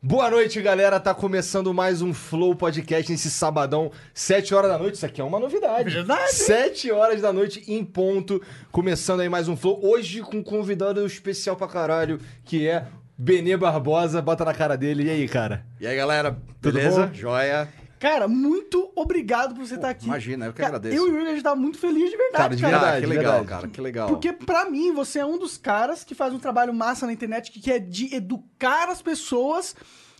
Boa 0.00 0.30
noite, 0.30 0.62
galera. 0.62 1.00
Tá 1.00 1.12
começando 1.12 1.74
mais 1.74 2.00
um 2.00 2.14
Flow 2.14 2.54
Podcast 2.54 3.10
nesse 3.10 3.28
sabadão, 3.30 3.90
7 4.14 4.54
horas 4.54 4.70
da 4.70 4.78
noite. 4.78 4.94
Isso 4.94 5.04
aqui 5.06 5.20
é 5.20 5.24
uma 5.24 5.40
novidade. 5.40 5.90
Verdade. 5.90 6.32
7 6.34 6.92
horas 6.92 7.20
da 7.20 7.32
noite 7.32 7.64
em 7.66 7.84
ponto. 7.84 8.40
Começando 8.70 9.20
aí 9.20 9.28
mais 9.28 9.48
um 9.48 9.56
Flow. 9.56 9.80
Hoje 9.84 10.20
com 10.20 10.36
um 10.36 10.42
convidado 10.42 11.04
especial 11.04 11.56
pra 11.56 11.66
caralho, 11.66 12.20
que 12.44 12.68
é 12.68 12.86
Benê 13.16 13.56
Barbosa. 13.56 14.22
Bota 14.22 14.44
na 14.44 14.54
cara 14.54 14.76
dele. 14.76 15.02
E 15.02 15.10
aí, 15.10 15.28
cara? 15.28 15.66
E 15.80 15.86
aí, 15.86 15.96
galera, 15.96 16.38
Tudo 16.62 16.74
beleza? 16.74 17.06
bom? 17.08 17.14
Joia. 17.14 17.68
Cara, 17.98 18.28
muito 18.28 18.90
obrigado 18.94 19.54
por 19.54 19.66
você 19.66 19.74
estar 19.74 19.90
aqui. 19.90 20.06
imagina, 20.06 20.46
eu 20.46 20.52
que 20.52 20.58
Cara, 20.62 20.76
agradeço. 20.76 20.96
Eu 20.96 21.08
e 21.08 21.10
o 21.10 21.14
Yuri, 21.18 21.28
a 21.30 21.32
gente 21.34 21.42
tá 21.42 21.54
muito 21.56 21.78
feliz 21.78 22.10
de 22.10 22.16
verdade, 22.16 22.36
Cara, 22.42 22.56
de 22.56 22.62
cara. 22.62 22.76
Ah, 22.76 22.80
verdade, 22.80 23.00
que 23.00 23.06
legal, 23.06 23.32
verdade. 23.32 23.48
cara, 23.48 23.68
que 23.68 23.80
legal. 23.80 24.08
Porque 24.08 24.32
pra 24.32 24.70
mim, 24.70 24.92
você 24.92 25.18
é 25.18 25.26
um 25.26 25.38
dos 25.38 25.58
caras 25.58 26.04
que 26.04 26.14
faz 26.14 26.32
um 26.32 26.38
trabalho 26.38 26.72
massa 26.72 27.06
na 27.06 27.12
internet, 27.12 27.50
que 27.50 27.70
é 27.72 27.78
de 27.78 28.14
educar 28.14 28.88
as 28.88 29.02
pessoas 29.02 29.74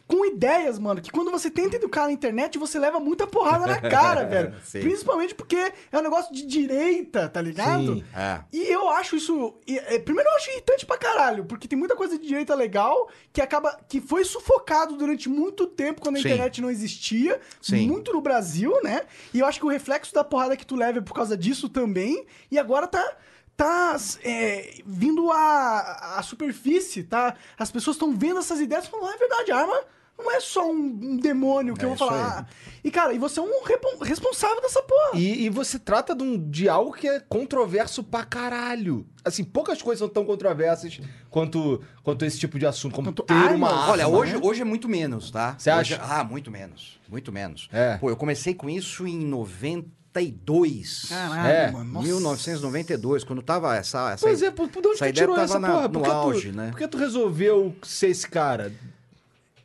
com 0.09 0.25
ideias, 0.25 0.79
mano. 0.79 1.03
Que 1.03 1.13
quando 1.13 1.31
você 1.31 1.51
tenta 1.51 1.77
educar 1.77 2.07
na 2.07 2.13
internet, 2.13 2.59
você 2.59 2.79
leva 2.79 2.99
muita 2.99 3.27
porrada 3.27 3.67
na 3.67 3.79
cara, 3.79 4.25
velho. 4.27 4.55
Sim. 4.65 4.81
Principalmente 4.81 5.35
porque 5.35 5.57
é 5.93 5.99
um 5.99 6.03
negócio 6.03 6.35
de 6.35 6.47
direita, 6.47 7.29
tá 7.29 7.43
ligado? 7.43 7.97
Sim. 7.97 8.05
É. 8.17 8.41
E 8.51 8.63
eu 8.73 8.89
acho 8.89 9.17
isso. 9.17 9.55
é, 9.69 9.99
primeiro, 9.99 10.29
eu 10.31 10.37
acho 10.37 10.51
irritante 10.51 10.87
pra 10.87 10.97
caralho, 10.97 11.45
porque 11.45 11.69
tem 11.69 11.79
muita 11.79 11.95
coisa 11.95 12.19
de 12.19 12.27
direita 12.27 12.55
legal 12.55 13.11
que 13.33 13.43
acaba. 13.43 13.79
que 13.87 14.01
foi 14.01 14.25
sufocado 14.25 14.97
durante 14.97 15.29
muito 15.29 15.67
tempo 15.67 16.01
quando 16.01 16.17
a 16.17 16.21
Sim. 16.21 16.29
internet 16.29 16.63
não 16.63 16.71
existia. 16.71 17.39
Sim. 17.61 17.87
Muito 17.87 18.11
no 18.11 18.23
Brasil, 18.23 18.73
né? 18.83 19.03
E 19.35 19.41
eu 19.41 19.47
acho 19.47 19.61
que 19.61 19.67
o 19.67 19.71
reflexo 19.71 20.15
da 20.15 20.25
porrada 20.25 20.57
que 20.57 20.65
tu 20.67 20.75
leva 20.75 20.99
é 20.99 21.03
por 21.03 21.13
causa 21.13 21.37
disso 21.37 21.69
também. 21.69 22.27
E 22.51 22.59
agora 22.59 22.87
tá. 22.87 23.17
Tá 23.59 23.97
é, 24.23 24.79
vindo 24.87 25.33
a, 25.33 26.19
a 26.19 26.23
superfície, 26.23 27.03
tá? 27.03 27.35
As 27.59 27.73
pessoas 27.73 27.97
estão 27.97 28.17
vendo 28.17 28.39
essas 28.39 28.61
ideias 28.61 28.85
e 28.85 28.89
falando, 28.89 29.09
ah, 29.09 29.15
é 29.15 29.19
verdade, 29.19 29.51
a 29.51 29.57
arma 29.57 29.81
não 30.19 30.33
é 30.33 30.41
só 30.41 30.69
um, 30.71 31.17
demônio 31.17 31.75
que 31.75 31.83
É 31.83 31.85
eu 31.85 31.91
vou 31.91 31.97
falar. 31.99 32.39
aí. 32.41 32.45
Ah, 32.45 32.47
E, 32.85 32.91
cara, 32.91 33.13
e 33.13 33.19
você 33.19 33.39
é 33.39 33.43
um 33.43 34.03
responsável 34.03 34.61
dessa 34.61 34.83
porra. 34.83 35.11
E, 35.15 35.45
e 35.45 35.49
você 35.51 35.79
trata 35.79 36.15
de, 36.15 36.23
um, 36.23 36.51
de 36.51 36.69
algo 36.69 36.93
que 36.93 37.07
é 37.09 37.21
controverso 37.21 38.03
pra 38.03 38.25
caralho. 38.25 39.07
Assim, 39.25 39.45
poucas 39.45 39.81
coisas 39.81 39.99
são 40.01 40.09
tão 40.09 40.25
controversas 40.25 41.01
quanto, 41.31 41.83
quanto 42.03 42.25
esse 42.25 42.39
tipo 42.39 42.59
de 42.59 42.67
assunto, 42.67 42.95
como 42.95 43.09
Quanto 43.09 43.23
ter 43.23 43.33
armas. 43.35 43.55
uma 43.57 43.69
arma. 43.71 43.93
Olha, 43.93 44.09
hoje, 44.09 44.35
né? 44.35 44.41
hoje 44.43 44.61
é 44.63 44.65
muito 44.65 44.89
menos, 44.89 45.31
tá? 45.31 45.55
Você 45.59 45.71
Hoje- 45.73 45.95
acha? 45.95 46.03
Ah, 46.03 46.25
muito 46.25 46.51
menos. 46.51 46.99
Muito 47.09 47.31
menos. 47.33 47.69
É. 47.73 47.97
Pô, 47.99 48.11
eu 48.11 48.17
comecei 48.17 48.55
com 48.55 48.69
isso 48.69 49.07
em 49.07 49.19
92. 49.25 51.07
Caralho, 51.09 51.49
É, 51.49 51.71
mano. 51.71 51.93
Nossa. 51.93 52.07
1992, 52.07 53.25
quando 53.25 53.43
tava 53.43 53.77
essa. 53.77 54.13
essa 54.13 54.27
Pois 54.27 54.43
é, 54.43 54.51
por, 54.51 54.69
por 54.69 54.79
onde 54.81 54.89
essa 54.97 55.05
tu 55.05 55.09
ideia 55.09 55.27
tirou 55.27 55.39
essa 55.39 55.59
na- 55.59 55.69
porra? 55.69 55.83
no 55.83 55.91
Por 55.91 56.03
que, 56.03 56.11
auge, 56.11 56.51
tu, 56.51 56.57
né? 56.57 56.71
por 56.71 56.79
que 56.79 56.89
tu 56.89 56.99
resolveu 56.99 57.75
ser 57.83 58.09
esse 58.09 58.29
cara? 58.29 58.73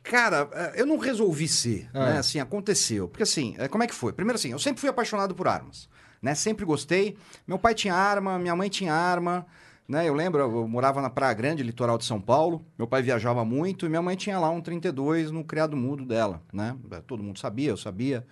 Cara, 0.04 0.48
eh, 0.52 0.72
eu 0.82 0.86
não 0.86 0.98
resolvi 0.98 1.48
ser, 1.48 1.88
Ah. 1.94 2.10
né? 2.12 2.18
Assim, 2.18 2.38
aconteceu. 2.38 3.08
Porque 3.08 3.22
assim, 3.22 3.54
eh, 3.58 3.66
como 3.68 3.82
é 3.82 3.86
que 3.86 3.94
foi? 3.94 4.12
Primeiro 4.12 4.38
assim, 4.38 4.50
eu 4.52 4.58
sempre 4.58 4.80
fui 4.80 4.88
apaixonado 4.90 5.34
por 5.34 5.48
armas, 5.48 5.88
né? 6.22 6.34
Sempre 6.34 6.64
gostei. 6.64 7.16
Meu 7.46 7.58
pai 7.58 7.74
tinha 7.74 7.94
arma, 7.94 8.38
minha 8.38 8.54
mãe 8.54 8.68
tinha 8.68 8.92
arma, 8.94 9.46
né? 9.88 10.06
Eu 10.08 10.14
lembro, 10.14 10.40
eu 10.42 10.68
morava 10.68 11.00
na 11.00 11.08
Praia 11.08 11.32
Grande, 11.34 11.62
litoral 11.62 11.96
de 11.96 12.04
São 12.04 12.20
Paulo. 12.20 12.64
Meu 12.78 12.86
pai 12.86 13.02
viajava 13.02 13.44
muito 13.46 13.86
e 13.86 13.88
minha 13.88 14.02
mãe 14.02 14.14
tinha 14.14 14.38
lá 14.38 14.50
um 14.50 14.60
32 14.60 15.30
no 15.30 15.42
criado 15.42 15.74
mudo 15.76 16.04
dela, 16.04 16.42
né? 16.52 16.76
Todo 17.06 17.22
mundo 17.22 17.38
sabia, 17.38 17.70
eu 17.70 17.76
sabia. 17.76 18.26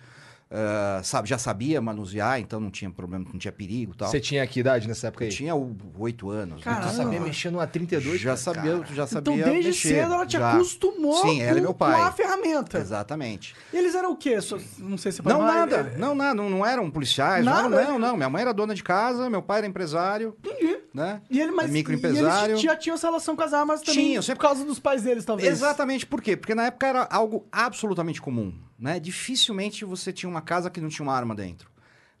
Eh, 0.55 1.01
sabe, 1.03 1.27
já 1.27 1.39
sabia 1.39 1.81
manusear, 1.81 2.39
então 2.39 2.59
não 2.59 2.69
tinha 2.69 2.91
problema, 2.91 3.25
não 3.33 3.39
tinha 3.39 3.51
perigo 3.51 3.93
e 3.93 3.97
tal. 3.97 4.07
Você 4.07 4.19
tinha 4.19 4.45
que 4.45 4.59
idade 4.59 4.87
nessa 4.87 5.07
época 5.07 5.23
Eu 5.23 5.29
aí? 5.29 5.33
tinha 5.33 5.55
o- 5.55 5.75
oito 5.97 6.29
anos. 6.29 6.57
né? 6.57 6.61
Caramba. 6.63 6.89
Tu 6.91 6.95
sabia 6.95 7.19
mexer 7.19 7.49
numa 7.49 7.65
32? 7.65 8.21
Já 8.21 8.29
cara? 8.31 8.37
sabia, 8.37 8.83
já 8.93 9.07
sabia 9.07 9.33
Então, 9.33 9.51
desde 9.51 9.69
mexer, 9.69 9.87
cedo, 9.95 10.13
ela 10.13 10.25
te 10.27 10.33
já. 10.33 10.53
acostumou 10.53 11.21
Sim, 11.23 11.41
ela 11.41 11.53
e 11.57 11.61
com, 11.61 11.61
meu 11.61 11.73
pai. 11.73 11.95
com 11.95 12.03
a 12.03 12.11
ferramenta. 12.11 12.77
Exatamente. 12.77 13.55
E 13.73 13.77
eles 13.77 13.95
eram 13.95 14.11
o 14.11 14.15
quê? 14.15 14.39
Só- 14.41 14.57
não 14.77 14.95
sei 14.97 15.11
se 15.11 15.23
você 15.23 15.29
Não, 15.29 15.37
pode 15.39 15.51
falar, 15.51 15.59
nada. 15.67 15.75
é- 15.95 15.97
Não, 15.97 16.13
nada. 16.13 16.33
Não, 16.35 16.49
não 16.51 16.63
eram 16.65 16.91
policiais. 16.91 17.43
Nada, 17.43 17.67
não, 17.69 17.79
eram, 17.79 17.93
né? 17.93 17.99
não, 17.99 18.09
não. 18.09 18.17
Minha 18.17 18.29
mãe 18.29 18.41
era 18.43 18.53
dona 18.53 18.75
de 18.75 18.83
casa, 18.83 19.29
meu 19.31 19.41
pai 19.41 19.57
era 19.59 19.67
empresário. 19.67 20.37
Entendi. 20.45 20.77
Né? 20.93 21.21
E, 21.31 21.41
ele, 21.41 21.51
mas, 21.51 21.71
Microempresário. 21.71 22.51
e 22.51 22.53
eles 22.53 22.61
já 22.61 22.75
tinham 22.75 22.93
essa 22.93 23.07
relação 23.07 23.35
com 23.35 23.41
as 23.41 23.51
armas 23.53 23.81
também 23.81 24.05
Tinham, 24.09 24.21
sempre- 24.21 24.39
por 24.41 24.47
causa 24.49 24.63
dos 24.63 24.77
pais 24.79 25.01
deles, 25.01 25.25
talvez. 25.25 25.49
Exatamente. 25.51 26.05
Por 26.05 26.21
quê? 26.21 26.37
Porque 26.37 26.53
na 26.53 26.65
época 26.67 26.85
era 26.85 27.07
algo 27.09 27.47
absolutamente 27.51 28.21
comum. 28.21 28.53
Né? 28.83 28.99
Dificilmente 28.99 29.85
você 29.85 30.11
tinha 30.11 30.29
uma 30.29 30.41
casa 30.41 30.69
que 30.69 30.81
não 30.81 30.89
tinha 30.89 31.05
uma 31.05 31.15
arma 31.15 31.33
dentro. 31.33 31.71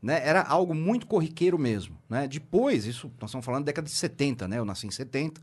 Né? 0.01 0.25
Era 0.25 0.41
algo 0.41 0.73
muito 0.73 1.05
corriqueiro 1.05 1.59
mesmo. 1.59 1.97
Né? 2.09 2.25
Depois, 2.25 2.85
isso 2.85 3.11
nós 3.19 3.31
estamos 3.31 3.45
falando 3.45 3.65
da 3.65 3.65
década 3.65 3.85
de 3.85 3.93
70, 3.93 4.47
né? 4.47 4.59
Eu 4.59 4.63
nasci 4.63 4.87
em 4.87 4.91
70. 4.91 5.41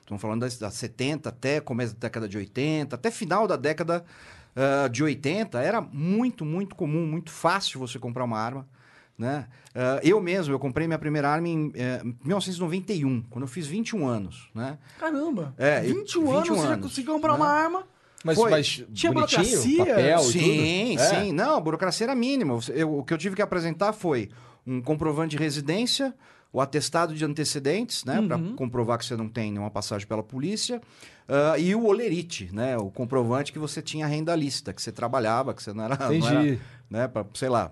Estamos 0.00 0.22
falando 0.22 0.42
das, 0.42 0.58
das 0.58 0.74
70 0.74 1.28
até 1.28 1.60
começo 1.60 1.94
da 1.94 2.06
década 2.06 2.28
de 2.28 2.38
80, 2.38 2.94
até 2.94 3.10
final 3.10 3.48
da 3.48 3.56
década 3.56 4.04
ah, 4.54 4.86
de 4.86 5.02
80. 5.02 5.60
Era 5.60 5.80
muito, 5.80 6.44
muito 6.44 6.76
comum, 6.76 7.04
muito 7.04 7.32
fácil 7.32 7.80
você 7.80 7.98
comprar 7.98 8.22
uma 8.22 8.38
arma. 8.38 8.68
Né? 9.18 9.48
Ah, 9.74 9.98
eu 10.04 10.20
mesmo, 10.20 10.54
eu 10.54 10.58
comprei 10.60 10.86
minha 10.86 11.00
primeira 11.00 11.28
arma 11.28 11.48
em 11.48 11.72
eh, 11.74 12.00
1991, 12.24 13.22
quando 13.28 13.42
eu 13.42 13.48
fiz 13.48 13.66
21 13.66 14.06
anos. 14.06 14.48
Né? 14.54 14.78
Caramba. 15.00 15.52
É, 15.58 15.80
21, 15.80 15.92
21 15.92 16.30
anos, 16.32 16.48
você 16.48 16.62
já 16.62 16.72
anos, 16.74 16.86
conseguiu 16.86 17.14
comprar 17.14 17.32
né? 17.32 17.38
uma 17.38 17.48
arma. 17.48 17.84
Mas, 18.24 18.36
Foi. 18.36 18.50
mas 18.50 18.84
Tinha 18.92 19.12
burocracia? 19.12 19.78
papel 19.84 20.20
e 20.20 20.22
Sim, 20.24 20.96
tudo? 20.96 21.00
É. 21.02 21.20
sim. 21.24 21.32
Não, 21.32 21.56
a 21.56 21.60
burocracia 21.60 22.04
era 22.06 22.14
mínima. 22.14 22.58
Eu- 22.68 22.98
o 22.98 23.02
que 23.04 23.14
eu 23.14 23.18
tive 23.18 23.34
que 23.34 23.40
apresentar 23.42 23.92
foi 23.94 24.28
um 24.66 24.80
comprovante 24.82 25.36
de 25.36 25.42
residência, 25.42 26.14
o 26.52 26.60
atestado 26.60 27.14
de 27.14 27.24
antecedentes, 27.24 28.04
né? 28.04 28.20
Pra 28.20 28.36
Uhum. 28.36 28.54
comprovar 28.56 28.98
que 28.98 29.06
você 29.06 29.16
não 29.16 29.28
tem 29.28 29.50
nenhuma 29.50 29.70
passagem 29.70 30.06
pela 30.06 30.22
polícia. 30.22 30.80
ah, 31.32 31.56
e 31.56 31.74
o 31.76 31.86
olerite, 31.86 32.50
né? 32.52 32.76
O 32.76 32.90
comprovante 32.90 33.52
que 33.52 33.58
você 33.58 33.80
tinha 33.80 34.04
renda 34.06 34.34
lista, 34.34 34.72
que 34.72 34.82
você 34.82 34.90
trabalhava, 34.90 35.54
que 35.54 35.62
você 35.62 35.72
não 35.72 35.84
era. 35.84 35.96
Não 35.96 36.12
Entendi. 36.12 36.26
era 36.26 36.58
né? 36.90 37.06
pra, 37.08 37.24
sei 37.34 37.48
lá. 37.48 37.70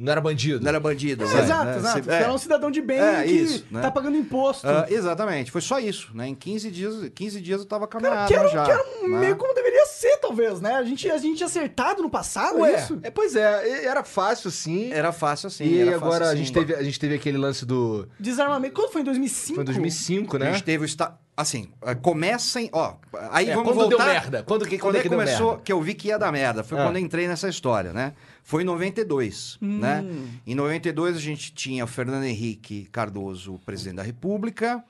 Não 0.00 0.12
era 0.12 0.20
bandido. 0.20 0.60
Não 0.60 0.68
era 0.68 0.78
bandido. 0.78 1.24
É, 1.24 1.26
né? 1.26 1.42
exato, 1.42 1.64
Né? 1.64 1.76
exato. 1.76 2.04
Você- 2.04 2.10
Você 2.10 2.24
é 2.24 2.30
um 2.30 2.38
cidadão 2.38 2.70
de 2.70 2.80
bem 2.80 3.00
É, 3.00 3.24
que 3.24 3.32
isso, 3.32 3.66
né? 3.70 3.80
tá 3.82 3.90
pagando 3.90 4.16
imposto. 4.16 4.66
Ah, 4.68 4.86
exatamente, 4.88 5.50
foi 5.50 5.60
só 5.60 5.80
isso, 5.80 6.10
né? 6.14 6.28
Em 6.28 6.34
15 6.34 6.70
dias, 6.70 7.08
15 7.14 7.40
dias 7.40 7.60
eu 7.60 7.66
tava 7.66 7.88
Cara, 7.88 8.04
caminhando 8.04 8.28
que 8.28 8.34
era, 8.34 8.48
já. 8.48 8.64
que 8.64 8.70
era 8.70 8.84
né? 9.08 9.18
meio 9.18 9.36
como 9.36 9.52
deveria 9.54 9.84
ser, 9.86 10.16
talvez, 10.18 10.60
né? 10.60 10.74
A 10.76 10.84
gente, 10.84 11.10
a 11.10 11.18
gente 11.18 11.36
tinha 11.38 11.46
acertado 11.46 12.00
no 12.00 12.08
passado, 12.08 12.58
Ué, 12.60 12.72
é 12.74 12.78
isso? 12.78 12.98
é, 13.02 13.10
pois 13.10 13.34
é, 13.34 13.84
era 13.84 14.04
fácil 14.04 14.50
sim. 14.52 14.92
Era 14.92 15.10
fácil 15.10 15.48
assim. 15.48 15.64
e 15.64 15.80
era 15.80 15.96
agora 15.96 16.18
fácil, 16.26 16.32
a, 16.32 16.36
gente 16.36 16.52
teve, 16.52 16.74
a 16.76 16.82
gente 16.82 17.00
teve 17.00 17.14
aquele 17.16 17.36
lance 17.38 17.66
do. 17.66 18.06
Desarmamento. 18.20 18.74
Quando 18.74 18.92
foi? 18.92 19.00
Em 19.00 19.04
2005? 19.04 19.54
Foi 19.56 19.62
em 19.62 19.66
2005, 19.66 20.36
A 20.36 20.38
né? 20.38 20.52
gente 20.52 20.62
teve 20.62 20.84
o 20.84 20.86
esta... 20.86 21.18
Assim, 21.36 21.70
eh, 21.86 21.94
comecem, 21.94 22.68
ó, 22.72 22.94
aí 23.30 23.48
É, 23.48 23.54
vamos 23.54 23.72
quando 23.72 23.88
deu 23.88 23.96
voltar... 23.96 24.06
merda? 24.12 24.42
Quando 24.42 24.66
que- 24.66 24.76
quando 24.76 24.80
quando 24.80 24.96
é 24.96 24.98
é 24.98 25.02
que 25.02 25.08
deu 25.08 25.18
começou, 25.18 25.46
merda? 25.50 25.62
que 25.62 25.72
eu 25.72 25.80
vi 25.80 25.94
que 25.94 26.08
ia 26.08 26.18
dar 26.18 26.32
merda, 26.32 26.64
foi 26.64 26.76
Ah. 26.76 26.82
quando 26.84 26.96
eu 26.96 27.02
entrei 27.02 27.28
nessa 27.28 27.48
história, 27.48 27.92
né? 27.92 28.12
Foi 28.48 28.62
em 28.62 28.64
92, 28.64 29.58
Hum. 29.60 29.78
né? 29.78 30.02
Em 30.46 30.54
92 30.54 31.18
a 31.18 31.20
gente 31.20 31.52
tinha 31.52 31.84
o 31.84 31.86
Fernando 31.86 32.24
Henrique 32.24 32.88
Cardoso, 32.90 33.60
presidente 33.66 33.96
da 33.96 34.02
República, 34.02 34.82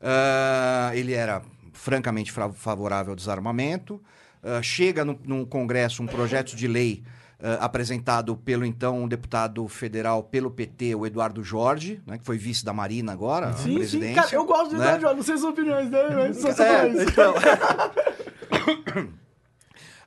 Ah, 0.00 0.92
ele 0.94 1.12
era 1.12 1.42
francamente 1.72 2.30
fra- 2.30 2.52
favorável 2.52 3.10
ao 3.10 3.16
desarmamento, 3.16 4.00
Ah, 4.40 4.62
chega 4.62 5.04
no, 5.04 5.18
no 5.24 5.44
Congresso 5.44 6.00
um 6.00 6.06
projeto 6.06 6.54
de 6.54 6.68
lei 6.68 7.02
ah, 7.42 7.64
apresentado 7.64 8.36
pelo 8.36 8.64
então 8.64 9.08
deputado 9.08 9.66
federal 9.66 10.22
pelo 10.22 10.48
PT, 10.48 10.94
o 10.94 11.04
Eduardo 11.04 11.42
Jorge, 11.42 12.00
né, 12.06 12.18
que 12.18 12.24
foi 12.24 12.38
vice 12.38 12.64
da 12.64 12.72
Marina 12.72 13.10
agora, 13.12 13.52
Sim, 13.54 13.84
sim. 13.84 14.14
Cara, 14.14 14.28
eu 14.32 14.44
gosto 14.44 14.70
de 14.70 14.76
né? 14.76 14.84
dar 14.84 15.00
jogos, 15.00 15.16
não 15.16 15.24
sei 15.24 15.34
as 15.34 15.42
opiniões 15.42 15.90
dele, 15.90 16.14
mas 16.14 16.36
só 16.40 16.52
só 16.52 16.62
É, 16.62 16.88
então. 17.02 17.34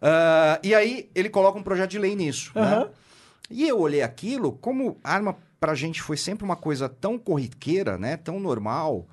Ah, 0.07 0.59
e 0.61 0.75
aí 0.75 1.09
ele 1.15 1.29
coloca 1.29 1.57
um 1.57 1.63
projeto 1.63 1.89
de 1.89 1.97
lei 1.97 2.15
nisso. 2.15 2.51
né? 2.53 2.61
Aham. 2.61 2.89
E 3.49 3.67
eu 3.67 3.79
olhei 3.79 4.03
aquilo, 4.03 4.51
como 4.51 4.99
arma 5.03 5.35
pra 5.59 5.73
gente 5.73 5.99
foi 6.01 6.15
sempre 6.15 6.45
uma 6.45 6.55
coisa 6.55 6.87
tão 6.87 7.17
corriqueira, 7.17 7.97
né? 7.97 8.15
Tão 8.15 8.39
normal. 8.39 9.07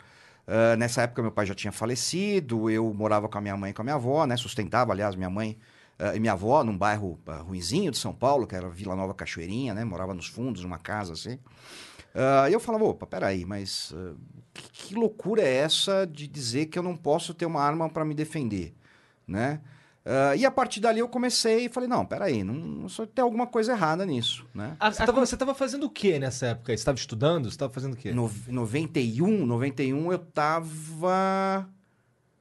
Ah, 0.46 0.76
nessa 0.76 1.02
época 1.02 1.22
meu 1.22 1.32
pai 1.32 1.46
já 1.46 1.54
tinha 1.54 1.72
falecido, 1.72 2.68
eu 2.68 2.92
morava 2.92 3.26
com 3.26 3.38
a 3.38 3.40
minha 3.40 3.56
mãe 3.56 3.70
e 3.70 3.74
com 3.74 3.80
a 3.80 3.84
minha 3.84 3.94
avó, 3.94 4.26
né? 4.26 4.36
Sustentava, 4.36 4.92
aliás, 4.92 5.16
minha 5.16 5.30
mãe 5.30 5.56
ah, 5.98 6.14
e 6.14 6.20
minha 6.20 6.32
avó 6.34 6.62
num 6.62 6.76
bairro 6.76 7.18
ah, 7.26 7.36
ruinzinho 7.36 7.90
de 7.90 7.96
São 7.96 8.12
Paulo, 8.12 8.46
que 8.46 8.54
era 8.54 8.68
Vila 8.68 8.94
Nova 8.94 9.14
Cachoeirinha, 9.14 9.72
né? 9.72 9.84
Morava 9.84 10.12
nos 10.12 10.26
fundos, 10.26 10.62
numa 10.62 10.78
casa 10.78 11.14
assim. 11.14 11.38
E 12.48 12.52
eu 12.52 12.60
falava, 12.60 12.84
opa, 12.84 13.06
peraí, 13.06 13.46
mas 13.46 13.94
ah, 13.96 14.14
que, 14.52 14.70
que 14.70 14.94
loucura 14.94 15.40
é 15.40 15.54
essa 15.54 16.06
de 16.06 16.28
dizer 16.28 16.66
que 16.66 16.78
eu 16.78 16.82
não 16.82 16.94
posso 16.96 17.32
ter 17.32 17.46
uma 17.46 17.62
arma 17.62 17.88
para 17.88 18.04
me 18.04 18.14
defender, 18.14 18.74
né? 19.26 19.60
Ah, 20.04 20.34
e 20.34 20.44
a 20.44 20.50
partir 20.50 20.80
dali 20.80 20.98
eu 20.98 21.08
comecei 21.08 21.66
e 21.66 21.68
falei, 21.68 21.88
não, 21.88 22.04
peraí, 22.04 22.42
não, 22.42 22.54
não 22.54 22.88
só 22.88 23.06
tem 23.06 23.22
alguma 23.22 23.46
coisa 23.46 23.72
errada 23.72 24.04
nisso, 24.04 24.44
né? 24.52 24.76
A- 24.80 24.90
Você 24.92 25.02
a- 25.02 25.06
tava, 25.06 25.20
você 25.24 25.36
tava 25.36 25.54
fazendo 25.54 25.84
o 25.84 25.90
que 25.90 26.18
nessa 26.18 26.46
época? 26.46 26.72
aí? 26.72 26.78
Você 26.78 26.84
tava 26.84 26.98
estudando? 26.98 27.50
Você 27.50 27.56
tava 27.56 27.72
fazendo 27.72 27.94
o 27.94 27.96
quê? 27.96 28.12
No, 28.12 28.28
91, 28.48 29.46
91 29.46 30.10
eu 30.10 30.18
tava 30.18 31.68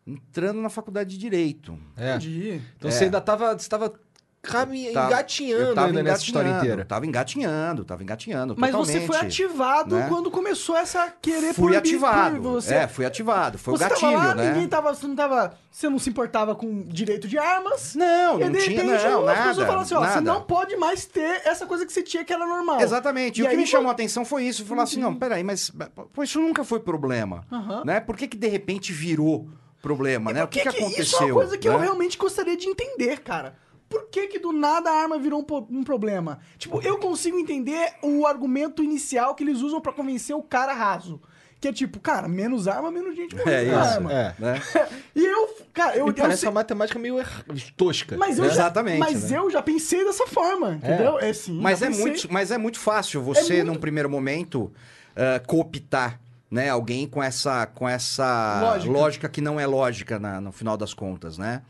entrando 0.08 0.60
na 0.62 0.70
faculdade 0.70 1.12
de 1.12 1.18
Direito. 1.18 1.78
É. 1.96 2.16
Entendi. 2.16 2.62
Então 2.78 2.90
É. 2.90 2.92
você 2.92 3.04
ainda 3.06 3.22
tava. 3.22 3.58
Você 3.58 3.70
tava 3.70 3.94
caminha, 4.42 4.92
Tava- 4.92 5.08
engatinhando 5.08 5.64
eu 5.64 5.76
tava 5.76 5.88
ainda 5.88 6.04
nessa 6.04 6.24
história 6.24 6.50
inteira. 6.50 6.84
Tava 6.84 7.06
engatinhando, 7.06 7.86
tava 7.86 8.02
engatinhando. 8.02 8.56
Mas 8.58 8.72
totalmente. 8.72 9.00
você 9.02 9.06
foi 9.08 9.18
ativado 9.18 9.96
né? 9.96 10.06
quando 10.10 10.32
começou 10.32 10.76
essa 10.76 11.14
querer 11.22 11.54
Fui 11.54 11.70
proibir- 11.72 11.78
ativado. 11.78 12.42
você. 12.42 12.74
É, 12.74 12.88
fui 12.88 13.06
ativado. 13.06 13.58
Foi 13.60 13.78
você 13.78 13.86
o 13.86 13.90
gatilho, 13.90 14.12
tava 14.12 14.28
lá, 14.28 14.36
né? 14.36 14.50
ninguém 14.52 14.68
tava, 14.68 14.94
você 14.94 15.06
não 15.08 15.16
tava, 15.16 15.54
você 15.72 15.88
não 15.90 16.00
se 16.00 16.10
importava 16.10 16.56
com 16.56 16.82
direito 16.88 17.28
de 17.28 17.38
armas. 17.38 17.94
Não, 17.96 18.40
e 18.40 18.44
não 18.46 18.52
de 18.52 18.58
tinha, 18.64 18.82
repente 18.84 19.04
não, 19.04 19.28
as 19.28 19.38
pessoas 19.38 19.58
nada. 19.58 19.66
falaram 19.66 19.82
assim, 19.82 19.94
ó, 19.94 20.00
você 20.00 20.08
nada. 20.08 20.22
não 20.22 20.42
pode 20.42 20.76
mais 20.76 21.06
ter 21.06 21.42
essa 21.46 21.66
coisa 21.68 21.86
que 21.86 21.94
você 21.94 22.02
tinha 22.02 22.26
que 22.26 22.34
era 22.34 22.46
normal. 22.48 22.82
Exatamente. 22.82 23.40
E, 23.40 23.44
E 23.44 23.46
o 23.46 23.50
que 23.50 23.56
me 23.56 23.64
foi- 23.64 23.72
chamou 23.72 23.90
a 23.90 23.92
atenção 23.94 24.26
foi 24.26 24.44
isso. 24.46 24.66
Falar 24.66 24.84
assim, 24.84 25.00
não, 25.00 25.14
peraí, 25.16 25.44
mas 25.44 25.72
pô, 26.14 26.24
isso 26.24 26.40
nunca 26.42 26.64
foi 26.64 26.80
problema. 26.80 27.46
Né? 27.86 28.00
Por 28.00 28.18
que, 28.18 28.28
que 28.28 28.38
de 28.38 28.48
repente 28.48 28.92
virou 28.92 29.48
problema, 29.82 30.32
E 30.32 30.34
né? 30.34 30.40
por 30.42 30.46
O 30.46 30.50
que, 30.50 30.62
que, 30.62 30.68
aconteceu? 30.68 31.04
Isso 31.04 31.16
é 31.22 31.26
uma 31.26 31.34
coisa 31.34 31.58
que 31.58 31.68
eu 31.68 31.74
né? 31.78 31.84
realmente 31.86 32.18
gostaria 32.18 32.56
de 32.58 32.68
entender, 32.68 33.20
cara. 33.22 33.56
Por 33.92 34.08
que 34.10 34.28
que 34.28 34.40
do 34.40 34.52
nada 34.52 34.90
a 34.90 34.94
arma 35.04 35.20
virou 35.20 35.46
um, 35.48 35.80
um 35.80 35.84
problema? 35.84 36.40
Tipo, 36.58 36.82
eu 36.82 36.98
consigo 36.98 37.38
entender 37.38 37.94
o 38.02 38.26
argumento 38.26 38.82
inicial 38.84 39.36
que 39.36 39.44
eles 39.44 39.60
usam 39.62 39.82
pra 39.82 39.92
convencer 39.92 40.34
o 40.36 40.42
cara 40.42 40.74
raso. 40.74 41.22
Que 41.60 41.68
é 41.68 41.74
tipo, 41.74 42.00
cara, 42.00 42.28
menos 42.28 42.68
arma, 42.68 42.90
menos 42.90 43.16
gente 43.16 43.36
morrendo 43.36 43.56
É 43.56 43.64
isso. 43.66 43.76
arma. 43.76 44.12
É. 44.12 44.36
Né? 44.40 44.62
E 45.16 45.24
eu, 45.24 45.50
cara, 45.74 45.96
eu, 45.96 46.08
eu 46.08 46.14
parece 46.14 46.40
sei- 46.40 46.50
uma 46.50 46.56
matemática 46.56 46.98
meio 46.98 47.20
er- 47.20 47.46
tosca. 47.78 48.18
Mas 48.18 48.40
eu 48.40 48.46
É. 48.46 48.48
já, 48.48 48.54
Exatamente, 48.54 48.98
Mas 49.00 49.30
né? 49.30 49.38
eu 49.38 49.52
já 49.52 49.62
pensei 49.62 50.04
dessa 50.04 50.26
forma, 50.26 50.72
entendeu? 50.76 51.20
É, 51.20 51.32
sim. 51.34 51.60
Mas 51.62 51.82
é, 51.84 51.88
pensei. 51.88 52.02
muito, 52.06 52.34
mas 52.34 52.50
é 52.50 52.58
muito 52.58 52.80
fácil 52.80 53.22
você, 53.22 53.58
muito- 53.58 53.68
num 53.68 53.76
primeiro 53.76 54.10
momento, 54.10 54.72
ah, 55.16 55.40
cooptar 55.46 56.20
né, 56.50 56.68
alguém 56.70 57.08
com 57.08 57.22
essa, 57.22 57.66
com 57.68 57.88
essa 57.88 58.60
Lógica. 58.62 58.92
lógica. 58.92 59.30
que 59.30 59.40
não 59.42 59.60
é 59.60 59.66
lógica 59.68 60.18
na- 60.20 60.42
no 60.42 60.52
final 60.52 60.76
das 60.76 60.94
contas, 60.96 61.38
né? 61.38 61.62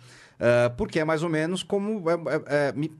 Ah, 0.41 0.69
porque 0.75 0.99
é 0.99 1.05
mais 1.05 1.21
ou 1.23 1.29
menos 1.29 1.61
como... 1.63 2.03
é- 2.09 2.13
é- 2.13 2.69
é, 2.69 2.71
me- 2.73 2.91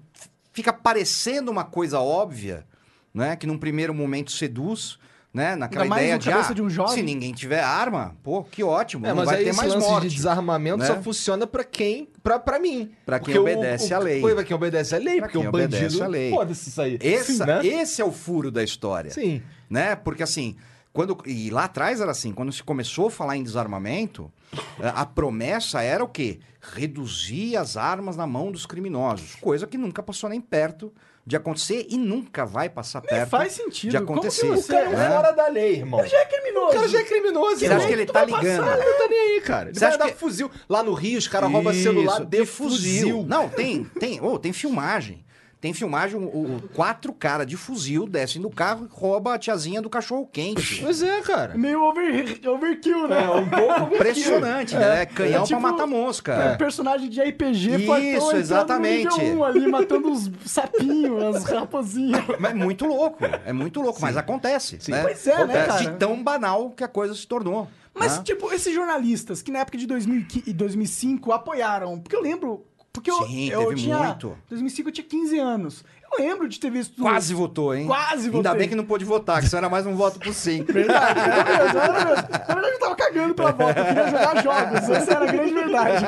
fica 0.53 0.71
parecendo 0.71 1.49
uma 1.51 1.63
coisa 1.63 1.99
óbvia, 1.99 2.65
né? 3.13 3.35
Que 3.35 3.47
num 3.47 3.57
primeiro 3.57 3.93
momento 3.93 4.31
seduz... 4.31 4.97
Né? 5.33 5.55
Naquela 5.55 5.85
Ainda 5.85 5.95
mais 5.95 6.03
ideia 6.03 6.19
de, 6.19 6.29
cabeça 6.29 6.51
ah, 6.51 6.53
de 6.55 6.61
um 6.61 6.69
jovem. 6.69 6.93
se 6.93 7.01
ninguém 7.01 7.31
tiver 7.31 7.61
arma, 7.63 8.17
pô, 8.21 8.43
que 8.43 8.61
ótimo, 8.65 9.05
É, 9.05 9.11
não 9.11 9.15
mas 9.15 9.27
vai 9.27 9.38
aí 9.38 9.43
ter 9.45 9.49
esse 9.51 9.59
mais 9.59 9.73
lance 9.73 9.88
morte. 9.88 10.09
de 10.09 10.15
desarmamento 10.17 10.79
né? 10.79 10.85
só 10.88 11.01
funciona 11.01 11.47
pra 11.47 11.63
quem. 11.63 12.09
Pra, 12.21 12.38
pra 12.38 12.59
mim. 12.59 12.91
Pra 13.05 13.17
quem 13.17 13.38
obedece 13.38 13.93
à 13.93 13.97
lei. 13.99 14.19
Pô, 14.19 14.27
pra 14.35 14.43
quem 14.43 14.53
obedece 14.53 14.93
à 14.93 14.97
lei, 14.97 15.19
Pra 15.19 15.29
porque 15.29 15.38
o 15.47 15.49
bandido. 15.49 16.05
lei. 16.09 16.31
Foda-se 16.31 16.67
isso 16.67 16.81
aí. 16.81 16.99
Essa- 17.01 17.31
Sim, 17.31 17.45
né? 17.45 17.65
Esse 17.65 18.01
é 18.01 18.03
o 18.03 18.11
furo 18.11 18.51
da 18.51 18.61
história. 18.61 19.09
Sim. 19.09 19.41
né? 19.69 19.95
Porque 19.95 20.21
assim, 20.21 20.57
quando 20.93 21.17
e 21.25 21.49
lá 21.49 21.65
atrás 21.65 22.01
era 22.01 22.11
assim, 22.11 22.33
quando 22.33 22.51
se 22.51 22.61
começou 22.63 23.07
a 23.07 23.11
falar 23.11 23.38
em 23.38 23.43
desarmamento, 23.43 24.31
eh, 24.79 24.91
a 24.93 25.05
promessa 25.05 25.81
era 25.81 26.03
o 26.03 26.07
quê? 26.07 26.39
Reduzir 26.75 27.55
as 27.57 27.77
armas 27.77 28.15
na 28.17 28.25
mão 28.27 28.51
dos 28.51 28.65
criminosos, 28.65 29.35
coisa 29.35 29.65
que 29.67 29.77
nunca 29.77 30.01
passou 30.03 30.29
nem 30.29 30.41
perto 30.41 30.91
de 31.25 31.35
acontecer 31.35 31.85
e 31.89 31.97
nunca 31.97 32.45
vai 32.45 32.67
passar 32.67 32.99
perto 33.01 33.29
faz 33.29 33.53
sentido. 33.53 33.91
de 33.91 33.97
Como 34.05 34.19
que 34.21 34.27
acontecer. 34.27 34.51
O 34.51 34.63
cara 34.67 34.85
é 34.85 34.89
um 34.89 34.97
né? 34.97 35.09
fora 35.09 35.31
da 35.31 35.47
lei, 35.47 35.75
irmão. 35.75 36.05
Já 36.05 36.17
é 36.17 36.25
criminoso. 36.25 36.67
O 36.67 36.73
cara 36.73 36.88
já 36.88 36.99
é 36.99 37.03
criminoso. 37.03 37.57
Você 37.57 37.65
irmão. 37.65 37.77
acha 37.77 37.88
que 37.88 37.93
ele 37.93 38.05
Tu 38.07 38.13
tá 38.13 38.25
ligando? 38.25 38.41
passar, 38.65 38.77
Ele 38.79 38.91
não 38.91 38.97
tá 38.97 39.07
nem 39.07 39.19
aí, 39.19 39.41
cara. 39.41 39.69
Ele 39.69 39.73
Você 39.75 39.79
vai 39.81 39.89
acha 39.89 39.97
dar 39.99 40.07
que- 40.09 40.17
fuzil. 40.17 40.49
Lá 40.67 40.81
no 40.83 40.93
Rio, 40.93 41.19
os 41.19 41.27
caras 41.27 41.51
roubam 41.51 41.73
celular 41.73 42.25
de 42.25 42.45
fuzil. 42.45 43.23
Não, 43.27 43.47
tem, 43.47 43.83
tem, 43.83 44.19
oh, 44.19 44.39
tem 44.39 44.51
filmagem. 44.51 45.23
Tem 45.62 45.74
filmagem, 45.75 46.19
o, 46.19 46.24
o- 46.24 46.62
quatro 46.74 47.13
caras 47.13 47.46
de 47.46 47.56
fuzil 47.56 48.08
descem 48.08 48.42
do 48.42 48.50
carro 48.50 48.86
e 48.86 48.88
roubam 48.92 49.31
a 49.31 49.38
tiazinha 49.38 49.80
do 49.80 49.92
cachorro 49.92 50.28
quente. 50.34 50.81
Pois 50.81 51.04
é, 51.04 51.22
cara. 51.22 51.56
Meio 51.56 51.84
over, 51.84 52.40
overkill, 52.50 53.08
né? 53.08 53.24
É, 53.24 53.30
um 53.30 53.48
pouco. 53.48 53.94
Impressionante, 53.96 54.75
né? 54.75 55.06
Canhão 55.06 55.44
É 55.44 55.46
tipo- 55.46 55.62
pra 55.62 55.72
matar 55.72 55.86
mosca. 55.86 56.34
É. 56.34 56.56
personagem 56.58 57.08
de 57.10 57.22
RPG 57.22 57.75
Isso, 58.16 58.36
exatamente. 58.36 59.22
1 59.22 59.44
ali, 59.44 59.68
matando 59.68 60.12
os 60.12 60.31
sapinhos, 60.46 61.36
as 61.36 61.44
raposinhas. 61.46 62.24
Mas 62.40 62.52
é 62.52 62.56
muito 62.56 62.86
louco, 62.88 63.19
é 63.46 63.54
muito 63.54 63.81
louco, 63.81 64.00
mas 64.02 64.18
acontece. 64.18 64.80
Né? 64.90 65.04
Pois 65.04 65.28
é, 65.28 65.46
né, 65.46 65.66
cara? 65.68 65.80
De 65.84 65.92
tão 65.98 66.24
banal 66.24 66.72
que 66.72 66.84
a 66.84 66.88
coisa 66.88 67.13
se 67.13 67.28
tornou. 67.28 67.68
Mas, 67.94 68.18
né? 68.18 68.24
tipo, 68.24 68.52
esses 68.52 68.74
jornalistas 68.74 69.42
que 69.42 69.52
na 69.52 69.60
época 69.60 69.78
de 69.78 69.86
2000 69.86 70.25
e 70.48 70.54
2005 70.54 71.31
apoiaram, 71.31 72.00
porque 72.00 72.16
eu 72.16 72.22
lembro... 72.22 72.66
Porque 72.93 73.09
eu, 73.09 73.25
Sim, 73.25 73.49
eu 73.49 73.67
teve 73.67 73.81
tinha... 73.81 73.97
muito. 73.97 74.38
2005 74.49 74.89
eu 74.89 74.93
tinha 74.93 75.07
15 75.07 75.39
anos. 75.39 75.85
Eu 76.11 76.25
lembro 76.25 76.49
de 76.49 76.59
ter 76.59 76.69
visto... 76.69 77.01
Quase 77.01 77.33
votou, 77.33 77.73
hein? 77.73 77.88
Quase 77.88 78.25
Ainda 78.25 78.49
votei. 78.49 78.59
bem 78.59 78.69
que 78.69 78.75
não 78.75 78.83
pôde 78.83 79.05
votar, 79.05 79.39
que 79.39 79.47
isso 79.47 79.55
era 79.55 79.69
mais 79.69 79.85
um 79.85 79.95
voto 79.95 80.19
por 80.19 80.33
sim. 80.33 80.63
Verdade, 80.67 81.19
era 81.19 81.43
mesmo, 81.45 81.79
era 81.79 82.05
mesmo. 82.05 82.29
Na 82.29 82.53
verdade, 82.53 82.73
eu 82.73 82.79
tava 82.79 82.95
cagando 82.95 83.33
pela 83.33 83.51
volta, 83.53 83.79
eu 83.79 83.85
queria 83.85 84.07
jogar 84.07 84.43
jogos. 84.43 84.89
Essa 84.89 85.11
era 85.13 85.29
a 85.29 85.31
grande 85.31 85.53
verdade. 85.53 86.05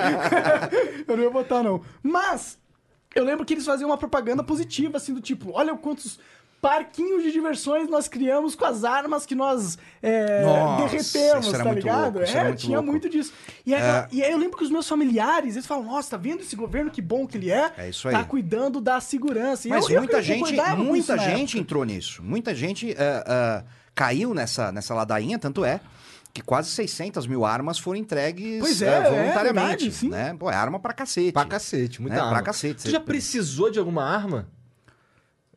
eu 1.07 1.17
não 1.17 1.23
ia 1.23 1.29
botar, 1.29 1.63
não. 1.63 1.81
Mas, 2.01 2.59
eu 3.15 3.23
lembro 3.23 3.45
que 3.45 3.53
eles 3.53 3.65
faziam 3.65 3.89
uma 3.89 3.97
propaganda 3.97 4.43
positiva, 4.43 4.97
assim, 4.97 5.13
do 5.13 5.21
tipo, 5.21 5.51
olha 5.53 5.73
quantos 5.77 6.19
parquinhos 6.63 7.21
de 7.23 7.31
diversões 7.33 7.89
nós 7.89 8.07
criamos 8.07 8.55
com 8.55 8.63
as 8.63 8.85
armas 8.85 9.25
que 9.25 9.35
nós 9.35 9.77
é, 10.01 10.41
Nossa, 10.43 10.83
derretemos, 10.83 11.51
tá 11.51 11.65
muito 11.65 11.75
ligado? 11.75 12.19
louco, 12.19 12.19
é, 12.37 12.43
muito 12.45 12.57
tinha 12.59 12.77
louco. 12.77 12.91
muito 12.91 13.09
disso. 13.09 13.33
E, 13.65 13.75
aí, 13.75 13.81
e 14.13 14.23
aí 14.23 14.31
eu 14.31 14.37
lembro 14.37 14.57
que 14.57 14.63
os 14.63 14.69
meus 14.71 14.87
familiares, 14.87 15.55
eles 15.55 15.65
falam, 15.67 15.83
nossa, 15.83 16.11
tá 16.11 16.17
vendo 16.17 16.39
esse 16.39 16.55
governo, 16.55 16.89
que 16.89 17.01
bom 17.01 17.27
que 17.27 17.37
ele 17.37 17.51
é? 17.51 17.71
É 17.77 17.89
isso 17.89 18.09
Tá 18.09 18.19
aí. 18.19 18.25
cuidando 18.25 18.79
da 18.79 19.01
segurança. 19.01 19.67
E 19.67 19.69
Mas 19.69 19.83
eu, 19.89 19.95
eu 19.95 19.99
muita 20.01 20.21
gente, 20.21 20.39
com 20.39 20.47
isso 20.47 20.83
muita 20.85 21.17
gente 21.17 21.59
entrou 21.59 21.83
nisso. 21.83 22.23
Muita 22.23 22.55
gente 22.55 22.91
eh, 22.91 23.23
eh, 23.27 23.63
caiu 23.93 24.33
nessa, 24.33 24.71
nessa 24.71 24.93
ladainha, 24.93 25.37
tanto 25.37 25.65
é 25.65 25.81
que 26.33 26.41
quase 26.41 26.69
600 26.71 27.27
mil 27.27 27.45
armas 27.45 27.77
foram 27.77 27.99
entregues 27.99 28.59
Pois 28.59 28.81
é, 28.81 28.87
é 28.87 29.01
voluntariamente. 29.03 29.67
verdade, 29.83 29.91
sim. 29.91 30.09
né? 30.09 30.33
Pô, 30.39 30.49
é 30.49 30.55
arma 30.55 30.79
pra 30.79 30.93
cacete. 30.93 31.31
Pra 31.33 31.45
cacete, 31.45 32.01
muita 32.01 32.15
É, 32.17 32.19
arma. 32.21 32.31
pra 32.31 32.41
cacete. 32.41 32.83
Tu 32.83 32.89
já 32.89 32.99
precisou 33.01 33.69
de 33.69 33.77
alguma 33.77 34.03
arma? 34.03 34.47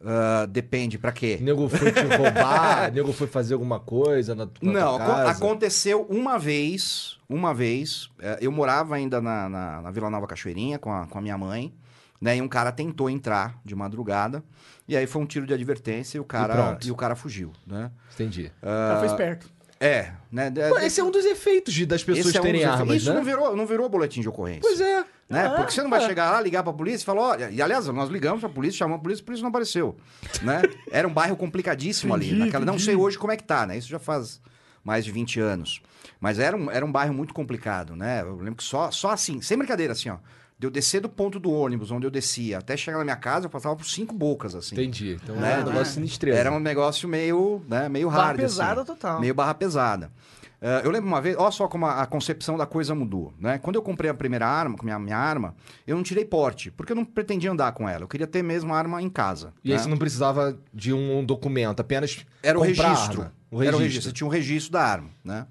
Ah, 0.08 0.46
depende, 0.46 0.98
pra 0.98 1.10
quê? 1.10 1.36
Nego 1.40 1.68
foi 1.68 1.90
te 1.90 2.00
roubar, 2.16 2.92
nego 2.94 3.12
foi 3.12 3.26
fazer 3.26 3.54
alguma 3.54 3.80
coisa 3.80 4.36
na, 4.36 4.44
na 4.44 4.50
Não, 4.72 4.72
tua 4.72 5.04
aco- 5.04 5.06
casa. 5.16 5.30
aconteceu 5.30 6.06
uma 6.08 6.38
vez, 6.38 7.18
uma 7.28 7.52
vez, 7.52 8.08
eh, 8.20 8.38
eu 8.40 8.52
morava 8.52 8.94
ainda 8.94 9.20
na, 9.20 9.48
na, 9.48 9.82
na 9.82 9.90
Vila 9.90 10.08
Nova 10.08 10.28
Cachoeirinha 10.28 10.78
com 10.78 10.92
a, 10.92 11.06
com 11.08 11.18
a 11.18 11.20
minha 11.20 11.36
mãe, 11.36 11.74
né? 12.20 12.36
E 12.36 12.40
um 12.40 12.46
cara 12.46 12.70
tentou 12.70 13.10
entrar 13.10 13.58
de 13.64 13.74
madrugada, 13.74 14.44
e 14.86 14.96
aí 14.96 15.08
foi 15.08 15.20
um 15.22 15.26
tiro 15.26 15.44
de 15.44 15.52
advertência 15.52 16.18
e 16.18 16.20
o 16.20 16.24
cara, 16.24 16.54
pronto. 16.54 16.86
e, 16.86 16.90
o 16.92 16.94
cara 16.94 17.16
fugiu, 17.16 17.52
né? 17.66 17.90
Entendi. 18.14 18.52
O 18.62 18.66
cara 18.66 18.98
foi 19.00 19.08
esperto. 19.08 19.50
É, 19.78 20.12
né? 20.32 20.50
Pô, 20.50 20.78
esse 20.78 21.00
é 21.00 21.04
um 21.04 21.10
dos 21.10 21.24
efeitos 21.24 21.74
de, 21.74 21.84
das 21.84 22.02
pessoas 22.02 22.34
é 22.34 22.40
um 22.40 22.42
terem 22.42 22.64
armas, 22.64 22.96
Isso 22.96 23.10
né? 23.10 23.16
não 23.16 23.24
virou, 23.24 23.54
não 23.54 23.66
virou 23.66 23.88
boletim 23.88 24.22
de 24.22 24.28
ocorrência. 24.28 24.62
Pois 24.62 24.80
é. 24.80 25.04
Né? 25.28 25.46
Ah, 25.46 25.50
Porque 25.50 25.72
você 25.72 25.82
não 25.82 25.90
vai 25.90 26.02
é. 26.02 26.06
chegar 26.06 26.30
lá, 26.30 26.40
ligar 26.40 26.62
pra 26.62 26.72
polícia 26.72 27.02
e 27.02 27.06
falar, 27.06 27.20
olha, 27.22 27.50
e 27.50 27.60
aliás, 27.60 27.86
nós 27.88 28.08
ligamos 28.08 28.40
pra 28.40 28.48
polícia, 28.48 28.78
chamamos 28.78 29.00
a 29.00 29.02
polícia, 29.02 29.22
a 29.22 29.26
polícia 29.26 29.42
não 29.42 29.50
apareceu, 29.50 29.96
né? 30.40 30.62
Era 30.90 31.06
um 31.06 31.12
bairro 31.12 31.36
complicadíssimo 31.36 32.14
ali, 32.14 32.32
naquela, 32.32 32.64
não 32.64 32.78
sei 32.78 32.96
hoje 32.96 33.18
como 33.18 33.32
é 33.32 33.36
que 33.36 33.44
tá, 33.44 33.66
né? 33.66 33.76
Isso 33.76 33.88
já 33.88 33.98
faz 33.98 34.40
mais 34.82 35.04
de 35.04 35.10
20 35.10 35.40
anos. 35.40 35.82
Mas 36.20 36.38
era 36.38 36.56
um, 36.56 36.70
era 36.70 36.86
um 36.86 36.90
bairro 36.90 37.12
muito 37.12 37.34
complicado, 37.34 37.94
né? 37.94 38.22
Eu 38.22 38.36
lembro 38.36 38.54
que 38.54 38.64
só, 38.64 38.90
só 38.90 39.10
assim, 39.10 39.42
sem 39.42 39.58
brincadeira, 39.58 39.92
assim, 39.92 40.08
ó, 40.08 40.16
de 40.58 40.66
eu 40.66 40.70
descer 40.70 41.00
do 41.00 41.08
ponto 41.08 41.38
do 41.38 41.50
ônibus, 41.52 41.90
onde 41.90 42.06
eu 42.06 42.10
descia, 42.10 42.58
até 42.58 42.76
chegar 42.76 42.98
na 42.98 43.04
minha 43.04 43.16
casa, 43.16 43.46
eu 43.46 43.50
passava 43.50 43.76
por 43.76 43.84
cinco 43.86 44.14
bocas, 44.14 44.54
assim. 44.54 44.74
Entendi. 44.74 45.18
Então 45.22 45.36
Né? 45.36 45.54
é 45.54 45.58
um 45.62 45.64
negócio 45.66 45.92
sinistreza. 45.94 46.38
Era 46.38 46.50
um 46.52 46.58
negócio 46.60 47.08
meio, 47.08 47.62
né, 47.68 47.88
meio 47.88 48.08
Barra 48.10 48.22
hard, 48.28 48.36
pesada 48.40 48.80
assim. 48.80 48.86
total. 48.92 49.20
Meio 49.20 49.34
barra 49.34 49.52
pesada. 49.54 50.10
Eh, 50.58 50.80
eu 50.84 50.90
lembro 50.90 51.06
uma 51.06 51.20
vez, 51.20 51.36
olha 51.36 51.50
só 51.50 51.68
como 51.68 51.84
a, 51.84 52.00
a 52.00 52.06
concepção 52.06 52.56
da 52.56 52.64
coisa 52.64 52.94
mudou, 52.94 53.34
né? 53.38 53.58
Quando 53.58 53.76
eu 53.76 53.82
comprei 53.82 54.10
a 54.10 54.14
primeira 54.14 54.46
arma, 54.48 54.74
com 54.78 54.84
minha, 54.86 54.98
minha 54.98 55.18
arma, 55.18 55.54
eu 55.86 55.94
não 55.94 56.02
tirei 56.02 56.24
porte, 56.24 56.70
porque 56.70 56.92
eu 56.92 56.96
não 56.96 57.04
pretendia 57.04 57.50
andar 57.52 57.72
com 57.72 57.86
ela. 57.86 58.04
Eu 58.04 58.08
queria 58.08 58.26
ter 58.26 58.42
mesmo 58.42 58.72
a 58.72 58.78
arma 58.78 59.02
em 59.02 59.10
casa. 59.10 59.52
E 59.62 59.70
aí 59.70 59.76
né? 59.76 59.82
você 59.82 59.88
não 59.90 59.98
precisava 59.98 60.58
de 60.72 60.94
um 60.94 61.22
documento, 61.22 61.80
apenas 61.80 62.24
Era 62.42 62.58
o 62.58 62.62
registro. 62.62 63.30
O 63.50 63.62
Era 63.62 63.76
o 63.76 63.78
registro. 63.78 63.78
registro. 63.80 64.02
Você 64.10 64.12
tinha 64.14 64.26
um 64.26 64.30
registro 64.30 64.72
da 64.72 64.82
arma, 64.82 65.10
né? 65.22 65.46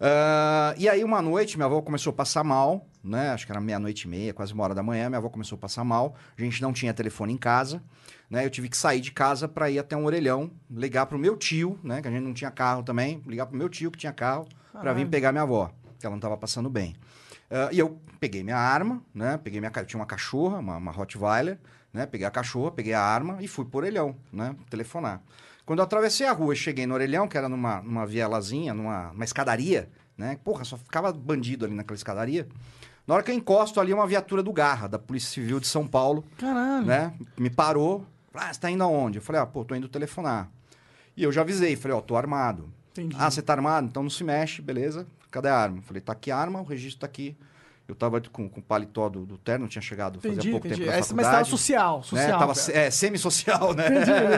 Ah, 0.00 0.74
e 0.78 0.88
aí, 0.88 1.04
uma 1.04 1.20
noite, 1.20 1.56
minha 1.58 1.66
avó 1.66 1.82
começou 1.82 2.10
a 2.12 2.14
passar 2.14 2.42
mal, 2.42 2.86
né? 3.02 3.30
Acho 3.30 3.46
que 3.46 3.52
era 3.52 3.60
meia-noite 3.60 4.06
e 4.06 4.08
meia, 4.08 4.34
quase 4.34 4.52
uma 4.52 4.64
hora 4.64 4.74
da 4.74 4.82
manhã. 4.82 5.08
Minha 5.08 5.18
avó 5.18 5.28
começou 5.28 5.56
a 5.56 5.58
passar 5.58 5.84
mal. 5.84 6.14
A 6.36 6.40
gente 6.40 6.60
não 6.62 6.72
tinha 6.72 6.92
telefone 6.92 7.32
em 7.32 7.36
casa, 7.36 7.82
né? 8.30 8.44
Eu 8.44 8.50
tive 8.50 8.68
que 8.68 8.76
sair 8.76 9.00
de 9.00 9.12
casa 9.12 9.48
para 9.48 9.70
ir 9.70 9.78
até 9.78 9.96
um 9.96 10.04
orelhão, 10.04 10.50
ligar 10.70 11.06
pro 11.06 11.18
meu 11.18 11.36
tio, 11.36 11.78
né? 11.82 12.02
Que 12.02 12.08
a 12.08 12.10
gente 12.10 12.22
não 12.22 12.34
tinha 12.34 12.50
carro 12.50 12.82
também. 12.82 13.22
Ligar 13.26 13.46
pro 13.46 13.56
meu 13.56 13.68
tio, 13.68 13.90
que 13.90 13.98
tinha 13.98 14.12
carro, 14.12 14.46
para 14.72 14.92
vir 14.92 15.08
pegar 15.08 15.32
minha 15.32 15.42
avó, 15.42 15.70
que 15.98 16.06
ela 16.06 16.14
não 16.14 16.20
tava 16.20 16.36
passando 16.36 16.68
bem. 16.68 16.96
Ah, 17.50 17.68
e 17.72 17.78
eu 17.78 18.00
peguei 18.20 18.42
minha 18.42 18.58
arma, 18.58 19.02
né? 19.14 19.38
Peguei 19.38 19.60
minha... 19.60 19.70
tinha 19.70 19.98
uma 19.98 20.06
cachorra, 20.06 20.58
uma, 20.58 20.76
uma 20.76 20.92
Rottweiler, 20.92 21.58
né? 21.92 22.06
Peguei 22.06 22.26
a 22.26 22.30
cachorra, 22.30 22.70
peguei 22.70 22.92
a 22.92 23.02
arma 23.02 23.38
e 23.40 23.48
fui 23.48 23.64
pro 23.64 23.78
orelhão, 23.78 24.16
né? 24.32 24.54
Telefonar. 24.68 25.22
Quando 25.64 25.80
eu 25.80 25.84
atravessei 25.84 26.26
a 26.26 26.32
rua 26.32 26.54
e 26.54 26.56
cheguei 26.56 26.86
no 26.86 26.94
orelhão, 26.94 27.28
que 27.28 27.36
era 27.36 27.48
numa, 27.48 27.82
numa 27.82 28.06
vielazinha, 28.06 28.72
numa, 28.72 29.12
numa 29.12 29.24
escadaria, 29.24 29.90
né? 30.16 30.38
Porra, 30.42 30.64
só 30.64 30.76
ficava 30.76 31.12
bandido 31.12 31.64
ali 31.64 31.74
naquela 31.74 31.96
escadaria. 31.96 32.48
Na 33.08 33.14
hora 33.14 33.22
que 33.22 33.30
eu 33.30 33.34
encosto 33.34 33.80
ali, 33.80 33.92
uma 33.94 34.06
viatura 34.06 34.42
do 34.42 34.52
Garra, 34.52 34.86
da 34.86 34.98
Polícia 34.98 35.30
Civil 35.32 35.58
de 35.58 35.66
São 35.66 35.86
Paulo, 35.88 36.22
Caralho. 36.36 36.84
né? 36.84 37.12
Me 37.38 37.48
parou. 37.48 38.04
Ah, 38.34 38.52
você 38.52 38.60
tá 38.60 38.70
indo 38.70 38.84
aonde? 38.84 39.16
Eu 39.18 39.22
falei, 39.22 39.40
ah, 39.40 39.46
pô, 39.46 39.64
tô 39.64 39.74
indo 39.74 39.88
telefonar. 39.88 40.50
E 41.16 41.22
eu 41.22 41.32
já 41.32 41.40
avisei, 41.40 41.74
falei, 41.74 41.96
ó, 41.96 42.00
tô 42.02 42.14
armado. 42.16 42.68
Entendi. 42.92 43.16
Ah, 43.18 43.30
você 43.30 43.40
tá 43.40 43.54
armado? 43.54 43.86
Então 43.86 44.02
não 44.02 44.10
se 44.10 44.22
mexe, 44.22 44.60
beleza. 44.60 45.06
Cadê 45.30 45.48
a 45.48 45.56
arma? 45.56 45.78
Eu 45.78 45.82
falei, 45.82 46.02
tá 46.02 46.12
aqui 46.12 46.30
a 46.30 46.36
arma, 46.36 46.60
o 46.60 46.64
registro 46.64 47.00
tá 47.00 47.06
aqui. 47.06 47.34
Eu 47.88 47.94
tava 47.94 48.20
com, 48.30 48.46
com 48.46 48.60
o 48.60 48.62
paletó 48.62 49.08
do, 49.08 49.24
do 49.24 49.38
terno, 49.38 49.66
tinha 49.66 49.80
chegado 49.80 50.20
fazia 50.20 50.34
Entendi, 50.34 50.50
pouco 50.50 50.66
entendi. 50.66 50.82
tempo 50.82 50.90
da 50.92 50.96
É, 50.96 50.98
mas 51.00 51.06
faculdade. 51.08 51.32
tava 51.36 51.44
social, 51.46 51.96
né? 51.96 52.02
social. 52.04 52.38
Tava 52.38 52.52
cara. 52.52 52.54
se- 52.54 52.72
é, 52.74 52.90
semi-social, 52.90 53.72
né? 53.74 53.84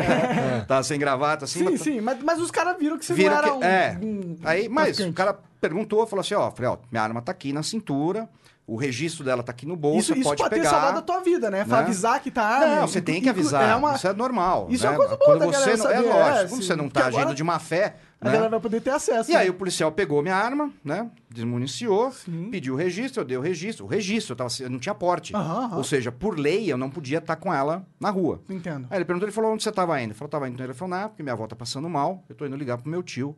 tava 0.69 0.83
sem 0.85 1.01
gravata, 1.01 1.45
assim. 1.47 1.59
Sim, 1.59 1.65
mas- 1.65 1.81
sim, 1.81 2.01
mas, 2.01 2.23
mas 2.23 2.41
os 2.41 2.51
caras 2.53 2.79
viram 2.79 2.97
que 2.97 3.05
você 3.05 3.13
Viram 3.15 3.31
não 3.33 3.39
era 3.39 3.49
que- 3.51 3.57
um, 3.57 3.65
é. 3.65 3.99
um 4.01 4.37
Aí, 4.45 4.69
mas 4.69 5.01
o 5.01 5.13
cara 5.13 5.37
perguntou, 5.61 6.07
falou 6.07 6.21
assim, 6.21 6.35
ó, 6.35 6.49
falei, 6.53 6.71
ó, 6.71 6.79
minha 6.93 7.03
arma 7.03 7.21
tá 7.21 7.33
aqui 7.33 7.53
na 7.53 7.65
cintura, 7.65 8.29
o 8.71 8.77
registro 8.77 9.25
dela 9.25 9.43
tá 9.43 9.51
aqui 9.51 9.67
no 9.67 9.75
bolso, 9.75 9.99
Isso, 9.99 10.13
você 10.13 10.21
isso 10.21 10.29
pode 10.29 10.43
pode 10.43 10.51
ter 10.51 10.57
pegar. 10.61 10.71
salvado 10.71 10.99
a 11.01 11.03
tua 11.03 11.21
vida, 11.23 11.51
né? 11.51 11.65
né? 11.65 11.77
Avisar 11.77 12.23
que 12.23 12.31
tá 12.31 12.45
arma. 12.45 12.77
Não, 12.77 12.87
você 12.87 13.01
tem 13.01 13.21
que 13.21 13.29
avisar. 13.29 13.69
É 13.69 13.75
uma... 13.75 13.97
Isso 13.97 14.07
é 14.07 14.13
normal. 14.13 14.69
Isso 14.71 14.87
é 14.87 14.91
né? 14.91 14.97
uma 14.97 14.99
coisa 14.99 15.17
boa 15.17 15.39
Quando 15.39 15.53
você 15.53 15.77
não, 15.77 15.91
é 15.91 15.95
é, 15.95 16.01
lógico, 16.01 16.49
quando 16.51 16.63
você 16.63 16.77
não 16.77 16.89
tá 16.89 17.07
agora 17.07 17.25
agindo 17.25 17.35
de 17.35 17.43
má 17.43 17.59
fé, 17.59 17.97
A 18.21 18.27
né? 18.27 18.31
galera 18.31 18.49
vai 18.49 18.61
poder 18.61 18.81
ter 18.81 18.91
acesso. 18.91 19.29
E 19.29 19.35
aí 19.35 19.47
né? 19.47 19.51
o 19.51 19.55
policial 19.55 19.91
pegou 19.91 20.23
minha 20.23 20.37
arma, 20.37 20.71
né? 20.85 21.11
Desmuniciou, 21.29 22.13
Sim. 22.13 22.49
pediu 22.49 22.75
o 22.75 22.77
registro, 22.77 23.23
eu 23.23 23.25
dei 23.27 23.37
o 23.37 23.41
registro. 23.41 23.87
O 23.87 23.89
registro, 23.89 24.35
eu, 24.35 24.37
tava, 24.37 24.51
eu 24.61 24.71
não 24.71 24.79
tinha 24.79 24.95
porte. 24.95 25.35
Aham, 25.35 25.65
aham. 25.65 25.77
Ou 25.77 25.83
seja, 25.83 26.13
por 26.13 26.39
lei, 26.39 26.73
eu 26.73 26.79
não 26.79 26.91
podia 26.91 27.19
estar 27.19 27.35
com 27.35 27.53
ela 27.53 27.85
na 27.99 28.11
rua. 28.11 28.41
Entendo. 28.49 28.87
Aí 28.89 28.99
ele 28.99 29.05
perguntou, 29.05 29.27
ele 29.27 29.35
falou, 29.35 29.53
onde 29.53 29.65
você 29.65 29.71
estava 29.71 30.01
indo? 30.01 30.13
Ele 30.13 30.15
falou, 30.15 30.31
tava 30.31 30.49
indo 30.49 30.57
telefonar, 30.57 31.09
porque 31.09 31.25
minha 31.25 31.33
avó 31.33 31.45
tá 31.49 31.57
passando 31.57 31.89
mal, 31.89 32.23
eu 32.29 32.37
tô 32.37 32.47
indo 32.47 32.55
ligar 32.55 32.79
pro 32.79 32.89
meu 32.89 33.03
tio, 33.03 33.37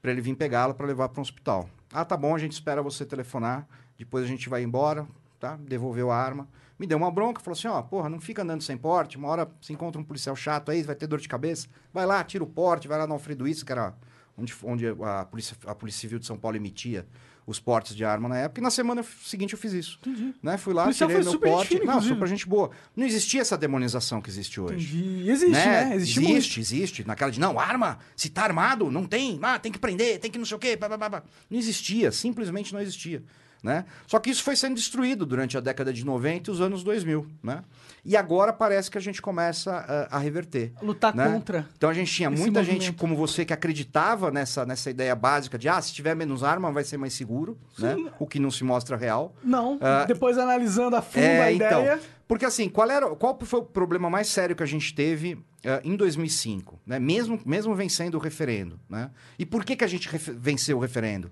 pra 0.00 0.10
ele 0.10 0.22
vir 0.22 0.34
pegá-la 0.34 0.72
pra 0.72 0.86
levar 0.86 1.10
para 1.10 1.20
um 1.20 1.22
hospital. 1.22 1.68
Ah, 1.92 2.06
tá 2.06 2.16
bom, 2.16 2.34
a 2.34 2.38
gente 2.38 2.52
espera 2.52 2.80
você 2.80 3.04
telefonar, 3.04 3.66
depois 4.04 4.24
a 4.24 4.28
gente 4.28 4.48
vai 4.48 4.62
embora, 4.62 5.06
tá? 5.38 5.56
Devolveu 5.56 6.10
a 6.10 6.16
arma. 6.16 6.48
Me 6.78 6.86
deu 6.86 6.98
uma 6.98 7.10
bronca, 7.10 7.40
falou 7.40 7.56
assim, 7.56 7.68
ó, 7.68 7.80
porra, 7.80 8.08
não 8.08 8.20
fica 8.20 8.42
andando 8.42 8.62
sem 8.62 8.76
porte, 8.76 9.16
uma 9.16 9.28
hora 9.28 9.48
se 9.60 9.72
encontra 9.72 10.00
um 10.00 10.04
policial 10.04 10.34
chato 10.34 10.72
aí, 10.72 10.82
vai 10.82 10.96
ter 10.96 11.06
dor 11.06 11.20
de 11.20 11.28
cabeça, 11.28 11.68
vai 11.94 12.04
lá, 12.04 12.24
tira 12.24 12.42
o 12.42 12.46
porte, 12.46 12.88
vai 12.88 12.98
lá 12.98 13.06
no 13.06 13.12
Alfredo 13.12 13.46
Isso, 13.46 13.64
que 13.64 13.70
era 13.70 13.94
onde, 14.36 14.52
onde 14.64 14.86
a, 14.88 15.24
polícia, 15.24 15.56
a 15.66 15.74
Polícia 15.74 16.00
Civil 16.00 16.18
de 16.18 16.26
São 16.26 16.36
Paulo 16.36 16.56
emitia 16.56 17.06
os 17.46 17.60
portes 17.60 17.94
de 17.94 18.04
arma 18.04 18.28
na 18.28 18.38
época, 18.38 18.60
e 18.60 18.62
na 18.62 18.70
semana 18.70 19.04
seguinte 19.24 19.52
eu 19.52 19.58
fiz 19.58 19.72
isso. 19.72 20.00
Né? 20.42 20.56
Fui 20.56 20.74
lá, 20.74 20.92
tirei 20.92 21.18
meu 21.18 21.38
porte. 21.38 21.74
não, 21.74 21.84
inclusive. 21.84 22.14
super 22.14 22.28
gente 22.28 22.48
boa. 22.48 22.70
Não 22.96 23.04
existia 23.04 23.40
essa 23.40 23.56
demonização 23.56 24.20
que 24.20 24.30
existe 24.30 24.60
hoje 24.60 24.96
Entendi. 24.96 25.30
Existe, 25.30 25.52
né? 25.52 25.94
Existe, 25.94 26.20
muito. 26.20 26.36
existe, 26.36 26.60
existe. 26.60 27.06
Naquela 27.06 27.30
de, 27.30 27.40
não, 27.40 27.58
arma, 27.58 27.98
se 28.16 28.28
tá 28.28 28.42
armado, 28.42 28.90
não 28.90 29.04
tem, 29.04 29.38
ah, 29.42 29.58
tem 29.58 29.70
que 29.70 29.78
prender, 29.78 30.18
tem 30.20 30.30
que 30.30 30.38
não 30.38 30.46
sei 30.46 30.56
o 30.56 30.60
quê. 30.60 30.76
pá, 30.76 30.88
pá, 30.88 31.10
pá. 31.10 31.22
Não 31.50 31.58
existia, 31.58 32.10
simplesmente 32.10 32.72
não 32.72 32.80
existia. 32.80 33.22
Né? 33.62 33.84
Só 34.08 34.18
que 34.18 34.28
isso 34.28 34.42
foi 34.42 34.56
sendo 34.56 34.74
destruído 34.74 35.24
durante 35.24 35.56
a 35.56 35.60
década 35.60 35.92
de 35.92 36.04
90 36.04 36.50
e 36.50 36.52
os 36.52 36.60
anos 36.60 36.82
2000. 36.82 37.26
Né? 37.42 37.62
E 38.04 38.16
agora 38.16 38.52
parece 38.52 38.90
que 38.90 38.98
a 38.98 39.00
gente 39.00 39.22
começa 39.22 39.72
ah, 40.10 40.16
a 40.16 40.18
reverter. 40.18 40.72
Lutar 40.82 41.14
né? 41.14 41.30
contra. 41.30 41.68
Então 41.76 41.88
a 41.88 41.94
gente 41.94 42.12
tinha 42.12 42.28
muita 42.28 42.64
gente 42.64 42.74
movimento. 42.74 42.98
como 42.98 43.14
você 43.14 43.44
que 43.44 43.52
acreditava 43.52 44.32
nessa, 44.32 44.66
nessa 44.66 44.90
ideia 44.90 45.14
básica 45.14 45.56
de, 45.56 45.68
ah, 45.68 45.80
se 45.80 45.92
tiver 45.92 46.16
menos 46.16 46.42
arma 46.42 46.72
vai 46.72 46.82
ser 46.82 46.96
mais 46.96 47.12
seguro, 47.12 47.56
né? 47.78 47.94
o 48.18 48.26
que 48.26 48.40
não 48.40 48.50
se 48.50 48.64
mostra 48.64 48.96
real. 48.96 49.34
Não, 49.44 49.78
Ah, 49.80 50.04
depois 50.04 50.38
analisando 50.38 50.96
a 50.96 51.02
fundo 51.02 51.22
É, 51.24 51.42
a 51.42 51.52
então. 51.52 51.82
ideia. 51.82 52.00
Porque 52.26 52.44
assim, 52.44 52.68
qual, 52.68 52.90
era, 52.90 53.14
qual 53.14 53.38
foi 53.42 53.60
o 53.60 53.64
problema 53.64 54.08
mais 54.08 54.26
sério 54.26 54.56
que 54.56 54.62
a 54.62 54.66
gente 54.66 54.94
teve 54.94 55.38
eh, 55.62 55.82
em 55.84 55.94
2005, 55.94 56.80
né? 56.86 56.98
mesmo, 56.98 57.38
mesmo 57.44 57.74
vencendo 57.74 58.14
o 58.14 58.18
referendo? 58.18 58.80
Né? 58.88 59.10
E 59.38 59.44
por 59.44 59.64
que, 59.64 59.76
que 59.76 59.84
a 59.84 59.86
gente 59.86 60.08
venceu 60.38 60.78
o 60.78 60.80
referendo? 60.80 61.30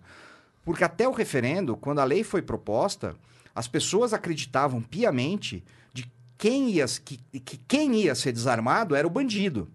Porque 0.64 0.84
até 0.84 1.08
o 1.08 1.12
referendo, 1.12 1.76
quando 1.76 2.00
a 2.00 2.04
lei 2.04 2.22
foi 2.22 2.42
proposta, 2.42 3.16
as 3.54 3.66
pessoas 3.66 4.12
acreditavam 4.12 4.80
piamente 4.80 5.64
de 5.92 6.10
quem 6.36 6.70
ia, 6.70 6.86
que, 6.86 7.18
que 7.40 7.56
quem 7.56 7.94
ia 7.96 8.14
ser 8.14 8.32
desarmado 8.32 8.94
era 8.94 9.06
o 9.06 9.10
bandido. 9.10 9.68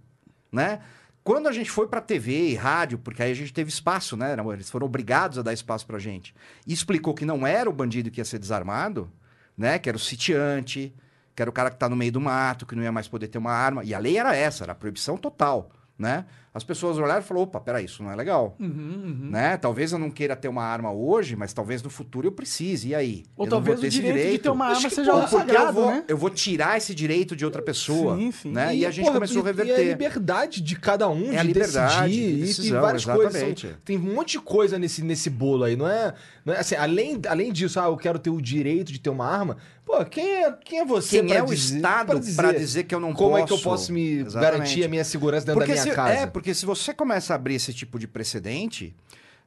Né? 0.51 0.79
Quando 1.23 1.47
a 1.47 1.51
gente 1.51 1.71
foi 1.71 1.87
para 1.87 1.99
TV 2.01 2.49
e 2.49 2.55
rádio, 2.55 2.99
porque 2.99 3.23
aí 3.23 3.31
a 3.31 3.35
gente 3.35 3.51
teve 3.51 3.69
espaço, 3.69 4.15
né? 4.15 4.35
Eles 4.53 4.69
foram 4.69 4.85
obrigados 4.85 5.39
a 5.39 5.41
dar 5.41 5.53
espaço 5.53 5.83
pra 5.85 5.97
gente. 5.97 6.35
E 6.67 6.71
explicou 6.71 7.15
que 7.15 7.25
não 7.25 7.47
era 7.47 7.67
o 7.67 7.73
bandido 7.73 8.11
que 8.11 8.21
ia 8.21 8.25
ser 8.25 8.37
desarmado, 8.37 9.11
né? 9.57 9.79
Que 9.79 9.89
era 9.89 9.97
o 9.97 9.99
sitiante, 9.99 10.93
que 11.35 11.41
era 11.41 11.49
o 11.49 11.53
cara 11.53 11.71
que 11.71 11.77
tá 11.77 11.89
no 11.89 11.95
meio 11.95 12.11
do 12.11 12.21
mato, 12.21 12.67
que 12.67 12.75
não 12.75 12.83
ia 12.83 12.91
mais 12.91 13.07
poder 13.07 13.27
ter 13.27 13.39
uma 13.39 13.51
arma. 13.51 13.83
E 13.83 13.91
a 13.91 13.97
lei 13.97 14.19
era 14.19 14.35
essa, 14.35 14.65
era 14.65 14.73
a 14.73 14.75
proibição 14.75 15.17
total, 15.17 15.71
né? 15.97 16.25
As 16.55 16.63
pessoas 16.63 16.97
olharam 16.97 17.19
e 17.19 17.23
falaram, 17.23 17.43
opa, 17.43 17.59
peraí, 17.59 17.83
isso 17.83 18.01
não 18.01 18.09
é 18.09 18.15
legal. 18.15 18.55
Uhum, 18.57 19.27
Né? 19.29 19.57
Talvez 19.57 19.91
eu 19.91 19.99
não 19.99 20.09
queira 20.09 20.37
ter 20.37 20.47
uma 20.47 20.63
arma 20.63 20.89
hoje, 20.89 21.35
mas 21.35 21.51
talvez 21.51 21.83
no 21.83 21.89
futuro 21.89 22.27
eu 22.27 22.31
precise. 22.31 22.87
E 22.87 22.95
aí? 22.95 23.25
Ou 23.35 23.45
Eu 23.45 23.49
não 23.51 23.57
vou 23.61 23.73
talvez 23.75 23.79
ter 23.81 23.85
o 23.85 23.89
esse 23.89 24.01
direito, 24.01 24.31
de 24.31 24.37
ter 24.39 24.49
uma 24.49 24.67
arma 24.67 24.89
seja 24.89 25.11
algo 25.11 25.27
porque 25.27 25.51
eu 25.51 25.73
vou, 25.73 25.91
né? 25.91 26.03
eu 26.07 26.17
vou 26.17 26.29
tirar 26.29 26.77
esse 26.77 26.95
direito 26.95 27.35
de 27.35 27.43
outra 27.43 27.61
pessoa. 27.61 28.15
Sim, 28.17 28.31
sim. 28.31 28.51
Né? 28.53 28.73
E, 28.73 28.85
a 28.85 28.89
gente 28.91 29.03
porra, 29.03 29.15
começou 29.15 29.41
a 29.41 29.45
e- 29.45 29.47
E 29.47 29.49
a 29.49 29.53
reverter. 29.53 29.83
liberdade 29.89 30.61
de 30.61 30.75
cada 30.77 31.09
um 31.09 31.33
É 31.33 31.39
a 31.39 31.41
de 31.41 31.47
liberdade 31.49 32.09
decidir. 32.09 32.31
de 32.31 32.37
e 32.37 32.45
decisão, 32.45 32.71
tem 32.71 32.79
várias 32.81 33.03
coisas. 33.05 33.35
exatamente. 33.35 33.67
são- 33.67 33.75
tem 33.83 33.97
um 33.97 34.13
monte 34.15 34.31
de 34.31 34.39
coisa 34.39 34.79
nesse, 34.79 35.03
nesse 35.03 35.29
bolo 35.29 35.65
aí. 35.65 35.75
Não 35.75 35.87
é, 35.89 36.13
não 36.45 36.53
é 36.53 36.59
assim, 36.59 36.75
além, 36.75 37.19
além 37.27 37.51
disso, 37.51 37.79
ah, 37.81 37.85
eu 37.87 37.97
quero 37.97 38.17
ter 38.17 38.29
o 38.29 38.41
direito 38.41 38.93
de 38.93 38.99
ter 38.99 39.09
uma 39.09 39.27
arma. 39.27 39.57
Pô, 39.85 40.03
quem 40.05 40.27
é, 40.43 40.51
quem 40.63 40.79
é 40.79 40.85
você 40.85 41.21
Quem 41.21 41.33
é 41.35 41.43
o 41.43 41.45
dizer- 41.45 41.75
Estado 41.75 42.19
pra 42.19 42.33
pra 42.35 42.51
dizer 42.53 42.85
que 42.85 42.95
eu 42.95 42.99
não 42.99 43.13
como 43.13 43.31
posso? 43.31 43.43
é 43.43 43.45
que 43.45 43.53
eu 43.53 43.57
posso 43.59 43.93
me 43.93 44.19
Exatamente. 44.21 44.51
garantir 44.53 44.83
a 44.83 44.87
minha 44.87 45.03
segurança 45.03 45.45
dentro 45.45 45.59
Porque 45.59 45.75
da 45.75 45.81
minha 45.83 45.93
se, 45.93 45.95
casa? 45.95 46.11
É, 46.13 46.25
porque 46.25 46.44
se 46.53 46.65
você 46.65 46.93
começa 46.93 47.33
a 47.33 47.35
abrir 47.35 47.55
esse 47.55 47.73
tipo 47.73 47.97
de 47.97 48.07
precedente, 48.07 48.95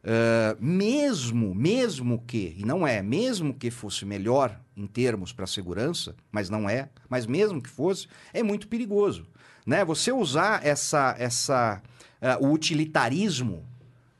eh, 0.02 0.56
mesmo, 0.60 1.54
mesmo 1.54 2.22
que, 2.26 2.54
e 2.56 2.64
não 2.64 2.86
é, 2.86 3.02
mesmo 3.02 3.52
que 3.52 3.70
fosse 3.70 4.04
melhor 4.04 4.58
em 4.76 4.86
termos 4.86 5.32
para 5.32 5.46
segurança, 5.46 6.14
mas 6.30 6.48
não 6.48 6.68
é, 6.68 6.88
mas 7.08 7.26
mesmo 7.26 7.60
que 7.60 7.68
fosse, 7.68 8.08
é 8.32 8.42
muito 8.42 8.68
perigoso. 8.68 9.26
Né? 9.66 9.84
Você 9.84 10.12
usar 10.12 10.64
essa, 10.64 11.14
essa, 11.18 11.82
eh, 12.20 12.38
o 12.40 12.52
utilitarismo 12.52 13.66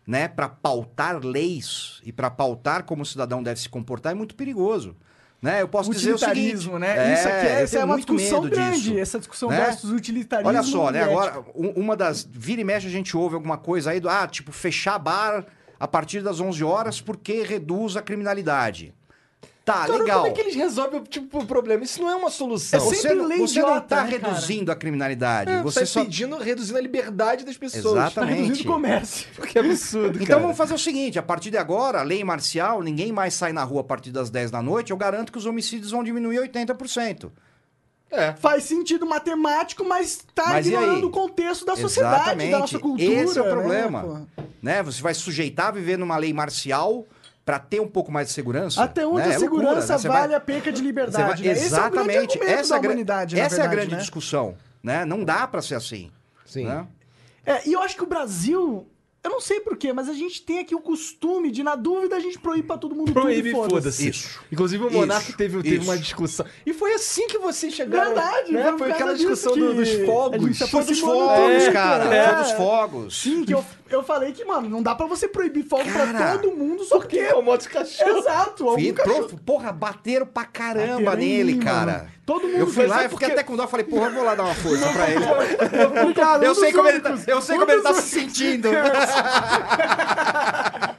né, 0.07 0.27
para 0.27 0.49
pautar 0.49 1.25
leis 1.25 2.01
e 2.05 2.13
para 2.13 2.31
pautar 2.31 2.85
como 2.85 3.03
o 3.03 3.07
cidadão 3.07 3.43
deve 3.43 3.61
se 3.61 3.69
comportar 3.69 4.13
é 4.13 4.15
muito 4.15 4.35
perigoso. 4.35 4.97
Né? 5.41 5.63
Eu 5.63 5.69
posso 5.69 5.91
dizer 5.91 6.15
o 6.15 6.19
seguinte... 6.19 6.69
Né? 6.81 7.15
Isso 7.15 7.29
aqui 7.29 7.47
é, 7.47 7.63
essa 7.63 7.79
é 7.79 7.85
uma 7.85 7.97
discussão 7.97 8.41
grande. 8.43 8.81
disso. 8.81 8.99
Essa 8.99 9.19
discussão 9.19 9.49
né? 9.51 9.65
versus 9.65 9.91
utilitarismo. 9.93 10.49
Olha 10.49 10.63
só, 10.65 10.91
né? 10.91 11.05
Agora, 11.05 11.45
um- 11.55 11.71
uma 11.81 11.97
das. 11.97 12.29
Vira 12.29 12.61
e 12.61 12.65
mexe, 12.65 12.89
a 12.89 12.91
gente 12.91 13.17
ouve 13.17 13.37
alguma 13.37 13.57
coisa 13.57 13.93
aí 13.93 14.01
do. 14.01 14.09
Ah, 14.09 14.27
tipo, 14.27 14.51
fechar 14.51 14.99
bar 14.99 15.47
a 15.79 15.87
partir 15.87 16.23
das 16.23 16.41
11 16.41 16.65
horas 16.65 17.01
porque 17.01 17.45
reduz 17.45 17.97
a 17.97 18.03
criminalidade. 18.03 18.93
Tá, 19.69 19.87
Cara, 19.87 19.99
legal. 19.99 20.21
Como 20.21 20.29
é 20.29 20.35
que 20.35 20.41
eles 20.41 20.55
resolvem 20.55 21.03
tipo, 21.03 21.41
o 21.41 21.47
problema? 21.47 21.85
Isso 21.85 22.01
não 22.01 22.09
é 22.09 22.15
uma 22.15 22.31
solução. 22.31 22.81
É 22.81 22.83
Você, 22.83 22.97
sempre 22.97 23.19
não- 23.19 23.27
lei 23.27 23.39
você 23.39 23.61
não 23.61 23.79
tá 23.83 24.05
né, 24.05 24.19
cara? 24.19 24.33
reduzindo 24.33 24.73
a 24.73 24.75
criminalidade. 24.75 25.51
É, 25.51 25.63
você 25.63 25.81
você 25.81 25.87
só. 25.87 26.05
pedindo, 26.05 26.39
reduzindo 26.39 26.79
a 26.79 26.81
liberdade 26.81 27.45
das 27.45 27.59
pessoas. 27.59 28.15
Tá 28.15 28.23
reduzindo 28.25 28.53
Exatamente. 28.53 28.63
o 28.63 28.65
comércio. 28.65 29.29
Que 29.47 29.59
absurdo, 29.59 30.17
Então 30.17 30.27
cara. 30.27 30.41
vamos 30.41 30.57
fazer 30.57 30.73
o 30.73 30.79
seguinte: 30.79 31.19
a 31.19 31.23
partir 31.23 31.51
de 31.51 31.59
agora, 31.59 32.01
lei 32.03 32.25
marcial, 32.25 32.83
ninguém 32.83 33.13
mais 33.13 33.35
sai 33.35 33.53
na 33.53 33.63
rua 33.63 33.83
a 33.83 33.85
partir 33.85 34.11
das 34.11 34.31
10 34.31 34.51
da 34.51 34.63
noite. 34.63 34.91
Eu 34.91 34.97
garanto 34.97 35.31
que 35.31 35.37
os 35.37 35.45
homicídios 35.45 35.91
vão 35.91 36.03
diminuir 36.03 36.39
80%. 36.39 37.31
É. 38.11 38.33
Faz 38.33 38.65
sentido 38.65 39.05
matemático, 39.05 39.85
mas 39.85 40.21
tá 40.35 40.47
Mas 40.49 40.67
ignorando 40.67 41.09
o 41.09 41.11
contexto 41.11 41.67
da 41.67 41.77
sociedade, 41.77 42.23
Exatamente. 42.23 42.51
da 42.53 42.59
nossa 42.61 42.79
cultura. 42.79 43.05
Esse 43.13 43.39
é 43.39 43.43
o 43.43 43.45
né, 43.45 43.51
problema. 43.51 44.03
pô? 44.03 44.43
Né? 44.63 44.83
Você 44.83 45.03
vai 45.03 45.13
sujeitar 45.13 45.67
a 45.67 45.71
viver 45.73 45.99
numa 45.99 46.17
lei 46.17 46.33
marcial 46.33 47.05
para 47.49 47.59
ter 47.59 47.81
um 47.81 47.89
pouco 47.89 48.13
mais 48.13 48.29
de 48.29 48.35
segurança. 48.35 48.83
Até 48.83 49.07
onde 49.07 49.23
né? 49.27 49.33
a 49.33 49.35
É 49.37 49.39
loucura, 49.39 49.63
segurança 49.63 49.93
né? 49.95 49.99
Você 50.01 50.09
vai- 50.09 50.21
vale 50.21 50.35
a 50.35 50.41
perca 50.41 50.71
de 50.71 50.77
Você 50.81 50.85
liberdade. 50.85 51.25
vai- 51.43 51.47
né? 51.47 51.53
Esse 51.53 51.63
é 51.63 51.67
Exatamente. 51.67 52.43
essa 52.43 52.75
é 52.75 52.77
a 52.77 52.79
gra- 52.79 52.91
humanidade, 52.91 53.37
na 53.37 53.43
essa 53.43 53.55
é 53.55 53.57
a 53.57 53.61
verdade, 53.63 53.77
grande 53.77 53.95
né? 53.95 54.01
discussão. 54.03 54.55
Né? 54.83 55.07
Não 55.07 55.25
dá 55.25 55.47
para 55.49 55.63
ser 55.63 55.75
assim. 55.75 56.11
Sim. 56.45 56.67
né? 56.67 56.87
É, 57.47 57.67
e 57.67 57.73
eu 57.73 57.81
acho 57.81 57.97
que 57.97 58.03
o 58.03 58.07
Brasil, 58.07 58.87
eu 59.25 59.31
não 59.31 59.41
sei 59.41 59.61
porquê, 59.61 59.95
mas 59.95 60.11
a 60.11 60.13
gente 60.13 60.43
tem 60.43 60.59
aqui 60.59 60.75
o 60.75 60.81
costume 60.81 61.51
de, 61.51 61.63
na 61.63 61.75
dúvida, 61.75 62.17
a 62.17 62.21
gente 62.21 62.39
proíbe 62.39 62.67
pra 62.67 62.77
todo 62.77 62.95
mundo 62.95 63.13
Proíbe, 63.15 63.51
tudo 63.53 63.67
e 63.67 63.71
foda-se. 63.71 64.09
Isso. 64.11 64.41
Inclusive 64.53 64.85
o 64.85 64.91
Monarca 64.91 65.33
teve, 65.33 65.63
teve 65.63 65.79
uma 65.85 65.97
discussão. 65.97 66.45
E 66.67 66.75
foi 66.75 66.93
assim 66.93 67.27
que 67.29 67.39
vocês 67.39 67.73
chegaram. 67.73 68.15
Verdade, 68.15 68.53
né? 68.53 68.75
foi 68.77 68.91
aquela 68.93 69.15
discussão 69.15 69.57
do- 69.57 69.73
dos 69.75 69.91
fogos. 70.05 70.59
se 70.59 70.67
Foi 70.69 70.85
dos 70.85 71.01
fogos, 71.01 71.69
cara. 71.73 72.15
é. 72.15 72.29
Foi 72.29 72.43
dos 72.43 72.53
fogos. 72.53 73.21
Sim, 73.23 73.45
que 73.45 73.55
eu, 73.55 73.65
eu 73.95 74.03
falei 74.03 74.33
que, 74.33 74.45
mano, 74.45 74.69
não 74.69 74.83
dá 74.83 74.95
pra 74.95 75.07
você 75.07 75.27
proibir 75.29 75.65
fogo 75.65 75.85
pra 75.91 76.07
Cara, 76.13 76.39
todo 76.39 76.57
mundo, 76.57 76.85
só 76.85 76.99
porque... 76.99 77.19
É 77.19 77.35
o 77.35 77.43
moto 77.43 77.63
de 77.63 77.69
cachorro. 77.71 78.19
Exato, 78.19 78.69
algum 78.69 78.83
Fui- 78.83 78.93
cachorro... 78.93 79.27
pro- 79.29 79.39
Porra, 79.39 79.73
bateram 79.73 80.27
pra 80.27 80.45
caramba 80.45 81.03
Bateram 81.03 81.23
em 81.23 81.29
nele, 81.39 81.53
mim, 81.55 81.61
cara. 81.61 81.93
mano. 81.93 82.09
Todo 82.27 82.47
mundo 82.47 82.59
Eu 82.59 82.67
fui 82.67 82.75
fez, 82.75 82.89
lá 82.91 82.97
sabe 82.97 83.07
e 83.07 83.09
fiquei 83.11 83.29
porque- 83.29 83.41
até 83.41 83.43
com 83.49 83.57
dó. 83.57 83.67
Falei, 83.67 83.87
porra, 83.87 84.07
eu 84.09 84.13
vou 84.13 84.25
lá 84.25 84.35
dar 84.35 84.43
uma 84.45 84.55
força 84.55 84.87
pra 84.93 85.11
ele. 85.11 85.25
Obrigado, 86.03 86.43
Eu 86.43 86.53
um 86.53 86.55
sei 86.55 86.65
dos 86.73 86.77
como 86.77 86.89
ele 86.91 87.01
tá, 87.01 87.09
únicos. 87.11 87.29
eu 87.29 87.41
sei 87.41 87.57
Um 87.57 87.61
como 87.61 87.71
ele 87.73 87.81
tá 87.83 87.95
se 87.95 88.03
sentindo. 88.03 88.69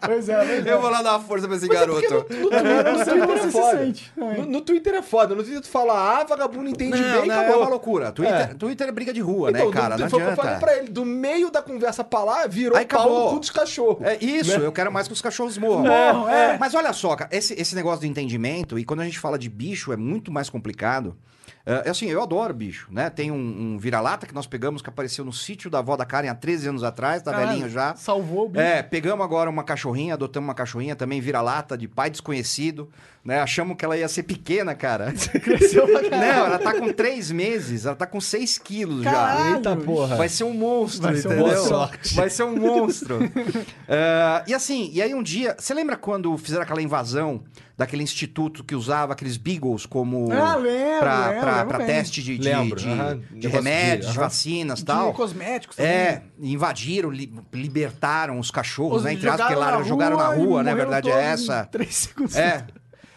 Pois 0.10 0.28
é, 0.30 0.36
pois 0.46 0.66
é. 0.68 0.74
Eu 0.74 0.82
vou 0.82 0.90
lá 0.90 1.02
dar 1.02 1.12
uma 1.12 1.20
força 1.20 1.48
pra 1.48 1.56
esse 1.58 1.68
Mas 1.68 1.78
é 1.78 1.80
garoto. 1.80 2.26
No, 2.34 2.40
no 2.40 2.50
Twitter, 2.50 2.64
no 2.64 3.06
Twitter 3.06 3.28
Você 3.28 3.40
é 3.40 3.42
se 3.44 3.52
foda. 3.52 3.78
sente. 3.78 4.12
No, 4.18 4.46
no 4.46 4.62
Twitter 4.62 4.94
é 4.96 5.02
foda. 5.02 5.36
No 5.36 5.44
Twitter 5.44 5.62
tu 5.62 5.70
fala, 5.70 6.20
ah, 6.20 6.24
vagabundo 6.24 6.70
entende 6.70 7.00
Não, 7.00 7.20
bem, 7.20 7.28
não, 7.28 7.36
é 7.36 7.40
acabou. 7.42 7.62
uma 7.62 7.70
loucura. 7.70 8.12
Twitter 8.12 8.36
É. 8.42 8.54
Twitter 8.56 8.88
é 8.88 8.92
briga 8.92 9.14
de 9.14 9.22
rua, 9.22 9.52
Então, 9.52 9.68
né, 9.68 9.72
cara? 9.74 9.96
do- 9.96 10.02
Não 10.04 10.10
foi 10.10 10.20
que 10.22 10.26
eu 10.30 10.36
falei 10.36 10.52
adianta. 10.54 10.66
pra 10.66 10.78
ele. 10.78 10.90
Do 10.90 11.06
meio 11.06 11.52
da 11.52 11.62
conversa 11.62 12.04
pra 12.04 12.24
lá, 12.24 12.48
virou 12.48 12.78
Aí 12.78 12.86
pau 12.86 13.00
acabou. 13.02 13.26
no 13.26 13.34
cu 13.34 13.40
dos 13.40 13.50
cachorros. 13.52 14.06
É 14.06 14.18
isso, 14.24 14.60
Né? 14.60 14.66
eu 14.66 14.72
quero 14.72 14.92
mais 14.92 15.08
que 15.08 15.14
os 15.14 15.22
cachorros 15.22 15.58
morram. 15.58 15.84
Morram, 15.84 16.30
é. 16.30 16.58
Mas 16.58 16.74
olha 16.74 16.92
só, 16.94 17.16
cara, 17.16 17.30
esse, 17.32 17.54
esse 17.60 17.76
negócio 17.76 18.00
do 18.02 18.06
entendimento, 18.08 18.80
e 18.80 18.84
quando 18.84 19.02
a 19.02 19.06
gente 19.06 19.20
fala 19.20 19.38
de 19.38 19.50
bicho, 19.50 19.94
é 19.94 19.98
muito 19.98 20.32
mais 20.32 20.50
complicado. 20.50 21.16
É 21.70 21.90
é 21.90 21.92
assim, 21.92 22.08
eu 22.08 22.22
adoro 22.22 22.54
bicho, 22.54 22.88
né? 22.92 23.10
Tem 23.10 23.32
um, 23.32 23.36
um 23.36 23.78
vira-lata 23.78 24.26
que 24.26 24.34
nós 24.34 24.48
pegamos 24.48 24.82
que 24.82 24.90
apareceu 24.90 25.24
no 25.24 25.32
sítio 25.34 25.70
da 25.70 25.80
avó 25.80 25.96
da 25.96 26.06
Karen 26.06 26.28
há 26.30 26.36
13 26.36 26.70
anos 26.70 26.84
atrás, 26.84 27.22
tá 27.22 27.32
Caralho, 27.32 27.50
velhinho 27.50 27.70
já. 27.70 27.96
Salvou 27.96 28.46
o 28.46 28.50
bicho. 28.50 28.62
É, 28.64 28.82
pegamos 28.82 29.24
agora 29.24 29.50
uma 29.50 29.64
cachorrinha, 29.64 30.16
adotamos 30.16 30.48
uma 30.48 30.54
cachorrinha 30.56 30.96
também 30.96 31.22
vira-lata 31.22 31.78
de 31.78 31.88
pai 31.88 32.10
desconhecido, 32.10 32.90
né? 33.24 33.40
Achamos 33.40 33.78
que 33.78 33.86
ela 33.86 33.98
ia 33.98 34.08
ser 34.08 34.24
pequena, 34.24 34.74
cara. 34.74 35.14
Cresceu 35.44 35.88
pra 35.88 36.10
caralho. 36.10 36.34
Não, 36.34 36.46
ela 36.46 36.60
tá 36.60 36.74
com 36.74 36.92
3 36.92 37.32
meses, 37.32 37.86
ela 37.86 37.96
tá 37.96 38.08
com 38.08 38.20
6 38.20 38.58
quilos 38.58 39.04
já. 39.04 39.12
Caralho. 39.12 39.56
Eita 39.56 39.76
porra. 39.76 40.16
Vai 40.16 40.30
ser 40.30 40.44
um 40.44 40.54
monstro, 40.54 41.04
Vai 41.04 41.16
ser 41.16 41.28
um 41.28 41.32
entendeu? 41.32 41.48
monstro. 41.48 41.70
Boa 41.70 41.88
sorte. 41.88 42.16
Vai 42.16 42.30
ser 42.30 42.44
um 42.44 42.56
monstro. 42.56 43.20
É, 43.92 44.44
e 44.48 44.54
assim, 44.54 44.92
e 44.94 45.02
aí 45.02 45.16
um 45.16 45.24
dia. 45.24 45.56
Você 45.58 45.74
lembra 45.74 45.98
quando 45.98 46.38
fizeram 46.38 46.62
aquela 46.62 46.82
invasão 46.82 47.42
daquele 47.76 48.04
instituto 48.04 48.64
que 48.64 48.76
usava 48.76 49.14
aqueles 49.14 49.38
beagles 49.38 49.86
como. 49.86 50.32
Ah, 50.32 50.56
lembro, 50.56 51.00
pra, 51.00 51.28
lembro, 51.28 51.42
pra, 51.42 51.59
bem. 51.78 51.88
teste 51.88 52.24
de, 52.24 52.38
de, 52.38 52.50
de- 52.50 53.40
de 53.40 53.48
remédios, 53.48 54.12
de- 54.12 54.18
vacinas 54.18 54.80
e 54.80 54.82
De 54.82 54.86
tal. 54.88 55.14
cosméticos 55.14 55.76
também. 55.78 55.92
É, 55.92 56.24
invadiram, 56.40 57.10
li- 57.10 57.34
libertaram 57.54 58.40
os 58.40 58.50
cachorros, 58.52 58.98
Os 59.00 59.04
né? 59.04 59.14
Entre 59.14 59.28
aspas, 59.30 59.50
jogaram 59.50 59.60
lá 59.72 59.78
na 59.80 59.84
jogaram 59.84 60.18
na 60.18 60.28
rua 60.28 60.36
rua, 60.36 60.64
né? 60.64 60.72
A 60.72 60.76
verdade 60.76 61.10
é 61.10 61.22
essa. 61.24 61.66
Três 61.66 61.96
segundos. 61.96 62.36
É. 62.36 62.66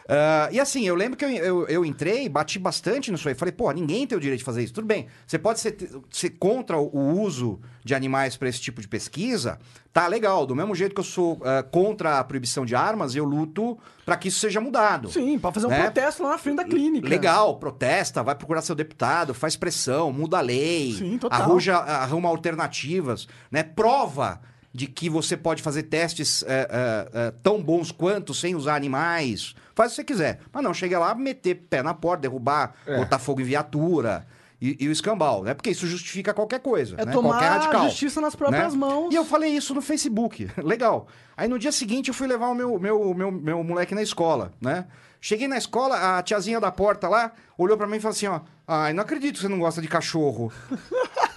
Ah, 0.09 0.49
e 0.53 0.61
assim, 0.61 0.87
eu 0.87 0.95
lembro 0.95 1.17
que 1.17 1.25
eu, 1.25 1.31
eu, 1.31 1.67
eu 1.69 1.85
entrei, 1.85 2.29
bati 2.29 2.59
bastante 2.59 3.11
nisso 3.11 3.29
aí. 3.29 3.35
Falei, 3.35 3.53
pô, 3.53 3.71
ninguém 3.71 4.07
tem 4.07 4.19
o 4.19 4.21
direito 4.21 4.41
de 4.41 4.45
fazer 4.45 4.63
isso. 4.63 4.73
Tudo 4.75 4.87
bem, 4.87 5.07
você 5.27 5.39
pode 5.39 5.61
ser, 5.61 5.77
ser 6.11 6.31
contra 6.31 6.77
o, 6.77 6.89
o 6.95 7.21
uso 7.23 7.61
de 7.85 7.95
animais 7.95 8.37
para 8.37 8.49
esse 8.49 8.61
tipo 8.61 8.81
de 8.81 8.87
pesquisa. 8.89 9.59
Tá 9.93 10.07
legal. 10.07 10.47
Do 10.47 10.55
mesmo 10.55 10.75
jeito 10.75 10.95
que 10.95 11.01
eu 11.01 11.05
sou 11.05 11.41
ah, 11.45 11.63
contra 11.63 12.19
a 12.19 12.25
proibição 12.25 12.65
de 12.65 12.75
armas, 12.75 13.15
eu 13.15 13.25
luto 13.25 13.79
para 14.05 14.17
que 14.17 14.29
isso 14.29 14.41
seja 14.41 14.61
mudado. 14.61 15.11
Sim, 15.11 15.39
pra 15.39 15.53
fazer 15.53 15.67
um 15.67 15.71
Né? 15.71 15.83
protesto 15.83 16.23
lá 16.23 16.31
na 16.31 16.39
frente 16.39 16.57
da 16.57 16.65
clínica. 16.65 17.09
Legal, 17.09 17.57
protesta, 17.57 18.23
vai 18.23 18.35
procurar 18.35 18.63
seu 18.63 18.75
deputado, 18.75 19.35
faz 19.35 19.57
pressão, 19.57 20.13
muda 20.13 20.39
a 20.39 20.41
lei, 20.41 20.93
Sim, 20.95 21.19
total. 21.19 21.43
arruja, 21.43 21.77
arruma 21.77 22.29
alternativas, 22.29 23.27
né? 23.51 23.63
Prova 23.63 24.41
de 24.75 24.87
que 24.87 25.11
você 25.11 25.37
pode 25.37 25.61
fazer 25.63 25.83
testes 25.83 26.43
é, 26.47 26.67
é, 26.71 27.09
é, 27.27 27.31
tão 27.43 27.63
bons 27.63 27.93
quanto 27.93 28.33
sem 28.33 28.55
usar 28.55 28.75
animais. 28.75 29.55
Faz 29.75 29.91
o 29.91 29.91
que 29.91 29.97
você 29.97 30.05
quiser. 30.05 30.41
Mas 30.51 30.63
não, 30.65 30.73
chega 30.73 30.99
lá, 30.99 31.15
meter 31.15 31.55
pé 31.69 31.83
na 31.83 31.93
porta, 31.93 32.23
derrubar, 32.23 32.75
É. 32.87 32.97
botar 32.97 33.19
fogo 33.19 33.41
em 33.43 33.45
viatura 33.45 34.27
e, 34.63 34.77
e 34.85 34.89
o 34.89 34.93
escambau, 34.93 35.43
né? 35.43 35.55
Porque 35.55 35.71
isso 35.71 35.89
justifica 35.89 36.33
qualquer 36.33 36.61
coisa, 36.61 36.95
É 36.97 37.05
né? 37.05 37.11
tomar 37.11 37.31
Qualquer 37.31 37.49
radical 37.49 37.81
a 37.83 37.89
justiça 37.89 38.21
nas 38.21 38.37
próprias 38.37 38.73
né? 38.75 38.79
mãos. 38.79 39.13
E 39.13 39.17
eu 39.17 39.25
falei 39.25 39.51
isso 39.51 39.75
no 39.75 39.83
Facebook. 39.83 40.49
Legal. 40.63 41.09
Aí 41.37 41.49
no 41.49 41.59
dia 41.59 41.73
seguinte 41.73 42.09
eu 42.09 42.15
fui 42.15 42.29
levar 42.29 42.47
o 42.47 42.55
meu, 42.55 42.79
meu, 42.79 43.13
meu, 43.13 43.33
meu 43.33 43.65
moleque 43.65 43.93
na 43.93 44.03
escola, 44.03 44.53
né? 44.61 44.87
Cheguei 45.21 45.49
na 45.49 45.57
escola, 45.59 46.19
a 46.19 46.23
tiazinha 46.23 46.61
da 46.61 46.71
porta 46.71 47.09
lá 47.09 47.33
olhou 47.59 47.77
pra 47.77 47.87
mim 47.89 47.97
e 47.97 48.01
falou 48.01 48.13
assim, 48.13 48.27
ó... 48.27 48.41
Ai, 48.67 48.93
não 48.93 49.03
acredito 49.03 49.35
que 49.35 49.41
você 49.41 49.49
não 49.49 49.59
gosta 49.59 49.83
de 49.83 49.89
cachorro. 49.89 50.53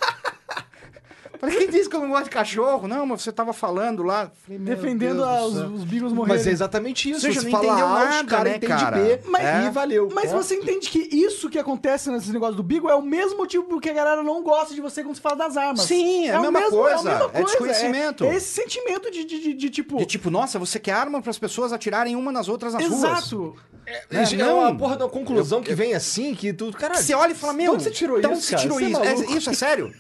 Falei, 1.46 1.58
quem 1.58 1.70
disse 1.70 1.90
que 1.90 1.96
eu 1.96 2.02
não 2.02 2.10
gosto 2.10 2.26
de 2.26 2.30
cachorro? 2.32 2.88
Não, 2.88 3.06
mas 3.06 3.22
você 3.22 3.32
tava 3.32 3.54
falando 3.54 4.04
lá. 4.04 4.32
Falei, 4.44 4.60
Defendendo 4.60 5.24
a- 5.24 5.46
os, 5.46 5.56
os 5.56 5.84
beagles 5.84 6.12
morrerem. 6.14 6.38
Mas 6.38 6.48
é 6.48 6.52
exatamente 6.52 7.10
isso. 7.10 7.16
Ou 7.26 7.34
seja, 7.34 7.40
você 7.42 7.46
não 7.46 7.52
fala 7.52 7.66
entendeu 7.66 7.86
A, 7.88 7.94
os 8.04 8.10
nada, 8.10 8.28
caras 8.30 8.52
né, 8.52 8.58
entendem 8.58 8.78
cara? 8.78 8.98
B, 8.98 9.20
Mas, 9.26 9.44
É. 9.46 9.66
e 9.66 9.70
valeu. 9.70 10.10
Mas 10.14 10.32
É. 10.32 10.36
você 10.36 10.56
entende 10.56 10.90
que 10.90 11.00
isso 11.16 11.50
que 11.50 11.60
acontece 11.60 12.10
nesse 12.12 12.32
negócio 12.32 12.56
do 12.56 12.64
Beagle 12.64 12.90
é 12.90 12.96
o 12.96 13.02
mesmo 13.02 13.38
motivo 13.38 13.64
porque 13.66 13.90
a 13.90 13.94
galera 13.94 14.24
não 14.24 14.42
gosta 14.44 14.74
de 14.74 14.82
você 14.82 15.04
quando 15.04 15.16
se 15.16 15.22
fala 15.22 15.36
das 15.36 15.56
armas. 15.58 15.82
Sim, 15.86 16.28
é 16.28 16.34
a 16.36 16.40
o 16.40 16.42
mesma 16.44 16.60
mesmo- 16.60 16.78
coisa, 16.78 17.00
a 17.12 17.14
mesma 17.14 17.32
é 17.34 17.44
desconhecimento. 17.44 18.24
É, 18.24 18.28
é 18.30 18.36
esse 18.36 18.48
sentimento 18.48 19.12
de, 19.12 19.24
de, 19.26 19.40
de- 19.40 19.54
de, 19.54 19.70
tipo. 19.70 19.98
De 19.98 20.06
tipo, 20.06 20.30
nossa, 20.30 20.58
você 20.60 20.80
quer 20.80 20.94
arma 20.94 21.22
para 21.22 21.30
as 21.32 21.40
pessoas 21.40 21.72
atirarem 21.74 22.16
uma 22.16 22.32
nas 22.32 22.48
outras 22.48 22.74
nas 22.74 22.86
ruas. 22.86 23.04
exato. 23.04 23.56
É, 23.88 24.04
É, 24.18 24.42
é 24.42 24.52
uma 24.52 24.76
porra 24.76 24.98
da 24.98 25.08
conclusão 25.08 25.62
que 25.62 25.76
vem 25.76 25.94
assim, 25.94 26.34
que 26.34 26.52
tu. 26.52 26.72
Caralho. 26.72 27.00
Você 27.04 27.14
olha 27.14 27.34
e 27.34 27.36
fala, 27.36 27.54
meu, 27.54 27.66
de 27.72 27.76
onde 27.76 27.84
você 27.84 27.92
tirou 27.92 28.18
isso? 28.20 28.28
onde 28.28 28.42
você 28.42 28.52
cara? 28.56 28.62
tirou 28.64 28.80
é 28.80 28.84
isso? 28.84 29.02
É, 29.04 29.38
isso 29.38 29.50
é 29.50 29.54
sério? 29.54 29.94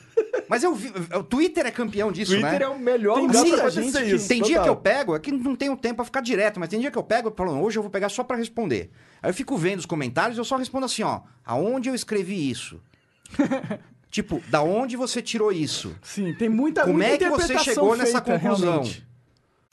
Mas 0.49 0.63
eu 0.63 0.73
vi, 0.73 0.91
o 1.13 1.23
Twitter 1.23 1.65
é 1.65 1.71
campeão 1.71 2.11
disso, 2.11 2.31
Twitter 2.31 2.59
né? 2.59 2.65
é 2.65 2.67
o 2.67 2.77
melhor 2.79 3.15
Tem 3.15 3.27
lugar 3.27 3.41
muita 3.41 3.57
pra 3.57 3.69
gente 3.69 4.15
isso. 4.15 4.27
Tem 4.27 4.41
dia 4.41 4.57
total. 4.57 4.63
que 4.63 4.69
eu 4.69 4.75
pego, 4.75 5.15
é 5.15 5.19
que 5.19 5.31
não 5.31 5.55
tenho 5.55 5.75
tempo 5.75 5.95
pra 5.95 6.05
ficar 6.05 6.21
direto, 6.21 6.59
mas 6.59 6.69
tem 6.69 6.79
dia 6.79 6.91
que 6.91 6.97
eu 6.97 7.03
pego 7.03 7.29
e 7.29 7.33
falo, 7.35 7.59
hoje 7.61 7.77
eu 7.77 7.83
vou 7.83 7.89
pegar 7.91 8.09
só 8.09 8.23
pra 8.23 8.37
responder. 8.37 8.91
Aí 9.21 9.29
eu 9.29 9.33
fico 9.33 9.57
vendo 9.57 9.79
os 9.79 9.85
comentários 9.85 10.37
e 10.37 10.39
eu 10.41 10.45
só 10.45 10.57
respondo 10.57 10.85
assim, 10.85 11.03
ó, 11.03 11.21
aonde 11.45 11.89
eu 11.89 11.95
escrevi 11.95 12.49
isso? 12.49 12.79
tipo, 14.09 14.41
da 14.49 14.61
onde 14.61 14.95
você 14.95 15.21
tirou 15.21 15.51
isso? 15.51 15.95
Sim, 16.01 16.33
tem 16.33 16.47
muita 16.49 16.81
Como 16.81 16.93
muita 16.93 17.13
é 17.13 17.17
que 17.17 17.29
você 17.29 17.57
chegou 17.59 17.95
nessa 17.97 18.21
conclusão? 18.21 18.71
realmente. 18.73 19.05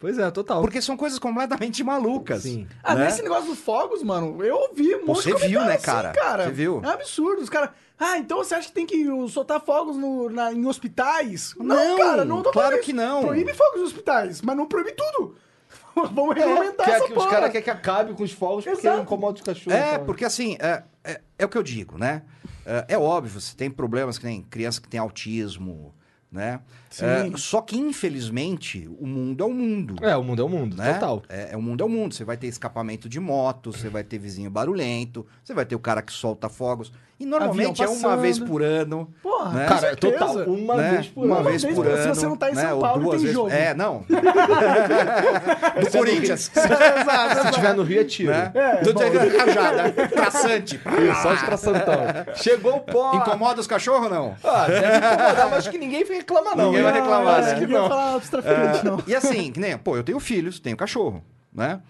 Pois 0.00 0.18
é, 0.18 0.30
total. 0.30 0.62
Porque 0.62 0.80
são 0.80 0.96
coisas 0.96 1.18
completamente 1.18 1.84
malucas. 1.84 2.42
Sim. 2.42 2.66
Ah, 2.82 2.94
né? 2.94 3.04
nesse 3.04 3.20
negócio 3.22 3.50
dos 3.50 3.58
fogos, 3.58 4.02
mano, 4.02 4.42
eu 4.42 4.56
ouvi 4.56 4.94
um 4.96 5.04
monte 5.04 5.24
Você 5.24 5.34
de 5.34 5.46
viu, 5.48 5.60
né, 5.60 5.74
assim, 5.74 5.84
cara? 5.84 6.12
cara? 6.12 6.44
Você 6.44 6.50
viu? 6.52 6.80
É 6.82 6.88
absurdo. 6.88 7.42
Os 7.42 7.50
caras. 7.50 7.70
Ah, 7.98 8.16
então 8.16 8.38
você 8.38 8.54
acha 8.54 8.68
que 8.68 8.72
tem 8.72 8.86
que 8.86 9.04
soltar 9.28 9.60
fogos 9.60 9.98
no, 9.98 10.30
na- 10.30 10.54
em 10.54 10.64
hospitais? 10.66 11.54
Não, 11.58 11.98
cara, 11.98 12.24
não 12.24 12.42
tô 12.42 12.50
claro 12.50 12.76
que 12.80 12.92
isso. 12.92 12.96
não. 12.96 13.24
Proíbe 13.24 13.52
fogos 13.52 13.80
em 13.82 13.84
hospitais, 13.84 14.40
mas 14.40 14.56
não 14.56 14.66
proíbe 14.66 14.92
tudo. 14.92 15.36
Vamos 15.94 16.34
regulamentar 16.34 16.86
Quer 16.86 16.94
essa 16.94 17.04
que, 17.06 17.12
os 17.12 17.26
caras 17.26 17.50
querem 17.50 17.62
que 17.62 17.70
acabe 17.70 18.14
com 18.14 18.22
os 18.22 18.32
fogos 18.32 18.64
porque 18.64 18.86
Exato. 18.86 19.02
incomoda 19.02 19.34
os 19.34 19.42
cachorros. 19.42 19.78
É, 19.78 19.90
sabe? 19.92 20.06
porque 20.06 20.24
assim, 20.24 20.56
é, 20.58 20.82
é, 21.04 21.20
é 21.38 21.44
o 21.44 21.48
que 21.48 21.58
eu 21.58 21.62
digo, 21.62 21.98
né? 21.98 22.22
É, 22.64 22.94
é 22.94 22.98
óbvio, 22.98 23.38
você 23.38 23.54
tem 23.54 23.70
problemas 23.70 24.16
que 24.16 24.24
nem 24.24 24.40
criança 24.42 24.80
que 24.80 24.88
tem 24.88 24.98
autismo, 24.98 25.94
né? 26.30 26.60
É, 27.00 27.36
só 27.36 27.60
que, 27.60 27.76
infelizmente, 27.76 28.88
o 28.98 29.06
mundo 29.06 29.42
é 29.42 29.46
o 29.46 29.52
mundo. 29.52 29.96
É, 30.04 30.16
o 30.16 30.22
mundo 30.22 30.42
é 30.42 30.44
o 30.44 30.48
mundo, 30.48 30.76
né? 30.76 30.94
total. 30.94 31.22
É, 31.28 31.52
é 31.52 31.56
o 31.56 31.62
mundo 31.62 31.82
é 31.82 31.86
o 31.86 31.88
mundo. 31.88 32.14
Você 32.14 32.24
vai 32.24 32.36
ter 32.36 32.46
escapamento 32.46 33.08
de 33.08 33.18
moto, 33.18 33.72
você 33.72 33.88
vai 33.88 34.04
ter 34.04 34.18
vizinho 34.18 34.50
barulhento, 34.50 35.26
você 35.42 35.52
vai 35.52 35.66
ter 35.66 35.74
o 35.74 35.80
cara 35.80 36.02
que 36.02 36.12
solta 36.12 36.48
fogos. 36.48 36.92
E 37.20 37.26
normalmente 37.26 37.82
é 37.82 37.88
uma 37.88 38.16
vez 38.16 38.38
por 38.38 38.62
ano. 38.62 39.12
Porra, 39.22 39.50
né? 39.50 39.66
Cara, 39.66 39.80
certeza. 39.80 40.18
total, 40.18 40.36
uma 40.44 40.74
né? 40.76 40.90
vez 40.92 41.06
por 41.08 41.26
uma 41.26 41.36
ano. 41.36 41.44
vez 41.44 41.62
vez 41.62 41.74
por 41.74 41.86
ano. 41.86 42.02
se 42.02 42.08
você 42.08 42.26
não 42.26 42.36
tá 42.36 42.50
em 42.50 42.54
né? 42.54 42.62
São 42.62 42.76
Ou 42.76 42.80
Paulo, 42.80 43.02
duas 43.02 43.16
tem 43.16 43.20
vezes. 43.20 43.34
jogo. 43.34 43.50
É, 43.50 43.74
não. 43.74 44.06
Do 45.80 45.90
Corinthians. 45.98 46.40
Se 46.40 47.50
tiver 47.52 47.74
no 47.74 47.82
Rio, 47.82 48.00
é 48.00 48.04
tiro. 48.04 48.32
né? 48.32 48.50
É, 48.54 48.76
Do 48.82 48.94
bom. 48.94 49.00
Rajada. 49.38 50.08
Traçante. 50.08 50.80
Isso, 51.10 51.22
só 51.22 51.34
de 51.34 51.44
traçantão. 51.44 51.94
Chegou 52.36 52.76
o 52.76 52.80
pó. 52.80 53.14
Incomoda 53.14 53.60
os 53.60 53.66
cachorros 53.66 54.04
ou 54.04 54.10
não? 54.10 54.34
Ah, 54.42 54.66
deve 54.66 54.96
incomodar, 54.96 55.50
mas 55.50 55.58
acho 55.58 55.70
que 55.70 55.78
ninguém 55.78 56.02
reclama, 56.02 56.54
não. 56.54 56.66
Ninguém 56.66 56.82
vai 56.82 56.92
né? 56.92 57.00
reclamar, 57.00 57.40
acho 57.40 57.48
né? 57.48 57.66
que 57.66 58.30
traficantes, 58.30 58.82
não. 58.82 59.02
E 59.06 59.14
assim, 59.14 59.52
que 59.52 59.60
nem, 59.60 59.76
pô, 59.76 59.94
eu 59.94 60.02
tenho 60.02 60.18
filhos, 60.18 60.58
tenho 60.58 60.76
cachorro, 60.76 61.22
né? 61.52 61.80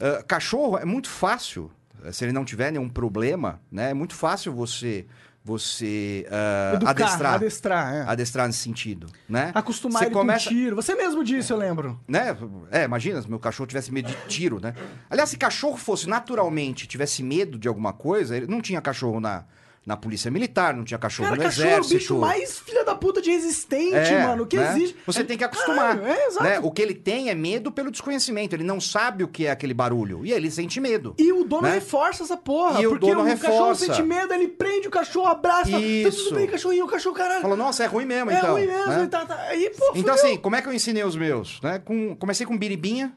Ah, 0.00 0.22
cachorro 0.26 0.78
é 0.78 0.86
muito 0.86 1.10
fácil, 1.10 1.70
se 2.12 2.24
ele 2.24 2.32
não 2.32 2.44
tiver 2.44 2.70
nenhum 2.70 2.88
problema, 2.88 3.60
né? 3.70 3.90
É 3.90 3.94
muito 3.94 4.14
fácil 4.14 4.52
você 4.52 5.06
você 5.42 6.26
ah, 6.30 6.72
Educar, 6.74 6.90
adestrar, 6.90 7.34
adestrar, 7.34 7.94
é. 7.94 8.02
adestrar 8.02 8.46
nesse 8.46 8.58
sentido, 8.58 9.06
né? 9.28 9.50
Acostumar 9.54 10.00
Você 10.00 10.06
ele 10.06 10.14
começa, 10.14 10.48
com 10.48 10.54
tiro. 10.54 10.76
Você 10.76 10.94
mesmo 10.94 11.24
disse, 11.24 11.50
eu 11.50 11.56
lembro. 11.56 11.98
né? 12.06 12.36
É, 12.70 12.84
imagina 12.84 13.22
se 13.22 13.28
meu 13.28 13.38
cachorro 13.38 13.66
tivesse 13.66 13.90
medo 13.90 14.08
de 14.08 14.16
tiro, 14.28 14.60
né? 14.60 14.74
Aliás, 15.08 15.30
se 15.30 15.38
cachorro 15.38 15.78
fosse 15.78 16.08
naturalmente 16.08 16.86
tivesse 16.86 17.22
medo 17.22 17.58
de 17.58 17.68
alguma 17.68 17.92
coisa, 17.92 18.36
ele 18.36 18.46
não 18.46 18.60
tinha 18.60 18.80
cachorro 18.82 19.18
na 19.18 19.44
na 19.90 19.96
polícia 19.96 20.30
militar, 20.30 20.72
não 20.72 20.84
tinha 20.84 20.96
cachorro 20.98 21.30
Cara, 21.30 21.36
no 21.36 21.42
cachorro 21.42 21.66
é 21.66 21.70
o 21.70 21.74
exército. 21.80 21.98
bicho 21.98 22.18
mais 22.18 22.60
filha 22.60 22.84
da 22.84 22.94
puta 22.94 23.20
de 23.20 23.28
resistente, 23.30 23.96
É, 23.96 24.24
mano. 24.24 24.46
Que 24.46 24.56
né? 24.56 24.70
existe. 24.70 24.96
Você 25.04 25.24
tem 25.24 25.36
que 25.36 25.42
acostumar. 25.42 25.98
Caralho, 25.98 26.06
é, 26.06 26.26
exato. 26.28 26.44
né? 26.44 26.60
O 26.62 26.70
que 26.70 26.80
ele 26.80 26.94
tem 26.94 27.28
é 27.28 27.34
medo 27.34 27.72
pelo 27.72 27.90
desconhecimento. 27.90 28.54
Ele 28.54 28.62
não 28.62 28.80
sabe 28.80 29.24
o 29.24 29.28
que 29.28 29.46
é 29.46 29.50
aquele 29.50 29.74
barulho. 29.74 30.24
E 30.24 30.30
aí 30.30 30.38
ele 30.38 30.48
sente 30.48 30.78
medo. 30.80 31.14
E 31.18 31.32
o 31.32 31.42
dono 31.42 31.62
né? 31.62 31.72
reforça 31.74 32.22
essa 32.22 32.36
porra. 32.36 32.80
E 32.80 32.86
o 32.86 32.90
porque 32.90 33.06
dono 33.06 33.22
o 33.22 33.24
cachorro 33.26 33.52
reforça. 33.70 33.86
sente 33.86 34.02
medo, 34.04 34.32
ele 34.32 34.46
prende 34.46 34.86
o 34.86 34.90
cachorro, 34.92 35.26
abraça. 35.26 35.72
Tá 35.72 35.78
Isso. 35.80 36.24
tudo 36.28 36.36
bem, 36.36 36.46
cachorrinho, 36.46 36.84
o 36.84 36.88
cachorro, 36.88 37.16
caralho. 37.16 37.42
Fala, 37.42 37.56
nossa, 37.56 37.82
é 37.82 37.86
ruim 37.86 38.04
mesmo, 38.04 38.30
é 38.30 38.38
então. 38.38 38.52
ruim 38.52 38.66
mesmo, 38.66 38.86
né? 38.92 39.04
e 39.04 39.08
tá, 39.08 39.26
tá. 39.26 39.34
Aí, 39.48 39.70
pô, 39.70 39.86
Então, 39.96 40.14
fudeu. 40.14 40.14
assim, 40.14 40.36
como 40.38 40.54
é 40.54 40.62
que 40.62 40.68
eu 40.68 40.72
ensinei 40.72 41.02
os 41.02 41.16
meus? 41.16 41.60
Né? 41.62 41.80
Com, 41.84 42.14
comecei 42.14 42.46
com 42.46 42.56
biribinha, 42.56 43.12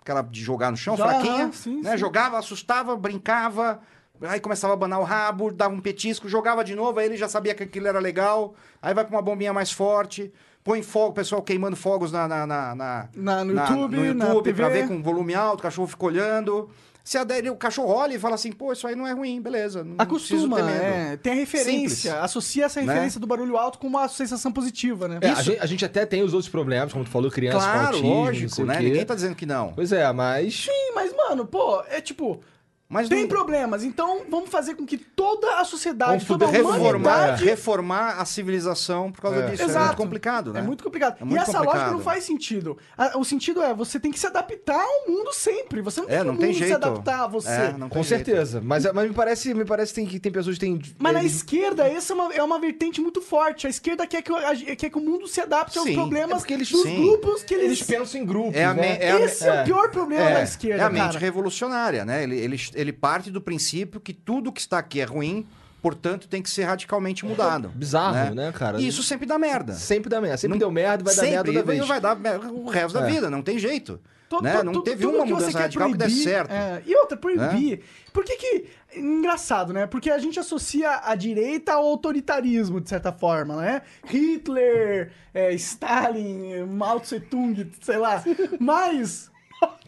aquela 0.00 0.22
de 0.22 0.40
jogar 0.42 0.70
no 0.70 0.76
chão, 0.78 0.96
Já, 0.96 1.06
fraquinha. 1.08 1.50
sim, 1.52 1.82
né? 1.82 1.90
sim. 1.92 1.98
Jogava, 1.98 2.38
assustava, 2.38 2.96
brincava. 2.96 3.80
Aí 4.22 4.40
começava 4.40 4.72
a 4.72 4.76
abanar 4.76 5.00
o 5.00 5.04
rabo, 5.04 5.52
dava 5.52 5.74
um 5.74 5.80
petisco, 5.80 6.28
jogava 6.28 6.62
de 6.64 6.74
novo, 6.74 6.98
aí 6.98 7.06
ele 7.06 7.16
já 7.16 7.28
sabia 7.28 7.54
que 7.54 7.62
aquilo 7.62 7.86
era 7.86 7.98
legal. 7.98 8.54
Aí 8.80 8.94
vai 8.94 9.04
com 9.04 9.10
uma 9.14 9.22
bombinha 9.22 9.52
mais 9.52 9.70
forte. 9.72 10.32
Põe 10.64 10.82
fogo, 10.82 11.10
o 11.10 11.12
pessoal 11.12 11.42
queimando 11.42 11.76
fogos 11.76 12.10
na, 12.10 12.26
na, 12.26 12.46
na, 12.46 12.74
na- 12.74 13.08
Na- 13.14 13.44
no 13.44 13.52
YouTube, 13.52 13.96
no 13.96 14.14
na 14.14 14.26
YouTube 14.28 14.52
pra 14.54 14.66
TV. 14.68 14.80
ver 14.82 14.88
com 14.88 15.00
volume 15.02 15.34
alto, 15.34 15.60
o 15.60 15.62
cachorro 15.62 15.86
fica 15.86 16.04
olhando. 16.06 16.68
Se 17.04 17.16
adere, 17.16 17.48
o 17.50 17.54
cachorro 17.54 17.92
olha 17.94 18.14
e 18.14 18.18
fala 18.18 18.34
assim, 18.34 18.50
pô, 18.50 18.72
isso 18.72 18.84
aí 18.84 18.96
não 18.96 19.06
é 19.06 19.12
ruim, 19.12 19.40
beleza. 19.40 19.84
Não 19.84 19.94
Acostuma, 19.96 20.56
preciso 20.56 20.72
ter 20.72 20.80
medo. 20.82 20.94
é. 21.12 21.16
Tem 21.16 21.32
a 21.34 21.36
referência. 21.36 21.88
Simples. 22.10 22.24
Associa 22.24 22.64
essa 22.64 22.80
Né? 22.82 22.86
referência 22.92 23.20
do 23.20 23.28
barulho 23.28 23.56
alto 23.56 23.78
com 23.78 23.86
uma 23.86 24.08
sensação 24.08 24.50
positiva, 24.50 25.06
né? 25.06 25.18
É, 25.20 25.28
a, 25.30 25.34
gente, 25.40 25.58
a 25.60 25.66
gente 25.66 25.84
até 25.84 26.04
tem 26.04 26.24
os 26.24 26.32
outros 26.34 26.48
problemas, 26.50 26.92
como 26.92 27.04
tu 27.04 27.10
falou, 27.10 27.30
criança 27.30 27.58
com 27.58 27.62
Claro, 27.64 27.86
autismo, 27.88 28.08
não 28.08 28.20
lógico, 28.24 28.64
né? 28.64 28.80
Ninguém 28.80 29.04
tá 29.06 29.14
dizendo 29.14 29.36
que 29.36 29.46
não. 29.46 29.72
Pois 29.72 29.92
é, 29.92 30.12
mas... 30.12 30.64
Sim, 30.64 30.92
mas, 30.96 31.14
mano, 31.16 31.46
pô, 31.46 31.80
é 31.88 32.00
tipo. 32.00 32.40
Mas 32.88 33.08
Tem 33.08 33.22
não- 33.22 33.28
problemas, 33.28 33.82
então 33.82 34.22
vamos 34.30 34.48
fazer 34.48 34.76
com 34.76 34.86
que 34.86 34.96
toda 34.96 35.58
a 35.60 35.64
sociedade, 35.64 36.10
Vamos 36.12 36.26
toda 36.26 36.44
a 36.46 36.48
reformar, 36.50 36.78
humanidade... 36.78 37.44
reformar 37.44 38.10
a 38.20 38.24
civilização 38.24 39.10
por 39.10 39.20
causa 39.22 39.40
É. 39.40 39.46
disso. 39.50 39.62
É 39.62 39.64
Exato. 39.66 39.86
muito 39.86 39.96
complicado, 39.96 40.52
né? 40.52 40.60
É 40.60 40.62
muito 40.62 40.84
complicado. 40.84 41.16
É 41.18 41.22
e 41.22 41.26
muito 41.26 41.42
essa 41.42 41.52
complicado. 41.52 41.74
lógica 41.74 41.90
não 41.90 42.00
faz 42.00 42.22
sentido. 42.22 42.78
A- 42.96 43.18
o 43.18 43.24
sentido 43.24 43.60
é, 43.60 43.74
você 43.74 43.98
tem 43.98 44.12
que 44.12 44.20
se 44.20 44.26
adaptar 44.28 44.80
ao 44.80 45.10
mundo 45.12 45.32
sempre. 45.32 45.80
Você 45.82 46.00
não 46.00 46.08
É, 46.08 46.18
tem 46.18 46.24
não 46.24 46.32
que 46.34 46.36
o 46.36 46.40
tem 46.40 46.48
mundo 46.50 46.58
se 46.62 46.68
jeito. 46.68 46.76
adaptar 46.76 47.24
a 47.24 47.26
você. 47.26 47.48
É, 47.50 47.74
não 47.76 47.88
Com 47.88 48.04
certeza. 48.04 48.60
Mas, 48.64 48.84
mas 48.92 49.08
me 49.08 49.14
parece, 49.14 49.52
me 49.52 49.64
parece 49.64 49.92
que 49.92 50.00
tem, 50.00 50.06
que 50.06 50.20
tem 50.20 50.30
pessoas 50.30 50.54
que 50.56 50.60
têm... 50.60 50.80
Mas 50.96 51.12
na 51.12 51.20
eles- 51.20 51.34
esquerda, 51.34 51.88
essa 51.88 52.12
é 52.12 52.14
uma, 52.14 52.34
é 52.34 52.42
uma 52.42 52.60
vertente 52.60 53.00
muito 53.00 53.20
forte. 53.20 53.66
A 53.66 53.70
esquerda 53.70 54.06
quer 54.06 54.22
que, 54.22 54.30
o- 54.30 54.36
a- 54.36 54.54
quer 54.54 54.90
que 54.90 54.96
o 54.96 55.00
mundo 55.00 55.26
se 55.26 55.40
adapte 55.40 55.76
aos 55.76 55.88
Sim. 55.88 55.94
problemas 55.94 56.44
É 56.48 56.52
eles- 56.52 56.70
dos 56.70 56.82
sim. 56.82 57.02
grupos 57.02 57.42
que 57.42 57.52
Eles 57.54 57.66
eles... 57.66 57.82
pensam 57.82 58.20
em 58.20 58.24
grupos, 58.24 58.54
É 58.54 58.64
a 58.64 58.72
né? 58.74 58.80
me- 58.98 59.04
é 59.04 59.10
a 59.10 59.18
me- 59.18 59.24
Esse 59.24 59.48
é, 59.48 59.62
o 59.62 59.64
pior 59.64 59.90
problema 59.90 60.30
É. 60.30 60.34
da 60.34 60.40
É 60.40 60.44
esquerda, 60.44 60.86
a 60.86 60.90
mente 60.90 61.02
cara. 61.06 61.18
revolucionária, 61.18 62.04
né? 62.04 62.22
Ele, 62.22 62.36
ele, 62.76 62.92
parte 62.92 63.30
do 63.30 63.40
princípio 63.40 64.00
que 64.00 64.12
tudo 64.12 64.52
que 64.52 64.60
está 64.60 64.78
aqui 64.78 65.00
é 65.00 65.04
ruim, 65.04 65.46
portanto 65.82 66.28
tem 66.28 66.42
que 66.42 66.50
ser 66.50 66.64
radicalmente 66.64 67.24
mudado. 67.24 67.68
Bizarro, 67.74 68.34
né, 68.34 68.52
cara? 68.52 68.80
E 68.80 68.86
isso 68.86 69.02
sempre 69.02 69.26
dá 69.26 69.38
merda. 69.38 69.74
Sempre 69.74 70.08
dá 70.10 70.20
merda. 70.20 70.36
Sempre 70.36 70.54
Não- 70.54 70.58
deu 70.58 70.70
merda 70.70 71.04
vai 71.04 71.14
sempre, 71.14 71.30
dar 71.30 71.42
merda 71.44 71.52
toda 71.60 71.72
vez. 71.72 71.86
vai 71.88 72.00
dar 72.00 72.16
merda 72.16 72.52
o 72.52 72.68
resto 72.68 72.98
da 72.98 73.08
É. 73.08 73.12
vida, 73.12 73.30
não 73.30 73.42
tem 73.42 73.58
jeito. 73.58 74.00
To- 74.28 74.42
né? 74.42 74.60
Não 74.60 74.82
teve 74.82 75.02
tudo 75.04 75.18
uma 75.18 75.24
que 75.24 75.30
você 75.30 75.34
mudança 75.34 75.52
quer 75.56 75.62
radical 75.62 75.86
que 75.92 75.96
dê 75.98 76.04
proibir, 76.06 76.24
certo. 76.24 76.50
é. 76.50 76.82
E 76.84 76.96
outra, 76.96 77.16
proibir. 77.16 77.80
Por 78.12 78.24
que 78.24 78.36
que... 78.36 78.66
Engraçado, 78.96 79.72
né? 79.72 79.86
Porque 79.86 80.10
a 80.10 80.18
gente 80.18 80.40
associa 80.40 81.00
a 81.04 81.14
direita 81.14 81.74
ao 81.74 81.84
autoritarismo, 81.84 82.80
de 82.80 82.88
certa 82.88 83.12
forma, 83.12 83.54
né? 83.56 83.82
Hitler, 84.04 85.12
é, 85.32 85.52
Stalin, 85.54 86.64
Mao 86.64 86.98
Tse 86.98 87.20
Tung, 87.20 87.70
sei 87.80 87.98
lá. 87.98 88.24
Mas... 88.58 89.30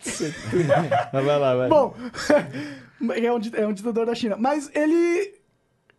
Vai 1.12 1.38
lá, 1.38 1.55
vai. 1.55 1.69
Bom, 1.69 1.95
é 3.14 3.33
um, 3.33 3.41
é 3.55 3.67
um 3.67 3.73
ditador 3.73 4.07
da 4.07 4.14
China. 4.14 4.37
Mas 4.38 4.71
ele. 4.75 5.38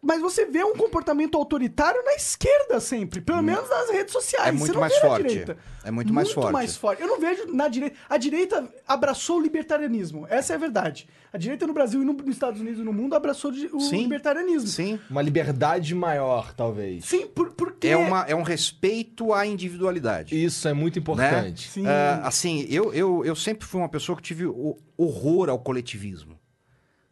Mas 0.01 0.21
você 0.21 0.45
vê 0.45 0.63
um 0.63 0.73
comportamento 0.77 1.37
autoritário 1.37 2.01
na 2.05 2.13
esquerda 2.13 2.79
sempre, 2.79 3.19
pelo 3.19 3.41
menos 3.41 3.69
nas 3.69 3.89
redes 3.89 4.13
sociais. 4.13 4.47
É 4.47 4.51
Você 4.53 4.57
muito 4.57 4.73
não 4.73 4.79
mais 4.79 4.93
vê 4.93 4.99
na 5.01 5.07
forte. 5.09 5.27
direita. 5.27 5.57
É 5.83 5.91
muito 5.91 6.13
mais 6.13 6.31
forte. 6.31 6.53
mais 6.53 6.77
forte. 6.77 7.01
Eu 7.01 7.07
não 7.09 7.19
vejo 7.19 7.53
na 7.53 7.67
direita. 7.67 7.97
A 8.07 8.17
direita 8.17 8.69
abraçou 8.87 9.37
o 9.39 9.41
libertarianismo. 9.41 10.25
Essa 10.29 10.53
é 10.53 10.55
a 10.55 10.59
verdade. 10.59 11.05
A 11.33 11.37
direita 11.37 11.67
no 11.67 11.73
Brasil 11.73 12.01
e 12.01 12.05
no- 12.05 12.13
nos 12.13 12.29
Estados 12.29 12.61
Unidos 12.61 12.79
e 12.79 12.83
no 12.83 12.93
mundo 12.93 13.13
abraçou 13.13 13.51
o 13.51 13.79
Sim. 13.81 14.03
libertarianismo. 14.03 14.67
Sim. 14.69 14.97
Uma 15.09 15.21
liberdade 15.21 15.93
maior, 15.93 16.53
talvez. 16.53 17.03
Sim, 17.03 17.27
por, 17.27 17.51
porque. 17.51 17.89
É, 17.89 17.97
uma, 17.97 18.21
é 18.23 18.33
um 18.33 18.41
respeito 18.41 19.33
à 19.33 19.45
individualidade. 19.45 20.33
Isso 20.41 20.65
é 20.69 20.73
muito 20.73 20.97
importante. 20.97 21.69
Sim. 21.69 21.85
Ah, 21.85 22.21
assim, 22.23 22.65
eu, 22.69 22.93
eu, 22.93 23.25
eu 23.25 23.35
sempre 23.35 23.67
fui 23.67 23.81
uma 23.81 23.89
pessoa 23.89 24.15
que 24.15 24.21
tive 24.23 24.45
o- 24.45 24.77
horror 24.97 25.49
ao 25.49 25.59
coletivismo. 25.59 26.38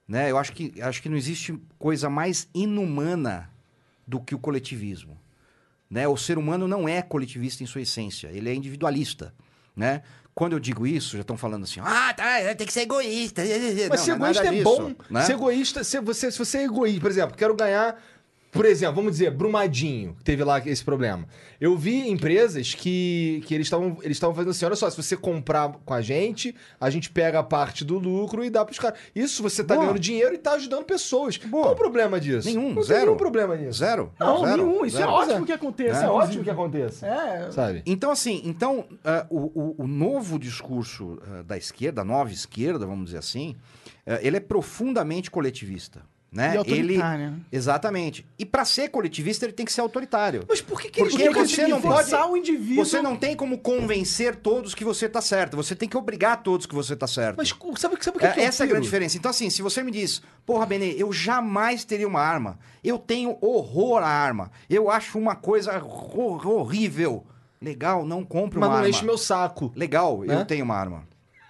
Né? 0.07 0.31
Eu 0.31 0.37
acho 0.37 0.53
que, 0.53 0.81
acho 0.81 1.01
que 1.01 1.09
não 1.09 1.17
existe 1.17 1.59
coisa 1.77 2.09
mais 2.09 2.47
inumana 2.53 3.49
do 4.05 4.19
que 4.19 4.33
o 4.33 4.39
coletivismo. 4.39 5.19
Né? 5.89 6.07
O 6.07 6.15
ser 6.15 6.37
humano 6.37 6.67
não 6.67 6.87
é 6.87 7.01
coletivista 7.01 7.63
em 7.63 7.65
sua 7.65 7.81
essência, 7.81 8.27
ele 8.27 8.49
é 8.49 8.53
individualista. 8.53 9.33
Né? 9.75 10.01
Quando 10.33 10.53
eu 10.53 10.59
digo 10.59 10.85
isso, 10.85 11.15
já 11.17 11.21
estão 11.21 11.35
falando 11.35 11.63
assim, 11.63 11.79
ah, 11.81 12.13
tá, 12.13 12.55
tem 12.55 12.67
que 12.67 12.73
ser 12.73 12.81
egoísta. 12.81 13.41
Mas 13.89 13.99
Não, 13.99 14.05
ser 14.05 14.11
é 14.11 14.15
egoísta 14.15 14.47
é 14.47 14.51
disso, 14.51 14.63
bom. 14.63 14.95
né? 15.09 15.23
Ser 15.23 15.33
egoísta, 15.33 15.83
se 15.83 15.99
você, 15.99 16.31
se 16.31 16.37
você 16.37 16.59
é 16.59 16.63
egoísta, 16.65 17.01
por 17.01 17.11
exemplo, 17.11 17.35
quero 17.35 17.55
ganhar. 17.55 17.99
Por 18.57 18.65
exemplo, 18.65 18.95
vamos 18.95 19.13
dizer, 19.13 19.31
Brumadinho, 19.31 20.13
que 20.15 20.23
teve 20.23 20.43
lá 20.43 20.59
esse 20.65 20.83
problema. 20.83 21.25
Eu 21.61 21.77
vi 21.77 22.09
empresas 22.09 22.73
que, 22.73 23.41
que 23.45 23.55
eles 23.55 23.67
estavam 23.67 23.97
eles 24.01 24.17
estavam 24.17 24.35
fazendo 24.35 24.51
assim: 24.51 24.65
olha 24.65 24.75
só, 24.75 24.89
se 24.89 25.01
você 25.01 25.15
comprar 25.15 25.71
com 25.85 25.93
a 25.93 26.01
gente, 26.01 26.53
a 26.79 26.89
gente 26.89 27.09
pega 27.09 27.39
a 27.39 27.43
parte 27.43 27.85
do 27.85 27.97
lucro 27.97 28.43
e 28.43 28.49
dá 28.49 28.65
pros 28.65 28.77
caras. 28.79 28.99
Isso 29.15 29.41
você 29.41 29.63
tá 29.63 29.73
Boa. 29.75 29.85
ganhando 29.85 29.99
dinheiro 29.99 30.33
e 30.35 30.37
tá 30.37 30.51
ajudando 30.53 30.83
pessoas. 30.83 31.37
Boa. 31.37 31.63
Qual 31.63 31.73
o 31.73 31.77
problema 31.77 32.19
disso? 32.19 32.47
Nenhum, 32.47 32.73
Não 32.73 32.81
zero. 32.83 32.97
tem 32.99 33.05
nenhum 33.05 33.17
problema 33.17 33.55
nisso. 33.55 33.79
Zero. 33.79 34.11
Não, 34.19 34.45
zero, 34.45 34.65
nenhum. 34.67 34.85
Isso 34.85 34.97
zero. 34.97 35.09
é 35.09 35.13
ótimo 35.13 35.45
que 35.45 35.51
aconteça. 35.53 35.99
É, 35.99 36.03
inclusive. 36.03 36.23
ótimo 36.27 36.43
que 36.43 36.49
aconteça. 36.49 37.07
É. 37.07 37.51
Sabe? 37.51 37.81
Então, 37.85 38.11
assim, 38.11 38.41
então, 38.45 38.85
ah, 39.05 39.25
o, 39.29 39.37
o- 39.61 39.75
o 39.83 39.87
novo 39.87 40.37
discurso 40.39 41.19
ah, 41.23 41.43
da 41.43 41.57
esquerda, 41.57 42.01
a 42.01 42.05
nova 42.05 42.31
esquerda, 42.31 42.85
vamos 42.85 43.05
dizer 43.05 43.17
assim, 43.19 43.55
ah, 44.05 44.19
ele 44.21 44.37
é 44.37 44.39
profundamente 44.39 45.31
coletivista. 45.31 46.01
Né? 46.29 46.55
E 46.55 46.57
autoritário, 46.57 47.25
Ele, 47.27 47.45
exatamente. 47.49 48.25
E 48.37 48.45
para 48.45 48.65
ser 48.65 48.89
coletivista, 48.89 49.45
ele 49.45 49.53
tem 49.53 49.65
que 49.65 49.71
ser 49.71 49.79
autoritário. 49.79 50.43
Mas 50.47 50.59
por 50.59 50.79
que, 50.81 50.89
que 50.89 50.99
Porque 50.99 51.23
Porque 51.23 51.47
você 51.47 51.55
tem 51.61 51.69
não 51.69 51.79
que 51.81 51.87
pode- 51.87 52.13
o 52.13 52.35
indivíduo. 52.37 52.83
Você 52.85 53.01
não 53.01 53.15
tem 53.15 53.33
como 53.35 53.57
convencer 53.57 54.35
todos 54.35 54.75
que 54.75 54.83
você 54.83 55.07
tá 55.07 55.21
certo. 55.21 55.55
Você 55.55 55.73
tem 55.73 55.87
que 55.87 55.95
obrigar 55.95 56.43
todos 56.43 56.65
que 56.65 56.75
você 56.75 56.95
tá 56.97 57.07
certo. 57.07 57.37
Mas 57.37 57.49
sabe, 57.77 57.95
sabe 58.03 58.17
o 58.17 58.19
que, 58.19 58.25
É, 58.25 58.31
que 58.33 58.39
essa 58.41 58.63
é 58.63 58.65
a 58.65 58.67
grande 58.67 58.83
diferença. 58.83 59.17
Então, 59.17 59.31
assim, 59.31 59.49
se 59.49 59.61
você 59.61 59.81
me 59.81 59.89
diz, 59.89 60.21
porra, 60.45 60.65
Benê, 60.65 60.95
eu 60.97 61.13
jamais 61.13 61.85
teria 61.85 62.07
uma 62.07 62.21
arma. 62.21 62.59
Eu 62.83 62.99
tenho 62.99 63.37
horror 63.39 64.03
à 64.03 64.07
arma. 64.09 64.51
Eu 64.69 64.91
acho 64.91 65.17
uma 65.17 65.33
coisa 65.35 65.81
hor- 65.81 66.45
horrível. 66.45 67.25
Legal, 67.61 68.05
não 68.05 68.23
compre 68.25 68.57
uma 68.59 68.67
Mas 68.67 68.69
não 68.73 68.77
arma. 68.83 68.89
enche 68.89 69.05
meu 69.05 69.17
saco. 69.17 69.71
Legal, 69.75 70.19
Né? 70.19 70.35
eu 70.35 70.45
tenho 70.45 70.65
uma 70.65 70.75
arma. 70.75 71.07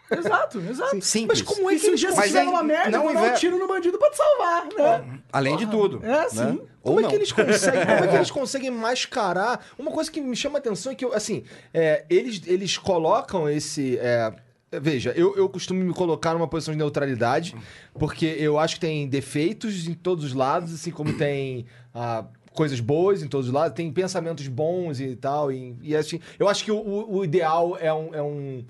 Exato, 0.10 0.60
exato. 0.60 1.02
Simples. 1.02 1.41
Mas 1.41 1.56
como 1.56 1.70
é 1.70 1.74
que 1.74 1.80
se 1.80 1.88
eles 1.88 2.04
Mas 2.04 2.26
fizer 2.28 2.39
aí, 2.41 2.48
uma 2.48 2.63
merda, 2.63 2.91
não 2.98 3.13
dar 3.13 3.24
um 3.24 3.34
tiro 3.34 3.58
no 3.58 3.67
bandido 3.67 3.98
pra 3.98 4.10
te 4.10 4.17
salvar, 4.17 4.65
né? 4.78 5.20
Além 5.32 5.58
de 5.58 5.67
tudo. 5.67 6.00
É, 6.04 6.08
né? 6.08 6.30
sim. 6.30 6.62
Ou 6.84 6.93
Como 6.96 7.00
é 7.00 7.02
não. 7.04 7.10
que 7.10 7.15
eles 7.15 7.32
conseguem, 7.32 7.82
como 7.86 8.04
é 8.04 8.08
que 8.08 8.15
eles 8.15 8.32
conseguem 8.32 8.72
mascarar? 8.72 9.65
Uma 9.78 9.91
coisa 9.91 10.10
que 10.10 10.22
me 10.22 10.36
chama 10.36 10.58
a 10.58 10.60
atenção 10.60 10.91
é 10.91 10.96
que, 10.96 11.04
assim, 11.06 11.43
é, 11.74 12.06
eles, 12.10 12.41
eles 12.48 12.78
colocam 12.78 13.50
esse. 13.50 13.98
é, 14.00 14.34
veja, 14.80 15.12
eu, 15.15 15.36
eu 15.36 15.50
costumo 15.50 15.84
me 15.84 15.93
colocar 15.93 16.34
numa 16.34 16.48
posição 16.48 16.74
de 16.74 16.78
neutralidade, 16.78 17.54
porque 18.00 18.26
eu 18.39 18.58
acho 18.58 18.76
que 18.76 18.82
tem 18.82 19.08
defeitos 19.08 19.88
em 19.88 19.93
todos 19.93 20.24
os 20.24 20.34
lados, 20.34 20.74
assim 20.74 20.91
como 20.91 21.13
tem. 21.13 21.65
ah, 21.93 22.24
Coisas 22.54 22.80
boas 22.80 23.22
em 23.22 23.28
todos 23.28 23.48
os 23.50 23.54
lados, 23.54 23.76
tem 23.76 23.91
pensamentos 23.91 24.48
bons 24.48 25.00
e 25.00 25.15
tal. 25.15 25.52
E, 25.52 25.78
e 25.84 25.96
assim, 25.96 26.20
eu 26.39 26.50
acho 26.50 26.63
que 26.65 26.72
o, 26.72 26.78
o- 26.78 27.17
o 27.17 27.24
ideal 27.24 27.78
é 27.80 27.93
um- 27.93 28.15
é 28.15 28.22
um 28.24 28.65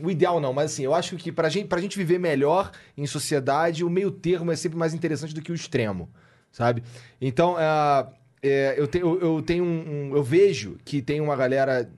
o 0.00 0.10
ideal 0.10 0.40
não, 0.40 0.52
mas 0.52 0.72
assim, 0.72 0.84
eu 0.84 0.94
acho 0.94 1.16
que 1.16 1.30
pra 1.32 1.48
gente, 1.48 1.66
pra 1.68 1.80
gente 1.80 1.96
viver 1.96 2.18
melhor 2.18 2.70
em 2.96 3.06
sociedade, 3.06 3.84
o 3.84 3.90
meio 3.90 4.10
termo 4.10 4.52
é 4.52 4.56
sempre 4.56 4.78
mais 4.78 4.92
interessante 4.94 5.34
do 5.34 5.40
que 5.42 5.50
o 5.52 5.54
extremo, 5.54 6.08
sabe? 6.52 6.82
Então, 7.20 7.56
é, 7.58 8.06
é, 8.42 8.74
eu, 8.78 8.86
te- 8.86 8.98
eu- 8.98 9.20
eu 9.20 9.42
tenho 9.42 9.64
um, 9.64 10.10
um- 10.12 10.16
Eu 10.16 10.22
vejo 10.22 10.76
que 10.84 11.00
tem 11.02 11.20
uma 11.20 11.34
galera. 11.36 11.90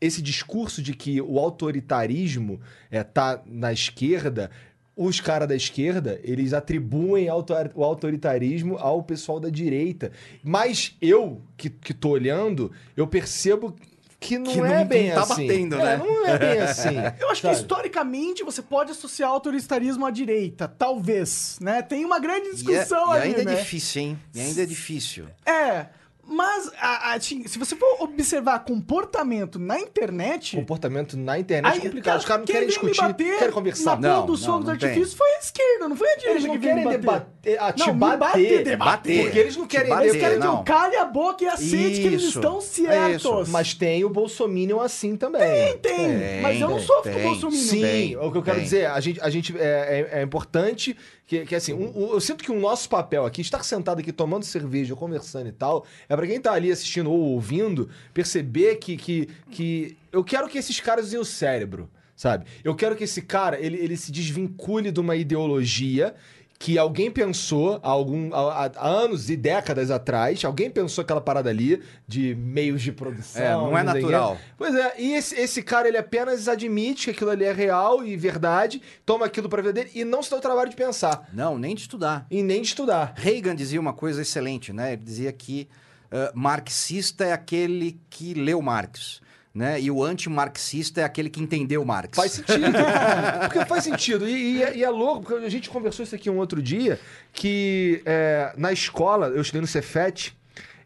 Esse 0.00 0.20
discurso 0.22 0.82
de 0.82 0.92
que 0.94 1.20
o 1.22 1.38
autoritarismo 1.38 2.60
é, 2.90 3.02
tá 3.02 3.42
na 3.46 3.72
esquerda. 3.72 4.50
Os 4.98 5.20
caras 5.20 5.46
da 5.48 5.54
esquerda, 5.54 6.18
eles 6.24 6.54
atribuem 6.54 7.28
o 7.30 7.84
autoritarismo 7.84 8.78
ao 8.78 9.02
pessoal 9.02 9.38
da 9.38 9.50
direita. 9.50 10.10
Mas 10.42 10.96
eu, 11.02 11.42
que, 11.56 11.68
que 11.68 11.92
tô 11.92 12.10
olhando, 12.10 12.72
eu 12.96 13.06
percebo 13.06 13.74
que 14.18 14.38
não 14.38 14.52
Que 14.52 14.60
é 14.60 14.78
não- 14.78 14.84
bem 14.86 15.08
não 15.08 15.14
tá 15.14 15.22
assim. 15.34 15.46
batendo, 15.46 15.76
É, 15.76 15.84
né? 15.84 15.96
não 15.98 16.26
é 16.26 16.38
bem 16.38 16.58
assim. 16.62 16.94
Eu 17.20 17.30
acho 17.30 17.42
que 17.42 17.50
historicamente 17.50 18.42
você 18.42 18.62
pode 18.62 18.90
associar 18.92 19.30
autoritarismo 19.30 20.06
à 20.06 20.10
direita, 20.10 20.66
talvez, 20.66 21.58
né? 21.60 21.82
Tem 21.82 22.04
uma 22.04 22.18
grande 22.18 22.46
E, 22.46 22.50
é- 22.50 22.54
discussão 22.54 23.14
e 23.14 23.18
ali, 23.18 23.28
ainda 23.28 23.44
né? 23.44 23.52
é 23.52 23.56
difícil, 23.56 24.02
hein? 24.02 24.18
E 24.34 24.40
ainda 24.40 24.62
é 24.62 24.66
difícil. 24.66 25.26
É, 25.44 25.86
mas 26.26 26.70
a- 26.80 27.10
a- 27.10 27.14
assim, 27.14 27.46
se 27.46 27.58
você 27.58 27.76
for 27.76 28.02
observar 28.02 28.58
comportamento 28.64 29.58
na 29.58 29.78
internet... 29.80 30.56
Comportamento 30.56 31.16
na 31.16 31.38
internet 31.38 31.72
é 31.72 31.76
aí, 31.76 31.80
complicado. 31.80 32.18
Os 32.18 32.24
caras 32.24 32.40
não 32.40 32.46
querem 32.46 32.68
discutir, 32.68 33.00
bater 33.00 33.38
querem 33.38 33.54
conversar. 33.54 34.00
Na 34.00 34.08
Não, 34.08 34.14
porra 34.16 34.26
dos 34.26 34.40
não, 34.42 34.46
fogos 34.54 34.68
não 34.68 34.76
tem. 34.76 34.88
artifício 34.88 35.16
foi 35.16 35.30
a 35.30 35.38
esquerda, 35.38 35.88
não 35.88 35.96
foi 35.96 36.08
a 36.12 36.16
direita 36.16 36.30
Eles 36.32 36.44
não 36.44 36.54
que 36.54 36.60
querem 36.66 36.84
bater. 36.84 36.98
debater. 36.98 37.36
a 37.60 37.72
te 37.72 37.78
Não, 37.78 37.94
me 37.94 38.00
bater. 38.00 38.18
bater, 38.18 38.64
debater. 38.64 39.22
Porque 39.22 39.38
eles 39.38 39.56
não 39.56 39.66
querem 39.68 39.88
bater, 39.88 40.08
Eles 40.08 40.20
querem 40.20 40.38
que 40.40 40.44
não. 40.44 40.58
eu 40.58 40.64
cale 40.64 40.96
a 40.96 41.04
boca 41.04 41.44
e 41.44 41.46
aceite 41.46 42.00
que 42.00 42.06
eles 42.08 42.22
estão 42.24 42.58
é 42.58 42.60
certos. 42.60 43.14
isso. 43.24 43.52
Mas 43.52 43.72
tem 43.72 44.04
o 44.04 44.08
Bolsominion 44.10 44.80
assim 44.80 45.16
também. 45.16 45.76
Tem, 45.78 45.96
Tem, 45.96 46.40
mas 46.42 46.60
eu 46.60 46.68
não 46.68 46.76
tem, 46.78 46.86
sofro 46.86 47.02
com 47.04 47.08
o 47.10 47.20
tem. 47.20 47.22
Bolsonaro. 47.22 47.56
Sim, 47.56 47.80
Tem, 47.82 48.16
o 48.16 48.32
que 48.32 48.38
eu 48.38 48.42
quero 48.42 48.56
tem. 48.56 48.64
dizer, 48.64 48.86
a 48.86 48.98
gente, 48.98 49.20
a 49.20 49.30
gente 49.30 49.56
é, 49.56 50.08
é- 50.12 50.18
é 50.18 50.22
importante 50.22 50.96
que, 51.26 51.44
que 51.44 51.54
assim, 51.54 51.72
um- 51.72 51.92
um- 51.96 52.12
eu 52.12 52.20
sinto 52.20 52.44
que 52.44 52.52
o 52.52 52.58
nosso 52.60 52.88
papel 52.88 53.26
aqui, 53.26 53.40
estar 53.40 53.62
sentado 53.64 53.98
aqui 53.98 54.12
tomando 54.12 54.44
cerveja, 54.44 54.94
conversando 54.94 55.48
e 55.48 55.52
tal, 55.52 55.84
é 56.08 56.14
pra 56.14 56.26
quem 56.26 56.40
tá 56.40 56.52
ali 56.52 56.70
assistindo 56.70 57.10
ou 57.10 57.18
ouvindo, 57.18 57.88
perceber 58.14 58.76
que, 58.76 58.96
que, 58.96 59.28
que 59.50 59.96
eu 60.12 60.22
quero 60.22 60.48
que 60.48 60.56
esses 60.56 60.78
caras 60.80 61.06
usem 61.06 61.18
o 61.18 61.24
cérebro, 61.24 61.90
sabe? 62.14 62.46
Eu 62.62 62.74
quero 62.74 62.94
que 62.94 63.04
esse 63.04 63.20
cara, 63.22 63.60
ele, 63.60 63.76
ele 63.76 63.96
se 63.96 64.12
desvincule 64.12 64.90
de 64.92 65.00
uma 65.00 65.16
ideologia 65.16 66.14
que 66.58 66.78
alguém 66.78 67.10
pensou 67.10 67.78
há, 67.82 67.88
algum, 67.88 68.32
há, 68.34 68.66
há- 68.66 68.88
anos 68.88 69.28
e 69.30 69.36
décadas 69.36 69.90
atrás, 69.90 70.44
alguém 70.44 70.70
pensou 70.70 71.02
aquela 71.02 71.20
parada 71.20 71.50
ali 71.50 71.82
de 72.06 72.34
meios 72.34 72.82
de 72.82 72.92
produção. 72.92 73.42
É, 73.42 73.52
não 73.52 73.78
é 73.78 73.82
natural. 73.82 74.38
Pois 74.56 74.74
é, 74.74 74.94
e 74.98 75.14
esse, 75.14 75.34
esse 75.34 75.62
cara, 75.62 75.88
ele 75.88 75.98
apenas 75.98 76.48
admite 76.48 77.04
que 77.06 77.10
aquilo 77.10 77.30
ali 77.30 77.44
é 77.44 77.52
real 77.52 78.04
e 78.04 78.16
verdade, 78.16 78.80
toma 79.04 79.26
aquilo 79.26 79.48
pra 79.48 79.60
vida 79.60 79.72
dele 79.72 79.90
e 79.94 80.04
não 80.04 80.22
se 80.22 80.30
dá 80.30 80.36
o 80.36 80.40
trabalho 80.40 80.70
de 80.70 80.76
pensar. 80.76 81.28
Não, 81.32 81.58
nem 81.58 81.74
de 81.74 81.82
estudar. 81.82 82.26
E 82.30 82.42
nem 82.42 82.62
de 82.62 82.68
estudar. 82.68 83.12
Reagan 83.16 83.54
dizia 83.54 83.80
uma 83.80 83.92
coisa 83.92 84.22
excelente, 84.22 84.72
né? 84.72 84.94
Ele 84.94 85.02
dizia 85.02 85.32
que 85.32 85.68
ah, 86.10 86.32
marxista 86.34 87.24
é 87.24 87.32
aquele 87.32 88.00
que 88.08 88.34
leu 88.34 88.62
Marx, 88.62 89.20
né? 89.56 89.80
E 89.80 89.90
o 89.90 90.04
antimarxista 90.04 91.00
é 91.00 91.04
aquele 91.04 91.30
que 91.30 91.42
entendeu 91.42 91.82
Marx. 91.84 92.14
Faz 92.14 92.32
sentido. 92.32 92.60
porque 93.40 93.64
faz 93.64 93.84
sentido. 93.84 94.28
E, 94.28 94.58
e 94.58 94.62
é- 94.62 94.76
e 94.76 94.84
é 94.84 94.90
louco, 94.90 95.22
porque 95.22 95.44
a 95.46 95.48
gente 95.48 95.70
conversou 95.70 96.02
isso 96.02 96.14
aqui 96.14 96.28
um 96.28 96.36
outro 96.36 96.60
dia, 96.62 97.00
que 97.32 98.02
é, 98.04 98.52
na 98.58 98.70
escola, 98.70 99.28
eu 99.28 99.40
estudei 99.40 99.62
no 99.62 99.66
Cefet, 99.66 100.36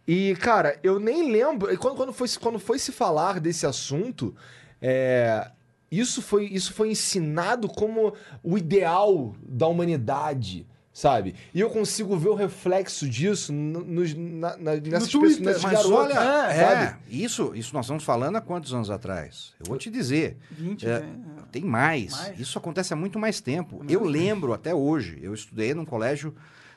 e, 0.06 0.36
cara, 0.36 0.78
eu 0.82 1.00
nem 1.00 1.30
lembro. 1.32 1.76
Quando, 1.78 1.96
quando, 1.96 2.12
foi, 2.12 2.28
se- 2.28 2.38
quando 2.38 2.58
foi 2.60 2.78
se 2.78 2.92
falar 2.92 3.40
desse 3.40 3.66
assunto, 3.66 4.34
é, 4.80 5.50
isso, 5.90 6.22
foi, 6.22 6.44
isso 6.46 6.72
foi 6.72 6.90
ensinado 6.90 7.68
como 7.68 8.14
o 8.42 8.56
ideal 8.56 9.34
da 9.42 9.66
humanidade. 9.66 10.64
Sabe? 10.92 11.36
E 11.54 11.60
eu 11.60 11.70
consigo 11.70 12.16
ver 12.16 12.30
o 12.30 12.34
reflexo 12.34 13.08
disso 13.08 13.52
no- 13.52 13.84
nos, 13.84 14.12
na, 14.12 14.56
na, 14.56 14.74
nessas 14.76 15.08
Twitter. 15.08 15.38
pessoas, 15.38 15.40
nesses 15.40 15.62
Mas 15.62 15.72
garotos. 15.72 15.92
olha, 15.92 16.14
É, 16.50 16.56
é, 16.56 16.64
sabe? 16.86 16.98
isso, 17.08 17.52
isso 17.54 17.72
nós 17.74 17.84
estamos 17.86 18.02
falando 18.02 18.36
há 18.36 18.40
quantos 18.40 18.74
anos 18.74 18.90
atrás? 18.90 19.54
Eu 19.60 19.66
vou 19.66 19.78
te 19.78 19.88
dizer. 19.88 20.36
20, 20.50 20.84
É, 20.86 20.98
né? 21.00 21.12
Tem 21.52 21.62
mais. 21.62 22.12
Mais. 22.12 22.40
Isso 22.40 22.58
acontece 22.58 22.92
há 22.92 22.96
muito 22.96 23.18
mais 23.20 23.40
tempo. 23.40 23.84
Eu 23.88 24.04
lembro 24.04 24.52
até 24.52 24.74
hoje. 24.74 25.18
Eu 25.22 25.32
estudei 25.32 25.74
num 25.74 25.84
colégio 25.84 26.34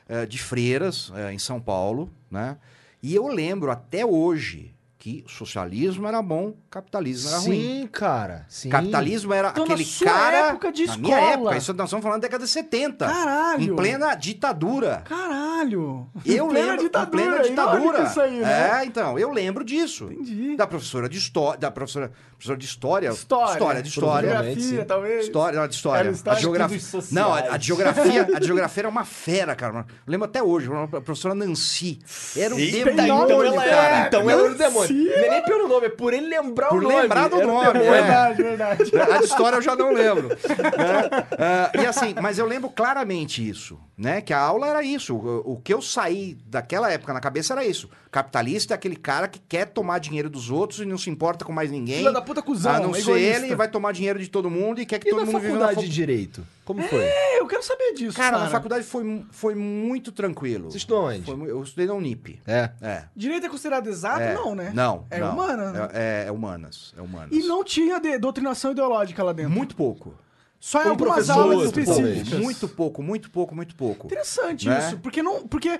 eh, 0.08 0.26
de 0.26 0.38
freiras 0.40 1.12
eh, 1.16 1.32
em 1.32 1.38
São 1.38 1.60
Paulo, 1.60 2.10
né? 2.30 2.56
E 3.02 3.14
eu 3.14 3.26
lembro 3.28 3.70
até 3.70 4.06
hoje 4.06 4.73
que 5.04 5.22
socialismo 5.28 6.06
era 6.08 6.22
bom, 6.22 6.54
capitalismo 6.70 7.28
era 7.28 7.38
ruim. 7.40 7.60
Sim, 7.82 7.88
cara. 7.92 8.46
Sim. 8.48 8.70
Capitalismo 8.70 9.34
era 9.34 9.50
Então, 9.50 9.66
na 9.66 9.74
aquele 9.74 9.86
sua 9.86 10.06
cara. 10.06 10.36
época 10.48 10.72
de 10.72 10.86
na 10.86 10.96
minha 10.96 11.14
escola. 11.18 11.32
época, 11.34 11.56
isso 11.58 11.74
nós 11.74 11.86
estamos 11.88 12.02
falando 12.02 12.20
da 12.22 12.26
década 12.26 12.44
de 12.44 12.50
70. 12.50 13.04
Caralho. 13.04 13.62
Em 13.62 13.76
plena 13.76 14.14
ditadura. 14.14 15.02
Caralho. 15.04 16.08
Eu 16.24 16.46
Em 16.46 16.48
plena 16.48 16.66
lembro, 16.70 16.84
ditadura, 16.84 17.22
em 17.22 17.28
plena 17.28 17.42
ditadura. 17.42 18.02
Isso 18.04 18.18
aí, 18.18 18.38
né? 18.40 18.80
É, 18.80 18.84
então, 18.86 19.18
eu 19.18 19.30
lembro 19.30 19.62
disso. 19.62 20.08
Entendi. 20.10 20.56
Da 20.56 20.66
professora 20.66 21.06
de 21.06 21.18
história, 21.18 21.58
da 21.60 21.70
professora, 21.70 22.10
professora 22.30 22.58
de 22.58 22.64
história, 22.64 23.10
História. 23.10 23.52
história 23.52 23.82
de 23.82 23.88
história. 23.90 24.30
Geografia, 24.30 24.62
sim. 24.80 24.84
talvez. 24.86 25.24
História, 25.26 25.60
não, 25.60 25.68
de 25.68 25.74
história. 25.74 26.00
Era 26.00 26.10
história, 26.12 26.38
a 26.38 26.40
geografia. 26.40 26.80
Não, 27.12 27.34
a, 27.34 27.38
a 27.40 27.58
geografia, 27.58 28.28
a 28.34 28.42
geografia 28.42 28.80
era 28.80 28.88
uma 28.88 29.04
fera, 29.04 29.54
cara. 29.54 29.84
Eu 30.06 30.10
lembro 30.10 30.24
até 30.24 30.42
hoje, 30.42 30.70
a 30.72 30.86
professora 31.02 31.34
Nancy. 31.34 31.98
Era 32.34 32.54
um 32.54 32.56
demônio, 32.56 33.24
então 33.24 33.44
ela 33.44 33.62
cara. 33.64 33.96
é, 34.02 34.06
então 34.06 34.30
ela 34.30 34.42
era 34.44 34.50
o 34.52 34.54
demônio. 34.56 34.93
Não 34.94 35.12
é 35.24 35.30
nem 35.30 35.42
pelo 35.42 35.66
nome, 35.68 35.86
é 35.86 35.90
por 35.90 36.12
ele 36.14 36.26
lembrar 36.28 36.68
Por 36.68 36.78
o 36.78 36.82
nome. 36.82 37.00
lembrar 37.02 37.28
do 37.28 37.36
o 37.38 37.46
nome, 37.46 37.80
é. 37.80 37.90
Verdade, 37.90 38.42
verdade. 38.42 38.82
A 39.12 39.20
história 39.20 39.56
eu 39.56 39.62
já 39.62 39.74
não 39.74 39.92
lembro. 39.92 40.28
né? 40.28 41.26
Ah, 41.38 41.72
e 41.74 41.86
assim, 41.86 42.14
mas 42.20 42.38
eu 42.38 42.46
lembro 42.46 42.70
claramente 42.70 43.46
isso, 43.46 43.78
né? 43.96 44.20
Que 44.20 44.32
a 44.32 44.38
aula 44.38 44.68
era 44.68 44.82
isso. 44.82 45.14
O, 45.14 45.52
o 45.54 45.60
que 45.60 45.72
eu 45.74 45.80
saí 45.82 46.36
daquela 46.46 46.90
época 46.90 47.12
na 47.12 47.20
cabeça 47.20 47.52
era 47.54 47.64
isso. 47.64 47.88
Capitalista 48.10 48.74
é 48.74 48.76
aquele 48.76 48.96
cara 48.96 49.26
que 49.28 49.40
quer 49.40 49.66
tomar 49.66 49.98
dinheiro 49.98 50.30
dos 50.30 50.50
outros 50.50 50.80
e 50.80 50.84
não 50.84 50.96
se 50.98 51.10
importa 51.10 51.44
com 51.44 51.52
mais 51.52 51.70
ninguém. 51.70 51.98
Filha 51.98 52.12
da 52.12 52.22
puta 52.22 52.40
cuzão, 52.42 52.72
A 52.74 52.80
não 52.80 52.94
ser 52.94 53.00
egoísta. 53.00 53.44
ele 53.46 53.54
vai 53.56 53.68
tomar 53.68 53.92
dinheiro 53.92 54.18
de 54.18 54.28
todo 54.28 54.48
mundo 54.50 54.80
e 54.80 54.86
quer 54.86 54.98
que 54.98 55.08
E 55.08 55.10
todo 55.10 55.26
mundo 55.26 55.38
viva 55.40 55.54
na 55.54 55.60
faculdade 55.66 55.88
de 55.88 55.92
Direito? 55.94 56.46
Como 56.64 56.82
foi? 56.82 57.04
É, 57.04 57.40
eu 57.40 57.46
quero 57.46 57.62
saber 57.62 57.92
disso, 57.92 58.16
Cara, 58.16 58.30
cara. 58.32 58.44
na 58.44 58.50
faculdade 58.50 58.84
foi, 58.84 59.26
foi 59.30 59.54
muito 59.54 60.10
tranquilo. 60.10 60.70
Você 60.70 60.78
estudou 60.78 61.04
onde? 61.04 61.22
Foi 61.22 61.36
mu- 61.36 61.46
eu 61.46 61.62
estudei 61.62 61.86
na 61.86 61.92
Unip. 61.94 62.40
É. 62.46 62.70
É. 62.80 63.04
Direito 63.14 63.46
é 63.46 63.48
considerado 63.50 63.86
exato? 63.86 64.20
É. 64.20 64.34
Não, 64.34 64.54
né? 64.54 64.72
Não. 64.74 65.06
É 65.10 65.18
não. 65.20 65.32
humana, 65.32 65.72
né? 65.72 65.88
É, 65.92 66.24
é, 66.24 66.28
é 66.28 66.32
humanas. 66.32 66.94
É 66.96 67.02
humanas. 67.02 67.28
E 67.36 67.40
não 67.46 67.62
tinha 67.62 68.00
de- 68.00 68.18
doutrinação 68.18 68.72
ideológica 68.72 69.22
lá 69.22 69.32
dentro. 69.34 69.50
Muito 69.52 69.76
pouco. 69.76 70.14
Só 70.58 70.82
em 70.82 70.86
Um 70.86 70.90
algumas 70.92 71.12
professor, 71.26 71.40
aulas 71.42 71.58
outro, 71.66 71.80
específicas. 71.82 72.38
Muito 72.40 72.66
pouco, 72.68 73.02
muito 73.02 73.30
pouco, 73.30 73.54
muito 73.54 73.74
pouco. 73.76 74.06
Interessante 74.06 74.66
Né? 74.66 74.78
isso, 74.78 74.98
porque 74.98 75.22
não, 75.22 75.46
porque 75.46 75.78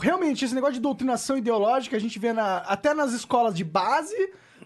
realmente 0.00 0.44
esse 0.44 0.54
negócio 0.54 0.74
de 0.74 0.80
doutrinação 0.80 1.36
ideológica 1.36 1.96
a 1.96 2.00
gente 2.00 2.18
vê 2.18 2.32
na, 2.32 2.58
até 2.58 2.94
nas 2.94 3.12
escolas 3.12 3.54
de 3.54 3.64
base, 3.64 4.14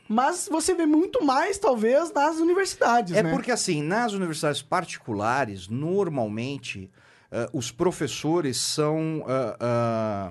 mas 0.08 0.48
você 0.50 0.74
vê 0.74 0.84
muito 0.86 1.24
mais 1.24 1.58
talvez 1.58 2.12
nas 2.12 2.36
universidades, 2.36 3.14
É 3.16 3.22
né? 3.22 3.30
porque, 3.30 3.50
assim, 3.50 3.82
nas 3.82 4.12
universidades 4.12 4.62
particulares, 4.62 5.68
normalmente, 5.68 6.90
ah, 7.30 7.48
os 7.52 7.70
professores 7.70 8.56
são. 8.58 9.24
ah, 9.26 9.56
ah, 9.60 10.30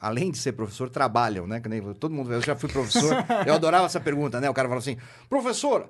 além 0.00 0.30
de 0.30 0.36
ser 0.38 0.52
professor, 0.52 0.90
trabalham, 0.90 1.46
né? 1.46 1.60
Todo 1.98 2.12
mundo. 2.14 2.32
Eu 2.32 2.42
já 2.42 2.54
fui 2.54 2.68
professor, 2.68 3.14
eu 3.46 3.54
adorava 3.54 3.86
essa 3.86 3.98
pergunta, 4.00 4.38
né? 4.40 4.48
O 4.50 4.54
cara 4.54 4.68
fala 4.68 4.78
assim: 4.80 4.96
professor, 5.28 5.88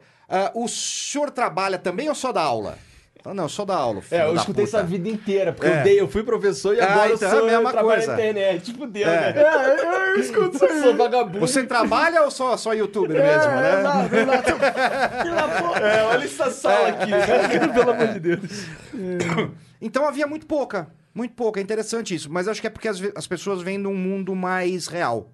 o 0.55 0.69
senhor 0.69 1.31
trabalha 1.31 1.77
também 1.79 2.09
ou 2.09 2.15
só 2.15 2.31
dá 2.33 2.43
aula? 2.43 2.79
Eu 3.21 3.25
falo, 3.25 3.37
não, 3.37 3.49
só 3.51 3.65
dá 3.67 3.75
aula. 3.77 4.01
filho 4.01 4.19
É, 4.21 4.25
eu 4.27 4.35
da 4.35 4.41
escutei 4.41 4.65
puta." 4.65 4.77
isso 4.77 4.77
a 4.79 4.83
vida 4.83 5.09
inteira, 5.09 5.53
porque 5.53 5.69
É. 5.71 5.81
eu 5.81 5.85
dei, 5.85 6.01
eu 6.01 6.09
fui 6.09 6.23
professor 6.23 6.75
e 6.75 6.81
Ah, 6.81 6.91
agora 6.93 7.13
então 7.13 7.29
é 7.29 7.33
eu 7.33 7.37
a 7.37 7.39
sou 7.39 7.47
mesma 7.47 7.69
eu 7.69 7.73
trabalho 7.73 7.97
coisa. 7.99 8.07
na 8.07 8.13
internet. 8.15 8.73
Fudeu, 8.75 9.09
É. 9.09 9.33
né? 9.33 9.35
É, 9.41 9.81
eu, 9.85 9.93
eu 10.15 10.21
escuto 10.21 10.57
isso 10.57 10.65
Eu 10.65 10.73
aí. 10.73 10.83
sou 10.83 10.97
vagabundo. 10.97 11.41
Você 11.41 11.65
trabalha 11.65 12.23
ou 12.23 12.31
só, 12.31 12.57
só 12.57 12.73
youtuber 12.73 13.17
É, 13.17 13.23
mesmo, 13.37 13.53
né? 13.53 14.09
Filho 15.23 15.35
da 15.35 15.49
puta. 15.49 15.79
É, 15.81 16.03
olha 16.05 16.25
essa 16.25 16.51
sala 16.51 16.89
aqui, 16.89 17.11
né? 17.11 17.69
pelo 17.75 17.91
amor 17.91 18.09
de 18.09 18.21
Deus. 18.21 18.41
Então 19.81 20.07
havia 20.07 20.27
muito 20.27 20.47
pouca, 20.47 20.89
muito 21.15 21.35
pouca. 21.35 21.61
É 21.61 21.63
interessante 21.63 22.15
isso. 22.15 22.31
Mas 22.31 22.49
acho 22.49 22.61
que 22.61 22.67
é 22.67 22.71
porque 22.71 22.89
as, 22.89 23.01
as 23.15 23.27
pessoas 23.27 23.61
vêm 23.63 23.81
de 23.81 23.87
um 23.87 23.95
mundo 23.95 24.35
mais 24.35 24.87
real. 24.87 25.31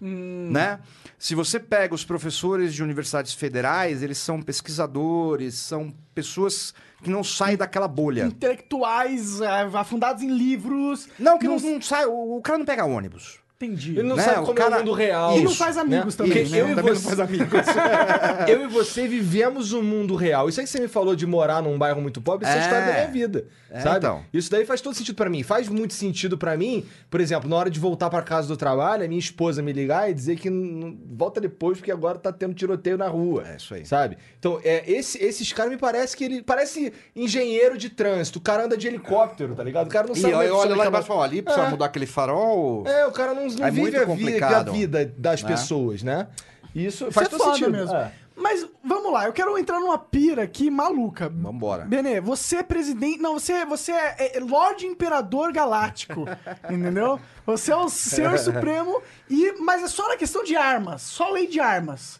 Né? 0.00 0.78
Se 1.18 1.34
você 1.34 1.60
pega 1.60 1.94
os 1.94 2.04
professores 2.04 2.72
de 2.72 2.82
universidades 2.82 3.34
federais, 3.34 4.02
eles 4.02 4.16
são 4.16 4.40
pesquisadores, 4.40 5.54
são 5.56 5.92
pessoas 6.14 6.72
que 7.02 7.10
não 7.10 7.24
saem 7.24 7.56
daquela 7.56 7.88
bolha. 7.88 8.24
Intelectuais 8.24 9.40
é, 9.40 9.62
afundados 9.74 10.22
em 10.22 10.28
livros. 10.28 11.08
Não, 11.18 11.38
que 11.38 11.48
não, 11.48 11.58
não 11.58 11.80
sai. 11.82 12.06
O, 12.06 12.36
o 12.36 12.42
cara 12.42 12.58
não 12.58 12.64
pega 12.66 12.84
ônibus. 12.84 13.39
Entendi. 13.62 13.90
Ele 13.98 14.08
não 14.08 14.16
Né, 14.16 14.22
sabe 14.22 14.38
o 14.38 14.46
como 14.46 14.58
é 14.58 14.62
cara- 14.62 14.76
o 14.76 14.78
mundo 14.78 14.92
real. 14.92 15.38
E 15.38 15.42
não 15.44 15.54
faz 15.54 15.76
amigos 15.76 16.14
também, 16.14 16.32
Porque 16.32 16.48
né? 16.48 16.60
Eu, 16.62 16.66
e 16.70 16.74
Também 16.74 16.94
não 16.94 17.00
você, 17.00 17.06
faz 17.08 17.20
amigos. 17.20 17.48
eu 18.48 18.62
e 18.64 18.66
você 18.68 19.06
vivemos 19.06 19.74
um 19.74 19.82
mundo 19.82 20.14
real. 20.16 20.48
Isso 20.48 20.60
aí 20.60 20.64
que 20.66 20.72
você 20.72 20.80
me 20.80 20.88
falou 20.88 21.14
de 21.14 21.26
morar 21.26 21.62
num 21.62 21.76
bairro 21.76 22.00
muito 22.00 22.22
pobre, 22.22 22.46
isso 22.48 22.56
é 22.56 22.58
a 22.58 22.62
É. 22.62 22.64
história 22.64 22.86
da 22.86 22.92
minha 22.94 23.06
vida. 23.08 23.44
É, 23.70 23.80
sabe? 23.80 23.98
então. 23.98 24.22
Isso 24.32 24.50
daí 24.50 24.64
faz 24.64 24.80
todo 24.80 24.94
sentido 24.94 25.14
pra 25.14 25.28
mim. 25.28 25.42
Faz 25.42 25.68
muito 25.68 25.92
sentido 25.92 26.38
pra 26.38 26.56
mim, 26.56 26.84
por 27.10 27.20
exemplo, 27.20 27.48
na 27.50 27.54
hora 27.56 27.70
de 27.70 27.78
voltar 27.78 28.08
pra 28.10 28.22
casa 28.22 28.48
do 28.48 28.56
trabalho, 28.56 29.04
a 29.04 29.08
minha 29.08 29.18
esposa 29.20 29.62
me 29.62 29.72
ligar 29.74 30.10
e 30.10 30.14
dizer 30.14 30.36
que 30.36 30.48
não- 30.48 30.96
volta 31.12 31.38
depois 31.40 31.76
porque 31.78 31.92
agora 31.92 32.18
tá 32.18 32.32
tendo 32.32 32.54
tiroteio 32.54 32.96
na 32.96 33.08
rua. 33.08 33.44
É 33.46 33.56
isso 33.56 33.74
aí. 33.74 33.84
Sabe? 33.84 34.16
Então, 34.38 34.58
é, 34.64 34.90
esse- 34.90 35.22
esses 35.22 35.52
caras 35.52 35.70
me 35.70 35.76
parece 35.78 36.16
que 36.16 36.24
ele 36.24 36.42
parece 36.42 36.92
engenheiro 37.14 37.76
de 37.76 37.90
trânsito. 37.90 38.38
O 38.38 38.42
cara 38.42 38.64
anda 38.64 38.76
de 38.76 38.86
helicóptero, 38.88 39.54
tá 39.54 39.62
ligado? 39.62 39.86
O 39.86 39.90
cara 39.90 40.06
não 40.06 40.14
E 40.14 40.18
sabe 40.18 40.32
como 40.32 40.42
é 40.42 40.46
olho 40.46 40.54
funciona 40.56 40.76
lá 40.76 40.86
embaixo 40.88 41.06
e 41.06 41.08
falo, 41.08 41.22
ali 41.22 41.42
precisa 41.42 41.66
É. 41.66 41.70
mudar 41.70 41.84
aquele 41.86 42.06
farol. 42.06 42.84
É, 42.86 43.06
o 43.06 43.12
cara 43.12 43.34
não, 43.34 43.49
não 43.56 43.66
É 43.66 43.70
vive 43.70 43.82
muito 43.82 44.10
a 44.10 44.14
vida, 44.14 44.56
a 44.56 44.62
vida 44.62 45.12
das 45.16 45.42
né? 45.42 45.48
pessoas, 45.48 46.02
né? 46.02 46.28
Isso 46.74 47.04
Isso 47.04 47.12
faz 47.12 47.26
é 47.26 47.30
todo 47.30 47.40
foda 47.42 47.54
sentido. 47.56 47.72
mesmo. 47.72 47.94
É. 47.96 48.12
Mas 48.36 48.66
vamos 48.82 49.12
lá, 49.12 49.26
eu 49.26 49.34
quero 49.34 49.56
entrar 49.58 49.78
numa 49.80 49.98
pira 49.98 50.44
aqui 50.44 50.70
maluca. 50.70 51.28
Vambora. 51.28 51.84
Benê, 51.84 52.20
você 52.22 52.56
é 52.56 52.62
presidente. 52.62 53.20
Não, 53.20 53.34
você, 53.38 53.66
você 53.66 53.92
é, 53.92 54.38
é 54.38 54.40
Lorde 54.40 54.86
Imperador 54.86 55.52
Galáctico. 55.52 56.24
entendeu? 56.70 57.20
Você 57.44 57.70
é 57.70 57.76
o 57.76 57.90
Senhor 57.90 58.38
Supremo. 58.40 59.02
E, 59.28 59.52
mas 59.60 59.82
é 59.82 59.88
só 59.88 60.08
na 60.08 60.16
questão 60.16 60.42
de 60.42 60.56
armas. 60.56 61.02
Só 61.02 61.30
lei 61.30 61.46
de 61.46 61.60
armas. 61.60 62.18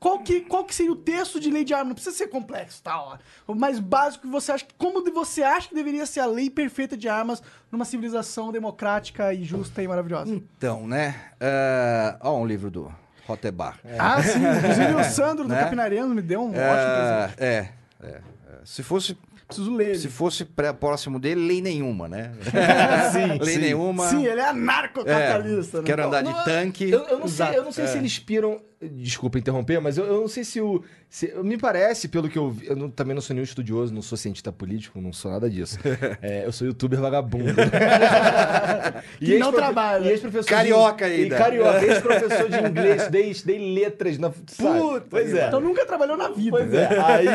Qual 0.00 0.18
que, 0.20 0.40
qual 0.40 0.64
que 0.64 0.74
seria 0.74 0.90
o 0.92 0.96
texto 0.96 1.38
de 1.38 1.50
lei 1.50 1.62
de 1.62 1.74
armas? 1.74 1.88
Não 1.88 1.94
precisa 1.94 2.16
ser 2.16 2.28
complexo, 2.28 2.82
tá? 2.82 2.98
Ó. 2.98 3.18
O 3.46 3.54
mais 3.54 3.78
básico 3.78 4.22
que 4.26 4.32
você 4.32 4.50
acha. 4.50 4.64
Como 4.78 5.04
você 5.12 5.42
acha 5.42 5.68
que 5.68 5.74
deveria 5.74 6.06
ser 6.06 6.20
a 6.20 6.26
lei 6.26 6.48
perfeita 6.48 6.96
de 6.96 7.06
armas 7.06 7.42
numa 7.70 7.84
civilização 7.84 8.50
democrática 8.50 9.34
e 9.34 9.44
justa 9.44 9.82
e 9.82 9.86
maravilhosa? 9.86 10.32
Então, 10.34 10.86
né? 10.86 11.14
É... 11.38 12.16
Ó, 12.22 12.38
um 12.40 12.46
livro 12.46 12.70
do 12.70 12.90
Rotebar. 13.26 13.78
Ah, 13.98 14.22
sim. 14.22 14.38
Inclusive 14.38 14.94
o 14.94 15.04
Sandro 15.04 15.44
do 15.44 15.50
Né? 15.50 15.60
Capinariano 15.62 16.14
me 16.14 16.22
deu 16.22 16.40
um 16.40 16.48
ótimo 16.48 16.54
presente. 16.56 17.34
É, 17.38 17.46
é, 17.46 17.72
é, 18.02 18.08
é. 18.08 18.20
Se 18.64 18.82
fosse. 18.82 19.18
Preciso 19.46 19.74
ler. 19.74 19.96
Se 19.96 20.08
fosse 20.08 20.44
pré- 20.46 20.72
próximo 20.72 21.18
dele, 21.20 21.46
lei 21.46 21.60
nenhuma, 21.60 22.08
né? 22.08 22.32
Sim, 23.12 23.38
lei 23.44 23.54
sim. 23.54 23.60
nenhuma. 23.60 24.08
Sim, 24.08 24.24
ele 24.24 24.40
é 24.40 24.48
anarcocapitalista, 24.48 25.78
né? 25.78 25.84
Quero 25.84 26.06
andar 26.06 26.22
de 26.22 26.30
Não, 26.30 26.44
tanque. 26.44 26.88
Eu, 26.88 27.00
eu 27.00 27.18
não 27.18 27.28
sei, 27.28 27.58
eu 27.58 27.64
não 27.64 27.72
sei 27.72 27.86
se 27.86 27.98
eles 27.98 28.18
piram. 28.18 28.62
Desculpa 28.82 29.38
interromper, 29.38 29.78
mas 29.78 29.98
eu, 29.98 30.06
eu 30.06 30.20
não 30.22 30.28
sei 30.28 30.42
se 30.42 30.58
o. 30.58 30.82
se- 31.06 31.34
me 31.42 31.58
parece, 31.58 32.08
pelo 32.08 32.30
que 32.30 32.38
eu 32.38 32.50
vi. 32.50 32.66
Eu 32.66 32.74
não- 32.76 32.90
também 32.90 33.14
não 33.14 33.20
sou 33.20 33.34
nenhum 33.34 33.44
estudioso, 33.44 33.92
não 33.92 34.00
sou 34.00 34.16
cientista 34.16 34.50
político, 34.50 34.98
não 35.02 35.12
sou 35.12 35.30
nada 35.30 35.50
disso. 35.50 35.78
É, 36.22 36.46
eu 36.46 36.52
sou 36.52 36.66
youtuber 36.66 36.98
vagabundo. 36.98 37.44
Que 39.18 39.38
não 39.38 39.52
trabalha. 39.52 40.06
E 40.06 40.10
ex-professor 40.12 40.48
Carioca 40.48 41.06
de, 41.08 41.14
ainda. 41.14 41.34
E 41.34 41.38
carioca, 41.38 41.84
ex-professor 41.84 42.48
de 42.48 42.56
inglês, 42.58 43.08
dei, 43.08 43.34
dei 43.44 43.74
letras 43.74 44.18
na. 44.18 44.32
sabe? 44.46 44.78
Puta 44.80 45.06
pois 45.10 45.34
é. 45.34 45.48
Então 45.48 45.60
nunca 45.60 45.84
trabalhou 45.84 46.16
na 46.16 46.28
vida. 46.30 46.56
Pois 46.56 46.72
é. 46.72 46.88
Aí, 46.98 47.28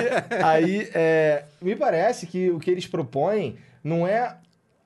aí 0.43 0.89
é, 0.93 1.43
me 1.61 1.75
parece 1.75 2.25
que 2.27 2.49
o 2.49 2.59
que 2.59 2.71
eles 2.71 2.87
propõem 2.87 3.57
não 3.83 4.07
é 4.07 4.35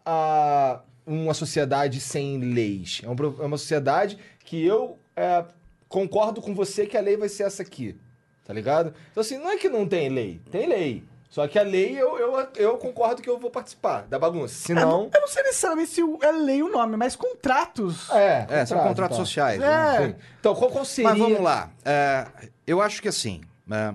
a, 0.06 0.82
uma 1.06 1.34
sociedade 1.34 2.00
sem 2.02 2.38
leis. 2.54 3.02
É, 3.04 3.08
é 3.08 3.46
uma 3.46 3.58
sociedade 3.58 4.18
que 4.44 4.66
eu 4.66 4.98
é, 5.16 5.44
concordo 5.90 6.42
com 6.42 6.54
você 6.54 6.86
que 6.86 6.96
a 6.96 7.02
lei 7.02 7.18
vai 7.18 7.28
ser 7.28 7.44
essa 7.44 7.64
aqui. 7.64 8.00
Tá 8.46 8.54
ligado? 8.54 8.94
Então, 9.12 9.22
assim, 9.22 9.38
não 9.38 9.52
é 9.52 9.58
que 9.58 9.68
não 9.68 9.88
tem 9.88 10.10
lei. 10.10 10.42
Tem 10.50 10.68
lei. 10.68 11.04
Só 11.30 11.48
que 11.48 11.60
a 11.60 11.62
lei 11.62 11.96
eu, 11.96 12.18
eu, 12.18 12.48
eu 12.56 12.78
concordo 12.78 13.22
que 13.22 13.30
eu 13.30 13.38
vou 13.38 13.52
participar 13.52 14.08
da 14.08 14.18
bagunça. 14.18 14.56
Senão. 14.56 15.12
Eu 15.14 15.22
não 15.22 15.28
sei 15.28 15.44
necessariamente 15.44 15.92
se 15.92 16.02
é 16.02 16.32
lei 16.32 16.64
o 16.64 16.72
nome, 16.72 16.98
mas 16.98 17.16
contratos. 17.16 18.10
É, 18.10 18.48
É, 18.50 18.66
são 18.66 18.80
contratos 18.80 19.18
tá. 19.18 19.24
sociais. 19.24 19.62
É. 19.62 20.08
né? 20.08 20.16
Então, 20.40 20.56
qual, 20.56 20.72
qual 20.72 20.84
seria. 20.86 21.12
Mas 21.12 21.20
vamos 21.20 21.40
lá. 21.40 21.70
É, 21.86 22.28
eu 22.66 22.82
acho 22.82 23.00
que 23.00 23.08
assim, 23.08 23.42
é, 23.70 23.94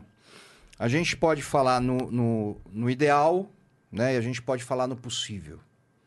a 0.78 0.86
gente 0.86 1.16
pode 1.16 1.42
falar 1.42 1.80
no, 1.80 1.96
no, 2.10 2.60
no 2.70 2.88
ideal, 2.88 3.48
né? 3.90 4.14
E 4.14 4.16
a 4.16 4.20
gente 4.20 4.40
pode 4.40 4.62
falar 4.62 4.86
no 4.86 4.94
possível, 4.94 5.58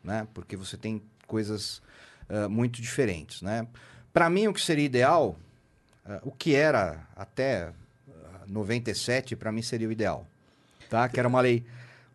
né? 0.01 0.25
Porque 0.33 0.55
você 0.55 0.77
tem 0.77 1.01
coisas 1.25 1.81
é, 2.29 2.47
muito 2.47 2.81
diferentes, 2.81 3.41
né? 3.41 3.67
Para 4.13 4.29
mim, 4.29 4.47
o 4.47 4.53
que 4.53 4.61
seria 4.61 4.85
ideal, 4.85 5.35
é, 5.35 5.35
o 6.23 6.31
que 6.31 6.55
era 6.55 7.07
até 7.15 7.69
é, 7.69 7.71
97, 8.47 9.35
para 9.35 9.51
mim 9.51 9.61
seria 9.61 9.87
o 9.87 9.91
ideal, 9.91 10.27
tá? 10.89 11.07
Que 11.09 11.19
era 11.19 11.27
uma 11.27 11.41
lei 11.41 11.65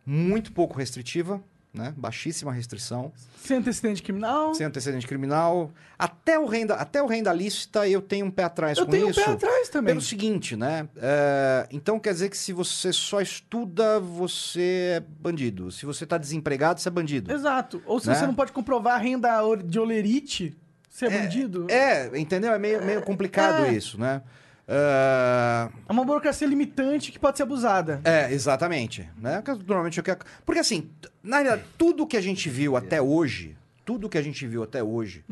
muito 0.05 0.53
pouco 0.53 0.77
restritiva, 0.79 1.43
né? 1.75 1.95
Baixíssima 1.97 2.53
restrição. 2.53 3.13
Sem 3.39 3.57
antecedente 3.57 4.03
criminal. 4.03 4.55
Sem 4.55 4.67
antecedente 4.67 5.07
criminal. 5.07 5.71
Até 5.99 6.39
o 6.39 6.45
renda, 6.47 6.75
até 6.75 7.03
o 7.03 7.07
renda 7.07 7.33
lícita 7.33 7.89
eu 7.89 8.03
tenho 8.03 8.27
um 8.27 8.31
pé 8.31 8.45
atrás 8.45 8.77
Eu 8.77 8.85
com 8.85 8.91
tenho 8.91 9.07
um 9.07 9.11
isso. 9.11 9.25
pé 9.25 9.31
atrás 9.31 9.69
também. 9.71 9.95
Pelo 9.95 10.01
seguinte, 10.05 10.55
né? 10.55 10.87
É, 10.97 11.67
então 11.71 11.99
quer 11.99 12.13
dizer 12.13 12.29
que 12.29 12.37
se 12.37 12.53
você 12.53 12.93
só 12.93 13.21
estuda, 13.23 13.99
você 13.99 14.97
é 14.97 15.01
bandido. 15.01 15.71
Se 15.71 15.87
você 15.87 16.05
tá 16.05 16.19
desempregado, 16.19 16.79
você 16.81 16.89
é 16.89 16.93
bandido. 16.93 17.33
Exato. 17.33 17.83
Ou 17.87 17.99
se 17.99 18.09
Né? 18.09 18.15
você 18.17 18.27
não 18.27 18.35
pode 18.35 18.53
comprovar 18.53 18.97
a 18.97 18.99
renda 18.99 19.31
de 19.65 19.79
olerite, 19.81 20.55
você 20.93 21.07
é, 21.07 21.11
bandido. 21.23 21.67
É, 21.71 22.19
entendeu? 22.19 22.53
É 22.53 22.59
meio, 22.59 22.85
meio 22.85 23.01
complicado 23.03 23.65
É. 23.65 23.73
isso, 23.73 23.99
né? 23.99 24.21
É, 24.69 25.69
É 25.89 25.93
uma 25.93 26.05
burocracia 26.05 26.47
limitante 26.47 27.11
que 27.11 27.19
pode 27.19 27.39
ser 27.39 27.45
abusada. 27.45 28.01
É, 28.05 28.31
exatamente. 28.31 29.09
Né? 29.17 29.41
Porque 29.41 29.65
Normalmente 29.65 29.97
eu 29.99 30.05
quero. 30.05 30.21
Porque 30.45 30.61
assim, 30.61 30.91
na 31.23 31.39
realidade, 31.39 31.65
tudo 31.79 32.07
que 32.07 32.17
a 32.17 32.21
gente 32.21 32.49
viu 32.51 32.77
até 32.77 33.01
hoje, 33.01 33.57
tudo 33.87 34.09
que 34.09 34.19
a 34.19 34.23
gente 34.23 34.47
viu 34.47 34.63
até 34.63 34.83
hoje, 34.83 35.25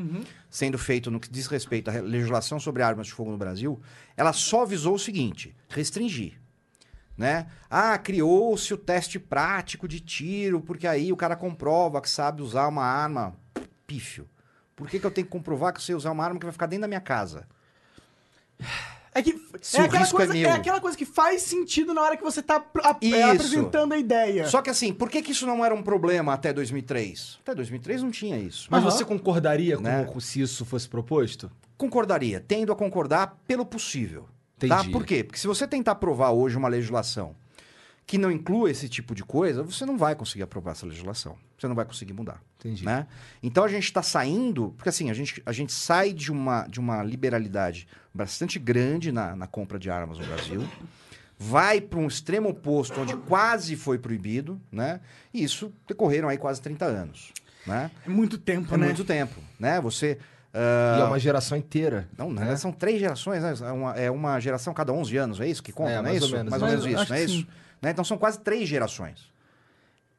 sendo 0.48 0.78
feito 0.78 1.10
no 1.10 1.20
que 1.20 1.28
diz 1.30 1.46
respeito 1.46 1.90
à 1.90 2.00
legislação 2.00 2.58
sobre 2.58 2.82
armas 2.82 3.06
de 3.08 3.12
fogo 3.12 3.30
no 3.30 3.36
Brasil, 3.36 3.78
ela 4.16 4.32
só 4.32 4.64
visou 4.64 4.94
o 4.94 4.98
seguinte: 4.98 5.54
restringir. 5.68 6.40
Né? 7.18 7.46
Ah, 7.68 7.98
criou-se 7.98 8.72
o 8.72 8.78
teste 8.78 9.18
prático 9.18 9.86
de 9.86 10.00
tiro, 10.00 10.58
porque 10.62 10.86
aí 10.86 11.12
o 11.12 11.16
cara 11.16 11.36
comprova 11.36 12.00
que 12.00 12.08
sabe 12.08 12.40
usar 12.40 12.66
uma 12.66 12.82
arma. 12.82 13.36
Pífio. 13.86 14.26
Por 14.80 14.88
que, 14.88 14.98
que 14.98 15.04
eu 15.04 15.10
tenho 15.10 15.26
que 15.26 15.30
comprovar 15.30 15.74
que 15.74 15.78
eu 15.78 15.82
sei 15.84 15.94
usar 15.94 16.10
uma 16.10 16.24
arma 16.24 16.40
que 16.40 16.46
vai 16.46 16.52
ficar 16.52 16.64
dentro 16.64 16.80
da 16.80 16.88
minha 16.88 17.02
casa? 17.02 17.46
É 19.14 19.20
que 19.22 19.38
Se 19.60 19.76
é 19.76 19.82
o 19.82 19.84
aquela, 19.84 20.00
risco 20.00 20.16
é 20.16 20.26
coisa, 20.26 20.32
meu. 20.32 20.48
é 20.48 20.52
aquela 20.52 20.80
coisa 20.80 20.96
que 20.96 21.04
faz 21.04 21.42
sentido 21.42 21.92
na 21.92 22.00
hora 22.00 22.16
que 22.16 22.22
você 22.22 22.40
tá 22.42 22.64
é, 23.02 23.06
Isso. 23.06 23.24
apresentando 23.26 23.92
a 23.92 23.98
ideia. 23.98 24.46
Só 24.46 24.62
que 24.62 24.70
assim, 24.70 24.94
por 24.94 25.10
que, 25.10 25.20
que 25.20 25.32
isso 25.32 25.46
não 25.46 25.62
era 25.62 25.74
um 25.74 25.82
problema 25.82 26.32
até 26.32 26.50
2003? 26.52 27.40
Até 27.42 27.54
2003 27.54 28.02
não 28.02 28.10
tinha 28.10 28.38
isso. 28.38 28.68
Mas 28.70 28.82
Aham. 28.82 28.90
você 28.90 29.04
concordaria 29.04 29.76
com, 29.76 29.82
Né? 29.82 30.04
com 30.04 30.18
se 30.18 30.40
isso 30.40 30.64
fosse 30.64 30.88
proposto? 30.88 31.50
Concordaria, 31.76 32.40
tendo 32.40 32.72
a 32.72 32.76
concordar 32.76 33.36
pelo 33.46 33.66
possível. 33.66 34.26
Tá? 34.58 34.66
Entendi. 34.66 34.90
Por 34.90 35.04
quê? 35.04 35.24
Porque 35.24 35.38
se 35.38 35.46
você 35.46 35.66
tentar 35.66 35.92
aprovar 35.92 36.30
hoje 36.30 36.56
uma 36.56 36.68
legislação 36.68 37.34
que 38.10 38.18
não 38.18 38.28
inclua 38.28 38.68
esse 38.68 38.88
tipo 38.88 39.14
de 39.14 39.22
coisa, 39.22 39.62
você 39.62 39.86
não 39.86 39.96
vai 39.96 40.16
conseguir 40.16 40.42
aprovar 40.42 40.72
essa 40.72 40.84
legislação. 40.84 41.36
Você 41.56 41.68
não 41.68 41.76
vai 41.76 41.84
conseguir 41.84 42.12
mudar. 42.12 42.42
Entendi. 42.58 42.84
Né? 42.84 43.06
Então 43.40 43.62
a 43.62 43.68
gente 43.68 43.84
está 43.84 44.02
saindo, 44.02 44.74
porque 44.76 44.88
assim, 44.88 45.10
a 45.10 45.14
gente, 45.14 45.40
a 45.46 45.52
gente 45.52 45.72
sai 45.72 46.12
de 46.12 46.32
uma, 46.32 46.66
de 46.66 46.80
uma 46.80 47.04
liberalidade 47.04 47.86
bastante 48.12 48.58
grande 48.58 49.12
na, 49.12 49.36
na 49.36 49.46
compra 49.46 49.78
de 49.78 49.88
armas 49.88 50.18
no 50.18 50.26
Brasil, 50.26 50.68
vai 51.38 51.80
para 51.80 52.00
um 52.00 52.08
extremo 52.08 52.48
oposto, 52.48 53.00
onde 53.00 53.14
quase 53.16 53.76
foi 53.76 53.96
proibido, 53.96 54.60
né? 54.72 54.98
E 55.32 55.44
isso 55.44 55.72
decorreram 55.86 56.28
aí 56.28 56.36
quase 56.36 56.60
30 56.60 56.84
anos. 56.86 57.32
Né? 57.64 57.92
É 58.04 58.10
muito 58.10 58.38
tempo, 58.38 58.74
É 58.74 58.76
né? 58.76 58.86
muito 58.86 59.04
tempo, 59.04 59.40
né? 59.56 59.80
Você. 59.80 60.18
E 60.52 60.56
ah, 60.58 60.98
é 61.02 61.04
uma 61.04 61.18
geração 61.20 61.56
inteira. 61.56 62.08
não, 62.18 62.34
verdade, 62.34 62.58
são 62.58 62.72
três 62.72 62.98
gerações, 62.98 63.40
né? 63.40 63.54
É 63.68 63.70
uma, 63.70 63.94
é 63.94 64.10
uma 64.10 64.40
geração 64.40 64.74
cada 64.74 64.92
11 64.92 65.16
anos, 65.16 65.40
é 65.40 65.46
isso 65.46 65.62
que 65.62 65.70
conta, 65.70 65.90
É, 65.92 65.94
não 65.94 66.00
é 66.00 66.02
mais 66.10 66.22
ou 66.22 66.26
isso? 66.26 66.36
menos. 66.36 66.50
mais 66.50 66.62
ou 66.64 66.68
menos 66.68 66.86
isso, 66.86 67.08
não 67.08 67.16
é 67.16 67.22
isso? 67.22 67.46
Né? 67.80 67.90
Então 67.90 68.04
são 68.04 68.18
quase 68.18 68.40
três 68.40 68.68
gerações. 68.68 69.30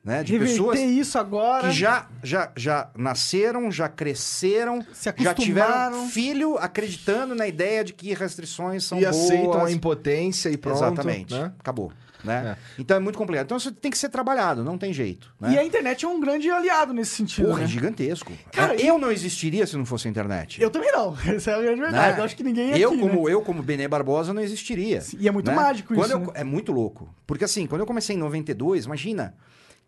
Né? 0.03 0.23
De 0.23 0.31
Reverter 0.33 0.53
pessoas 0.57 0.79
isso 0.79 1.17
agora. 1.19 1.67
que 1.67 1.73
já, 1.73 2.07
já, 2.23 2.51
já 2.57 2.89
nasceram, 2.97 3.71
já 3.71 3.87
cresceram, 3.87 4.83
Se 4.93 5.13
já 5.19 5.33
tiveram 5.33 6.07
filho 6.07 6.57
acreditando 6.57 7.35
na 7.35 7.47
ideia 7.47 7.83
de 7.83 7.93
que 7.93 8.11
restrições 8.15 8.83
são 8.83 8.97
e 8.97 9.03
boas. 9.03 9.15
aceitam 9.15 9.63
a 9.65 9.71
impotência 9.71 10.49
e 10.49 10.57
pronto. 10.57 10.77
Exatamente. 10.77 11.33
né? 11.35 11.53
Acabou. 11.59 11.93
Né? 12.23 12.57
Então 12.77 12.97
é 12.97 12.99
muito 12.99 13.17
complicado. 13.17 13.45
Então 13.45 13.57
isso 13.57 13.71
tem 13.71 13.89
que 13.89 13.97
ser 13.97 14.09
trabalhado, 14.09 14.63
não 14.63 14.77
tem 14.77 14.93
jeito. 14.93 15.33
Né? 15.39 15.53
E 15.53 15.57
a 15.59 15.63
internet 15.63 16.05
é 16.05 16.07
um 16.07 16.19
grande 16.19 16.49
aliado 16.49 16.93
nesse 16.93 17.15
sentido. 17.15 17.47
Porra, 17.47 17.59
né? 17.59 17.65
é 17.65 17.67
gigantesco. 17.67 18.31
Cara, 18.51 18.75
eu 18.75 18.97
não 18.97 19.11
existiria 19.11 19.65
se 19.65 19.75
não 19.75 19.85
fosse 19.85 20.07
a 20.07 20.11
internet. 20.11 20.61
Eu 20.61 20.69
também 20.69 20.91
não. 20.91 21.17
Essa 21.25 21.51
é 21.51 21.55
a 21.55 21.61
grande 21.61 21.81
verdade. 21.81 22.13
Né? 22.15 22.19
Eu 22.19 22.23
acho 22.25 22.35
que 22.35 22.43
ninguém 22.43 22.77
eu 22.77 22.89
aqui, 22.89 22.99
como 22.99 23.27
né? 23.27 23.33
eu 23.33 23.41
como 23.41 23.63
Benê 23.63 23.87
Barbosa 23.87 24.33
não 24.33 24.41
existiria. 24.41 25.01
E 25.17 25.27
é 25.27 25.31
muito 25.31 25.49
né? 25.49 25.55
mágico 25.55 25.93
Quando 25.93 26.05
isso, 26.05 26.13
eu- 26.13 26.19
né? 26.19 26.31
É 26.35 26.43
muito 26.43 26.71
louco. 26.71 27.13
Porque 27.25 27.43
assim, 27.43 27.65
quando 27.65 27.81
eu 27.81 27.87
comecei 27.87 28.15
em 28.15 28.19
92, 28.19 28.85
imagina, 28.85 29.33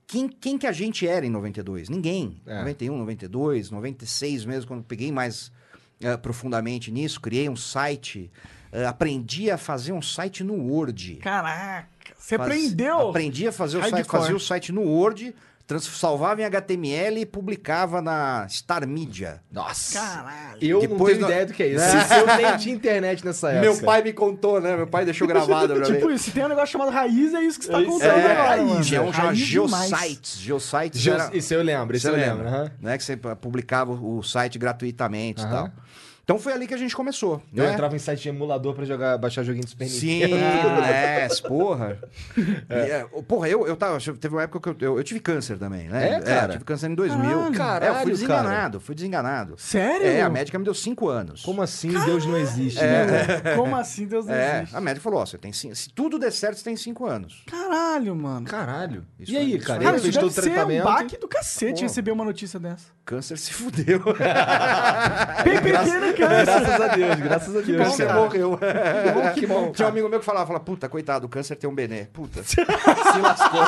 quem, 0.07 0.27
quem 0.27 0.57
que 0.57 0.67
a 0.67 0.71
gente 0.71 1.07
era 1.07 1.25
em 1.25 1.29
92? 1.29 1.89
Ninguém. 1.89 2.41
É. 2.45 2.59
91, 2.59 2.97
92, 2.97 3.71
96 3.71 4.45
mesmo, 4.45 4.67
quando 4.67 4.83
peguei 4.83 5.11
mais 5.11 5.51
eh, 6.01 6.17
profundamente 6.17 6.91
nisso, 6.91 7.19
criei 7.21 7.47
um 7.49 7.55
site, 7.55 8.29
eh, 8.71 8.85
aprendi 8.85 9.49
a 9.49 9.57
fazer 9.57 9.93
um 9.93 10.01
site 10.01 10.43
no 10.43 10.55
Word. 10.55 11.15
Caraca, 11.15 11.87
você 12.25 12.38
Faz- 12.38 12.49
aprendeu? 12.51 13.09
Aprendi 13.09 13.47
a 13.47 13.51
fazer 13.51 13.77
o 13.77 13.81
site, 13.89 14.03
fazia 14.07 14.36
o 14.36 14.39
site 14.39 14.71
no 14.71 14.81
Word, 14.81 15.36
trans- 15.67 15.83
salvava 15.86 16.41
em 16.41 16.45
HTML 16.45 17.19
e 17.21 17.25
publicava 17.25 18.01
na 18.01 18.47
Star 18.49 18.88
Media. 18.88 19.41
Nossa. 19.51 19.99
Caralho. 19.99 20.57
Eu 20.62 20.79
não 20.81 20.88
Depois 20.88 21.13
tenho 21.17 21.21
não- 21.21 21.29
ideia 21.29 21.45
do 21.45 21.53
que 21.53 21.63
é 21.63 21.67
isso. 21.67 21.83
É. 21.83 22.19
Eu 22.21 22.27
nem 22.38 22.57
tinha 22.57 22.75
internet 22.75 23.25
nessa 23.25 23.49
época. 23.51 23.62
Meu 23.62 23.77
pai 23.81 24.01
me 24.03 24.13
contou, 24.13 24.62
né? 24.62 24.75
Meu 24.75 24.88
pai 24.88 25.03
deixou 25.05 25.27
gravado 25.27 25.73
pra 25.75 25.83
tipo 25.86 26.07
mim. 26.07 26.13
isso, 26.13 26.25
se 26.25 26.31
tem 26.31 26.43
um 26.45 26.47
negócio 26.49 26.69
chamado 26.71 26.91
raiz, 26.91 27.33
é 27.33 27.41
isso 27.41 27.59
que 27.59 27.65
você 27.65 27.71
tá 27.71 27.81
É 27.81 27.86
contando 27.86 28.09
É, 28.09 28.31
agora, 28.31 28.47
raiz, 28.49 28.69
mano. 28.69 28.81
Tinha 28.83 29.01
um. 29.01 29.12
Geosites. 29.33 30.38
Geosites 30.39 31.01
Ge- 31.01 31.12
era... 31.12 31.29
Isso 31.36 31.53
eu 31.53 31.62
lembro, 31.62 31.95
isso 31.97 32.07
eu 32.07 32.15
lembro. 32.15 32.47
aham. 32.47 32.71
né? 32.79 32.97
Que 32.97 33.03
você 33.03 33.17
publicava 33.17 33.91
o 33.91 34.21
site 34.23 34.57
gratuitamente 34.57 35.41
e 35.41 35.45
Aham. 35.45 35.51
tal. 35.53 35.71
Então 36.23 36.39
foi 36.39 36.53
ali 36.53 36.65
que 36.65 36.73
a 36.73 36.77
gente 36.77 36.95
começou. 36.95 37.41
Eu 37.53 37.65
né? 37.65 37.73
entrava 37.73 37.93
em 37.95 37.99
site 37.99 38.21
de 38.23 38.29
emulador 38.29 38.73
pra 38.73 38.86
jogar, 38.86 39.17
baixar 39.17 39.43
joguinho 39.43 39.65
de 39.65 39.71
Super 39.71 39.88
Sim, 39.89 40.21
Nintendo. 40.21 40.36
né? 40.81 41.27
Porra. 41.47 41.99
E, 42.38 42.73
é, 42.73 43.05
Porra, 43.27 43.49
eu, 43.49 43.67
eu 43.67 43.75
tava. 43.75 43.97
Teve 43.99 44.33
uma 44.33 44.43
época 44.43 44.73
que 44.73 44.86
eu, 44.86 44.89
eu, 44.91 44.97
eu 44.99 45.03
tive 45.03 45.19
câncer 45.19 45.57
também, 45.57 45.89
né? 45.89 46.13
É, 46.13 46.19
cara? 46.21 46.53
tive 46.53 46.63
câncer 46.63 46.89
em 46.89 46.95
2000. 46.95 47.21
Caralho. 47.21 47.43
é, 47.43 47.47
eu 47.47 47.53
Caralho, 47.53 48.01
fui 48.03 48.12
desenganado, 48.12 48.79
fui 48.79 48.95
desenganado. 48.95 49.55
Sério? 49.57 50.07
É, 50.07 50.21
a 50.21 50.29
médica 50.29 50.57
me 50.57 50.63
deu 50.63 50.73
cinco 50.73 51.09
anos. 51.09 51.41
Como 51.41 51.62
assim 51.62 51.91
Deus 52.05 52.25
não 52.25 52.38
existe, 52.38 52.79
né? 52.79 53.03
Como 53.57 53.75
assim, 53.75 54.05
Deus 54.05 54.25
não 54.25 54.33
É, 54.33 54.59
existe? 54.59 54.75
a 54.77 54.81
médica 54.81 55.03
falou: 55.03 55.19
ó, 55.19 55.25
você 55.25 55.38
tem 55.38 55.51
cinco, 55.51 55.75
se 55.75 55.89
tudo 55.89 56.17
der 56.17 56.31
certo, 56.31 56.57
você 56.57 56.63
tem 56.63 56.77
cinco 56.77 57.05
anos. 57.05 57.43
Caralho, 57.47 58.15
mano. 58.15 58.45
Caralho. 58.47 59.05
Isso 59.19 59.31
e 59.33 59.38
aí, 59.38 59.59
cara? 59.59 59.79
aí. 59.79 59.86
Cara, 59.86 59.95
isso 59.97 60.03
fez 60.03 60.15
deve 60.15 60.25
todo 60.25 60.31
o 60.31 60.41
ser 60.41 60.49
um 60.49 60.53
tratamento. 60.53 60.83
baque 60.86 61.17
do 61.17 61.27
cacete 61.27 61.79
Pô. 61.79 61.81
receber 61.81 62.12
uma 62.12 62.23
notícia 62.23 62.57
dessa. 62.59 62.86
Câncer 63.05 63.38
se 63.38 63.53
fudeu. 63.53 64.01
Bem 65.43 65.62
pequeno 65.62 66.12
câncer. 66.13 66.45
Graças 66.45 66.82
a 66.82 66.88
Deus, 66.95 67.15
graças 67.19 67.56
a 67.56 67.62
Deus. 67.62 67.78
câncer 67.84 68.08
cara. 68.08 68.19
morreu. 68.19 68.60
Que 69.34 69.45
bom, 69.47 69.71
Tinha 69.76 69.88
um 69.88 69.91
amigo 69.91 70.10
meu 70.10 70.19
que 70.19 70.26
falava, 70.26 70.45
falava, 70.47 70.63
puta, 70.63 70.88
coitado, 70.89 71.26
o 71.26 71.30
câncer 71.30 71.56
tem 71.56 71.69
um 71.69 71.76
benê. 71.76 72.06
Puta, 72.06 72.41
se 72.43 72.58
lascou. 73.21 73.62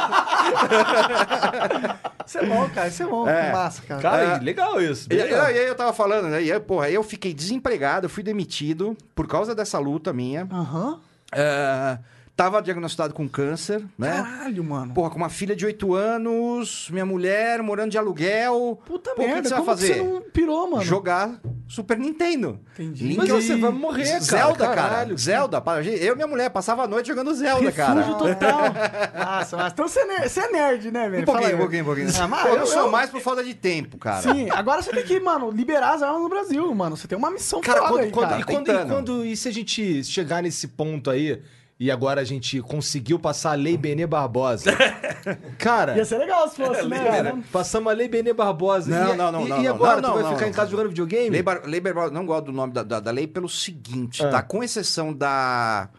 Isso 2.26 2.38
é 2.40 2.46
bom, 2.46 2.70
cara. 2.70 2.88
Isso 2.88 3.04
é 3.04 3.06
bom. 3.06 3.28
É. 3.30 3.46
Que 3.48 3.52
massa, 3.52 3.82
cara. 3.88 4.02
Cara, 4.02 4.24
É. 4.24 4.40
legal 4.40 4.82
isso. 4.82 5.08
E, 5.12 5.16
legal. 5.16 5.52
e 5.52 5.60
aí 5.60 5.68
eu 5.68 5.76
tava 5.76 5.94
falando, 5.94 6.28
né? 6.28 6.42
E 6.44 6.52
aí, 6.52 6.60
porra, 6.60 6.86
aí 6.88 6.94
eu 6.94 7.04
fiquei 7.04 7.34
desempregado, 7.34 8.06
eu 8.06 8.10
fui 8.10 8.24
demitido 8.24 8.96
por 9.14 9.28
causa 9.28 9.54
dessa 9.54 9.78
luta 9.80 10.12
minha. 10.14 10.48
Aham. 10.52 11.00
É, 11.34 11.98
Tava 12.36 12.62
diagnosticado 12.62 13.14
com 13.14 13.30
câncer, 13.30 13.82
né? 13.98 14.12
Caralho, 14.12 14.62
mano. 14.62 14.94
Porra, 14.94 15.10
com 15.10 15.16
uma 15.16 15.30
filha 15.30 15.56
de 15.56 15.66
8 15.66 15.94
anos, 15.94 16.90
minha 16.92 17.06
mulher 17.06 17.62
morando 17.64 17.92
de 17.92 17.98
aluguel. 17.98 18.78
Puta 18.86 19.12
Pô, 19.16 19.22
o 19.22 19.26
que 19.26 19.32
merda, 19.32 19.42
que 19.44 19.48
você 19.48 19.54
vai 19.56 19.64
como 19.64 19.78
que 19.78 19.82
fazer? 19.82 19.94
você 19.94 20.04
não 20.04 20.22
pirou, 20.22 20.70
mano? 20.70 20.84
Jogar 20.84 21.40
Super 21.68 21.98
Nintendo. 21.98 22.60
Entendi. 22.74 23.08
Link 23.08 23.18
Mas 23.18 23.30
você 23.30 23.56
vai 23.56 23.72
morrer, 23.72 24.06
cara. 24.06 24.20
Zelda, 24.20 24.66
cara. 24.68 24.76
caralho. 24.76 25.18
Zelda. 25.18 25.64
Eu 26.00 26.14
e 26.14 26.16
minha 26.16 26.28
mulher 26.28 26.50
passava 26.52 26.84
a 26.84 26.88
noite 26.88 27.08
jogando 27.08 27.34
Zelda, 27.34 27.72
cara. 27.72 28.02
Refúgio 28.02 28.18
total. 28.20 28.62
Nossa, 29.26 29.58
mas 29.58 29.74
então 29.74 29.88
você 29.88 30.00
é 30.02 30.06
nerd, 30.06 30.30
você 30.30 30.40
é 30.42 30.52
nerd 30.52 30.92
né, 30.92 31.10
velho? 31.10 31.24
Um 31.24 31.26
pouquinho, 31.26 31.56
um 31.56 31.60
pouquinho, 31.60 31.82
um 31.82 31.86
pouquinho. 31.86 32.10
Ah, 32.22 32.28
mas 32.28 32.46
eu, 32.46 32.56
eu- 32.58 32.68
sou 32.68 32.82
eu- 32.84 32.92
mais 32.92 33.10
por 33.10 33.20
falta 33.20 33.44
de 33.44 33.54
tempo, 33.56 33.98
cara. 33.98 34.22
Sim, 34.22 34.50
agora 34.52 34.82
você 34.84 34.92
tem 34.92 35.04
que, 35.04 35.20
mano, 35.20 35.50
liberar 35.50 35.96
as 35.96 36.04
armas 36.04 36.22
no 36.22 36.30
Brasil, 36.30 36.74
mano. 36.76 36.96
Você 36.96 37.08
tem 37.08 37.18
uma 37.18 37.32
missão 37.32 37.62
Cara, 37.62 37.80
foda 37.80 37.90
quando, 37.94 38.00
aí, 38.04 38.12
quando- 38.12 38.30
cara. 38.30 38.42
e, 38.42 38.44
quando, 38.44 38.70
e 38.72 38.86
quando- 38.86 39.26
e 39.26 39.36
se 39.36 39.48
a 39.48 39.52
gente 39.52 40.04
chegar 40.04 40.44
nesse 40.44 40.68
ponto 40.68 41.10
aí 41.10 41.42
e 41.80 41.92
agora 41.92 42.22
a 42.22 42.24
gente 42.24 42.62
conseguiu 42.62 43.20
passar 43.20 43.52
a 43.52 43.56
Lei 43.56 43.76
Benê 43.78 44.08
Barbosa? 44.08 44.72
Cara, 45.58 45.98
Ia 45.98 46.06
ser 46.06 46.18
legal 46.20 46.48
se 46.48 46.56
fosse, 46.58 46.86
né? 46.88 47.04
cara, 47.04 47.38
passamos 47.52 47.92
a 47.92 47.96
Lei 47.96 48.08
Benê 48.08 48.32
Barbosa. 48.34 48.90
Não, 48.90 49.14
e, 49.14 49.18
não, 49.18 49.32
não, 49.32 49.46
e, 49.46 49.50
não, 49.50 49.60
e 49.60 49.64
não, 49.64 49.74
agora, 49.76 50.00
não, 50.02 50.10
tu 50.10 50.14
vai 50.14 50.24
não, 50.24 50.30
ficar 50.32 50.42
não. 50.42 50.50
em 50.50 50.54
casa 50.54 50.72
jogando 50.72 50.90
videogame? 50.90 51.30
Lei, 51.32 51.42
Bar- 51.42 51.62
Lei 51.66 51.80
Barbosa, 51.82 52.14
não 52.14 52.26
gosto 52.26 52.46
do 52.46 52.52
nome 52.52 52.72
da, 52.74 52.84
da, 52.84 53.00
da 53.00 53.12
lei 53.12 53.26
pelo 53.28 53.50
seguinte, 53.50 54.24
Ah. 54.24 54.30
tá? 54.30 54.42
Com 54.44 54.64
exceção 54.64 55.12
da 55.14 55.90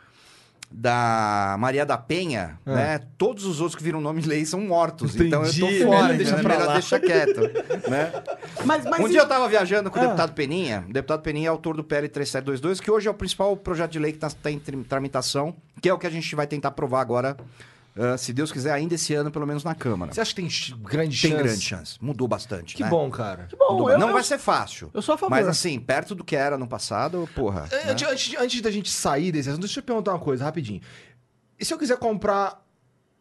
da 0.78 1.56
Maria 1.58 1.86
da 1.86 1.96
Penha, 1.96 2.58
Ah. 2.66 2.74
né? 2.74 3.00
Todos 3.16 3.46
os 3.46 3.60
outros 3.62 3.74
que 3.74 3.82
viram 3.82 3.98
nome 3.98 4.20
de 4.20 4.28
lei 4.28 4.44
são 4.44 4.60
mortos. 4.60 5.16
Então 5.16 5.42
eu 5.42 5.50
tô 5.50 5.66
Entendi. 5.66 5.84
fora, 5.84 6.02
Melhor 6.12 6.16
deixa 6.18 6.36
melhor 6.36 7.00
quieto, 7.00 7.40
né? 7.88 8.12
Mas, 8.62 8.84
mas 8.84 9.00
um 9.00 9.06
e- 9.06 9.10
dia 9.10 9.20
eu 9.20 9.26
tava 9.26 9.48
viajando 9.48 9.90
com 9.90 9.98
o 9.98 10.02
Ah. 10.02 10.04
deputado 10.04 10.34
Peninha. 10.34 10.84
O 10.86 10.92
deputado 10.92 11.22
Peninha 11.22 11.46
é 11.46 11.50
autor 11.50 11.76
do 11.76 11.82
PL 11.82 12.08
3722, 12.10 12.78
que 12.78 12.90
hoje 12.90 13.08
é 13.08 13.10
o 13.10 13.14
principal 13.14 13.56
projeto 13.56 13.92
de 13.92 13.98
lei 13.98 14.12
que 14.12 14.22
está 14.24 14.50
em 14.50 14.58
trim- 14.58 14.82
tramitação, 14.82 15.54
que 15.80 15.88
é 15.88 15.94
o 15.94 15.98
que 15.98 16.06
a 16.06 16.10
gente 16.10 16.36
vai 16.36 16.46
tentar 16.46 16.68
aprovar 16.68 17.00
agora, 17.00 17.38
ah, 17.99 18.16
se 18.18 18.32
Deus 18.32 18.53
quiser, 18.53 18.72
ainda 18.72 18.94
esse 18.94 19.14
ano, 19.14 19.30
pelo 19.30 19.47
menos 19.47 19.64
na 19.64 19.74
Câmara. 19.74 20.12
Você 20.12 20.20
acha 20.20 20.34
que 20.34 20.42
tem 20.42 20.49
grande 20.82 21.20
Tem 21.20 21.30
chance? 21.30 21.42
grande 21.42 21.61
chance. 21.62 21.99
Mudou 22.01 22.28
bastante. 22.28 22.74
Que 22.76 22.82
né? 22.82 22.88
bom, 22.90 23.11
cara. 23.11 23.49
Bom, 23.59 23.72
Mudou 23.72 23.90
eu- 23.90 23.99
não 23.99 24.09
eu- 24.09 24.14
vai 24.14 24.22
ser 24.22 24.38
fácil. 24.38 24.90
eu 24.92 25.01
sou 25.03 25.14
a 25.14 25.18
favor. 25.18 25.30
Mas 25.30 25.49
assim, 25.49 25.78
perto 25.80 26.14
do 26.14 26.22
que 26.24 26.36
era 26.36 26.59
no 26.59 26.66
passado, 26.68 27.28
porra. 27.34 27.66
É, 27.70 27.84
né? 27.86 27.90
Antes, 27.92 28.09
antes, 28.09 28.34
antes 28.38 28.61
da 28.61 28.70
gente 28.70 28.90
sair 28.90 29.32
desse 29.32 29.49
assunto, 29.49 29.62
deixa 29.62 29.78
eu 29.78 29.82
te 29.82 29.86
perguntar 29.86 30.12
uma 30.12 30.18
coisa, 30.20 30.44
rapidinho. 30.44 30.80
E 31.59 31.64
se 31.64 31.72
eu 31.72 31.78
quiser 31.78 31.97
comprar 31.99 32.62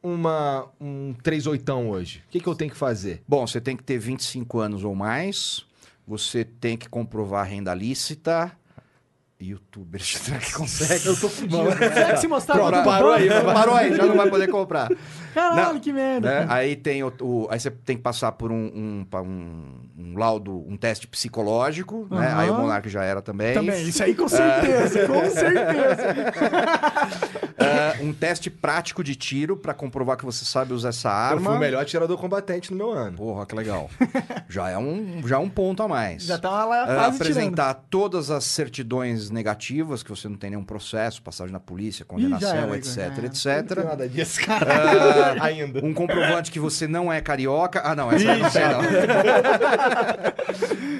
uma, 0.04 0.68
um 0.80 1.14
38 1.24 1.72
hoje, 1.74 2.24
o 2.28 2.32
que, 2.32 2.40
que 2.40 2.48
eu 2.48 2.56
tenho 2.56 2.70
que 2.72 2.78
fazer? 2.78 3.24
Bom, 3.28 3.48
você 3.48 3.60
tem 3.60 3.76
que 3.76 3.84
ter 3.84 3.98
25 3.98 4.60
anos 4.60 4.84
ou 4.84 4.94
mais, 4.94 5.66
você 6.08 6.44
tem 6.44 6.78
que 6.78 6.88
comprovar 6.88 7.42
a 7.42 7.48
renda 7.48 7.74
lícita. 7.74 8.52
Youtuber, 9.40 10.02
será 10.04 10.40
que 10.40 10.54
consegue? 10.54 11.08
Eu 11.08 11.20
tô 11.20 11.30
fudido. 11.30 11.72
Será 11.78 12.14
que 12.14 12.20
se 12.20 12.28
mostrar 12.28 12.56
Pronto, 12.56 12.84
parou 12.84 13.12
aí, 13.12 13.30
Parou 13.30 13.76
aí, 13.76 13.96
já 13.96 14.06
não 14.06 14.16
vai 14.16 14.30
poder 14.30 14.48
comprar. 14.48 14.90
Caralho, 15.36 15.74
Não, 15.74 15.80
que 15.82 15.92
merda. 15.92 16.30
né? 16.42 16.46
Aí 16.50 16.76
tem 16.78 17.04
o, 17.04 17.12
o- 17.22 17.48
aí 17.52 17.60
você 17.60 17.70
tem 17.70 17.98
que 17.98 18.02
passar 18.02 18.32
por 18.32 18.52
um, 18.52 18.56
um, 18.56 19.06
um- 19.20 19.80
um 19.98 20.18
laudo, 20.18 20.66
um 20.68 20.78
teste 20.78 21.08
psicológico, 21.08 22.08
né? 22.10 22.28
Aham. 22.28 22.40
Aí 22.40 22.50
o 22.50 22.54
Monark 22.56 22.88
já 22.90 23.04
era 23.04 23.22
também. 23.22 23.54
Também, 23.54 23.84
isso 23.88 24.02
aí 24.02 24.16
com 24.16 24.28
certeza, 24.30 25.06
com 25.08 25.30
certeza. 25.30 26.06
É, 27.58 28.04
um 28.04 28.12
teste 28.14 28.50
prático 28.50 29.02
de 29.04 29.16
tiro 29.16 29.56
pra 29.56 29.74
comprovar 29.74 30.18
que 30.18 30.26
você 30.26 30.44
sabe 30.44 30.74
usar 30.74 30.90
essa 30.90 31.08
Eu 31.08 31.14
arma. 31.14 31.50
fui 31.52 31.56
o 31.56 31.60
melhor 31.60 31.82
atirador 31.82 32.18
combatente 32.18 32.70
no 32.72 32.78
meu 32.78 32.92
ano. 32.92 33.16
Porra, 33.18 33.46
que 33.46 33.56
legal. 33.56 33.90
já 34.50 34.70
é 34.70 34.78
um, 34.78 35.22
já 35.26 35.38
é 35.38 35.40
um 35.40 35.50
ponto 35.50 35.82
a 35.82 35.88
mais. 35.88 36.24
Já 36.24 36.38
tá 36.38 36.66
lá 36.66 36.84
É, 36.84 36.96
quase 36.96 37.16
apresentar 37.16 37.74
todas 37.90 38.30
as 38.30 38.44
certidões 38.44 39.30
negativas, 39.30 40.04
que 40.04 40.10
você 40.10 40.28
não 40.28 40.36
tem 40.36 40.50
nenhum 40.50 40.66
processo, 40.66 41.22
passagem 41.22 41.54
na 41.54 41.60
polícia, 41.60 42.04
condenação, 42.04 42.50
era, 42.56 42.76
etc, 42.78 42.98
é. 42.98 43.08
Não 43.08 43.16
tem 43.16 43.26
etc. 43.26 43.84
nada 43.86 44.10
disso, 44.10 44.42
cara. 44.46 44.66
Ainda. 45.42 45.86
Um 45.86 45.94
comprovante 45.94 46.52
que 46.52 46.60
você 46.60 46.88
não 46.88 47.12
é 47.12 47.22
carioca. 47.22 47.82
Ah, 47.84 47.96
não, 47.96 48.12
essa 48.12 48.36
não 48.36 48.50
sei, 48.50 48.64
não. 48.64 48.82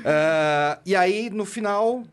É, 0.04 0.78
e 0.86 0.96
aí, 0.96 1.30
no 1.30 1.46
final 1.46 2.04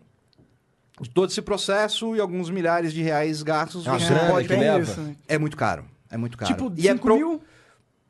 de 1.00 1.10
todo 1.10 1.30
esse 1.30 1.42
processo 1.42 2.14
e 2.16 2.20
alguns 2.20 2.48
milhares 2.50 2.92
de 2.92 3.02
reais 3.02 3.42
gastos, 3.42 3.86
É 3.86 3.90
você 3.90 4.12
grana 4.14 4.30
pode... 4.30 4.48
que 4.48 4.54
tem 4.54 4.62
leva. 4.62 4.80
isso, 4.80 5.00
né? 5.00 5.16
É 5.28 5.38
muito 5.38 5.56
caro. 5.56 5.84
É 6.10 6.16
muito 6.16 6.36
caro. 6.36 6.52
Tipo, 6.52 6.72
e 6.76 6.86
é 6.88 6.92
5 6.92 7.02
pro- 7.02 7.16
mil? 7.16 7.42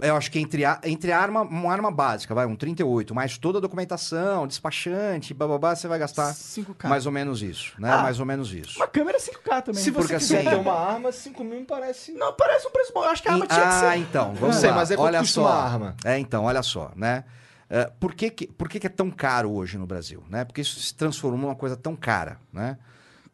Eu 0.02 0.16
acho 0.16 0.30
que 0.30 0.38
entre, 0.38 0.64
a, 0.64 0.80
entre 0.84 1.12
arma, 1.12 1.42
uma 1.42 1.72
arma 1.72 1.90
básica, 1.90 2.34
vai, 2.34 2.44
um 2.44 2.56
38, 2.56 3.14
mais 3.14 3.38
toda 3.38 3.58
a 3.58 3.60
documentação, 3.60 4.46
despachante, 4.46 5.32
bababá, 5.32 5.76
você 5.76 5.86
vai 5.86 5.98
gastar 5.98 6.32
5K. 6.34 6.88
mais 6.88 7.06
ou 7.06 7.12
menos 7.12 7.40
isso, 7.40 7.72
né? 7.78 7.90
Ah. 7.92 8.02
mais 8.02 8.18
ou 8.18 8.26
menos 8.26 8.52
isso. 8.52 8.78
Uma 8.80 8.88
câmera 8.88 9.16
é 9.16 9.20
5K 9.20 9.62
também. 9.62 9.82
Se 9.82 9.90
você 9.92 10.16
quiser 10.18 10.38
assim- 10.40 10.50
ter 10.50 10.56
uma 10.56 10.72
arma, 10.72 11.12
5 11.12 11.44
mil 11.44 11.60
me 11.60 11.64
parece... 11.64 12.12
Não, 12.12 12.32
parece 12.32 12.66
um 12.66 12.70
preço 12.70 12.92
bom. 12.92 13.04
Eu 13.04 13.10
acho 13.10 13.22
que 13.22 13.28
a 13.28 13.32
arma 13.32 13.44
E- 13.44 13.48
tinha 13.48 13.60
que 13.60 13.66
ah, 13.66 13.80
ser... 13.92 13.96
então, 13.98 14.28
Não 14.28 14.34
vamos 14.34 14.56
sei, 14.56 14.70
lá. 14.70 14.76
mas 14.76 14.90
é 14.90 14.96
olha 14.96 15.18
custa 15.20 15.34
só. 15.40 15.46
uma 15.46 15.54
arma? 15.54 15.96
É, 16.04 16.18
então, 16.18 16.44
olha 16.44 16.62
só, 16.62 16.90
né? 16.96 17.24
É, 17.70 17.90
por 17.98 18.14
que, 18.14 18.28
que, 18.30 18.46
por 18.48 18.68
que, 18.68 18.78
que 18.80 18.86
é 18.86 18.90
tão 18.90 19.10
caro 19.10 19.50
hoje 19.52 19.78
no 19.78 19.86
Brasil? 19.86 20.22
Né? 20.28 20.44
Porque 20.44 20.60
isso 20.60 20.78
se 20.80 20.94
transformou 20.94 21.40
numa 21.40 21.54
coisa 21.54 21.76
tão 21.76 21.94
cara, 21.96 22.38
né? 22.52 22.76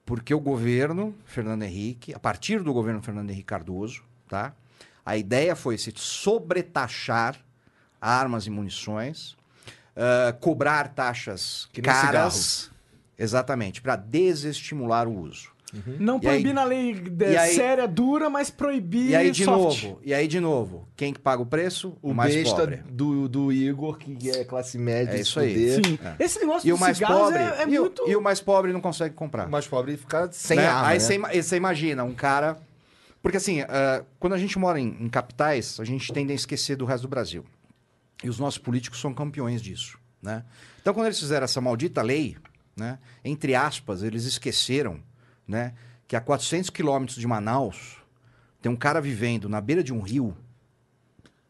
Porque 0.05 0.33
o 0.33 0.41
governo 0.41 1.15
Fernando 1.25 1.63
Henrique, 1.65 2.15
a 2.15 2.19
partir 2.19 2.63
do 2.63 2.73
governo 2.73 3.03
Fernando 3.03 3.31
Henrique 3.31 3.47
Cardoso, 3.47 4.03
tá? 4.29 4.53
A 5.09 5.17
ideia 5.17 5.57
foi 5.57 5.79
se 5.79 5.91
sobretaxar 5.97 7.37
armas 8.01 8.47
e 8.47 8.51
munições, 8.51 9.37
ah, 9.97 10.35
cobrar 10.39 10.89
taxas 10.89 11.67
caras, 11.83 12.71
exatamente, 13.19 13.81
para 13.81 13.97
desestimular 13.97 15.09
o 15.09 15.19
uso. 15.19 15.57
Não 15.99 16.15
E 16.15 16.17
aí- 16.17 16.21
proibir 16.43 16.55
na 16.55 16.65
lei 16.65 16.95
de- 16.95 17.25
e 17.27 17.37
aí- 17.37 17.55
séria, 17.55 17.87
dura, 17.87 18.31
mas 18.31 18.49
proibir 18.51 19.11
E 19.11 19.17
aí 19.17 19.31
de 19.31 19.45
soft. 19.45 19.83
novo, 19.85 20.01
e 20.03 20.15
aí 20.15 20.27
de 20.27 20.41
novo, 20.41 20.89
quem 20.97 21.13
que 21.13 21.21
paga 21.21 21.43
o 21.43 21.47
preço? 21.47 21.95
O, 22.01 22.15
mais 22.15 22.35
besta 22.35 22.57
pobre. 22.57 22.77
do, 22.91 23.29
do 23.29 23.53
Igor, 23.53 23.99
que 23.99 24.31
é 24.31 24.45
classe 24.45 24.79
média, 24.79 25.13
É 25.15 25.21
isso 25.21 25.39
aí. 25.41 25.77
É. 26.19 26.25
Esse 26.25 26.39
negócio 26.41 26.67
E 26.67 26.73
o 26.73 26.79
mais 26.79 26.99
pobre, 26.99 27.39
é, 27.39 27.63
é 27.65 27.69
e, 27.69 27.79
o- 27.79 27.83
muito... 27.83 28.09
e 28.09 28.17
o 28.17 28.21
mais 28.23 28.41
pobre 28.41 28.73
não 28.73 28.81
consegue 28.81 29.15
comprar. 29.15 29.47
O 29.47 29.51
mais 29.51 29.67
pobre 29.67 29.95
fica 29.99 30.29
sem 30.33 30.57
Né? 30.57 30.67
arma, 30.67 30.89
Aí 30.89 30.99
né? 30.99 31.43
você 31.43 31.57
imagina 31.57 32.03
um 32.05 32.15
cara. 32.15 32.57
Porque 33.29 33.37
assim, 33.37 33.61
ah, 33.61 34.03
quando 34.19 34.33
a 34.33 34.39
gente 34.39 34.59
mora 34.59 34.81
em, 34.81 34.87
em 35.03 35.07
capitais, 35.07 35.79
a 35.79 35.85
gente 35.85 36.11
tende 36.15 36.33
a 36.33 36.35
esquecer 36.35 36.77
do 36.77 36.87
resto 36.87 37.03
do 37.03 37.09
Brasil. 37.09 37.45
E 38.25 38.29
os 38.31 38.39
nossos 38.39 38.57
políticos 38.57 39.03
são 39.03 39.13
campeões 39.13 39.61
disso. 39.61 39.99
Né? 40.23 40.47
Então, 40.81 40.95
quando 40.95 41.09
eles 41.09 41.21
fizeram 41.21 41.45
essa 41.45 41.61
maldita 41.61 42.01
lei, 42.01 42.39
né, 42.75 42.99
entre 43.23 43.55
aspas, 43.55 44.03
eles 44.03 44.25
esqueceram 44.25 44.99
né, 45.47 45.75
que 46.07 46.17
a 46.17 46.23
400 46.23 46.71
quilômetros 46.71 47.19
de 47.19 47.27
Manaus 47.27 47.99
tem 48.63 48.73
um 48.73 48.77
cara 48.77 48.99
vivendo 48.99 49.47
na 49.47 49.61
beira 49.61 49.85
de 49.85 49.93
um 49.93 50.01
rio 50.01 50.35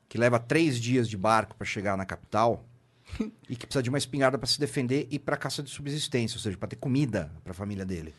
que 0.09 0.19
leva 0.19 0.41
três 0.41 0.81
dias 0.81 1.09
de 1.09 1.17
barco 1.17 1.55
para 1.55 1.65
chegar 1.65 1.97
na 1.97 2.05
capital 2.05 2.65
e 3.49 3.55
que 3.55 3.67
precisa 3.67 3.85
de 3.85 3.89
uma 3.89 3.99
espingarda 3.99 4.37
para 4.37 4.49
se 4.49 4.59
defender 4.59 5.07
e 5.13 5.17
para 5.17 5.37
caça 5.37 5.63
de 5.63 5.71
subsistência, 5.71 6.39
ou 6.39 6.43
seja, 6.43 6.59
para 6.59 6.71
ter 6.71 6.77
comida 6.77 7.31
para 7.45 7.53
a 7.53 7.55
família 7.55 7.87
dele. 7.87 8.13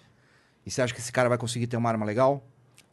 E 0.66 0.72
você 0.72 0.82
acha 0.82 0.94
que 0.94 1.02
esse 1.02 1.12
cara 1.12 1.28
vai 1.28 1.38
conseguir 1.38 1.68
ter 1.68 1.76
uma 1.76 1.90
arma 1.90 2.06
legal? 2.06 2.42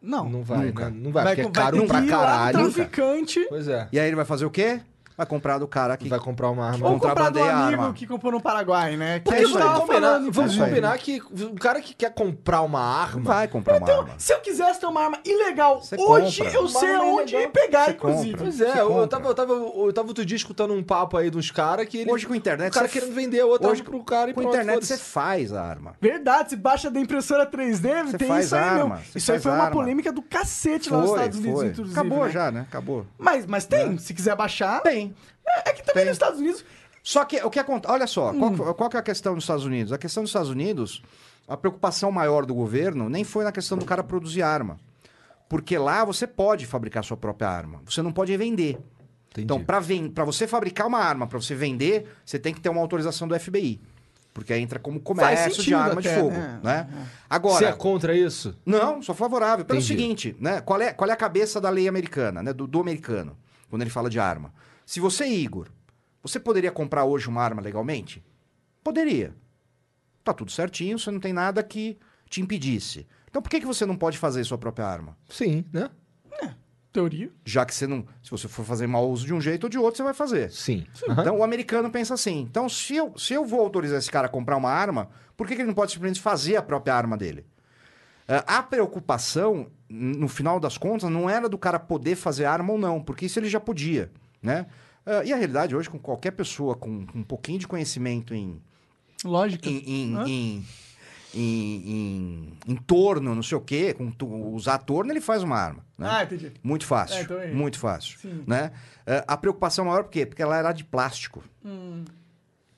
Não. 0.06 0.28
Não 0.28 0.42
vai, 0.42 0.66
Nunca. 0.66 0.88
né? 0.88 0.96
Não 1.02 1.10
vai, 1.10 1.24
porque 1.26 1.40
é 1.40 1.44
vai 1.44 1.52
caro 1.52 1.80
ter 1.80 1.86
pra 1.86 2.06
caralho. 2.06 2.58
traficante... 2.72 3.44
Pois 3.48 3.66
é. 3.68 3.88
E 3.92 3.98
aí 3.98 4.06
ele 4.06 4.16
vai 4.16 4.24
fazer 4.24 4.44
o 4.46 4.50
quê? 4.50 4.80
Vai 5.16 5.26
comprar 5.26 5.58
do 5.58 5.66
cara 5.66 5.96
que 5.96 6.08
Vai 6.08 6.18
comprar 6.18 6.50
uma 6.50 6.66
arma. 6.68 6.88
Ou 6.90 6.98
comprar 7.00 7.30
do 7.30 7.42
a 7.42 7.50
amigo 7.66 7.82
arma. 7.82 7.94
que 7.94 8.06
comprou 8.06 8.30
no 8.32 8.40
Paraguai, 8.40 8.96
né? 8.96 9.20
Que 9.20 9.24
Porque 9.24 9.42
a 9.42 9.46
combinar, 9.48 9.80
falando, 9.86 10.30
vamos 10.32 10.56
combinar 10.56 10.98
que 10.98 11.22
o 11.32 11.54
cara 11.54 11.80
que 11.80 11.94
quer 11.94 12.12
comprar 12.12 12.60
uma 12.62 12.80
arma. 12.80 13.22
vai 13.22 13.48
comprar 13.48 13.78
uma 13.78 13.82
Então, 13.82 14.00
arma. 14.02 14.14
se 14.18 14.32
eu 14.34 14.40
quisesse 14.40 14.78
ter 14.80 14.86
uma 14.86 15.00
arma 15.02 15.18
ilegal 15.24 15.80
Você 15.82 15.96
hoje, 15.98 16.42
compra. 16.42 16.54
eu 16.54 16.60
Uma 16.62 16.68
sei 16.80 16.94
aonde 16.94 17.34
ilegal, 17.34 17.50
pegar, 17.52 17.84
você 17.86 17.90
inclusive. 17.92 18.30
compra. 18.32 18.44
Pois 18.44 18.60
é, 18.60 18.72
Você 18.72 18.80
eu, 18.80 18.96
eu, 18.98 19.08
tava, 19.08 19.28
eu, 19.28 19.34
tava, 19.34 19.52
eu 19.52 19.92
tava 19.94 20.08
outro 20.08 20.24
dia 20.24 20.36
escutando 20.36 20.74
um 20.74 20.82
papo 20.82 21.16
aí 21.16 21.30
uns 21.34 21.50
caras 21.50 21.86
que 21.88 21.98
ele. 21.98 22.10
Hoje 22.12 22.26
com 22.26 22.34
a 22.34 22.36
internet 22.36 22.70
O 22.70 22.74
cara 22.74 22.86
você- 22.86 23.00
querendo 23.00 23.14
vender 23.14 23.42
outra 23.42 23.68
Hoje 23.70 23.80
arma 23.80 23.90
pro 23.90 24.04
cara 24.04 24.30
e 24.30 24.34
Com 24.34 24.40
a 24.40 24.44
internet 24.44 24.84
você 24.84 24.98
faz 24.98 25.52
a 25.52 25.62
arma. 25.62 25.94
Verdade, 26.00 26.50
se 26.50 26.56
baixa 26.56 26.90
da 26.90 27.00
impressora 27.00 27.46
3D, 27.46 28.04
Você 28.04 28.18
tem 28.18 28.28
faz 28.28 28.46
isso 28.46 28.54
aí 28.56 28.62
arma, 28.62 28.96
mesmo. 28.96 29.12
você 29.12 29.18
Isso 29.18 29.32
aí 29.32 29.38
foi 29.40 29.52
uma 29.52 29.70
polêmica 29.70 30.12
do 30.12 30.20
cacete 30.20 30.90
lá 30.90 30.98
nos 30.98 31.08
Foi, 31.10 31.18
Estados 31.20 31.38
Unidos, 31.38 31.62
inclusive. 31.62 31.90
Acabou 31.98 32.24
né? 32.26 32.30
já, 32.30 32.50
né? 32.50 32.60
Acabou. 32.68 33.06
Mas, 33.18 33.46
mas 33.46 33.64
tem, 33.64 33.96
se 33.98 34.12
quiser 34.12 34.36
baixar. 34.36 34.82
Tem. 34.82 35.05
É, 35.46 35.70
é 35.70 35.72
que 35.72 35.80
também 35.80 35.94
Tem. 36.02 36.04
nos 36.06 36.12
Estados 36.14 36.40
Unidos. 36.40 36.64
Só 37.02 37.24
que 37.24 37.36
o 37.44 37.50
que 37.50 37.58
acontece. 37.58 37.92
Olha 37.92 38.06
só, 38.06 38.32
qual, 38.32 38.50
Hum. 38.50 38.56
qual 38.74 38.90
que 38.90 38.96
é 38.96 39.00
a 39.00 39.02
questão 39.02 39.34
dos 39.34 39.44
Estados 39.44 39.64
Unidos? 39.64 39.92
A 39.92 39.98
questão 39.98 40.22
dos 40.22 40.30
Estados 40.30 40.50
Unidos, 40.50 41.02
a 41.46 41.56
preocupação 41.56 42.10
maior 42.10 42.44
do 42.44 42.54
governo 42.54 43.08
nem 43.08 43.22
foi 43.24 43.44
na 43.44 43.52
questão 43.52 43.78
do 43.78 43.84
cara 43.84 44.02
produzir 44.02 44.42
arma. 44.42 44.78
Porque 45.48 45.78
lá 45.78 46.04
você 46.04 46.26
pode 46.26 46.66
fabricar 46.66 47.04
sua 47.04 47.16
própria 47.16 47.48
arma. 47.48 47.80
Você 47.86 48.02
não 48.02 48.12
pode 48.12 48.36
vender. 48.36 48.78
Então, 49.38 49.62
para 49.62 50.24
você 50.24 50.46
fabricar 50.46 50.86
uma 50.86 50.98
arma, 50.98 51.26
para 51.26 51.38
você 51.40 51.54
vender, 51.54 52.08
você 52.24 52.38
tem 52.38 52.52
que 52.54 52.60
ter 52.60 52.70
uma 52.70 52.80
autorização 52.80 53.28
do 53.28 53.38
FBI. 53.38 53.80
Porque 54.32 54.52
aí 54.52 54.60
entra 54.60 54.78
como 54.78 54.98
comércio 54.98 55.62
de 55.62 55.72
arma 55.74 56.00
de 56.02 56.08
até, 56.08 56.18
fogo. 56.18 56.30
né? 56.30 56.60
Né? 56.62 56.88
Você 56.90 57.06
Agora. 57.30 57.66
é 57.68 57.72
contra 57.72 58.14
isso? 58.14 58.54
Não, 58.66 59.00
sou 59.02 59.14
favorável. 59.14 59.64
Pelo 59.64 59.78
Entendi. 59.78 59.92
seguinte, 59.94 60.36
né? 60.40 60.60
Qual 60.60 60.80
é, 60.80 60.92
qual 60.92 61.08
é 61.08 61.12
a 61.12 61.16
cabeça 61.16 61.60
da 61.60 61.70
lei 61.70 61.86
americana, 61.86 62.42
né? 62.42 62.52
Do, 62.52 62.66
do 62.66 62.80
americano, 62.80 63.36
quando 63.70 63.82
ele 63.82 63.90
fala 63.90 64.10
de 64.10 64.18
arma. 64.18 64.52
Se 64.86 65.00
você, 65.00 65.26
Igor, 65.26 65.68
você 66.22 66.40
poderia 66.40 66.72
comprar 66.72 67.04
hoje 67.04 67.28
uma 67.28 67.42
arma 67.42 67.60
legalmente? 67.60 68.24
Poderia. 68.82 69.34
Tá 70.24 70.32
tudo 70.32 70.50
certinho, 70.50 70.98
você 70.98 71.10
não 71.10 71.20
tem 71.20 71.32
nada 71.32 71.62
que 71.62 71.98
te 72.30 72.40
impedisse. 72.40 73.06
Então 73.28 73.42
por 73.42 73.50
que, 73.50 73.60
que 73.60 73.66
você 73.66 73.84
não 73.84 73.96
pode 73.96 74.16
fazer 74.16 74.42
sua 74.44 74.56
própria 74.56 74.86
arma? 74.86 75.16
Sim, 75.28 75.64
né? 75.72 75.90
Teoria. 76.96 77.30
Já 77.44 77.66
que 77.66 77.74
você 77.74 77.86
não. 77.86 78.06
Se 78.22 78.30
você 78.30 78.48
for 78.48 78.64
fazer 78.64 78.86
mau 78.86 79.10
uso 79.10 79.26
de 79.26 79.34
um 79.34 79.40
jeito 79.40 79.64
ou 79.64 79.68
de 79.68 79.76
outro, 79.76 79.98
você 79.98 80.02
vai 80.02 80.14
fazer. 80.14 80.50
Sim. 80.50 80.86
Aham. 81.06 81.20
Então 81.20 81.38
o 81.38 81.44
americano 81.44 81.90
pensa 81.90 82.14
assim. 82.14 82.40
Então, 82.40 82.70
se 82.70 82.96
eu, 82.96 83.12
se 83.18 83.34
eu 83.34 83.44
vou 83.44 83.60
autorizar 83.60 83.98
esse 83.98 84.10
cara 84.10 84.28
a 84.28 84.30
comprar 84.30 84.56
uma 84.56 84.70
arma, 84.70 85.10
por 85.36 85.46
que, 85.46 85.54
que 85.54 85.60
ele 85.60 85.68
não 85.68 85.74
pode 85.74 85.92
simplesmente 85.92 86.22
fazer 86.22 86.56
a 86.56 86.62
própria 86.62 86.94
arma 86.94 87.14
dele? 87.14 87.44
Eh, 88.26 88.42
a 88.46 88.62
preocupação, 88.62 89.66
no 89.90 90.26
final 90.26 90.58
das 90.58 90.78
contas, 90.78 91.10
não 91.10 91.28
era 91.28 91.50
do 91.50 91.58
cara 91.58 91.78
poder 91.78 92.16
fazer 92.16 92.46
arma 92.46 92.72
ou 92.72 92.78
não, 92.78 93.02
porque 93.02 93.26
isso 93.26 93.38
ele 93.38 93.48
já 93.50 93.60
podia, 93.60 94.10
né? 94.46 94.66
Eh, 95.04 95.26
e 95.26 95.32
a 95.32 95.36
realidade 95.36 95.74
hoje, 95.76 95.90
com 95.90 95.98
qualquer 95.98 96.30
pessoa 96.32 96.74
com 96.74 97.04
um 97.14 97.22
pouquinho 97.22 97.58
de 97.58 97.66
conhecimento 97.66 98.34
em, 98.34 98.60
Lógica. 99.24 99.68
em, 99.68 99.82
em, 99.86 100.16
Hã? 100.16 100.24
em, 100.26 100.64
em, 101.34 101.90
em- 101.90 102.52
em 102.68 102.76
torno, 102.76 103.34
não 103.34 103.42
sei 103.42 103.58
o 103.58 103.60
quê, 103.60 103.92
com 103.92 104.10
tu- 104.10 104.26
usar 104.54 104.78
torno, 104.78 105.12
ele 105.12 105.20
faz 105.20 105.42
uma 105.42 105.56
arma. 105.58 105.84
Né? 105.98 106.08
Ah, 106.10 106.22
entendi. 106.24 106.52
Muito 106.62 106.86
fácil. 106.86 107.16
É, 107.18 107.22
então 107.22 107.40
é. 107.40 107.48
muito 107.52 107.78
fácil. 107.78 108.18
Sim. 108.18 108.42
Né? 108.46 108.72
Eh, 109.06 109.24
a 109.26 109.36
preocupação 109.36 109.84
maior 109.84 110.04
por 110.04 110.10
quê? 110.10 110.24
Porque 110.26 110.42
ela 110.42 110.56
era 110.56 110.72
de 110.72 110.84
plástico. 110.84 111.42
Hum. 111.64 112.04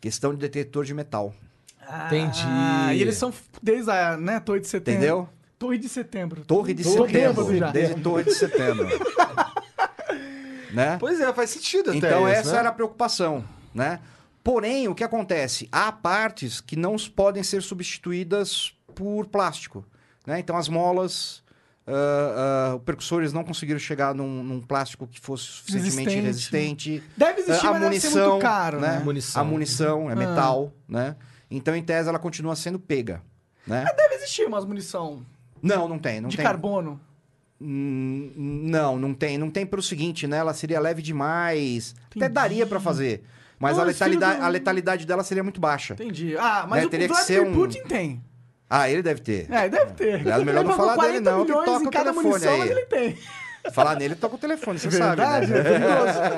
Questão 0.01 0.33
de 0.33 0.39
detetor 0.39 0.85
de 0.85 0.95
metal. 0.95 1.35
Entendi. 2.07 2.43
Ah, 2.45 2.93
e 2.95 3.01
eles 3.01 3.17
são 3.17 3.33
desde 3.63 3.91
a 3.91 4.17
né, 4.17 4.39
Torre 4.41 4.61
de 4.61 4.69
Setembro. 4.69 4.99
Entendeu? 5.01 5.29
Torre 5.59 5.79
de 5.79 5.89
Setembro. 5.89 6.45
Torre 6.45 6.75
de 6.75 6.85
setembro. 6.85 7.09
bêbado 7.45 7.57
já. 7.57 7.71
Desde 7.73 8.01
Torre 8.01 8.25
de 8.25 8.35
setembro. 8.35 8.87
né? 10.71 10.97
Pois 10.99 11.21
é, 11.21 11.33
faz 11.33 11.51
sentido 11.51 11.91
até 11.91 11.99
Então, 11.99 12.29
isso, 12.29 12.39
essa 12.41 12.53
né? 12.53 12.59
era 12.59 12.69
a 12.69 12.73
preocupação, 12.73 13.45
né? 13.75 14.01
Porém, 14.43 14.89
o 14.89 14.95
que 14.95 15.05
acontece? 15.05 15.69
Há 15.71 15.93
partes 15.93 16.61
que 16.61 16.77
não 16.77 16.97
podem 17.15 17.43
ser 17.43 17.63
substituídas 17.63 18.73
por 18.95 19.27
plástico, 19.27 19.85
né? 20.27 20.39
Então, 20.39 20.57
as 20.57 20.69
molas, 20.69 21.43
ah, 21.87 22.75
os 22.77 22.83
percussores 22.83 23.33
não 23.33 23.45
conseguiram 23.45 23.79
chegar 23.79 24.15
num, 24.15 24.43
num 24.43 24.61
plástico 24.61 25.07
que 25.07 25.21
fosse 25.21 25.45
suficientemente 25.45 26.21
Resistente. 26.21 26.91
resistente. 26.91 27.03
Deve 27.17 27.41
existir, 27.41 27.67
a 27.67 27.73
mas 27.73 27.81
deve 27.83 28.01
ser 28.01 28.07
munição, 28.09 28.31
muito 28.31 28.43
caro, 28.43 28.81
né? 28.81 28.99
Munição. 29.05 29.43
A 29.43 29.45
munição 29.45 30.11
é 30.11 30.13
Ah. 30.13 30.17
metal, 30.17 30.73
né? 30.89 31.17
Então, 31.51 31.75
em 31.75 31.83
tese, 31.83 32.09
ela 32.09 32.19
continua 32.19 32.55
sendo 32.57 32.79
pega, 32.79 33.23
né? 33.67 33.85
Deve 33.97 34.15
existir 34.17 34.47
umas 34.47 34.65
munição 34.65 35.25
Não, 35.63 35.89
não 35.89 35.99
tem, 35.99 36.21
não 36.21 36.29
de 36.29 36.37
tem. 36.37 36.45
carbono. 36.45 37.01
Hum, 37.61 38.33
Não, 38.37 38.99
não 38.99 39.13
tem. 39.15 39.37
Não 39.39 39.51
tem 39.51 39.67
pelo 39.67 39.83
seguinte, 39.83 40.27
né? 40.27 40.39
Ela 40.39 40.55
seria 40.55 40.79
leve 40.81 41.03
demais. 41.03 41.95
Até 42.15 42.29
daria 42.29 42.67
pra 42.67 42.81
fazer. 42.81 43.23
Mas 43.59 43.77
Não, 43.77 43.83
a, 43.83 43.87
letalidade, 43.87 44.39
do- 44.39 44.45
a 44.45 44.49
letalidade 44.49 45.07
dela 45.07 45.25
seria 45.25 45.43
muito 45.43 45.61
baixa. 45.61 45.95
Entendi. 45.95 46.37
Ah, 46.39 46.65
mas 46.69 46.83
Né, 46.83 46.87
o, 46.87 46.91
teria 46.91 47.07
o 47.07 47.09
que 47.11 47.15
Vladimir 47.17 47.41
ser 47.43 47.49
um- 47.49 47.53
Putin 47.55 47.83
tem. 47.83 48.23
Ah, 48.71 48.89
ele 48.89 49.03
deve 49.03 49.21
ter. 49.21 49.51
É, 49.51 49.69
deve 49.69 49.93
ter. 49.95 50.27
É 50.27 50.45
melhor 50.45 50.63
não 50.65 50.75
falar 50.77 50.95
dele, 50.97 51.21
40 51.23 51.31
não, 51.33 51.45
que 51.47 51.53
toca 51.53 51.71
em 51.71 51.87
o 51.87 51.91
cada 51.91 52.05
telefone 52.13 52.29
munição, 52.29 52.53
aí. 52.53 52.59
mas 52.61 52.71
ele 52.71 52.87
tem. 52.87 53.19
Falar 53.73 53.97
nele, 53.97 54.15
toca 54.15 54.37
o 54.37 54.39
telefone, 54.39 54.79
você 54.79 54.91
sabe, 54.91 55.17
Verdade, 55.17 55.53
né? 55.53 55.59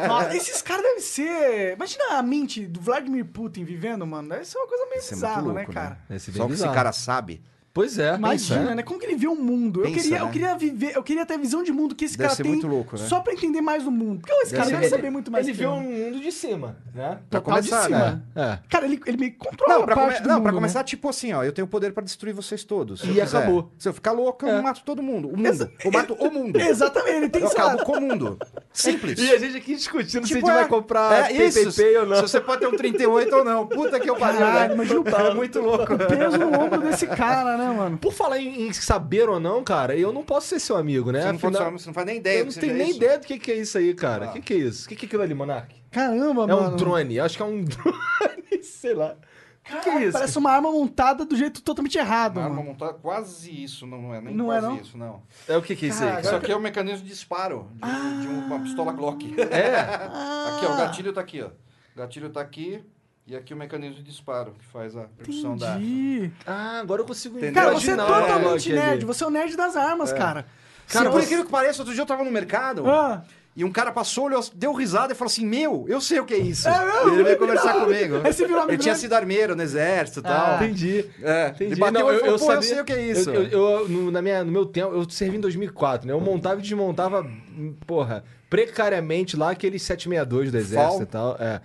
é. 0.04 0.08
Nossa, 0.08 0.34
esses 0.36 0.62
caras 0.62 0.82
devem 0.82 1.00
ser... 1.00 1.74
Imagina 1.76 2.04
a 2.18 2.22
mente 2.22 2.66
do 2.66 2.80
Vladimir 2.80 3.24
Putin 3.26 3.62
vivendo, 3.64 4.04
mano. 4.06 4.28
Deve 4.30 4.44
ser 4.46 4.58
uma 4.58 4.66
coisa 4.66 4.84
meio 4.86 4.98
Isso 4.98 5.12
é 5.12 5.14
bizarra, 5.16 5.42
né, 5.42 5.48
louco, 5.52 5.72
cara? 5.72 5.98
Deve 6.08 6.20
ser 6.20 6.30
bem 6.32 6.40
Só 6.40 6.46
que 6.48 6.54
esse 6.54 6.64
cara 6.64 6.92
sabe. 6.92 7.42
Pois 7.72 7.98
é. 8.00 8.16
Imagina, 8.16 8.60
pensa, 8.60 8.74
né? 8.74 8.82
Como 8.82 8.98
que 8.98 9.06
ele 9.06 9.14
vê 9.14 9.28
o 9.28 9.34
mundo. 9.36 9.80
eu, 9.80 9.84
Pensa, 9.84 10.02
queria, 10.02 10.18
eu 10.18 10.24
né? 10.26 10.32
queria 10.32 10.54
viver, 10.56 10.92
eu 10.96 11.02
queria 11.04 11.24
ter 11.24 11.34
a 11.34 11.36
visão 11.36 11.62
de 11.62 11.70
mundo 11.72 11.94
que 11.94 12.04
esse 12.04 12.18
Deve 12.18 12.24
cara 12.26 12.36
ser 12.36 12.42
tem 12.42 12.52
muito 12.52 12.66
louco, 12.66 12.96
né? 12.98 13.04
só 13.06 13.20
pra 13.20 13.32
entender 13.32 13.60
mais 13.60 13.84
do 13.84 13.92
mundo. 13.92 14.20
Porque 14.22 14.32
esse 14.42 14.52
cara 14.52 14.64
ser- 14.64 14.70
deve 14.72 14.84
Ele- 14.86 14.90
saber 14.90 15.10
muito 15.10 15.30
mais 15.30 15.46
Ele 15.46 15.56
vê 15.56 15.64
eu. 15.66 15.70
um 15.70 15.80
mundo 15.80 16.18
de 16.20 16.32
cima, 16.32 16.76
né? 16.92 17.18
Pra 17.30 17.40
Total 17.40 17.60
de 17.62 17.68
começar, 17.70 17.84
cima. 17.86 17.98
né? 17.98 18.22
É. 18.34 18.58
Cara, 18.68 18.86
ele, 18.86 19.00
ele 19.06 19.16
meio 19.16 19.32
que 19.32 19.38
controla 19.38 19.74
Não, 19.78 19.84
pra, 19.84 19.94
parte 19.94 20.08
come- 20.14 20.20
do 20.20 20.28
não, 20.28 20.34
mundo, 20.34 20.42
pra 20.42 20.52
né? 20.52 20.56
começar, 20.58 20.82
tipo 20.82 21.08
assim, 21.08 21.32
ó, 21.32 21.44
eu 21.44 21.52
tenho 21.52 21.68
poder 21.68 21.92
pra 21.92 22.02
destruir 22.02 22.32
vocês 22.34 22.64
todos. 22.64 23.04
E 23.04 23.08
eu 23.16 23.24
quiser. 23.24 23.36
acabou. 23.38 23.70
Se 23.78 23.88
eu 23.88 23.92
ficar 23.94 24.10
louco, 24.12 24.44
eu 24.44 24.56
É. 24.56 24.60
mato 24.62 24.82
todo 24.84 25.00
mundo. 25.00 25.28
O 25.28 25.36
mundo. 25.36 25.70
Eu 25.84 25.92
mato 25.92 26.14
o 26.14 26.28
mundo. 26.32 26.60
Exatamente, 26.60 27.16
ele 27.16 27.28
tem 27.28 27.42
Eu 27.42 27.46
lá, 27.48 27.52
acabo 27.52 27.84
com 27.86 27.92
o 27.92 28.00
mundo. 28.00 28.36
Simples. 28.72 29.16
E 29.20 29.30
a 29.32 29.38
gente 29.38 29.56
aqui 29.56 29.76
discutindo 29.76 30.26
se 30.26 30.32
a 30.34 30.36
Tipo, 30.36 30.40
gente 30.48 30.50
é- 30.50 30.54
vai 30.54 30.68
comprar 30.68 31.30
é 31.30 31.46
isso. 31.46 31.72
PPP 31.72 31.98
ou 31.98 32.06
não. 32.06 32.16
Se 32.16 32.22
você 32.22 32.40
pode 32.40 32.60
ter 32.62 32.66
um 32.66 32.76
38 32.76 33.36
ou 33.36 33.44
não. 33.44 33.66
Puta 33.66 34.00
que 34.00 34.10
eu 34.10 34.16
pariu, 34.16 34.40
né? 34.40 34.72
imagina 34.74 35.00
o 35.00 35.04
É 35.30 35.34
muito 35.34 35.60
louco. 35.60 35.96
peso 35.96 36.36
no 36.36 36.60
ombro 36.60 36.80
desse 36.80 37.06
cara, 37.06 37.56
né, 37.56 37.59
mano? 37.68 37.98
Por 37.98 38.12
falar 38.12 38.38
em, 38.38 38.68
em 38.68 38.72
saber 38.72 39.28
ou 39.28 39.38
não, 39.40 39.62
cara, 39.64 39.96
eu 39.96 40.12
não 40.12 40.22
posso 40.22 40.48
ser 40.48 40.60
seu 40.60 40.76
amigo, 40.76 41.10
né? 41.12 41.20
Você 41.20 41.26
não, 41.26 41.32
pode 41.38 41.46
Afinal- 41.56 41.62
falar- 41.64 41.78
você 41.78 41.86
não 41.86 41.94
faz 41.94 42.06
nem 42.06 42.16
ideia 42.18 42.38
eu 42.38 42.44
do 42.44 42.48
não 42.48 42.54
que 42.54 42.60
tenho 42.60 42.74
nem 42.74 42.88
isso. 42.88 42.96
ideia 42.96 43.18
do 43.18 43.26
que, 43.26 43.38
que 43.38 43.50
é 43.52 43.56
isso 43.56 43.78
aí, 43.78 43.94
cara. 43.94 44.26
O 44.26 44.28
Ah. 44.30 44.32
que, 44.32 44.40
que 44.40 44.54
é 44.54 44.56
isso? 44.56 44.86
O 44.86 44.88
que, 44.88 44.96
que 44.96 45.04
é 45.04 45.06
aquilo 45.06 45.22
ali, 45.22 45.34
Monark? 45.34 45.74
Caramba, 45.90 46.44
É 46.44 46.46
mano. 46.46 46.72
um 46.72 46.76
drone. 46.76 47.18
Acho 47.20 47.36
que 47.36 47.42
é 47.42 47.46
um 47.46 47.62
drone, 47.64 48.62
sei 48.62 48.94
lá. 48.94 49.16
O 49.62 49.72
que, 49.72 49.80
que 49.80 49.88
é 49.90 50.02
isso? 50.04 50.12
Parece 50.12 50.38
uma 50.38 50.50
arma 50.50 50.72
montada 50.72 51.24
do 51.24 51.36
jeito 51.36 51.62
totalmente 51.62 51.96
errado, 51.96 52.38
Uma 52.38 52.44
arma 52.44 52.56
mano. 52.56 52.68
montada 52.70 52.94
quase 52.94 53.50
isso, 53.62 53.86
não 53.86 54.12
é 54.12 54.20
nem 54.20 54.34
Não 54.34 54.52
é, 54.52 54.58
quase 54.58 54.66
não? 54.66 54.76
isso, 54.82 54.98
não. 54.98 55.22
É 55.46 55.56
o 55.56 55.62
que, 55.62 55.76
que 55.76 55.86
é 55.86 55.88
isso 55.90 56.02
aí? 56.02 56.08
Caraca. 56.08 56.26
Isso 56.26 56.36
aqui 56.36 56.50
é 56.52 56.56
o 56.56 56.60
mecanismo 56.60 57.02
de 57.04 57.08
disparo 57.10 57.68
de, 57.74 58.20
de 58.22 58.26
uma 58.26 58.58
pistola 58.60 58.90
Glock. 58.92 59.32
É? 59.38 59.76
Aqui, 60.56 60.66
ó, 60.66 60.74
o 60.74 60.76
gatilho 60.76 61.12
tá 61.12 61.20
aqui, 61.20 61.42
ó. 61.42 61.46
O 61.48 61.98
gatilho 61.98 62.30
tá 62.30 62.40
aqui 62.40 62.82
e 63.26 63.36
aqui 63.36 63.54
o 63.54 63.56
mecanismo 63.56 63.96
de 63.96 64.02
disparo, 64.02 64.52
que 64.58 64.64
faz 64.66 64.96
a 64.96 65.02
percussão 65.16 65.56
da... 65.56 65.76
Entendi. 65.76 66.30
Ah, 66.46 66.80
agora 66.80 67.02
eu 67.02 67.06
consigo 67.06 67.36
Entendeu? 67.38 67.54
Cara, 67.54 67.74
você 67.74 67.90
é 67.90 67.94
imaginar 67.94 68.20
totalmente 68.22 68.72
nerd. 68.72 69.04
Você 69.04 69.22
é 69.24 69.26
o 69.26 69.30
nerd 69.30 69.56
das 69.56 69.76
armas, 69.76 70.12
cara. 70.12 70.46
Cara, 70.88 71.04
Se 71.06 71.10
por 71.10 71.20
você- 71.20 71.24
incrível 71.26 71.44
que 71.44 71.50
pareça, 71.50 71.80
outro 71.82 71.94
dia 71.94 72.02
eu 72.02 72.06
tava 72.06 72.24
no 72.24 72.30
mercado 72.32 72.84
Ah. 72.90 73.22
e 73.54 73.64
um 73.64 73.70
cara 73.70 73.92
passou, 73.92 74.24
olhou, 74.24 74.44
deu 74.52 74.72
risada 74.72 75.12
e 75.12 75.16
falou 75.16 75.30
assim: 75.30 75.46
Meu, 75.46 75.84
eu 75.88 76.00
sei 76.00 76.18
o 76.18 76.24
que 76.24 76.34
é 76.34 76.38
isso. 76.38 76.68
É 76.68 76.84
mesmo? 76.84 77.14
ele 77.14 77.22
veio 77.22 77.38
conversar 77.38 77.74
comigo. 77.74 78.20
Aí 78.24 78.32
você 78.32 78.44
virou 78.44 78.62
amigo 78.62 78.72
Ele 78.72 78.78
tinha 78.82 78.94
dele? 78.94 79.00
sido 79.02 79.12
armeiro 79.12 79.54
no 79.54 79.62
exército 79.62 80.18
e 80.18 80.22
Ah, 80.26 80.56
tal. 80.58 80.64
Entendi. 80.64 81.04
É, 81.22 81.48
Entendi. 81.50 81.64
ele 81.72 81.76
bateu 81.76 82.00
Não, 82.00 82.10
e 82.10 82.14
eu, 82.14 82.18
falou, 82.20 82.34
eu 82.34 82.38
pô, 82.40 82.44
sabia, 82.46 82.56
eu 82.56 82.62
sei 82.62 82.80
o 82.80 82.84
que 82.84 82.92
é 82.92 83.02
isso. 83.02 83.30
Eu, 83.30 83.44
eu- 83.44 83.50
eu- 83.82 83.88
no, 83.88 84.10
na 84.10 84.20
minha, 84.20 84.42
no 84.42 84.50
meu 84.50 84.66
tempo, 84.66 84.92
eu 84.92 85.08
servi 85.08 85.36
em 85.36 85.40
2004, 85.40 86.08
né? 86.08 86.12
Eu 86.12 86.20
montava 86.20 86.58
e 86.58 86.62
desmontava, 86.62 87.22
hum, 87.22 87.76
porra, 87.86 88.24
precariamente 88.48 89.36
lá 89.36 89.50
aqueles 89.52 89.82
762 89.82 90.50
do 90.50 90.58
exército 90.58 90.92
Fal. 90.92 91.02
e 91.02 91.06
tal. 91.06 91.36
É. 91.38 91.60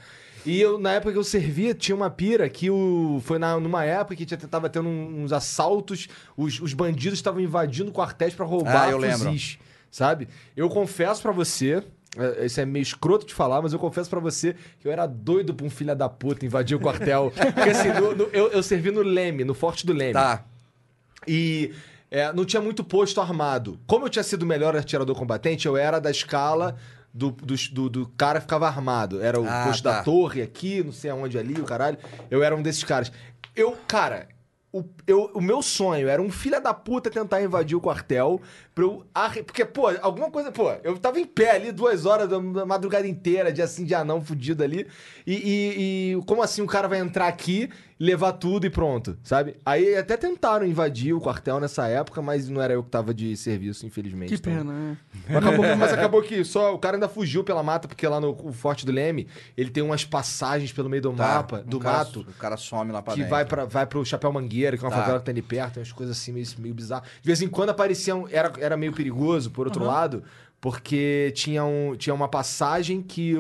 E 0.46 0.62
eu, 0.62 0.78
na 0.78 0.92
época 0.94 1.12
que 1.14 1.18
eu 1.18 1.24
servia, 1.24 1.74
tinha 1.74 1.96
uma 1.96 2.10
pira 2.10 2.48
que 2.48 2.70
o, 2.70 3.20
foi 3.24 3.40
na, 3.40 3.60
numa 3.60 3.84
época 3.84 4.16
que 4.16 4.26
tinha, 4.26 4.38
tava 4.38 4.70
tendo 4.70 4.88
uns 4.88 5.34
assaltos, 5.34 6.08
os, 6.38 6.60
os 6.62 6.74
bandidos 6.74 7.18
estavam 7.18 7.42
invadindo 7.42 7.92
quartéis 7.92 8.34
pra 8.36 8.46
roubar 8.46 8.84
Ah, 8.84 8.92
eu 8.92 8.98
lembro. 8.98 9.30
fuzis, 9.30 9.58
sabe? 9.90 10.28
Eu 10.56 10.70
confesso 10.70 11.22
pra 11.22 11.32
você, 11.32 11.84
é, 12.18 12.46
isso 12.46 12.60
é 12.62 12.66
meio 12.66 12.84
escroto 12.84 13.26
de 13.26 13.34
falar, 13.34 13.60
mas 13.62 13.74
eu 13.74 13.80
confesso 13.80 14.08
pra 14.10 14.20
você 14.20 14.56
que 14.80 14.88
eu 14.88 14.92
era 14.92 15.08
doido 15.08 15.52
pra 15.54 15.66
um 15.66 15.70
filho 15.70 15.96
da 15.96 16.08
puta 16.08 16.46
invadir 16.46 16.76
o 16.76 16.80
quartel. 16.80 17.32
Porque 17.56 17.70
assim, 17.72 17.90
no- 18.00 18.14
no- 18.16 18.30
eu, 18.32 18.50
eu 18.52 18.62
servi 18.62 18.92
no 18.92 19.02
Leme, 19.02 19.44
no 19.44 19.56
Forte 19.56 19.84
do 19.84 19.94
Leme. 19.94 20.14
Tá. 20.14 20.44
E 21.28 21.74
é, 22.12 22.32
não 22.34 22.46
tinha 22.46 22.62
muito 22.62 22.84
posto 22.84 23.20
armado. 23.20 23.80
Como 23.88 24.06
eu 24.06 24.10
tinha 24.10 24.22
sido 24.24 24.44
o 24.44 24.46
melhor 24.46 24.76
atirador 24.76 25.16
combatente, 25.16 25.66
eu 25.66 25.76
era 25.76 26.00
da 26.00 26.12
escala 26.12 26.76
do, 27.16 27.32
do, 27.32 27.90
do, 27.90 28.08
cara 28.18 28.42
ficava 28.42 28.68
armado. 28.68 29.22
Era 29.24 29.40
o 29.40 29.48
Ah, 29.48 29.64
posto 29.66 29.84
tá. 29.84 29.94
da 29.94 30.04
torre 30.04 30.42
aqui, 30.42 30.84
não 30.84 30.92
sei 30.92 31.10
aonde 31.10 31.38
ali, 31.38 31.54
o 31.54 31.64
caralho. 31.64 31.98
Eu 32.30 32.44
era 32.44 32.54
um 32.54 32.62
desses 32.62 32.84
caras. 32.84 33.10
Eu, 33.56 33.78
cara. 33.88 34.28
O, 34.74 34.84
eu, 35.08 35.32
o 35.34 35.40
meu 35.40 35.62
sonho 35.62 36.10
era 36.10 36.22
um 36.22 36.30
filho 36.30 36.62
da 36.62 36.74
puta 36.74 37.10
tentar 37.10 37.42
invadir 37.42 37.78
o 37.78 37.80
quartel 37.80 38.42
pra 38.76 38.84
eu. 38.84 39.06
arre- 39.16 39.42
Porque, 39.42 39.64
pô, 39.66 39.88
alguma 40.02 40.30
coisa. 40.30 40.52
Pô, 40.52 40.70
eu 40.84 40.98
tava 40.98 41.20
em 41.20 41.26
pé 41.26 41.52
ali 41.56 41.72
duas 41.72 42.06
horas 42.06 42.30
da, 42.30 42.38
da 42.38 42.66
madrugada 42.66 43.08
inteira, 43.08 43.52
de 43.52 43.62
assim, 43.62 43.86
de 43.86 43.96
anão 43.96 44.22
fudido 44.22 44.62
ali. 44.64 44.86
E, 45.26 45.34
e- 45.34 46.14
e 46.18 46.22
como 46.26 46.44
assim 46.44 46.62
o 46.62 46.68
cara 46.68 46.88
vai 46.88 47.00
entrar 47.00 47.28
aqui, 47.28 47.70
levar 47.98 48.34
tudo 48.34 48.66
e 48.66 48.70
pronto, 48.70 49.18
sabe? 49.24 49.56
Aí 49.66 49.96
até 49.96 50.18
tentaram 50.18 50.66
invadir 50.66 51.14
o 51.14 51.22
quartel 51.22 51.62
nessa 51.62 51.88
época, 51.88 52.22
mas 52.22 52.50
não 52.50 52.62
era 52.62 52.74
eu 52.74 52.84
que 52.84 52.90
tava 52.90 53.14
de 53.14 53.38
serviço, 53.38 53.86
infelizmente. 53.86 54.28
Que 54.30 54.36
Então, 54.36 54.54
pena, 54.54 54.74
né? 54.74 54.98
mas 55.30 55.38
acabou, 55.38 55.76
mas 55.78 55.94
acabou 55.94 56.22
que 56.22 56.44
só 56.44 56.74
o 56.76 56.78
cara 56.80 56.98
ainda 56.98 57.08
fugiu 57.08 57.42
pela 57.42 57.64
mata, 57.64 57.88
porque 57.88 58.06
lá 58.06 58.20
no 58.20 58.32
o 58.44 58.52
Forte 58.52 58.86
do 58.86 58.92
Leme, 58.92 59.28
ele 59.56 59.70
tem 59.70 59.82
umas 59.82 60.04
passagens 60.04 60.74
pelo 60.74 60.90
meio 60.90 61.02
do 61.02 61.14
Tá. 61.14 61.24
mapa, 61.26 61.64
do 61.66 61.80
cara, 61.80 62.00
mato, 62.00 62.20
O 62.30 62.34
cara 62.34 62.58
some 62.58 62.92
lá 62.92 63.02
pra 63.02 63.14
que 63.14 63.20
dentro. 63.22 63.32
vai, 63.32 63.46
pra, 63.46 63.64
vai 63.64 63.86
pro 63.86 64.04
Chapéu 64.04 64.30
Mangueira, 64.34 64.78
que 64.78 64.84
é 64.84 64.88
uma 64.88 64.94
Tá. 64.94 65.02
favela 65.02 65.20
que 65.20 65.26
tá 65.26 65.32
ali 65.32 65.42
perto, 65.42 65.76
tem 65.76 65.82
umas 65.82 65.92
coisas 65.94 66.18
assim 66.18 66.34
meio, 66.34 66.46
meio 66.60 66.74
bizarras. 66.76 67.08
De 67.22 67.26
vez 67.28 67.42
em 67.42 67.48
quando 67.48 67.70
apareciam, 67.70 68.28
era, 68.30 68.52
era 68.66 68.78
meio 68.78 68.94
perigoso, 68.94 69.52
por 69.52 69.68
outro 69.68 69.84
lado, 69.84 70.24
porque 70.60 71.32
tinha, 71.36 71.64
um, 71.64 71.96
tinha 71.96 72.14
uma 72.14 72.28
passagem 72.28 73.02
que 73.02 73.34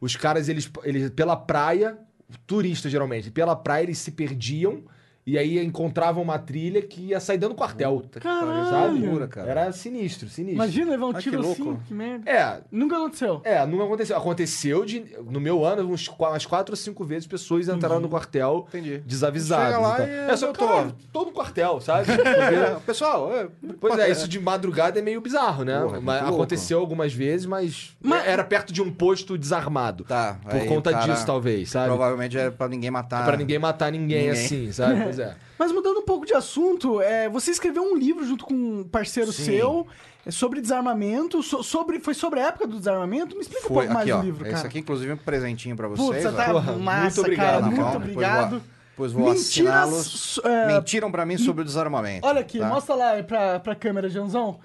os 0.00 0.16
caras, 0.16 0.48
eles, 0.48 0.70
eles 0.84 1.10
pela 1.10 1.36
praia, 1.36 1.98
turistas 2.46 2.90
geralmente, 2.90 3.30
pela 3.30 3.56
praia 3.56 3.82
eles 3.84 3.98
se 3.98 4.12
perdiam 4.12 4.84
e 5.30 5.38
aí 5.38 5.58
encontravam 5.64 6.22
uma 6.22 6.38
trilha 6.38 6.80
que 6.82 7.00
ia 7.08 7.20
sair 7.20 7.38
dentro 7.38 7.54
do 7.54 7.58
quartel. 7.58 8.02
Caralho. 8.20 8.98
Loucura, 9.00 9.28
cara. 9.28 9.50
Era 9.50 9.72
sinistro, 9.72 10.28
sinistro. 10.28 10.56
Imagina 10.56 10.90
levar 10.92 11.06
um 11.06 11.12
Ai, 11.16 11.22
tiro 11.22 11.36
que 11.38 11.42
louco. 11.46 11.70
assim, 11.72 11.80
que 11.86 11.94
merda. 11.94 12.30
É, 12.30 12.60
Nunca 12.70 12.96
aconteceu. 12.96 13.40
é, 13.44 13.66
não 13.66 13.82
aconteceu. 13.82 14.16
Aconteceu 14.16 14.84
de, 14.84 15.04
no 15.28 15.40
meu 15.40 15.64
ano, 15.64 15.82
uns, 15.90 16.08
qu- 16.08 16.24
umas 16.24 16.46
quatro 16.46 16.72
ou 16.72 16.76
cinco 16.76 17.04
vezes 17.04 17.26
pessoas 17.26 17.68
entraram 17.68 18.00
no 18.00 18.08
quartel 18.08 18.66
Entendi. 18.68 18.98
desavisadas. 18.98 19.66
Chega 19.74 19.78
lá 19.78 19.94
então. 19.94 20.06
e 20.06 20.30
é 20.30 20.36
só 20.36 20.46
eu 20.46 20.52
que, 20.52 20.58
tô. 20.58 20.92
todo 21.12 21.30
quartel, 21.32 21.80
sabe? 21.80 22.08
É, 22.48 22.74
pessoal, 22.86 23.32
é, 23.34 23.48
pois 23.80 23.98
é, 23.98 24.10
isso 24.10 24.26
de 24.28 24.38
madrugada 24.40 24.98
é 24.98 25.02
meio 25.02 25.20
bizarro, 25.20 25.64
né? 25.64 25.80
Porra, 25.82 25.96
é 25.98 26.00
mas 26.00 26.22
muito 26.22 26.34
aconteceu 26.34 26.78
algumas 26.78 27.12
vezes, 27.12 27.46
mas, 27.46 27.96
Mas- 28.00 28.26
era 28.26 28.42
perto 28.44 28.72
de 28.72 28.80
um 28.80 28.90
posto 28.92 29.36
desarmado. 29.36 30.04
Tá. 30.04 30.38
Por 30.42 30.54
aí 30.54 30.66
conta 30.66 30.90
cara 30.92 31.12
disso, 31.12 31.26
talvez, 31.26 31.70
sabe? 31.70 31.88
Provavelmente 31.88 32.38
é 32.38 32.50
pra 32.50 32.68
ninguém 32.68 32.90
matar. 32.90 33.24
Pra 33.24 33.36
ninguém 33.36 33.58
matar 33.58 33.90
ninguém, 33.92 34.28
Ninguém. 34.28 34.30
assim, 34.44 34.72
sabe? 34.72 35.02
Pois 35.02 35.17
Pois 35.18 35.28
é. 35.30 35.36
Mas 35.58 35.72
mudando 35.72 35.98
um 35.98 36.04
pouco 36.04 36.24
de 36.24 36.34
assunto, 36.34 37.00
é, 37.00 37.28
você 37.28 37.50
escreveu 37.50 37.82
um 37.82 37.96
livro 37.96 38.24
junto 38.26 38.44
com 38.44 38.54
um 38.54 38.84
parceiro 38.84 39.32
Sim. 39.32 39.44
seu 39.44 39.86
é, 40.26 40.30
sobre 40.30 40.60
desarmamento. 40.60 41.42
so- 41.42 41.62
sobre, 41.62 41.98
foi 42.00 42.14
sobre 42.14 42.40
a 42.40 42.48
época 42.48 42.66
do 42.66 42.78
desarmamento? 42.78 43.34
Me 43.34 43.42
explica 43.42 43.66
um 43.66 43.68
pouco 43.68 43.86
mais 43.92 43.98
aqui, 44.00 44.10
do 44.12 44.18
ó. 44.18 44.22
livro, 44.22 44.44
cara. 44.44 44.56
Esse 44.56 44.66
aqui, 44.66 44.78
inclusive, 44.78 45.10
é 45.10 45.14
um 45.14 45.18
presentinho 45.18 45.76
pra 45.76 45.88
vocês. 45.88 46.24
Ó. 46.26 46.32
tá 46.32 46.44
Porra, 46.50 46.72
massa, 46.76 47.00
muito 47.02 47.20
obrigado, 47.20 47.60
cara. 47.62 47.66
Muito 47.82 47.96
obrigado. 47.96 48.62
Depois 48.90 49.12
vou 49.12 49.30
assiná-los. 49.30 50.40
é, 50.44 50.66
Mentiram 50.66 51.10
pra 51.10 51.24
mim 51.24 51.38
sobre 51.38 51.62
o 51.62 51.64
desarmamento. 51.64 52.26
Olha 52.26 52.40
aqui, 52.40 52.58
tá? 52.58 52.66
mostra 52.66 52.94
lá 52.94 53.22
pra, 53.22 53.60
pra 53.60 53.74
câmera, 53.74 54.08
Janzão. 54.08 54.58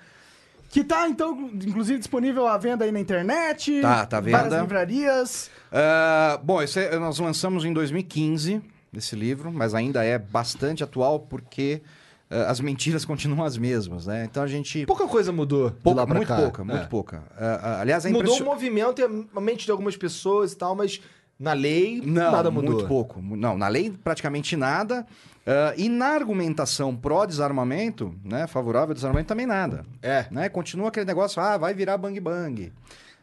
Que 0.69 0.83
tá, 0.83 1.07
então, 1.07 1.51
inclusive 1.53 1.99
disponível 1.99 2.47
à 2.47 2.57
venda 2.57 2.83
aí 2.83 2.91
na 2.91 2.99
internet. 2.99 3.79
Tá, 3.79 4.07
tá 4.07 4.17
à 4.17 4.21
Várias 4.21 4.53
livrarias. 4.59 5.51
Ah, 5.71 6.39
bom, 6.43 6.63
esse 6.63 6.79
é- 6.79 6.97
nós 6.97 7.19
lançamos 7.19 7.63
em 7.63 7.71
2015 7.71 8.59
esse 8.97 9.15
livro, 9.15 9.51
mas 9.51 9.73
ainda 9.73 10.03
é 10.03 10.17
bastante 10.17 10.83
atual 10.83 11.19
porque 11.19 11.81
ah, 12.29 12.49
as 12.51 12.59
mentiras 12.59 13.03
continuam 13.05 13.43
as 13.45 13.57
mesmas, 13.57 14.05
né? 14.07 14.25
Então 14.29 14.43
a 14.43 14.47
gente. 14.47 14.85
Pouca 14.85 15.07
coisa 15.07 15.31
mudou 15.31 15.71
Pouca- 15.83 16.05
muito 16.05 16.27
cá. 16.27 16.35
pouca, 16.37 16.61
É. 16.61 16.65
muito 16.65 16.87
pouca. 16.87 17.23
Ah, 17.37 17.59
ah, 17.61 17.81
aliás, 17.81 18.05
é 18.05 18.09
Mudou 18.09 18.21
o 18.21 18.25
impressionante. 18.25 18.53
movimento 18.53 19.01
e 19.01 19.37
a 19.37 19.41
mente 19.41 19.65
de 19.65 19.71
algumas 19.71 19.95
pessoas 19.97 20.53
e 20.53 20.57
tal, 20.57 20.75
mas 20.75 21.01
na 21.39 21.53
lei 21.53 22.01
Não, 22.05 22.31
nada 22.31 22.49
mudou. 22.51 22.71
muito 22.73 22.87
pouco. 22.87 23.21
Não, 23.21 23.57
na 23.57 23.67
lei 23.67 23.91
praticamente 23.91 24.55
nada. 24.55 25.05
Ah, 25.45 25.73
e 25.75 25.89
na 25.89 26.07
argumentação 26.07 26.95
pró-desarmamento, 26.95 28.15
né, 28.23 28.47
favorável 28.47 28.89
ao 28.89 28.93
desarmamento, 28.95 29.27
também 29.27 29.45
nada. 29.45 29.85
É. 30.01 30.25
Né? 30.31 30.47
Continua 30.49 30.87
aquele 30.87 31.05
negócio, 31.05 31.41
ah, 31.41 31.57
vai 31.57 31.73
virar 31.73 31.97
bang 31.97 32.17
bang. 32.19 32.71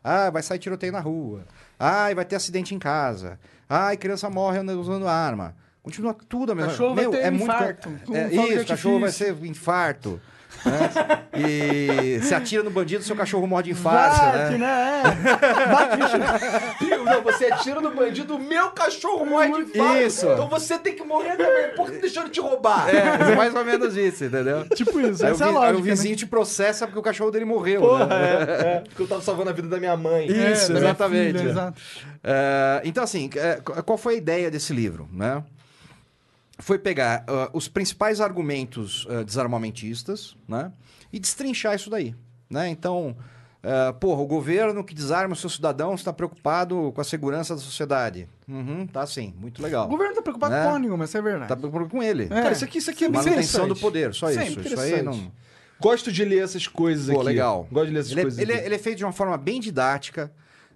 Ah, 0.05 0.29
vai 0.31 0.43
sair 0.43 0.59
tiroteio 0.59 0.93
na 0.93 1.01
rua. 1.01 1.45
Ah, 1.79 2.13
vai 2.15 2.25
ter 2.25 2.37
acidente 2.37 2.75
em 2.75 2.79
casa. 2.79 3.39
Ah, 3.73 3.95
criança 3.97 4.29
morre 4.29 4.59
usando 4.81 5.07
arma. 5.07 5.55
Continua 5.81 6.13
tudo 6.29 6.51
a 6.51 6.55
mesma 6.57 6.73
Cachorro 6.73 6.95
vai 6.97 7.05
Meu, 7.05 7.13
ter 7.13 7.19
é 7.19 7.31
muito 7.31 7.45
infarto, 7.45 7.89
É, 8.13 8.29
fogo 8.29 8.49
de 8.49 8.55
isso, 8.55 8.67
cachorro 8.67 9.01
vai 9.01 9.13
ser 9.13 9.33
infarto. 9.47 10.21
Né? 10.65 11.21
E 11.35 12.21
se 12.23 12.35
atira 12.35 12.63
no 12.63 12.71
bandido, 12.71 13.03
seu 13.03 13.17
cachorro 13.17 13.47
morre 13.47 13.65
de 13.65 13.71
infarto, 13.71 14.21
Bate, 14.21 14.53
né? 14.53 14.59
né? 14.59 15.03
É. 15.05 15.67
Bate, 15.73 15.97
bicho. 15.97 17.05
Não, 17.05 17.23
você 17.23 17.47
atira 17.47 17.81
no 17.81 17.95
bandido, 17.95 18.37
o 18.37 18.39
meu 18.39 18.71
cachorro 18.71 19.25
morre 19.25 19.49
de 19.53 19.61
infarto. 19.71 20.03
Isso. 20.03 20.27
Então 20.27 20.49
você 20.49 20.79
tem 20.79 20.95
que 20.95 21.03
morrer 21.03 21.37
também. 21.37 21.75
Por 21.77 21.87
que 21.87 21.93
tá 21.97 22.01
deixando 22.03 22.29
te 22.31 22.41
roubar? 22.41 22.89
É, 22.95 23.35
mais 23.35 23.55
ou 23.55 23.65
menos 23.65 23.97
isso, 23.97 24.25
entendeu? 24.25 24.65
Tipo 24.75 25.01
isso, 25.01 25.25
Aí, 25.25 25.33
o, 25.33 25.35
essa 25.35 25.45
é 25.45 25.49
a 25.49 25.51
vi- 25.51 25.57
aí 25.57 25.63
lógica. 25.63 25.79
o 25.79 25.83
vizinho 25.83 26.17
te 26.17 26.27
processa 26.27 26.87
porque 26.87 26.99
o 26.99 27.03
cachorro 27.03 27.31
dele 27.31 27.45
morreu. 27.45 27.81
Porra, 27.81 28.07
né? 28.07 28.17
é, 28.21 28.67
é. 28.77 28.83
Porque 28.89 29.03
eu 29.03 29.09
tava 29.09 29.23
salvando 29.23 29.51
a 29.51 29.53
vida 29.53 29.69
da 29.69 29.79
minha 29.79 29.97
mãe. 29.97 30.29
né? 30.29 30.53
Isso, 30.53 30.73
É, 30.73 30.77
exatamente. 30.77 31.39
filha, 31.39 31.51
exato. 31.51 31.81
É, 32.23 32.81
então, 32.85 33.03
assim, 33.05 33.31
é, 33.37 33.61
qu- 33.65 33.83
qual 33.83 33.97
foi 33.97 34.15
a 34.15 34.19
ideia 34.19 34.51
desse 34.51 34.73
livro? 34.73 35.09
Né? 35.13 35.43
Foi 36.61 36.79
pegar 36.79 37.25
ah, 37.27 37.51
os 37.53 37.69
principais 37.69 38.21
argumentos 38.21 39.07
ah, 39.11 39.23
desarmamentistas 39.25 40.37
né? 40.49 40.73
e 41.13 41.19
destrinchar 41.19 41.75
isso 41.75 41.91
daí. 41.91 42.15
Né? 42.49 42.69
Então, 42.69 43.17
ah, 43.63 43.93
porra, 43.93 44.21
o 44.23 44.27
governo 44.27 44.83
que 44.85 44.95
desarma 44.95 45.33
os 45.35 45.41
seus 45.41 45.55
cidadãos 45.55 46.01
está 46.01 46.13
preocupado 46.13 46.93
com 46.95 47.01
a 47.01 47.05
segurança 47.05 47.55
da 47.55 47.61
sociedade. 47.61 48.29
Uhum, 48.49 48.87
tá 48.87 49.07
sim, 49.07 49.35
muito 49.39 49.63
legal. 49.63 49.87
O 49.87 49.89
governo 49.89 50.15
tá 50.15 50.23
preocupado 50.23 50.55
Né? 50.55 50.65
com 50.65 50.79
nenhuma, 50.79 51.05
isso 51.05 51.17
é 51.17 51.23
verdade. 51.23 51.49
Tá 51.49 51.57
preocupado 51.57 51.89
com 51.89 52.03
ele. 52.03 52.25
É. 52.25 52.29
Cara, 52.29 52.53
isso 52.53 52.65
aqui, 52.65 52.79
isso 52.79 52.91
aqui 52.91 53.05
é 53.05 53.09
Manutenção 53.09 53.61
do 53.69 53.75
interessante. 53.75 53.81
poder, 53.81 54.15
só 54.15 54.31
Isso 54.31 54.41
é 54.41 54.49
isso. 54.49 54.61
Isso 54.61 54.81
aí 54.81 55.03
não. 55.03 55.31
Gosto 55.81 56.13
de 56.13 56.25
ler 56.25 56.43
essas 56.45 56.67
coisas 56.67 57.07
Pô, 57.07 57.21
aqui. 57.21 57.29
legal. 57.31 57.67
Gosto 57.73 57.87
de 57.87 57.93
ler 57.95 58.01
essas 58.01 58.13
Ele, 58.13 58.21
é- 58.21 58.23
coisas 58.25 58.39
ele 58.39 58.53
é- 58.53 58.55
aqui. 58.57 58.65
ele 58.67 58.75
é 58.75 58.79
feito 58.79 58.99
de 58.99 59.05
uma 59.05 59.13
forma 59.13 59.39
bem 59.39 59.59
didática, 59.61 60.31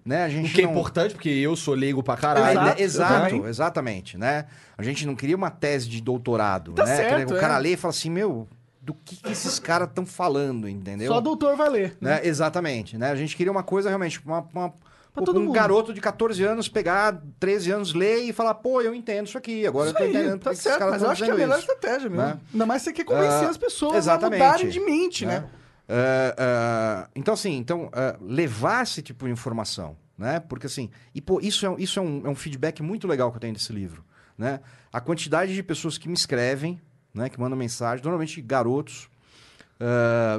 né? 0.05 0.23
A 0.23 0.29
gente 0.29 0.51
O 0.51 0.53
que 0.53 0.61
é 0.61 0.63
não- 0.65 0.71
importante, 0.71 1.13
porque 1.15 1.29
eu 1.29 1.55
sou 1.55 1.73
leigo 1.73 2.03
pra 2.03 2.15
caralho. 2.15 2.61
né? 2.61 2.75
Exato, 2.77 3.23
Exato, 3.35 3.47
exatamente, 3.47 4.17
né? 4.17 4.45
A 4.77 4.83
gente 4.83 5.05
não 5.07 5.15
queria 5.15 5.35
uma 5.35 5.49
tese 5.49 5.89
de 5.89 5.99
doutorado, 6.01 6.73
Tá 6.73 6.85
né? 6.85 6.95
certo, 6.95 7.27
Que 7.27 7.33
o 7.33 7.37
é. 7.37 7.39
cara 7.39 7.57
lê 7.57 7.73
e 7.73 7.77
fala 7.77 7.89
assim, 7.91 8.09
meu, 8.11 8.47
do 8.81 8.93
que, 8.93 9.15
que 9.15 9.31
esses 9.31 9.57
caras 9.57 9.87
estão 9.89 10.05
falando, 10.05 10.69
entendeu? 10.69 11.11
Só 11.11 11.19
doutor 11.19 11.55
vai 11.57 11.69
ler. 11.69 11.97
Né? 11.99 12.21
Exatamente, 12.23 12.97
né? 12.97 13.09
A 13.09 13.15
gente 13.15 13.35
queria 13.35 13.51
uma 13.51 13.63
coisa 13.63 13.89
realmente, 13.89 14.21
uma, 14.23 14.45
uma- 14.53 14.73
um 15.17 15.33
mundo. 15.39 15.53
garoto 15.53 15.93
de 15.93 16.01
14 16.01 16.43
anos 16.43 16.67
pegar 16.67 17.19
13 17.39 17.71
anos, 17.71 17.93
ler 17.93 18.19
e 18.25 18.33
falar, 18.33 18.53
pô, 18.55 18.81
eu 18.81 18.93
entendo 18.93 19.25
isso 19.27 19.37
aqui, 19.37 19.65
agora 19.65 19.87
Isso 19.89 19.97
eu 19.97 20.03
tô 20.03 20.09
entendendo 20.09 20.39
tá 20.41 20.53
certo, 20.53 20.81
mas 20.89 21.01
eu 21.01 21.09
acho 21.09 21.23
que 21.23 21.29
é 21.29 21.33
a 21.33 21.37
melhor 21.37 21.57
isso. 21.57 21.71
estratégia 21.71 22.09
mesmo. 22.09 22.25
né? 22.25 22.37
Ainda 22.53 22.65
mais 22.65 22.81
você 22.81 22.91
quer 22.93 23.05
convencer 23.05 23.47
Ah, 23.47 23.49
as 23.49 23.57
pessoas 23.57 23.95
exatamente. 23.95 24.41
a 24.41 24.45
mudarem 24.45 24.69
de 24.69 24.79
mente, 24.81 25.25
né? 25.25 25.45
É, 25.87 26.35
é, 26.37 27.07
então, 27.15 27.33
assim, 27.33 27.55
então, 27.57 27.89
é, 27.93 28.15
levar 28.21 28.83
esse 28.83 29.01
tipo 29.01 29.25
de 29.25 29.31
informação, 29.31 29.95
né? 30.17 30.39
Porque, 30.39 30.65
assim, 30.65 30.89
e, 31.13 31.21
pô, 31.21 31.39
isso, 31.39 31.65
é, 31.65 31.69
um- 31.69 31.77
isso 31.77 31.99
é, 31.99 32.01
um, 32.01 32.25
é 32.25 32.29
um 32.29 32.35
feedback 32.35 32.81
muito 32.81 33.07
legal 33.07 33.29
que 33.31 33.37
eu 33.37 33.41
tenho 33.41 33.53
desse 33.53 33.71
livro, 33.71 34.03
né? 34.37 34.59
A 34.91 34.99
quantidade 34.99 35.53
de 35.53 35.61
pessoas 35.61 35.97
que 35.97 36.07
me 36.07 36.13
escrevem, 36.15 36.81
né? 37.13 37.29
Que 37.29 37.39
mandam 37.39 37.57
mensagem, 37.57 38.03
normalmente 38.03 38.41
garotos, 38.41 39.09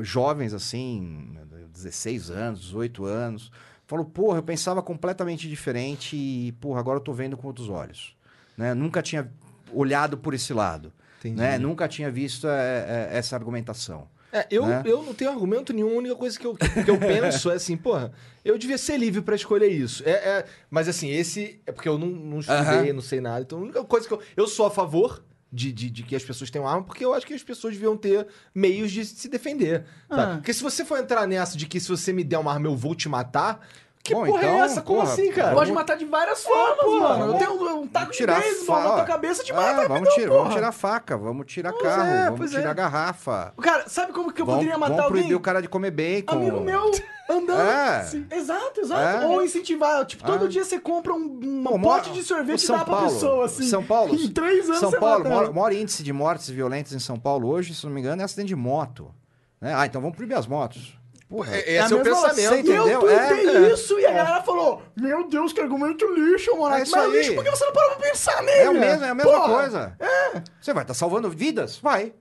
jovens, 0.02 0.54
assim, 0.54 1.36
16 1.72 2.30
anos, 2.30 2.60
18 2.62 3.04
anos, 3.04 3.50
falam, 3.86 4.04
porra, 4.04 4.38
eu 4.38 4.42
pensava 4.42 4.82
completamente 4.82 5.48
diferente 5.48 6.16
e, 6.16 6.52
porra, 6.60 6.80
agora 6.80 6.98
eu 6.98 7.02
tô 7.02 7.12
vendo 7.12 7.36
com 7.36 7.46
outros 7.46 7.68
olhos, 7.68 8.16
né? 8.56 8.74
Nunca 8.74 9.02
tinha 9.02 9.30
olhado 9.72 10.16
por 10.16 10.32
esse 10.34 10.52
lado, 10.52 10.92
Entendi. 11.18 11.36
né? 11.36 11.58
Nunca 11.58 11.86
tinha 11.86 12.10
visto 12.10 12.48
é, 12.48 13.08
é, 13.12 13.18
essa 13.18 13.36
argumentação. 13.36 14.08
É, 14.32 14.46
eu, 14.50 14.66
né? 14.66 14.82
eu 14.84 15.02
não 15.02 15.14
tenho 15.14 15.30
argumento 15.30 15.72
nenhum, 15.72 15.90
a 15.94 15.98
única 15.98 16.16
coisa 16.16 16.38
que 16.38 16.46
eu, 16.46 16.54
que 16.54 16.90
eu 16.90 16.98
penso 16.98 17.50
é 17.50 17.54
assim, 17.54 17.76
porra, 17.78 18.12
eu 18.44 18.58
devia 18.58 18.76
ser 18.76 18.96
livre 18.98 19.22
pra 19.22 19.34
escolher 19.34 19.68
isso. 19.68 20.02
É, 20.06 20.10
é- 20.10 20.44
mas 20.70 20.88
assim, 20.88 21.10
esse 21.10 21.60
é 21.66 21.72
porque 21.72 21.88
eu 21.88 21.98
não, 21.98 22.08
não 22.08 22.40
estudei, 22.40 22.90
Aham. 22.90 22.92
não 22.92 23.02
sei 23.02 23.20
nada. 23.20 23.40
Então 23.40 23.58
a 23.58 23.62
única 23.62 23.84
coisa 23.84 24.06
que 24.06 24.12
eu. 24.12 24.20
Eu 24.36 24.46
sou 24.46 24.66
a 24.66 24.70
favor 24.70 25.22
de, 25.52 25.72
de, 25.72 25.90
de 25.90 26.02
que 26.02 26.14
as 26.14 26.24
pessoas 26.24 26.50
tenham 26.50 26.66
arma, 26.68 26.82
porque 26.82 27.04
eu 27.04 27.14
acho 27.14 27.26
que 27.26 27.32
as 27.32 27.42
pessoas 27.42 27.74
deviam 27.74 27.96
ter 27.96 28.26
meios 28.54 28.90
de 28.90 29.04
se 29.04 29.28
defender. 29.28 29.84
Ah. 30.10 30.34
Porque 30.34 30.52
se 30.52 30.62
você 30.62 30.84
for 30.84 30.98
entrar 30.98 31.26
nessa 31.26 31.56
de 31.56 31.66
que 31.66 31.80
se 31.80 31.88
você 31.88 32.12
me 32.12 32.24
der 32.24 32.38
uma 32.38 32.52
arma 32.52 32.66
eu 32.66 32.76
vou 32.76 32.94
te 32.94 33.08
matar, 33.08 33.66
que 34.06 34.14
Bom, 34.14 34.24
porra 34.26 34.42
é 34.42 34.44
então, 34.46 34.64
essa? 34.64 34.82
Como 34.82 35.00
porra, 35.00 35.12
assim, 35.12 35.32
cara? 35.32 35.54
Pode 35.54 35.72
matar 35.72 35.96
de 35.96 36.04
várias 36.04 36.42
formas, 36.44 36.78
porra, 36.84 37.08
mano. 37.08 37.22
Eu 37.32 37.38
vamos- 37.38 37.38
tenho 37.38 37.76
um, 37.80 37.86
taco 37.88 38.12
de 38.12 38.16
tirar 38.18 38.40
beisebol 38.40 38.76
na 38.78 38.92
tua 38.92 39.04
cabeça 39.04 39.42
te 39.44 39.52
ah, 39.52 39.56
mata 39.56 39.72
vamos, 39.74 39.88
rapidão, 39.88 40.14
tirar, 40.14 40.26
porra. 40.28 40.38
vamos 40.40 40.54
tirar 40.54 40.72
faca, 40.72 41.16
vamos 41.18 41.46
tirar 41.46 41.72
Pois 41.72 41.82
carro, 41.84 42.08
é, 42.08 42.30
vamos 42.30 42.50
tirar 42.50 42.70
é. 42.70 42.74
garrafa. 42.74 43.52
Cara, 43.60 43.88
sabe 43.88 44.12
como 44.12 44.32
que 44.32 44.40
eu 44.40 44.46
vamos, 44.46 44.60
poderia 44.60 44.78
matar 44.78 44.92
vamos 44.94 45.04
alguém? 45.06 45.20
proibir 45.22 45.34
o 45.36 45.40
cara 45.40 45.60
de 45.60 45.68
comer 45.68 45.90
bacon. 45.90 46.36
Amigo 46.36 46.60
meu 46.60 46.90
andando. 47.28 47.60
É. 47.60 48.04
Sim, 48.04 48.24
Exato, 48.30 48.80
exato. 48.80 49.24
É. 49.24 49.26
Ou 49.26 49.42
incentivar. 49.42 50.04
Tipo, 50.06 50.24
todo 50.24 50.44
Ah. 50.44 50.48
dia 50.48 50.64
você 50.64 50.78
compra 50.78 51.12
um, 51.12 51.40
um 51.42 51.64
Pô, 51.64 51.78
pote 51.80 52.12
de 52.12 52.22
sorvete 52.22 52.60
o 52.60 52.62
e 52.62 52.66
São 52.66 52.78
dá 52.78 52.84
pra 52.84 52.94
Paulo, 52.94 53.10
pessoa, 53.12 53.44
assim. 53.46 53.64
São 53.64 53.82
Paulo. 53.82 54.14
Em 54.14 54.28
três 54.28 54.66
anos 54.68 54.78
São 54.78 54.92
Paulo, 54.92 55.24
maior, 55.24 55.44
ela. 55.44 55.52
maior 55.52 55.72
índice 55.72 56.04
de 56.04 56.12
mortes 56.12 56.48
violentas 56.48 56.92
em 56.92 57.00
São 57.00 57.18
Paulo 57.18 57.48
hoje, 57.48 57.74
se 57.74 57.84
não 57.84 57.92
me 57.92 58.00
engano, 58.00 58.22
é 58.22 58.24
acidente 58.24 58.48
de 58.48 58.56
moto. 58.56 59.12
Né? 59.60 59.74
Ah, 59.74 59.84
então 59.86 60.00
vamos 60.00 60.16
proibir 60.16 60.34
as 60.36 60.46
motos. 60.46 60.96
Porra. 61.28 61.56
É- 61.56 61.60
Esse 61.60 61.70
é, 61.70 61.80
a 61.80 61.86
o 61.86 62.04
mesma- 62.04 62.28
pensamento. 62.28 62.54
Entendeu? 62.54 62.88
Eu 62.88 63.00
tuitei 63.00 63.16
É, 63.48 63.56
é. 63.56 63.72
isso 63.72 63.98
e 63.98 64.06
a 64.06 64.12
galera 64.12 64.42
falou: 64.42 64.82
Meu 64.96 65.28
Deus, 65.28 65.52
que 65.52 65.60
argumento 65.60 66.06
lixo, 66.14 66.56
mano. 66.56 66.76
É 66.76 66.82
isso 66.82 66.92
Mas 66.92 67.04
aí. 67.06 67.18
lixo 67.18 67.34
porque 67.34 67.50
você 67.50 67.64
não 67.64 67.72
parou 67.72 67.96
pra 67.96 68.08
pensar 68.10 68.42
nele. 68.42 68.60
É, 68.60 68.70
o 68.70 68.74
mesmo, 68.74 69.04
é 69.04 69.08
a 69.08 69.14
mesma 69.14 69.32
Porra, 69.32 69.54
coisa. 69.54 69.98
Você 70.60 70.72
vai 70.72 70.84
estar 70.84 70.94
salvando 70.94 71.28
vidas? 71.28 71.78
Vai. 71.78 72.12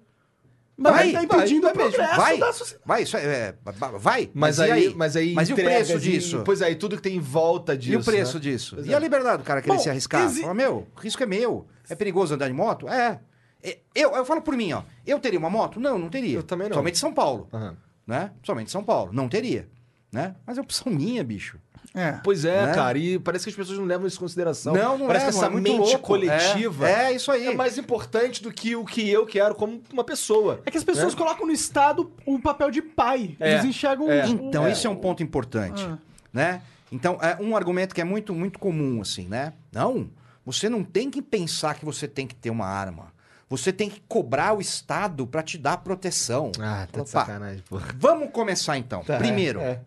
Mas 0.78 0.92
Vai, 0.94 1.12
tá 1.14 1.24
impedindo 1.24 1.62
vai, 1.62 1.72
o 1.72 1.74
progresso 1.74 2.16
Vai. 2.18 2.38
da 2.38 2.52
sociedade. 2.52 2.84
Vai, 2.86 3.04
isso 3.04 3.16
é, 3.16 3.24
é, 3.24 3.56
vai. 3.98 4.30
Mas, 4.34 4.58
e 4.58 4.64
aí, 4.64 4.94
mas 4.94 5.16
aí 5.16 5.34
Mas 5.34 5.48
e 5.50 5.54
o 5.54 5.56
preço 5.56 5.70
entregas 5.70 6.04
e- 6.06 6.12
disso? 6.12 6.42
pois 6.44 6.62
aí, 6.62 6.76
tudo 6.76 6.98
que 6.98 7.02
tem 7.02 7.16
em 7.16 7.20
volta 7.22 7.78
disso. 7.78 7.94
E 7.94 7.96
o 7.96 8.04
preço 8.04 8.34
né? 8.34 8.40
disso? 8.42 8.76
Pois 8.76 8.88
E 8.88 8.92
é. 8.92 8.96
a 8.96 9.00
liberdade 9.00 9.38
do 9.38 9.46
cara 9.46 9.62
querer 9.62 9.74
Bom, 9.78 9.80
se 9.82 9.90
arriscar? 9.90 10.26
exi- 10.26 10.42
Fala, 10.42 10.54
meu, 10.54 10.86
o 10.94 11.00
risco 11.00 11.24
é 11.24 11.26
meu. 11.26 11.66
É 11.90 11.96
perigoso 11.96 12.34
andar 12.34 12.48
de 12.50 12.54
moto? 12.54 12.90
É. 12.90 13.22
É, 13.64 13.78
Eu, 13.96 14.12
eu 14.18 14.26
falo 14.26 14.42
por 14.42 14.54
mim, 14.58 14.74
ó. 14.74 14.82
Eu 15.08 15.18
teria 15.18 15.40
uma 15.40 15.50
moto? 15.50 15.80
Não, 15.80 15.98
não 15.98 16.10
teria. 16.10 16.40
Eu 16.40 16.44
também 16.44 16.68
não. 16.68 16.76
Somente 16.76 16.98
São 16.98 17.14
Paulo. 17.14 17.48
Aham. 17.54 17.78
Né? 18.06 18.32
Somente 18.44 18.72
São 18.72 18.84
Paulo. 18.84 19.12
Não 19.14 19.28
teria. 19.28 19.68
Né? 20.12 20.36
Mas 20.46 20.58
é 20.58 20.62
opção 20.62 20.92
minha, 20.94 21.24
bicho. 21.24 21.58
É. 21.94 22.14
Pois 22.24 22.44
é, 22.44 22.66
Né? 22.66 22.74
cara, 22.74 22.98
e 22.98 23.18
parece 23.20 23.46
que 23.46 23.50
as 23.52 23.56
pessoas 23.56 23.78
não 23.78 23.86
levam 23.86 24.06
isso 24.06 24.18
em 24.18 24.20
consideração. 24.20 24.74
Não, 24.74 24.98
não 24.98 25.08
Parece 25.08 25.26
levam, 25.28 25.40
que 25.40 25.46
é 25.46 25.48
essa 25.48 25.50
muito 25.50 25.64
mente 25.72 25.78
louco. 25.92 26.00
coletiva 26.00 26.90
É, 26.90 27.06
é 27.06 27.12
isso 27.14 27.32
aí. 27.32 27.48
é 27.48 27.54
mais 27.56 27.78
importante 27.78 28.44
do 28.44 28.52
que 28.52 28.76
o 28.76 28.84
que 28.84 29.08
eu 29.10 29.26
quero 29.26 29.56
como 29.56 29.82
uma 29.94 30.04
pessoa. 30.04 30.62
É 30.66 30.72
que 30.72 30.78
as 30.78 30.84
pessoas 30.84 31.14
É. 31.14 31.18
colocam 31.18 31.46
no 31.46 31.54
Estado 31.54 32.12
o 32.26 32.38
papel 32.40 32.70
de 32.70 32.82
pai. 32.82 33.38
É. 33.40 33.54
Eles 33.54 33.66
enxergam 33.66 34.12
É. 34.12 34.26
o- 34.26 34.30
Então, 34.30 34.68
isso 34.68 34.86
é 34.86 34.90
um 34.90 34.96
ponto 34.96 35.24
importante, 35.24 35.82
Ah. 35.84 35.98
né? 36.34 36.62
Então, 36.92 37.18
é 37.22 37.42
um 37.42 37.56
argumento 37.56 37.96
que 37.96 38.02
é 38.02 38.06
muito, 38.06 38.34
muito 38.34 38.60
comum, 38.60 39.02
assim, 39.02 39.28
né? 39.28 39.54
Não, 39.72 40.10
você 40.46 40.68
não 40.70 40.84
tem 40.84 41.10
que 41.10 41.22
pensar 41.22 41.76
que 41.76 41.86
você 41.86 42.08
tem 42.10 42.28
que 42.28 42.36
ter 42.36 42.50
uma 42.50 42.66
arma. 42.68 43.14
Você 43.58 43.72
tem 43.74 43.90
que 43.90 44.02
cobrar 44.08 44.54
o 44.54 44.62
Estado 44.62 45.26
para 45.28 45.42
te 45.44 45.58
dar 45.58 45.78
proteção. 45.78 46.52
Ah, 46.60 46.88
tá 46.92 46.98
de 46.98 47.00
Opa, 47.02 47.06
sacanagem, 47.10 47.64
porra. 47.70 47.88
Vamos 47.98 48.32
começar, 48.32 48.78
então. 48.78 49.04
Tá, 49.04 49.18
Primeiro, 49.18 49.60
é. 49.60 49.82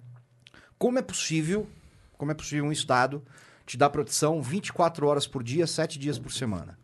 como 0.78 0.98
é 0.98 1.02
possível, 1.02 1.66
como 2.16 2.30
é 2.30 2.34
possível 2.34 2.64
um 2.64 2.72
Estado 2.72 3.22
te 3.66 3.76
dar 3.76 3.90
proteção 3.90 4.40
24 4.40 5.06
horas 5.06 5.26
por 5.26 5.42
dia, 5.42 5.66
7 5.66 5.98
dias 5.98 6.18
por 6.18 6.32
semana? 6.32 6.78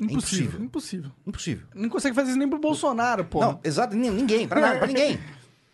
Impossível, 0.00 0.60
impossível. 0.60 0.60
impossível. 0.60 1.12
Impossível. 1.26 1.66
Não 1.74 1.88
consegue 1.88 2.14
fazer 2.16 2.30
isso 2.30 2.38
nem 2.38 2.48
pro 2.48 2.58
Bolsonaro, 2.58 3.24
pô. 3.24 3.40
Não, 3.40 3.60
exato, 3.62 3.94
ni- 3.94 4.10
ninguém, 4.10 4.48
pra 4.48 4.60
nada, 4.60 4.78
pra 4.78 4.86
ninguém. 4.88 5.18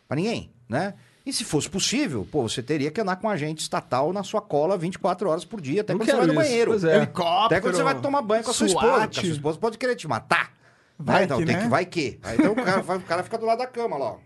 Pra 0.07 0.17
ninguém, 0.17 0.51
né? 0.69 0.95
E 1.25 1.33
se 1.33 1.45
fosse 1.45 1.69
possível, 1.69 2.27
pô, 2.31 2.49
você 2.49 2.63
teria 2.63 2.91
que 2.91 3.01
andar 3.01 3.17
com 3.17 3.27
um 3.27 3.31
agente 3.31 3.61
estatal 3.63 4.13
na 4.13 4.23
sua 4.23 4.41
cola 4.41 4.77
24 4.79 5.29
horas 5.29 5.45
por 5.45 5.61
dia, 5.61 5.83
até 5.83 5.93
Não 5.93 6.01
quando 6.01 6.09
você 6.11 6.17
vai 6.17 6.27
no 6.27 6.33
isso. 6.33 6.43
banheiro. 6.43 6.71
Pois 6.71 6.85
é. 6.85 6.97
Helicóptero. 6.97 7.45
Até 7.47 7.61
quando 7.61 7.75
você 7.77 7.83
vai 7.83 8.01
tomar 8.01 8.23
banho 8.23 8.43
com 8.43 8.51
a 8.51 8.55
sua 8.55 8.69
SWAT. 8.69 8.85
esposa. 8.85 9.07
porque 9.07 9.19
A 9.21 9.23
sua 9.23 9.33
esposa 9.33 9.59
pode 9.59 9.79
querer 9.79 9.97
te 9.97 10.09
matar. 10.09 10.53
Vai 10.99 11.25
então, 11.25 11.39
que, 11.39 11.47
tem 11.47 11.57
né? 11.57 11.63
que 11.63 11.69
vai 11.69 11.85
que. 11.87 12.19
Aí 12.23 12.37
então 12.39 12.53
o 12.53 12.57
cara, 12.57 12.83
vai- 12.83 12.97
o 12.97 13.01
cara 13.03 13.23
fica 13.23 13.39
do 13.39 13.47
lado 13.47 13.59
da 13.59 13.67
cama 13.67 13.97
lá, 13.97 14.13
ó. 14.13 14.17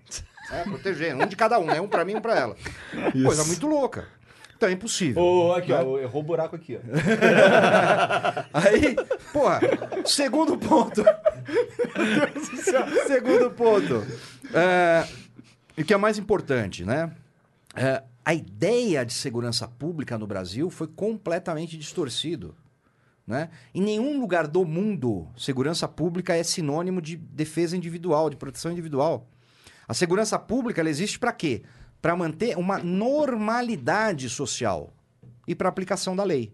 É, 0.53 0.63
protegendo. 0.65 1.23
Um 1.23 1.27
de 1.27 1.37
cada 1.37 1.59
um, 1.59 1.65
né? 1.67 1.81
Um 1.81 1.89
pra 1.89 2.05
mim, 2.05 2.15
um 2.17 2.21
pra 2.21 2.39
ela. 2.39 2.57
Coisa 3.25 3.45
muito 3.45 3.67
louca. 3.67 4.07
Então 4.57 4.69
é 4.69 4.73
impossível. 4.73 5.21
Ô, 5.23 5.53
aqui, 5.53 5.73
ó, 5.73 5.99
errou 5.99 6.21
o 6.23 6.25
buraco 6.25 6.55
aqui, 6.57 6.79
ó. 6.79 6.81
Aí, 8.55 8.97
porra, 9.33 9.61
segundo 10.05 10.57
ponto. 10.57 11.05
segundo 13.07 13.51
ponto. 13.51 14.05
É, 14.53 15.05
e 15.77 15.83
o 15.83 15.85
que 15.85 15.95
é 15.95 15.97
mais 15.97 16.19
importante, 16.19 16.85
né? 16.85 17.13
É, 17.75 18.03
a 18.25 18.33
ideia 18.33 19.05
de 19.05 19.13
segurança 19.13 19.69
pública 19.69 20.17
no 20.17 20.27
Brasil 20.27 20.71
foi 20.71 20.87
completamente 20.87 21.77
distorcido. 21.77 22.55
Né? 23.27 23.51
Em 23.75 23.83
nenhum 23.83 24.21
lugar 24.21 24.47
do 24.47 24.65
mundo, 24.65 25.29
segurança 25.37 25.89
pública 25.89 26.35
é 26.37 26.43
sinônimo 26.43 27.01
de 27.01 27.17
defesa 27.17 27.77
individual, 27.77 28.31
de 28.31 28.37
proteção 28.37 28.71
individual. 28.71 29.29
A 29.89 29.95
segurança 29.95 30.39
pública 30.39 30.81
ela 30.81 30.91
existe 30.91 31.19
para 31.19 31.33
quê? 31.33 31.63
Para 32.01 32.17
manter 32.17 32.57
uma 32.57 32.79
normalidade 32.79 34.29
social 34.29 34.93
e 35.49 35.55
para 35.55 35.69
aplicação 35.69 36.15
da 36.15 36.23
lei. 36.23 36.53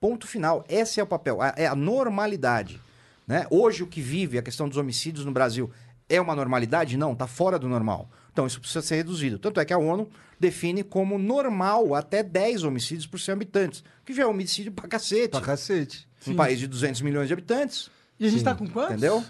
Ponto 0.00 0.26
final. 0.26 0.64
Esse 0.68 1.00
é 1.00 1.02
o 1.02 1.06
papel. 1.06 1.38
É 1.56 1.66
a 1.66 1.74
normalidade. 1.74 2.80
Né? 3.26 3.46
Hoje, 3.50 3.82
o 3.82 3.86
que 3.86 4.00
vive 4.00 4.38
a 4.38 4.42
questão 4.42 4.68
dos 4.68 4.78
homicídios 4.78 5.24
no 5.24 5.32
Brasil 5.32 5.70
é 6.08 6.20
uma 6.20 6.34
normalidade? 6.34 6.96
Não, 6.96 7.12
está 7.12 7.26
fora 7.26 7.58
do 7.58 7.68
normal. 7.68 8.10
Então, 8.32 8.46
isso 8.46 8.60
precisa 8.60 8.82
ser 8.82 8.96
reduzido. 8.96 9.38
Tanto 9.38 9.60
é 9.60 9.64
que 9.64 9.72
a 9.72 9.78
ONU 9.78 10.08
define 10.38 10.82
como 10.84 11.18
normal 11.18 11.94
até 11.94 12.22
10 12.22 12.62
homicídios 12.62 13.06
por 13.06 13.18
100 13.18 13.32
habitantes, 13.32 13.84
que 14.04 14.12
já 14.14 14.22
é 14.22 14.26
homicídio 14.26 14.70
pra 14.72 14.86
cacete. 14.86 15.28
Pra 15.30 15.40
cacete. 15.40 16.06
Um 16.26 16.34
país 16.36 16.58
de 16.58 16.66
200 16.66 17.00
milhões 17.02 17.26
de 17.26 17.32
habitantes, 17.32 17.90
E 18.18 18.26
a 18.26 18.30
gente 18.30 18.44
tá 18.44 18.54
com 18.54 18.66
quantos? 18.68 18.92
entendeu? 18.92 19.24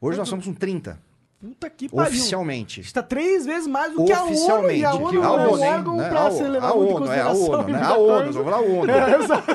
Hoje 0.00 0.18
nós 0.18 0.28
somos 0.28 0.44
com 0.44 0.54
30, 0.54 0.98
Puta 1.44 1.68
que 1.68 1.88
pariu. 1.90 2.08
oficialmente. 2.10 2.80
Está 2.80 3.02
três 3.02 3.44
vezes 3.44 3.66
mais 3.66 3.92
do 3.92 4.02
que 4.04 4.12
a 4.12 4.22
ONU. 4.22 4.32
Oficialmente. 4.32 4.80
E 4.80 4.84
a 4.86 4.94
ONU 4.94 5.12
não 5.12 5.24
é 5.24 5.28
um 5.28 5.74
órgão 5.74 5.96
né? 5.96 6.08
pra 6.08 6.26
a, 6.26 6.30
ser 6.30 6.44
O- 6.44 6.48
levado 6.48 6.72
a 6.72 6.76
em 6.76 6.78
ONU, 6.80 7.12
é 7.12 7.20
a 7.20 7.24
consideração. 7.24 7.50
ONU, 7.50 7.68
né? 7.68 7.82
A 7.82 7.92
ONU, 7.98 8.32
vamos 8.32 8.44
falar 8.44 8.56
a 8.56 8.60
ONU. 8.60 8.92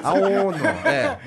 A 0.03 0.13
ONU, 0.13 0.57
é. 0.85 1.17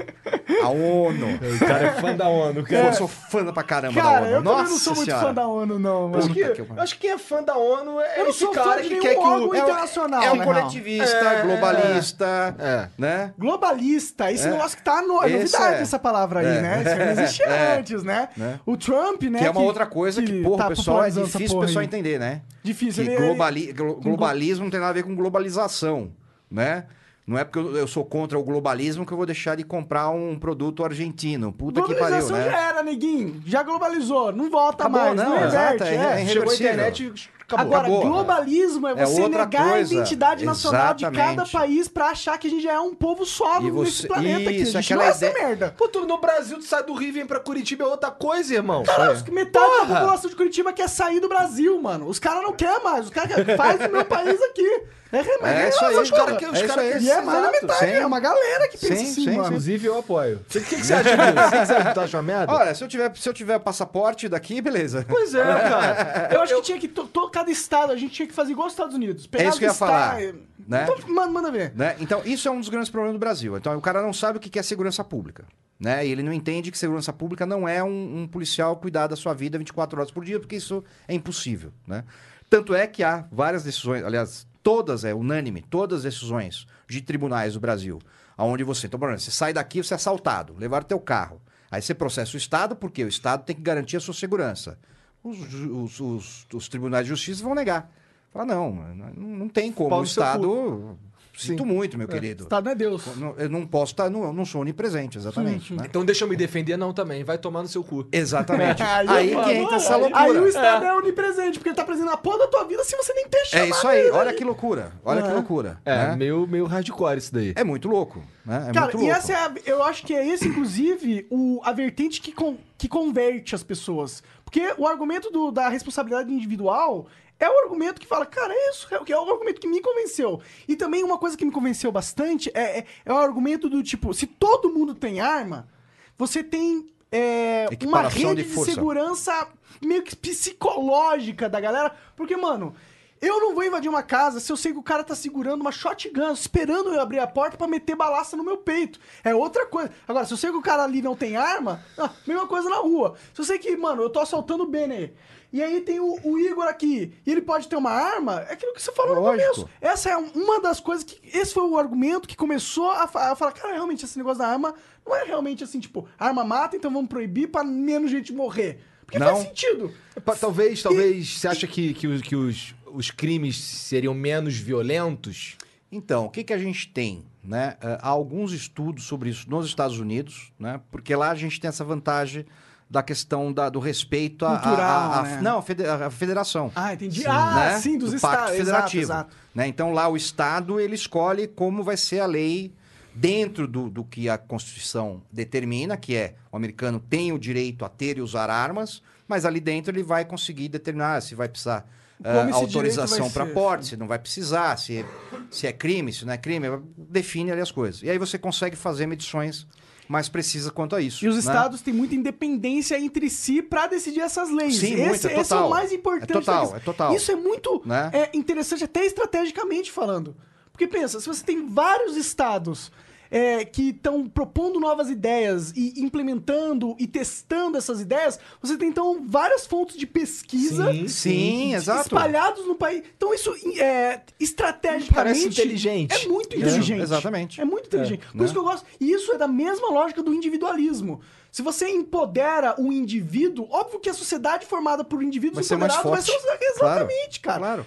A 0.62 0.68
ONU. 0.68 1.26
O 1.56 1.58
cara 1.66 1.86
é 1.86 1.90
fã 2.00 2.14
da 2.14 2.28
ONU, 2.28 2.60
Eu 2.60 2.64
cara. 2.64 2.92
sou 2.92 3.08
fã 3.08 3.44
pra 3.52 3.62
caramba 3.64 4.00
Cara, 4.00 4.20
da 4.20 4.26
ONU. 4.26 4.34
eu 4.36 4.42
Nossa 4.42 4.70
não 4.70 4.78
sou 4.78 4.94
muito 4.94 5.06
senhora. 5.06 5.26
fã 5.26 5.34
da 5.34 5.46
ONU, 5.48 5.78
não. 5.80 6.08
Mas... 6.10 6.24
Acho 6.26 6.34
que, 6.34 6.44
acho 6.78 6.94
que 6.94 7.00
quem 7.00 7.10
é 7.10 7.18
fã 7.18 7.42
da 7.42 7.56
ONU 7.56 8.00
é 8.00 8.20
Eu 8.20 8.28
esse 8.28 8.46
cara 8.52 8.80
que 8.82 8.96
quer 9.00 9.14
que 9.14 9.20
o... 9.20 9.24
É 9.24 9.36
um- 9.38 9.54
internacional, 9.54 10.22
É 10.22 10.30
um 10.30 10.38
coletivista, 10.44 11.16
É. 11.16 11.42
globalista, 11.42 12.54
É. 12.58 12.88
né? 12.96 13.34
Globalista, 13.36 14.30
esse 14.30 14.46
É. 14.46 14.50
negócio 14.50 14.76
que 14.76 14.84
tá 14.84 15.02
no, 15.02 15.22
é 15.24 15.28
novidade 15.28 15.74
é. 15.78 15.82
essa 15.82 15.98
palavra 15.98 16.40
aí, 16.40 16.46
É. 16.58 16.60
né? 16.60 16.82
Isso 16.86 16.96
não 16.96 17.10
existia 17.24 17.46
É. 17.50 17.78
antes, 17.78 18.02
né? 18.04 18.28
Né? 18.36 18.60
O 18.64 18.76
Trump, 18.76 19.22
né? 19.24 19.38
Que 19.40 19.46
é 19.46 19.50
uma 19.50 19.60
outra 19.62 19.86
coisa 19.86 20.22
que, 20.22 20.42
porra, 20.56 20.62
tá 20.64 20.68
pessoal 20.68 21.04
é 21.04 21.10
difícil 21.10 21.58
o 21.58 21.60
pessoal 21.60 21.84
entender, 21.84 22.18
né? 22.18 22.42
Difícil. 22.62 23.04
Que 23.04 23.10
ele- 23.10 23.16
globali- 23.26 23.72
glo- 23.72 23.96
globalismo 24.00 24.64
não 24.64 24.70
tem 24.70 24.80
nada 24.80 24.90
a 24.90 24.94
ver 24.94 25.02
com 25.02 25.14
globalização, 25.14 26.10
né? 26.50 26.84
Não 27.24 27.38
é 27.38 27.44
porque 27.44 27.58
eu, 27.60 27.76
eu 27.76 27.86
sou 27.86 28.04
contra 28.04 28.36
o 28.38 28.42
globalismo 28.42 29.06
que 29.06 29.12
eu 29.12 29.16
vou 29.16 29.24
deixar 29.24 29.56
de 29.56 29.62
comprar 29.62 30.10
um 30.10 30.36
produto 30.36 30.84
argentino. 30.84 31.52
Puta 31.52 31.80
que 31.82 31.94
pariu, 31.94 31.98
Globalização 32.18 32.36
né? 32.36 32.50
já 32.50 32.68
era, 32.68 32.82
neguinho. 32.82 33.40
Já 33.46 33.62
globalizou. 33.62 34.32
Não 34.32 34.50
volta 34.50 34.84
Acabou, 34.84 35.00
mais. 35.00 35.16
não, 35.16 35.30
Não, 35.36 35.44
exato, 35.46 35.84
é- 35.84 35.94
é. 35.94 36.22
é 36.22 36.26
Chegou 36.26 36.50
a 36.50 36.54
internet 36.54 37.12
acabou. 37.54 37.76
Agora, 37.76 37.92
acabou. 37.92 38.12
globalismo 38.12 38.88
é 38.88 38.92
É 38.92 39.06
você 39.06 39.20
outra 39.22 39.44
negar 39.44 39.66
a 39.66 39.70
coisa. 39.70 39.94
identidade 39.94 40.44
nacional 40.44 40.94
de 40.94 41.04
cada 41.04 41.18
Exatamente. 41.22 41.52
país 41.52 41.88
pra 41.88 42.06
achar 42.10 42.38
que 42.38 42.46
a 42.46 42.50
gente 42.50 42.62
já 42.62 42.72
é 42.72 42.80
um 42.80 42.94
povo 42.94 43.24
só 43.26 43.60
E 43.60 43.70
nesse 43.70 44.02
você- 44.02 44.06
planeta 44.08 44.40
aqui. 44.40 44.48
A 44.48 44.52
isso, 44.62 44.72
gente 44.72 44.84
aquela 44.92 45.02
não 45.02 45.08
é 45.08 45.10
essa 45.10 45.26
ideia- 45.26 45.46
merda. 45.48 45.74
Pô, 45.76 45.88
tu, 45.88 46.06
no 46.06 46.18
Brasil, 46.18 46.58
tu 46.58 46.64
sai 46.64 46.82
do 46.82 46.94
Rio 46.94 47.08
e 47.08 47.12
vem 47.12 47.26
pra 47.26 47.40
Curitiba 47.40 47.84
é 47.84 47.86
outra 47.86 48.10
coisa, 48.10 48.54
irmão. 48.54 48.82
Cara, 48.82 49.12
os- 49.12 49.22
metade 49.24 49.52
da 49.52 49.60
Porra! 49.78 49.94
população 50.00 50.30
de 50.30 50.36
Curitiba 50.36 50.72
quer 50.72 50.88
sair 50.88 51.20
do 51.20 51.28
Brasil, 51.28 51.80
mano. 51.80 52.06
Os 52.08 52.18
caras 52.18 52.42
não 52.42 52.52
querem 52.52 52.82
mais. 52.82 53.04
Os 53.06 53.10
caras 53.10 53.34
querem 53.34 53.56
faz 53.56 53.80
o 53.84 53.88
meu 53.90 54.04
país 54.04 54.40
aqui. 54.42 54.82
É, 55.14 55.18
É 55.18 55.68
isso 55.68 55.84
aí, 55.84 55.94
os 55.98 56.10
caras 56.10 56.24
porra. 56.24 56.36
que 56.38 56.44
É 56.46 56.64
isso 56.64 56.80
aí. 56.80 57.02
E 57.02 57.10
é 57.10 57.20
mais 57.20 57.42
da 57.42 57.50
metade. 57.50 57.78
Sim. 57.80 57.84
É 57.98 58.06
uma 58.06 58.18
galera 58.18 58.66
que 58.68 58.78
pensa 58.78 58.96
Sim, 58.96 59.02
assim, 59.02 59.14
sim, 59.24 59.30
mano. 59.32 59.44
Inclusive, 59.48 59.86
eu 59.86 59.98
apoio. 59.98 60.36
O 60.36 60.44
que, 60.48 60.60
que, 60.60 60.76
que 60.76 60.86
você 60.86 60.94
acha 60.94 61.02
disso? 61.04 61.20
O 61.20 61.50
que, 61.50 61.58
que 61.58 61.66
você 61.66 62.00
acha? 62.00 62.16
Uma 62.16 62.22
merda? 62.22 62.50
Olha, 62.50 62.74
se 62.74 62.82
eu 62.82 62.88
tiver, 62.88 63.12
se 63.14 63.28
eu 63.28 63.34
tiver 63.34 63.58
passaporte 63.58 64.26
daqui, 64.26 64.58
beleza. 64.62 65.04
Pois 65.06 65.34
é, 65.34 65.42
cara. 65.44 66.28
Eu 66.32 66.40
acho 66.40 66.54
que 66.56 66.62
tinha 66.62 66.78
que. 66.78 66.88
to- 66.88 67.04
to- 67.04 67.28
cada 67.42 67.50
estado, 67.50 67.92
a 67.92 67.96
gente 67.96 68.12
tinha 68.12 68.26
que 68.26 68.34
fazer 68.34 68.52
igual 68.52 68.68
os 68.68 68.72
Estados 68.72 68.94
Unidos. 68.94 69.26
Pegar 69.26 69.44
É 69.44 69.48
isso 69.48 69.58
que 69.58 69.64
eu 69.64 69.68
ia 69.68 69.74
falar, 69.74 70.18
né? 70.66 70.84
Então, 70.84 70.96
manda, 71.08 71.32
manda 71.32 71.50
ver. 71.50 71.72
Né? 71.74 71.96
Então, 71.98 72.22
isso 72.24 72.46
é 72.48 72.50
um 72.50 72.60
dos 72.60 72.68
grandes 72.68 72.88
problemas 72.88 73.14
do 73.14 73.18
Brasil. 73.18 73.56
Então, 73.56 73.76
o 73.76 73.80
cara 73.80 74.00
não 74.00 74.12
sabe 74.12 74.38
o 74.38 74.40
que 74.40 74.58
é 74.58 74.62
segurança 74.62 75.02
pública. 75.02 75.44
Né? 75.78 76.06
E 76.06 76.10
ele 76.10 76.22
não 76.22 76.32
entende 76.32 76.70
que 76.70 76.78
segurança 76.78 77.12
pública 77.12 77.44
não 77.44 77.68
é 77.68 77.82
um, 77.82 78.22
um 78.22 78.28
policial 78.28 78.76
cuidar 78.76 79.08
da 79.08 79.16
sua 79.16 79.34
vida 79.34 79.58
24 79.58 79.98
horas 79.98 80.12
por 80.12 80.24
dia, 80.24 80.38
porque 80.38 80.56
isso 80.56 80.84
é 81.08 81.14
impossível. 81.14 81.72
Né? 81.86 82.04
Tanto 82.48 82.74
é 82.74 82.86
que 82.86 83.02
há 83.02 83.26
várias 83.32 83.64
decisões, 83.64 84.04
aliás, 84.04 84.46
todas, 84.62 85.04
é 85.04 85.12
unânime, 85.12 85.62
todas 85.62 85.98
as 85.98 86.04
decisões 86.04 86.66
de 86.88 87.00
tribunais 87.00 87.54
do 87.54 87.60
Brasil, 87.60 87.98
aonde 88.36 88.62
você, 88.62 88.86
então, 88.86 89.00
por 89.00 89.08
exemplo, 89.08 89.24
você 89.24 89.32
sai 89.32 89.52
daqui, 89.52 89.82
você 89.82 89.94
é 89.94 89.96
assaltado, 89.96 90.54
levaram 90.56 90.86
teu 90.86 91.00
carro. 91.00 91.40
Aí 91.68 91.82
você 91.82 91.94
processa 91.94 92.34
o 92.34 92.38
Estado, 92.38 92.76
porque 92.76 93.02
o 93.02 93.08
Estado 93.08 93.44
tem 93.44 93.56
que 93.56 93.62
garantir 93.62 93.96
a 93.96 94.00
sua 94.00 94.14
segurança. 94.14 94.78
Os, 95.24 95.38
os- 95.54 96.00
os- 96.00 96.46
os 96.52 96.68
tribunais 96.68 97.04
de 97.04 97.10
justiça 97.10 97.42
vão 97.44 97.54
negar. 97.54 97.90
Fala, 98.32 98.44
não, 98.46 98.72
não, 98.94 99.12
não 99.14 99.48
tem 99.48 99.70
como 99.72 99.90
o 100.00 100.04
Estado. 100.04 100.98
Sinto 101.46 101.64
muito, 101.66 101.96
meu 101.98 102.08
querido. 102.08 102.44
Estado 102.44 102.64
não 102.64 102.72
é 102.72 102.74
Deus. 102.74 103.16
Não- 103.16 103.34
Eu 103.36 103.48
não 103.48 103.66
posso 103.66 103.92
estar, 103.92 104.08
não, 104.10 104.24
eu 104.24 104.32
não 104.32 104.44
sou 104.44 104.60
onipresente, 104.60 105.18
exatamente. 105.18 105.74
né? 105.74 105.84
Então 105.88 106.04
deixa 106.04 106.24
eu 106.24 106.28
me 106.28 106.36
defender, 106.36 106.76
não, 106.76 106.92
também. 106.92 107.24
Vai 107.24 107.38
tomar 107.38 107.62
no 107.62 107.68
seu 107.68 107.82
cu. 107.84 108.06
Exatamente. 108.12 108.82
Aí, 108.82 109.08
aí 109.08 109.28
que 109.44 109.52
entra 109.52 109.76
essa 109.76 109.96
loucura. 109.96 110.20
Aí 110.22 110.30
o 110.38 110.46
Estado 110.46 110.84
é. 110.84 110.94
onipresente, 110.94 111.58
porque 111.58 111.68
ele 111.70 111.76
tá 111.76 111.84
presente 111.84 112.06
na 112.06 112.16
porra 112.16 112.38
da 112.40 112.46
tua 112.48 112.64
vida 112.64 112.82
se 112.84 112.96
você 112.96 113.12
nem 113.14 113.26
tem 113.28 113.40
É 113.52 113.66
isso 113.68 113.86
aí, 113.86 114.10
olha 114.10 114.32
que 114.32 114.44
loucura. 114.44 114.92
Olha 115.04 115.22
que 115.22 115.28
É. 115.28 115.32
loucura. 115.32 115.78
É, 115.84 116.08
né? 116.08 116.16
meio, 116.16 116.46
meio 116.46 116.66
hardcore 116.66 117.18
isso 117.18 117.32
daí. 117.34 117.52
É 117.56 117.64
muito 117.64 117.88
louco. 117.88 118.22
Né? 118.44 118.66
É 118.68 118.72
Cara, 118.72 118.86
muito 118.86 118.98
e 118.98 119.00
louco. 119.06 119.16
essa 119.16 119.32
é 119.32 119.36
a, 119.36 119.52
eu 119.66 119.82
acho 119.82 120.04
que 120.04 120.14
é 120.14 120.26
esse, 120.26 120.48
inclusive, 120.48 121.26
o, 121.30 121.60
a 121.64 121.72
vertente 121.72 122.20
que, 122.20 122.32
con- 122.32 122.56
que 122.76 122.88
converte 122.88 123.54
as 123.54 123.62
pessoas. 123.62 124.22
Porque 124.44 124.74
o 124.76 124.86
argumento 124.86 125.30
do- 125.30 125.50
da 125.50 125.68
responsabilidade 125.68 126.32
individual 126.32 127.06
é 127.44 127.50
o 127.50 127.58
argumento 127.64 128.00
que 128.00 128.06
fala, 128.06 128.24
cara, 128.24 128.52
é 128.52 128.70
isso, 128.70 128.86
é, 128.94 128.98
o 128.98 129.04
que- 129.04 129.12
é 129.12 129.18
o 129.18 129.30
argumento 129.30 129.60
que 129.60 129.66
me 129.66 129.80
convenceu. 129.80 130.40
E 130.68 130.76
também 130.76 131.02
uma 131.02 131.18
coisa 131.18 131.36
que 131.36 131.44
me 131.44 131.50
convenceu 131.52 131.90
bastante 131.90 132.50
é, 132.54 132.78
é, 132.78 132.86
é 133.04 133.12
o 133.12 133.16
argumento 133.16 133.68
do 133.68 133.82
tipo, 133.82 134.14
se 134.14 134.26
todo 134.26 134.70
mundo 134.70 134.94
tem 134.94 135.20
arma, 135.20 135.68
você 136.16 136.42
tem 136.42 136.92
é, 137.10 137.66
uma 137.84 138.02
rede 138.08 138.42
de 138.44 138.48
de, 138.48 138.64
segurança 138.64 139.48
meio 139.82 140.02
que 140.02 140.16
psicológica 140.16 141.48
da 141.48 141.60
galera. 141.60 141.94
Porque, 142.16 142.36
mano, 142.36 142.74
eu 143.20 143.38
não 143.40 143.54
vou 143.54 143.62
invadir 143.64 143.88
uma 143.88 144.02
casa 144.02 144.40
se 144.40 144.50
eu 144.50 144.56
sei 144.56 144.72
que 144.72 144.78
o 144.78 144.82
cara 144.82 145.04
tá 145.04 145.14
segurando 145.14 145.60
uma 145.60 145.70
shotgun, 145.72 146.32
esperando 146.32 146.92
eu 146.92 147.00
abrir 147.00 147.18
a 147.18 147.26
porta 147.26 147.56
pra 147.56 147.68
meter 147.68 147.94
balaça 147.94 148.36
no 148.36 148.42
meu 148.44 148.56
peito. 148.56 148.98
É 149.22 149.34
outra 149.34 149.66
coisa. 149.66 149.90
Agora, 150.08 150.24
se 150.24 150.32
eu 150.32 150.36
sei 150.36 150.50
que 150.50 150.56
o 150.56 150.62
cara 150.62 150.84
ali 150.84 151.02
não 151.02 151.14
tem 151.14 151.36
arma, 151.36 151.84
ah, 151.98 152.10
mesma 152.26 152.46
coisa 152.46 152.68
na 152.70 152.76
rua. 152.78 153.14
Se 153.34 153.40
eu 153.40 153.44
sei 153.44 153.58
que, 153.58 153.76
mano, 153.76 154.02
eu 154.02 154.10
tô 154.10 154.18
assaltando 154.20 154.64
o 154.64 154.66
Benny. 154.66 155.12
E 155.52 155.62
aí 155.62 155.82
tem 155.82 156.00
o, 156.00 156.18
o 156.24 156.38
Igor 156.38 156.66
aqui, 156.66 157.12
e 157.26 157.30
ele 157.30 157.42
pode 157.42 157.68
ter 157.68 157.76
uma 157.76 157.90
arma, 157.90 158.40
é 158.48 158.54
aquilo 158.54 158.72
que 158.72 158.80
você 158.80 158.90
falou 158.90 159.20
Lógico. 159.20 159.48
no 159.48 159.54
começo. 159.54 159.70
Essa 159.80 160.10
é 160.10 160.16
uma 160.16 160.60
das 160.60 160.80
coisas 160.80 161.04
que. 161.04 161.20
Esse 161.36 161.52
foi 161.52 161.64
o 161.68 161.76
argumento 161.76 162.26
que 162.26 162.36
começou 162.36 162.90
a, 162.90 163.04
a 163.04 163.36
falar, 163.36 163.52
cara, 163.52 163.74
realmente, 163.74 164.04
esse 164.04 164.16
negócio 164.16 164.38
da 164.38 164.48
arma 164.48 164.74
não 165.06 165.14
é 165.14 165.24
realmente 165.24 165.62
assim, 165.62 165.78
tipo, 165.78 166.08
arma 166.18 166.42
mata, 166.42 166.76
então 166.76 166.90
vamos 166.90 167.08
proibir 167.08 167.48
pra 167.48 167.62
menos 167.62 168.10
gente 168.10 168.32
morrer. 168.32 168.78
Porque 169.04 169.18
Não. 169.18 169.26
faz 169.26 169.48
sentido. 169.48 169.92
Talvez, 170.40 170.82
talvez, 170.82 171.38
você 171.38 171.48
acha 171.48 171.66
que, 171.66 171.92
que, 171.92 172.06
os, 172.06 172.22
que 172.22 172.34
os, 172.34 172.74
os 172.86 173.10
crimes 173.10 173.56
seriam 173.62 174.14
menos 174.14 174.56
violentos? 174.56 175.58
Então, 175.90 176.24
o 176.24 176.30
que, 176.30 176.42
que 176.42 176.52
a 176.54 176.58
gente 176.58 176.88
tem? 176.88 177.26
Né? 177.44 177.76
Eh, 177.82 177.98
Há 178.00 178.08
alguns 178.08 178.52
estudos 178.52 179.04
sobre 179.04 179.28
isso 179.28 179.50
nos 179.50 179.66
Estados 179.66 179.98
Unidos, 179.98 180.50
né? 180.58 180.80
porque 180.90 181.14
lá 181.14 181.30
a 181.30 181.34
gente 181.34 181.60
tem 181.60 181.68
essa 181.68 181.84
vantagem 181.84 182.46
da 182.92 183.02
questão 183.02 183.50
da- 183.52 183.70
do 183.70 183.80
respeito 183.80 184.44
à- 184.44 184.58
Cultural, 184.58 185.12
à- 185.12 185.18
à- 185.18 185.22
né? 185.22 185.40
não, 185.40 185.58
à 185.58 185.62
fede- 185.62 185.86
à 185.86 186.10
federação. 186.10 186.70
Ah, 186.76 186.92
entendi. 186.92 187.24
ah, 187.26 187.54
né? 187.72 187.78
sim, 187.80 187.96
dos 187.96 188.10
do 188.10 188.16
estados. 188.16 188.36
Pacto 188.36 188.52
Exato, 188.52 188.64
Federativo. 188.66 189.02
exato. 189.02 189.36
né? 189.54 189.66
Então 189.66 189.92
lá 189.92 190.08
o 190.08 190.16
Estado 190.16 190.78
ele 190.78 190.94
escolhe 190.94 191.48
como 191.48 191.82
vai 191.82 191.96
ser 191.96 192.20
a 192.20 192.26
lei 192.26 192.72
dentro 193.14 193.66
do, 193.66 193.88
do 193.90 194.04
que 194.04 194.28
a 194.28 194.36
Constituição 194.36 195.22
determina, 195.32 195.96
que 195.96 196.14
é 196.14 196.34
o 196.52 196.56
americano 196.56 197.00
tem 197.00 197.32
o 197.32 197.38
direito 197.38 197.84
a 197.84 197.88
ter 197.88 198.18
e 198.18 198.20
usar 198.20 198.50
armas, 198.50 199.02
mas 199.26 199.44
ali 199.46 199.58
dentro 199.60 199.90
ele 199.90 200.02
vai 200.02 200.24
conseguir 200.24 200.68
determinar 200.68 201.20
se 201.22 201.34
vai 201.34 201.48
precisar 201.48 201.86
esse 202.22 202.52
autorização 202.52 203.30
para 203.30 203.46
porte, 203.46 203.86
se 203.86 203.96
não 203.96 204.06
vai 204.06 204.18
precisar, 204.18 204.76
se, 204.78 205.04
se 205.50 205.66
é 205.66 205.72
crime, 205.72 206.12
se 206.12 206.24
não 206.24 206.32
é 206.32 206.36
crime, 206.38 206.66
define 206.96 207.50
ali 207.50 207.60
as 207.60 207.70
coisas. 207.72 208.02
E 208.02 208.08
aí 208.10 208.16
você 208.18 208.38
consegue 208.38 208.76
fazer 208.76 209.06
medições 209.06 209.66
mais 210.12 210.28
precisa 210.28 210.70
quanto 210.70 210.94
a 210.94 211.00
isso. 211.00 211.24
E 211.24 211.28
os 211.28 211.34
né? 211.34 211.40
estados 211.40 211.80
têm 211.80 211.94
muita 211.94 212.14
independência 212.14 213.00
entre 213.00 213.30
si 213.30 213.62
pra 213.62 213.86
decidir 213.86 214.20
essas 214.20 214.50
leis. 214.50 214.76
Sim, 214.76 214.92
esse, 214.92 215.26
muito, 215.26 215.26
é 215.28 215.40
esse 215.40 215.52
é 215.52 215.56
o 215.56 215.70
mais 215.70 215.90
importante. 215.90 216.30
É 216.30 216.34
total, 216.34 216.76
é 216.76 216.80
total. 216.80 217.16
Isso 217.16 217.32
é 217.32 217.34
muito 217.34 217.82
Né? 217.84 218.10
é, 218.12 218.36
interessante, 218.36 218.84
até 218.84 219.04
estrategicamente 219.06 219.90
falando. 219.90 220.36
Porque 220.70 220.86
pensa, 220.86 221.18
se 221.18 221.26
você 221.26 221.42
tem 221.42 221.66
vários 221.66 222.16
estados 222.16 222.92
é, 223.32 223.64
que 223.64 223.88
estão 223.88 224.28
propondo 224.28 224.78
novas 224.78 225.08
ideias 225.08 225.72
e 225.74 225.94
implementando 225.96 226.94
e 226.98 227.06
testando 227.06 227.78
essas 227.78 227.98
ideias, 227.98 228.38
você 228.60 228.76
tem 228.76 228.90
então 228.90 229.24
várias 229.26 229.66
fontes 229.66 229.96
de 229.96 230.06
pesquisa 230.06 230.92
Sim, 230.92 231.08
Sim, 231.08 231.74
exato. 231.74 232.02
espalhados 232.02 232.66
no 232.66 232.74
país. 232.74 233.02
Então 233.16 233.32
isso 233.32 233.54
é, 233.80 234.20
estrategicamente 234.38 235.14
Parece 235.14 235.48
inteligente. 235.48 236.12
é 236.14 236.28
muito 236.28 236.54
Isso, 236.56 236.66
inteligente. 236.66 237.00
exatamente. 237.00 237.60
É 237.60 237.64
muito 237.64 237.86
inteligente. 237.86 238.26
Por 238.26 238.36
né? 238.36 238.44
isso 238.44 238.52
que 238.52 238.58
eu 238.58 238.64
gosto. 238.64 238.86
E 239.00 239.10
isso 239.10 239.32
é 239.32 239.38
da 239.38 239.48
mesma 239.48 239.88
lógica 239.88 240.22
do 240.22 240.34
individualismo. 240.34 241.22
Se 241.50 241.62
você 241.62 241.88
empodera 241.88 242.74
um 242.78 242.92
indivíduo, 242.92 243.66
óbvio 243.70 243.98
que 243.98 244.10
a 244.10 244.14
sociedade 244.14 244.66
formada 244.66 245.02
por 245.04 245.22
indivíduos 245.22 245.56
Vai 245.56 245.64
ser 245.64 245.76
mais 245.76 245.94
empoderados 245.94 246.26
vai 246.26 246.36
forte. 246.36 246.58
ser 246.58 246.66
exatamente, 246.70 247.40
cara. 247.40 247.58
Claro. 247.58 247.86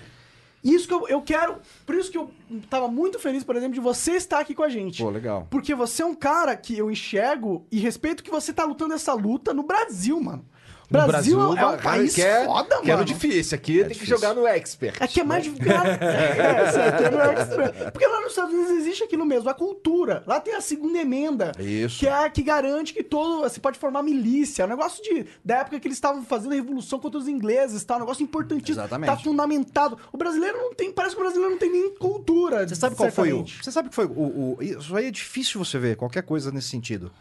Isso 0.66 0.88
que 0.88 0.94
eu, 0.96 1.08
eu 1.08 1.22
quero. 1.22 1.58
Por 1.86 1.94
isso 1.94 2.12
que 2.12 2.18
eu 2.18 2.32
tava 2.70 2.88
muito 2.88 3.20
feliz, 3.20 3.44
por 3.44 3.56
exemplo, 3.56 3.76
de 3.76 3.80
você 3.80 4.14
estar 4.14 4.40
aqui 4.40 4.56
com 4.56 4.64
a 4.64 4.70
gente. 4.70 5.04
Pô, 5.04 5.12
legal. 5.12 5.48
Porque 5.52 5.76
você 5.76 6.02
é 6.02 6.06
um 6.06 6.16
cara 6.16 6.58
que 6.58 6.76
eu 6.76 6.90
enxergo 6.90 7.66
e 7.72 7.80
respeito 7.80 8.24
que 8.24 8.32
você 8.32 8.52
tá 8.52 8.66
lutando 8.66 8.96
essa 8.96 9.14
luta 9.14 9.54
no 9.54 9.62
Brasil, 9.62 10.20
mano. 10.20 10.44
No 10.90 11.08
Brasil, 11.08 11.40
é 11.42 11.48
um 11.48 11.56
cara, 11.56 11.78
país 11.78 12.14
quer, 12.14 12.46
foda, 12.46 12.78
quero 12.82 12.88
mano. 13.00 13.06
difícil. 13.06 13.56
Aqui 13.56 13.74
tem 13.80 13.84
que 13.88 13.94
difícil. 13.94 14.16
jogar 14.18 14.34
no 14.36 14.46
expert. 14.46 14.96
Aqui 15.02 15.20
é 15.20 15.24
mais 15.24 15.44
difícil. 15.44 15.66
É, 16.06 16.90
aqui 16.90 17.04
é 17.04 17.10
no 17.10 17.20
extra. 17.20 17.92
Porque 17.92 18.06
lá 18.08 18.22
nos 18.22 18.30
Estados 18.30 18.54
Unidos 18.54 18.72
existe 18.78 19.04
aquilo 19.04 19.26
mesmo, 19.26 19.50
a 19.50 19.54
cultura. 19.54 20.24
Lá 20.28 20.40
tem 20.40 20.54
a 20.56 20.62
segunda 20.62 20.98
emenda. 21.00 21.52
Isso. 21.60 22.00
Que 22.00 22.08
é 22.08 22.12
a 22.26 22.30
que 22.30 22.42
garante 22.44 22.94
que 22.94 23.04
todo. 23.04 23.42
Você 23.42 23.60
pode 23.60 23.78
formar 23.80 24.04
milícia. 24.04 24.64
É 24.64 24.66
um 24.66 24.70
negócio 24.70 25.04
de. 25.04 25.26
Da 25.44 25.58
época 25.58 25.80
que 25.80 25.88
eles 25.88 25.98
estavam 25.98 26.24
fazendo 26.24 26.52
a 26.52 26.56
revolução 26.56 27.00
contra 27.00 27.20
os 27.20 27.28
ingleses, 27.28 27.84
tá? 27.84 27.96
Um 27.98 28.02
negócio 28.02 28.24
importantíssimo. 28.24 28.80
Exatamente. 28.82 29.10
Tá 29.10 29.18
fundamentado. 29.18 29.98
O 30.12 30.18
brasileiro 30.18 30.58
não 30.58 30.74
tem. 30.74 30.92
Parece 30.92 31.16
que 31.16 31.22
o 31.22 31.24
brasileiro 31.24 31.52
não 31.52 31.60
tem 31.60 31.72
nem 31.72 31.96
cultura. 31.96 32.68
Você 32.68 32.76
sabe 32.76 32.96
qual 32.96 33.12
foi 33.12 33.30
o. 33.30 33.38
certamente. 33.38 33.64
Você 33.64 33.72
sabe 33.72 33.90
que 33.90 33.96
foi 33.96 34.06
o, 34.06 34.12
o- 34.12 34.58
Isso 34.62 34.96
aí 34.96 35.08
é 35.08 35.12
difícil 35.12 35.64
você 35.64 35.78
ver, 35.78 35.96
qualquer 35.96 36.24
coisa 36.24 36.52
nesse 36.52 36.70
sentido. 36.70 37.12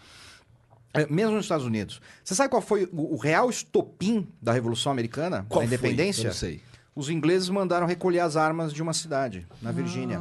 É, 0.95 1.07
mesmo 1.11 1.35
nos 1.35 1.45
Estados 1.45 1.67
Unidos. 1.67 2.01
Você 2.23 2.35
sabe 2.37 2.49
qual 2.49 2.63
foi 2.63 2.85
o, 2.93 3.15
o 3.15 3.17
real 3.17 3.51
estopim 3.51 4.27
da 4.41 4.53
Revolução 4.53 4.93
Americana, 4.93 5.45
Qual 5.49 5.61
da 5.63 5.67
foi? 5.67 5.77
independência? 5.77 6.23
Eu 6.23 6.27
não 6.27 6.33
sei. 6.33 6.63
Os 6.95 7.11
ingleses 7.11 7.49
mandaram 7.49 7.87
recolher 7.87 8.21
as 8.21 8.37
armas 8.37 8.73
de 8.73 8.81
uma 8.81 8.93
cidade, 8.93 9.45
na 9.61 9.73
Virgínia. 9.73 10.21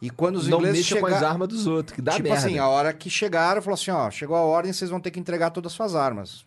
E 0.00 0.10
quando 0.10 0.36
os 0.36 0.48
Não 0.48 0.58
ingleses 0.58 0.78
mexa 0.90 1.00
com 1.00 1.06
as 1.06 1.22
armas 1.22 1.48
dos 1.48 1.66
outros, 1.66 1.94
que 1.94 2.02
dá 2.02 2.12
Tipo 2.12 2.28
merda. 2.28 2.46
assim, 2.46 2.58
a 2.58 2.66
hora 2.68 2.92
que 2.92 3.08
chegaram, 3.08 3.60
falou 3.62 3.74
assim: 3.74 3.90
ó, 3.90 4.10
chegou 4.10 4.36
a 4.36 4.40
ordem, 4.42 4.72
vocês 4.72 4.90
vão 4.90 5.00
ter 5.00 5.10
que 5.10 5.18
entregar 5.20 5.50
todas 5.50 5.72
as 5.72 5.76
suas 5.76 5.94
armas. 5.94 6.44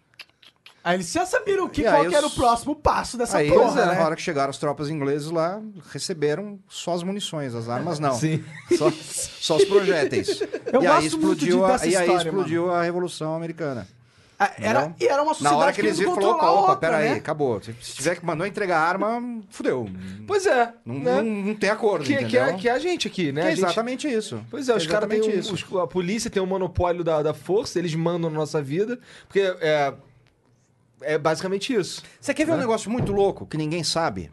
Aí 0.87 0.95
eles 0.95 1.11
já 1.11 1.25
sabiram 1.25 1.65
o 1.65 1.69
que, 1.69 1.83
qual 1.83 2.05
que 2.07 2.15
era 2.15 2.25
o 2.25 2.29
próximo 2.31 2.73
passo 2.73 3.17
dessa 3.17 3.39
Aí, 3.39 3.49
porra, 3.51 3.85
na 3.85 3.93
né? 3.93 4.01
hora 4.05 4.15
que 4.15 4.21
chegaram 4.21 4.49
as 4.49 4.57
tropas 4.57 4.89
ingleses 4.89 5.29
lá, 5.29 5.61
receberam 5.91 6.57
só 6.69 6.93
as 6.93 7.03
munições, 7.03 7.53
as 7.53 7.67
armas 7.67 7.99
não. 7.99 8.13
Sim. 8.15 8.41
Só, 8.77 8.89
só 8.91 9.57
os 9.57 9.65
projéteis. 9.65 10.41
Eu 10.71 10.81
e 10.81 10.87
aí 10.87 11.05
explodiu, 11.05 11.65
a, 11.65 11.71
e 11.85 11.95
aí 11.95 12.03
história, 12.05 12.27
explodiu 12.29 12.71
a 12.71 12.81
Revolução 12.83 13.35
Americana. 13.35 13.85
Ah, 14.39 14.51
Era, 14.59 14.93
e 14.99 15.07
era 15.07 15.23
uma 15.23 15.31
Na 15.31 15.33
sociedade 15.33 15.61
hora 15.63 15.73
que 15.73 15.81
eles 15.81 15.97
querendo 15.97 16.13
viram, 16.15 16.21
falou, 16.21 16.35
opa, 16.35 16.51
outra, 16.51 16.75
peraí, 16.75 17.09
né? 17.09 17.15
acabou. 17.15 17.59
Se 17.61 17.73
tiver 17.95 18.15
que 18.17 18.23
mandou 18.23 18.45
entregar 18.45 18.77
a 18.77 18.87
arma, 18.87 19.19
fudeu. 19.49 19.89
Pois 20.27 20.45
é. 20.45 20.73
Não, 20.85 20.99
né? 20.99 21.15
não, 21.15 21.23
não 21.23 21.55
tem 21.55 21.71
acordo, 21.71 22.05
que, 22.05 22.13
entendeu? 22.13 22.29
que, 22.29 22.37
é, 22.37 22.53
que 22.53 22.69
é 22.69 22.71
a 22.71 22.77
gente 22.77 23.07
aqui, 23.07 23.31
né? 23.31 23.41
Que 23.41 23.47
é 23.47 23.51
A 23.51 23.55
gente- 23.55 23.65
exatamente 23.65 24.07
isso. 24.07 24.39
Pois 24.51 24.69
é, 24.69 24.75
os 24.75 24.85
caras 24.85 25.09
têm 25.09 25.17
Exatamente 25.17 25.49
um, 25.49 25.53
os- 25.53 25.83
a 25.83 25.87
polícia 25.87 26.29
tem 26.29 26.41
um 26.41 26.45
monopólio 26.45 27.03
da, 27.03 27.23
da 27.23 27.33
força, 27.33 27.79
eles 27.79 27.95
mandam 27.95 28.29
na 28.29 28.37
nossa 28.37 28.61
vida, 28.61 28.99
porque 29.27 29.39
é, 29.59 29.91
é 31.01 31.17
basicamente 31.17 31.73
isso. 31.73 32.03
Você 32.19 32.33
quer 32.33 32.45
ver 32.45 32.51
Né? 32.51 32.57
um 32.57 32.61
negócio 32.61 32.89
muito 32.89 33.11
louco 33.11 33.45
que 33.45 33.57
ninguém 33.57 33.83
sabe? 33.83 34.31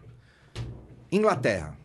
Inglaterra. 1.10 1.76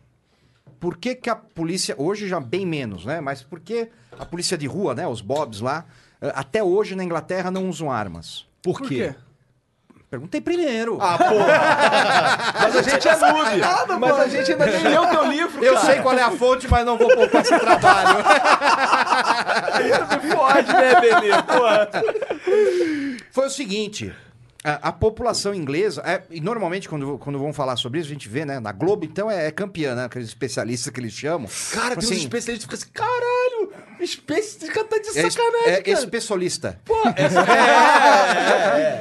Por 0.79 0.97
que, 0.97 1.13
que 1.15 1.29
a 1.29 1.35
polícia, 1.35 1.93
hoje 1.97 2.27
já 2.27 2.39
bem 2.39 2.65
menos, 2.65 3.05
né? 3.05 3.19
Mas 3.19 3.41
por 3.43 3.59
que 3.59 3.89
a 4.17 4.25
polícia 4.25 4.57
de 4.57 4.65
rua, 4.65 4.95
né? 4.95 5.05
Os 5.07 5.19
bobs 5.21 5.59
lá, 5.59 5.85
eh, 6.21 6.31
até 6.33 6.63
hoje 6.63 6.95
na 6.95 7.03
Inglaterra 7.03 7.51
não 7.51 7.67
usam 7.69 7.91
armas? 7.91 8.45
Por, 8.63 8.79
Por 8.79 8.87
quê? 8.87 9.13
quê? 9.13 9.15
Perguntei 10.09 10.41
primeiro. 10.41 10.97
Ah, 10.99 11.17
porra! 11.19 11.57
mas 12.63 12.75
a 12.77 12.81
gente 12.81 13.07
é 13.07 13.15
noob! 13.15 13.99
mas 13.99 14.19
a 14.19 14.27
gente 14.27 14.51
ainda 14.53 14.65
nem 14.65 14.83
leu 14.87 15.05
teu 15.07 15.25
livro, 15.29 15.63
Eu 15.63 15.73
cara. 15.75 15.85
sei 15.85 16.01
qual 16.01 16.17
é 16.17 16.21
a 16.23 16.31
fonte, 16.31 16.67
mas 16.67 16.83
não 16.85 16.97
vou 16.97 17.13
poupar 17.13 17.41
esse 17.41 17.59
trabalho. 17.59 18.23
Pode, 20.35 20.73
né, 20.73 21.01
Benê? 21.01 21.43
Porra. 21.43 21.89
Foi 23.31 23.47
o 23.47 23.49
seguinte. 23.51 24.11
A, 24.63 24.89
a 24.89 24.91
população 24.91 25.53
inglesa, 25.53 26.01
é, 26.05 26.21
e 26.29 26.41
normalmente 26.41 26.89
quando, 26.89 27.17
quando 27.17 27.39
vão 27.39 27.53
falar 27.53 27.77
sobre 27.77 27.99
isso, 27.99 28.09
a 28.09 28.13
gente 28.13 28.27
vê, 28.27 28.43
né? 28.43 28.59
Na 28.59 28.71
Globo, 28.73 29.05
então, 29.05 29.31
é, 29.31 29.47
é 29.47 29.51
campeã, 29.51 29.95
né? 29.95 30.05
Aqueles 30.05 30.27
especialistas 30.27 30.91
que 30.91 30.99
eles 30.99 31.13
chamam. 31.13 31.47
Cara, 31.71 31.89
Tipo 31.91 32.01
tem 32.01 32.09
uns 32.09 32.11
assim, 32.11 32.23
especialistas 32.23 32.69
que 32.69 32.77
ficam 32.77 33.05
assim, 33.07 33.11
caralho, 33.19 33.58
especialista 34.03 34.83
tá 34.85 34.97
de 34.97 35.07
É, 35.09 35.29
sacanagem, 35.29 35.73
é 35.73 35.81
cara. 35.81 35.99
especialista. 35.99 36.79
Pô, 36.85 36.95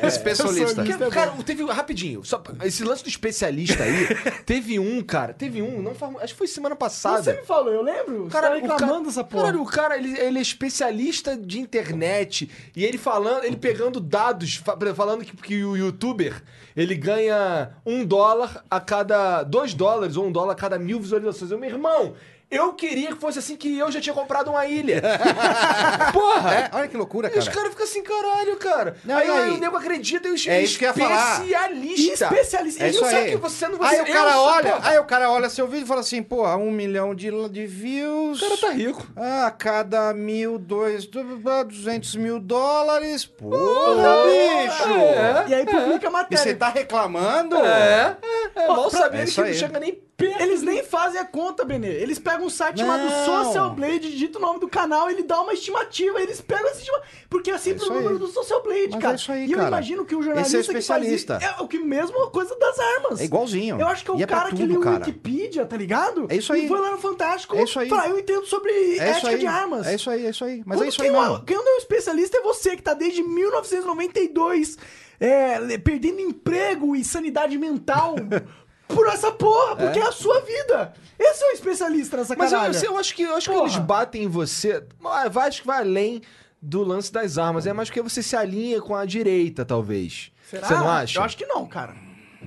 É, 0.02 0.06
especialista. 0.06 0.82
Que- 0.82 1.10
cara, 1.10 1.32
teve 1.44 1.64
rapidinho, 1.64 2.24
só 2.24 2.42
esse 2.64 2.82
lance 2.84 3.02
do 3.02 3.08
especialista 3.08 3.82
aí, 3.84 4.06
teve 4.46 4.78
um, 4.78 5.02
cara, 5.02 5.32
teve 5.32 5.62
um, 5.62 5.80
não 5.82 5.94
faz- 5.94 6.16
acho 6.22 6.32
que 6.34 6.38
foi 6.38 6.46
semana 6.46 6.76
passada. 6.76 7.22
Você 7.22 7.32
me 7.34 7.46
falou, 7.46 7.72
eu 7.72 7.82
lembro. 7.82 8.24
Você 8.24 8.30
Cara, 8.30 8.48
tá 8.50 8.56
o 8.56 8.60
reclamando 8.60 8.86
cara, 8.92 9.04
dessa 9.04 9.24
porra. 9.24 9.44
Caralho, 9.44 9.62
o 9.62 9.66
cara, 9.66 9.96
ele, 9.96 10.18
ele 10.18 10.38
é 10.38 10.42
especialista 10.42 11.36
de 11.36 11.58
internet. 11.58 12.50
E 12.74 12.84
ele 12.84 12.98
falando, 12.98 13.44
ele 13.44 13.56
pegando 13.56 14.00
dados, 14.00 14.56
fa- 14.56 14.76
falando 14.94 15.24
que, 15.24 15.36
que 15.36 15.64
o 15.64 15.76
youtuber, 15.76 16.42
ele 16.76 16.94
ganha 16.94 17.70
um 17.84 18.04
dólar 18.04 18.64
a 18.70 18.80
cada. 18.80 19.42
dois 19.42 19.74
dólares 19.74 20.16
ou 20.16 20.26
um 20.26 20.32
dólar 20.32 20.52
a 20.52 20.56
cada 20.56 20.78
mil 20.78 21.00
visualizações. 21.00 21.50
Eu, 21.50 21.58
meu 21.58 21.70
irmão, 21.70 22.14
eu 22.50 22.72
queria 22.72 23.08
que 23.08 23.20
fosse 23.20 23.38
assim 23.38 23.56
que 23.56 23.76
eu 23.78 23.90
já 23.92 24.00
tinha 24.00 24.14
comprado 24.14 24.48
uma 24.50 24.64
ilha. 24.66 25.02
Porra! 26.12 26.54
É, 26.54 26.70
olha 26.72 26.88
que 26.88 26.96
loucura, 26.96 27.30
E 27.34 27.38
os 27.38 27.44
cara. 27.46 27.56
caras 27.56 27.70
ficam 27.72 27.84
assim, 27.84 28.02
caralho, 28.02 28.56
cara. 28.56 28.96
Não, 29.04 29.16
aí, 29.16 29.26
e 29.26 29.30
aí? 29.30 29.38
aí 29.44 29.50
o 29.50 29.58
nego 29.58 29.76
acredita 29.76 30.28
e 30.28 30.32
os 30.32 30.46
É 30.46 30.62
isso 30.62 30.78
que 30.78 30.84
eu 30.84 30.88
ia 30.88 30.94
falar. 30.94 31.34
especialista. 31.44 32.24
Especialista. 32.24 32.84
É 32.84 32.86
E 32.86 32.90
isso 32.90 33.04
eu- 33.04 33.10
Só 33.10 33.16
aí. 33.16 33.30
que 33.30 33.36
você 33.36 33.68
não 33.68 33.82
Aí 33.82 33.96
você- 33.96 34.02
o 34.02 34.12
cara 34.12 34.30
eu- 34.32 34.38
olha, 34.38 34.72
porra, 34.72 34.88
aí 34.90 34.98
o 34.98 35.04
cara 35.04 35.30
olha 35.30 35.50
seu 35.50 35.66
vídeo 35.66 35.84
e 35.84 35.86
fala 35.86 36.00
assim, 36.00 36.22
porra, 36.22 36.56
um 36.56 36.70
milhão 36.70 37.14
de, 37.14 37.30
de 37.50 37.66
views. 37.66 38.40
O 38.40 38.44
cara 38.48 38.56
tá 38.60 38.70
rico. 38.70 39.06
Ah, 39.16 39.52
cada 39.56 40.12
mil, 40.14 40.58
dois, 40.58 41.06
du- 41.06 41.22
duzentos 41.66 42.16
mil 42.16 42.38
dólares. 42.40 43.26
Porra, 43.26 44.24
bicho! 44.24 44.88
É. 44.98 45.44
E 45.48 45.54
aí 45.54 45.66
publica 45.66 46.06
a 46.06 46.10
E 46.10 46.12
matéria. 46.12 46.42
você 46.44 46.54
tá 46.54 46.68
reclamando? 46.68 47.56
É, 47.56 48.16
é, 48.56 48.62
é 48.64 48.68
mal 48.68 48.86
é 48.86 49.08
que 49.10 49.24
isso 49.24 49.40
não 49.40 49.48
aí. 49.48 49.54
chega 49.54 49.78
nem 49.80 49.92
perto. 50.16 50.42
Eles 50.42 50.62
nem 50.62 50.82
fazem 50.82 51.20
a 51.20 51.24
conta, 51.24 51.64
Benê. 51.64 51.88
Eles 51.88 52.18
pegam 52.18 52.37
um 52.42 52.50
site 52.50 52.78
chamado 52.78 53.04
Não. 53.04 53.24
Social 53.44 53.70
Blade, 53.74 54.10
digita 54.10 54.38
o 54.38 54.40
nome 54.40 54.60
do 54.60 54.68
canal, 54.68 55.10
ele 55.10 55.22
dá 55.22 55.40
uma 55.40 55.52
estimativa, 55.52 56.20
eles 56.20 56.40
pegam 56.40 56.66
essa 56.68 56.78
estimativa. 56.80 57.06
Porque 57.28 57.50
é 57.50 57.54
assim 57.54 57.74
pro 57.74 57.82
isso 57.84 57.92
número 57.92 58.14
aí. 58.14 58.18
do 58.18 58.26
Social 58.28 58.62
Blade, 58.62 58.88
Mas 58.92 59.00
cara. 59.02 59.12
é 59.12 59.16
isso 59.16 59.32
aí, 59.32 59.46
e 59.46 59.52
eu 59.52 59.56
cara. 59.58 59.68
imagino 59.68 60.04
que 60.04 60.14
o 60.14 60.18
Esse 60.20 60.26
jornalista 60.26 60.56
é 60.56 60.60
que 60.60 60.66
faz 60.66 60.76
especialista. 60.78 61.38
isso 61.42 61.46
é 61.46 61.62
o 61.62 61.68
que 61.68 61.78
mesmo 61.78 62.30
coisa 62.30 62.56
das 62.58 62.78
armas. 62.78 63.20
É 63.20 63.24
igualzinho. 63.24 63.80
Eu 63.80 63.86
acho 63.88 64.04
que 64.04 64.10
é 64.10 64.14
o 64.14 64.18
E 64.18 64.22
é 64.22 64.26
cara 64.26 64.50
que 64.50 64.56
tudo, 64.56 64.68
leu 64.70 64.80
o 64.80 64.82
cara. 64.84 64.96
Wikipedia, 64.98 65.66
tá 65.66 65.76
ligado? 65.76 66.26
É 66.30 66.36
isso 66.36 66.52
aí. 66.52 66.64
E 66.64 66.68
foi 66.68 66.80
lá 66.80 66.90
no 66.92 66.98
Fantástico 66.98 67.56
É 67.56 67.62
isso 67.64 67.78
aí. 67.78 67.88
falar, 67.88 68.08
eu 68.08 68.18
entendo 68.18 68.46
sobre 68.46 68.70
É 68.98 69.10
ética 69.10 69.28
aí. 69.28 69.38
de 69.38 69.46
armas. 69.46 69.86
É 69.86 69.94
isso 69.94 70.10
aí, 70.10 70.26
é 70.26 70.30
isso 70.30 70.44
aí. 70.44 70.62
Mas 70.64 70.78
Quando 70.78 70.86
é 70.86 70.88
isso 70.88 71.02
aí 71.02 71.10
mesmo. 71.10 71.42
Quem 71.44 71.56
não 71.56 71.68
é 71.68 71.74
um 71.74 71.78
especialista 71.78 72.38
é 72.38 72.40
você, 72.40 72.76
que 72.76 72.82
tá 72.82 72.94
desde 72.94 73.22
1992 73.22 74.78
é, 75.20 75.78
perdendo 75.78 76.20
emprego 76.20 76.94
e 76.94 77.04
sanidade 77.04 77.56
mental 77.58 78.14
por 78.88 79.06
essa 79.08 79.30
porra, 79.30 79.76
porque 79.76 79.98
é. 79.98 80.02
a 80.02 80.12
sua 80.12 80.40
vida. 80.40 80.92
Esse 81.18 81.44
é 81.44 81.48
o 81.48 81.52
especialista 81.52 82.16
nessa 82.16 82.34
Mas 82.36 82.52
eu, 82.52 82.58
caralho. 82.58 82.84
eu 82.84 82.98
acho 82.98 83.14
que, 83.14 83.22
eu 83.22 83.36
acho 83.36 83.50
que 83.50 83.56
eles 83.56 83.76
batem 83.76 84.24
em 84.24 84.28
você. 84.28 84.84
Ah, 85.04 85.28
vai- 85.28 85.48
Acho 85.48 85.60
que 85.62 85.66
vai 85.66 85.80
além 85.80 86.22
do 86.62 86.82
lance 86.82 87.12
das 87.12 87.38
armas. 87.38 87.66
É 87.66 87.72
mais 87.72 87.88
porque 87.88 88.02
você 88.02 88.22
se 88.22 88.34
alinha 88.36 88.80
com 88.80 88.94
a 88.94 89.04
direita, 89.04 89.64
talvez. 89.64 90.30
Será? 90.50 90.66
Você 90.66 90.74
não 90.74 90.88
acha? 90.90 91.18
Eu 91.18 91.22
acho 91.24 91.36
que 91.36 91.46
não, 91.46 91.66
cara. 91.66 91.94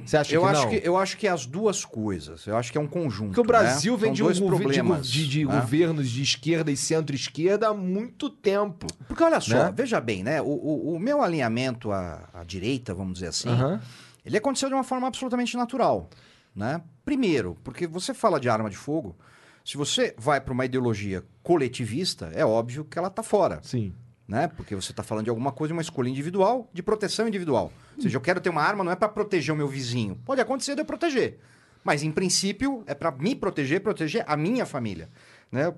Você 0.06 0.16
acha 0.18 0.34
Eu 0.34 0.42
que 0.42 0.48
acho 0.48 0.62
não? 0.64 0.70
que, 0.70 0.82
eu 0.84 0.98
acho 0.98 1.18
que 1.18 1.28
é 1.28 1.30
as 1.32 1.46
duas 1.46 1.84
coisas. 1.86 2.48
Eu 2.48 2.56
acho 2.58 2.72
que 2.72 2.78
é 2.78 2.82
um 2.82 2.88
conjunto. 2.88 3.28
Porque 3.28 3.42
o 3.42 3.44
Brasil 3.44 3.94
né? 3.94 4.00
vem 4.00 4.14
de, 4.14 4.24
um 4.24 4.28
gover- 4.50 5.02
de, 5.02 5.10
de- 5.12 5.28
de 5.28 5.46
né? 5.46 5.54
governos 5.60 6.10
de 6.10 6.24
esquerda 6.24 6.72
e 6.72 6.78
centro-esquerda 6.78 7.68
há 7.68 7.74
muito 7.74 8.30
tempo. 8.30 8.88
Porque 9.08 9.22
olha 9.22 9.39
só, 9.42 9.66
Né? 9.66 9.74
veja 9.76 10.00
bem, 10.00 10.24
né? 10.24 10.42
O, 10.42 10.46
o- 10.46 10.94
o 10.96 11.00
meu 11.00 11.22
alinhamento 11.22 11.92
à, 11.92 12.28
à 12.34 12.44
direita, 12.46 12.94
vamos 12.94 13.16
dizer 13.16 13.28
assim, 13.28 13.50
Aham. 13.50 13.82
ele 14.26 14.38
aconteceu 14.38 14.70
de 14.70 14.76
uma 14.76 14.84
forma 14.84 15.08
absolutamente 15.08 15.56
natural. 15.58 16.10
Né? 16.56 16.82
Primeiro, 17.06 17.58
porque 17.64 17.88
você 17.88 18.14
fala 18.14 18.39
de 18.39 18.49
arma 18.49 18.70
de 18.70 18.78
fogo, 18.78 19.16
se 19.64 19.78
você 19.78 20.14
vai 20.18 20.41
para 20.41 20.54
uma 20.54 20.66
ideologia 20.66 21.24
coletivista, 21.43 22.32
é 22.34 22.45
óbvio 22.45 22.84
que 22.86 22.97
ela 22.97 23.08
está 23.08 23.24
fora. 23.24 23.60
Sim. 23.64 23.93
Né? 24.28 24.47
Porque 24.47 24.76
você 24.76 24.91
está 24.91 25.04
falando 25.04 25.26
de 25.26 25.30
alguma 25.30 25.52
coisa, 25.52 25.74
uma 25.74 25.82
escolha 25.82 26.10
individual, 26.10 26.70
de 26.74 26.82
proteção 26.82 27.28
individual. 27.28 27.72
Ou 27.95 28.02
seja, 28.02 28.16
eu 28.18 28.22
quero 28.22 28.39
ter 28.39 28.49
uma 28.49 28.62
arma, 28.62 28.84
não 28.84 28.91
é 28.91 28.95
para 28.95 29.10
proteger 29.10 29.54
o 29.54 29.58
meu 29.58 29.68
vizinho. 29.68 30.16
Pode 30.26 30.39
acontecer 30.39 30.74
de 30.74 30.82
eu 30.82 30.86
proteger. 30.86 31.39
Mas, 31.84 32.04
em 32.04 32.12
princípio, 32.12 32.84
é 32.86 32.93
para 32.93 33.12
me 33.12 33.36
proteger, 33.36 33.82
proteger 33.82 34.24
a 34.28 34.38
minha 34.38 34.66
família. 34.66 35.10
Né? 35.52 35.74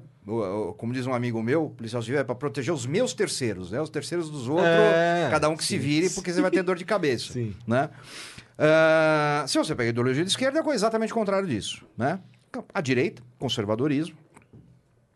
como 0.78 0.94
diz 0.94 1.06
um 1.06 1.14
amigo 1.14 1.42
meu, 1.44 1.70
policial 1.76 2.02
civil, 2.02 2.20
é 2.20 2.24
para 2.24 2.36
proteger 2.36 2.74
os 2.74 2.86
meus 2.86 3.14
terceiros, 3.14 3.72
né? 3.72 3.82
Os 3.82 3.90
terceiros 3.90 4.30
dos 4.30 4.48
outros, 4.48 4.68
É, 4.68 5.28
cada 5.30 5.50
um 5.50 5.58
que 5.58 5.64
se 5.64 5.72
sim. 5.76 5.80
vire, 5.80 6.10
porque 6.12 6.32
você 6.32 6.42
vai 6.42 6.50
ter 6.50 6.64
dor 6.64 6.78
de 6.78 6.86
cabeça. 6.86 7.34
Sim. 7.34 7.54
Né? 7.68 7.90
Ah, 8.58 9.46
se 9.48 9.58
você 9.58 9.76
pega 9.76 9.90
a 9.90 9.92
ideologia 9.92 10.24
de 10.24 10.30
esquerda, 10.30 10.60
é 10.60 10.74
exatamente 10.74 11.12
o 11.12 11.16
contrário 11.16 11.48
disso. 11.48 11.86
Né? 11.98 12.20
A 12.74 12.82
direita, 12.82 13.22
conservadorismo, 13.40 14.16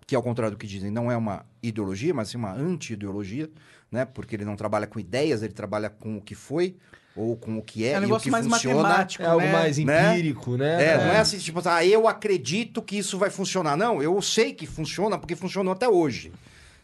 que 0.06 0.16
ao 0.16 0.24
contrário 0.24 0.56
do 0.56 0.60
que 0.60 0.66
dizem, 0.68 0.90
não 0.90 1.12
é 1.12 1.18
uma 1.18 1.46
ideologia, 1.62 2.14
mas 2.14 2.30
sim 2.30 2.38
uma 2.38 2.54
anti-ideologia, 2.54 3.50
né? 3.92 4.06
Porque 4.06 4.36
ele 4.36 4.46
não 4.46 4.56
trabalha 4.56 4.88
com 4.88 5.00
ideias, 5.00 5.44
ele 5.44 5.54
trabalha 5.54 5.90
com 5.90 6.18
o 6.18 6.22
que 6.22 6.34
foi 6.34 6.76
ou 7.16 7.36
com 7.36 7.58
o 7.58 7.62
que 7.62 7.84
é, 7.86 7.92
É 7.92 7.94
um 7.94 7.96
e 7.96 7.98
o 7.98 8.02
negócio 8.04 8.24
que 8.24 8.32
mais 8.32 8.46
funciona. 8.48 8.82
matemático, 8.84 9.24
É 9.24 9.28
algo 9.28 9.46
né? 9.46 9.52
mais 9.52 9.78
Né? 9.78 10.12
empírico, 10.14 10.56
né? 10.56 10.84
É, 10.84 10.98
não 10.98 11.12
é 11.14 11.20
assim, 11.20 11.38
tipo, 11.38 11.62
ah, 11.68 11.86
eu 11.86 12.08
acredito 12.08 12.82
que 12.82 12.98
isso 12.98 13.18
vai 13.18 13.30
funcionar. 13.30 13.76
Não, 13.76 14.02
eu 14.02 14.20
sei 14.22 14.54
que 14.54 14.66
funciona 14.66 15.18
porque 15.18 15.36
funcionou 15.36 15.74
até 15.74 15.90
hoje. 15.90 16.32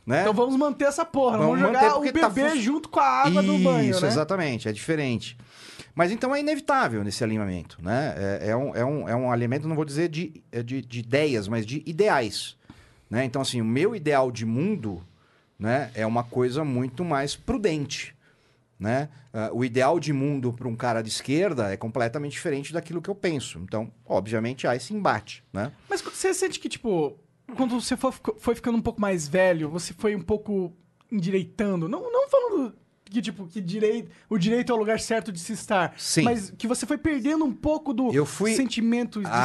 Né? 0.06 0.22
Então 0.22 0.34
vamos 0.34 0.58
manter 0.58 0.86
essa 0.86 1.06
porra. 1.06 1.38
Vamos 1.38 1.60
Vamos, 1.62 1.78
jogar 1.78 1.98
o 1.98 2.04
tá 2.12 2.28
bebê 2.30 2.50
fun- 2.50 2.60
junto 2.62 2.90
com 2.90 3.00
a 3.00 3.06
água 3.08 3.42
do 3.42 3.58
banho, 3.58 3.92
Isso, 3.92 4.02
né? 4.02 4.08
exatamente, 4.10 4.68
é 4.68 4.72
diferente. 4.74 5.38
Mas 5.96 6.12
então 6.12 6.34
é 6.34 6.40
inevitável 6.40 7.04
nesse 7.04 7.24
alinhamento, 7.24 7.78
né? 7.82 8.16
É, 8.18 8.50
é 8.50 8.56
um, 8.56 8.76
é, 8.76 8.84
um, 8.84 9.10
é 9.10 9.16
um 9.16 9.32
alinhamento, 9.32 9.68
não 9.68 9.76
vou 9.76 9.86
dizer 9.86 10.10
de, 10.10 10.44
é 10.52 10.64
de, 10.64 10.82
de 10.82 11.00
ideias, 11.00 11.48
mas 11.48 11.66
de 11.66 11.84
ideais. 11.86 12.58
Né? 13.10 13.26
Então, 13.26 13.42
assim, 13.42 13.62
o 13.62 13.66
meu 13.66 13.96
ideal 13.96 14.32
de 14.32 14.46
mundo 14.46 15.06
né, 15.58 15.92
é 15.94 16.06
uma 16.06 16.24
coisa 16.24 16.64
muito 16.64 17.06
mais 17.06 17.36
prudente. 17.36 18.16
Né? 18.80 19.08
Ah, 19.32 19.52
o 19.54 19.64
ideal 19.64 20.00
de 20.00 20.12
mundo 20.12 20.52
para 20.52 20.68
um 20.68 20.76
cara 20.76 21.02
de 21.02 21.10
esquerda 21.10 21.72
é 21.72 21.78
completamente 21.78 22.34
diferente 22.34 22.74
daquilo 22.74 23.02
que 23.02 23.10
eu 23.10 23.16
penso. 23.16 23.60
Então, 23.60 23.92
obviamente, 24.04 24.66
há 24.66 24.76
esse 24.76 24.96
embate. 24.96 25.44
Né? 25.54 25.72
Mas 25.88 26.02
você 26.02 26.34
sente 26.34 26.60
que, 26.60 26.68
tipo, 26.68 27.16
quando 27.56 27.80
você 27.80 27.96
foi 27.96 28.56
ficando 28.56 28.80
um 28.80 28.82
pouco 28.82 29.00
mais 29.00 29.28
velho, 29.28 29.70
você 29.70 29.94
foi 29.94 30.16
um 30.16 30.22
pouco 30.22 30.74
endireitando? 31.12 31.88
Não, 31.88 32.12
não 32.12 32.28
falando 32.28 32.76
que, 33.06 33.22
tipo, 33.22 33.46
que 33.46 33.62
direito, 33.62 34.10
o 34.30 34.38
direito 34.38 34.72
é 34.72 34.76
o 34.76 34.78
lugar 34.78 35.00
certo 35.00 35.32
de 35.32 35.40
se 35.40 35.54
estar. 35.54 35.94
Sim. 35.98 36.24
Mas 36.24 36.52
que 36.58 36.68
você 36.68 36.86
foi 36.86 36.98
perdendo 36.98 37.46
um 37.46 37.54
pouco 37.54 37.94
do 37.94 38.12
Eu 38.14 38.26
fui- 38.26 38.56
sentimento 38.56 39.20
de 39.22 39.28
ah, 39.30 39.44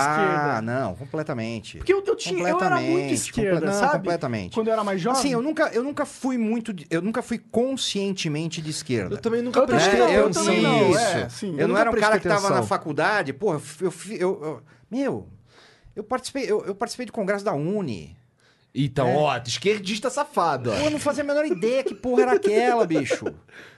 esquerda. 0.57 0.63
não, 0.63 0.95
completamente. 0.95 1.77
Porque 1.79 1.93
eu, 1.93 2.03
eu, 2.07 2.17
tinha, 2.17 2.49
eu 2.49 2.61
era 2.61 2.81
muito 2.81 3.13
esquerda, 3.13 3.61
comple- 3.61 3.67
não, 3.73 3.79
sabe? 3.79 3.97
completamente. 3.99 4.55
Quando 4.55 4.69
eu 4.69 4.73
era 4.73 4.83
mais 4.85 5.01
jovem. 5.01 5.19
Assim, 5.21 5.33
eu 5.33 5.43
nunca, 5.43 5.69
eu 5.69 5.83
nunca 5.85 6.07
fui 6.07 6.39
muito. 6.39 6.73
de- 6.73 6.87
Eu 6.91 7.03
nunca 7.03 7.21
fui 7.21 7.39
conscientemente 7.39 8.63
de 8.63 8.71
esquerda. 8.71 9.15
Eu 9.15 9.21
também 9.21 9.43
nunca 9.43 9.61
Eu 9.61 9.67
prestei 9.67 9.99
não, 9.99 10.09
eu 10.09 10.31
também 10.31 10.63
não, 10.63 10.99
é, 10.99 11.29
sim. 11.29 11.53
Eu, 11.53 11.59
Eu 11.59 11.69
não 11.69 11.69
nunca 11.69 11.81
era 11.81 11.91
um 11.91 11.95
cara 11.95 12.17
que 12.19 12.29
prestei 12.29 12.43
tava 12.49 12.55
na 12.61 12.63
faculdade, 12.67 13.33
porra, 13.33 13.61
eu, 13.81 13.93
eu, 14.11 14.17
eu- 14.21 14.41
eu- 14.45 14.63
meu, 14.91 15.29
eu 15.95 16.05
participei, 16.05 16.45
eu, 16.51 16.65
eu 16.65 16.75
participei 16.75 17.07
de 17.07 17.13
congresso 17.13 17.45
da 17.45 17.53
Uni. 17.53 18.17
Então, 18.75 19.14
ó, 19.16 19.37
esquerdista 19.45 20.11
safado, 20.11 20.71
ó. 20.71 20.77
Pô, 20.77 20.85
eu 20.85 20.91
não 20.91 20.99
fazia 20.99 21.25
a 21.25 21.27
menor 21.27 21.45
ideia 21.47 21.83
que 21.83 21.95
porra 21.95 22.23
era 22.23 22.33
aquela, 22.33 22.87
bicho. 22.87 23.25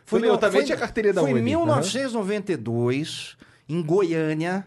Também, 0.05 0.29
eu 0.29 0.37
também 0.39 0.65
tinha 0.65 0.77
carteirinha 0.77 1.15
da 1.15 1.21
Foi 1.23 1.31
em 1.31 1.43
1992, 1.43 3.37
em 3.69 3.81
Goiânia, 3.83 4.67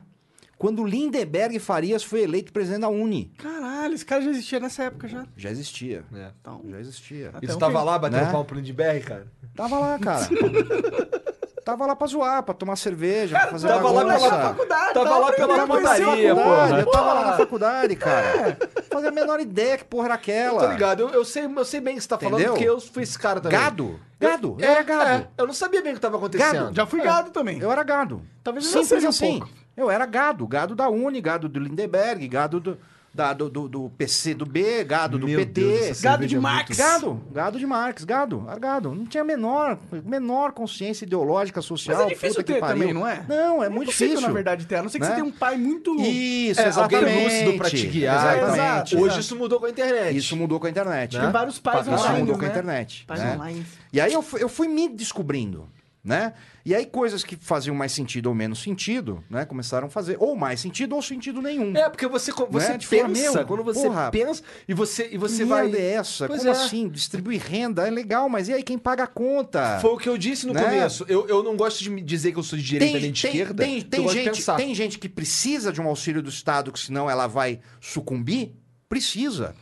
quando 0.58 0.82
o 0.82 0.86
Lindeberg 0.88 1.60
Farias 1.60 2.04
foi 2.04 2.22
eleito 2.22 2.54
presidente 2.54 2.82
da 2.82 2.90
Uni. 2.90 3.32
Caralho, 3.38 3.94
esse 3.94 4.06
cara 4.06 4.22
já 4.22 4.30
existia 4.32 4.60
nessa 4.62 4.84
época 4.84 5.08
já. 5.10 5.26
Já 5.36 5.52
existia. 5.52 6.06
É. 6.14 6.32
Então, 6.40 6.62
Já 6.70 6.80
existia. 6.80 7.30
Até 7.34 7.46
Isso 7.46 7.56
um 7.58 7.60
tava 7.60 7.80
que- 7.80 7.86
lá 7.86 8.00
batendo 8.00 8.22
Né? 8.26 8.32
palmo 8.32 8.46
pro 8.46 8.56
Lindbergh, 8.60 9.04
cara? 9.06 9.28
Tava 9.54 9.78
lá, 9.80 10.00
cara. 10.00 10.28
tava 11.64 11.86
lá 11.86 11.96
pra 11.96 12.08
zoar, 12.08 12.44
pra 12.44 12.54
tomar 12.54 12.76
cerveja, 12.76 13.38
pra 13.40 13.48
fazer 13.50 13.68
tava 13.68 13.92
lá 13.92 14.04
bagunça. 14.04 14.30
pela 14.30 14.42
faculdade, 14.50 14.94
Tava 14.94 15.18
lá 15.18 15.32
pela 15.32 15.48
brincando, 15.48 15.68
conheceu 15.68 16.08
a 16.08 16.12
putaria, 16.12 16.36
faculdade, 16.36 16.36
porra. 16.36 16.56
Faculdade, 16.68 16.82
eu 16.88 16.92
tava 16.92 17.14
lá 17.14 17.26
na 17.26 17.34
faculdade, 17.38 17.96
cara. 17.96 18.58
Fazia 18.92 19.10
a 19.10 19.12
menor 19.12 19.40
ideia 19.40 19.78
que 19.78 19.84
porra 19.86 20.06
era 20.06 20.14
aquela. 20.16 20.60
Tô 20.60 20.72
ligado, 20.72 21.00
eu, 21.02 21.10
eu 21.10 21.26
sei, 21.26 21.46
eu 21.46 21.66
sei 21.66 21.80
bem 21.80 21.94
o 21.94 21.98
que 21.98 22.04
você 22.04 22.10
tá 22.10 22.18
falando, 22.18 22.36
Entendeu? 22.40 22.54
porque 22.54 22.70
eu 22.70 22.80
fui 22.80 23.04
esse 23.04 23.18
cara 23.18 23.40
também. 23.42 23.58
Gado. 23.60 24.00
Gado. 24.20 24.56
Eu, 24.60 24.66
É, 24.66 24.72
era 24.72 24.84
gado. 24.84 25.10
é, 25.10 25.28
eu 25.38 25.48
não 25.48 25.54
sabia 25.54 25.82
bem 25.82 25.92
o 25.92 25.96
que 25.96 26.02
tava 26.02 26.18
acontecendo. 26.18 26.74
Já 26.74 26.86
fui 26.86 27.02
gado 27.02 27.32
também. 27.32 27.60
Eu 27.60 27.72
era 27.72 27.84
gado. 27.84 28.22
Talvez 28.44 28.66
eu 28.66 28.72
Simples 28.72 28.88
seja 28.90 29.08
um 29.08 29.10
assim. 29.10 29.40
pouco. 29.40 29.54
Eu 29.76 29.90
era 29.90 30.06
gado. 30.06 30.48
Gado 30.48 30.76
da 30.76 30.88
Uni, 30.90 31.20
gado 31.20 31.50
do 31.50 31.60
Lindeberg, 31.60 32.28
gado 32.28 32.60
do, 32.60 32.78
da- 33.14 33.32
do, 33.34 33.48
do, 33.50 33.68
do 33.70 33.90
PC 33.98 34.34
do 34.34 34.46
B, 34.46 34.84
gado 34.84 35.20
do 35.20 35.28
Meu 35.28 35.40
PT. 35.40 35.62
Deus, 35.62 36.02
Gado 36.02 36.26
de 36.26 36.36
é 36.36 36.40
Marx. 36.40 36.70
muito- 36.70 36.78
Gado, 36.92 37.22
gado 37.32 37.60
de 37.60 37.66
Marx, 37.66 38.04
gado, 38.04 38.46
era 38.50 38.60
gado. 38.60 38.96
Não 38.96 39.06
tinha 39.06 39.22
a 39.22 39.26
menor, 39.26 39.78
menor 40.04 40.52
consciência 40.52 41.06
ideológica, 41.06 41.62
social. 41.62 41.98
Mas 41.98 42.06
é 42.08 42.10
difícil 42.10 42.30
puta 42.38 42.44
que 42.44 42.54
ter 42.54 42.60
pariu. 42.60 42.80
também, 42.80 42.94
não 42.94 43.08
é? 43.08 43.24
Não, 43.30 43.64
é, 43.64 43.70
muito 43.70 43.84
impossível, 43.84 44.08
difícil. 44.16 44.28
na 44.28 44.34
verdade, 44.34 44.66
ter. 44.66 44.76
A 44.78 44.82
não 44.84 44.90
ser 44.90 44.98
que 44.98 45.04
né? 45.04 45.10
você 45.10 45.14
tenha 45.16 45.26
um 45.26 45.32
pai 45.32 45.56
muito... 45.58 45.96
Isso, 46.02 46.60
É, 46.60 46.66
alguém 46.70 47.00
exatamente. 47.00 47.24
lúcido 47.24 47.54
pra 47.58 47.70
te 47.70 47.88
guiar. 47.88 48.36
Exatamente. 48.38 48.98
Hoje 48.98 49.20
isso 49.20 49.36
mudou 49.36 49.60
com 49.60 49.66
a 49.66 49.70
internet. 49.70 50.18
Isso 50.18 50.36
mudou 50.36 50.60
com 50.60 50.66
a 50.68 50.70
internet. 50.70 51.20
Tem 51.20 51.32
vários 51.32 51.60
pais 51.60 51.86
Pra 51.86 51.96
Isso 51.96 52.04
online, 52.04 52.20
mudou 52.22 52.36
com 52.36 52.42
a 52.42 52.48
né? 52.48 52.52
internet. 52.52 53.06
Pais 53.06 53.20
né? 53.22 53.34
online. 53.36 53.66
E 53.92 54.02
aí 54.02 54.12
eu 54.14 54.22
fui, 54.22 54.42
eu 54.44 54.50
fui 54.50 54.68
me 54.68 54.90
descobrindo, 54.90 55.70
né? 56.04 56.34
E 56.66 56.76
aí 56.76 56.86
coisas 56.86 57.24
que 57.24 57.38
faziam 57.38 57.74
mais 57.74 57.94
sentido 57.94 58.28
ou 58.28 58.36
menos 58.36 58.62
sentido, 58.62 59.24
né? 59.30 59.46
Começaram 59.46 59.88
a 59.88 59.90
fazer 59.90 60.18
ou 60.20 60.36
mais 60.36 60.60
sentido 60.60 60.96
ou 60.96 61.02
sentido 61.02 61.42
nenhum. 61.42 61.76
É, 61.78 61.90
porque 61.90 62.06
você, 62.08 62.32
você 62.32 62.74
Né? 62.74 62.80
Falar, 62.80 63.10
pensa, 63.10 63.46
quando 63.46 63.64
você 63.64 63.88
porra, 63.88 64.12
pensa 64.12 64.44
e 64.68 64.74
você, 64.74 65.10
e 65.14 65.18
você 65.18 65.46
vai... 65.46 65.72
é 65.74 65.94
essa? 65.94 66.28
Pois 66.28 66.42
Como 66.42 66.54
é. 66.54 66.58
assim? 66.58 66.90
Distribuir 66.90 67.42
renda 67.42 67.88
é 67.88 67.92
legal, 67.92 68.28
mas 68.28 68.50
e 68.50 68.54
aí 68.54 68.64
quem 68.64 68.78
paga 68.78 69.04
a 69.04 69.08
conta? 69.08 69.80
Foi 69.80 69.92
o 69.92 69.98
que 69.98 70.10
eu 70.10 70.18
disse 70.18 70.46
no 70.46 70.54
Né? 70.54 70.62
começo. 70.64 71.06
Eu, 71.08 71.26
eu 71.28 71.42
não 71.42 71.56
gosto 71.56 71.82
de 71.82 72.02
dizer 72.02 72.34
que 72.34 72.40
eu 72.40 72.44
sou 72.44 72.58
de 72.58 72.66
direita 72.66 73.00
nem 73.00 73.12
de 73.12 73.26
esquerda. 73.26 73.64
Tem, 73.64 73.78
eu 73.78 73.84
tem 73.84 74.06
de 74.06 74.14
gente, 74.14 74.46
tem 74.58 74.76
gente 74.76 75.00
que 75.00 75.08
precisa 75.08 75.72
de 75.72 75.80
um 75.80 75.88
auxílio 75.88 76.22
do 76.22 76.30
Estado, 76.30 76.72
que 76.72 76.80
senão 76.80 77.10
ela 77.10 77.28
vai 77.28 77.62
sucumbir? 77.80 78.56
Precisa. 78.90 79.56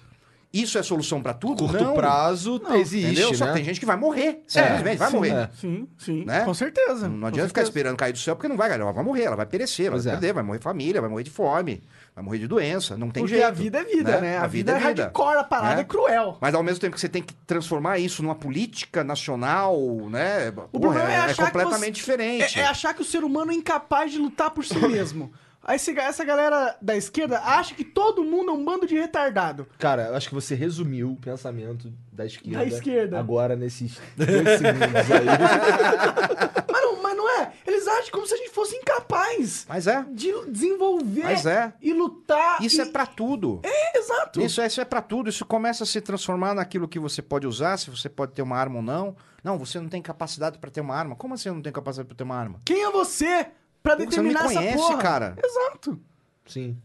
Isso 0.53 0.77
é 0.77 0.83
solução 0.83 1.21
para 1.21 1.33
tudo? 1.33 1.65
Curto 1.65 1.81
não. 1.81 1.93
prazo 1.93 2.61
existe, 2.73 3.05
Entendeu? 3.11 3.33
Só 3.33 3.45
né? 3.45 3.51
que 3.51 3.57
tem 3.57 3.63
gente 3.65 3.79
que 3.79 3.85
vai 3.85 3.95
morrer. 3.95 4.43
Simplesmente 4.45 4.97
vai 4.97 5.09
sim, 5.09 5.15
morrer. 5.15 5.29
é. 5.33 5.49
Sim, 5.59 5.87
sim. 5.97 6.25
Né? 6.25 6.41
Com 6.43 6.53
certeza. 6.53 7.07
Não 7.07 7.21
com 7.21 7.25
adianta 7.27 7.47
ficar 7.47 7.61
certeza. 7.61 7.69
esperando 7.69 7.95
cair 7.97 8.11
do 8.11 8.19
céu, 8.19 8.35
porque 8.35 8.49
não 8.49 8.57
vai, 8.57 8.69
ela 8.69 8.91
vai 8.91 9.03
morrer, 9.03 9.23
ela 9.23 9.37
vai 9.37 9.45
perecer, 9.45 9.85
ela 9.85 9.93
Pois 9.95 10.03
vai 10.03 10.13
é. 10.13 10.17
perder, 10.17 10.33
vai 10.33 10.43
morrer 10.43 10.59
família, 10.59 10.99
vai 10.99 11.09
morrer 11.09 11.23
de 11.23 11.29
fome, 11.29 11.81
vai 12.13 12.21
morrer 12.25 12.39
de 12.39 12.47
doença, 12.47 12.97
não 12.97 13.09
tem 13.09 13.23
Porque 13.23 13.35
jeito. 13.35 13.47
a 13.47 13.51
vida 13.51 13.79
é 13.79 13.83
vida, 13.85 14.19
né? 14.19 14.37
A, 14.39 14.47
vida, 14.47 14.73
é 14.73 14.77
hardcore, 14.77 15.37
a 15.37 15.43
parada 15.45 15.75
né? 15.75 15.81
é 15.81 15.85
cruel. 15.85 16.37
Mas 16.41 16.53
ao 16.53 16.61
mesmo 16.63 16.81
tempo 16.81 16.95
que 16.95 16.99
você 17.01 17.07
tem 17.07 17.23
que 17.23 17.33
transformar 17.47 17.97
isso 17.99 18.21
numa 18.21 18.35
política 18.35 19.05
nacional, 19.05 19.77
né? 20.09 20.49
O 20.73 20.79
problema 20.81 21.09
é, 21.09 21.15
é, 21.15 21.17
achar 21.19 21.45
completamente 21.45 21.99
que 22.01 22.05
você- 22.05 22.11
diferente. 22.17 22.59
É, 22.59 22.63
é 22.63 22.65
achar 22.67 22.93
que 22.93 23.01
o 23.01 23.05
ser 23.05 23.23
humano 23.23 23.51
é 23.53 23.55
incapaz 23.55 24.11
de 24.11 24.17
lutar 24.17 24.51
por 24.51 24.65
si 24.65 24.77
mesmo. 24.77 25.31
Aí 25.63 25.77
essa 25.97 26.23
galera 26.25 26.75
da 26.81 26.97
esquerda 26.97 27.39
acha 27.39 27.75
que 27.75 27.83
todo 27.83 28.23
mundo 28.23 28.49
é 28.49 28.53
um 28.53 28.65
bando 28.65 28.87
de 28.87 28.95
retardado. 28.95 29.67
Cara, 29.77 30.07
eu 30.07 30.15
acho 30.15 30.27
que 30.27 30.33
você 30.33 30.55
resumiu 30.55 31.11
o 31.11 31.15
pensamento 31.15 31.93
da 32.11 32.25
esquerda. 32.25 32.57
Da 32.57 32.65
esquerda. 32.65 33.19
Agora, 33.19 33.55
nesses 33.55 33.99
dois 34.17 34.29
segundos 34.59 35.11
aí. 35.11 36.61
Mas 36.71 36.81
não, 36.83 37.01
mas 37.03 37.17
não 37.17 37.29
é. 37.41 37.51
Eles 37.67 37.87
acham 37.87 38.11
como 38.11 38.25
se 38.25 38.33
a 38.33 38.37
gente 38.37 38.49
fosse 38.51 38.75
incapaz 38.75 39.65
Mas 39.67 39.87
é. 39.87 40.05
de 40.11 40.31
desenvolver 40.49 41.23
Mas 41.23 41.45
é. 41.45 41.73
e 41.81 41.93
lutar. 41.93 42.61
Isso 42.61 42.81
e... 42.81 42.81
é 42.81 42.85
pra 42.85 43.05
tudo. 43.05 43.59
É, 43.63 43.97
exato. 43.97 44.41
Isso, 44.41 44.61
é- 44.61 44.67
isso 44.67 44.79
é 44.81 44.85
pra 44.85 45.01
tudo. 45.01 45.29
Isso 45.29 45.45
começa 45.45 45.83
a 45.83 45.87
se 45.87 45.99
transformar 45.99 46.53
naquilo 46.53 46.87
que 46.87 46.99
você 46.99 47.21
pode 47.21 47.45
usar, 47.45 47.77
se 47.77 47.89
você 47.89 48.07
pode 48.09 48.31
ter 48.33 48.41
uma 48.41 48.57
arma 48.57 48.77
ou 48.77 48.81
não. 48.81 49.15
Não, 49.43 49.57
você 49.57 49.79
não 49.79 49.89
tem 49.89 50.01
capacidade 50.01 50.59
pra 50.59 50.69
ter 50.71 50.81
uma 50.81 50.95
arma. 50.95 51.15
Como 51.15 51.33
assim 51.33 51.49
eu 51.49 51.55
não 51.55 51.61
tenho 51.61 51.73
capacidade 51.73 52.07
pra 52.07 52.15
ter 52.15 52.23
uma 52.23 52.35
arma? 52.35 52.59
Quem 52.63 52.83
é 52.83 52.91
você 52.91 53.47
pra 53.83 53.95
Pô, 53.95 54.03
você 54.03 54.17
não 54.17 54.23
me 54.23 54.29
determinar 54.29 54.45
essa 54.45 54.53
conhece, 54.53 54.77
porra? 54.77 54.97
cara. 54.97 55.37
Exato. 55.43 55.99
Sim. 56.45 56.77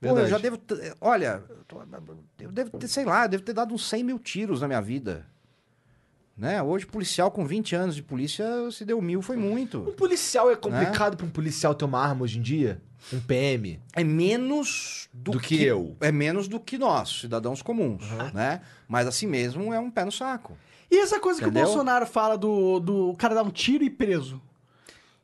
Pô, 0.00 0.18
eu 0.18 0.26
já 0.26 0.38
devo. 0.38 0.56
ter- 0.56 0.94
Olha, 1.00 1.42
eu 2.40 2.50
devo 2.50 2.70
ter, 2.78 2.88
sei 2.88 3.04
lá, 3.04 3.24
eu 3.24 3.28
devo 3.28 3.42
ter 3.42 3.52
dado 3.52 3.74
uns 3.74 3.86
100 3.88 4.02
mil 4.04 4.18
tiros 4.18 4.60
na 4.62 4.66
minha 4.66 4.80
vida. 4.80 5.26
Né? 6.36 6.62
Hoje, 6.62 6.86
policial 6.86 7.30
com 7.30 7.44
20 7.44 7.76
anos 7.76 7.94
de 7.94 8.02
polícia, 8.02 8.46
se 8.72 8.82
deu 8.84 9.00
mil, 9.02 9.20
foi 9.20 9.36
Um 9.36 9.40
muito. 9.40 9.80
policial 9.98 10.50
é 10.50 10.56
complicado 10.56 11.14
pra 11.14 11.26
um 11.26 11.30
policial 11.30 11.74
ter 11.74 11.84
uma 11.84 11.98
arma 12.00 12.22
hoje 12.22 12.38
em 12.38 12.42
dia? 12.42 12.80
Um 13.12 13.20
PM? 13.20 13.78
É 13.94 14.02
menos 14.02 15.08
do, 15.12 15.32
Do 15.32 15.40
que 15.40 15.62
eu. 15.62 15.96
É 16.00 16.10
menos 16.10 16.48
do 16.48 16.58
que 16.58 16.78
nós, 16.78 17.20
cidadãos 17.20 17.60
comuns, 17.60 18.02
né? 18.32 18.62
Mas 18.88 19.06
assim 19.06 19.26
mesmo 19.26 19.72
é 19.74 19.78
um 19.78 19.90
pé 19.90 20.02
no 20.04 20.12
saco. 20.12 20.56
E 20.90 20.98
essa 20.98 21.20
coisa 21.20 21.40
que 21.40 21.44
Entendeu? 21.44 21.62
o 21.64 21.66
Bolsonaro 21.66 22.06
fala 22.06 22.38
do, 22.38 22.80
do 22.80 23.14
cara 23.18 23.34
dar 23.34 23.42
um 23.42 23.50
tiro 23.50 23.84
e 23.84 23.90
preso? 23.90 24.40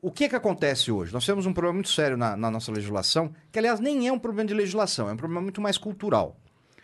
O 0.06 0.10
que 0.12 0.28
que 0.28 0.36
acontece 0.36 0.92
hoje? 0.92 1.12
Nós 1.12 1.26
temos 1.26 1.46
um 1.46 1.52
problema 1.52 1.74
muito 1.74 1.88
sério 1.88 2.16
na, 2.16 2.36
na 2.36 2.48
nossa 2.48 2.70
legislação, 2.70 3.34
que 3.50 3.58
aliás 3.58 3.80
nem 3.80 4.06
é 4.06 4.12
um 4.12 4.20
problema 4.20 4.46
de 4.46 4.54
legislação, 4.54 5.08
é 5.08 5.12
um 5.12 5.16
problema 5.16 5.40
muito 5.42 5.60
mais 5.60 5.76
cultural. 5.76 6.36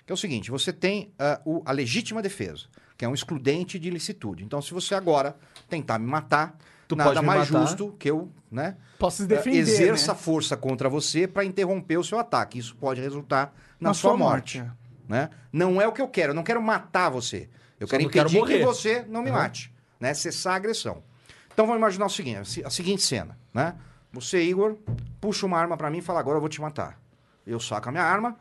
Que 0.04 0.10
é 0.12 0.14
o 0.14 0.16
seguinte, 0.16 0.50
você 0.50 0.72
tem 0.72 1.12
ah, 1.20 1.40
o- 1.44 1.62
a 1.64 1.70
legítima 1.70 2.20
defesa, 2.20 2.64
que 2.98 3.04
é 3.04 3.08
um 3.08 3.14
excludente 3.14 3.78
de 3.78 3.86
ilicitude. 3.86 4.42
Então, 4.42 4.60
se 4.60 4.74
você 4.74 4.96
agora 4.96 5.36
tentar 5.70 6.00
me 6.00 6.06
matar, 6.06 6.58
Tu 6.88 6.96
nada 6.96 7.22
mais 7.22 7.48
matar. 7.48 7.64
justo 7.64 7.94
que 7.96 8.10
eu, 8.10 8.28
né, 8.50 8.76
Posso 8.98 9.18
se 9.18 9.22
ah, 9.22 9.26
defender, 9.28 9.56
exerça 9.56 10.12
né? 10.14 10.18
força 10.18 10.56
contra 10.56 10.88
você 10.88 11.28
para 11.28 11.44
interromper 11.44 11.98
o 11.98 12.02
seu 12.04 12.18
ataque. 12.18 12.58
Isso 12.58 12.74
pode 12.74 13.00
resultar 13.00 13.54
na, 13.78 13.90
Na 13.90 13.94
sua, 13.94 14.16
morte. 14.16 14.58
morte, 14.58 14.72
Né? 15.08 15.30
Não 15.52 15.80
é 15.80 15.86
o 15.86 15.92
que 15.92 16.02
eu 16.02 16.08
quero, 16.08 16.32
eu 16.32 16.34
não 16.34 16.42
quero 16.42 16.60
matar 16.60 17.08
você. 17.08 17.48
Eu 17.78 17.86
Só 17.86 17.92
quero 17.92 18.02
não 18.02 18.10
quero 18.10 18.28
impedir 18.28 18.44
que 18.58 18.64
você 18.64 19.06
não 19.08 19.22
me 19.22 19.30
mate, 19.30 19.72
né? 20.00 20.12
Cessar 20.12 20.54
a 20.54 20.56
agressão. 20.56 21.04
Então 21.53 21.66
vamos 21.66 21.78
imaginar 21.78 22.07
o 22.07 22.11
seguinte, 22.11 22.64
a 22.64 22.70
seguinte 22.70 23.03
cena, 23.03 23.38
né? 23.53 23.76
Você, 24.12 24.42
Igor, 24.42 24.76
puxa 25.20 25.46
uma 25.46 25.59
arma 25.59 25.76
pra 25.76 25.90
mim 25.90 25.98
e 25.98 26.03
fala, 26.03 26.20
agora 26.20 26.36
eu 26.36 26.40
vou 26.40 26.48
te 26.48 26.61
matar. 26.61 27.00
Eu 27.46 27.59
saco 27.61 27.88
a 27.88 27.92
minha 27.92 28.05
arma 28.05 28.36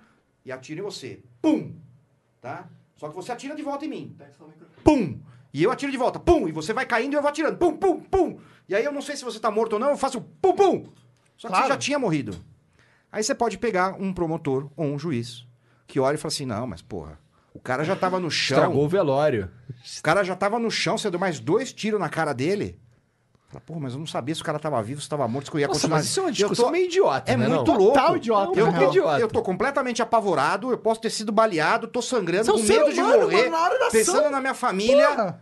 e 0.46 0.52
atiro 0.52 0.80
em 0.82 0.84
você. 0.84 1.22
Pum! 1.42 1.74
tá? 2.40 2.68
Só 2.96 3.08
que 3.10 3.16
você 3.16 3.32
atira 3.32 3.56
de 3.56 3.62
volta 3.64 3.86
em 3.86 3.90
mim. 3.90 4.18
Pum! 4.84 5.20
E 5.54 5.62
eu 5.64 5.72
atiro 5.72 5.92
de 5.92 5.98
volta, 5.98 6.20
pum! 6.20 6.48
E 6.48 6.52
você 6.52 6.74
vai 6.74 6.86
caindo 6.86 7.14
e 7.14 7.16
eu 7.16 7.22
vou 7.22 7.30
atirando, 7.30 7.58
pum, 7.58 7.76
pum, 7.78 8.00
pum! 8.00 8.40
E 8.68 8.74
aí 8.76 8.84
eu 8.84 8.92
não 8.92 9.02
sei 9.02 9.16
se 9.16 9.24
você 9.24 9.40
tá 9.40 9.52
morto 9.52 9.74
ou 9.74 9.80
não, 9.80 9.90
eu 9.90 9.98
faço 9.98 10.22
pum, 10.42 10.54
pum! 10.56 10.84
Só 11.38 11.48
que 11.48 11.54
Claro. 11.54 11.64
você 11.66 11.70
já 11.74 11.78
tinha 11.78 12.00
morrido. 12.00 12.36
Aí 13.12 13.24
você 13.24 13.36
pode 13.36 13.58
pegar 13.58 13.96
um 14.00 14.14
promotor 14.14 14.70
ou 14.76 14.86
um 14.86 14.98
juiz 14.98 15.46
que 15.86 16.00
olha 16.00 16.16
e 16.16 16.18
fala 16.18 16.32
assim: 16.32 16.46
não, 16.46 16.66
mas 16.66 16.82
porra, 16.82 17.20
o 17.54 17.60
cara 17.60 17.84
já 17.84 17.96
tava 17.96 18.20
no 18.20 18.32
chão. 18.32 18.58
Estragou 18.58 18.86
o 18.86 18.90
velório. 18.90 19.52
O 20.00 20.02
cara 20.02 20.24
já 20.24 20.36
tava 20.36 20.58
no 20.58 20.72
chão, 20.72 20.98
você 20.98 21.10
deu 21.12 21.20
mais 21.20 21.40
dois 21.40 21.74
tiros 21.74 22.00
na 22.00 22.08
cara 22.10 22.34
dele. 22.34 22.80
Fala, 23.52 23.62
porra, 23.66 23.80
mas 23.82 23.94
eu 23.94 24.00
não 24.00 24.08
sabia 24.08 24.34
se 24.34 24.42
o 24.42 24.46
cara 24.46 24.58
tava 24.58 24.82
vivo, 24.82 25.02
se 25.02 25.10
tava 25.10 25.28
morto, 25.28 25.50
se 25.50 25.56
eu 25.56 25.60
ia 25.60 25.68
Nossa, 25.68 25.80
continuar. 25.82 25.98
mas 25.98 26.06
isso 26.06 26.20
é 26.20 26.24
uma 26.24 26.30
Eu 26.30 26.34
discussão 26.34 26.66
tô- 26.66 26.72
meio 26.72 26.86
idiota, 26.86 27.32
É 27.32 27.36
né, 27.36 27.48
muito 27.50 27.72
não? 27.72 27.78
louco. 27.78 27.98
Total 27.98 28.16
idiota, 28.18 28.60
Eu, 28.60 28.66
tô, 28.66 28.72
real. 28.72 28.90
idiota. 28.90 29.20
eu 29.20 29.28
tô 29.28 29.42
completamente 29.42 30.02
apavorado, 30.02 30.72
eu 30.72 30.78
posso 30.78 31.02
ter 31.02 31.10
sido 31.10 31.32
baleado, 31.34 31.86
tô 31.88 32.02
sangrando, 32.02 32.46
Você 32.46 32.74
é 32.74 32.76
com 32.80 32.82
medo 32.86 32.94
de 32.94 33.02
humano, 33.02 33.22
morrer, 33.24 33.50
mano, 33.50 33.80
na 33.80 33.90
pensando 33.90 34.20
ação. 34.20 34.32
na 34.32 34.40
minha 34.40 34.54
família. 34.54 35.08
Porra. 35.10 35.42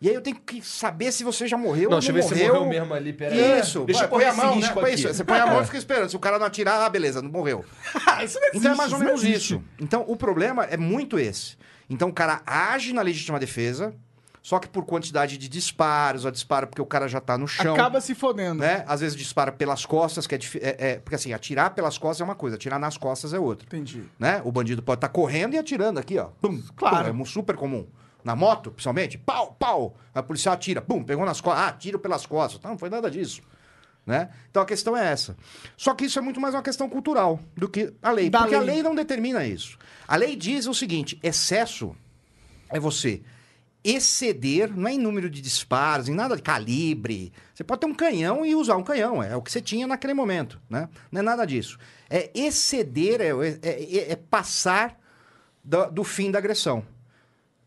E 0.00 0.08
aí 0.08 0.14
eu 0.16 0.20
tenho 0.20 0.36
que 0.36 0.60
saber 0.62 1.12
se 1.12 1.22
você 1.22 1.46
já 1.46 1.56
morreu 1.56 1.88
Não, 1.88 1.96
ou 1.96 2.00
deixa 2.00 2.12
não 2.12 2.18
eu 2.18 2.22
ver 2.28 2.28
se 2.28 2.34
morreu. 2.44 2.54
morreu 2.54 2.68
mesmo 2.80 2.94
ali, 2.94 3.12
peraí. 3.12 3.60
Isso. 3.60 3.84
Deixa 3.84 4.04
eu 4.04 4.08
põe 4.08 4.24
a 4.24 4.34
mão, 4.34 4.54
risco 4.54 4.74
né? 4.74 4.80
Põe 4.80 4.94
isso. 4.94 5.08
Você 5.14 5.22
põe 5.24 5.38
a 5.38 5.46
mão 5.46 5.62
e 5.62 5.64
fica 5.64 5.78
esperando. 5.78 6.08
Se 6.10 6.16
o 6.16 6.18
cara 6.18 6.38
não 6.40 6.46
atirar, 6.46 6.80
ah, 6.84 6.88
beleza, 6.88 7.22
não 7.22 7.30
morreu. 7.30 7.64
Isso 8.24 8.38
não 8.40 8.48
existe. 8.48 8.56
Então 8.58 8.72
é 8.72 8.74
mais 8.76 8.92
ou 8.92 8.98
isso 8.98 8.98
não 8.98 9.06
menos 9.06 9.22
existe. 9.24 9.54
isso. 9.54 9.62
Então 9.80 10.04
o 10.08 10.16
problema 10.16 10.64
é 10.64 10.76
muito 10.76 11.18
esse. 11.20 11.56
Então 11.88 12.08
o 12.08 12.12
cara 12.12 12.40
age 12.44 12.92
na 12.92 13.00
legítima 13.02 13.38
defesa, 13.38 13.94
só 14.42 14.58
que 14.58 14.68
por 14.68 14.84
quantidade 14.84 15.38
de 15.38 15.48
disparos, 15.48 16.26
a 16.26 16.30
disparo 16.30 16.66
porque 16.66 16.82
o 16.82 16.86
cara 16.86 17.06
já 17.06 17.20
tá 17.20 17.38
no 17.38 17.46
chão. 17.46 17.74
Acaba 17.74 18.00
se 18.00 18.12
fodendo. 18.12 18.58
Né? 18.60 18.84
Às 18.88 19.00
vezes 19.00 19.16
dispara 19.16 19.52
pelas 19.52 19.86
costas, 19.86 20.26
que 20.26 20.34
é, 20.34 20.38
é- 20.60 20.76
é- 20.90 20.98
Porque 20.98 21.14
assim, 21.14 21.32
atirar 21.32 21.70
pelas 21.74 21.96
costas 21.96 22.20
é 22.22 22.24
uma 22.24 22.34
coisa, 22.34 22.56
atirar 22.56 22.78
nas 22.80 22.96
costas 22.96 23.32
é 23.32 23.38
outra. 23.38 23.64
Entendi. 23.66 24.02
Né? 24.18 24.42
O 24.44 24.50
bandido 24.50 24.82
pode 24.82 24.98
estar 24.98 25.10
correndo 25.10 25.54
e 25.54 25.58
atirando 25.58 26.00
aqui, 26.00 26.18
ó. 26.18 26.26
Pum, 26.40 26.60
Claro. 26.76 27.14
pum, 27.14 27.22
é 27.22 27.24
super 27.24 27.54
comum. 27.54 27.86
Na 28.24 28.34
moto, 28.34 28.70
principalmente, 28.72 29.16
pau, 29.16 29.56
pau. 29.58 29.96
A 30.14 30.22
policial 30.22 30.54
atira, 30.54 30.80
pum, 30.82 31.02
pegou 31.04 31.24
nas 31.24 31.40
costas. 31.40 31.64
Ah, 31.64 31.72
tiro 31.72 31.98
pelas 32.00 32.26
costas. 32.26 32.60
Não, 32.62 32.72
não 32.72 32.78
foi 32.78 32.90
nada 32.90 33.08
disso. 33.10 33.42
Né? 34.04 34.28
Então 34.50 34.60
a 34.60 34.66
questão 34.66 34.96
é 34.96 35.06
essa. 35.12 35.36
Só 35.76 35.94
que 35.94 36.06
isso 36.06 36.18
é 36.18 36.22
muito 36.22 36.40
mais 36.40 36.52
uma 36.54 36.62
questão 36.62 36.88
cultural 36.88 37.38
do 37.56 37.68
que 37.68 37.92
a 38.02 38.10
lei. 38.10 38.28
Da 38.28 38.40
porque 38.40 38.56
a 38.56 38.58
lei. 38.60 38.74
lei 38.74 38.82
não 38.82 38.96
determina 38.96 39.44
isso. 39.46 39.78
A 40.08 40.16
lei 40.16 40.34
diz 40.34 40.66
o 40.66 40.74
seguinte: 40.74 41.16
excesso 41.22 41.94
é 42.68 42.80
você 42.80 43.22
exceder, 43.84 44.76
não 44.76 44.88
é 44.88 44.92
em 44.92 44.98
número 44.98 45.28
de 45.28 45.40
disparos, 45.40 46.08
em 46.08 46.14
nada 46.14 46.36
de 46.36 46.42
calibre. 46.42 47.32
Você 47.54 47.64
pode 47.64 47.80
ter 47.80 47.86
um 47.86 47.94
canhão 47.94 48.44
e 48.46 48.54
usar 48.54 48.76
um 48.76 48.82
canhão, 48.82 49.22
é 49.22 49.36
o 49.36 49.42
que 49.42 49.50
você 49.50 49.60
tinha 49.60 49.86
naquele 49.86 50.14
momento, 50.14 50.60
né? 50.70 50.88
Não 51.10 51.20
é 51.20 51.22
nada 51.22 51.44
disso. 51.46 51.78
É 52.08 52.30
exceder, 52.34 53.20
é, 53.20 53.28
é- 53.62 53.82
é- 53.98 54.12
é 54.12 54.16
passar 54.16 54.98
do, 55.64 55.86
do 55.90 56.04
fim 56.04 56.30
da 56.30 56.38
agressão. 56.38 56.84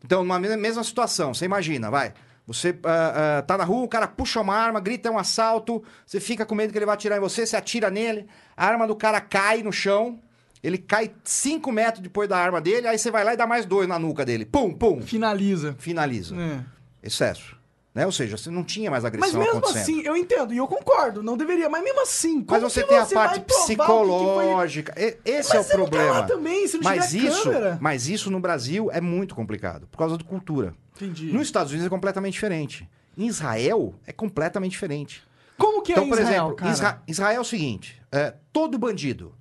Então, 0.04 0.22
numa 0.22 0.38
me- 0.38 0.56
mesma 0.56 0.84
situação, 0.84 1.34
você 1.34 1.44
imagina, 1.44 1.90
vai. 1.90 2.14
Você 2.46 2.78
ah, 2.84 3.38
ah, 3.38 3.42
tá 3.42 3.58
na 3.58 3.64
rua, 3.64 3.84
o 3.84 3.88
cara 3.88 4.06
puxa 4.06 4.40
uma 4.40 4.54
arma, 4.54 4.78
grita 4.78 5.08
é 5.08 5.10
um 5.12 5.18
assalto, 5.18 5.82
você 6.06 6.20
fica 6.20 6.46
com 6.46 6.54
medo 6.54 6.70
que 6.72 6.78
ele 6.78 6.86
vai 6.86 6.94
atirar 6.94 7.18
em 7.18 7.20
você, 7.20 7.44
você 7.44 7.56
atira 7.56 7.90
nele, 7.90 8.26
a 8.56 8.66
arma 8.66 8.86
do 8.86 8.94
cara 8.94 9.20
cai 9.20 9.64
no 9.64 9.72
chão, 9.72 10.20
ele 10.66 10.78
cai 10.78 11.12
5 11.24 11.70
metros 11.72 12.02
depois 12.02 12.28
da 12.28 12.36
arma 12.38 12.60
dele, 12.60 12.86
aí 12.88 12.98
você 12.98 13.10
vai 13.10 13.22
lá 13.24 13.34
e 13.34 13.36
dá 13.36 13.46
mais 13.46 13.64
dois 13.64 13.88
na 13.88 13.98
nuca 13.98 14.24
dele. 14.24 14.44
Pum, 14.44 14.72
pum. 14.72 15.00
Finaliza. 15.00 15.74
Finaliza. 15.78 16.34
É. 16.36 16.60
Excesso. 17.02 17.56
Né? 17.94 18.04
Ou 18.04 18.12
seja, 18.12 18.36
você 18.36 18.50
não 18.50 18.62
tinha 18.62 18.90
mais 18.90 19.06
agressão 19.06 19.38
Mas 19.40 19.48
mesmo 19.54 19.66
assim, 19.66 20.02
eu 20.02 20.14
entendo, 20.14 20.52
e 20.52 20.58
eu 20.58 20.66
concordo, 20.68 21.22
não 21.22 21.34
deveria, 21.34 21.66
mas 21.70 21.82
mesmo 21.82 22.02
assim, 22.02 22.44
Mas 22.46 22.62
você 22.62 22.82
tem 22.82 22.98
a 22.98 23.04
vai 23.04 23.14
parte 23.14 23.34
foi- 23.48 23.58
psicológica. 23.64 24.92
E- 24.98 25.16
Esse 25.24 25.48
Mas 25.48 25.54
é 25.54 25.60
o 25.60 25.62
você 25.62 25.68
tá 25.70 25.74
problema. 25.76 26.10
lá 26.10 26.22
também, 26.24 26.66
mas 26.82 27.14
isso, 27.14 27.48
mas 27.80 28.06
isso 28.08 28.30
no 28.30 28.38
Brasil 28.38 28.90
é 28.92 29.00
muito 29.00 29.34
complicado, 29.34 29.86
por 29.86 29.96
causa 29.96 30.18
da 30.18 30.24
cultura. 30.24 30.74
Entendi. 30.96 31.32
Nos 31.32 31.42
Estados 31.46 31.72
Unidos 31.72 31.86
é 31.86 31.90
completamente 31.90 32.34
diferente. 32.34 32.86
Em 33.16 33.26
Israel 33.26 33.94
é 34.06 34.12
completamente 34.12 34.72
diferente. 34.72 35.22
Como 35.56 35.80
que 35.80 35.92
é 35.92 35.94
então, 35.94 36.06
por 36.08 36.18
Israel, 36.18 36.46
exemplo? 36.48 36.68
Isra- 36.68 37.02
Israel 37.08 37.36
é 37.36 37.40
o 37.40 37.44
seguinte: 37.44 38.02
é, 38.12 38.34
todo 38.52 38.76
bandido, 38.78 39.32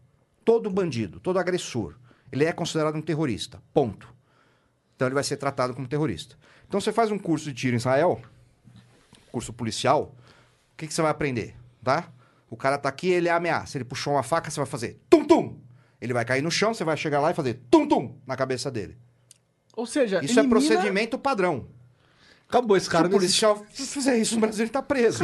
todo 0.46 0.70
bandido, 0.70 1.20
todo 1.20 1.40
agressor, 1.40 1.96
ele 2.32 2.46
é 2.46 2.54
considerado 2.54 2.96
um 2.96 3.02
terrorista. 3.02 3.62
Ponto. 3.74 4.08
Então 4.96 5.08
ele 5.08 5.16
vai 5.16 5.24
ser 5.24 5.36
tratado 5.38 5.74
como 5.74 5.88
terrorista. 5.88 6.38
Então 6.68 6.80
você 6.80 6.94
faz 6.94 7.12
um 7.12 7.18
curso 7.18 7.46
de 7.46 7.54
tiro 7.54 7.74
em 7.74 7.78
Israel, 7.78 8.22
curso 9.32 9.52
policial, 9.52 10.16
o 10.74 10.78
que, 10.78 10.88
que 10.88 10.94
você 10.94 11.02
vai 11.02 11.12
aprender? 11.12 11.56
Tá? 11.84 12.10
O 12.50 12.56
cara 12.56 12.78
tá 12.78 12.88
aqui, 12.88 13.10
ele 13.10 13.28
ameaça. 13.30 13.78
Ele 13.78 13.84
puxou 13.84 14.14
uma 14.14 14.24
faca, 14.24 14.50
você 14.50 14.60
vai 14.60 14.68
fazer 14.68 15.00
tum-tum. 15.10 15.60
Ele 16.00 16.14
vai 16.14 16.24
cair 16.24 16.42
no 16.42 16.52
chão, 16.52 16.74
você 16.74 16.84
vai 16.84 16.96
chegar 16.96 17.20
lá 17.20 17.32
e 17.32 17.34
fazer 17.34 17.56
tum-tum 17.70 18.18
na 18.26 18.36
cabeça 18.36 18.70
dele. 18.70 18.98
Ou 19.76 19.86
seja, 19.86 20.24
Isso 20.24 20.40
é 20.40 20.44
elimina- 20.44 20.50
procedimento 20.50 21.18
padrão. 21.18 21.68
Acabou 22.48 22.78
esse 22.78 22.90
cara 22.90 23.06
Se 23.06 23.10
o 23.10 23.18
policial 23.18 23.66
fizer 23.72 24.18
isso 24.18 24.36
no 24.36 24.42
Brasil, 24.42 24.64
ele 24.64 24.72
tá 24.72 24.82
preso. 24.82 25.24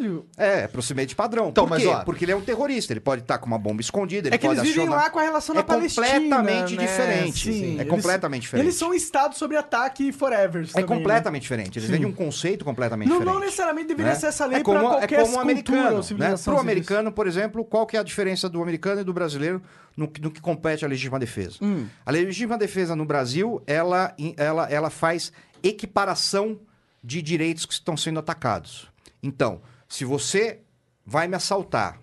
Caralho. 0.00 0.26
É, 0.36 0.60
é 0.62 0.68
procedimento 0.68 1.14
padrão. 1.14 1.48
Então, 1.50 1.64
Por 1.64 1.70
mas, 1.70 1.82
quê? 1.82 1.88
ó- 1.88 2.04
Porque 2.04 2.24
ele 2.24 2.32
é 2.32 2.36
um 2.36 2.40
terrorista. 2.40 2.92
Ele 2.92 3.00
pode 3.00 3.22
estar 3.22 3.38
com 3.38 3.46
uma 3.46 3.58
bomba 3.58 3.80
escondida, 3.80 4.28
ele 4.28 4.34
É 4.34 4.38
que 4.38 4.46
pode 4.46 4.58
eles 4.60 4.70
vivem 4.70 4.84
acionar... 4.86 5.04
lá 5.04 5.10
com 5.10 5.18
a 5.18 5.22
relação 5.22 5.54
É 5.54 5.58
na 5.58 5.64
Palestina. 5.64 6.06
completamente 6.06 6.76
né? 6.76 6.86
diferente. 6.86 7.52
Sim, 7.52 7.76
É 7.78 7.80
eles- 7.80 7.88
completamente 7.88 8.42
diferente. 8.42 8.66
Eles 8.66 8.76
são 8.76 8.90
um 8.90 8.94
estado 8.94 9.34
sobre 9.36 9.56
ataque 9.56 10.12
forever. 10.12 10.64
É 10.64 10.66
também, 10.66 10.82
né? 10.82 10.96
completamente 10.96 11.42
diferente. 11.42 11.78
Eles 11.78 11.88
vêm 11.90 12.00
de 12.00 12.06
um 12.06 12.12
conceito 12.12 12.64
completamente 12.64 13.08
Não, 13.08 13.18
diferente. 13.18 13.34
não 13.34 13.40
necessariamente 13.44 13.88
deveria 13.88 14.12
né? 14.12 14.18
ser 14.18 14.26
essa 14.26 14.46
lei 14.46 14.60
é 14.60 14.62
como, 14.62 14.78
pra 14.80 14.88
qualquer 14.88 15.04
é 15.20 15.22
como 15.22 15.22
o 15.22 15.24
cultura 15.42 15.42
americano, 15.42 16.18
né? 16.18 16.28
Pro 16.42 16.52
diz. 16.54 16.60
americano, 16.60 17.12
por 17.12 17.26
exemplo, 17.26 17.64
qual 17.64 17.86
que 17.86 17.96
é 17.96 18.00
a 18.00 18.02
diferença 18.02 18.48
do 18.48 18.62
americano 18.62 19.00
e 19.00 19.04
do 19.04 19.12
brasileiro 19.12 19.62
no, 19.96 20.08
que- 20.08 20.20
no 20.20 20.30
que 20.30 20.40
compete 20.40 20.84
à 20.84 20.88
legítima 20.88 21.18
defesa? 21.18 21.56
Hum. 21.62 21.86
A 22.04 22.10
legítima 22.10 22.56
defesa 22.56 22.96
no 22.96 23.04
Brasil, 23.04 23.62
ela, 23.66 24.14
ela, 24.36 24.68
ela 24.70 24.90
faz 24.90 25.32
equiparação 25.62 26.58
de 27.02 27.22
direitos 27.22 27.64
que 27.64 27.72
estão 27.72 27.96
sendo 27.96 28.18
atacados. 28.18 28.88
Então, 29.22 29.60
se 29.90 30.04
você 30.04 30.60
vai 31.04 31.26
me 31.26 31.34
assaltar 31.34 32.00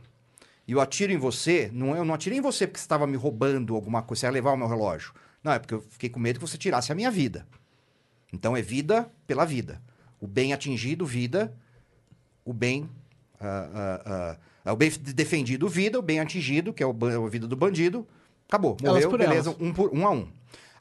e 0.67 0.73
eu 0.73 0.81
atiro 0.81 1.13
em 1.13 1.17
você, 1.17 1.71
não, 1.73 1.95
eu 1.95 2.03
não 2.03 2.13
atirei 2.13 2.37
em 2.37 2.41
você 2.41 2.67
porque 2.67 2.79
você 2.79 2.83
estava 2.83 3.07
me 3.07 3.15
roubando 3.15 3.73
alguma 3.73 4.03
coisa, 4.03 4.19
você 4.19 4.25
ia 4.27 4.31
levar 4.31 4.51
o 4.51 4.57
meu 4.57 4.67
relógio. 4.67 5.13
Não, 5.41 5.53
é 5.53 5.57
porque 5.57 5.73
eu 5.73 5.79
fiquei 5.79 6.09
com 6.09 6.19
medo 6.19 6.37
que 6.37 6.45
você 6.45 6.57
tirasse 6.57 6.91
a 6.91 6.95
minha 6.95 7.09
vida. 7.09 7.47
Então 8.33 8.57
é 8.57 8.61
vida 8.61 9.09
pela 9.25 9.45
vida. 9.45 9.81
O 10.19 10.27
bem 10.27 10.51
atingido, 10.51 11.05
vida. 11.05 11.53
O 12.43 12.51
bem. 12.51 12.89
ah, 13.39 13.69
ah, 13.73 14.37
ah, 14.65 14.73
o 14.73 14.75
bem 14.75 14.89
defendido, 14.89 15.69
vida. 15.69 15.97
O 15.97 16.01
bem 16.01 16.19
atingido, 16.19 16.73
que 16.73 16.83
é 16.83 16.85
a 16.85 17.29
vida 17.29 17.47
do 17.47 17.55
bandido. 17.55 18.05
Acabou. 18.49 18.75
Morreu, 18.83 19.17
beleza. 19.17 19.51
elas. 19.51 19.61
Um, 19.61 19.73
por, 19.73 19.89
um 19.93 20.05
a 20.05 20.11
um. 20.11 20.27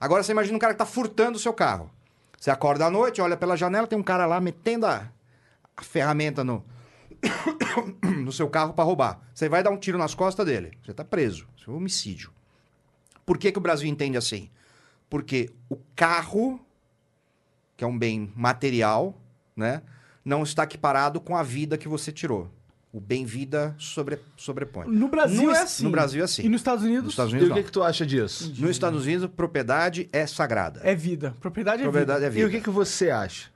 Agora 0.00 0.24
você 0.24 0.32
imagina 0.32 0.56
um 0.56 0.58
cara 0.58 0.74
que 0.74 0.78
tá 0.78 0.86
furtando 0.86 1.36
o 1.36 1.40
seu 1.40 1.52
carro. 1.52 1.88
Você 2.36 2.50
acorda 2.50 2.86
à 2.86 2.90
noite, 2.90 3.20
olha 3.20 3.36
pela 3.36 3.56
janela, 3.56 3.86
tem 3.86 3.96
um 3.96 4.02
cara 4.02 4.26
lá 4.26 4.40
metendo 4.40 4.86
a, 4.86 5.08
a 5.76 5.82
ferramenta 5.82 6.42
no, 6.42 6.64
no 8.24 8.32
seu 8.32 8.48
carro 8.48 8.72
para 8.72 8.84
roubar. 8.84 9.20
Você 9.34 9.48
vai 9.48 9.62
dar 9.62 9.70
um 9.70 9.76
tiro 9.78 9.98
nas 9.98 10.14
costas 10.14 10.44
dele. 10.46 10.72
Você 10.84 10.92
tá 10.92 11.04
preso. 11.04 11.46
Isso 11.56 11.70
é 11.70 11.72
um 11.72 11.76
homicídio. 11.76 12.30
Por 13.24 13.38
que, 13.38 13.50
que 13.52 13.58
o 13.58 13.60
Brasil 13.60 13.88
entende 13.88 14.16
assim? 14.16 14.50
Porque 15.10 15.50
o 15.68 15.76
carro, 15.94 16.60
que 17.76 17.84
é 17.84 17.86
um 17.86 17.98
bem 17.98 18.32
material, 18.36 19.20
né, 19.56 19.82
não 20.24 20.42
está 20.42 20.64
equiparado 20.64 21.20
com 21.20 21.36
a 21.36 21.42
vida 21.42 21.76
que 21.78 21.88
você 21.88 22.10
tirou. 22.12 22.50
O 22.92 23.00
bem-vida 23.00 23.74
sobre, 23.78 24.18
sobrepõe. 24.36 24.86
No 24.88 25.08
Brasil 25.08 25.42
No 25.42 25.50
é 25.50 25.54
es- 25.54 25.60
assim. 25.62 25.84
no 25.84 25.90
Brasil 25.90 26.22
é 26.22 26.24
assim. 26.24 26.42
E 26.44 26.48
nos 26.48 26.60
Estados 26.60 26.82
Unidos 26.82 27.04
Nos 27.04 27.12
Estados 27.12 27.32
E 27.32 27.36
Unidos 27.36 27.52
o 27.52 27.54
que, 27.54 27.62
que 27.64 27.72
tu 27.72 27.82
acha 27.82 28.06
disso? 28.06 28.48
Nos 28.58 28.70
Estados 28.70 29.04
Unidos, 29.04 29.28
propriedade 29.36 30.08
é 30.12 30.26
sagrada. 30.26 30.80
é 30.82 30.94
vida. 30.94 31.34
Propriedade 31.40 31.82
é 31.82 31.84
propriedade 31.84 32.20
vida. 32.20 32.26
é 32.26 32.30
vida. 32.30 32.46
E 32.46 32.48
o 32.48 32.50
que, 32.50 32.60
que 32.62 32.70
você 32.70 33.10
acha? 33.10 33.50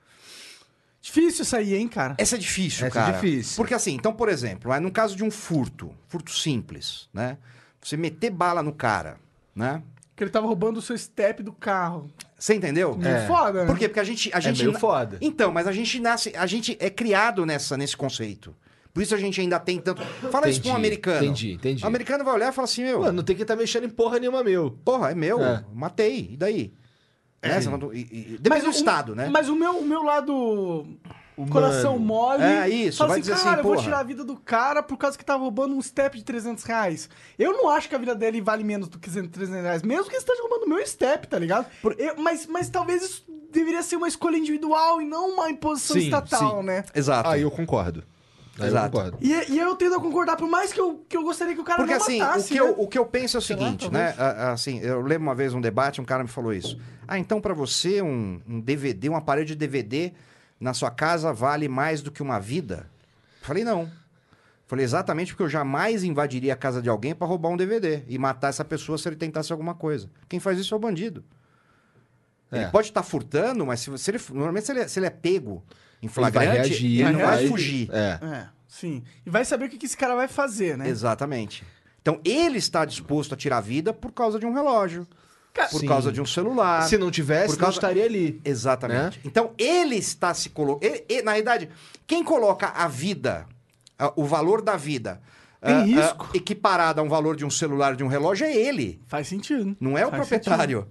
Difícil 1.03 1.43
isso 1.43 1.57
aí, 1.57 1.75
hein, 1.75 1.89
cara? 1.89 2.15
Essa 2.19 2.37
é 2.37 2.39
difícil, 2.39 2.87
Essa 2.87 2.99
é 2.99 3.03
cara. 3.03 3.13
difícil. 3.15 3.57
Porque 3.57 3.73
assim, 3.73 3.95
então, 3.95 4.13
por 4.13 4.29
exemplo, 4.29 4.73
é 4.73 4.79
no 4.79 4.91
caso 4.91 5.17
de 5.17 5.25
um 5.25 5.31
furto, 5.31 5.93
furto 6.09 6.31
simples, 6.31 7.09
né? 7.13 7.39
Você 7.83 7.97
meter 7.97 8.31
bala 8.31 8.63
no 8.63 8.73
cara, 8.73 9.17
né? 9.55 9.83
Que 10.15 10.25
ele 10.25 10.31
tava 10.31 10.47
roubando 10.47 10.77
o 10.77 10.83
seu 10.83 10.97
step 10.99 11.43
do 11.43 11.53
carro. 11.53 12.11
Você 12.39 12.55
entendeu? 12.55 12.95
Meio 12.97 13.17
É. 13.17 13.27
foda, 13.27 13.61
né? 13.63 13.67
Por 13.67 13.79
quê? 13.79 13.89
Porque 13.89 14.01
a 14.01 14.05
gente, 14.05 14.31
a 14.35 14.39
É 14.39 14.41
gente 14.43 14.59
meio 14.61 14.73
na- 14.73 14.79
foda. 14.79 15.17
Então, 15.23 15.51
mas 15.51 15.67
a 15.67 15.73
gente 15.73 15.99
nasce, 15.99 16.35
a 16.37 16.47
gente 16.47 16.77
é 16.79 16.91
criado 16.91 17.47
nessa 17.47 17.77
nesse 17.79 17.97
conceito. 17.97 18.55
Por 18.93 19.03
isso 19.03 19.15
a 19.15 19.19
gente 19.19 19.41
ainda 19.41 19.59
tem 19.59 19.79
tanto. 19.81 20.03
Fala 20.31 20.49
isso 20.51 20.61
pra 20.61 20.73
um 20.73 20.73
Entendi, 20.73 20.87
americano. 20.87 21.25
entendi, 21.25 21.53
entendi. 21.53 21.85
O 21.85 21.87
americano 21.87 22.25
vai 22.25 22.35
olhar 22.35 22.51
e 22.51 22.55
falar 22.55 22.65
assim, 22.67 22.83
meu, 22.83 23.01
Mano, 23.01 23.13
não 23.13 23.23
tem 23.23 23.35
que 23.37 23.43
estar 23.43 23.57
mexendo 23.57 23.85
em 23.85 23.89
porra 23.89 24.19
nenhuma 24.19 24.45
meu. 24.45 24.71
porra, 24.85 25.13
é 25.13 25.15
meu, 25.15 25.43
É. 25.43 25.65
matei, 25.73 26.29
e 26.33 26.37
daí? 26.37 26.73
Né? 27.43 27.61
Você 27.61 27.69
não- 27.71 27.93
e- 27.93 27.99
e- 28.35 28.39
Depende 28.41 28.63
do 28.63 28.69
o- 28.69 28.71
estado, 28.71 29.15
né? 29.17 29.29
Mas 29.31 29.49
o 29.49 29.55
meu, 29.55 29.79
o 29.79 29.85
meu 29.85 30.03
lado 30.03 30.87
coração 31.51 31.97
Humano. 31.97 32.05
mole. 32.39 32.43
É, 32.43 32.69
isso, 32.69 32.99
Fala 32.99 33.09
vai 33.11 33.15
assim, 33.19 33.23
dizer 33.23 33.33
assim, 33.35 33.45
cara, 33.45 33.61
eu 33.61 33.65
vou 33.65 33.77
tirar 33.79 34.01
a 34.01 34.03
vida 34.03 34.23
do 34.23 34.37
cara 34.37 34.83
por 34.83 34.99
causa 34.99 35.17
que 35.17 35.25
tava 35.25 35.43
roubando 35.43 35.75
um 35.75 35.81
step 35.81 36.19
de 36.19 36.25
300 36.25 36.63
reais. 36.65 37.09
Eu 37.39 37.53
não 37.55 37.71
acho 37.71 37.89
que 37.89 37.95
a 37.95 37.99
vida 37.99 38.15
dele 38.15 38.43
vale 38.43 38.63
menos 38.63 38.89
do 38.89 38.99
que 38.99 39.09
300 39.11 39.63
reais, 39.63 39.83
mesmo 39.83 40.05
que 40.05 40.11
ele 40.11 40.19
esteja 40.19 40.43
roubando 40.43 40.65
o 40.67 40.69
meu 40.69 40.87
step, 40.87 41.27
tá 41.29 41.39
ligado? 41.39 41.67
Eu- 41.97 42.17
mas, 42.19 42.47
mas 42.47 42.69
talvez 42.69 43.03
isso 43.03 43.25
deveria 43.51 43.83
ser 43.83 43.97
uma 43.97 44.07
escolha 44.09 44.37
individual 44.37 45.01
e 45.01 45.07
não 45.07 45.31
uma 45.31 45.49
imposição 45.51 45.97
Sim, 45.97 46.05
estatal, 46.05 46.61
sim. 46.61 46.67
né? 46.67 46.85
Exato. 46.95 47.29
Aí 47.31 47.41
eu 47.41 47.51
concordo. 47.51 48.05
Aí 48.59 48.67
Exato. 48.67 48.87
eu 48.87 48.91
concordo. 49.05 49.19
E, 49.23 49.53
e 49.53 49.59
eu 49.59 49.75
tendo 49.77 49.95
a 49.95 50.01
concordar, 50.01 50.37
por 50.37 50.47
mais 50.49 50.71
que 50.75 50.81
eu, 50.81 51.03
que 51.09 51.17
eu 51.17 51.23
gostaria 51.23 51.55
que 51.55 51.61
o 51.61 51.65
cara 51.65 51.79
Porque 51.79 51.95
não 51.95 52.03
assim, 52.03 52.19
matasse, 52.19 52.45
o, 52.45 52.49
que 52.49 52.55
né? 52.55 52.61
eu, 52.61 52.75
o 52.83 52.87
que 52.87 52.99
eu 52.99 53.07
penso 53.07 53.39
é 53.39 53.39
o 53.39 53.41
Sei 53.43 53.57
lá, 53.57 53.63
seguinte, 53.63 53.91
talvez. 53.91 54.17
né? 54.17 54.23
Assim, 54.53 54.79
eu 54.81 55.01
lembro 55.01 55.23
uma 55.23 55.35
vez 55.35 55.55
um 55.55 55.61
debate, 55.63 56.01
um 56.01 56.05
cara 56.05 56.23
me 56.23 56.29
falou 56.29 56.53
isso. 56.53 56.79
Ah, 57.11 57.19
então 57.19 57.41
pra 57.41 57.53
você 57.53 58.01
um, 58.01 58.41
um 58.49 58.61
DVD, 58.61 59.09
um 59.09 59.17
aparelho 59.17 59.47
de 59.47 59.55
DVD 59.57 60.13
na 60.61 60.73
sua 60.73 60.91
casa 60.91 61.33
vale 61.33 61.69
mais 61.69 62.01
do 62.03 62.11
que 62.13 62.23
uma 62.23 62.39
vida? 62.39 62.89
Falei, 63.43 63.65
não. 63.65 63.91
Falei, 64.67 64.85
exatamente 64.85 65.33
porque 65.33 65.43
eu 65.43 65.49
jamais 65.49 66.05
invadiria 66.05 66.53
a 66.53 66.57
casa 66.57 66.81
de 66.81 66.89
alguém 66.89 67.13
pra 67.15 67.27
roubar 67.27 67.49
um 67.49 67.57
DVD 67.57 68.05
e 68.07 68.17
matar 68.19 68.49
essa 68.49 68.65
pessoa 68.65 68.97
se 68.97 69.09
ele 69.09 69.17
tentasse 69.17 69.51
alguma 69.51 69.75
coisa. 69.75 70.09
Quem 70.29 70.39
faz 70.39 70.59
isso 70.61 70.73
é 70.73 70.77
o 70.77 70.81
bandido. 70.81 71.25
Ele 72.53 72.65
É. 72.65 72.69
pode 72.69 72.89
estar 72.89 73.03
furtando, 73.03 73.67
mas 73.67 73.81
se, 73.81 73.91
você, 73.91 74.13
ele, 74.13 74.21
normalmente 74.31 74.67
se 74.67 74.73
ele, 74.73 74.81
é- 74.81 74.89
se 74.89 74.99
ele 74.99 75.07
é 75.07 75.11
pego 75.11 75.65
em 76.03 76.07
Ele 76.07 76.13
vai 76.15 76.31
flagrante, 76.33 76.69
reagir, 76.69 77.01
ele 77.01 77.13
não 77.13 77.21
vai 77.21 77.37
vai- 77.39 77.47
fugir. 77.49 77.89
É. 77.93 78.19
É, 78.25 78.47
sim. 78.69 79.03
E 79.27 79.31
vai 79.31 79.45
saber 79.45 79.65
o 79.65 79.69
que 79.69 79.79
que 79.79 79.87
esse 79.87 79.97
cara 79.97 80.15
vai 80.15 80.29
fazer, 80.29 80.77
né? 80.79 80.89
Exatamente. 80.89 81.65
Então, 82.03 82.21
ele 82.25 82.59
está 82.59 82.85
disposto 82.85 83.35
a 83.35 83.37
tirar 83.37 83.59
a 83.59 83.61
vida 83.61 83.93
por 83.93 84.13
causa 84.13 84.39
de 84.39 84.47
um 84.47 84.53
relógio, 84.55 85.07
por 85.53 85.81
Sim. 85.81 85.87
causa 85.87 86.13
de 86.13 86.21
um 86.21 86.27
celular. 86.27 86.83
Se 86.89 86.97
não 86.97 87.11
tivesse, 87.11 87.49
Por 87.49 87.53
não 87.55 87.61
causa- 87.61 87.77
estaria 87.77 88.05
ali. 88.05 88.41
Exatamente. 88.45 89.19
Né? 89.19 89.23
Então, 89.25 89.51
ele 89.59 89.97
está 89.97 90.33
se 90.33 90.49
colocando. 90.51 90.93
Na 91.25 91.33
realidade, 91.33 91.69
quem 92.07 92.23
coloca 92.25 92.69
a 92.69 92.87
vida, 92.89 93.47
a- 93.99 94.13
o 94.17 94.25
valor 94.25 94.63
da 94.63 94.77
vida, 94.77 95.21
Em 95.63 95.73
ah, 95.73 95.81
risco. 95.83 96.27
ah, 96.33 96.37
equiparado 96.37 97.01
a 97.01 97.05
um 97.05 97.09
valor 97.09 97.37
de 97.37 97.45
um 97.45 97.51
celular, 97.51 97.95
de 97.97 98.03
um 98.05 98.09
relógio, 98.09 98.47
é 98.47 98.55
ele. 98.55 99.01
Faz 99.07 99.29
sentido. 99.29 99.77
Não 99.81 99.99
é 99.99 100.07
o 100.07 100.11
Faz 100.11 100.27
proprietário. 100.29 100.87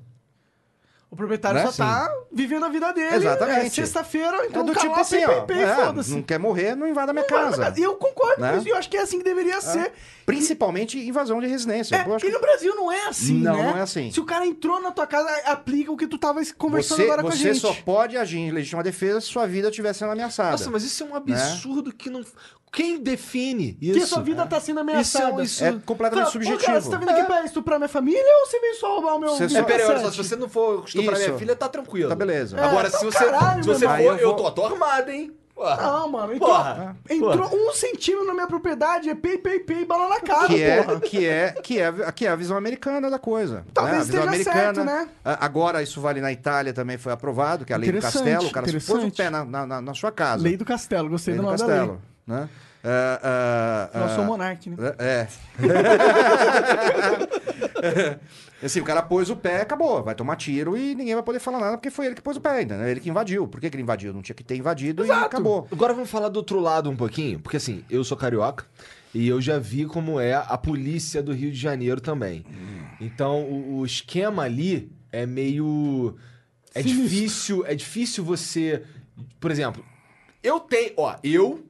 O 1.12 1.16
proprietário 1.16 1.60
Né? 1.60 1.66
só 1.72 1.84
tá 1.84 2.08
vivendo 2.32 2.66
a 2.66 2.70
vida 2.70 2.92
dele. 2.94 3.16
Exatamente. 3.16 3.66
É 3.66 3.70
sexta-feira, 3.70 4.46
então 4.46 4.62
é 4.62 4.66
do 4.66 4.76
tipo 4.76 4.92
lá, 4.94 5.02
assim, 5.02 5.16
pei, 5.16 5.26
ó. 5.26 5.42
pei, 5.42 5.56
pei, 5.58 5.66
é, 5.66 5.76
foda-se. 5.76 6.12
não 6.12 6.22
quer 6.22 6.38
morrer, 6.38 6.76
não 6.76 6.88
invada 6.88 7.10
a 7.10 7.14
minha 7.14 7.26
Não 7.28 7.36
casa. 7.36 7.58
mas 7.58 7.78
Eu 7.80 7.96
concordo 7.96 8.40
Né? 8.40 8.52
com 8.52 8.58
isso. 8.60 8.70
Eu 8.70 8.76
acho 8.76 8.88
que 8.90 8.96
é 8.96 9.02
assim 9.02 9.18
que 9.18 9.24
deveria 9.24 9.60
ser. 9.60 9.92
Principalmente 10.24 11.00
invasão 11.00 11.42
de 11.42 11.48
residência. 11.48 11.96
É, 11.96 12.02
acho 12.02 12.18
e 12.24 12.30
que- 12.30 12.30
no 12.36 12.40
Brasil 12.40 12.76
não 12.76 12.92
é 12.92 13.08
assim, 13.08 13.40
Não, 13.42 13.58
né? 13.58 13.72
não 13.72 13.78
é 13.80 13.82
assim. 13.82 14.12
Se 14.12 14.20
o 14.20 14.26
cara 14.26 14.46
entrou 14.46 14.80
na 14.80 14.92
tua 14.92 15.08
casa, 15.08 15.28
aplica 15.46 15.92
o 15.92 15.98
que 15.98 16.06
tu 16.06 16.20
tava 16.20 16.40
conversando 16.56 16.98
Você, 16.98 17.04
agora 17.06 17.24
com 17.24 17.30
a 17.30 17.32
você 17.32 17.38
gente. 17.40 17.60
só 17.60 17.74
pode 17.84 18.16
agir 18.16 18.38
em 18.38 18.52
legítima 18.52 18.84
defesa 18.84 19.20
se 19.20 19.26
sua 19.28 19.48
vida 19.48 19.70
estiver 19.70 19.92
sendo 19.94 20.12
ameaçada. 20.12 20.52
Nossa, 20.52 20.70
mas 20.70 20.84
isso 20.84 21.04
é 21.04 21.08
um 21.08 21.16
absurdo 21.16 21.92
que 21.92 22.12
não. 22.12 22.24
Quem 22.72 23.00
define 23.02 23.78
isso? 23.82 23.98
Que 23.98 24.04
a 24.04 24.08
sua 24.08 24.22
vida 24.22 24.46
tá 24.46 24.60
sendo 24.60 24.80
ameaçada. 24.82 25.42
Isso 25.44 25.64
É 25.64 25.74
completamente 25.86 26.26
Fala, 26.26 26.32
subjetivo. 26.32 26.64
Cara, 26.66 26.82
você 26.82 26.90
tá 26.90 26.98
vindo 26.98 27.10
aqui 27.10 27.24
pra 27.24 27.44
estuprar 27.44 27.80
minha 27.80 27.90
família 27.90 28.24
ou 28.42 28.46
você 28.48 28.60
veio 28.60 28.76
só 28.76 28.96
roubar 28.96 29.16
o 29.16 29.20
meu 29.20 29.30
Você 29.30 29.44
É, 29.46 29.50
só, 29.50 29.64
cassete? 29.64 30.12
se 30.12 30.18
você 30.18 30.36
não 30.36 30.48
for 30.50 30.84
estuprar 30.86 31.16
Isso. 31.18 31.26
minha 31.28 31.40
filha, 31.40 31.56
tá 31.56 31.68
tranquilo. 31.68 32.10
Tá 32.10 32.16
beleza. 32.16 32.58
É, 32.60 32.64
Agora, 32.64 32.88
então 32.88 33.00
se 33.00 33.06
você, 33.06 33.26
caralho, 33.26 33.64
se 33.64 33.70
você 33.70 33.88
for, 33.88 34.00
eu, 34.00 34.18
Eu 34.18 34.34
tô, 34.34 34.44
vou- 34.44 34.52
tô 34.52 34.66
armado, 34.66 35.10
hein? 35.12 35.34
Porra. 35.56 35.76
Não, 35.82 36.08
mano. 36.08 36.34
Entrou, 36.34 36.50
Porra, 36.52 36.96
entrou 37.10 37.50
um 37.54 37.74
centímetro 37.74 38.26
na 38.28 38.34
minha 38.34 38.48
propriedade, 38.48 39.10
é 39.10 39.16
pei, 39.16 39.38
pei, 39.38 39.60
pei, 39.60 39.84
bala 39.84 40.08
na 40.08 40.22
cara, 40.22 40.48
que 40.48 40.64
é, 40.64 40.84
porra. 40.84 41.00
que 41.02 41.26
é 41.28 41.52
que 41.52 41.80
é 41.82 42.12
que 42.14 42.26
é 42.26 42.30
a 42.30 42.36
visão 42.38 42.56
americana 42.56 43.10
da 43.10 43.20
coisa. 43.20 43.66
Talvez 43.74 44.08
né? 44.08 44.20
A 44.20 44.22
visão 44.22 44.34
esteja 44.40 44.52
certo, 44.58 44.84
né? 44.86 45.10
Agora 45.26 45.84
isso 45.84 46.00
vale 46.00 46.22
na 46.22 46.32
Itália 46.32 46.72
também 46.72 46.98
foi 46.98 47.12
aprovado, 47.12 47.66
que 47.66 47.74
é 47.74 47.76
a 47.76 47.80
lei 47.80 47.92
do 47.92 48.00
castelo. 48.00 48.48
O 48.48 48.52
cara 48.52 48.66
pôs 48.72 49.04
o 49.04 49.12
pé 49.12 49.30
na, 49.30 49.44
na, 49.44 49.82
na- 49.82 49.94
sua 49.94 50.14
casa. 50.14 50.42
Lei 50.44 50.56
do 50.56 50.64
castelo, 50.64 51.10
gostei 51.10 51.34
Lei 51.34 51.42
do 51.42 51.46
do 51.46 51.52
nome 51.52 51.58
da 51.58 51.66
lei. 51.66 51.76
castelo, 51.78 52.02
né? 52.30 52.50
Ah, 52.82 53.90
ah, 53.94 54.00
Nós 54.00 54.12
ah, 54.12 54.16
somos 54.16 54.28
monarque, 54.30 54.70
né? 54.70 54.78
É. 55.00 55.28
assim, 58.66 58.80
o 58.80 58.86
cara 58.86 59.02
pôs 59.02 59.30
o 59.30 59.36
pé, 59.36 59.62
acabou. 59.62 60.02
Vai 60.02 60.16
tomar 60.16 60.38
tiro 60.38 60.78
e 60.78 60.96
ninguém 60.96 61.14
vai 61.14 61.24
poder 61.24 61.40
falar 61.40 61.60
nada 61.60 61.78
porque 61.78 61.90
foi 61.90 62.06
ele 62.06 62.16
que 62.16 62.22
pôs 62.22 62.38
o 62.38 62.42
pé 62.42 62.52
ainda, 62.52 62.78
né? 62.78 62.92
Ele 62.92 63.02
que 63.02 63.10
invadiu. 63.10 63.48
Por 63.48 63.60
que, 63.60 63.70
que 63.70 63.76
ele 63.76 63.84
invadiu? 63.84 64.14
Não 64.14 64.22
tinha 64.22 64.36
que 64.36 64.44
ter 64.44 64.56
invadido 64.56 65.06
e 65.06 65.12
acabou. 65.12 65.68
Agora 65.70 65.94
vamos 65.94 66.10
falar 66.10 66.30
do 66.30 66.38
outro 66.38 66.60
lado 66.60 66.90
um 66.90 66.96
pouquinho, 66.96 67.40
porque 67.40 67.58
assim, 67.58 67.84
eu 67.90 68.02
sou 68.04 68.16
carioca 68.16 68.66
e 69.14 69.28
eu 69.28 69.42
já 69.42 69.60
vi 69.60 69.86
como 69.86 70.18
é 70.20 70.36
a 70.36 70.58
polícia 70.58 71.22
do 71.22 71.34
Rio 71.34 71.52
de 71.52 71.60
Janeiro 71.60 72.00
também. 72.00 72.46
Então, 73.02 73.42
o, 73.42 73.80
o 73.80 73.86
esquema 73.86 74.44
ali 74.44 74.90
é 75.12 75.26
meio 75.26 76.16
é 76.74 76.82
Sinistro. 76.82 77.04
difícil, 77.04 77.66
é 77.66 77.76
difícil 77.76 78.24
você, 78.24 78.84
por 79.40 79.52
exemplo, 79.52 79.84
eu 80.42 80.60
tenho, 80.60 80.94
ó, 80.98 81.16
eu 81.24 81.66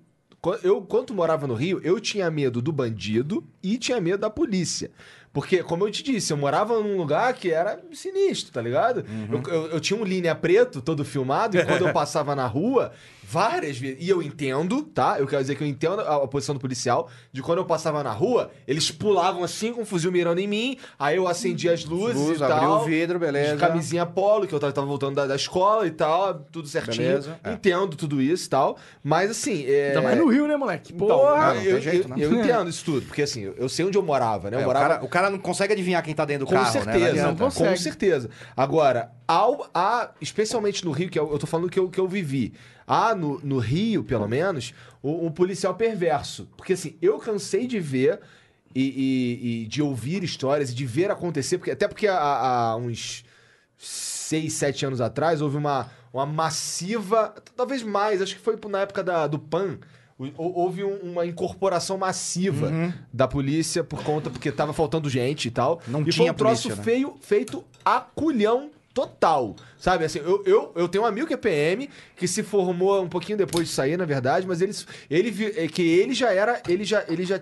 Eu, 0.63 0.81
quando 0.81 1.13
morava 1.13 1.45
no 1.45 1.53
Rio, 1.53 1.81
eu 1.83 1.99
tinha 1.99 2.29
medo 2.31 2.61
do 2.61 2.71
bandido 2.71 3.43
e 3.61 3.77
tinha 3.77 3.99
medo 3.99 4.19
da 4.19 4.29
polícia. 4.29 4.89
Porque, 5.33 5.61
como 5.61 5.85
eu 5.85 5.91
te 5.91 6.01
disse, 6.01 6.33
eu 6.33 6.37
morava 6.37 6.79
num 6.79 6.97
lugar 6.97 7.33
que 7.33 7.51
era 7.51 7.79
sinistro, 7.93 8.51
tá 8.51 8.61
ligado? 8.61 9.03
Eu, 9.31 9.41
eu- 9.53 9.67
eu 9.71 9.79
tinha 9.79 9.99
um 9.99 10.03
linha 10.03 10.33
preto 10.33 10.81
todo 10.81 11.03
filmado 11.05 11.57
e 11.57 11.63
quando 11.65 11.85
eu 11.87 11.91
passava 11.93 12.35
na 12.35 12.47
rua, 12.47 12.91
várias 13.29 13.77
vezes. 13.77 13.97
E 13.99 14.09
eu 14.09 14.21
entendo, 14.23 14.81
tá? 14.83 15.17
Eu 15.19 15.27
quero 15.27 15.41
dizer 15.41 15.55
que 15.55 15.63
eu 15.63 15.67
entendo 15.67 16.01
a, 16.01 16.23
a 16.23 16.27
posição 16.27 16.55
do 16.55 16.59
policial, 16.59 17.09
de 17.31 17.41
quando 17.43 17.59
eu 17.59 17.65
passava 17.65 18.01
na 18.03 18.11
rua, 18.11 18.49
eles 18.67 18.89
pulavam 18.89 19.43
assim 19.43 19.71
com 19.71 19.81
um 19.81 19.85
fuzil 19.85 20.11
mirando 20.11 20.39
em 20.39 20.47
mim, 20.47 20.77
aí 20.97 21.17
eu 21.17 21.27
acendia 21.27 21.73
as 21.73 21.85
luzes 21.85 22.15
Luz, 22.19 22.39
e 22.39 22.43
abriu 22.43 22.59
tal. 22.69 22.81
o 22.81 22.85
vidro, 22.85 23.19
beleza. 23.19 23.53
De 23.53 23.59
camisinha 23.59 24.05
polo, 24.05 24.47
que 24.47 24.53
eu 24.53 24.59
tava, 24.59 24.73
tava 24.73 24.87
voltando 24.87 25.15
da, 25.15 25.27
da 25.27 25.35
escola 25.35 25.85
e 25.85 25.91
tal, 25.91 26.33
tudo 26.51 26.67
certinho. 26.67 27.07
Beleza, 27.07 27.39
é. 27.43 27.51
Entendo 27.51 27.95
tudo 27.95 28.19
isso 28.21 28.47
e 28.47 28.49
tal. 28.49 28.77
Mas 29.03 29.29
assim. 29.29 29.65
É... 29.67 29.89
Ainda 29.89 30.01
mais 30.01 30.17
no 30.17 30.27
Rio, 30.27 30.47
né, 30.47 30.55
moleque? 30.57 30.93
Então, 30.93 31.07
Porra! 31.07 31.29
Ah, 31.49 31.53
não 31.53 31.61
eu, 31.61 31.73
tem 31.73 31.81
jeito, 31.81 32.07
eu- 32.09 32.15
né? 32.15 32.23
eu 32.25 32.33
entendo 32.41 32.69
isso 32.69 32.83
tudo, 32.83 33.05
porque 33.05 33.21
assim, 33.21 33.41
eu, 33.41 33.53
eu 33.57 33.69
sei 33.69 33.85
onde 33.85 33.97
eu 33.97 34.01
morava, 34.03 34.49
né? 34.49 34.57
Eu 34.57 34.61
É, 34.61 34.63
o, 34.63 34.67
morava 34.67 34.87
cara, 34.89 35.05
o 35.05 35.07
cara 35.07 35.29
não 35.29 35.37
consegue 35.37 35.73
adivinhar 35.73 36.03
quem 36.03 36.15
tá 36.15 36.25
dentro 36.25 36.45
do 36.45 36.49
com 36.49 36.55
carro, 36.55 36.65
né? 36.65 36.71
certeza, 36.71 36.99
Não 36.99 37.09
adianta. 37.11 37.27
Não 37.29 37.35
consegue. 37.37 37.69
com 37.69 37.77
certeza. 37.77 38.29
Agora, 38.57 39.11
ao, 39.27 39.69
a, 39.73 40.11
especialmente 40.19 40.83
no 40.83 40.91
Rio, 40.91 41.09
que 41.09 41.19
eu, 41.19 41.31
eu 41.31 41.37
tô 41.37 41.45
falando 41.45 41.69
que 41.69 41.77
eu, 41.79 41.89
que 41.89 41.99
eu 41.99 42.07
vivi, 42.07 42.53
há 42.89 43.13
no, 43.13 43.39
no 43.41 43.59
Rio, 43.59 44.03
pelo 44.03 44.27
menos, 44.27 44.73
um, 45.03 45.27
um 45.27 45.31
policial 45.31 45.75
perverso. 45.75 46.49
Porque 46.57 46.73
assim, 46.73 46.97
eu 46.99 47.19
cansei 47.19 47.67
de 47.67 47.79
ver 47.79 48.19
e, 48.73 48.81
e- 48.81 49.63
e 49.63 49.65
de 49.67 49.81
ouvir 49.81 50.23
histórias 50.23 50.71
e 50.71 50.73
de 50.75 50.85
ver 50.87 51.11
acontecer, 51.11 51.59
porque, 51.59 51.69
até 51.71 51.87
porque 51.87 52.07
há, 52.07 52.17
há 52.19 52.75
uns 52.75 53.23
seis, 53.77 54.53
sete 54.53 54.85
anos 54.85 54.99
atrás 55.01 55.41
houve 55.41 55.57
uma, 55.57 55.89
uma 56.11 56.25
massiva, 56.25 57.33
talvez 57.55 57.83
mais, 57.83 58.21
acho 58.21 58.35
que 58.35 58.41
foi 58.41 58.57
na 58.69 58.81
época 58.81 59.03
da, 59.03 59.27
do 59.27 59.37
PAN. 59.39 59.77
Houve 60.37 60.83
um- 60.83 60.97
uma 60.97 61.25
incorporação 61.25 61.97
massiva 61.97 62.67
Uhum. 62.67 62.91
da 63.13 63.25
polícia 63.25 63.85
por 63.85 64.03
conta, 64.03 64.29
porque 64.29 64.51
tava 64.51 64.73
faltando 64.73 65.09
gente 65.09 65.47
e 65.47 65.51
tal. 65.51 65.79
Não 65.87 66.01
e 66.01 66.03
foi 66.05 66.11
tinha 66.11 66.31
um 66.33 66.35
troço 66.35 66.63
polícia, 66.63 66.75
né? 66.75 66.83
feio, 66.83 67.15
feito 67.21 67.63
a 67.85 68.01
culhão 68.01 68.69
total. 68.99 69.55
Sabe, 69.77 70.05
assim, 70.05 70.19
eu, 70.19 70.43
eu, 70.45 70.71
eu 70.75 70.87
tenho 70.87 71.03
um 71.03 71.07
amigo 71.07 71.27
que 71.27 71.33
é 71.33 71.37
PM, 71.37 71.89
que 72.15 72.27
se 72.27 72.43
formou 72.43 73.01
um 73.01 73.07
pouquinho 73.07 73.37
depois 73.37 73.67
de 73.67 73.73
sair, 73.73 73.97
na 73.97 74.05
verdade, 74.05 74.45
mas 74.45 74.61
ele, 74.61 74.73
ele 75.09 75.53
é 75.55 75.67
que 75.67 75.81
ele 75.81 76.13
já 76.13 76.33
era, 76.33 76.61
ele 76.67 76.83
já, 76.83 77.03
ele 77.07 77.25
já 77.25 77.39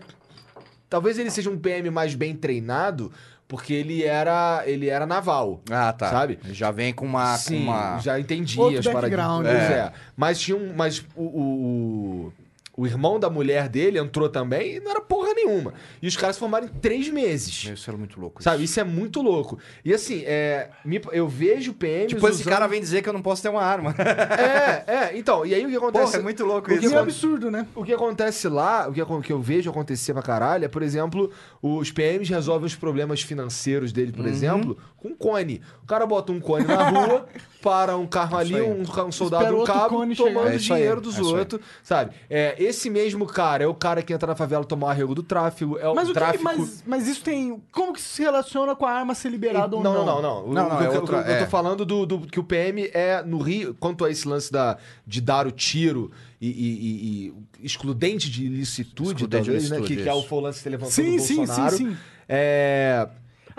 talvez 0.89 1.17
ele 1.17 1.31
seja 1.31 1.49
um 1.49 1.57
PM 1.57 1.89
mais 1.89 2.13
bem 2.13 2.35
treinado, 2.35 3.11
porque 3.47 3.73
ele 3.73 4.03
era, 4.03 4.63
ele 4.65 4.89
era 4.89 5.05
naval. 5.05 5.61
Ah, 5.69 5.93
tá. 5.93 6.09
Sabe? 6.09 6.37
Já 6.51 6.69
vem 6.69 6.93
com 6.93 7.05
uma. 7.05 7.31
com 7.31 7.37
Sim, 7.37 7.63
uma... 7.63 7.97
já 7.99 8.19
entendi 8.19 8.59
Outro 8.59 8.79
as 8.79 8.87
paradas. 8.87 9.47
É. 9.47 9.73
É. 9.73 9.93
Mas 10.15 10.39
tinha 10.39 10.57
um. 10.57 10.73
Mas 10.75 11.03
o, 11.15 11.23
o, 11.23 11.41
o, 11.41 12.33
o 12.77 12.85
irmão 12.85 13.19
da 13.19 13.27
mulher 13.29 13.67
dele 13.67 13.97
entrou 13.97 14.29
também 14.29 14.75
e 14.75 14.79
não 14.79 14.91
era 14.91 15.01
porra 15.01 15.33
nenhuma. 15.33 15.73
E 16.01 16.07
os 16.07 16.15
caras 16.15 16.35
se 16.35 16.39
formaram 16.39 16.67
em 16.67 16.69
três 16.69 17.09
meses. 17.09 17.65
Isso 17.65 17.89
era 17.89 17.97
muito 17.97 18.21
louco. 18.21 18.41
Sabe? 18.43 18.63
Isso 18.63 18.79
é 18.79 18.83
muito 18.83 19.19
louco. 19.21 19.57
E 19.83 19.91
assim, 19.93 20.21
é, 20.25 20.69
me- 20.85 21.01
eu 21.11 21.27
vejo 21.27 21.73
PMs. 21.73 22.13
Depois 22.13 22.35
esse 22.35 22.47
cara 22.47 22.67
vem 22.67 22.79
dizer 22.79 23.01
que 23.01 23.09
eu 23.09 23.13
não 23.13 23.21
posso 23.21 23.41
ter 23.41 23.49
uma 23.49 23.63
arma. 23.63 23.93
É, 24.37 24.83
é. 24.87 25.17
Então, 25.17 25.45
e 25.45 25.53
aí 25.55 25.65
o 25.65 25.69
que 25.69 25.75
acontece. 25.75 26.05
Porra, 26.05 26.17
é 26.19 26.21
muito 26.23 26.45
louco 26.45 26.67
o 26.67 26.69
que 26.69 26.75
isso. 26.75 26.85
Isso 26.85 26.93
é 26.95 26.99
um 26.99 27.01
absurdo, 27.01 27.49
né? 27.51 27.65
o 27.75 27.83
que 27.83 27.93
acontece 27.93 28.47
lá, 28.47 28.87
o 28.87 28.93
que, 28.93 29.01
acon- 29.01 29.21
que 29.21 29.33
eu 29.33 29.41
vejo 29.41 29.69
acontecer 29.69 30.13
pra 30.13 30.21
caralho 30.21 30.65
é, 30.65 30.67
por 30.67 30.83
exemplo, 30.83 31.31
os 31.61 31.91
PMs 31.91 32.29
resolvem 32.29 32.67
os 32.67 32.75
problemas 32.75 33.21
financeiros 33.21 33.91
dele, 33.91 34.11
Uhum. 34.11 34.17
por 34.17 34.27
exemplo, 34.27 34.77
com 34.97 35.15
cone. 35.15 35.61
O 35.83 35.87
cara 35.87 36.05
bota 36.05 36.31
um 36.31 36.39
cone 36.39 36.65
na 36.65 36.89
rua, 36.89 37.27
para 37.61 37.97
um 37.97 38.05
carro 38.07 38.37
ali, 38.37 38.55
aí. 38.55 38.61
um, 38.61 38.83
ca- 38.85 39.03
um 39.05 39.11
soldado 39.11 39.43
Espera 39.43 39.55
um 39.55 39.59
outro 39.59 39.73
cabo, 39.73 39.95
cone 39.97 40.15
chegar. 40.15 40.29
tomando 40.29 40.49
É 40.51 40.55
isso 40.55 40.73
aí, 40.73 40.79
dinheiro 40.79 41.01
dos 41.01 41.17
é 41.17 41.21
isso 41.21 41.33
aí. 41.33 41.39
outros, 41.39 41.61
sabe? 41.83 42.15
É, 42.29 42.55
esse 42.67 42.89
mesmo 42.89 43.25
cara 43.25 43.63
é 43.63 43.67
o 43.67 43.73
cara 43.73 44.01
que 44.01 44.13
entra 44.13 44.27
na 44.27 44.35
favela 44.35 44.63
tomar 44.63 44.91
arrego 44.91 45.15
do 45.15 45.23
tráfico, 45.23 45.77
é 45.77 45.87
o 45.87 45.95
Mas, 45.95 46.05
o 46.09 46.13
que, 46.13 46.19
tráfico... 46.19 46.43
mas, 46.43 46.83
mas 46.85 47.07
isso 47.07 47.23
tem. 47.23 47.61
Como 47.71 47.93
que 47.93 47.99
isso 47.99 48.09
se 48.09 48.21
relaciona 48.21 48.75
com 48.75 48.85
a 48.85 48.91
arma 48.91 49.15
ser 49.15 49.29
liberada 49.29 49.75
ou 49.75 49.83
não, 49.83 49.93
não? 49.93 50.05
não, 50.05 50.21
não, 50.21 50.21
não. 50.21 50.49
O- 50.49 50.53
Não, 50.53 50.65
o 50.65 50.69
não, 50.69 50.77
que 50.77 50.83
é 50.83 50.87
eu- 50.87 50.93
eu- 50.93 51.01
outra- 51.01 51.17
eu 51.19 51.23
tô 51.39 51.43
é. 51.43 51.47
falando 51.47 51.85
do, 51.85 52.05
do- 52.05 52.19
que 52.27 52.39
o 52.39 52.43
PM 52.43 52.89
é 52.93 53.21
no 53.23 53.39
Rio, 53.39 53.75
quanto 53.79 54.03
a 54.05 54.11
esse 54.11 54.27
lance 54.27 54.51
da, 54.51 54.77
de 55.05 55.19
dar 55.21 55.47
o 55.47 55.51
tiro 55.51 56.11
e, 56.39 56.47
e- 56.47 56.51
e- 56.51 57.33
e 57.61 57.65
excludente 57.65 58.29
de 58.29 58.45
ilicitude, 58.45 59.11
Excludente 59.13 59.43
de 59.43 59.49
talvez, 59.51 59.69
né? 59.69 59.77
Que, 59.77 59.93
ilicitude, 59.93 60.03
que 60.03 60.09
é 60.09 60.13
o 60.13 60.39
lance 60.39 60.57
que 60.59 60.63
você 60.63 60.69
levantou 60.69 60.91
Sim, 60.91 61.15
do 61.17 61.21
sim, 61.23 61.35
Bolsonaro. 61.37 61.75
sim, 61.77 61.89
sim. 61.91 61.97
É... 62.29 63.07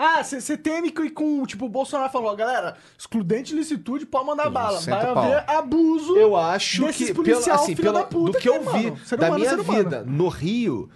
Ah, 0.01 0.23
você 0.23 0.57
teme 0.57 0.91
que 0.91 1.09
com, 1.09 1.45
tipo, 1.45 1.65
o 1.65 1.69
Bolsonaro 1.69 2.09
falou, 2.09 2.33
galera, 2.33 2.77
excludente 2.97 3.49
de 3.51 3.55
licitude, 3.57 4.05
pode 4.05 4.25
mandar 4.25 4.49
bala. 4.49 4.79
Vai 4.79 5.13
pau. 5.13 5.17
haver 5.25 5.43
abuso. 5.49 6.15
Eu 6.15 6.37
acho 6.37 6.85
Desses 6.85 7.07
que, 7.09 7.13
policial, 7.13 7.43
pela, 7.43 7.55
assim, 7.57 7.75
filho 7.75 7.87
pela, 7.89 7.99
da 7.99 8.05
puta 8.05 8.31
do 8.31 8.37
que 8.37 8.47
eu 8.47 8.61
que, 8.61 8.77
vi 8.77 8.83
mano, 8.91 8.97
ser 9.05 9.17
da 9.17 9.27
humano 9.27 9.43
é 9.45 9.55
minha 9.57 9.63
vida 9.83 10.03
no 10.05 10.29
Rio, 10.29 10.89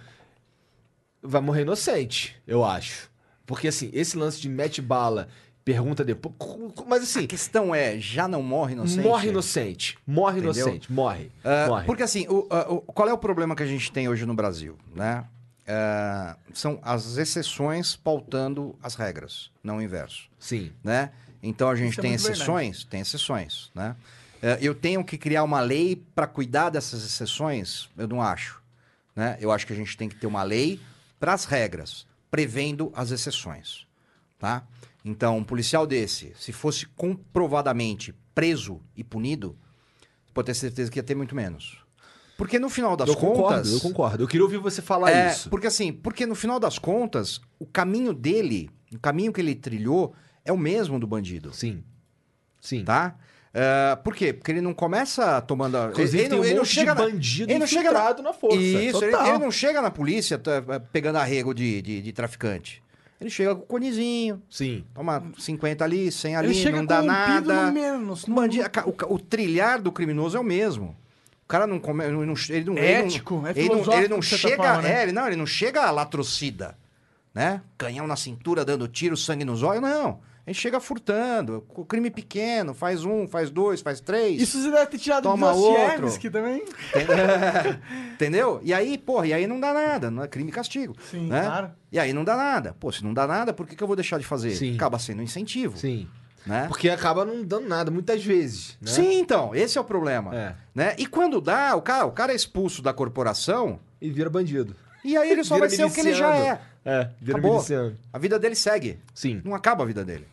vai 1.22 1.40
morrer 1.42 1.62
inocente, 1.62 2.34
eu 2.46 2.64
acho. 2.64 3.10
Porque, 3.46 3.68
assim, 3.68 3.90
esse 3.92 4.16
lance 4.16 4.40
de 4.40 4.48
mete 4.48 4.80
bala, 4.80 5.28
pergunta 5.64 6.02
depois... 6.02 6.34
Mas, 6.86 7.02
assim, 7.02 7.24
A 7.24 7.28
questão 7.28 7.74
é, 7.74 7.98
já 7.98 8.26
não 8.26 8.42
morre 8.42 8.72
inocente? 8.72 9.06
morre 9.06 9.28
inocente. 9.28 9.98
Morre 10.06 10.38
Entendeu? 10.40 10.66
inocente, 10.66 10.90
morre. 10.92 11.30
Ah, 11.44 11.66
morre. 11.68 11.84
Porque 11.84 12.02
assim, 12.02 12.26
o- 12.28 12.46
o- 12.70 12.80
qual 12.80 13.06
é 13.06 13.12
o 13.12 13.18
problema 13.18 13.54
que 13.54 13.62
a 13.62 13.66
gente 13.66 13.92
tem 13.92 14.08
hoje 14.08 14.24
no 14.24 14.34
Brasil, 14.34 14.78
né? 14.94 15.24
Ah, 15.66 16.36
são 16.52 16.78
as 16.82 17.16
exceções 17.16 17.96
pautando 17.96 18.76
as 18.82 18.94
regras, 18.94 19.50
não 19.62 19.78
o 19.78 19.82
inverso, 19.82 20.28
Sim. 20.38 20.70
né? 20.82 21.10
Então 21.42 21.68
a 21.68 21.74
gente 21.76 21.92
Isso 21.92 22.00
é 22.00 22.02
tem 22.02 22.10
muito 22.12 22.20
exceções? 22.20 22.84
Tem 22.84 23.00
exceções, 23.00 23.70
né? 23.74 23.96
Eh, 24.42 24.58
Eu 24.60 24.74
tenho 24.74 25.02
que 25.04 25.16
criar 25.16 25.42
uma 25.42 25.60
lei 25.60 25.96
para 26.14 26.26
cuidar 26.26 26.70
dessas 26.70 27.04
exceções? 27.04 27.88
Eu 27.96 28.06
não 28.08 28.20
acho. 28.20 28.62
Né? 29.16 29.38
Eu 29.40 29.50
acho 29.52 29.66
que 29.66 29.72
a 29.72 29.76
gente 29.76 29.96
tem 29.96 30.08
que 30.08 30.16
ter 30.16 30.26
uma 30.26 30.42
lei 30.42 30.80
para 31.20 31.32
as 31.32 31.44
regras, 31.44 32.06
prevendo 32.30 32.92
as 32.94 33.10
exceções. 33.10 33.86
Tá? 34.38 34.66
Então, 35.04 35.38
um 35.38 35.44
policial 35.44 35.86
desse, 35.86 36.32
se 36.38 36.52
fosse 36.52 36.86
comprovadamente 36.86 38.14
preso 38.34 38.80
e 38.96 39.04
punido, 39.04 39.56
pode 40.32 40.46
ter 40.46 40.54
certeza 40.54 40.90
que 40.90 40.98
ia 40.98 41.02
ter 41.02 41.14
muito 41.14 41.34
menos. 41.34 41.78
Porque 42.36 42.58
no 42.58 42.68
final 42.68 42.96
das 42.96 43.08
eu 43.08 43.14
contas. 43.14 43.36
concordo, 43.36 43.68
eu 43.72 43.80
concordo. 43.80 44.22
Eu 44.24 44.26
queria 44.28 44.44
ouvir 44.44 44.58
você 44.58 44.82
falar 44.82 45.10
É, 45.12 45.30
isso. 45.30 45.48
porque 45.48 45.66
assim, 45.68 45.92
porque 45.92 46.26
no 46.26 46.34
final 46.34 46.58
das 46.58 46.78
contas, 46.78 47.40
o 47.60 47.66
caminho 47.66 48.12
dele, 48.12 48.68
o 48.92 48.98
caminho 48.98 49.32
que 49.32 49.40
ele 49.40 49.54
trilhou 49.54 50.12
é 50.44 50.52
o 50.52 50.58
mesmo 50.58 50.98
do 50.98 51.06
bandido, 51.06 51.52
Sim. 51.54 51.82
Sim. 52.60 52.84
tá? 52.84 53.14
É, 53.56 53.94
por 54.02 54.16
quê? 54.16 54.32
Porque 54.32 54.50
ele 54.50 54.60
não 54.60 54.74
começa 54.74 55.40
tomando... 55.42 55.76
a- 55.76 55.86
Inclusive, 55.90 56.28
tem 56.28 56.32
um 56.38 56.42
não 56.42 56.48
monte 56.56 56.68
de 56.68 56.74
chega 56.74 56.92
na- 56.94 57.02
bandido 57.02 57.52
ele 57.52 57.58
não 57.60 57.66
chega 57.68 57.92
na- 57.92 58.14
na 58.22 58.32
força. 58.32 58.56
Isso, 58.56 59.04
ele, 59.04 59.12
Total. 59.12 59.28
ele 59.28 59.38
não 59.38 59.50
chega 59.52 59.80
na 59.80 59.90
polícia 59.92 60.36
tá, 60.36 60.60
pegando 60.92 61.16
arrego 61.18 61.54
de, 61.54 61.80
de, 61.80 62.02
de 62.02 62.12
traficante. 62.12 62.82
Ele 63.20 63.30
chega 63.30 63.54
com 63.54 63.62
o 63.62 63.66
conezinho, 63.66 64.42
Sim. 64.50 64.84
toma 64.92 65.22
50 65.38 65.84
ali, 65.84 66.10
100 66.10 66.34
ali, 66.34 66.48
Ele 66.48 66.54
chega 66.56 66.78
não 66.78 66.84
dá 66.84 67.00
nada. 67.00 67.66
no 67.66 67.72
menos. 67.72 68.24
O, 68.24 68.34
bandido- 68.34 68.68
o, 69.08 69.14
o 69.14 69.18
trilhar 69.20 69.80
do 69.80 69.92
criminoso 69.92 70.36
é 70.36 70.40
o 70.40 70.44
mesmo. 70.44 70.96
O 71.44 71.46
cara 71.46 71.66
não 71.66 71.78
come, 71.78 72.06
não, 72.08 72.24
não- 72.24 72.34
ele 72.48 72.64
não, 72.64 72.78
Ético, 72.78 73.34
ele 73.34 73.44
não, 73.44 73.48
é 73.48 73.50
ele 73.52 73.68
não, 73.68 73.98
ele 73.98 74.08
não 74.08 74.22
chega, 74.22 74.56
forma, 74.56 74.82
né? 74.82 74.98
é, 74.98 75.02
ele 75.02 75.12
não, 75.12 75.26
ele 75.26 75.36
não 75.36 75.46
chega 75.46 75.90
latrocida, 75.90 76.76
né? 77.34 77.60
Canhão 77.76 78.06
na 78.06 78.16
cintura, 78.16 78.64
dando 78.64 78.88
tiro, 78.88 79.16
sangue 79.16 79.44
nos 79.44 79.62
olhos, 79.62 79.82
não. 79.82 80.20
Ele 80.46 80.54
chega 80.54 80.78
furtando, 80.78 81.62
crime 81.88 82.10
pequeno, 82.10 82.74
faz 82.74 83.02
um, 83.04 83.26
faz 83.26 83.50
dois, 83.50 83.80
faz 83.80 83.98
três. 84.00 84.42
Isso 84.42 84.60
você 84.62 84.70
deve 84.70 84.86
ter 84.86 84.98
tirado 84.98 85.22
Toma 85.22 85.52
do 85.52 85.58
outro. 85.58 85.80
Dostoiévski 86.02 86.28
também. 86.30 86.64
Entendeu? 88.12 88.60
E 88.62 88.72
aí, 88.72 88.98
porra, 88.98 89.26
e 89.26 89.32
aí 89.32 89.46
não 89.46 89.58
dá 89.58 89.72
nada, 89.72 90.10
não 90.10 90.22
é 90.22 90.28
crime 90.28 90.50
e 90.50 90.52
castigo. 90.52 90.94
Sim, 91.10 91.28
né? 91.28 91.42
claro. 91.42 91.70
E 91.90 91.98
aí 91.98 92.12
não 92.12 92.24
dá 92.24 92.36
nada. 92.36 92.76
Pô, 92.78 92.92
se 92.92 93.02
não 93.02 93.14
dá 93.14 93.26
nada, 93.26 93.52
por 93.54 93.66
que, 93.66 93.74
que 93.74 93.82
eu 93.82 93.86
vou 93.86 93.96
deixar 93.96 94.18
de 94.18 94.24
fazer? 94.26 94.54
Sim. 94.54 94.74
Acaba 94.74 94.98
sendo 94.98 95.20
um 95.20 95.22
incentivo. 95.22 95.78
Sim. 95.78 96.08
Né? 96.46 96.66
Porque 96.68 96.88
acaba 96.90 97.24
não 97.24 97.42
dando 97.42 97.68
nada, 97.68 97.90
muitas 97.90 98.22
vezes. 98.24 98.76
Né? 98.80 98.90
Sim, 98.90 99.18
então, 99.20 99.54
esse 99.54 99.78
é 99.78 99.80
o 99.80 99.84
problema. 99.84 100.34
É. 100.34 100.54
Né? 100.74 100.94
E 100.98 101.06
quando 101.06 101.40
dá, 101.40 101.74
o 101.74 101.80
cara, 101.82 102.04
o 102.06 102.12
cara 102.12 102.32
é 102.32 102.36
expulso 102.36 102.82
da 102.82 102.92
corporação, 102.92 103.80
E 104.00 104.10
vira 104.10 104.28
bandido. 104.28 104.76
e 105.04 105.16
aí 105.16 105.30
ele 105.30 105.42
só 105.44 105.54
Vira 105.54 105.68
vai 105.68 105.76
ser 105.76 105.84
o 105.84 105.90
que 105.90 106.00
ele 106.00 106.12
já 106.14 106.36
é. 106.36 106.60
É, 106.84 107.08
vira 107.20 107.38
Acabou. 107.38 107.54
miliciano. 107.54 107.96
A 108.12 108.18
vida 108.18 108.38
dele 108.38 108.54
segue. 108.54 108.98
Sim. 109.14 109.40
Não 109.42 109.54
acaba 109.54 109.84
a 109.84 109.86
vida 109.86 110.04
dele. 110.04 110.26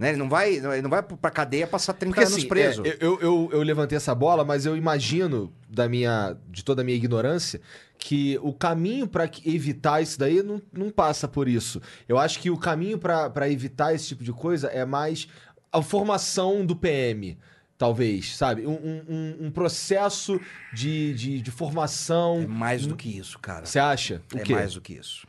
Né? 0.00 0.08
Ele 0.08 0.16
não 0.16 0.30
vai, 0.30 0.54
ele 0.54 0.80
não 0.80 0.88
vai 0.88 1.02
pra 1.02 1.30
cadeia 1.30 1.66
passar 1.66 1.92
30 1.92 2.14
Porque 2.14 2.24
anos 2.26 2.38
assim, 2.38 2.48
preso. 2.48 2.82
é, 2.86 2.96
eu, 3.00 3.20
eu, 3.20 3.50
eu 3.52 3.62
levantei 3.62 3.96
essa 3.96 4.14
bola, 4.14 4.42
mas 4.42 4.64
eu 4.64 4.74
imagino, 4.74 5.52
da 5.68 5.86
minha, 5.90 6.34
de 6.48 6.64
toda 6.64 6.80
a 6.80 6.84
minha 6.86 6.96
ignorância, 6.96 7.60
que 7.98 8.38
o 8.42 8.50
caminho 8.54 9.06
pra 9.06 9.28
que- 9.28 9.46
evitar 9.54 10.00
isso 10.02 10.18
daí 10.18 10.42
não, 10.42 10.58
não 10.72 10.88
passa 10.90 11.28
por 11.28 11.46
isso. 11.46 11.82
Eu 12.08 12.16
acho 12.18 12.38
que 12.40 12.48
o 12.50 12.56
caminho 12.56 12.96
pra 12.98 13.28
pra 13.28 13.46
evitar 13.50 13.94
esse 13.94 14.08
tipo 14.08 14.24
de 14.24 14.32
coisa 14.32 14.68
é 14.68 14.86
mais 14.86 15.28
a 15.70 15.82
formação 15.82 16.64
do 16.64 16.74
PM. 16.74 17.36
Talvez, 17.76 18.36
sabe? 18.36 18.66
Um, 18.66 18.72
um- 18.72 19.04
um, 19.08 19.46
um 19.46 19.50
processo 19.50 20.40
de, 20.72 21.12
de, 21.14 21.40
de 21.42 21.50
formação. 21.50 22.40
É 22.42 22.46
mais 22.46 22.86
do 22.86 22.96
que 22.96 23.18
isso, 23.18 23.38
cara. 23.38 23.66
Você 23.66 23.78
acha? 23.78 24.22
O 24.34 24.38
é 24.38 24.42
quê? 24.42 24.52
mais 24.54 24.72
do 24.74 24.80
que 24.80 24.94
isso. 24.94 25.26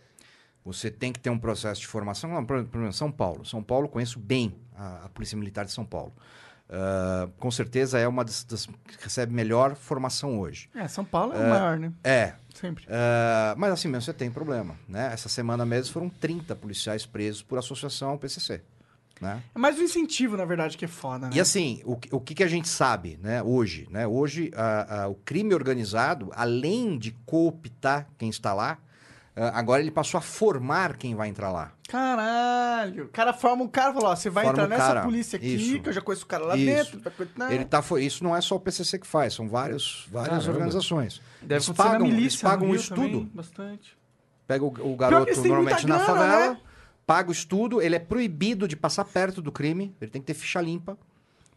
Você 0.64 0.92
tem 0.92 1.12
que 1.12 1.20
ter 1.20 1.30
um 1.30 1.40
processo 1.40 1.82
de 1.82 1.88
formação. 1.88 2.30
Não, 2.32 2.46
por 2.46 2.58
exemplo, 2.58 2.94
São 2.94 3.12
Paulo. 3.12 3.44
São 3.46 3.64
Paulo, 3.64 3.88
conheço 3.90 4.20
bem 4.20 4.56
a, 4.76 5.06
a 5.06 5.10
Polícia 5.10 5.38
Militar 5.38 5.66
de 5.66 5.72
São 5.72 5.84
Paulo. 5.86 6.14
Ah, 6.70 7.28
com 7.38 7.52
certeza 7.52 8.00
é 8.00 8.08
uma 8.08 8.24
das, 8.24 8.44
das 8.46 8.66
que 8.66 9.04
recebe 9.04 9.34
melhor 9.34 9.76
formação 9.76 10.40
hoje. 10.40 10.70
É, 10.74 10.88
São 10.88 11.04
Paulo 11.04 11.34
é, 11.34 11.38
o 11.38 11.50
maior, 11.50 11.78
né? 11.80 11.92
É. 12.04 12.34
Sempre. 12.54 12.86
ah, 12.90 13.54
mas 13.58 13.74
assim 13.74 13.88
mesmo 13.88 14.04
você 14.04 14.14
tem 14.14 14.30
problema. 14.32 14.76
Né? 14.88 15.10
Essa 15.12 15.28
semana 15.28 15.66
mesmo 15.66 15.92
foram 15.92 16.10
30 16.10 16.56
policiais 16.56 17.06
presos 17.06 17.42
por 17.42 17.58
associação 17.60 18.10
ao 18.12 18.18
PCC. 18.18 18.62
Né? 19.20 19.42
É 19.54 19.60
mais 19.60 19.78
um 19.78 19.84
incentivo, 19.84 20.36
na 20.38 20.46
verdade, 20.46 20.78
que 20.78 20.86
é 20.86 20.88
foda, 20.88 21.28
né? 21.28 21.36
E 21.36 21.40
assim, 21.40 21.82
o, 21.86 21.96
que- 21.96 22.10
o 22.16 22.20
que, 22.20 22.34
que 22.34 22.44
a 22.44 22.48
gente 22.48 22.68
sabe 22.70 23.20
né, 23.22 23.42
hoje? 23.44 23.88
Né? 23.92 24.08
Hoje, 24.08 24.52
a- 24.56 25.04
a- 25.04 25.08
o 25.10 25.16
crime 25.16 25.54
organizado, 25.54 26.32
além 26.36 26.98
de 26.98 27.12
cooptar 27.26 28.08
quem 28.18 28.30
está 28.30 28.54
lá, 28.54 28.78
ah, 28.80 28.91
agora 29.36 29.82
ele 29.82 29.92
passou 29.92 30.18
a 30.18 30.22
formar 30.22 30.98
quem 30.98 31.16
vai 31.16 31.30
entrar 31.30 31.52
lá. 31.52 31.72
Caralho. 31.88 33.06
O 33.06 33.10
cara 33.10 33.34
forma 33.34 33.64
um 33.64 33.68
cara 33.68 33.92
e 33.92 33.94
fala, 33.94 34.10
ó, 34.10 34.16
você 34.16 34.30
vai 34.30 34.46
Forma 34.46 34.64
entrar 34.64 34.70
nessa 34.70 34.88
cara. 34.88 35.02
polícia 35.04 35.38
aqui, 35.38 35.56
Isso. 35.56 35.82
que 35.82 35.90
eu 35.90 35.94
já 35.94 36.02
conheço 36.02 36.24
o 36.24 36.28
cara 36.28 36.46
lá 36.46 36.56
Isso. 36.56 36.66
dentro. 36.66 37.00
Vai... 37.00 37.28
Não. 37.36 37.52
Ele 37.52 37.66
tá, 37.66 37.84
isso 38.00 38.24
não 38.24 38.36
é 38.36 38.42
só 38.42 38.56
o 38.56 38.60
PCC 38.60 39.00
que 39.00 39.08
faz, 39.08 39.34
são 39.34 39.48
vários, 39.48 40.08
várias 40.12 40.40
Caramba. 40.40 40.52
organizações. 40.52 41.22
Deve 41.42 41.56
eles 41.66 41.70
pagam, 41.70 42.00
na 42.00 42.06
eles 42.06 42.16
milícia, 42.16 42.50
pagam 42.50 42.68
um 42.70 42.76
estudo. 42.76 43.02
também, 43.02 43.32
bastante. 43.34 43.98
Pega 44.48 44.64
o, 44.64 44.68
o 44.94 44.96
garoto 44.96 45.34
normalmente 45.42 45.88
na 45.88 45.98
grana, 45.98 46.06
favela, 46.06 46.50
né? 46.54 46.60
paga 47.06 47.30
o 47.30 47.32
estudo, 47.32 47.82
ele 47.82 47.96
é 47.96 48.00
proibido 48.00 48.68
de 48.68 48.76
passar 48.76 49.06
perto 49.06 49.42
do 49.42 49.52
crime, 49.52 49.96
ele 50.00 50.12
tem 50.12 50.22
que 50.22 50.28
ter 50.28 50.34
ficha 50.34 50.62
limpa, 50.62 50.98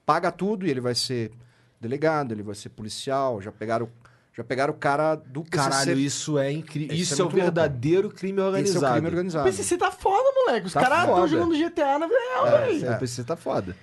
paga 0.05 0.31
tudo 0.33 0.67
e 0.67 0.71
ele 0.71 0.81
vai 0.81 0.95
ser 0.95 1.33
delegado, 1.81 2.33
ele 2.33 2.43
vai 2.43 2.55
ser 2.55 2.71
policial, 2.71 3.41
já 3.41 3.53
pegaram, 3.53 3.89
já 4.37 4.43
pegaram 4.45 4.73
o 4.75 4.77
cara 4.77 5.15
do 5.15 5.43
PCC. 5.45 5.71
Caralho, 5.71 5.99
isso 5.99 6.39
é 6.39 6.51
incrível. 6.53 6.95
Isso 6.97 7.13
Isso, 7.13 7.15
é 7.15 7.23
é 7.23 7.23
o 7.23 7.25
muito 7.27 7.37
louco. 7.37 7.45
verdadeiro 7.55 8.11
crime 8.11 8.41
organizado. 8.41 8.85
é 8.87 8.89
o 8.89 8.93
crime 8.93 9.07
O 9.07 9.11
organizado. 9.11 9.45
PCC 9.45 9.77
tá 9.79 9.91
foda, 9.91 10.25
moleque. 10.35 10.67
Os 10.67 10.73
Tá 10.73 10.81
caras 10.81 10.99
estão 11.09 11.29
jogando 11.29 11.55
GTA 11.57 11.99
na 11.99 12.07
vida 12.07 12.19
real, 12.33 12.47
É, 12.49 12.67
velho. 12.67 12.87
é, 12.87 12.97
o 12.97 12.99
PC 12.99 13.25
tá 13.25 13.37
foda. 13.37 13.77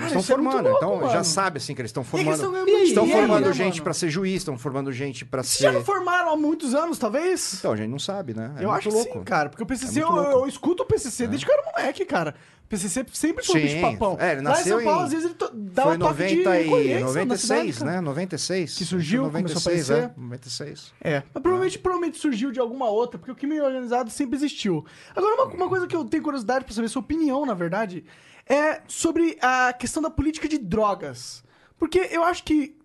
Eles 0.00 0.16
estão 0.16 0.20
é 0.20 0.38
formando, 0.38 0.68
louco, 0.68 0.96
então 0.96 1.10
já 1.10 1.24
sabe 1.24 1.58
assim 1.58 1.74
que 1.74 1.80
eles 1.80 1.90
estão 1.90 2.02
é 2.02 2.06
que 2.06 2.16
eles 2.16 2.24
formando. 2.38 2.56
estão 2.86 3.04
dinheiro, 3.04 3.26
formando 3.26 3.46
né, 3.46 3.52
gente 3.52 3.82
pra 3.82 3.92
ser 3.92 4.08
juiz, 4.10 4.36
estão 4.36 4.56
formando 4.58 4.92
gente 4.92 5.24
pra 5.24 5.42
Vocês 5.42 5.58
ser. 5.58 5.64
já 5.64 5.72
não 5.72 5.84
formaram 5.84 6.30
há 6.32 6.36
muitos 6.36 6.74
anos, 6.74 6.98
talvez? 6.98 7.54
Então, 7.58 7.72
a 7.72 7.76
gente 7.76 7.88
não 7.90 7.98
sabe, 7.98 8.34
né? 8.34 8.54
É 8.58 8.64
eu 8.64 8.70
acho 8.70 8.88
louco. 8.90 9.18
sim, 9.18 9.24
cara. 9.24 9.48
Porque 9.48 9.62
o 9.62 9.66
PCC, 9.66 10.00
É 10.00 10.02
eu, 10.02 10.16
eu 10.16 10.46
escuto 10.46 10.82
o 10.82 10.86
PCC 10.86 11.26
desde 11.26 11.44
que 11.46 11.52
eu 11.52 11.56
era 11.58 11.72
moleque, 11.72 12.04
cara. 12.04 12.34
O 12.64 12.68
PCC 12.70 13.04
sempre 13.12 13.44
foi 13.44 13.58
um 13.58 13.62
bicho 13.64 13.80
papão. 13.80 14.16
É, 14.20 14.32
ele 14.32 14.42
Lá 14.42 14.52
em 14.52 14.54
São 14.62 14.76
nasceu 14.76 14.84
Paulo, 14.84 15.00
em- 15.00 15.04
às 15.04 15.10
vezes, 15.12 15.24
ele 15.26 15.34
dava 15.54 15.88
Foi 15.88 15.96
em 15.96 15.98
toque 15.98 16.14
de 16.14 16.36
90 16.36 16.60
e 16.60 16.62
recolhência 16.62 17.00
na 17.00 17.06
96, 17.06 17.74
cidade, 17.74 17.94
né? 17.96 18.00
96. 18.00 18.76
Que 18.78 18.84
surgiu, 18.84 19.22
Acho 19.24 19.30
começou 19.32 19.50
a 19.50 19.74
96, 19.74 19.90
aparecer. 19.90 20.14
é. 20.16 20.22
96. 20.22 20.92
É, 21.00 21.22
mas 21.34 21.42
provavelmente, 21.42 21.78
provavelmente 21.80 22.18
surgiu 22.18 22.52
de 22.52 22.60
alguma 22.60 22.88
outra, 22.88 23.18
porque 23.18 23.32
o 23.32 23.34
crime 23.34 23.60
organizado 23.60 24.08
sempre 24.10 24.36
existiu. 24.36 24.84
Agora, 25.16 25.34
uma, 25.34 25.44
uma 25.54 25.68
coisa 25.68 25.88
que 25.88 25.96
eu 25.96 26.04
tenho 26.04 26.22
curiosidade 26.22 26.64
pra 26.64 26.72
saber, 26.72 26.88
sua 26.88 27.00
opinião, 27.00 27.44
na 27.44 27.54
verdade, 27.54 28.04
é 28.52 28.82
sobre 28.88 29.38
a 29.40 29.72
questão 29.72 30.02
da 30.02 30.10
política 30.10 30.48
de 30.48 30.58
drogas. 30.58 31.42
Porque 31.78 32.08
eu 32.10 32.22
acho 32.24 32.44
que 32.44 32.76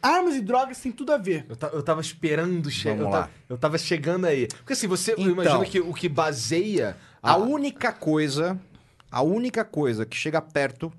armas 0.00 0.36
e 0.36 0.40
drogas 0.40 0.78
têm 0.78 0.92
tudo 0.92 1.12
a 1.12 1.16
ver. 1.16 1.44
Eu, 1.48 1.56
ta- 1.56 1.70
eu 1.72 1.82
tava 1.82 2.00
esperando 2.00 2.70
chegar. 2.70 3.02
Eu, 3.02 3.10
ta- 3.10 3.30
eu 3.48 3.58
tava 3.58 3.78
chegando 3.78 4.26
aí. 4.26 4.46
Porque 4.46 4.74
assim, 4.74 4.86
você 4.86 5.12
Então. 5.12 5.26
imagina 5.26 5.64
que 5.64 5.80
o 5.80 5.92
que 5.92 6.08
baseia 6.08 6.96
A 7.20 7.36
única 7.36 7.90
coisa, 7.92 8.60
a 9.10 9.22
única 9.22 9.64
coisa 9.64 10.04
que 10.06 10.16
chega 10.16 10.40
perto 10.40 10.92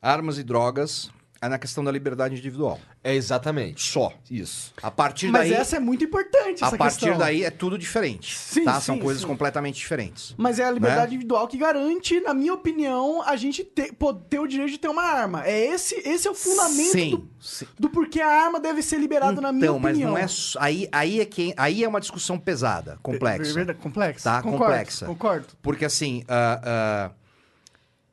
armas 0.00 0.38
e 0.38 0.44
drogas 0.44 1.10
é 1.46 1.48
na 1.48 1.58
questão 1.58 1.82
da 1.82 1.90
liberdade 1.90 2.34
individual. 2.34 2.78
É 3.02 3.14
exatamente. 3.14 3.82
Só. 3.82 4.12
Isso. 4.30 4.72
A 4.82 4.90
partir 4.90 5.28
Mas 5.28 5.48
daí, 5.48 5.54
essa 5.54 5.76
é 5.76 5.80
muito 5.80 6.04
importante, 6.04 6.62
a 6.62 6.70
partir 6.72 7.00
questão. 7.00 7.18
daí 7.18 7.42
é 7.44 7.50
tudo 7.50 7.78
diferente. 7.78 8.36
Sim, 8.36 8.64
tá? 8.64 8.74
sim, 8.80 8.86
São 8.86 8.98
coisas 8.98 9.22
sim. 9.22 9.28
completamente 9.28 9.76
diferentes. 9.76 10.34
Mas 10.36 10.58
é 10.58 10.64
a 10.64 10.70
liberdade 10.70 11.08
Né? 11.10 11.14
individual 11.14 11.48
que 11.48 11.56
garante, 11.56 12.20
na 12.20 12.34
minha 12.34 12.52
opinião, 12.54 13.22
a 13.22 13.36
gente 13.36 13.64
ter, 13.64 13.92
pô, 13.94 14.12
ter 14.12 14.38
o 14.38 14.46
direito 14.46 14.70
de 14.72 14.78
ter 14.78 14.88
uma 14.88 15.02
arma. 15.02 15.44
É 15.46 15.66
esse, 15.66 15.94
esse 16.06 16.26
é 16.28 16.30
o 16.30 16.34
fundamento 16.34 16.92
Sim, 16.92 17.10
do, 17.10 17.30
sim. 17.40 17.66
do 17.78 17.88
porquê 17.88 18.20
a 18.20 18.28
arma 18.28 18.60
deve 18.60 18.82
ser 18.82 18.98
liberada, 18.98 19.40
na 19.40 19.52
minha 19.52 19.64
Então, 19.66 19.78
mas 19.78 19.92
opinião. 19.92 20.10
não 20.12 20.18
é 20.18 20.26
aí 20.58 20.88
aí 20.92 21.20
é 21.20 21.24
que 21.24 21.54
aí 21.56 21.82
é 21.84 21.88
uma 21.88 22.00
discussão 22.00 22.38
pesada, 22.38 22.98
complexa. 23.02 23.52
Verdade, 23.54 23.78
complexa. 23.78 24.24
Tá, 24.30 24.42
Concordo, 24.42 24.64
complexa. 24.66 25.06
Concordo. 25.06 25.46
Porque 25.62 25.84
assim, 25.84 26.24
ah, 26.28 27.10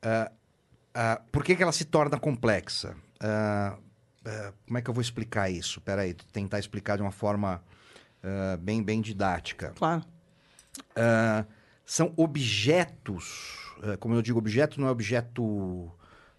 ah, 0.02 0.30
ah, 0.94 1.20
por 1.32 1.42
que, 1.44 1.56
que 1.56 1.62
ela 1.62 1.72
se 1.72 1.84
torna 1.84 2.18
complexa? 2.18 2.94
Ah, 3.20 3.78
como 4.66 4.78
é 4.78 4.82
que 4.82 4.88
eu 4.88 4.94
vou 4.94 5.02
explicar 5.02 5.50
isso? 5.50 5.80
Peraí, 5.80 6.14
tentar 6.14 6.58
explicar 6.58 6.96
de 6.96 7.02
uma 7.02 7.12
forma 7.12 7.62
ah, 8.22 8.56
bem, 8.60 8.82
bem 8.82 9.00
didática. 9.00 9.72
Claro. 9.76 10.04
São 11.84 12.12
objetos, 12.16 13.74
como 14.00 14.14
eu 14.14 14.22
digo, 14.22 14.38
objeto 14.38 14.80
não 14.80 14.88
é 14.88 14.90
objeto 14.90 15.92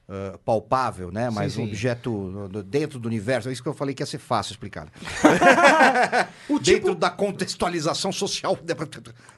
ah, 0.07 0.37
palpável, 0.45 1.11
né? 1.11 1.29
Mas 1.29 1.57
um 1.57 1.63
sim. 1.63 1.69
objeto 1.69 2.09
no- 2.11 2.47
no- 2.47 2.63
dentro 2.63 2.99
do 2.99 3.07
universo. 3.07 3.49
É 3.49 3.51
isso 3.51 3.63
que 3.63 3.69
eu 3.69 3.73
falei 3.73 3.93
que 3.95 4.03
ia 4.03 4.05
ser 4.05 4.19
fácil 4.19 4.51
explicar. 4.53 4.85
né? 4.85 4.91
O 6.47 6.59
dentro 6.59 6.89
tipo- 6.91 6.95
da 6.95 7.09
contextualização 7.09 8.11
social. 8.11 8.57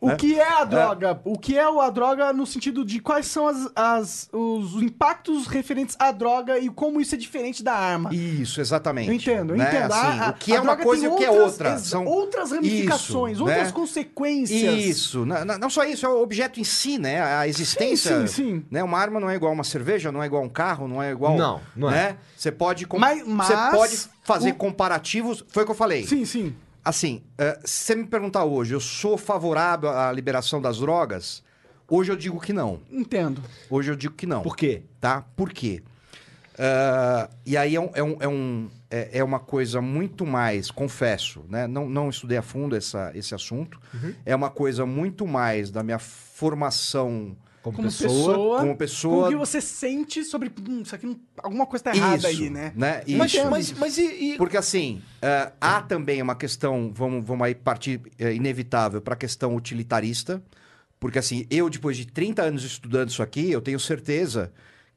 O 0.02 0.08
né? 0.10 0.16
que 0.18 0.38
é 0.40 0.48
a 0.48 0.64
droga? 0.66 1.20
O 1.24 1.38
que 1.38 1.58
é 1.58 1.64
a 1.64 1.90
droga 1.90 2.34
no 2.34 2.46
sentido 2.46 2.84
de 2.84 3.00
quais 3.00 3.28
são 3.28 3.48
as, 3.48 3.68
as- 3.76 4.30
os 4.34 4.82
impactos 4.82 5.48
referentes 5.48 5.96
à 6.00 6.12
droga 6.12 6.60
e 6.60 6.70
como 6.70 7.00
isso 7.00 7.16
é 7.16 7.18
diferente 7.18 7.64
da 7.64 7.74
arma? 7.74 8.14
Isso, 8.14 8.60
exatamente. 8.60 9.08
Eu 9.08 9.14
entendo, 9.14 9.54
eu 9.54 9.58
né? 9.58 9.68
entendo. 9.70 9.92
Assim, 9.94 10.20
a- 10.20 10.30
o 10.30 10.34
que 10.34 10.54
é 10.54 10.60
uma 10.60 10.76
coisa 10.78 11.06
e 11.06 11.08
o 11.08 11.16
que 11.16 11.24
é 11.24 11.32
outra. 11.32 11.78
São 11.78 12.06
outras 12.06 12.52
ramificações, 12.52 13.34
Isso, 13.38 13.44
outras 13.44 13.68
né? 13.68 13.72
consequências. 13.72 14.84
Isso, 14.84 15.26
não, 15.26 15.46
não- 15.58 15.70
só 15.70 15.84
isso, 15.86 16.06
é 16.06 16.10
o 16.10 16.22
objeto 16.22 16.60
em 16.60 16.64
si, 16.64 16.98
né? 16.98 17.22
A 17.22 17.48
existência. 17.48 18.28
sim, 18.28 18.34
sim. 18.34 18.66
Né? 18.70 18.84
Uma 18.84 18.98
arma 19.00 19.20
não 19.20 19.30
é 19.30 19.36
igual 19.36 19.52
a 19.52 19.56
uma 19.56 19.64
cerveja, 19.64 20.12
não 20.12 20.22
é 20.22 20.26
igual 20.26 20.44
a 20.44 20.46
um 20.46 20.50
carro, 20.58 20.88
não 20.88 21.02
é 21.04 21.12
igual. 21.12 21.38
Não, 21.38 21.62
não 21.76 21.90
é. 21.90 21.94
né? 22.14 22.18
Você 22.36 22.52
pode, 22.52 22.88
com- 22.88 22.98
Mas- 22.98 23.20
você 23.22 23.32
mas 23.56 23.76
pode 23.76 23.98
fazer 24.24 24.52
o- 24.52 24.56
comparativos. 24.56 25.46
Foi 25.50 25.62
o 25.64 25.66
que 25.66 25.72
eu 25.72 25.76
falei. 25.76 26.06
Sim, 26.08 26.26
sim. 26.26 26.56
Assim, 26.84 27.22
eh, 27.38 27.60
se 27.64 27.84
você 27.86 27.96
me 27.96 28.06
perguntar 28.08 28.44
hoje, 28.46 28.74
eu 28.74 28.80
sou 28.80 29.18
favorável 29.18 29.90
à 29.90 30.12
liberação 30.12 30.60
das 30.62 30.78
drogas? 30.80 31.44
Hoje 31.88 32.12
eu 32.12 32.16
digo 32.16 32.40
que 32.40 32.52
não. 32.54 32.80
Entendo. 32.92 33.42
Hoje 33.70 33.92
eu 33.92 33.96
digo 33.96 34.14
que 34.16 34.26
não. 34.26 34.42
Por 34.42 34.56
quê? 34.58 34.84
Tá? 35.00 35.24
Por 35.36 35.52
quê? 35.54 35.84
Ah, 36.58 37.30
e 37.46 37.56
aí 37.56 37.76
é, 37.76 37.80
um, 37.80 37.90
é, 37.94 38.02
um- 38.04 38.18
é 38.22 38.28
um- 38.28 38.70
é- 38.90 39.20
é 39.20 39.24
uma 39.24 39.40
coisa 39.40 39.80
muito 39.82 40.26
mais, 40.26 40.72
confesso, 40.72 41.44
né? 41.50 41.68
Não, 41.68 41.88
não 41.88 42.10
estudei 42.10 42.38
a 42.38 42.42
fundo 42.42 42.76
essa, 42.76 43.12
esse 43.14 43.36
assunto. 43.36 43.80
Uhum. 43.94 44.14
É 44.26 44.36
uma 44.36 44.50
coisa 44.50 44.86
muito 44.86 45.28
mais 45.28 45.70
da 45.70 45.84
minha 45.84 46.00
formação 46.00 47.36
Como, 47.62 47.76
Como 47.78 47.88
pessoa. 47.90 48.08
pessoa, 48.10 48.60
como 48.60 48.78
pessoa. 48.78 49.16
Com 49.24 49.26
o 49.26 49.30
que 49.30 49.36
você 49.36 49.60
sente 49.60 50.24
sobre. 50.24 50.52
Hum, 50.70 50.82
isso 50.84 50.96
aqui 50.96 51.06
não- 51.06 51.20
alguma 51.44 51.66
coisa 51.66 51.84
tá 51.86 51.96
errada 51.96 52.18
Isso, 52.18 52.28
aí, 52.44 52.50
né? 52.50 52.74
Isso. 53.06 53.18
Mas, 53.18 53.34
mas, 53.50 53.72
mas 53.74 53.98
e, 53.98 54.34
e- 54.34 54.38
Porque 54.38 54.56
assim, 54.56 55.02
eh, 55.22 55.52
há 55.60 55.82
também 55.82 56.22
uma 56.22 56.36
questão, 56.36 56.92
vamos, 56.94 57.26
vamos 57.26 57.46
aí 57.46 57.54
partir 57.56 58.02
eh, 58.18 58.34
inevitável 58.34 59.02
para 59.02 59.16
a 59.16 59.18
questão 59.18 59.56
utilitarista, 59.56 60.42
porque 61.00 61.20
assim, 61.20 61.46
eu 61.50 61.70
depois 61.70 61.98
de 61.98 62.06
30 62.08 62.42
anos 62.44 62.64
estudando 62.64 63.10
isso 63.10 63.22
aqui, 63.22 63.52
eu 63.52 63.62
tenho 63.62 63.80
certeza 63.80 64.54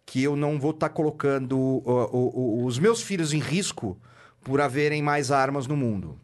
que 0.06 0.22
eu 0.22 0.36
não 0.36 0.58
vou 0.58 0.70
estar 0.72 0.90
colocando 0.90 1.82
ó, 1.84 2.08
o- 2.12 2.60
o- 2.62 2.64
os 2.66 2.78
meus 2.78 3.02
filhos 3.02 3.32
em 3.32 3.38
risco 3.38 3.98
por 4.42 4.60
haverem 4.60 5.02
mais 5.02 5.30
armas 5.30 5.66
no 5.66 5.76
mundo. 5.76 6.18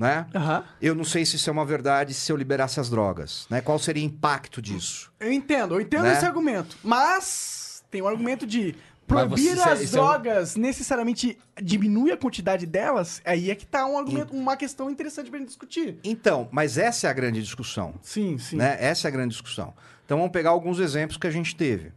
Né? 0.00 0.26
Aham. 0.34 0.64
Eu 0.80 0.94
não 0.94 1.04
sei 1.04 1.26
se 1.26 1.36
isso 1.36 1.50
é 1.50 1.52
uma 1.52 1.66
verdade 1.66 2.14
se 2.14 2.32
eu 2.32 2.36
liberasse 2.36 2.80
as 2.80 2.88
drogas, 2.88 3.46
né? 3.50 3.60
Qual 3.60 3.78
seria 3.78 4.02
o 4.02 4.06
impacto 4.06 4.62
disso? 4.62 5.12
Eu 5.20 5.30
entendo, 5.30 5.74
eu 5.74 5.80
entendo 5.82 6.04
Né? 6.04 6.14
esse 6.14 6.24
argumento. 6.24 6.78
Mas 6.82 7.84
tem 7.90 8.00
o 8.00 8.08
argumento 8.08 8.46
de 8.46 8.74
proibir 9.06 9.56
você- 9.56 9.68
as 9.68 9.80
isso 9.82 9.98
é 9.98 10.00
um- 10.00 10.04
drogas 10.06 10.56
necessariamente 10.56 11.36
diminui 11.60 12.12
a 12.12 12.16
quantidade 12.16 12.64
delas. 12.64 13.20
Aí 13.26 13.50
é 13.50 13.54
que 13.54 13.66
tá 13.66 13.84
um 13.86 13.98
argumento, 13.98 14.34
uma 14.34 14.56
questão 14.56 14.88
interessante 14.90 15.28
pra 15.28 15.38
gente 15.38 15.48
discutir. 15.48 15.98
Então, 16.02 16.48
mas 16.50 16.78
essa 16.78 17.06
é 17.06 17.10
a 17.10 17.12
grande 17.12 17.42
discussão. 17.42 17.92
Sim, 18.00 18.38
sim. 18.38 18.56
né? 18.56 18.78
Essa 18.80 19.06
é 19.06 19.08
a 19.08 19.12
grande 19.12 19.32
discussão. 19.32 19.74
Então 20.06 20.16
vamos 20.16 20.32
pegar 20.32 20.50
alguns 20.50 20.78
exemplos 20.78 21.18
que 21.18 21.26
a 21.26 21.30
gente 21.30 21.54
teve. 21.54 21.88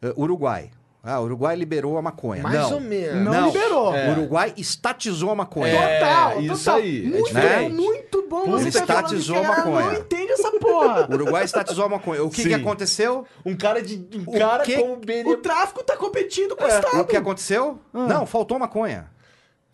Uh, 0.00 0.14
Uruguai. 0.22 0.70
Ah, 1.02 1.20
o 1.20 1.24
Uruguai 1.24 1.54
liberou 1.56 1.96
a 1.96 2.02
maconha. 2.02 2.42
Mais 2.42 2.54
não. 2.58 2.74
ou 2.74 2.80
menos. 2.80 3.24
Não 3.24 3.46
liberou. 3.46 3.92
O 3.92 4.10
Uruguai 4.10 4.52
estatizou 4.56 5.30
a 5.30 5.34
maconha. 5.34 5.72
É, 5.72 5.98
Total, 6.00 6.40
isso 6.40 6.64
total. 6.64 6.76
aí, 6.80 6.98
é 7.04 7.08
Muito, 7.08 7.26
diferente. 7.26 7.72
muito 7.74 8.26
bom 8.28 8.46
você 8.46 8.70
tá 8.72 8.78
estatizou 8.80 9.40
que 9.40 9.44
a 9.46 9.48
maconha. 9.48 9.86
não 9.86 9.94
entende 9.94 10.32
essa 10.32 10.50
porra. 10.52 11.06
O 11.10 11.14
Uruguai 11.14 11.44
estatizou 11.44 11.84
a 11.84 11.88
maconha. 11.88 12.22
O 12.24 12.28
que, 12.30 12.42
Sim. 12.42 12.48
que 12.48 12.54
aconteceu? 12.54 13.24
Um 13.46 13.56
cara 13.56 13.80
de. 13.80 13.96
Um 14.16 14.24
O 14.34 14.38
cara 14.38 14.64
que- 14.64 14.76
com 14.76 14.92
o 14.92 14.96
bene... 14.96 15.30
o 15.30 15.36
tráfico 15.38 15.82
tá 15.82 15.96
competindo 15.96 16.54
com 16.56 16.64
o 16.64 16.66
É, 16.66 16.74
Estado. 16.74 17.00
O 17.00 17.04
que 17.06 17.16
aconteceu? 17.16 17.78
Não, 17.92 18.26
faltou 18.26 18.58
maconha. 18.58 19.08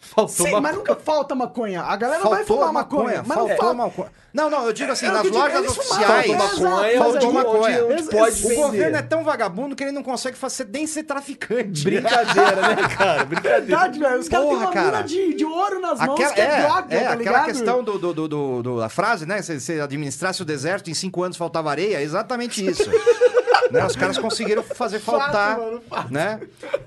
Faltou 0.04 0.46
Sim, 0.46 0.52
uma- 0.52 0.60
mas 0.60 0.76
nunca 0.76 0.94
falta 0.94 1.34
maconha. 1.34 1.82
A 1.82 1.96
galera 1.96 2.22
não 2.22 2.30
vai 2.30 2.44
Faltou 2.44 2.58
fumar 2.58 2.72
maconha. 2.72 3.24
mas 3.26 3.36
não 3.38 3.46
faltou 3.48 3.56
falta. 3.56 3.74
maconha. 3.74 4.08
Não, 4.34 4.50
não, 4.50 4.66
eu 4.66 4.72
digo 4.72 4.90
assim, 4.92 5.06
É 5.06 5.10
nas 5.12 5.30
lojas 5.30 5.66
oficiais. 5.68 6.26
exato, 6.26 6.62
maconha, 6.62 6.82
mas 6.82 6.98
faltou 6.98 7.32
maconha. 7.32 7.84
onde 7.86 8.02
pode 8.04 8.44
O 8.44 8.48
vender. 8.48 8.54
governo 8.62 8.96
é 8.96 9.02
tão 9.02 9.22
vagabundo 9.24 9.76
que 9.76 9.82
ele 9.84 9.92
não 9.92 10.02
consegue 10.02 10.36
fazer, 10.36 10.68
nem 10.72 10.86
ser 10.86 11.04
traficante. 11.04 11.84
Brincadeira, 11.84 12.60
né, 12.74 12.76
cara? 12.98 13.24
Brincadeira. 13.24 13.60
Verdade, 13.60 13.98
velho. 13.98 14.18
Os 14.20 14.28
caras 14.28 14.46
têm 14.46 14.54
Porra, 14.56 14.66
uma 14.66 14.72
cara. 14.72 14.86
mina 14.98 15.02
de, 15.04 15.34
de 15.34 15.44
ouro 15.44 15.80
nas 15.80 15.98
mãos 16.00 16.14
Aquela, 16.20 16.32
que 16.34 16.40
é, 16.40 16.44
é, 16.44 16.60
droga, 16.62 16.86
é, 16.94 16.98
tá 16.98 17.04
aquela 17.04 17.14
ligado? 17.16 17.44
questão 17.46 17.84
do, 17.84 17.98
do, 17.98 18.12
do, 18.14 18.28
do- 18.28 18.62
do- 18.62 18.80
da 18.80 18.88
frase, 18.88 19.24
né? 19.24 19.40
Se 19.40 19.58
você 19.60 19.80
administrasse 19.80 20.42
o 20.42 20.44
deserto 20.44 20.90
em 20.90 20.94
cinco 20.94 21.22
anos 21.22 21.36
faltava 21.36 21.70
areia, 21.70 21.98
é 21.98 22.02
exatamente 22.02 22.66
isso. 22.66 22.90
né? 23.70 23.84
Os 23.86 23.94
caras 23.96 24.18
conseguiram 24.18 24.62
fazer 24.64 24.98
faltar, 24.98 25.58
mano, 25.58 25.80
fato. 25.88 26.12
né? 26.12 26.40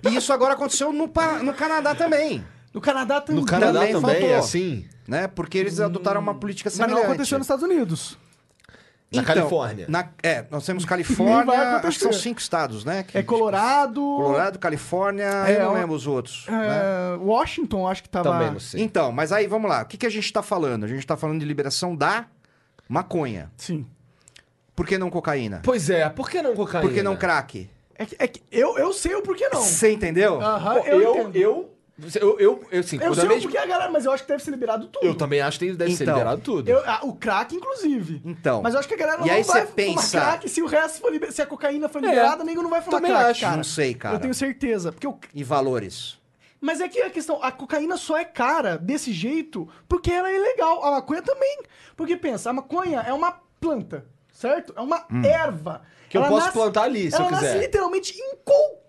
E 0.04 0.16
isso 0.18 0.34
agora 0.34 0.54
aconteceu 0.54 0.92
no, 0.92 1.10
no 1.44 1.54
Canadá 1.54 1.96
também, 1.96 2.46
No 2.78 2.82
Canadá 2.82 3.22
também. 3.22 3.42
No 3.42 3.48
Canadá 3.48 3.80
Também 3.80 3.94
também, 3.94 4.20
faltou. 4.22 4.38
assim. 4.38 4.86
né? 5.08 5.28
Porque 5.28 5.58
eles 5.58 5.80
adotaram 5.80 6.22
uma 6.22 6.36
política 6.36 6.70
Mas 6.70 6.76
semelhante. 6.76 6.98
não 7.00 7.06
aconteceu 7.06 7.38
nos 7.38 7.46
Estados 7.46 7.64
Unidos. 7.64 8.18
Na 9.12 9.24
Califórnia. 9.24 9.86
na- 9.88 10.10
é, 10.22 10.46
nós 10.52 10.66
temos 10.66 10.84
Califórnia, 10.86 11.78
acho 11.78 11.98
que 11.98 12.04
são 12.04 12.12
cinco 12.12 12.42
estados, 12.42 12.84
né? 12.84 13.04
que- 13.04 13.18
É 13.18 13.24
Colorado. 13.24 14.02
Colorado, 14.02 14.60
Califórnia, 14.60 15.24
É, 15.48 15.56
eu 15.56 15.64
não 15.64 15.74
lembro 15.76 15.96
os 15.96 16.06
outros. 16.06 16.46
né? 16.48 16.68
é, 17.14 17.16
Washington, 17.18 17.88
acho 17.88 18.04
que 18.04 18.10
tava. 18.10 18.30
Também 18.32 18.52
não 18.52 18.60
sei. 18.60 18.82
Então, 18.84 19.12
mas 19.14 19.32
aí 19.32 19.48
vamos 19.48 19.70
lá. 19.70 19.82
O 19.84 19.86
que, 19.86 19.98
que 19.98 20.06
a 20.06 20.10
gente 20.10 20.26
está 20.26 20.44
falando? 20.44 20.84
A 20.84 20.88
gente 20.88 21.00
está 21.00 21.16
falando 21.16 21.40
de 21.40 21.46
liberação 21.46 21.96
da 21.96 22.26
maconha. 22.90 23.50
Sim. 23.56 23.86
Por 24.76 24.86
que 24.86 24.98
não 24.98 25.10
cocaína? 25.10 25.62
Pois 25.64 25.90
é, 25.90 26.08
por 26.10 26.30
que 26.30 26.42
não 26.42 26.54
cocaína? 26.54 26.88
Por 26.88 26.94
que 26.94 27.02
não 27.02 27.16
crack? 27.16 27.70
É 27.96 28.06
que, 28.06 28.16
é 28.20 28.28
que 28.28 28.44
eu, 28.52 28.78
eu 28.78 28.92
sei 28.94 29.16
o 29.16 29.22
porquê 29.24 29.48
não. 29.52 29.62
Você 29.62 29.92
entendeu? 29.92 30.40
Aham, 30.42 30.76
Pô, 30.82 30.86
eu, 30.86 31.02
eu, 31.02 31.16
entendo. 31.16 31.36
eu, 31.38 31.77
eu, 32.22 32.40
eu, 32.40 32.64
eu, 32.72 32.80
assim, 32.80 32.98
Eu 33.02 33.14
sei 33.16 33.24
o 33.26 33.28
mesma- 33.28 33.42
porquê 33.44 33.58
a 33.58 33.66
galera, 33.66 33.92
mas 33.92 34.06
eu 34.06 34.12
acho 34.12 34.24
que 34.24 34.30
deve 34.30 34.44
ser 34.44 34.52
liberado 34.52 34.88
tudo. 34.88 35.06
eu 35.06 35.16
também 35.16 35.42
acho 35.42 35.58
que 35.58 35.72
deve 35.74 35.96
ser 35.96 36.04
Então, 36.04 36.16
liberado 36.16 36.42
tudo. 36.42 36.70
Eu- 36.70 36.84
ah, 36.86 37.00
o 37.04 37.14
crack, 37.16 37.56
inclusive. 37.56 38.22
Então. 38.24 38.62
Mas 38.62 38.74
eu 38.74 38.80
acho 38.80 38.88
que 38.88 38.94
a 38.94 38.98
galera 38.98 39.22
E 39.24 39.28
não 39.28 39.34
aí 39.34 39.44
vai 39.44 39.62
você 39.62 39.68
fumar 39.68 39.74
pensa- 39.76 40.20
crack 40.22 40.50
se 40.50 40.62
o 40.62 40.68
resto 40.68 41.00
for 41.02 41.12
liber... 41.12 41.32
Se 41.32 41.42
a 41.42 41.46
cocaína 41.46 41.90
for 41.90 42.04
É, 42.04 42.08
liberada, 42.08 42.44
nego 42.44 42.62
não 42.62 42.70
vai 42.70 42.82
fumar 42.82 43.02
também 43.02 43.16
crack, 43.16 43.32
acho. 43.32 43.42
cara. 43.42 43.58
Não 43.58 43.64
sei, 43.64 43.94
cara. 43.96 44.16
Eu 44.16 44.20
tenho 44.20 44.34
certeza. 44.34 44.92
Porque 44.92 45.08
o... 45.08 45.18
E 45.34 45.44
valores? 45.44 46.18
Mas 46.62 46.82
é 46.82 46.88
que 46.88 47.02
a 47.02 47.10
questão, 47.10 47.42
a 47.44 47.52
cocaína 47.52 47.98
só 47.98 48.18
é 48.18 48.26
cara 48.26 48.78
desse 48.78 49.12
jeito 49.14 49.68
porque 49.88 50.12
ela 50.12 50.30
é 50.30 50.36
ilegal. 50.36 50.84
A 50.84 50.92
maconha 50.92 51.22
também. 51.22 51.60
Porque 51.96 52.16
pensa, 52.18 52.50
a 52.50 52.54
maconha 52.54 53.02
é 53.02 53.14
uma 53.14 53.32
planta, 53.60 54.06
certo? 54.32 54.74
É 54.76 54.82
uma 54.82 55.06
erva. 55.24 55.82
Que 56.10 56.18
eu 56.18 56.22
Ela 56.22 56.30
posso 56.30 56.52
plantar 56.54 56.84
ali, 56.84 57.12
se 57.12 57.16
ela 57.18 57.26
eu 57.26 57.30
quiser. 57.30 57.46
nasce 57.48 57.60
literalmente 57.60 58.18
em 58.20 58.36
qualquer 58.46 58.87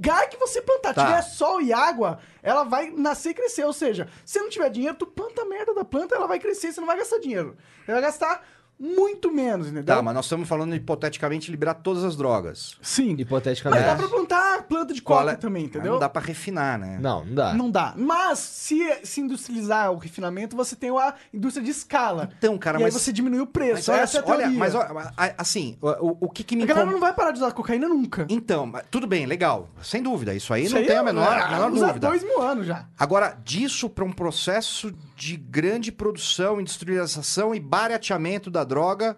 lugar 0.00 0.28
que 0.28 0.36
você 0.36 0.60
plantar. 0.60 0.94
Tá. 0.94 1.06
Tiver 1.06 1.22
sol 1.22 1.60
e 1.60 1.72
água, 1.72 2.18
ela 2.42 2.64
vai 2.64 2.90
nascer 2.90 3.30
e 3.30 3.34
crescer. 3.34 3.64
Ou 3.64 3.72
seja, 3.72 4.08
se 4.24 4.40
não 4.40 4.48
tiver 4.48 4.70
dinheiro, 4.70 4.96
tu 4.96 5.06
planta 5.06 5.42
a 5.42 5.44
merda 5.44 5.74
da 5.74 5.84
planta, 5.84 6.14
ela 6.14 6.26
vai 6.26 6.38
crescer, 6.38 6.72
você 6.72 6.80
não 6.80 6.86
vai 6.86 6.96
gastar 6.98 7.18
dinheiro. 7.18 7.56
Você 7.84 7.92
vai 7.92 8.00
gastar 8.00 8.44
muito 8.80 9.30
menos, 9.30 9.66
entendeu? 9.66 9.84
Tá, 9.96 10.00
mas 10.02 10.14
nós 10.14 10.24
estamos 10.24 10.48
falando 10.48 10.74
hipoteticamente 10.74 11.50
liberar 11.50 11.74
todas 11.74 12.02
as 12.02 12.16
drogas. 12.16 12.76
Sim. 12.80 13.14
Hipoteticamente. 13.18 13.82
Mas 13.84 13.90
dá 13.92 13.96
pra 13.96 14.08
plantar 14.08 14.62
planta 14.62 14.94
de 14.94 15.02
coca 15.02 15.32
é- 15.32 15.36
também, 15.36 15.64
Mas 15.64 15.70
entendeu? 15.70 15.92
Não 15.92 15.98
dá 16.00 16.08
pra 16.08 16.22
refinar, 16.22 16.78
né? 16.78 16.98
Não, 17.00 17.24
não 17.24 17.34
dá. 17.34 17.52
Não 17.54 17.70
dá. 17.70 17.94
Mas, 17.96 18.38
se, 18.38 18.80
se 19.04 19.20
industrializar 19.20 19.92
o 19.92 19.98
refinamento, 19.98 20.56
você 20.56 20.74
tem 20.74 20.90
a 20.90 21.14
indústria 21.34 21.62
de 21.64 21.70
escala. 21.70 22.30
Então, 22.38 22.56
cara, 22.56 22.78
e 22.78 22.82
mas- 22.82 22.94
aí 22.94 23.00
você 23.00 23.12
diminui 23.12 23.40
o 23.40 23.46
preço. 23.46 23.74
Mas 23.74 23.88
olha, 23.90 24.00
Essa 24.00 24.18
é 24.18 24.20
a 24.22 24.24
olha, 24.26 24.48
mas 24.50 24.74
olha, 24.74 25.12
a- 25.16 25.34
assim, 25.36 25.76
o, 25.82 26.26
o 26.26 26.30
que 26.30 26.42
que 26.42 26.56
me 26.56 26.62
a 26.62 26.66
galera 26.66 26.86
incom- 26.86 26.94
não 26.94 27.00
vai 27.00 27.12
parar 27.12 27.32
de 27.32 27.38
usar 27.38 27.52
cocaína 27.52 27.88
nunca. 27.88 28.26
Então, 28.30 28.64
mas 28.66 28.84
tudo 28.90 29.06
bem, 29.06 29.26
legal. 29.26 29.68
Sem 29.82 30.02
dúvida, 30.02 30.34
isso 30.34 30.54
aí 30.54 30.64
Isso 30.64 30.74
não 30.74 30.80
aí 30.80 30.86
tem 30.86 30.96
a 30.96 31.00
é- 31.00 31.02
menor, 31.02 31.36
é, 31.36 31.42
a 31.42 31.48
menor 31.50 31.70
usa 31.72 31.86
dúvida. 31.88 32.08
dois 32.08 32.22
mil 32.22 32.40
anos 32.40 32.66
já. 32.66 32.86
Agora, 32.98 33.36
disso 33.44 33.90
para 33.90 34.04
um 34.04 34.12
processo 34.12 34.92
de 35.16 35.36
grande 35.36 35.92
produção, 35.92 36.58
industrialização 36.60 37.54
e 37.54 37.60
barateamento 37.60 38.50
da 38.50 38.64
droga, 38.70 39.16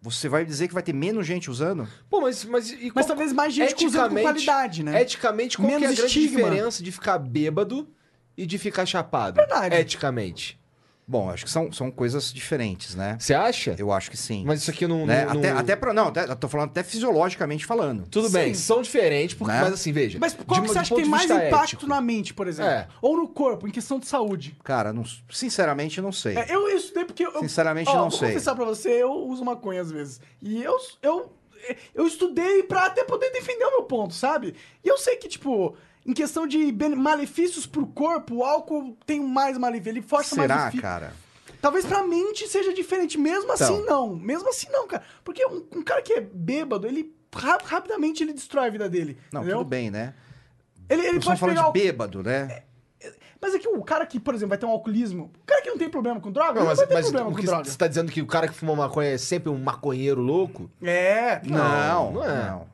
você 0.00 0.28
vai 0.28 0.44
dizer 0.44 0.68
que 0.68 0.74
vai 0.74 0.82
ter 0.82 0.94
menos 0.94 1.26
gente 1.26 1.50
usando? 1.50 1.86
Pô, 2.08 2.20
mas... 2.22 2.44
Mas, 2.44 2.70
e 2.70 2.84
Mas 2.84 2.92
qual- 2.92 3.06
talvez 3.08 3.32
mais 3.32 3.52
gente 3.52 3.84
usando 3.84 4.14
com 4.14 4.22
qualidade, 4.22 4.82
né? 4.82 5.02
Eticamente, 5.02 5.56
qual 5.58 5.66
que 5.68 5.74
é 5.74 5.76
a 5.76 5.80
Menos 5.80 5.96
grande 5.96 6.18
estigma. 6.18 6.38
diferença 6.48 6.82
de 6.82 6.92
ficar 6.92 7.18
bêbado 7.18 7.88
e 8.36 8.46
de 8.46 8.56
ficar 8.58 8.86
chapado? 8.86 9.34
Verdade. 9.36 9.74
Eticamente. 9.76 10.57
Bom, 11.10 11.30
acho 11.30 11.46
que 11.46 11.50
são, 11.50 11.72
são 11.72 11.90
coisas 11.90 12.30
diferentes, 12.30 12.94
né? 12.94 13.16
Você 13.18 13.32
acha? 13.32 13.74
Eu 13.78 13.90
acho 13.90 14.10
que 14.10 14.16
sim. 14.16 14.44
Mas 14.46 14.60
isso 14.60 14.70
aqui 14.70 14.86
não... 14.86 15.06
Né? 15.06 15.24
não- 15.24 15.38
Até, 15.38 15.50
não- 15.52 15.58
até 15.58 15.74
pra, 15.76 15.94
não, 15.94 16.08
até, 16.08 16.24
eu 16.24 16.36
tô 16.36 16.48
falando 16.48 16.68
até 16.68 16.82
fisiologicamente 16.82 17.64
falando. 17.64 18.06
Tudo 18.08 18.28
bem, 18.28 18.52
são 18.52 18.82
diferentes, 18.82 19.34
porque, 19.34 19.50
Né? 19.54 19.62
mas 19.62 19.72
assim, 19.72 19.90
veja. 19.90 20.18
Mas 20.20 20.34
qual 20.34 20.60
de- 20.60 20.66
que 20.66 20.72
você 20.74 20.78
acha 20.80 20.94
que 20.94 21.00
tem 21.00 21.10
mais 21.10 21.24
impacto 21.30 21.54
ético. 21.76 21.86
na 21.86 22.00
mente, 22.02 22.34
por 22.34 22.46
exemplo? 22.46 22.70
É. 22.70 22.86
Ou 23.00 23.16
no 23.16 23.26
corpo, 23.26 23.66
em 23.66 23.70
questão 23.70 23.98
de 23.98 24.06
saúde? 24.06 24.54
Cara, 24.62 24.92
não, 24.92 25.02
sinceramente 25.30 25.98
não 26.02 26.12
sei. 26.12 26.36
É, 26.36 26.54
eu 26.54 26.68
estudei 26.68 27.06
porque 27.06 27.24
eu. 27.24 27.38
Sinceramente, 27.40 27.88
ó, 27.88 27.94
não 27.94 28.10
vou 28.10 28.18
sei. 28.18 28.28
confessar 28.28 28.54
pra 28.54 28.64
você, 28.66 28.90
eu 28.90 29.10
uso 29.12 29.42
maconha 29.44 29.80
às 29.80 29.90
vezes. 29.90 30.20
E 30.42 30.62
eu, 30.62 30.76
eu, 31.02 31.32
eu 31.94 32.06
estudei 32.06 32.64
pra 32.64 32.84
até 32.86 33.04
poder 33.04 33.30
defender 33.30 33.64
o 33.64 33.70
meu 33.70 33.82
ponto, 33.84 34.12
sabe? 34.12 34.54
E 34.84 34.88
eu 34.88 34.98
sei 34.98 35.16
que, 35.16 35.28
tipo, 35.28 35.74
em 36.08 36.12
questão 36.14 36.46
de 36.46 36.72
malefícios 36.96 37.66
pro 37.66 37.86
corpo, 37.86 38.36
o 38.36 38.44
álcool 38.44 38.96
tem 39.04 39.20
mais 39.20 39.58
malefício, 39.58 39.90
ele 39.90 40.02
força 40.02 40.34
mais 40.34 40.50
Será, 40.50 40.68
o 40.68 40.72
fi- 40.72 40.80
cara? 40.80 41.12
Talvez 41.60 41.84
pra 41.84 42.02
mente 42.02 42.48
seja 42.48 42.72
diferente, 42.72 43.18
mesmo 43.18 43.52
Então. 43.52 43.54
assim 43.54 43.84
não. 43.84 44.14
Mesmo 44.16 44.48
assim 44.48 44.68
não, 44.70 44.86
cara. 44.86 45.02
Porque 45.22 45.44
um, 45.44 45.64
um 45.76 45.82
cara 45.82 46.00
que 46.00 46.12
é 46.14 46.20
bêbado, 46.20 46.86
ele 46.86 47.12
ra- 47.34 47.58
rapidamente 47.62 48.22
ele 48.22 48.32
destrói 48.32 48.68
a 48.68 48.70
vida 48.70 48.88
dele. 48.88 49.18
Não, 49.32 49.40
entendeu? 49.42 49.58
tudo 49.58 49.68
bem, 49.68 49.90
né? 49.90 50.14
Ele, 50.88 51.04
ele 51.06 51.20
pode 51.20 51.38
falando 51.38 51.56
pegar 51.56 51.66
de 51.66 51.72
bêbado, 51.72 52.22
né? 52.22 52.62
Mas 53.40 53.54
é 53.54 53.58
que 53.58 53.68
o 53.68 53.82
cara 53.84 54.04
que, 54.06 54.18
por 54.18 54.34
exemplo, 54.34 54.48
vai 54.50 54.58
ter 54.58 54.66
um 54.66 54.70
alcoolismo, 54.70 55.30
o 55.42 55.46
cara 55.46 55.62
que 55.62 55.68
não 55.70 55.78
tem 55.78 55.88
problema 55.88 56.20
com 56.20 56.32
droga, 56.32 56.54
Não, 56.54 56.60
não, 56.60 56.66
mas, 56.68 56.78
vai 56.78 56.86
ter 56.88 56.94
mas 56.94 57.04
problema 57.10 57.30
com 57.36 57.42
droga. 57.42 57.64
você 57.64 57.76
tá 57.78 57.86
dizendo 57.86 58.10
que 58.10 58.20
o 58.22 58.26
cara 58.26 58.48
que 58.48 58.54
fuma 58.54 58.74
maconha 58.74 59.10
é 59.10 59.18
sempre 59.18 59.48
um 59.50 59.58
maconheiro 59.58 60.20
louco? 60.20 60.68
É, 60.82 61.40
Não, 61.44 62.12
não 62.12 62.24
é. 62.24 62.48
Não. 62.50 62.66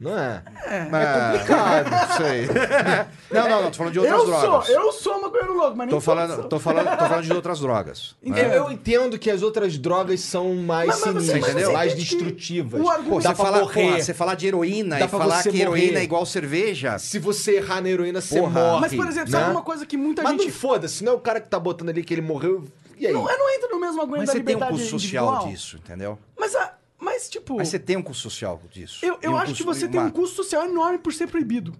Não 0.00 0.18
é. 0.18 0.42
É 0.66 0.80
complicado. 0.86 1.90
Não 1.90 2.16
sei. 2.16 2.48
Não, 3.30 3.48
não, 3.48 3.62
não. 3.62 3.70
Tô 3.70 3.76
falando 3.76 3.92
de 3.92 3.98
outras 4.00 4.18
eu 4.18 4.26
drogas. 4.26 4.66
sou, 4.66 4.74
eu 4.74 4.92
sou 4.92 5.20
maconheiro 5.22 5.52
louco, 5.54 5.76
mas 5.76 5.86
nem 5.86 5.94
Tô 5.94 6.00
falando, 6.00 6.34
todos 6.34 6.48
tô 6.50 6.58
falando, 6.58 6.98
tô 6.98 7.04
falando 7.06 7.24
de 7.24 7.32
outras 7.32 7.60
drogas. 7.60 8.16
Eu, 8.24 8.32
né? 8.32 8.56
eu 8.56 8.72
entendo 8.72 9.18
que 9.18 9.30
as 9.30 9.42
outras 9.42 9.78
drogas 9.78 10.20
são 10.20 10.54
mais 10.56 10.88
Mas- 10.88 11.00
mas 11.00 11.14
você- 11.14 11.32
sinistras, 11.32 11.54
mas 11.54 11.64
você 11.66 11.72
mais 11.72 11.94
destrutivas. 11.94 12.80
Pô, 12.82 13.20
Dá 13.20 13.30
você, 13.30 13.34
fala, 13.36 13.60
morrer. 13.60 13.82
porra, 13.86 14.02
você 14.02 14.14
falar 14.14 14.34
de 14.34 14.46
heroína 14.48 14.98
Dá 14.98 15.04
e 15.04 15.08
falar 15.08 15.42
você 15.42 15.50
que 15.52 15.60
heroína 15.60 15.86
morrer. 15.92 16.00
é 16.00 16.02
igual 16.02 16.26
cerveja. 16.26 16.98
Se 16.98 17.18
você 17.20 17.56
errar 17.58 17.80
na 17.82 17.88
heroína, 17.90 18.20
você 18.20 18.40
Porra. 18.40 18.50
morre. 18.60 18.80
Mas, 18.80 18.94
por 18.94 19.06
exemplo, 19.06 19.30
sabe 19.30 19.44
né? 19.44 19.50
uma 19.50 19.62
coisa 19.62 19.84
que 19.86 19.96
muita 19.96 20.22
Mas 20.22 20.32
gente... 20.32 20.46
não 20.46 20.52
foda-se, 20.52 21.04
não 21.04 21.12
é 21.12 21.14
o 21.16 21.20
cara 21.20 21.40
que 21.40 21.48
tá 21.48 21.58
botando 21.60 21.90
ali 21.90 22.02
que 22.02 22.12
ele 22.14 22.22
morreu. 22.22 22.64
E 22.98 23.06
aí? 23.06 23.12
Não, 23.12 23.30
é, 23.30 23.36
não 23.38 23.48
entra 23.54 23.68
no 23.68 23.78
mesmo 23.80 24.00
argumento 24.00 24.20
Mas 24.22 24.26
da 24.28 24.32
você 24.32 24.40
tem 24.42 24.54
um 24.56 24.58
liberdade 24.58 24.72
custo 24.82 24.98
social 24.98 25.24
individual. 25.26 25.52
disso, 25.52 25.76
entendeu? 25.76 26.18
Mas, 26.38 26.54
a, 26.56 26.72
mas 27.00 27.28
tipo... 27.28 27.56
Mas 27.56 27.68
você 27.68 27.78
tem 27.78 27.96
um 27.96 28.02
custo 28.02 28.22
social 28.22 28.60
disso. 28.70 29.04
Eu, 29.04 29.18
eu 29.22 29.32
um 29.32 29.36
acho 29.36 29.54
que 29.54 29.64
custo- 29.64 29.80
você 29.80 29.88
tem 29.88 30.00
um 30.00 30.04
uma- 30.04 30.10
custo 30.10 30.36
social 30.36 30.64
enorme 30.64 30.98
por 30.98 31.12
ser 31.12 31.26
proibido. 31.26 31.74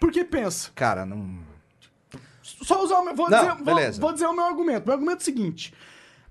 Porque 0.00 0.24
pensa, 0.24 0.70
Cara, 0.74 1.04
não. 1.06 1.38
só 2.42 2.82
usar 2.82 2.98
o 2.98 3.04
meu. 3.04 3.14
Vou, 3.14 3.28
Não, 3.30 3.38
dizer, 3.56 3.64
vou- 3.64 3.92
vou 4.00 4.12
dizer 4.12 4.26
o 4.26 4.32
meu 4.34 4.44
argumento. 4.44 4.84
Meu 4.86 4.94
argumento 4.94 5.18
é 5.18 5.22
o 5.22 5.24
seguinte: 5.24 5.72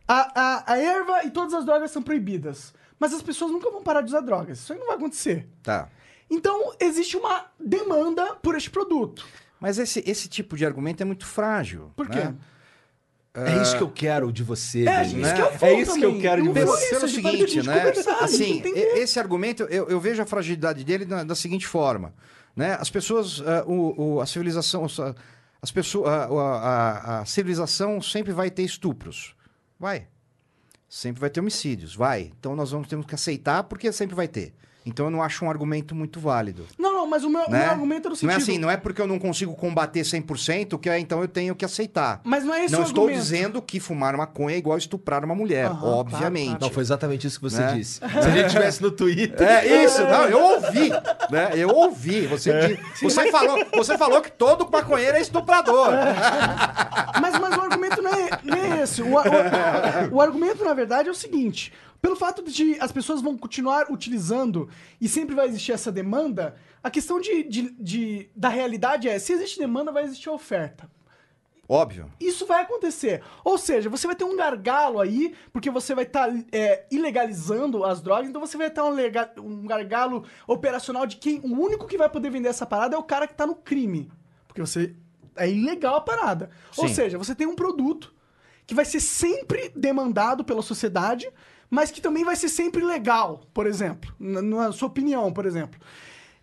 a, 0.07 0.41
a, 0.41 0.73
a 0.73 0.77
erva 0.77 1.23
e 1.23 1.31
todas 1.31 1.53
as 1.53 1.65
drogas 1.65 1.91
são 1.91 2.01
proibidas. 2.01 2.73
Mas 2.99 3.13
as 3.13 3.21
pessoas 3.21 3.51
nunca 3.51 3.69
vão 3.69 3.81
parar 3.83 4.01
de 4.01 4.07
usar 4.07 4.21
drogas. 4.21 4.59
Isso 4.59 4.71
aí 4.73 4.79
não 4.79 4.87
vai 4.87 4.95
acontecer. 4.95 5.47
Tá. 5.61 5.89
Então, 6.29 6.73
existe 6.79 7.17
uma 7.17 7.47
demanda 7.59 8.35
por 8.35 8.55
este 8.55 8.69
produto. 8.69 9.25
Mas 9.59 9.77
esse, 9.77 10.03
esse 10.07 10.29
tipo 10.29 10.55
de 10.55 10.65
argumento 10.65 11.01
é 11.01 11.05
muito 11.05 11.25
frágil. 11.25 11.91
Por 11.95 12.07
quê? 12.07 12.19
né? 12.19 12.35
É 13.35 13.61
isso 13.63 13.75
que 13.77 13.81
eu 13.83 13.89
quero 13.89 14.31
de 14.31 14.43
você, 14.43 14.87
É, 14.87 15.03
Denis. 15.05 15.25
isso 15.25 15.33
que 15.35 15.41
eu 15.41 15.45
É 15.47 15.57
falo 15.57 15.73
isso 15.73 15.95
que 15.95 16.05
eu 16.05 16.19
quero 16.19 16.41
de 16.43 16.47
Não 16.49 16.53
você. 16.53 16.89
Pelo, 16.89 17.01
ter 17.01 17.09
seguinte, 17.09 17.45
que 17.61 17.67
né? 17.67 17.91
Assim, 18.21 18.61
esse 18.95 19.19
argumento, 19.19 19.63
eu, 19.63 19.89
eu 19.89 19.99
vejo 19.99 20.21
a 20.21 20.25
fragilidade 20.25 20.83
dele 20.83 21.03
da, 21.03 21.23
da 21.23 21.33
seguinte 21.33 21.65
forma. 21.65 22.13
Né? 22.55 22.77
As 22.79 22.91
pessoas, 22.91 23.41
ah, 23.41 23.63
o, 23.65 24.15
o- 24.17 24.21
a 24.21 24.27
civilização, 24.27 24.85
ah, 24.99 25.15
as 25.59 25.71
pessoas, 25.71 26.07
a, 26.07 26.25
a- 26.25 27.19
a 27.21 27.25
civilização 27.25 27.99
sempre 27.99 28.31
vai 28.31 28.51
ter 28.51 28.61
estupros. 28.61 29.35
Vai. 29.79 30.05
Sempre 30.87 31.19
vai 31.21 31.29
ter 31.31 31.39
homicídios. 31.39 31.95
Vai. 31.95 32.31
Então 32.39 32.55
nós 32.55 32.69
vamos 32.69 32.87
temos 32.87 33.07
que 33.07 33.15
aceitar 33.15 33.63
porque 33.63 33.91
sempre 33.91 34.15
vai 34.15 34.27
ter. 34.27 34.53
Então 34.85 35.05
eu 35.05 35.11
não 35.11 35.21
acho 35.23 35.45
um 35.45 35.49
argumento 35.49 35.95
muito 35.95 36.19
válido. 36.19 36.65
Não, 36.77 36.91
não, 36.93 37.07
mas 37.07 37.23
o 37.23 37.29
meu, 37.29 37.49
Né? 37.49 37.59
meu 37.59 37.69
argumento 37.71 38.07
era 38.07 38.13
o 38.13 38.15
sentido. 38.17 38.27
Não 38.27 38.33
é 38.33 38.37
assim, 38.37 38.57
não 38.57 38.69
é 38.71 38.75
porque 38.77 39.01
eu 39.01 39.07
não 39.07 39.17
consigo 39.17 39.53
combater 39.55 40.01
100% 40.01 40.77
que 40.77 40.89
é, 40.89 40.99
então 40.99 41.21
eu 41.21 41.27
tenho 41.27 41.55
que 41.55 41.63
aceitar. 41.63 42.19
Mas 42.23 42.43
não 42.43 42.53
é 42.53 42.65
esse 42.65 42.73
não 42.73 42.81
o 42.81 42.83
estou 42.83 43.03
argumento. 43.05 43.21
dizendo 43.23 43.61
que 43.61 43.79
fumar 43.79 44.17
maconha 44.17 44.55
é 44.55 44.59
igual 44.59 44.77
estuprar 44.77 45.23
uma 45.23 45.33
mulher, 45.35 45.71
obviamente. 45.71 46.47
claro, 46.49 46.61
Não, 46.63 46.69
foi 46.69 46.83
exatamente 46.83 47.25
isso 47.27 47.37
que 47.39 47.43
você 47.49 47.61
Né? 47.61 47.73
disse. 47.75 47.93
Se 47.99 48.05
a 48.05 48.21
gente 48.31 48.45
estivesse 48.47 48.81
no 48.81 48.91
Twitter. 48.91 49.47
É 49.47 49.83
isso, 49.85 50.01
não, 50.03 50.25
eu 50.25 50.39
ouvi, 50.55 50.89
né? 51.31 51.51
Eu 51.55 51.69
ouvi. 51.69 52.27
Você, 52.27 52.67
di- 52.67 52.79
você, 53.01 53.31
falou, 53.31 53.65
você 53.75 53.97
falou 53.97 54.21
que 54.21 54.31
todo 54.31 54.69
maconheiro 54.69 55.17
é 55.17 55.21
estuprador. 55.21 55.89
Mas, 57.21 57.39
mas 57.39 57.57
o 57.57 57.61
argumento 57.61 58.01
não 58.01 58.11
é, 58.13 58.29
não 58.43 58.57
é 58.57 58.83
esse. 58.83 59.01
O, 59.01 59.07
o- 59.15 59.21
o 60.17 60.21
argumento, 60.21 60.63
na 60.63 60.73
verdade, 60.73 61.07
é 61.07 61.11
o 61.11 61.15
seguinte: 61.15 61.71
pelo 62.03 62.17
fato 62.17 62.43
de 62.43 62.77
as 62.81 62.91
pessoas 62.91 63.21
vão 63.21 63.37
continuar 63.37 63.89
utilizando 63.89 64.67
e 64.99 65.07
sempre 65.07 65.33
vai 65.33 65.47
existir 65.47 65.71
essa 65.71 65.89
demanda, 65.89 66.53
a 66.83 66.91
questão 66.91 67.17
de, 67.21 67.43
de- 67.43 67.71
de- 67.79 68.29
da 68.35 68.49
realidade 68.49 69.07
é: 69.07 69.17
se 69.17 69.31
existe 69.31 69.57
demanda, 69.57 69.89
vai 69.89 70.03
existir 70.03 70.29
oferta. 70.29 70.91
Óbvio. 71.67 72.11
Isso 72.19 72.45
vai 72.45 72.61
acontecer. 72.61 73.23
Ou 73.41 73.57
seja, 73.57 73.89
você 73.89 74.05
vai 74.05 74.17
ter 74.17 74.25
um 74.25 74.35
gargalo 74.35 74.99
aí, 74.99 75.33
porque 75.53 75.71
você 75.71 75.95
vai 75.95 76.03
estar 76.03 76.27
ilegalizando 76.91 77.85
as 77.85 78.01
drogas, 78.01 78.27
então 78.27 78.41
você 78.41 78.57
vai 78.57 78.69
ter 78.69 78.81
um, 78.81 78.89
lega- 78.89 79.31
um 79.37 79.65
gargalo 79.65 80.25
operacional 80.45 81.05
de 81.07 81.15
quem. 81.15 81.39
O 81.39 81.53
único 81.57 81.87
que 81.87 81.97
vai 81.97 82.09
poder 82.09 82.29
vender 82.29 82.49
essa 82.49 82.65
parada 82.65 82.95
é 82.97 82.99
o 82.99 83.03
cara 83.03 83.25
que 83.27 83.33
tá 83.33 83.47
no 83.47 83.55
crime. 83.55 84.11
Porque 84.45 84.59
você. 84.59 84.93
É 85.37 85.49
ilegal 85.49 85.95
a 85.95 86.01
parada. 86.01 86.49
Ou 86.77 86.87
Sim. 86.89 86.93
seja, 86.93 87.17
você 87.17 87.33
tem 87.33 87.47
um 87.47 87.55
produto 87.55 88.13
que 88.67 88.75
vai 88.75 88.85
ser 88.85 88.99
sempre 88.99 89.71
demandado 89.75 90.43
pela 90.43 90.61
sociedade, 90.61 91.27
mas 91.73 91.89
que 91.89 91.99
também 91.99 92.23
vai 92.23 92.35
ser 92.35 92.49
sempre 92.49 92.85
legal, 92.85 93.41
por 93.51 93.65
exemplo. 93.65 94.13
Na, 94.19 94.43
na 94.43 94.71
sua 94.71 94.87
opinião, 94.87 95.33
por 95.33 95.43
exemplo. 95.43 95.79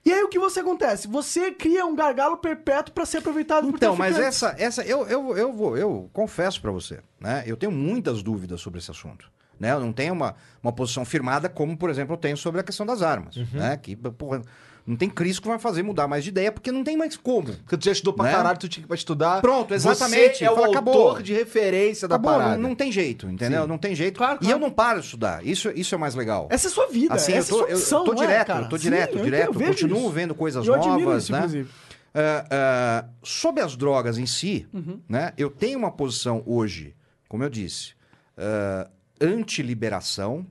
E 0.05 0.13
aí 0.13 0.25
o 0.25 0.29
que 0.29 0.41
você 0.41 0.59
acontece? 0.59 1.07
Você 1.07 1.53
cria 1.53 1.87
um 1.87 1.95
gargalo 1.95 2.39
perpétuo 2.39 2.93
para 2.93 3.07
ser 3.07 3.19
aproveitado 3.19 3.69
por 3.69 3.77
Então, 3.77 3.95
mas 3.95 4.19
essa, 4.19 4.57
essa 4.59 4.83
eu, 4.83 5.07
eu, 5.07 5.37
eu, 5.37 5.53
vou, 5.53 5.77
eu 5.77 6.11
confesso 6.13 6.61
pra 6.61 6.73
você, 6.73 6.99
né? 7.21 7.45
Eu 7.47 7.57
tenho 7.57 7.71
muitas 7.71 8.25
dúvidas 8.25 8.61
sobre 8.61 8.81
esse 8.81 8.91
assunto. 8.91 9.31
Né? 9.59 9.71
Eu 9.71 9.79
não 9.79 9.93
tenho 9.93 10.15
uma, 10.15 10.35
uma 10.61 10.73
posição 10.73 11.05
firmada, 11.05 11.49
como, 11.49 11.77
por 11.77 11.91
exemplo, 11.91 12.15
eu 12.15 12.19
tenho 12.19 12.37
sobre 12.37 12.61
a 12.61 12.65
questão 12.65 12.85
das 12.85 13.01
armas. 13.01 13.37
Uhum. 13.37 13.47
Né? 13.53 13.77
Que, 13.77 13.95
porra, 13.95 14.43
não 14.87 14.97
tem 14.97 15.09
Cristo 15.09 15.43
que 15.43 15.49
vai 15.49 15.59
fazer 15.59 15.83
mudar 15.83 16.09
mais 16.09 16.25
de 16.25 16.31
ideia, 16.31 16.51
porque 16.51 16.73
não 16.73 16.83
tem 16.83 16.97
mais 16.97 17.17
como. 17.17 17.47
Porque 17.55 17.77
tu 17.77 17.85
já 17.85 17.93
estudou 17.93 18.13
pra 18.15 18.25
Né? 18.25 18.33
caralho, 18.33 18.59
tu 18.59 18.69
tinha 18.69 18.83
que 18.83 18.87
ir 18.87 18.89
pra 18.89 18.97
estudar. 18.97 19.41
Pronto, 19.41 19.73
exatamente. 19.75 20.39
Você 20.39 20.45
é 20.45 20.51
o 20.51 20.55
Fala, 20.57 20.77
autor 20.79 21.23
de 21.23 21.33
referência 21.33 22.09
da 22.09 22.17
Acabou, 22.17 22.33
parada. 22.39 22.57
não, 22.57 22.71
não 22.71 22.75
tem 22.75 22.91
jeito, 22.91 23.29
entendeu? 23.29 23.63
Sim. 23.63 23.69
Não 23.69 23.79
tem 23.79 23.95
jeito. 23.95 24.17
Claro, 24.19 24.37
E 24.37 24.39
claro. 24.47 24.55
eu 24.57 24.59
não 24.59 24.71
paro 24.71 24.99
de 25.01 25.05
estudar. 25.07 25.47
Isso, 25.47 25.71
isso 25.71 25.95
é 25.95 25.99
mais 25.99 26.15
legal. 26.15 26.49
Essa 26.51 26.67
é 26.67 26.71
a 26.71 26.73
sua 26.73 26.87
vida, 26.89 27.15
Assim, 27.15 27.33
eu 27.33 27.39
essa 27.39 27.49
tô, 27.51 27.57
é 27.57 27.61
sua 27.61 27.71
eu 27.71 27.77
opção, 27.79 28.05
tô 28.05 28.13
não 28.15 28.23
é, 28.23 28.27
direto, 28.27 28.47
cara? 28.47 28.65
eu 28.65 28.69
tô 28.69 28.77
Sim, 28.79 28.83
direto, 28.85 29.19
eu 29.19 29.25
direto. 29.25 29.47
eu 29.47 29.53
vejo 29.53 29.71
continuo 29.73 29.99
isso. 30.01 30.11
vendo 30.11 30.35
coisas 30.35 30.67
Eu 30.67 30.77
novas, 30.77 31.23
isso, 31.25 31.33
né? 31.33 31.39
inclusive. 31.39 31.71
Ah, 32.13 32.45
ah, 32.51 33.05
sobre 33.23 33.63
as 33.63 33.77
drogas 33.77 34.19
em 34.19 34.27
si, 34.27 34.67
Uhum. 34.73 34.99
né? 35.09 35.33
Eu 35.39 35.49
tenho 35.51 35.79
uma 35.79 35.93
posição 35.93 36.43
hoje, 36.45 36.95
como 37.29 37.45
eu 37.45 37.49
disse, 37.49 37.93
ah, 38.37 38.89
anti-liberação, 39.21 40.47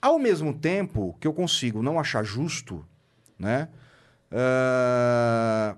ao 0.00 0.18
mesmo 0.18 0.52
tempo 0.52 1.16
que 1.20 1.26
eu 1.26 1.32
consigo 1.32 1.82
não 1.82 1.98
achar 1.98 2.22
justo, 2.24 2.84
né? 3.44 3.68
Ah, 4.32 5.76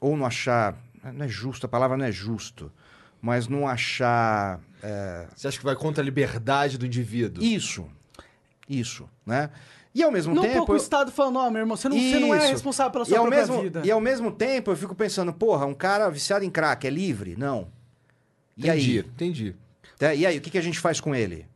ou 0.00 0.16
não 0.16 0.26
achar, 0.26 0.76
não 1.12 1.24
é 1.24 1.28
justo, 1.28 1.66
a 1.66 1.68
palavra 1.68 1.96
não 1.96 2.04
é 2.04 2.12
justo, 2.12 2.70
mas 3.20 3.48
não 3.48 3.66
achar 3.68 4.60
eh, 4.82 5.26
Você 5.34 5.48
acha 5.48 5.58
que 5.58 5.64
vai 5.64 5.74
contra 5.76 6.02
a 6.02 6.04
liberdade 6.04 6.76
do 6.78 6.84
indivíduo? 6.86 7.42
isso, 7.42 7.88
isso, 8.68 9.08
né? 9.24 9.50
E 9.94 10.02
ao 10.02 10.10
mesmo 10.10 10.34
Não 10.34 10.42
tempo 10.42 10.56
pouco 10.58 10.72
o 10.72 10.76
Estado 10.76 11.12
falando, 11.12 11.38
ó, 11.38 11.50
meu 11.50 11.60
irmão, 11.60 11.76
você 11.76 11.88
não, 11.88 11.98
você 11.98 12.18
não 12.18 12.34
é 12.34 12.46
responsável 12.48 12.90
pela 12.90 13.04
sua 13.04 13.14
própria 13.20 13.38
mesmo, 13.40 13.60
vida. 13.62 13.82
E 13.84 13.90
ao 13.90 14.00
mesmo 14.00 14.32
tempo 14.32 14.70
eu 14.70 14.76
fico 14.76 14.94
pensando, 14.94 15.32
porra, 15.34 15.66
um 15.66 15.74
cara 15.74 16.08
viciado 16.08 16.44
em 16.44 16.50
crack 16.50 16.86
é 16.86 16.90
livre? 16.90 17.36
Não. 17.36 17.68
E 18.56 18.68
Entendi, 18.68 18.90
aí? 18.90 19.06
entendi. 19.06 19.56
Tá, 19.98 20.14
E 20.14 20.24
aí, 20.24 20.38
o 20.38 20.40
que, 20.40 20.50
que 20.50 20.58
a 20.58 20.62
gente 20.62 20.80
faz 20.80 20.98
com 21.00 21.14
ele? 21.14 21.46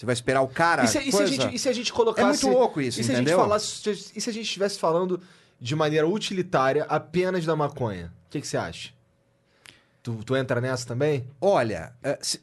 Você 0.00 0.06
vai 0.06 0.14
esperar 0.14 0.40
o 0.40 0.48
cara. 0.48 0.82
E 0.84 0.88
se, 0.88 0.98
e 0.98 1.12
se 1.12 1.22
a 1.22 1.26
gente, 1.26 1.54
e 1.54 1.58
se 1.58 1.68
a 1.68 1.72
gente 1.74 1.92
colocasse... 1.92 2.42
É 2.42 2.48
muito 2.48 2.58
louco 2.58 2.80
isso, 2.80 3.02
e 3.02 3.04
se 3.04 3.12
entendeu? 3.12 3.34
A 3.34 3.42
gente 3.42 3.48
falasse, 3.48 4.12
e 4.16 4.20
se 4.22 4.30
a 4.30 4.32
gente 4.32 4.46
estivesse 4.46 4.78
falando 4.78 5.20
de 5.60 5.76
maneira 5.76 6.08
utilitária 6.08 6.86
apenas 6.88 7.44
da 7.44 7.54
maconha? 7.54 8.10
O 8.26 8.30
que, 8.30 8.40
que 8.40 8.46
você 8.48 8.56
acha? 8.56 8.94
Tu, 10.02 10.14
tu 10.24 10.34
entra 10.34 10.58
nessa 10.58 10.86
também? 10.86 11.26
Olha, 11.38 11.92
é, 12.02 12.18
se- 12.22 12.40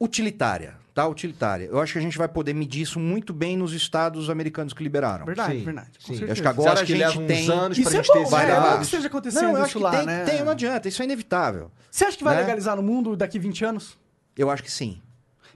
utilitária, 0.00 0.74
tá? 0.94 1.06
Utilitária. 1.06 1.66
Eu 1.66 1.78
acho 1.80 1.92
que 1.92 1.98
a 1.98 2.02
gente 2.02 2.16
vai 2.16 2.28
poder 2.28 2.54
medir 2.54 2.80
isso 2.80 2.98
muito 2.98 3.34
bem 3.34 3.58
nos 3.58 3.74
estados 3.74 4.30
americanos 4.30 4.72
que 4.72 4.82
liberaram. 4.82 5.26
Verdade, 5.26 5.58
Sim, 5.58 5.64
verdade. 5.66 5.90
Sim. 5.98 6.12
acho 6.14 6.24
que 6.24 6.34
Você 6.34 6.48
agora 6.48 6.72
acha 6.72 6.82
a 6.82 6.86
que 6.86 6.92
gente 6.92 7.00
leva 7.02 7.20
uns 7.20 7.26
tem... 7.26 7.50
anos 7.50 7.76
Isso 7.76 7.90
pra 7.90 7.98
é 7.98 8.02
gente 8.02 8.10
ter 8.10 8.18
bom, 8.20 8.22
esse 8.22 8.30
vai. 8.30 8.50
É 8.50 8.58
bom 8.58 8.76
que 8.78 8.84
esteja 8.84 9.06
acontecendo 9.06 9.42
Não, 9.42 9.50
eu 9.50 9.56
isso 9.56 9.64
acho 9.64 9.76
que 9.76 9.84
lá, 9.84 9.90
tem, 9.90 10.06
né? 10.06 10.24
tem, 10.24 10.42
não 10.42 10.52
adianta. 10.52 10.88
Isso 10.88 11.02
é 11.02 11.04
inevitável. 11.04 11.70
Você 11.90 12.06
acha 12.06 12.16
que 12.16 12.24
vai 12.24 12.36
né? 12.36 12.40
legalizar 12.40 12.74
no 12.74 12.82
mundo 12.82 13.14
daqui 13.14 13.38
20 13.38 13.66
anos? 13.66 13.98
Eu 14.34 14.48
acho 14.48 14.62
que 14.62 14.72
sim. 14.72 15.02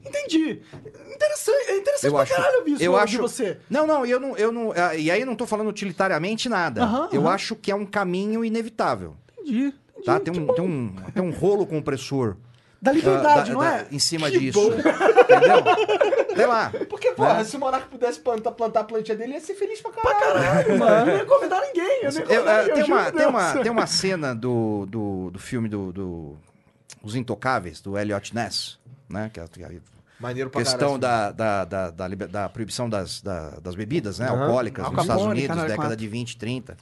Entendi. 0.06 0.60
Interessante, 1.14 1.68
é 1.70 1.76
interessante 1.78 2.06
Eu 2.06 2.12
pra 2.12 2.22
acho, 2.22 2.35
caralho 2.35 2.68
isso 2.68 2.82
eu 2.82 2.93
de 2.93 2.98
acho, 2.98 3.18
você. 3.18 3.59
Não, 3.70 3.86
não, 3.86 4.05
eu 4.06 4.20
não, 4.20 4.36
eu 4.36 4.52
não, 4.52 4.72
ah, 4.72 4.94
e 4.94 5.10
aí 5.10 5.20
eu 5.20 5.26
não 5.26 5.35
tô 5.36 5.47
falando 5.47 5.68
utilitariamente 5.68 6.48
nada. 6.48 6.82
Aham, 6.82 7.09
eu 7.12 7.22
aham. 7.22 7.35
acho 7.35 7.56
que 7.56 7.70
é 7.70 7.74
um 7.74 7.86
caminho 7.86 8.44
inevitável, 8.44 9.16
Entendi. 9.39 9.66
entendi 9.93 10.05
tá? 10.06 10.20
Tem 10.20 10.32
um, 10.39 10.44
bom. 10.47 10.55
tem 10.55 10.64
um, 10.64 10.94
tem 11.14 11.22
um 11.22 11.31
rolo 11.31 11.66
compressor 11.66 12.36
Da 12.82 12.93
liberdade, 12.93 13.48
da- 13.51 13.55
não 13.55 13.60
da- 13.62 13.78
é? 13.78 13.86
em 13.90 13.98
cima 13.98 14.31
Que 14.31 14.39
disso, 14.39 14.60
bom. 14.60 14.76
entendeu? 14.76 16.36
Sei 16.36 16.47
lá. 16.47 16.70
Porque, 16.90 17.12
porra, 17.12 17.43
se 17.44 17.56
o 17.56 17.60
Monarca 17.60 17.86
pudesse 17.90 18.18
plantar, 18.20 18.51
plantar 18.52 18.81
a 18.81 18.85
plantinha 18.85 19.16
dele, 19.16 19.32
ia 19.35 19.40
ser 19.40 19.55
feliz 19.55 19.81
pra 19.81 19.90
Pra 19.93 20.14
caralho. 20.14 20.35
caralho, 20.44 20.78
mano. 20.78 21.01
Eu 21.01 21.06
não 21.06 21.16
ia 21.16 21.24
convidar 21.24 21.60
ninguém. 21.62 22.01
Eu 22.02 22.10
Eu, 22.10 22.48
ah, 22.48 22.64
tem, 22.64 22.85
uma, 22.85 23.12
tem, 23.12 23.26
uma, 23.26 23.52
tem 23.62 23.72
uma 23.72 23.86
cena 23.86 24.35
do, 24.35 24.85
do, 24.86 25.31
do 25.31 25.39
filme 25.39 25.68
do, 25.68 25.93
do 25.93 26.36
Os 27.02 27.14
Intocáveis, 27.14 27.81
do 27.81 27.97
Elliot 27.97 28.35
Ness, 28.35 28.78
né? 29.09 29.31
Que 29.32 29.40
é, 29.40 29.44
que 29.48 29.62
é 29.62 29.68
Maneiro 30.25 30.49
pra 30.51 30.61
questão 30.63 30.99
caralho. 30.99 31.35
da, 31.35 31.65
da, 31.65 31.91
da, 31.91 32.09
da, 32.09 32.27
da 32.27 32.49
proibição 32.49 32.89
das, 32.89 33.21
da- 33.21 33.59
das 33.63 33.75
bebidas 33.75 34.19
né, 34.19 34.27
Aham. 34.27 34.41
alcoólicas 34.45 34.85
Al 34.87 34.93
nos 34.93 35.03
Estados 35.03 35.25
Unidos, 35.25 35.49
Canal 35.49 35.65
década 35.67 35.89
4. 35.89 35.97
de 35.97 36.09
20, 36.09 36.37
30. 36.39 36.77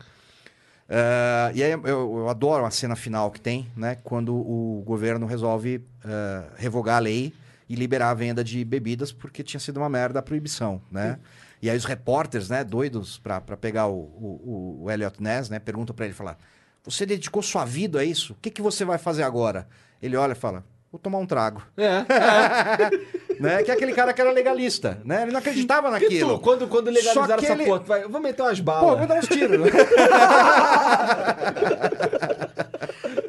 Eh, 0.89 1.53
e 1.55 1.63
aí 1.63 1.71
eu, 1.73 1.85
eu 1.85 2.29
adoro 2.29 2.65
a 2.65 2.71
cena 2.71 2.95
final 2.97 3.31
que 3.31 3.41
tem, 3.41 3.69
né? 3.77 3.97
Quando 4.05 4.35
o 4.35 4.83
governo 4.87 5.27
resolve 5.27 5.85
eh, 6.05 6.43
revogar 6.57 6.97
a 6.97 7.01
lei 7.01 7.33
e 7.69 7.75
liberar 7.75 8.11
a 8.11 8.15
venda 8.15 8.45
de 8.45 8.65
bebidas 8.65 9.11
porque 9.13 9.43
tinha 9.43 9.61
sido 9.61 9.79
uma 9.79 9.89
merda 9.89 10.19
a 10.19 10.23
proibição, 10.23 10.81
né? 10.91 11.19
E 11.63 11.71
aí 11.71 11.77
os 11.77 11.85
repórteres, 11.85 12.49
né, 12.49 12.65
doidos 12.65 13.19
pra, 13.19 13.41
pra 13.41 13.57
pegar 13.57 13.87
o, 13.87 13.95
o, 13.95 14.81
o 14.85 14.91
Elliot 14.91 15.23
Ness, 15.23 15.49
né, 15.49 15.59
perguntam 15.61 15.95
pra 15.95 16.05
ele, 16.05 16.13
falar, 16.15 16.37
Você 16.85 17.07
dedicou 17.07 17.41
sua 17.43 17.65
vida 17.65 18.01
a 18.01 18.05
isso? 18.05 18.33
O 18.33 18.37
que, 18.43 18.51
que 18.51 18.61
você 18.61 18.85
vai 18.85 18.99
fazer 18.99 19.23
agora? 19.23 19.69
Ele 20.03 20.17
olha 20.17 20.33
e 20.33 20.35
fala: 20.35 20.65
Vou 20.93 20.99
tomar 21.01 21.19
um 21.19 21.27
trago. 21.27 21.63
É. 21.79 22.05
né? 23.41 23.63
Que 23.65 23.71
é 23.71 23.75
aquele 23.75 23.93
cara 23.95 24.13
que 24.13 24.21
era 24.21 24.31
legalista, 24.31 25.01
né? 25.05 25.23
Ele 25.23 25.33
não 25.33 25.39
acreditava 25.41 25.91
naquilo. 25.91 26.35
tu, 26.37 26.41
quando, 26.45 26.69
quando 26.69 26.91
legalizaram 26.91 27.43
essa 27.43 27.53
ele- 27.55 27.65
porra, 27.65 27.79
vai, 27.81 28.05
eu 28.05 28.11
vou 28.11 28.21
meter 28.21 28.43
umas 28.43 28.59
Pô, 28.61 28.65
balas. 28.67 28.99
vou 28.99 29.07
dar 29.09 29.19
uns 29.19 29.27
tiros. 29.27 29.69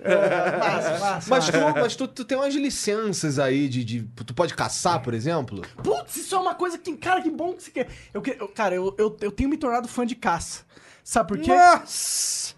Massa, 0.03 0.99
massa. 0.99 1.29
Mas, 1.29 1.45
tu, 1.49 1.57
mas 1.79 1.95
tu, 1.95 2.07
tu 2.07 2.25
tem 2.25 2.37
umas 2.37 2.53
licenças 2.53 3.39
aí 3.39 3.67
de, 3.69 3.83
de- 3.83 4.01
Tu 4.25 4.33
pode 4.33 4.53
caçar, 4.53 5.01
por 5.01 5.13
exemplo? 5.13 5.61
Putz, 5.81 6.17
isso 6.17 6.35
é 6.35 6.39
uma 6.39 6.55
coisa 6.55 6.77
que. 6.77 6.95
Cara, 6.97 7.21
que 7.21 7.29
bom 7.31 7.53
que 7.53 7.63
você 7.63 7.71
quer. 7.71 7.87
Eu, 8.13 8.21
eu- 8.39 8.47
cara, 8.49 8.75
eu, 8.75 8.93
eu, 8.97 9.17
eu 9.21 9.31
tenho 9.31 9.49
me 9.49 9.57
tornado 9.57 9.87
fã 9.87 10.05
de 10.05 10.15
caça. 10.15 10.61
Sabe 11.03 11.27
por 11.29 11.37
quê? 11.39 11.53
Nossa! 11.53 12.52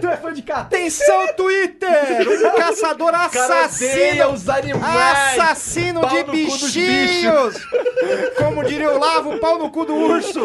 Tu 0.00 0.08
é 0.08 0.16
fã 0.16 0.32
de? 0.32 0.44
Atenção, 0.50 1.34
Twitter! 1.36 2.28
Um 2.28 2.56
caçador 2.56 3.14
assassino! 3.14 4.32
os 4.32 4.48
animais! 4.48 5.38
Assassino 5.38 6.00
Pau 6.00 6.10
de 6.10 6.16
no 6.18 6.24
cu 6.26 6.32
dos 6.32 6.74
bichinhos! 6.74 7.66
Como 8.36 8.64
diria 8.64 8.90
o 8.90 8.98
Lavo, 8.98 9.38
pau 9.38 9.58
no 9.58 9.70
cu 9.70 9.84
do 9.84 9.94
urso! 9.94 10.40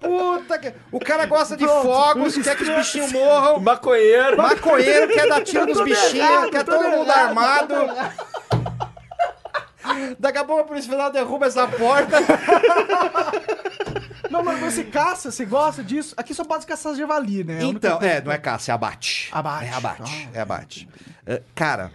Puta 0.00 0.58
que... 0.58 0.72
O 0.90 0.98
cara 0.98 1.26
gosta 1.26 1.56
de 1.56 1.64
Pronto, 1.64 1.82
fogos, 1.82 2.38
quer 2.38 2.56
que 2.56 2.62
os 2.62 2.68
bichinhos 2.68 3.12
morram. 3.12 3.60
Maconheiro! 3.60 4.36
Maconheiro 4.36 5.08
quer 5.12 5.28
dar 5.28 5.42
tiro 5.42 5.66
nos 5.66 5.80
bichinhos, 5.82 6.50
quer 6.50 6.64
todo 6.64 6.88
mundo 6.88 7.10
armado. 7.10 7.74
Daqui 10.18 10.38
a 10.38 10.44
pouco 10.44 10.62
a 10.62 10.64
Polícia 10.64 10.90
Federal 10.90 11.10
derruba 11.10 11.46
essa 11.46 11.66
porta. 11.66 12.18
Não, 14.38 14.44
mas 14.44 14.60
você 14.60 14.84
caça, 14.84 15.30
você 15.30 15.44
gosta 15.44 15.82
disso? 15.82 16.14
Aqui 16.16 16.32
só 16.34 16.44
pode 16.44 16.66
caçar 16.66 16.94
javali, 16.94 17.44
né? 17.44 17.62
Única 17.64 17.88
Então, 17.88 18.02
é, 18.02 18.20
não 18.22 18.32
é 18.32 18.38
caça, 18.38 18.70
é 18.70 18.74
abate. 18.74 19.28
Abate. 19.32 19.66
É 19.66 19.72
abate, 19.74 20.28
Ah. 20.32 20.36
é 20.38 20.40
abate. 20.40 20.88
É, 21.26 21.42
cara, 21.54 21.90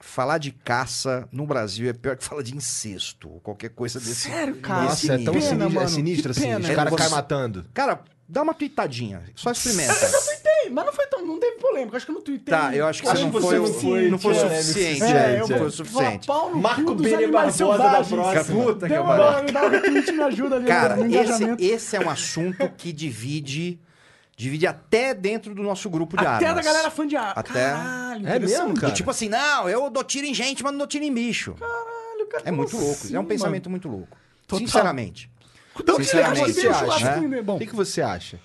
falar 0.00 0.38
de 0.38 0.50
caça 0.52 1.28
no 1.32 1.46
Brasil 1.46 1.88
é 1.90 1.92
pior 1.92 2.16
que 2.16 2.24
falar 2.24 2.42
de 2.42 2.56
incesto, 2.56 3.28
ou 3.30 3.40
qualquer 3.40 3.70
coisa 3.70 3.98
desse. 3.98 4.28
Sério, 4.30 4.56
cara? 4.56 4.86
desse 4.88 5.08
Nossa, 5.08 5.20
é 5.20 5.24
tão 5.24 5.34
pena, 5.34 5.46
sinistro, 5.46 5.70
mano, 5.74 5.80
é 5.80 5.88
sinistro 5.88 6.30
assim. 6.30 6.40
pena. 6.42 6.58
Os 6.68 6.74
caras 6.74 6.92
É, 6.92 6.96
caem 6.96 7.08
você- 7.08 7.14
matando. 7.14 7.66
Cara, 7.74 8.00
dá 8.30 8.42
uma 8.42 8.54
tweetadinha, 8.54 9.22
só 9.34 9.50
experimenta. 9.50 9.94
Tem, 10.42 10.70
mas 10.70 10.86
não 10.86 10.92
foi 10.92 11.06
tão. 11.06 11.26
Não 11.26 11.38
teve 11.38 11.56
polêmica. 11.58 11.96
Acho 11.96 12.06
que 12.06 12.12
no 12.12 12.22
Twitter. 12.22 12.54
Tá, 12.54 12.74
eu 12.74 12.86
acho 12.86 13.02
que 13.02 13.08
você 13.08 13.18
não 13.24 13.32
foi, 13.32 13.56
não 13.56 13.64
o- 13.64 13.74
foi- 13.74 14.08
não 14.10 14.18
foi 14.18 14.32
o 14.34 14.36
é, 14.36 14.62
suficiente. 14.62 15.02
É, 15.04 15.34
eu 15.34 15.38
não 15.40 15.46
vou 15.48 15.58
foi 15.58 15.66
o 15.66 15.70
suficiente. 15.70 16.26
falar 16.26 16.40
pau 16.40 16.50
no 16.50 16.60
Marco 16.60 16.94
Bene 16.94 17.26
Barbosa 17.26 17.78
da 17.78 18.02
próxima. 18.04 18.64
Puta 18.64 18.88
que 18.88 18.94
pariu. 18.94 20.10
um 20.12 20.12
me 20.16 20.22
ajuda 20.22 20.56
ali 20.56 20.66
Cara, 20.66 20.96
no 20.96 21.06
esse, 21.14 21.44
esse 21.58 21.96
é 21.96 22.00
um 22.00 22.08
assunto 22.10 22.68
que 22.76 22.92
divide, 22.92 23.78
divide 24.36 24.66
até 24.66 25.12
dentro 25.14 25.54
do 25.54 25.62
nosso 25.62 25.88
grupo 25.90 26.16
de 26.16 26.24
Até 26.26 26.46
armas. 26.46 26.64
da 26.64 26.72
galera 26.72 26.90
fã 26.90 27.06
de 27.06 27.16
ar. 27.16 27.32
Até- 27.36 27.52
Caralho, 27.52 28.26
É 28.28 28.38
mesmo, 28.38 28.74
cara? 28.74 28.92
E 28.92 28.94
tipo 28.96 29.10
assim, 29.10 29.28
não, 29.28 29.68
eu 29.68 29.90
dou 29.90 30.04
tiro 30.04 30.26
em 30.26 30.34
gente, 30.34 30.62
mas 30.62 30.72
não 30.72 30.78
dou 30.78 30.86
tiro 30.86 31.04
em 31.04 31.12
bicho. 31.12 31.54
Caralho, 31.54 32.26
cara, 32.28 32.42
É 32.46 32.50
muito 32.50 32.70
como 32.72 32.82
louco. 32.84 33.00
assim, 33.02 33.08
é 33.14 33.18
um 33.18 33.22
mano? 33.22 33.28
pensamento 33.28 33.68
muito 33.70 33.88
louco. 33.88 34.16
Total. 34.46 34.66
Sinceramente. 34.66 35.30
Então, 35.82 35.96
que 35.96 36.04
Sinceramente, 36.04 36.52
você 36.52 36.68
acha? 36.68 37.20
que, 37.20 37.42
Bom, 37.42 37.56
O 37.56 37.58
que, 37.58 37.66
que 37.66 37.76
você 37.76 38.02
acha? 38.02 38.38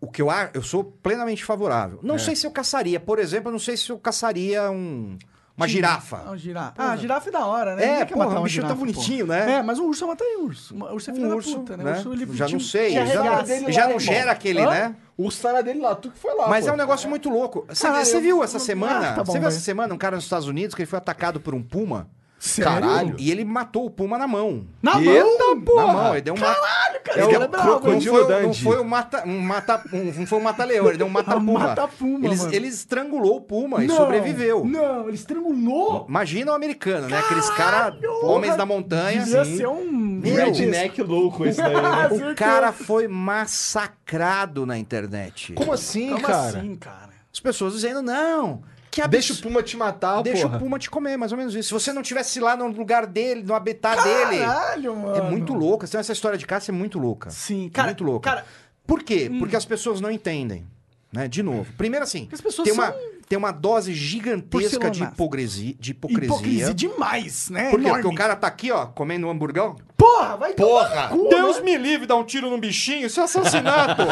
O 0.00 0.10
que 0.10 0.22
eu 0.22 0.30
acho, 0.30 0.50
eu 0.54 0.62
sou 0.62 0.82
plenamente 0.84 1.44
favorável. 1.44 2.00
É. 2.02 2.06
Não 2.06 2.18
sei 2.18 2.34
se 2.34 2.46
eu 2.46 2.50
caçaria, 2.50 2.98
por 2.98 3.18
exemplo, 3.18 3.48
eu 3.48 3.52
não 3.52 3.58
sei 3.58 3.76
se 3.76 3.90
eu 3.90 3.98
caçaria 3.98 4.70
um, 4.70 5.18
uma 5.54 5.68
girafa. 5.68 6.24
Ah, 6.26 6.36
girafa. 6.36 6.72
Ah, 6.78 6.96
girafa 6.96 7.28
é 7.28 7.32
da 7.32 7.44
hora, 7.44 7.76
né? 7.76 7.84
É, 8.00 8.04
porra, 8.06 8.24
matar 8.24 8.30
um 8.30 8.38
uma 8.38 8.44
bichinho 8.44 8.62
tão 8.66 8.76
girafa, 8.76 8.92
bonitinho, 8.94 9.26
pô. 9.26 9.32
né? 9.32 9.52
É, 9.56 9.62
mas 9.62 9.78
um 9.78 9.84
urso 9.88 10.04
eu 10.04 10.08
mataria 10.08 10.40
urso. 10.42 10.74
Um 10.74 10.82
urso 10.94 11.10
é 11.10 11.12
filho 11.12 11.26
Um 11.26 11.28
da 11.28 11.36
urso, 11.36 11.58
puta, 11.58 11.76
né? 11.76 11.84
né? 11.84 11.90
O 11.92 11.94
urso, 11.96 12.12
ele 12.14 12.26
Já 12.34 12.46
te- 12.46 12.52
não 12.54 12.60
sei, 12.60 12.92
já 12.94 13.02
dele 13.42 13.72
Já 13.72 13.82
lá, 13.82 13.88
não 13.90 13.96
irmão. 13.96 13.98
gera 14.00 14.32
aquele, 14.32 14.60
Hã? 14.62 14.70
né? 14.70 14.96
O 15.18 15.24
urso 15.24 15.42
tá 15.42 15.52
na 15.52 15.60
dele 15.60 15.80
lá, 15.80 15.94
tu 15.94 16.10
que 16.10 16.18
foi 16.18 16.34
lá. 16.34 16.48
Mas 16.48 16.64
pô. 16.64 16.70
é 16.70 16.72
um 16.72 16.76
negócio 16.78 17.10
muito 17.10 17.28
louco. 17.28 17.66
Você, 17.68 17.82
Caralho, 17.86 18.06
você 18.06 18.16
eu- 18.16 18.20
viu 18.22 18.42
essa 18.42 18.56
eu- 18.56 18.60
semana? 18.60 19.10
Ah, 19.10 19.12
tá 19.16 19.22
bom, 19.22 19.32
você 19.32 19.38
viu 19.38 19.48
essa 19.48 19.60
semana 19.60 19.92
um 19.92 19.98
cara 19.98 20.16
nos 20.16 20.24
Estados 20.24 20.48
Unidos 20.48 20.74
que 20.74 20.80
ele 20.80 20.88
foi 20.88 20.96
atacado 20.98 21.38
por 21.38 21.54
um 21.54 21.62
puma? 21.62 22.08
Sério? 22.40 22.72
Caralho. 22.72 23.16
E 23.18 23.30
ele 23.30 23.44
matou 23.44 23.84
o 23.84 23.90
puma 23.90 24.16
na 24.16 24.26
mão. 24.26 24.66
Na 24.82 24.98
Eita, 24.98 25.22
mão? 25.22 25.60
porra! 25.60 25.86
Na 25.86 25.92
mão, 25.92 26.12
ele 26.14 26.22
deu 26.22 26.32
um 26.32 26.38
mata. 26.38 26.54
Caralho, 26.58 27.00
cara. 27.04 27.20
É 27.20 27.30
cara 27.30 27.44
é 27.44 27.48
bravo, 27.48 27.68
Não 27.90 28.00
foi, 28.00 28.42
não 28.42 28.54
foi 28.54 28.80
um 28.80 28.84
mata, 28.84 29.22
um 29.26 29.40
mata, 29.40 29.84
um, 29.92 30.04
não 30.04 30.26
foi 30.26 30.38
um 30.38 30.42
mata-leão, 30.42 30.88
ele 30.88 30.96
deu 30.96 31.06
um 31.06 31.10
mata-puma. 31.12 31.58
mata-puma, 31.58 32.26
ele, 32.26 32.56
ele 32.56 32.68
estrangulou 32.68 33.36
o 33.36 33.40
puma 33.42 33.84
e 33.84 33.86
Não, 33.86 33.94
sobreviveu. 33.94 34.64
Não, 34.64 35.06
ele 35.06 35.16
estrangulou. 35.16 36.06
Imagina 36.08 36.52
o 36.52 36.54
americano, 36.54 37.08
né? 37.08 37.18
Aqueles 37.18 37.50
caras, 37.50 37.94
homens 38.22 38.56
da 38.56 38.64
montanha. 38.64 39.22
Devia 39.22 39.44
Sim. 39.44 39.56
ser 39.58 39.68
um... 39.68 39.90
Meu. 39.90 40.34
Redneck 40.46 41.02
louco 41.02 41.44
esse 41.44 41.60
daí, 41.60 41.74
né? 41.74 42.08
O 42.32 42.34
cara 42.34 42.72
foi 42.72 43.06
massacrado 43.06 44.64
na 44.64 44.78
internet. 44.78 45.52
Como 45.52 45.72
assim, 45.74 46.08
Como 46.10 46.22
cara? 46.22 46.58
assim, 46.58 46.74
cara? 46.76 47.10
As 47.32 47.38
pessoas 47.38 47.74
dizendo, 47.74 48.00
não, 48.02 48.62
que 48.90 49.06
Deixa 49.08 49.32
o. 49.32 49.36
Puma 49.36 49.62
te 49.62 49.76
matar, 49.76 50.22
Deixa 50.22 50.42
porra. 50.42 50.56
o 50.56 50.60
Puma 50.60 50.78
te 50.78 50.90
comer, 50.90 51.16
mais 51.16 51.32
ou 51.32 51.38
menos 51.38 51.54
isso. 51.54 51.68
Se 51.68 51.72
você 51.74 51.92
não 51.92 52.02
tivesse 52.02 52.40
lá 52.40 52.56
no 52.56 52.66
lugar 52.68 53.06
dele, 53.06 53.42
no 53.42 53.54
habitat 53.54 54.02
dele. 54.02 54.38
Caralho, 54.38 54.96
mano. 54.96 55.16
É 55.16 55.20
muito 55.22 55.54
louco. 55.54 55.84
Então, 55.84 56.00
essa 56.00 56.12
história 56.12 56.36
de 56.36 56.46
caça 56.46 56.70
é 56.70 56.74
muito 56.74 56.98
louca. 56.98 57.30
Sim, 57.30 57.66
É 57.66 57.70
cara. 57.70 57.88
muito 57.88 58.02
louca. 58.04 58.28
Cara, 58.30 58.44
Por 58.86 59.02
quê? 59.02 59.30
Porque 59.38 59.54
as 59.54 59.64
pessoas 59.64 60.00
não 60.00 60.10
entendem. 60.10 60.66
Né? 61.12 61.26
De 61.26 61.42
novo. 61.42 61.72
Primeiro 61.76 62.04
assim, 62.04 62.28
as 62.32 62.40
pessoas 62.40 62.66
tem, 62.68 62.72
uma, 62.72 62.92
são 62.92 63.00
tem 63.28 63.36
uma 63.36 63.50
dose 63.50 63.92
gigantesca 63.92 64.88
de 64.90 65.02
hipocrisia. 65.02 65.74
De 65.78 65.90
hipocrisia. 65.90 66.26
hipocrisia 66.26 66.74
demais, 66.74 67.50
né? 67.50 67.70
Por 67.70 67.80
quê? 67.80 67.86
Enorme. 67.86 68.02
Porque 68.02 68.14
o 68.14 68.16
cara 68.16 68.36
tá 68.36 68.46
aqui, 68.46 68.70
ó, 68.70 68.86
comendo 68.86 69.26
um 69.26 69.30
hamburgão. 69.30 69.76
Porra, 70.00 70.36
vai 70.38 70.54
Porra! 70.54 71.08
cu, 71.08 71.28
Deus 71.28 71.58
né? 71.58 71.62
me 71.62 71.76
livre, 71.76 72.06
dar 72.06 72.16
um 72.16 72.24
tiro 72.24 72.48
num 72.48 72.58
bichinho, 72.58 73.06
isso 73.06 73.20
é 73.20 73.24
assassinato. 73.24 74.00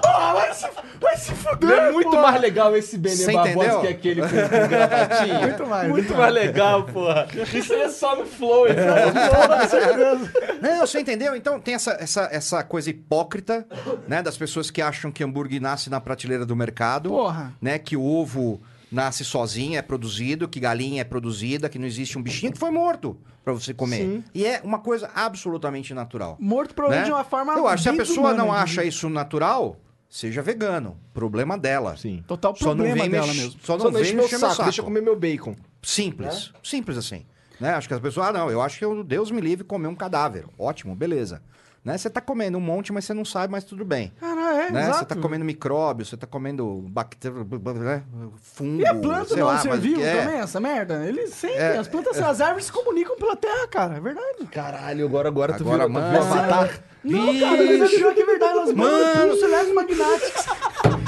Porra, 0.00 0.32
vai 0.34 0.54
se, 0.54 0.68
vai 1.00 1.16
se 1.16 1.32
fuder, 1.34 1.68
Não 1.68 1.76
é 1.76 1.90
muito 1.90 2.10
porra. 2.10 2.22
mais 2.22 2.40
legal 2.40 2.76
esse 2.76 2.96
Benê 2.96 3.32
Barbosa 3.32 3.80
que 3.80 3.88
aquele 3.88 4.22
com, 4.22 4.28
com 4.28 4.68
gravatinha. 4.68 5.40
Muito 5.50 5.66
mais, 5.66 5.88
Muito 5.88 6.00
muito 6.04 6.14
mais 6.16 6.32
legal, 6.32 6.84
porra. 6.84 7.26
Isso 7.52 7.72
aí 7.72 7.82
é 7.82 7.88
só 7.88 8.14
no 8.16 8.24
flow, 8.24 8.66
então. 8.68 9.68
Certeza. 9.68 10.32
Não, 10.60 10.86
você 10.86 11.00
entendeu? 11.00 11.34
Então 11.34 11.58
tem 11.58 11.74
essa, 11.74 11.96
essa, 12.00 12.28
essa 12.30 12.62
coisa 12.62 12.90
hipócrita, 12.90 13.66
né? 14.06 14.22
Das 14.22 14.36
pessoas 14.36 14.70
que 14.70 14.80
acham 14.80 15.10
que 15.10 15.24
hambúrguer 15.24 15.60
nasce 15.60 15.90
na 15.90 16.00
prateleira 16.00 16.46
do 16.46 16.54
mercado. 16.54 17.10
Porra. 17.10 17.52
Né? 17.60 17.78
Que 17.78 17.96
o 17.96 18.04
ovo 18.04 18.60
nasce 18.90 19.24
sozinho, 19.24 19.78
é 19.78 19.82
produzido, 19.82 20.48
que 20.48 20.58
galinha 20.58 21.00
é 21.00 21.04
produzida, 21.04 21.68
que 21.68 21.78
não 21.78 21.86
existe 21.86 22.18
um 22.18 22.22
bichinho 22.22 22.52
que 22.52 22.58
foi 22.58 22.70
morto 22.70 23.16
pra 23.44 23.52
você 23.52 23.72
comer. 23.72 23.98
Sim. 23.98 24.24
E 24.34 24.44
é 24.44 24.60
uma 24.64 24.78
coisa 24.78 25.10
absolutamente 25.14 25.94
natural. 25.94 26.36
Morto 26.40 26.74
provavelmente 26.74 27.08
né? 27.08 27.14
de 27.14 27.18
uma 27.18 27.24
forma 27.24 27.54
Eu 27.54 27.66
acho, 27.66 27.82
se 27.84 27.88
a 27.88 27.94
pessoa 27.94 28.30
não 28.30 28.46
desumana, 28.46 28.62
acha 28.62 28.84
isso 28.84 29.08
natural, 29.08 29.76
seja 30.08 30.42
vegano. 30.42 30.98
Problema 31.14 31.56
dela. 31.56 31.96
Sim. 31.96 32.24
Total 32.26 32.54
Só 32.56 32.70
não 32.74 32.84
problema 32.84 33.02
vem 33.02 33.10
dela 33.10 33.26
mesmo. 33.32 33.60
Só 33.62 33.74
não 33.74 33.86
Só 33.86 33.90
vem 33.90 34.02
deixa 34.02 34.16
meu 34.16 34.28
saco, 34.28 34.52
saco. 34.52 34.62
deixa 34.64 34.80
eu 34.80 34.84
comer 34.84 35.00
meu 35.00 35.18
bacon. 35.18 35.54
Simples. 35.82 36.52
Simples 36.62 36.98
assim. 36.98 37.24
Né? 37.60 37.70
Acho 37.74 37.86
que 37.86 37.94
as 37.94 38.00
pessoas, 38.00 38.28
ah, 38.28 38.32
não, 38.32 38.50
eu 38.50 38.60
acho 38.60 38.78
que 38.78 38.84
eu, 38.84 39.04
Deus 39.04 39.30
me 39.30 39.40
livre 39.40 39.64
comer 39.64 39.86
um 39.86 39.94
cadáver. 39.94 40.46
Ótimo, 40.58 40.96
beleza. 40.96 41.42
Né? 41.82 41.96
Você 41.96 42.10
tá 42.10 42.20
comendo 42.20 42.58
um 42.58 42.60
monte, 42.60 42.92
mas 42.92 43.06
você 43.06 43.14
não 43.14 43.24
sabe, 43.24 43.50
mas 43.50 43.64
tudo 43.64 43.86
bem. 43.86 44.12
Cara, 44.20 44.64
é, 44.66 44.70
né? 44.70 44.82
exato. 44.82 44.98
Você 44.98 45.04
tá 45.06 45.16
comendo 45.16 45.44
micróbio, 45.46 46.04
você 46.04 46.14
tá 46.16 46.26
comendo 46.26 46.84
bactéria, 46.90 47.38
né? 47.38 48.02
fungo, 48.42 48.82
E 48.82 48.86
a 48.86 48.94
planta 48.94 49.28
sei 49.28 49.38
não 49.38 49.46
lá, 49.46 49.52
mas 49.54 49.62
serviu 49.62 50.04
é. 50.04 50.22
também, 50.22 50.40
essa 50.40 50.60
merda? 50.60 51.06
Eles 51.06 51.30
sempre, 51.32 51.56
É. 51.56 51.78
as 51.78 51.88
plantas, 51.88 52.18
as 52.18 52.40
árvores 52.40 52.66
se 52.66 52.72
comunicam 52.72 53.16
pela 53.16 53.34
terra, 53.34 53.66
cara, 53.68 53.96
é 53.96 54.00
verdade. 54.00 54.44
Caralho, 54.52 55.06
agora, 55.06 55.28
agora, 55.28 55.52
tu 55.54 55.62
Agora, 55.62 55.86
viu, 55.86 55.88
tu 55.88 55.92
mano. 55.92 56.10
viu 56.10 56.80
Não, 57.02 57.40
cara, 57.40 57.56
mas 57.56 57.80
é 57.80 57.96
pior 57.96 58.14
que 58.14 58.20
é 58.20 58.26
verdade, 58.26 58.52
elas 58.52 58.72
mandam 58.74 59.00
Mano. 59.14 59.28
pulso 59.30 59.44
eletromagnéticos. 59.46 60.46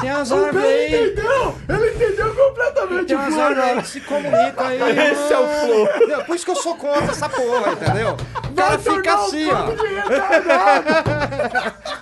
Tem 0.01 0.11
as 0.11 0.31
O 0.31 0.35
árvores 0.37 0.65
aí, 0.67 0.87
entendeu? 0.87 1.55
Ele 1.69 1.91
entendeu 1.91 2.35
completamente 2.35 3.07
tem 3.07 3.17
o 3.17 3.21
as 3.21 3.35
flow 3.35 3.43
árvores 3.45 3.69
aí 3.69 3.83
que 3.83 3.89
se 3.89 4.01
comunicam 4.01 4.67
aí. 4.67 4.81
Esse 5.13 5.33
é 5.33 5.39
o 5.39 5.47
flow. 5.47 5.89
Por 6.25 6.37
isso 6.37 6.45
que 6.45 6.51
eu 6.51 6.57
sou 6.57 6.75
contra 6.77 7.13
essa 7.13 7.29
porra, 7.29 7.73
entendeu? 7.73 8.17
O 8.51 8.55
cara 8.55 8.79
Vai 8.79 8.95
fica 8.97 9.15
assim, 9.15 9.49
ó. 9.51 9.67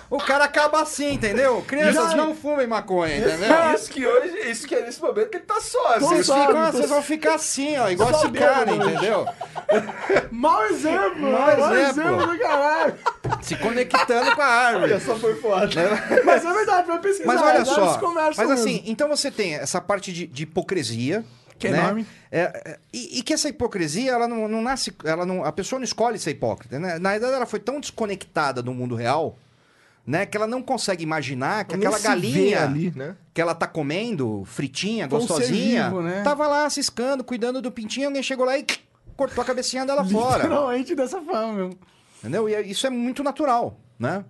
O 0.11 0.17
cara 0.17 0.43
acaba 0.43 0.81
assim, 0.81 1.13
entendeu? 1.13 1.63
Crianças 1.65 2.13
não 2.13 2.35
fumem 2.35 2.67
maconha, 2.67 3.15
entendeu? 3.15 3.47
Isso 3.73 3.89
que 3.89 4.05
hoje, 4.05 4.49
isso 4.49 4.67
que 4.67 4.75
é 4.75 4.81
nesse 4.81 5.01
momento 5.01 5.29
que 5.29 5.37
ele 5.37 5.45
tá 5.45 5.61
sócio. 5.61 6.01
Vocês, 6.01 6.25
Sobe, 6.25 6.41
ficam, 6.41 6.65
tô- 6.65 6.71
vocês 6.77 6.89
vão 6.89 7.01
ficar 7.01 7.35
assim, 7.35 7.77
ó, 7.77 7.89
igual 7.89 8.11
esse 8.11 8.29
cara, 8.31 8.69
entendeu? 8.75 9.25
Mau 10.29 10.65
exemplo, 10.65 11.31
Mau 11.31 11.75
exemplo. 11.77 12.27
do 12.27 12.39
caralho. 12.39 12.95
Se 13.41 13.55
conectando 13.55 14.35
com 14.35 14.41
a 14.41 14.45
árvore. 14.45 14.93
Essa 14.93 15.15
foi 15.15 15.35
foda. 15.35 15.69
Mas 16.25 16.43
é 16.43 16.53
verdade, 16.53 16.87
vai 16.87 16.99
pesquisar. 16.99 17.27
Mas 17.27 17.41
olha 17.41 17.65
só, 17.65 18.13
mas 18.13 18.51
assim, 18.51 18.73
mesmo. 18.73 18.83
então 18.87 19.07
você 19.07 19.31
tem 19.31 19.55
essa 19.55 19.79
parte 19.79 20.11
de, 20.11 20.27
de 20.27 20.43
hipocrisia. 20.43 21.23
Que 21.57 21.67
é 21.67 21.71
né? 21.71 21.77
enorme. 21.77 22.07
É, 22.31 22.39
é, 22.41 22.79
e, 22.91 23.19
e 23.19 23.23
que 23.23 23.33
essa 23.33 23.47
hipocrisia, 23.47 24.11
ela 24.11 24.27
não, 24.27 24.47
não 24.47 24.61
nasce. 24.63 24.91
Ela 25.05 25.25
não, 25.25 25.45
a 25.45 25.51
pessoa 25.51 25.79
não 25.79 25.83
escolhe 25.83 26.17
ser 26.17 26.31
hipócrita. 26.31 26.79
Né? 26.79 26.97
Na 26.97 27.11
verdade, 27.11 27.33
ela 27.33 27.45
foi 27.45 27.59
tão 27.59 27.79
desconectada 27.79 28.63
do 28.63 28.73
mundo 28.73 28.95
real, 28.95 29.37
né? 30.05 30.25
Que 30.25 30.35
ela 30.37 30.47
não 30.47 30.61
consegue 30.61 31.03
imaginar 31.03 31.65
que 31.65 31.75
aquela 31.75 31.99
galinha 31.99 32.63
ali, 32.63 32.91
né? 32.95 33.15
que 33.33 33.39
ela 33.41 33.53
tá 33.55 33.67
comendo, 33.67 34.43
fritinha, 34.45 35.05
ser 35.05 35.09
gostosinha, 35.09 35.89
vivo, 35.89 36.01
né? 36.01 36.21
tava 36.23 36.47
lá 36.47 36.69
ciscando, 36.69 37.23
cuidando 37.23 37.61
do 37.61 37.71
pintinho, 37.71 38.07
alguém 38.07 38.23
chegou 38.23 38.45
lá 38.45 38.57
e 38.57 38.65
cortou 39.15 39.41
a 39.41 39.45
cabecinha 39.45 39.85
dela 39.85 40.03
fora. 40.03 40.43
Literalmente 40.43 40.95
dessa 40.95 41.21
forma, 41.21 41.53
meu. 41.53 41.77
Entendeu? 42.19 42.49
E 42.49 42.53
é- 42.55 42.61
isso 42.61 42.85
é 42.85 42.89
muito 42.89 43.23
natural, 43.23 43.79
né? 43.97 44.23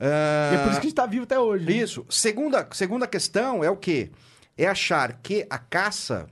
Ah, 0.00 0.50
E 0.52 0.56
é 0.56 0.58
por 0.58 0.70
isso 0.70 0.80
que 0.80 0.86
a 0.86 0.90
gente 0.90 0.94
tá 0.94 1.06
vivo 1.06 1.24
até 1.24 1.38
hoje. 1.38 1.64
né? 1.64 1.72
Isso. 1.72 2.06
Segunda, 2.08 2.66
segunda 2.72 3.06
questão 3.06 3.64
é 3.64 3.70
o 3.70 3.76
quê? 3.76 4.10
É 4.56 4.66
achar 4.66 5.18
que 5.22 5.44
a 5.50 5.58
caça 5.58 6.26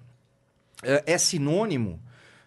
eh, 0.83 1.03
é 1.07 1.19
sinônimo 1.19 2.01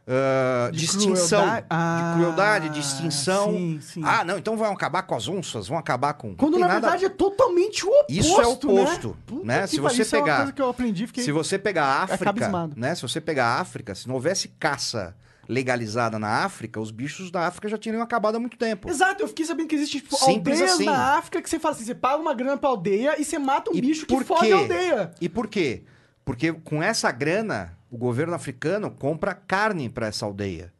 ah, 0.10 0.70
de, 0.72 0.80
De 0.80 0.86
extinção. 0.86 1.42
crueldade. 1.42 1.66
Ah, 1.70 2.12
de 2.14 2.20
crueldade, 2.20 2.70
de 2.70 2.80
extinção. 2.80 3.52
sim, 3.52 3.80
sim. 3.82 4.02
Ah, 4.04 4.24
não, 4.26 4.38
então 4.38 4.58
vão 4.58 4.72
acabar 4.72 5.04
com 5.04 5.14
as 5.16 5.28
onças, 5.28 5.68
vão 5.68 5.78
acabar 5.78 6.14
com. 6.16 6.36
Quando 6.36 6.58
na 6.58 6.68
nada- 6.68 6.80
verdade 6.82 7.06
é 7.06 7.10
totalmente 7.10 7.86
o 7.86 7.90
oposto. 7.90 8.12
Isso 8.12 8.42
é 8.42 8.48
o 8.48 8.52
oposto, 8.52 9.08
Né? 9.10 9.16
Puta 9.26 9.46
né? 9.46 9.62
que 9.62 9.68
Se 9.68 9.80
você 9.80 10.02
isso 10.02 10.16
é 10.16 10.20
uma 10.20 10.26
pegar- 10.26 10.38
coisa 10.38 10.52
que 10.54 10.62
eu 10.62 10.70
aprendi, 10.70 11.06
fiquei... 11.08 11.24
Se 11.24 11.32
você 11.32 11.60
pegar 11.60 11.86
a 11.86 12.04
África, 12.04 12.34
né? 12.76 12.96
Se 12.96 13.02
você 13.04 13.22
pegar 13.22 13.46
a 13.46 13.60
África, 13.62 13.94
se 13.94 14.08
não 14.08 14.16
houvesse 14.16 14.48
caça 14.60 15.16
legalizada 15.48 16.20
na 16.20 16.44
África, 16.44 16.80
os 16.80 16.92
bichos 16.92 17.32
da 17.32 17.48
África 17.48 17.68
já 17.68 17.78
teriam 17.78 18.02
acabado 18.04 18.36
há 18.36 18.40
muito 18.40 18.56
tempo. 18.58 18.88
Exato, 18.88 19.24
eu 19.24 19.28
fiquei 19.28 19.44
sabendo 19.46 19.68
que 19.68 19.76
existe 19.76 20.00
tipo, 20.00 20.16
Simples 20.16 20.60
aldeias 20.60 20.72
assim. 20.76 20.86
na 20.86 21.18
África 21.18 21.42
que 21.42 21.50
você 21.50 21.58
fala 21.60 21.74
assim, 21.76 21.86
você 21.86 21.96
paga 21.96 22.18
uma 22.22 22.34
grana 22.36 22.56
pra 22.58 22.70
aldeia 22.70 23.20
e 23.20 23.26
você 23.26 23.40
mata 23.40 23.72
um 23.72 23.76
E 23.76 23.82
bicho 23.82 24.06
que 24.06 24.24
foge 24.24 24.52
a 24.54 24.58
aldeia. 24.58 25.12
E 25.20 25.28
por 25.28 25.48
quê? 25.48 25.84
Porque 26.30 26.54
com 26.54 26.84
essa 26.84 27.12
grana, 27.12 27.76
o 27.90 27.98
governo 27.98 28.36
africano 28.36 28.92
compra 28.92 29.34
carne 29.34 29.90
para 29.90 30.06
essa 30.06 30.28
aldeia. 30.28 30.72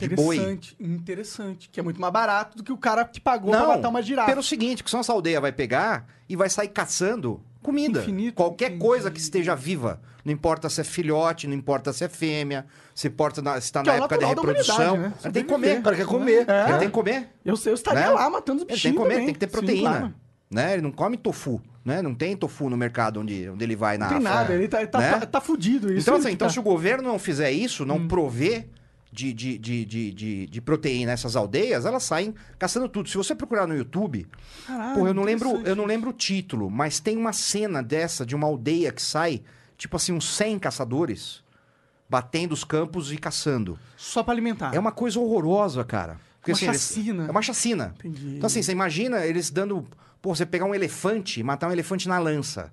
Interessante, 0.00 0.76
interessante. 0.80 1.68
Que 1.70 1.78
é 1.78 1.82
muito 1.84 2.00
mais 2.00 2.12
barato 2.12 2.56
do 2.58 2.64
que 2.64 2.72
o 2.72 2.76
cara 2.76 3.04
que 3.04 3.20
pagou 3.20 3.52
pra 3.52 3.60
Não, 3.60 3.68
matar 3.68 3.88
uma 3.88 4.02
girafa. 4.02 4.28
pelo 4.28 4.42
seguinte, 4.42 4.82
que 4.82 4.90
senão 4.90 5.02
essa 5.02 5.12
aldeia 5.12 5.40
vai 5.40 5.52
pegar 5.52 6.04
e 6.28 6.34
vai 6.34 6.50
sair 6.50 6.66
caçando 6.66 7.40
comida. 7.62 8.00
Infinito, 8.00 8.34
Qualquer 8.34 8.76
coisa 8.78 9.08
que 9.08 9.20
esteja 9.20 9.54
viva. 9.54 10.00
Não 10.24 10.32
importa 10.32 10.68
se 10.68 10.80
é 10.80 10.84
filhote, 10.84 11.46
não 11.46 11.54
importa 11.54 11.92
se 11.92 12.02
é 12.04 12.08
fêmea, 12.08 12.66
se 12.92 13.06
importa 13.06 13.40
na- 13.40 13.60
se 13.60 13.66
está 13.66 13.82
Que 13.82 13.90
é 13.90 13.92
na 13.92 14.00
o 14.00 14.04
época 14.04 14.18
da 14.18 14.26
reprodução. 14.26 14.96
né? 14.96 15.12
Ele 15.22 15.32
tem 15.32 15.42
que 15.44 15.48
comer. 15.48 15.78
O 15.78 15.82
cara 15.82 15.96
quer 15.96 16.06
comer. 16.06 16.48
É. 16.50 16.68
Ele 16.70 16.78
tem 16.78 16.88
que 16.88 16.94
comer. 16.94 17.28
Eu, 17.44 17.54
eu 17.66 17.74
estaria 17.74 18.00
né? 18.00 18.08
lá 18.10 18.28
matando 18.30 18.62
os 18.62 18.68
Ele 18.68 18.72
bichinhos 18.74 18.82
tem 18.82 18.92
que 18.92 18.98
comer, 18.98 19.10
também. 19.14 19.26
tem 19.26 19.34
que 19.34 19.40
ter 19.40 19.46
Sim, 19.46 19.52
proteína. 19.52 19.90
claro. 19.90 20.14
Né? 20.52 20.74
Ele 20.74 20.82
não 20.82 20.92
come 20.92 21.16
tofu. 21.16 21.60
Né? 21.84 22.00
Não 22.00 22.14
tem 22.14 22.36
tofu 22.36 22.70
no 22.70 22.76
mercado 22.76 23.18
onde, 23.20 23.48
onde 23.48 23.64
ele 23.64 23.74
vai 23.74 23.98
na 23.98 24.04
Não 24.08 24.18
tem 24.18 24.26
África. 24.26 24.34
nada, 24.40 24.54
ele 24.54 24.68
tá, 24.68 24.86
tá, 24.86 24.98
Né? 25.00 25.10
tá, 25.18 25.26
tá 25.26 25.40
fudido. 25.40 25.92
Isso 25.92 26.02
Então, 26.08 26.14
assim, 26.14 26.30
então 26.30 26.46
tá. 26.46 26.52
se 26.54 26.60
o 26.60 26.62
governo 26.62 27.02
não 27.02 27.18
fizer 27.18 27.50
isso, 27.50 27.82
Hum. 27.82 27.86
não 27.86 28.06
prover 28.06 28.68
de, 29.10 29.32
de, 29.32 29.58
de, 29.58 29.84
de, 29.84 30.12
de, 30.12 30.46
de 30.46 30.60
proteína 30.60 31.10
essas 31.10 31.34
aldeias, 31.34 31.84
elas 31.84 32.04
saem 32.04 32.32
caçando 32.56 32.88
tudo. 32.88 33.08
Se 33.08 33.16
você 33.16 33.34
procurar 33.34 33.66
no 33.66 33.76
YouTube, 33.76 34.28
Caralho, 34.64 34.94
porra, 34.94 35.10
eu 35.10 35.14
não 35.14 35.24
lembro, 35.24 35.60
eu 35.66 35.74
não 35.74 35.84
lembro 35.84 36.10
o 36.10 36.12
título, 36.12 36.70
mas 36.70 37.00
tem 37.00 37.16
uma 37.16 37.32
cena 37.32 37.82
dessa 37.82 38.24
de 38.24 38.36
uma 38.36 38.46
aldeia 38.46 38.92
que 38.92 39.02
sai, 39.02 39.42
tipo 39.76 39.96
assim, 39.96 40.12
uns 40.12 40.28
100 40.36 40.60
caçadores 40.60 41.42
batendo 42.08 42.52
os 42.52 42.62
campos 42.62 43.10
e 43.12 43.16
caçando. 43.16 43.76
Só 43.96 44.22
pra 44.22 44.32
alimentar. 44.32 44.72
É 44.74 44.78
uma 44.78 44.92
coisa 44.92 45.18
horrorosa, 45.18 45.82
cara. 45.84 46.18
Porque, 46.40 46.52
Uma 46.52 46.56
assim, 46.56 46.66
eles- 46.68 46.80
chacina. 46.80 47.26
É 47.26 47.30
uma 47.30 47.42
chacina. 47.42 47.94
Entendi. 47.98 48.36
Então, 48.36 48.46
assim, 48.46 48.62
você 48.62 48.70
imagina 48.72 49.24
eles 49.26 49.50
dando. 49.50 49.86
Pô, 50.22 50.32
você 50.32 50.46
pegar 50.46 50.66
um 50.66 50.74
elefante 50.74 51.40
e 51.40 51.42
matar 51.42 51.68
um 51.68 51.72
elefante 51.72 52.08
na 52.08 52.16
lança. 52.16 52.72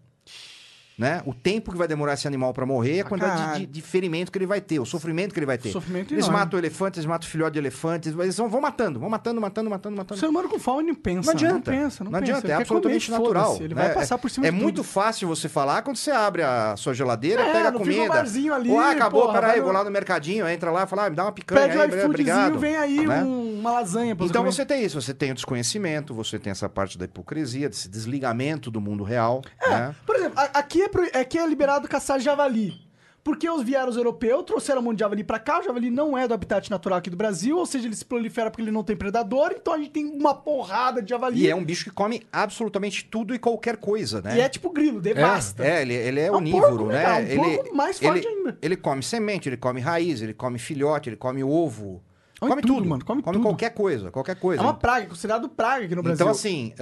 Né? 1.00 1.22
O 1.26 1.34
tempo 1.34 1.72
que 1.72 1.78
vai 1.78 1.88
demorar 1.88 2.14
esse 2.16 2.28
animal 2.28 2.54
pra 2.54 2.66
morrer, 2.66 3.00
a 3.00 3.04
Pra 3.06 3.10
quantidade 3.18 3.54
de, 3.54 3.66
de- 3.66 3.72
de 3.72 3.82
ferimento 3.82 4.30
que 4.32 4.38
ele 4.38 4.46
vai 4.46 4.60
ter, 4.60 4.80
o 4.82 4.86
sofrimento 4.86 5.34
que 5.34 5.40
ele 5.40 5.46
vai 5.46 5.58
ter. 5.58 5.72
Sofrimento 5.72 6.14
eles 6.14 6.26
enorme. 6.26 6.40
matam 6.44 6.58
o 6.58 6.62
elefante, 6.62 7.00
eles 7.00 7.06
matam 7.06 7.26
o 7.26 7.32
filhote 7.32 7.54
de 7.54 7.60
elefante, 7.60 8.10
eles 8.10 8.36
vão, 8.36 8.50
vão 8.50 8.60
matando, 8.60 9.00
vão 9.00 9.10
matando, 9.10 9.40
matando, 9.40 9.70
matando, 9.70 9.96
O 9.96 9.98
matando. 9.98 10.20
ser 10.20 10.28
humano 10.28 10.50
com 10.50 10.60
fome 10.60 10.84
não 10.84 10.96
pensa. 10.96 11.28
Não 11.28 11.34
adianta. 11.34 11.54
Não 11.56 11.62
pensa, 11.62 12.04
não, 12.04 12.12
pensa. 12.12 12.24
adianta, 12.24 12.48
é 12.50 12.54
absolutamente 12.54 13.06
comer, 13.10 13.18
natural. 13.20 13.56
Ele 13.62 13.74
né? 13.74 13.82
vai 13.86 13.94
passar 13.94 14.18
por 14.18 14.30
cima 14.30 14.46
É 14.48 14.52
de 14.52 14.58
muito 14.58 14.76
tudo. 14.78 14.84
fácil 14.88 15.28
você 15.30 15.48
falar 15.48 15.84
quando 15.84 15.96
você 15.96 16.12
abre 16.12 16.44
a 16.44 16.76
sua 16.76 16.94
geladeira, 16.94 17.44
É, 17.44 17.52
pega 17.54 17.70
a 17.70 17.72
comida. 17.72 18.08
barzinho 18.10 18.54
ali, 18.54 18.70
Ou, 18.70 18.78
ah, 18.80 18.92
acabou, 18.92 19.22
porra, 19.28 19.40
peraí, 19.40 19.62
vou 19.62 19.72
lá 19.72 19.86
no 19.86 19.90
mercadinho, 19.92 20.48
entra 20.50 20.70
lá 20.70 20.84
e 20.84 20.88
fala, 20.88 21.06
ah, 21.06 21.10
me 21.10 21.16
dá 21.16 21.24
uma 21.24 21.32
picanha 21.32 21.62
Pede 21.62 21.78
o 21.78 21.82
aí, 21.82 21.88
iFoodzinho, 21.88 22.10
obrigado. 22.10 22.60
vem 22.60 22.76
aí 22.76 23.08
né? 23.08 23.24
um- 23.24 23.60
uma 23.60 23.72
lasanha 23.72 24.16
pra 24.18 24.26
Então 24.26 24.44
você 24.44 24.66
tem 24.66 24.84
isso, 24.84 25.02
você 25.02 25.14
tem 25.14 25.32
o 25.32 25.34
desconhecimento, 25.34 26.14
você 26.14 26.38
tem 26.38 26.52
essa 26.52 26.68
parte 26.68 26.98
da 26.98 27.06
hipocrisia, 27.06 27.70
desse 27.70 27.88
desligamento 27.88 28.70
do 28.70 28.82
mundo 28.82 29.04
real, 29.04 29.42
né? 29.62 29.96
Por 30.06 30.16
exemplo, 30.16 30.38
a- 30.40 30.60
aqui 30.60 30.82
é, 30.82 30.89
pro- 30.90 31.10
aqui 31.14 31.38
é 31.38 31.48
liberado 31.48 31.88
caçar 31.88 32.20
javali. 32.20 32.88
Porque 33.22 33.50
os 33.50 33.62
vieram 33.62 33.90
os 33.90 33.98
europeus, 33.98 34.44
trouxeram 34.46 34.80
um 34.80 34.84
monte 34.86 34.96
de 34.96 35.00
javali 35.02 35.24
pra 35.26 35.38
cá, 35.38 35.60
o 35.60 35.64
javali 35.64 35.92
não 35.92 36.18
é 36.18 36.26
do 36.26 36.34
habitat 36.34 36.70
natural 36.72 36.98
aqui 37.00 37.10
do 37.10 37.18
Brasil, 37.18 37.58
ou 37.58 37.66
seja, 37.66 37.86
ele 37.86 37.96
se 37.96 38.06
prolifera 38.06 38.50
porque 38.50 38.62
ele 38.64 38.72
não 38.72 38.82
tem 38.82 38.96
predador, 38.96 39.52
então 39.56 39.74
a 39.74 39.78
gente 39.78 39.92
tem 39.92 40.06
uma 40.06 40.34
porrada 40.34 41.02
de 41.02 41.10
javali. 41.10 41.42
E 41.42 41.50
é 41.50 41.54
um 41.54 41.64
bicho 41.64 41.84
que 41.84 41.92
come 41.92 42.26
absolutamente 42.32 43.04
tudo 43.06 43.36
e 43.36 43.38
qualquer 43.38 43.76
coisa, 43.76 44.22
né? 44.22 44.38
E 44.38 44.42
é 44.42 44.48
tipo 44.48 44.70
grilo, 44.72 45.02
devasta. 45.02 45.64
É, 45.66 45.82
ele, 45.82 45.94
ele 45.94 46.20
é, 46.22 46.26
É 46.28 46.32
um 46.32 46.36
onívoro, 46.38 46.70
porco 46.78 46.86
né? 46.88 46.98
legal, 46.98 47.18
um 47.20 47.26
ele, 47.46 47.58
porco 47.58 47.76
mais 47.76 48.00
forte 48.00 48.26
ele, 48.26 48.28
ainda. 48.28 48.58
Ele 48.62 48.78
come 48.78 49.04
semente, 49.04 49.50
ele 49.50 49.58
come 49.58 49.82
raiz, 49.82 50.22
ele 50.22 50.34
come 50.34 50.58
filhote, 50.58 51.10
ele 51.10 51.18
come 51.18 51.44
ovo. 51.44 52.02
Come 52.40 52.52
come 52.52 52.62
tudo, 52.62 52.76
tudo, 52.76 52.90
mano, 52.90 53.04
come 53.06 53.22
tudo. 53.22 53.42
qualquer 53.42 53.74
coisa, 53.74 54.10
qualquer 54.12 54.38
coisa. 54.38 54.62
É 54.62 54.66
uma 54.66 54.74
praga, 54.74 55.06
é 55.06 55.10
considerado 55.10 55.50
praga 55.50 55.86
aqui 55.86 55.94
no 55.94 56.02
Brasil. 56.02 56.24
Então, 56.26 56.32
assim, 56.32 56.74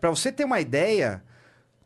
para 0.00 0.08
você 0.08 0.32
ter 0.32 0.44
uma 0.44 0.60
ideia, 0.60 1.22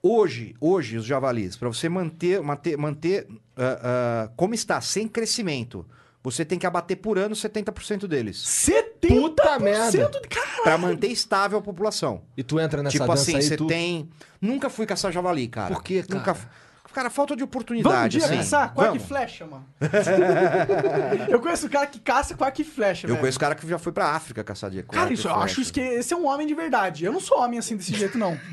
hoje, 0.02 0.54
hoje 0.60 0.96
os 0.96 1.04
javalis, 1.04 1.56
para 1.56 1.68
você 1.68 1.88
manter, 1.88 2.40
manter, 2.42 2.76
manter 2.76 3.26
ah, 3.56 3.80
ah, 3.82 4.30
como 4.36 4.54
está, 4.54 4.80
sem 4.80 5.08
crescimento, 5.08 5.86
você 6.22 6.44
tem 6.44 6.58
que 6.58 6.66
abater 6.66 6.96
por 6.96 7.18
ano 7.18 7.34
70% 7.34 8.06
deles. 8.06 8.36
70% 8.38 9.08
Puta 9.08 9.58
merda. 9.58 10.08
de 10.08 10.28
caralho. 10.28 10.62
Para 10.62 10.78
manter 10.78 11.08
estável 11.08 11.58
a 11.58 11.62
população. 11.62 12.22
E 12.36 12.42
tu 12.42 12.58
entra 12.58 12.82
nessa 12.82 12.92
tipo 12.92 13.06
dança 13.06 13.22
assim, 13.22 13.36
aí, 13.36 13.42
você 13.42 13.56
tu... 13.56 13.66
tem. 13.66 14.08
Nunca 14.40 14.68
fui 14.68 14.86
caçar 14.86 15.12
javali, 15.12 15.48
cara. 15.48 15.74
Por 15.74 15.82
quê, 15.82 16.02
cara? 16.02 16.18
Nunca... 16.18 16.50
Cara, 16.92 17.10
falta 17.10 17.36
de 17.36 17.40
Vamos 17.42 17.54
um 17.54 17.58
oportunidade. 17.58 18.16
dia 18.18 18.26
assim. 18.26 18.36
caçar? 18.38 18.72
Com 18.74 18.80
arco 18.80 18.96
e 18.96 18.98
Vamos. 18.98 19.08
flecha, 19.08 19.46
mano. 19.46 19.64
eu 21.28 21.38
conheço 21.40 21.66
um 21.66 21.68
cara 21.68 21.86
que 21.86 22.00
caça 22.00 22.34
com 22.34 22.42
arco 22.44 22.60
e 22.60 22.64
flecha, 22.64 23.06
Eu 23.06 23.10
velho. 23.10 23.20
conheço 23.20 23.38
cara 23.38 23.54
que 23.54 23.68
já 23.68 23.78
foi 23.78 23.92
pra 23.92 24.06
África 24.12 24.42
caçar 24.42 24.68
de 24.70 24.82
com 24.82 24.94
Cara, 24.96 25.10
e 25.10 25.14
isso, 25.14 25.28
eu 25.28 25.34
acho 25.36 25.60
isso 25.60 25.72
que 25.72 25.80
esse 25.80 26.12
é 26.12 26.16
um 26.16 26.26
homem 26.26 26.46
de 26.46 26.54
verdade. 26.54 27.04
Eu 27.04 27.12
não 27.12 27.20
sou 27.20 27.38
homem 27.40 27.58
assim 27.58 27.76
desse 27.76 27.94
jeito, 27.94 28.18
não. 28.18 28.36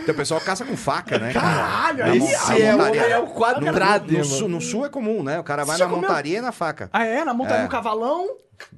Então, 0.00 0.14
o 0.14 0.16
pessoal 0.16 0.40
caça 0.40 0.64
com 0.64 0.76
faca, 0.76 1.18
né? 1.18 1.32
Caralho, 1.32 2.04
aí 2.04 2.16
Esse 2.18 2.62
é 2.62 2.74
o, 2.74 2.78
montaria. 2.78 3.00
é 3.02 3.18
o 3.18 3.26
quadrado, 3.26 4.06
No, 4.06 4.12
no, 4.12 4.18
mano. 4.24 4.24
sul, 4.24 4.48
no 4.48 4.60
sul 4.60 4.86
é 4.86 4.88
comum, 4.88 5.22
né? 5.22 5.38
O 5.38 5.44
cara 5.44 5.64
vai 5.64 5.76
Você 5.76 5.82
na 5.82 5.88
já 5.88 5.94
comeu? 5.94 6.08
montaria 6.08 6.38
e 6.38 6.40
na 6.40 6.52
faca. 6.52 6.88
Ah, 6.92 7.04
é? 7.04 7.24
Na 7.24 7.34
montanha 7.34 7.60
É. 7.60 7.62
do 7.64 7.68
cavalão, 7.68 8.26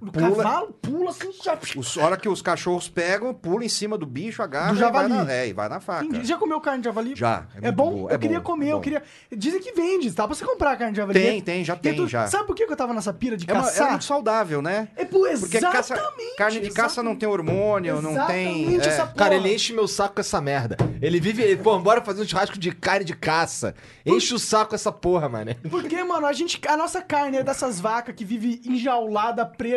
no 0.01 0.13
Pula. 0.13 0.37
cavalo, 0.45 0.73
pula 0.81 1.11
assim, 1.11 1.31
já... 1.43 1.59
Os, 1.77 1.97
a 1.99 2.05
hora 2.05 2.17
que 2.17 2.29
os 2.29 2.41
cachorros 2.43 2.89
pegam, 2.89 3.33
pula 3.35 3.65
em 3.65 3.69
cima 3.69 3.97
do 3.99 4.07
bicho, 4.07 4.43
agarra 4.43 4.73
Do 4.73 4.79
e 4.79 4.81
vai 4.81 4.89
javali. 4.93 5.13
na, 5.27 5.33
é, 5.33 5.49
e 5.49 5.53
vai 5.53 5.69
na 5.69 5.81
faca. 5.81 6.05
Entendi. 6.05 6.27
Já 6.27 6.37
comeu 6.37 6.61
carne 6.61 6.81
de 6.81 6.85
javali? 6.87 7.15
Já, 7.17 7.47
é 7.63 7.69
É, 7.69 7.73
bom? 7.73 7.91
boa, 7.91 8.11
eu 8.11 8.15
é 8.15 8.19
queria 8.19 8.39
bom, 8.41 8.45
comer, 8.47 8.69
é 8.69 8.73
eu 8.73 8.81
queria... 8.81 9.03
Dizem 9.35 9.61
que 9.61 9.73
vende, 9.73 10.11
dá 10.11 10.27
pra 10.27 10.35
você 10.37 10.45
comprar 10.45 10.77
carne 10.77 10.93
de 10.93 10.99
javali. 10.99 11.19
Tem, 11.21 11.41
tem, 11.41 11.65
já 11.65 11.77
tem, 11.77 11.95
tu- 11.97 12.09
já. 12.09 12.27
Sabe 12.27 12.47
por 12.47 12.55
que 12.57 12.65
eu 12.65 12.77
tava 12.77 12.93
nessa 12.95 13.13
pira 13.13 13.37
de 13.37 13.49
É, 13.49 13.53
uma- 13.53 13.63
é 13.63 13.65
caçar? 13.67 13.91
muito 13.91 14.05
saudável, 14.05 14.61
né? 14.63 14.89
É 14.97 15.05
por 15.05 15.29
Porque 15.39 15.57
exatamente. 15.59 15.89
caça, 15.89 16.13
carne 16.37 16.61
de 16.61 16.71
caça 16.71 17.03
não 17.03 17.15
tem 17.17 17.29
hormônio, 17.29 18.01
não 18.03 18.27
tem. 18.27 18.47
Exatamente 18.75 18.89
é. 18.89 18.91
essa 18.93 19.03
porra. 19.07 19.15
Cara, 19.17 19.35
ele 19.35 19.55
enche 19.55 19.73
meu 19.73 19.87
saco 19.89 20.15
com 20.15 20.21
essa 20.21 20.41
merda. 20.41 20.77
Ele 21.01 21.21
vive, 21.21 21.43
ele, 21.43 21.57
pô, 21.63 21.79
bora 21.79 22.01
fazer 22.03 22.23
um 22.23 22.27
churrasco 22.29 22.59
de 22.59 22.73
carne 22.73 23.05
de 23.05 23.15
caça. 23.15 23.75
Enche 24.05 24.35
o 24.35 24.39
saco 24.39 24.71
com 24.71 24.75
essa 24.75 24.93
porra, 24.93 25.29
mano. 25.29 25.55
Porque, 25.71 26.03
mano, 26.05 26.27
a 26.27 26.33
gente, 26.33 26.61
a 26.67 26.77
nossa 26.77 27.01
carne 27.03 27.39
é 27.39 27.43
dessas 27.43 27.81
vacas 27.81 28.15
que 28.15 28.25
vive 28.25 28.61
enjaulada, 28.65 29.45
presa, 29.47 29.70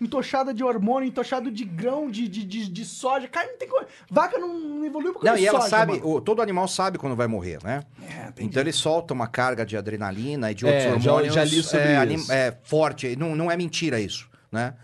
entochada 0.00 0.52
de 0.54 0.62
hormônio, 0.64 1.08
entochada 1.08 1.50
de 1.50 1.64
grão, 1.64 2.10
de, 2.10 2.26
de, 2.28 2.44
de, 2.44 2.68
de 2.68 2.84
soja. 2.84 3.26
Carne 3.28 3.52
não 3.52 3.58
tem 3.58 3.68
coisa. 3.68 3.86
Vaca 4.10 4.38
não, 4.38 4.58
não 4.60 4.84
evoluiu 4.84 5.12
por 5.12 5.20
causa 5.22 5.36
Não, 5.36 5.42
e 5.42 5.46
ela 5.46 5.60
soja, 5.60 5.70
sabe, 5.70 6.00
o- 6.02 6.20
todo 6.20 6.40
animal 6.42 6.66
sabe 6.68 6.98
quando 6.98 7.14
vai 7.16 7.26
morrer, 7.26 7.58
né? 7.62 7.82
É. 8.02 8.32
Então 8.40 8.60
ele 8.62 8.72
solta 8.72 9.12
uma 9.14 9.26
carga 9.26 9.64
de 9.66 9.76
adrenalina 9.76 10.50
e 10.50 10.54
de 10.54 10.66
É, 10.66 10.86
outros 10.88 11.02
já- 11.04 11.10
hormônios. 11.12 11.34
já 11.34 11.44
li 11.44 11.62
sobre 11.62 11.88
é, 11.88 11.96
anim- 11.96 12.14
isso. 12.16 12.32
é, 12.32 12.56
forte, 12.64 13.16
não, 13.16 13.34
não 13.36 13.50
é 13.50 13.56
mentira 13.56 13.98
isso, 14.00 14.28
né? 14.52 14.74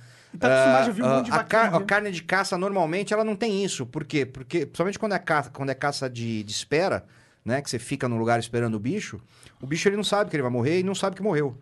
Já 0.41 0.89
viu 0.91 1.05
um 1.05 1.09
Ah, 1.09 1.17
monte 1.17 1.27
de 1.27 1.33
a, 1.33 1.43
car- 1.43 1.67
a 1.67 1.71
morrer. 1.73 1.85
carne 1.87 2.13
de 2.13 2.23
caça, 2.23 2.57
normalmente, 2.57 3.13
ela 3.13 3.25
não 3.25 3.35
tem 3.35 3.65
isso. 3.65 3.85
Por 3.85 4.05
quê? 4.05 4.25
Porque, 4.25 4.61
principalmente 4.61 4.97
quando 4.99 5.13
é 5.15 5.19
caça, 5.19 5.51
quando 5.51 5.71
é 5.71 5.75
caça 5.75 6.09
de, 6.09 6.45
de 6.45 6.53
espera, 6.53 7.05
né? 7.45 7.61
Que 7.61 7.69
você 7.69 7.81
fica 7.81 8.09
num 8.09 8.17
lugar 8.17 8.39
esperando 8.39 8.75
o 8.75 8.79
bicho, 8.79 9.21
o 9.61 9.67
bicho 9.67 9.89
ele 9.89 9.97
não 9.97 10.05
sabe 10.05 10.31
que 10.31 10.37
ele 10.37 10.43
vai 10.45 10.53
morrer 10.53 10.79
e 10.79 10.83
não 10.85 10.95
sabe 10.95 11.17
que 11.17 11.23
morreu. 11.23 11.57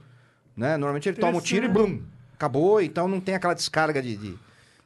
Né? 0.55 0.77
Normalmente 0.77 1.09
ele 1.09 1.17
toma 1.17 1.39
um 1.39 1.41
tiro 1.41 1.65
e 1.65 1.69
blum, 1.69 2.03
acabou. 2.39 2.81
Então 2.81 3.09
não 3.09 3.21
tem 3.21 3.35
aquela 3.35 3.55
descarga 3.55 4.01
de, 4.01 4.17
de, 4.17 4.39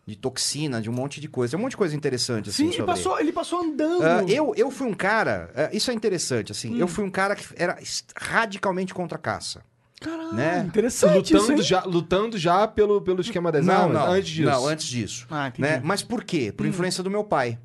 de 0.06 0.16
toxina, 0.16 0.80
de 0.80 0.88
um 0.90 0.92
monte 0.92 1.20
de 1.20 1.28
coisa. 1.28 1.52
Tem 1.52 1.60
um 1.60 1.62
monte 1.62 1.72
de 1.72 1.76
coisa 1.76 1.94
interessante, 1.94 2.48
assim, 2.48 2.64
Sim, 2.64 2.68
ele 2.68 2.76
sobre... 2.78 2.86
passou, 2.92 3.20
ele 3.20 3.32
passou 3.32 3.60
andando. 3.62 4.02
Ah, 4.02 4.24
eu, 4.26 4.52
eu 4.56 4.70
fui 4.70 4.86
um 4.88 4.94
cara, 4.94 5.50
ah, 5.54 5.68
isso 5.72 5.90
é 5.90 5.94
interessante, 5.94 6.50
assim, 6.50 6.74
Hum. 6.74 6.78
eu 6.78 6.88
fui 6.88 7.04
um 7.04 7.10
cara 7.10 7.36
que 7.36 7.44
era 7.56 7.78
radicalmente 8.16 8.92
contra 8.94 9.16
a 9.16 9.20
caça. 9.20 9.62
Caralho, 10.00 10.32
né? 10.34 10.64
interessante 10.66 11.32
isso, 11.32 11.42
Lutando 11.42 11.60
hein? 11.60 11.62
já, 11.62 11.84
lutando 11.84 12.36
já 12.38 12.66
pelo, 12.66 13.00
pelo 13.00 13.20
esquema 13.20 13.52
das 13.52 13.68
armas, 13.68 14.08
antes 14.08 14.30
disso. 14.30 14.50
Não, 14.50 14.66
antes 14.66 14.86
disso. 14.88 15.26
Ah, 15.30 15.52
né? 15.56 15.80
Mas 15.84 16.02
por 16.02 16.24
quê? 16.24 16.50
Hum. 16.52 16.56
Por 16.56 16.66
influência 16.66 17.04
do 17.04 17.10
meu 17.10 17.22
pai. 17.22 17.56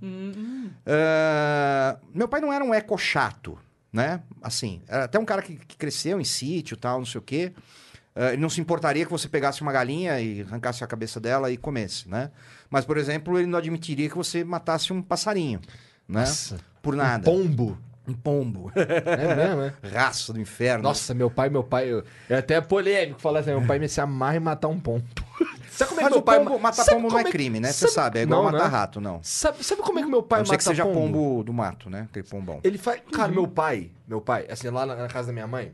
Ah, 0.85 1.97
meu 2.13 2.27
pai 2.27 2.39
não 2.39 2.53
era 2.53 2.63
um 2.63 2.73
eco 2.73 2.97
chato, 2.97 3.57
né? 3.91 4.21
Assim, 4.41 4.81
era 4.87 5.05
até 5.05 5.17
um 5.17 5.25
cara 5.25 5.41
que, 5.41 5.55
que 5.55 5.75
cresceu 5.77 6.19
em 6.21 6.23
sítio 6.23 6.75
e 6.75 6.77
tal, 6.77 6.99
não 6.99 7.05
sei 7.05 7.19
o 7.19 7.23
quê. 7.23 7.53
Ele 8.33 8.41
não 8.41 8.49
se 8.49 8.59
importaria 8.61 9.05
que 9.05 9.11
você 9.11 9.27
pegasse 9.27 9.61
uma 9.61 9.71
galinha 9.71 10.19
e 10.19 10.41
arrancasse 10.41 10.83
a 10.83 10.87
cabeça 10.87 11.19
dela 11.19 11.51
e 11.51 11.57
comesse, 11.57 12.09
né? 12.09 12.31
Mas, 12.69 12.83
por 12.85 12.97
exemplo, 12.97 13.37
ele 13.37 13.47
não 13.47 13.59
admitiria 13.59 14.09
que 14.09 14.15
você 14.17 14.43
matasse 14.43 14.91
um 14.91 15.01
passarinho, 15.01 15.59
né? 16.07 16.21
Nossa, 16.21 16.57
Por 16.81 16.95
nada. 16.95 17.23
Pombo. 17.23 17.77
Um 18.07 18.13
pombo. 18.13 18.71
É 18.73 19.35
mesmo, 19.35 19.61
é? 19.63 19.73
Raça 19.93 20.31
do 20.31 20.39
inferno. 20.39 20.83
Nossa, 20.83 21.13
meu 21.13 21.29
pai, 21.29 21.49
meu 21.49 21.61
pai. 21.63 21.91
eu- 21.91 22.03
É 22.29 22.35
até 22.37 22.61
polêmico 22.61 23.19
falar 23.19 23.39
assim, 23.41 23.49
meu 23.51 23.65
pai 23.67 23.79
me 23.79 23.89
se 23.89 23.99
amarra 23.99 24.37
em 24.37 24.39
matar 24.39 24.69
um 24.69 24.79
pombo. 24.79 25.03
Sabe 25.69 25.89
como 25.89 25.99
é 26.01 26.03
Mas 26.05 26.13
que 26.13 26.15
meu 26.15 26.21
o 26.21 26.25
pai... 26.25 26.39
pombo, 26.39 26.57
matar 26.59 26.83
sabe 26.85 26.97
pombo 27.01 27.09
não 27.13 27.19
é 27.19 27.23
que- 27.25 27.31
crime, 27.31 27.59
né? 27.59 27.67
Você 27.71 27.79
sabe- 27.87 27.93
sabe, 27.93 28.19
é 28.19 28.21
igual 28.23 28.43
Não, 28.43 28.51
matar 28.51 28.63
né? 28.63 28.69
rato, 28.77 28.99
não. 29.01 29.19
Sabe, 29.21 29.63
sabe 29.63 29.81
como 29.83 29.99
é 29.99 30.01
que 30.03 30.09
meu 30.09 30.23
pai 30.23 30.39
mata 30.39 30.57
que 30.57 30.63
seja 30.63 30.83
pombo? 30.85 30.99
pombo 31.19 31.43
do 31.43 31.53
mato, 31.53 31.87
né? 31.89 32.07
Aquele 32.09 32.25
pombão. 32.25 32.61
Ele 32.63 32.77
faz. 32.79 32.99
Cara, 33.13 33.31
meu 33.31 33.47
pai, 33.47 33.91
meu 34.07 34.19
pai, 34.21 34.47
assim, 34.49 34.69
lá 34.69 34.85
na, 34.87 34.95
na 34.95 35.07
casa 35.07 35.27
da 35.27 35.33
minha 35.33 35.45
mãe, 35.45 35.71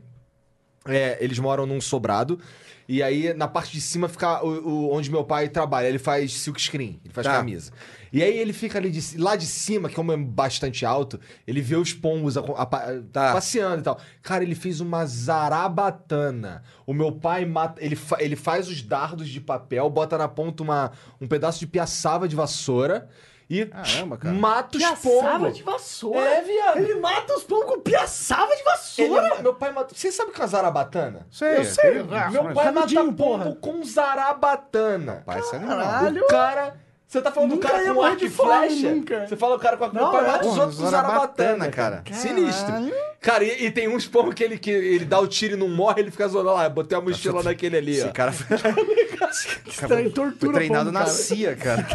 é, 0.86 1.16
eles 1.20 1.38
moram 1.38 1.66
num 1.66 1.80
sobrado. 1.80 2.38
E 2.86 3.02
aí, 3.02 3.32
na 3.32 3.48
parte 3.48 3.72
de 3.72 3.80
cima 3.80 4.08
fica 4.08 4.44
o, 4.44 4.48
o- 4.68 4.92
onde 4.94 5.10
meu 5.10 5.24
pai 5.24 5.48
trabalha. 5.48 5.86
Ele 5.88 5.98
faz 5.98 6.34
silk 6.34 6.60
screen, 6.60 7.00
ele 7.02 7.14
faz 7.14 7.26
Tá. 7.26 7.32
camisa. 7.32 7.72
E 8.12 8.22
aí 8.22 8.36
ele 8.38 8.52
fica 8.52 8.78
ali 8.78 8.90
de, 8.90 9.16
lá 9.18 9.36
de 9.36 9.46
cima, 9.46 9.88
que 9.88 9.94
como 9.94 10.12
é 10.12 10.16
bastante 10.18 10.84
alto, 10.84 11.18
ele 11.46 11.62
vê 11.62 11.76
os 11.76 11.94
pombos 11.94 12.36
aco- 12.36 12.52
apa- 12.56 13.02
Tá. 13.10 13.32
passeando 13.32 13.80
e 13.80 13.82
tal. 13.82 13.98
Cara, 14.22 14.44
ele 14.44 14.54
fez 14.54 14.80
uma 14.80 15.06
zarabatana. 15.06 16.62
O 16.86 16.92
meu 16.92 17.10
pai 17.12 17.44
mata. 17.44 17.82
Ele, 17.82 17.96
fa- 17.96 18.18
ele 18.20 18.36
faz 18.36 18.68
os 18.68 18.82
dardos 18.82 19.28
de 19.28 19.40
papel, 19.40 19.88
bota 19.90 20.18
na 20.18 20.28
ponta 20.28 20.62
uma, 20.62 20.92
um 21.20 21.26
pedaço 21.26 21.58
de 21.60 21.66
piaçava 21.66 22.28
de 22.28 22.36
vassoura 22.36 23.08
e 23.48 23.66
Caramba, 23.66 24.16
cara. 24.16 24.34
mata 24.34 24.76
os 24.76 24.82
Piaçava 24.82 25.38
pombos. 25.38 25.56
de 25.56 25.62
vassoura. 25.62 26.20
É, 26.20 26.40
viado. 26.42 26.76
Ele 26.78 26.94
mata 26.96 27.34
os 27.36 27.44
pombos 27.44 27.66
com 27.66 27.80
piaçava 27.80 28.46
de 28.48 28.52
Ele- 28.54 28.64
vassoura. 28.64 29.42
meu 29.42 29.54
pai 29.54 29.70
matou. 29.72 29.96
Você 29.96 30.10
sabe 30.10 30.30
o 30.30 30.34
que 30.34 30.42
é 30.42 30.46
zarabatana? 30.46 31.26
Sei, 31.30 31.58
Eu 31.58 31.64
sei, 31.64 31.98
ah, 32.12 32.30
Meu 32.30 32.52
pai 32.54 32.70
mata 32.72 33.04
pombo 33.16 33.54
com 33.56 33.82
zarabatana. 33.84 35.22
Pai, 35.26 35.40
isso 35.40 35.54
é 35.54 35.58
animal. 35.58 35.76
Caralho. 35.78 36.22
O 36.22 36.26
cara. 36.26 36.76
Você 37.06 37.20
tá 37.22 37.30
falando 37.30 37.50
Nunca 37.50 37.68
do 37.68 37.72
cara 37.72 37.94
com 37.94 38.02
arco 38.02 38.16
de 38.16 38.24
e 38.26 38.30
flecha? 38.30 38.90
nunca. 38.90 39.26
Você 39.28 39.36
fala 39.36 39.54
o 39.54 39.58
cara 39.58 39.76
com 39.76 39.84
arco 39.84 39.96
pai 39.96 40.24
é. 40.24 40.26
mata 40.26 40.40
os 40.40 40.46
Porra, 40.48 40.60
outros 40.62 40.80
com 40.80 40.90
zarabatana, 40.90 41.68
cara. 41.70 42.02
cara. 42.04 42.18
Sinistro. 42.18 42.74
Cara, 43.20 43.44
e, 43.44 43.66
e 43.66 43.70
tem 43.70 43.88
uns 43.88 44.06
pombos 44.06 44.34
que 44.34 44.42
ele, 44.44 44.58
que 44.58 44.70
ele 44.70 45.04
dá 45.04 45.18
o 45.20 45.26
tiro 45.26 45.54
e 45.54 45.56
não 45.56 45.68
morre, 45.68 46.00
ele 46.02 46.10
fica 46.10 46.26
zoando 46.28 46.52
lá. 46.52 46.68
Botei 46.68 46.98
a 46.98 47.00
mochila 47.00 47.42
naquele 47.42 47.76
ali, 47.78 47.92
Esse 47.96 48.08
ó. 48.08 48.12
cara 48.12 48.32
foi, 48.32 48.56
Estranho, 49.66 50.10
tortura 50.10 50.52
foi 50.52 50.54
treinado 50.60 50.86
pombo, 50.86 50.92
na 50.92 51.00
cara. 51.04 51.10
CIA, 51.12 51.56
cara. 51.56 51.86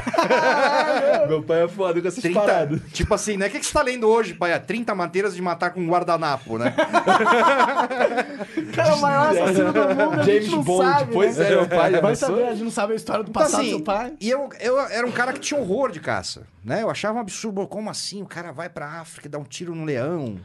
Meu 1.27 1.44
pai 1.44 1.64
é 1.64 1.68
foda 1.68 2.02
com 2.02 2.07
essas 2.07 2.22
30, 2.23 2.40
paradas. 2.40 2.80
tipo 2.94 3.14
assim, 3.14 3.38
né? 3.38 3.48
O 3.48 3.49
que, 3.52 3.60
que 3.60 3.65
você 3.65 3.73
tá 3.73 3.81
lendo 3.84 4.07
hoje, 4.07 4.34
pai? 4.34 4.53
É 4.53 4.60
30 4.60 4.95
maneiras 4.95 5.36
de 5.36 5.41
matar 5.41 5.72
com 5.72 5.81
um 5.81 5.88
guardanapo, 5.90 6.57
né? 6.57 6.73
cara, 8.76 8.95
o 8.95 9.02
maior 9.02 9.30
assassino 9.30 9.72
do 9.73 9.80
mundo, 9.81 10.23
James 10.23 10.48
Bond, 10.49 10.84
sabe, 10.91 11.14
pois 11.14 11.38
né? 11.38 11.45
é, 11.45 11.49
meu 11.52 11.68
pai 11.68 11.91
Vai 11.91 12.02
pensou? 12.11 12.30
saber, 12.30 12.44
a 12.48 12.52
gente 12.52 12.64
não 12.64 12.72
sabe 12.72 12.94
a 12.94 12.95
história 12.95 13.23
do 13.23 13.30
Então, 13.30 13.41
passado 13.41 13.57
do 13.57 13.61
assim, 13.61 13.69
seu 13.69 13.81
pai. 13.81 14.14
e 14.19 14.30
eu, 14.30 14.49
eu 14.60 14.80
era 14.99 15.07
um 15.07 15.11
cara 15.11 15.34
que 15.34 15.39
tinha 15.39 15.59
horror 15.59 15.91
de 15.91 15.99
caça, 15.99 16.45
né? 16.63 16.84
Eu 16.84 16.89
achava 16.89 17.17
um 17.17 17.21
absurdo, 17.21 17.65
como 17.67 17.89
assim? 17.89 18.21
O 18.21 18.26
cara 18.26 18.51
vai 18.51 18.69
pra 18.69 18.99
África 18.99 19.27
e 19.27 19.30
dá 19.30 19.38
um 19.39 19.43
tiro 19.43 19.73
no 19.73 19.84
leão. 19.85 20.39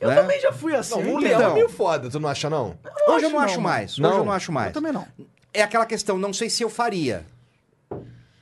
Eu 0.00 0.08
né? 0.08 0.16
também 0.16 0.40
já 0.40 0.52
fui 0.52 0.74
assim. 0.74 0.94
Não, 0.94 1.00
eu 1.02 1.14
um 1.14 1.20
entendo. 1.20 1.38
leão 1.38 1.50
é 1.50 1.54
meio 1.54 1.68
foda, 1.68 2.08
tu 2.10 2.18
não 2.18 2.28
acha, 2.28 2.48
não? 2.50 2.78
Hoje 3.08 3.26
eu 3.26 3.30
não 3.30 3.38
acho 3.38 3.46
acho 3.46 3.56
não, 3.56 3.62
mais. 3.62 3.92
Hoje 3.92 4.02
Não. 4.02 4.16
eu 4.18 4.24
não 4.24 4.32
acho 4.32 4.52
mais. 4.52 4.68
Eu 4.68 4.72
também 4.74 4.92
não. 4.92 5.06
É 5.52 5.62
aquela 5.62 5.84
questão, 5.86 6.16
não 6.18 6.32
sei 6.32 6.48
se 6.48 6.62
eu 6.62 6.70
faria. 6.70 7.24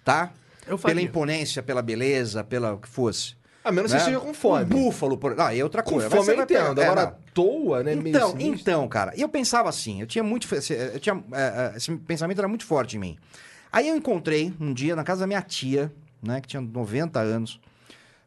Tá? 0.05 0.31
Eu 0.67 0.79
faria. 0.79 0.97
Pela 0.97 1.07
imponência, 1.09 1.63
pela 1.63 1.83
beleza, 1.83 2.45
pela 2.45 2.75
o 2.75 2.79
que 2.79 2.89
fosse. 2.89 3.37
A 3.65 3.73
menos 3.73 3.91
que 3.91 3.99
né? 3.99 4.05
você 4.05 4.11
esteja 4.11 4.25
com 4.25 4.33
fome. 4.33 4.65
Um 4.65 4.69
búfalo, 4.69 5.19
por... 5.19 5.39
Ah, 5.39 5.55
é 5.55 5.63
outra 5.63 5.83
Com 5.83 5.93
coisa. 5.93 6.09
fome 6.09 6.23
Você 6.25 6.33
eu 6.33 6.43
entendo. 6.43 6.81
é, 6.81 6.85
Agora, 6.87 7.07
não. 7.07 7.17
toa, 7.35 7.83
né? 7.83 7.93
Então, 7.93 8.35
então, 8.39 8.89
cara, 8.89 9.13
e 9.17 9.21
eu 9.21 9.29
pensava 9.29 9.69
assim, 9.69 10.01
eu 10.01 10.07
tinha 10.07 10.23
muito, 10.23 10.53
esse- 10.55 10.73
eu 10.73 11.01
tinha, 11.01 11.23
é, 11.33 11.73
é, 11.75 11.77
esse 11.77 11.95
pensamento 11.97 12.39
era 12.39 12.49
muito 12.49 12.65
forte 12.65 12.97
em 12.97 13.01
mim. 13.01 13.19
Aí 13.73 13.89
eu 13.89 13.97
encontrei 13.97 14.53
um 14.61 14.73
dia 14.73 14.97
na 14.97 15.05
casa 15.05 15.21
da 15.21 15.27
minha 15.27 15.43
tia, 15.43 15.93
né, 16.23 16.41
que 16.41 16.49
tinha 16.49 16.61
90 16.61 17.21
anos, 17.21 17.61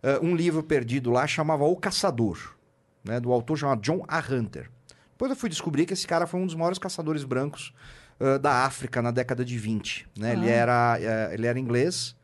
é, 0.03 0.19
um 0.19 0.35
livro 0.35 0.63
perdido 0.63 1.11
lá 1.11 1.25
chamava 1.27 1.63
O 1.65 1.75
Caçador, 1.75 2.55
né, 3.03 3.19
do 3.19 3.31
autor 3.31 3.57
chamado 3.57 3.81
John 3.81 4.03
A. 4.07 4.19
Hunter. 4.19 4.69
Depois 5.11 5.29
eu 5.31 5.35
fui 5.37 5.49
descobrir 5.49 5.85
que 5.85 5.93
esse 5.93 6.07
cara 6.07 6.25
foi 6.25 6.39
um 6.39 6.45
dos 6.45 6.55
maiores 6.55 6.79
caçadores 6.79 7.23
brancos 7.23 7.73
é, 8.19 8.39
da 8.39 8.65
África 8.65 9.01
na 9.01 9.11
década 9.11 9.43
de 9.45 9.57
20, 9.57 10.07
né? 10.17 10.33
Ele 10.33 10.49
era 10.49 10.97
é, 10.99 11.33
ele 11.33 11.45
era 11.45 11.59
inglês. 11.59 12.15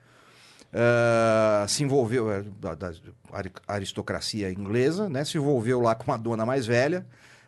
se 1.68 1.84
envolveu 1.84 2.44
da, 2.60 2.76
da 2.76 2.92
ari- 3.32 3.52
aristocracia 3.68 4.52
inglesa, 4.52 5.10
né? 5.10 5.24
Se 5.24 5.38
envolveu 5.38 5.82
lá 5.82 5.96
com 5.96 6.12
uma 6.12 6.18
dona 6.18 6.46
mais 6.46 6.66
velha, 6.66 7.06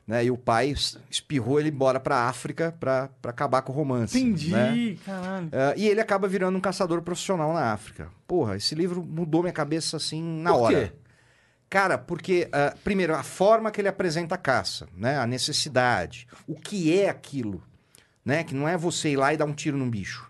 né? 0.10 0.26
E 0.26 0.32
o 0.32 0.38
pai 0.38 0.70
es- 0.72 0.98
espirrou 1.08 1.60
ele 1.60 1.70
embora 1.70 2.00
para 2.00 2.28
África 2.28 2.76
para 2.80 3.08
acabar 3.26 3.62
com 3.62 3.72
o 3.72 3.76
romance. 3.76 4.18
Entendi, 4.20 4.50
né? 4.50 4.98
caralho. 5.06 5.50
É, 5.52 5.74
e 5.78 5.88
ele 5.88 6.02
acaba 6.02 6.28
virando 6.28 6.58
um 6.58 6.62
caçador 6.62 7.04
profissional 7.04 7.54
na 7.54 7.72
África. 7.72 8.10
Porra, 8.28 8.58
esse 8.58 8.74
livro 8.74 9.04
mudou 9.04 9.44
minha 9.44 9.54
cabeça 9.54 9.98
assim 9.98 10.20
na 10.42 10.52
Por 10.52 10.62
hora. 10.62 10.88
quê? 10.88 10.94
Cara, 11.70 11.96
porque, 12.00 12.50
ah, 12.52 12.74
primeiro, 12.84 13.14
a 13.14 13.22
forma 13.22 13.70
que 13.70 13.80
ele 13.80 13.88
apresenta 13.88 14.34
a 14.34 14.38
caça, 14.40 14.88
né? 14.98 15.20
A 15.20 15.28
necessidade, 15.28 16.28
o 16.48 16.56
que 16.56 17.00
é 17.00 17.08
aquilo, 17.08 17.62
né? 18.26 18.44
Que 18.44 18.56
não 18.56 18.68
é 18.68 18.76
você 18.76 19.10
ir 19.12 19.18
lá 19.18 19.32
e 19.32 19.38
dar 19.38 19.46
um 19.46 19.54
tiro 19.54 19.78
num 19.78 19.88
bicho. 19.92 20.28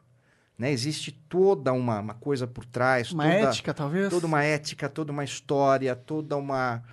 Né? 0.57 0.73
Existe 0.73 1.13
toda 1.29 1.71
uma, 1.71 2.01
uma 2.01 2.13
coisa 2.13 2.45
por 2.45 2.65
trás. 2.65 3.13
Uma 3.13 3.23
toda, 3.23 3.35
ética, 3.35 3.73
talvez? 3.73 4.09
Toda 4.09 4.27
uma 4.27 4.43
ética, 4.43 4.89
toda 4.89 5.13
uma 5.13 5.23
história, 5.23 5.95
toda 5.95 6.35
uma... 6.35 6.83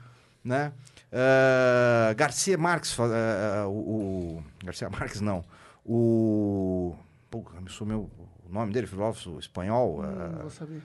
Né? 0.45 0.71
Ah, 1.13 2.13
Garcia 2.15 2.59
Marques, 2.59 2.97
ah, 3.01 3.67
o, 3.69 4.39
o- 4.39 4.45
Garcia 4.65 4.89
Marques 4.91 5.21
não, 5.21 5.45
o... 5.85 6.95
Pô, 7.31 7.45
me 7.61 7.71
sumiu 7.71 8.11
o 8.49 8.53
nome 8.53 8.73
dele, 8.73 8.87
filósofo 8.87 9.39
espanhol. 9.39 10.03
ah, 10.03 10.29
Não 10.33 10.41
vou 10.43 10.51
saber. 10.51 10.83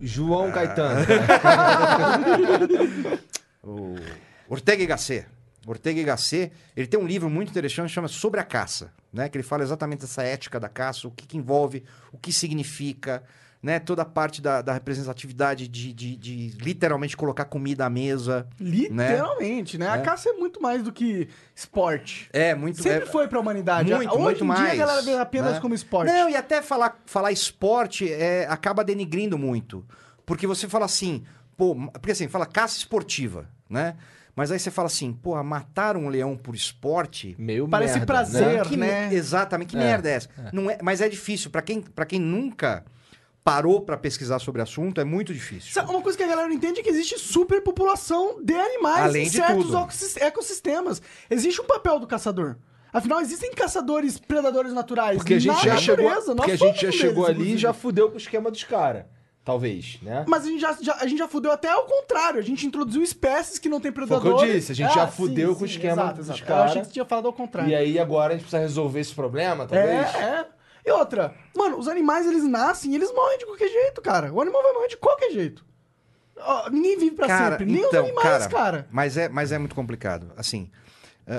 João 0.00 0.50
Caetano. 0.50 1.00
O 3.62 3.94
Ortega 4.48 4.82
y 4.82 4.86
Gasset. 4.86 5.26
Ortega 5.66 6.00
y 6.00 6.04
Gasset, 6.04 6.52
ele 6.74 6.86
tem 6.86 6.98
um 6.98 7.06
livro 7.06 7.28
muito 7.28 7.50
interessante 7.50 7.88
que 7.88 7.92
chama 7.94 8.08
Sobre 8.08 8.40
a 8.40 8.44
Caça, 8.44 8.92
né? 9.12 9.28
Que 9.28 9.36
ele 9.36 9.44
fala 9.44 9.62
exatamente 9.62 10.00
dessa 10.00 10.22
ética 10.22 10.58
da 10.58 10.68
caça, 10.68 11.06
o 11.06 11.10
que, 11.10 11.26
que 11.26 11.36
envolve, 11.36 11.84
o 12.10 12.18
que 12.18 12.32
significa, 12.32 13.22
né? 13.62 13.78
Toda 13.78 14.02
a 14.02 14.04
parte 14.04 14.40
da, 14.40 14.62
da 14.62 14.72
representatividade 14.72 15.68
de, 15.68 15.92
de, 15.92 16.16
de 16.16 16.48
literalmente 16.62 17.16
colocar 17.16 17.44
comida 17.44 17.84
à 17.86 17.90
mesa. 17.90 18.46
Literalmente, 18.58 19.78
né? 19.78 19.88
A 19.88 19.96
É. 19.96 20.00
caça 20.02 20.30
é 20.30 20.32
muito 20.32 20.60
mais 20.60 20.82
do 20.82 20.92
que 20.92 21.28
esporte. 21.54 22.28
É, 22.32 22.54
muito... 22.54 22.82
Sempre 22.82 23.04
é- 23.04 23.06
foi 23.06 23.28
pra 23.28 23.38
humanidade. 23.40 23.92
Muito, 23.92 24.10
Hoje 24.14 24.22
muito 24.22 24.44
em 24.44 24.46
dia 24.46 24.56
mais. 24.64 24.72
a 24.72 24.76
galera 24.76 25.02
vê 25.02 25.16
apenas 25.18 25.54
né? 25.54 25.60
como 25.60 25.74
esporte. 25.74 26.10
Não, 26.12 26.28
e 26.28 26.36
até 26.36 26.62
falar, 26.62 26.98
falar 27.06 27.32
esporte 27.32 28.10
é, 28.10 28.46
acaba 28.48 28.82
denigrindo 28.84 29.36
muito. 29.38 29.84
Porque 30.24 30.46
você 30.46 30.68
fala 30.68 30.84
assim, 30.86 31.24
pô, 31.56 31.74
porque 31.92 32.12
assim, 32.12 32.28
fala 32.28 32.46
caça 32.46 32.76
esportiva, 32.78 33.48
né? 33.68 33.96
Mas 34.34 34.50
aí 34.52 34.58
você 34.58 34.70
fala 34.70 34.86
assim, 34.86 35.12
pô, 35.12 35.42
matar 35.42 35.96
um 35.96 36.08
leão 36.08 36.36
por 36.36 36.54
esporte. 36.54 37.34
Meio 37.38 37.68
Parece 37.68 37.94
merda, 37.94 38.06
prazer. 38.06 38.58
né? 38.58 38.62
que 38.64 38.76
né? 38.76 39.08
me- 39.08 39.14
Exatamente, 39.16 39.70
que 39.70 39.76
É, 39.76 39.80
merda 39.80 40.08
é 40.08 40.12
essa? 40.12 40.28
Não 40.52 40.70
é, 40.70 40.78
mas 40.82 41.00
é 41.00 41.08
difícil. 41.08 41.50
Pra 41.50 41.60
quem, 41.60 41.82
pra 41.82 42.06
quem 42.06 42.18
nunca 42.20 42.84
parou 43.42 43.80
pra 43.80 43.96
pesquisar 43.96 44.38
sobre 44.38 44.60
o 44.60 44.64
assunto, 44.64 45.00
é 45.00 45.04
muito 45.04 45.32
difícil. 45.32 45.72
Sabe, 45.72 45.90
Uma 45.90 46.02
coisa 46.02 46.16
que 46.16 46.24
a 46.24 46.26
galera 46.28 46.46
não 46.48 46.54
entende 46.54 46.80
é 46.80 46.82
que 46.82 46.90
existe 46.90 47.18
superpopulação 47.18 48.42
de 48.42 48.54
animais 48.54 49.04
Além 49.04 49.26
em 49.26 49.30
certos 49.30 50.16
ecossistemas. 50.16 51.00
Existe 51.28 51.60
um 51.60 51.64
papel 51.66 51.98
do 51.98 52.06
caçador. 52.06 52.56
Afinal, 52.92 53.20
existem 53.20 53.52
caçadores 53.52 54.18
predadores 54.18 54.72
naturais. 54.72 55.18
Porque 55.18 55.34
a 55.34 55.38
gente 55.38 55.54
na 55.56 55.62
já 55.62 55.76
chegou, 55.76 56.04
natureza. 56.06 56.34
Nós 56.34 56.46
porque 56.46 56.52
a 56.52 56.56
gente 56.56 56.82
já 56.86 56.92
chegou 56.92 57.26
deles, 57.26 57.40
ali 57.42 57.54
e 57.54 57.58
já 57.58 57.72
fudeu 57.72 58.08
com 58.08 58.14
o 58.14 58.18
esquema 58.18 58.50
dos 58.50 58.64
caras. 58.64 59.04
Talvez, 59.44 59.98
né? 60.02 60.24
Mas 60.28 60.44
a 60.44 60.48
gente 60.48 60.60
já, 60.60 60.76
já- 60.80 60.96
a 61.00 61.06
gente 61.06 61.18
já 61.18 61.26
fudeu 61.28 61.50
até 61.50 61.68
ao 61.70 61.84
contrário. 61.84 62.38
A 62.38 62.42
gente 62.42 62.66
introduziu 62.66 63.02
espécies 63.02 63.58
que 63.58 63.68
não 63.68 63.80
têm 63.80 63.90
Foi 63.90 64.02
o 64.04 64.06
predadores. 64.06 64.40
que 64.42 64.48
eu 64.48 64.54
disse, 64.54 64.72
a 64.72 64.74
gente 64.74 64.92
já 64.94 65.06
fudeu 65.06 65.56
com 65.56 65.62
o 65.62 65.66
esquema 65.66 66.02
exato, 66.02 66.16
dos 66.18 66.26
exato. 66.26 66.40
Eu 66.42 66.46
caras. 66.46 66.64
achei 66.70 66.80
que 66.82 66.86
você 66.88 66.92
tinha 66.92 67.04
falado 67.06 67.26
ao 67.26 67.32
contrário. 67.32 67.70
E 67.70 67.74
aí 67.74 67.98
agora 67.98 68.34
a 68.34 68.36
gente 68.36 68.42
precisa 68.42 68.60
resolver 68.60 69.00
esse 69.00 69.14
problema, 69.14 69.64
É, 69.64 69.66
talvez? 69.66 70.14
é. 70.16 70.46
E 70.84 70.90
outra, 70.90 71.34
mano, 71.54 71.78
os 71.78 71.88
animais 71.88 72.26
eles 72.26 72.44
nascem 72.44 72.92
e 72.92 72.94
eles 72.94 73.12
morrem 73.12 73.38
de 73.38 73.46
qualquer 73.46 73.68
jeito, 73.68 74.00
cara. 74.00 74.32
O 74.32 74.40
animal 74.40 74.62
vai 74.62 74.72
morrer 74.72 74.88
de 74.88 74.96
qualquer 74.96 75.30
jeito. 75.30 75.64
Ó, 76.38 76.70
ninguém 76.70 76.98
vive 76.98 77.16
pra 77.16 77.26
Cara, 77.26 77.50
sempre. 77.58 77.66
Nem 77.66 77.82
então, 77.84 78.04
os 78.04 78.10
animais, 78.10 78.46
cara. 78.46 78.88
Mas 78.90 79.16
é, 79.16 79.28
mas 79.28 79.52
é 79.52 79.58
muito 79.58 79.74
complicado. 79.74 80.32
Assim, 80.36 80.70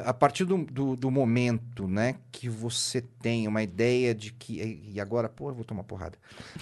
a 0.05 0.13
partir 0.13 0.45
do, 0.45 0.57
do, 0.65 0.95
do 0.95 1.11
momento, 1.11 1.87
né, 1.87 2.15
que 2.31 2.47
você 2.49 3.01
tem 3.21 3.47
uma 3.47 3.61
ideia 3.61 4.13
de 4.15 4.31
que... 4.31 4.81
E 4.93 4.99
agora, 4.99 5.27
pô, 5.29 5.49
eu 5.49 5.53
vou 5.55 5.63
tomar 5.65 5.83
porrada. 5.83 6.17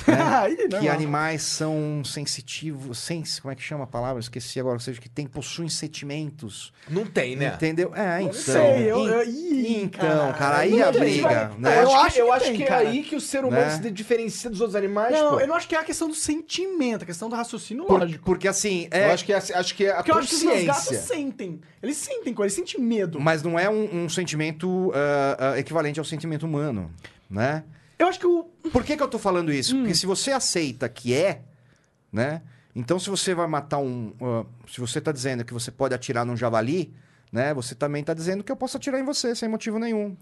né, 0.07 0.15
Aí, 0.39 0.67
não. 0.69 0.79
que 0.79 0.87
animais 0.89 1.41
são 1.43 2.01
sensitivos, 2.03 2.97
sens, 2.99 3.39
como 3.39 3.51
é 3.51 3.55
que 3.55 3.61
chama 3.61 3.83
a 3.83 3.87
palavra? 3.87 4.19
Esqueci 4.19 4.59
agora, 4.59 4.75
ou 4.75 4.79
seja, 4.79 4.99
que 4.99 5.09
tem, 5.09 5.27
possuem 5.27 5.69
sentimentos. 5.69 6.71
Não 6.89 7.05
tem, 7.05 7.35
né? 7.35 7.53
Entendeu? 7.55 7.93
É, 7.95 8.21
então. 8.21 8.33
sei, 8.33 8.89
eu- 8.91 9.07
eu- 9.07 9.23
ih, 9.29 9.83
então, 9.83 9.99
cara, 10.09 10.33
cara, 10.33 10.57
aí 10.59 10.71
não 10.71 10.89
a 10.89 10.91
tem, 10.91 11.01
briga, 11.01 11.51
né? 11.57 11.77
Eu 11.77 11.81
Eu 11.83 11.95
acho 11.95 12.15
que, 12.15 12.21
eu 12.21 12.25
que 12.25 12.31
acho 12.31 12.45
tem, 12.45 12.55
que 12.57 12.63
é 12.63 12.67
cara. 12.67 12.89
aí 12.89 13.03
que 13.03 13.15
o 13.15 13.21
ser 13.21 13.43
humano 13.45 13.61
Né? 13.65 13.69
se 13.81 13.91
diferencia 13.91 14.49
dos 14.49 14.59
outros 14.61 14.75
animais, 14.75 15.11
Não, 15.13 15.31
pô. 15.31 15.39
eu 15.39 15.47
não 15.47 15.55
acho 15.55 15.67
que 15.67 15.75
é 15.75 15.79
a 15.79 15.83
questão 15.83 16.07
do 16.07 16.15
sentimento, 16.15 17.03
a 17.03 17.05
questão 17.05 17.29
do 17.29 17.35
raciocínio 17.35 17.85
Por- 17.85 17.99
lógico. 17.99 18.23
porque 18.25 18.47
assim, 18.47 18.87
Eu 18.91 18.97
é, 18.99 19.11
acho 19.11 19.25
que 19.25 19.33
é, 19.33 19.37
acho 19.37 19.75
que 19.75 19.85
é 19.85 19.91
a 19.91 19.95
Porque 19.97 20.11
eu 20.11 20.15
acho 20.15 20.29
que 20.29 20.35
os 20.35 20.43
meus 20.43 20.63
gatos 20.63 20.83
consciência. 20.85 21.15
sentem. 21.15 21.61
Eles 21.81 21.97
sentem 21.97 22.33
coisa, 22.33 22.55
eles 22.55 22.69
sentem 22.69 22.83
medo. 22.85 23.18
Mas 23.19 23.43
não 23.43 23.57
é 23.59 23.69
um, 23.69 24.03
um 24.05 24.09
sentimento 24.09 24.91
ah, 24.95 25.51
ah, 25.53 25.59
equivalente 25.59 25.99
ao 25.99 26.05
sentimento 26.05 26.45
humano, 26.45 26.91
né? 27.29 27.63
Eu 27.97 28.07
acho 28.07 28.19
que 28.19 28.25
o. 28.27 28.43
Por 28.71 28.83
que, 28.83 28.95
que 28.95 29.03
eu 29.03 29.07
tô 29.07 29.19
falando 29.19 29.51
isso? 29.51 29.75
Porque 29.75 29.93
se 29.93 30.05
você 30.05 30.31
aceita 30.31 30.87
que 30.87 31.13
é, 31.13 31.41
né? 32.11 32.41
Então, 32.75 32.97
se 32.99 33.09
você 33.09 33.33
vai 33.33 33.47
matar 33.47 33.79
um. 33.79 34.13
ah, 34.21 34.45
se 34.67 34.79
você 34.79 35.01
tá 35.01 35.11
dizendo 35.11 35.43
que 35.43 35.53
você 35.53 35.69
pode 35.69 35.93
atirar 35.93 36.25
num 36.25 36.37
javali, 36.37 36.93
né? 37.31 37.53
Você 37.53 37.75
também 37.75 38.03
tá 38.03 38.13
dizendo 38.13 38.43
que 38.43 38.51
eu 38.51 38.55
posso 38.55 38.77
atirar 38.77 38.99
em 38.99 39.03
você 39.03 39.35
sem 39.35 39.49
motivo 39.49 39.77
nenhum. 39.79 40.15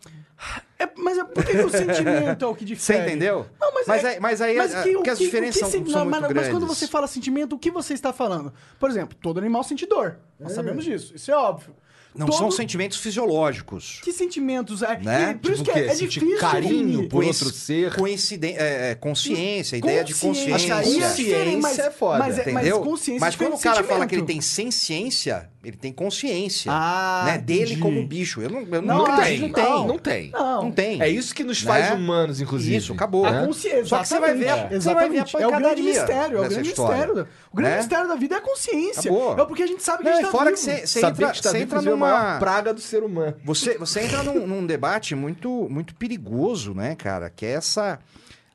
É, 0.79 0.89
mas 0.97 1.17
é 1.17 1.23
por 1.23 1.45
que 1.45 1.51
que 1.51 1.61
o 1.61 1.69
sentimento 1.69 2.43
é 2.43 2.47
o 2.47 2.55
que 2.55 2.65
Você 2.75 2.93
difere? 2.93 2.99
entendeu? 3.09 3.45
Não, 3.61 3.73
mas, 3.73 3.87
Mas 3.87 4.03
é- 4.03 4.07
aí- 4.09 4.19
mas 4.19 4.41
aí 4.41 4.57
mas 4.57 4.73
é- 4.73 4.83
que- 4.83 5.09
as 5.09 5.17
que- 5.17 5.23
o 5.23 5.25
diferenças 5.27 5.55
que 5.55 5.69
são- 5.69 5.85
são 5.87 6.05
mas, 6.05 6.21
muito 6.21 6.35
mas 6.35 6.49
quando 6.49 6.65
você 6.67 6.87
fala 6.87 7.07
sentimento, 7.07 7.55
o 7.55 7.59
que 7.59 7.69
você 7.71 7.93
está 7.93 8.11
falando? 8.11 8.51
Por 8.79 8.89
exemplo, 8.89 9.15
todo 9.21 9.37
animal 9.39 9.63
sente 9.63 9.85
dor. 9.85 10.17
Nós 10.39 10.51
sabemos 10.53 10.83
disso. 10.83 11.15
Isso 11.15 11.31
é 11.31 11.35
óbvio. 11.37 11.75
Não 12.17 12.25
Todo- 12.25 12.37
são 12.37 12.51
sentimentos 12.51 12.97
fisiológicos. 12.97 13.99
Que 14.03 14.11
sentimentos? 14.11 14.81
É, 14.81 14.97
Né? 14.97 15.39
por 15.41 15.51
isso 15.51 15.63
Tipo 15.63 15.73
que 15.75 15.79
o 15.79 15.83
é, 15.83 15.87
é 15.87 15.95
difícil 15.95 16.37
carinho 16.39 17.07
por 17.07 17.23
outro 17.23 17.49
ser. 17.51 17.93
Coinciden 17.95 18.55
é, 18.57 18.91
é, 18.91 18.95
consciência, 18.95 19.77
ideia 19.77 20.03
de 20.03 20.13
Consciência. 20.15 20.51
consciência. 20.75 20.75
Aí 20.75 21.79
é 21.79 21.91
foda. 21.91 22.19
Mas, 22.19 22.39
é, 22.39 22.51
mas 22.51 22.65
Entendeu? 22.67 22.81
consciência 22.83 23.19
Mas 23.19 23.35
é 23.35 23.37
quando 23.37 23.53
o 23.53 23.59
cara 23.59 23.81
de 23.81 23.87
fala 23.87 24.07
que 24.07 24.15
ele 24.15 24.21
sentimento. 24.21 24.27
tem 24.27 24.41
ciência, 24.71 25.49
ele 25.67 25.75
tem 25.77 25.91
consciência. 25.91 26.71
Ah, 26.73 27.23
né? 27.25 27.37
Dele 27.37 27.61
entendi. 27.73 27.81
como 27.81 28.07
bicho. 28.07 28.41
Eu 28.41 28.49
não, 28.49 28.61
eu 28.61 28.81
Não, 28.81 29.05
não, 29.05 29.15
tenho. 29.17 29.41
não 29.41 29.51
tem. 29.51 29.63
não. 29.65 29.87
Não 29.87 29.97
tem. 29.99 30.29
Não. 30.31 30.63
Não 30.63 30.71
tem. 30.71 31.01
É 31.01 31.09
isso 31.09 31.35
que 31.35 31.43
nos 31.43 31.61
faz 31.61 31.89
Né? 31.89 31.93
humanos, 31.95 32.39
inclusive. 32.39 32.75
Isso, 32.77 32.93
acabou. 32.93 33.25
A 33.25 33.31
né? 33.31 33.45
consciência, 33.45 33.85
Só 33.85 33.99
que 33.99 34.07
você 34.07 34.19
vai 34.19 34.33
ver, 34.33 34.47
a- 34.49 34.69
você 34.69 34.93
vai 34.93 35.09
ver 35.09 35.19
a 35.19 35.21
Exatamente. 35.23 35.35
É 35.35 35.47
o 35.47 35.49
grande 35.51 35.63
pancadaria 35.63 35.83
mistério, 35.83 36.37
é 36.37 36.39
o 36.45 36.49
grande 36.49 36.69
história. 36.69 36.95
mistério. 36.95 37.15
da- 37.15 37.27
O 37.51 37.55
grande 37.57 37.71
Né? 37.71 37.77
mistério 37.79 38.07
da 38.07 38.15
vida 38.15 38.35
é 38.35 38.37
a 38.37 38.41
consciência. 38.41 39.11
Acabou. 39.11 39.39
É 39.39 39.45
porque 39.45 39.63
a 39.63 39.67
gente 39.67 39.83
sabe 39.83 39.97
que 39.99 40.03
Não, 40.05 40.11
a 40.11 40.15
gente 40.15 40.25
tá 40.25 40.31
fora 40.31 40.45
vivo. 40.51 40.55
que 40.57 40.63
você, 40.63 40.87
você 40.87 40.99
entra, 40.99 41.11
que 41.31 41.35
está 41.37 41.49
você 41.49 41.57
vivo 41.57 41.63
entra 41.65 41.79
inclusive, 41.79 41.89
é 41.89 41.93
a 41.93 41.97
maior 41.97 42.23
numa... 42.29 42.39
praga 42.39 42.73
do 42.73 42.79
ser 42.81 43.03
humano. 43.03 43.35
Você, 43.43 43.77
você 43.79 43.99
entra 44.01 44.23
num, 44.23 44.47
num 44.47 44.65
debate 44.65 45.15
muito, 45.15 45.67
muito 45.69 45.93
perigoso, 45.95 46.73
né, 46.73 46.95
cara? 46.95 47.29
Que 47.29 47.45
é 47.45 47.51
essa. 47.51 47.99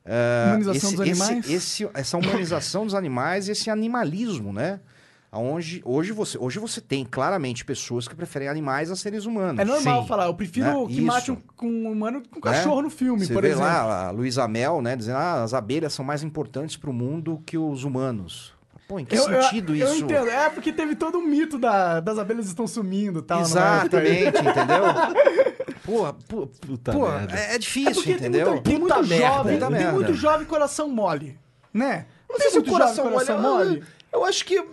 ah, 0.05 0.45
Humanização 0.49 0.89
esse- 0.89 0.97
dos 0.97 1.07
esse- 1.07 1.21
animais? 1.23 1.49
esse- 1.49 1.89
essa 1.93 2.17
humanização 2.17 2.85
dos 2.85 2.95
animais 2.95 3.47
e 3.47 3.51
esse 3.51 3.69
animalismo, 3.69 4.51
né? 4.51 4.79
Onde, 5.35 5.81
hoje, 5.83 6.11
você, 6.11 6.37
hoje 6.37 6.59
você 6.59 6.79
tem 6.79 7.03
claramente 7.03 7.65
pessoas 7.65 8.07
que 8.07 8.15
preferem 8.15 8.47
animais 8.47 8.91
a 8.91 8.95
seres 8.95 9.25
humanos. 9.25 9.59
É 9.59 9.65
normal 9.65 10.01
Sim. 10.03 10.07
falar, 10.07 10.25
eu 10.27 10.33
prefiro 10.35 10.87
Né? 10.87 10.93
que 10.93 11.01
mate 11.01 11.23
Isso. 11.23 11.33
um, 11.33 11.37
com 11.55 11.67
um 11.67 11.91
humano 11.91 12.21
com 12.29 12.39
um 12.39 12.51
né? 12.51 12.55
cachorro 12.57 12.81
no 12.83 12.89
filme, 12.89 13.25
Você 13.25 13.33
por 13.33 13.41
vê 13.41 13.49
exemplo. 13.49 13.65
lá 13.65 14.07
a 14.07 14.11
Luísa 14.11 14.47
Mel, 14.47 14.81
né, 14.81 14.95
dizendo 14.95 15.17
ah, 15.17 15.41
as 15.43 15.53
abelhas 15.53 15.91
são 15.93 16.05
mais 16.05 16.21
importantes 16.23 16.77
para 16.77 16.89
o 16.89 16.93
mundo 16.93 17.41
que 17.45 17.57
os 17.57 17.83
humanos. 17.83 18.53
Pô, 18.87 18.99
em 18.99 19.05
que 19.05 19.15
eu, 19.15 19.27
eu- 19.29 19.41
sentido 19.43 19.75
eu, 19.75 19.87
isso? 19.87 20.03
entendo. 20.03 20.29
É 20.29 20.49
porque 20.49 20.71
teve 20.71 20.93
todo 20.95 21.17
um 21.17 21.25
mito 21.25 21.57
da- 21.57 21.99
das 21.99 22.19
abelhas 22.19 22.45
estão 22.47 22.67
sumindo 22.67 23.19
e 23.19 23.23
tal. 23.23 23.39
não 23.39 23.45
é? 23.45 23.49
Exatamente, 23.49 24.37
entendeu? 24.37 24.83
Pô, 25.83 26.13
pô, 26.27 26.47
Puta 26.47 26.91
pô, 26.91 27.09
merda. 27.09 27.35
é, 27.35 27.51
é 27.51 27.55
É 27.55 27.57
difícil, 27.57 27.93
porque 27.95 28.11
entendeu? 28.11 28.45
tem, 28.45 28.53
muita, 28.53 28.69
tem 28.69 28.79
muito 28.79 29.07
merda, 29.09 29.27
jovem, 29.37 29.59
tem 29.59 29.69
merda. 29.69 29.91
muito 29.93 30.13
jovem 30.13 30.45
coração 30.47 30.89
mole, 30.89 31.37
né? 31.73 32.05
Não 32.29 32.37
sei 32.37 32.49
se 32.49 32.55
muito 32.57 32.69
o 32.69 32.71
coração, 32.73 33.09
mole. 33.09 33.25
Eu- 33.29 33.41
mole. 33.41 33.83
Eu 34.13 34.23
acho 34.23 34.45
que. 34.45 34.53
Eu, 34.55 34.67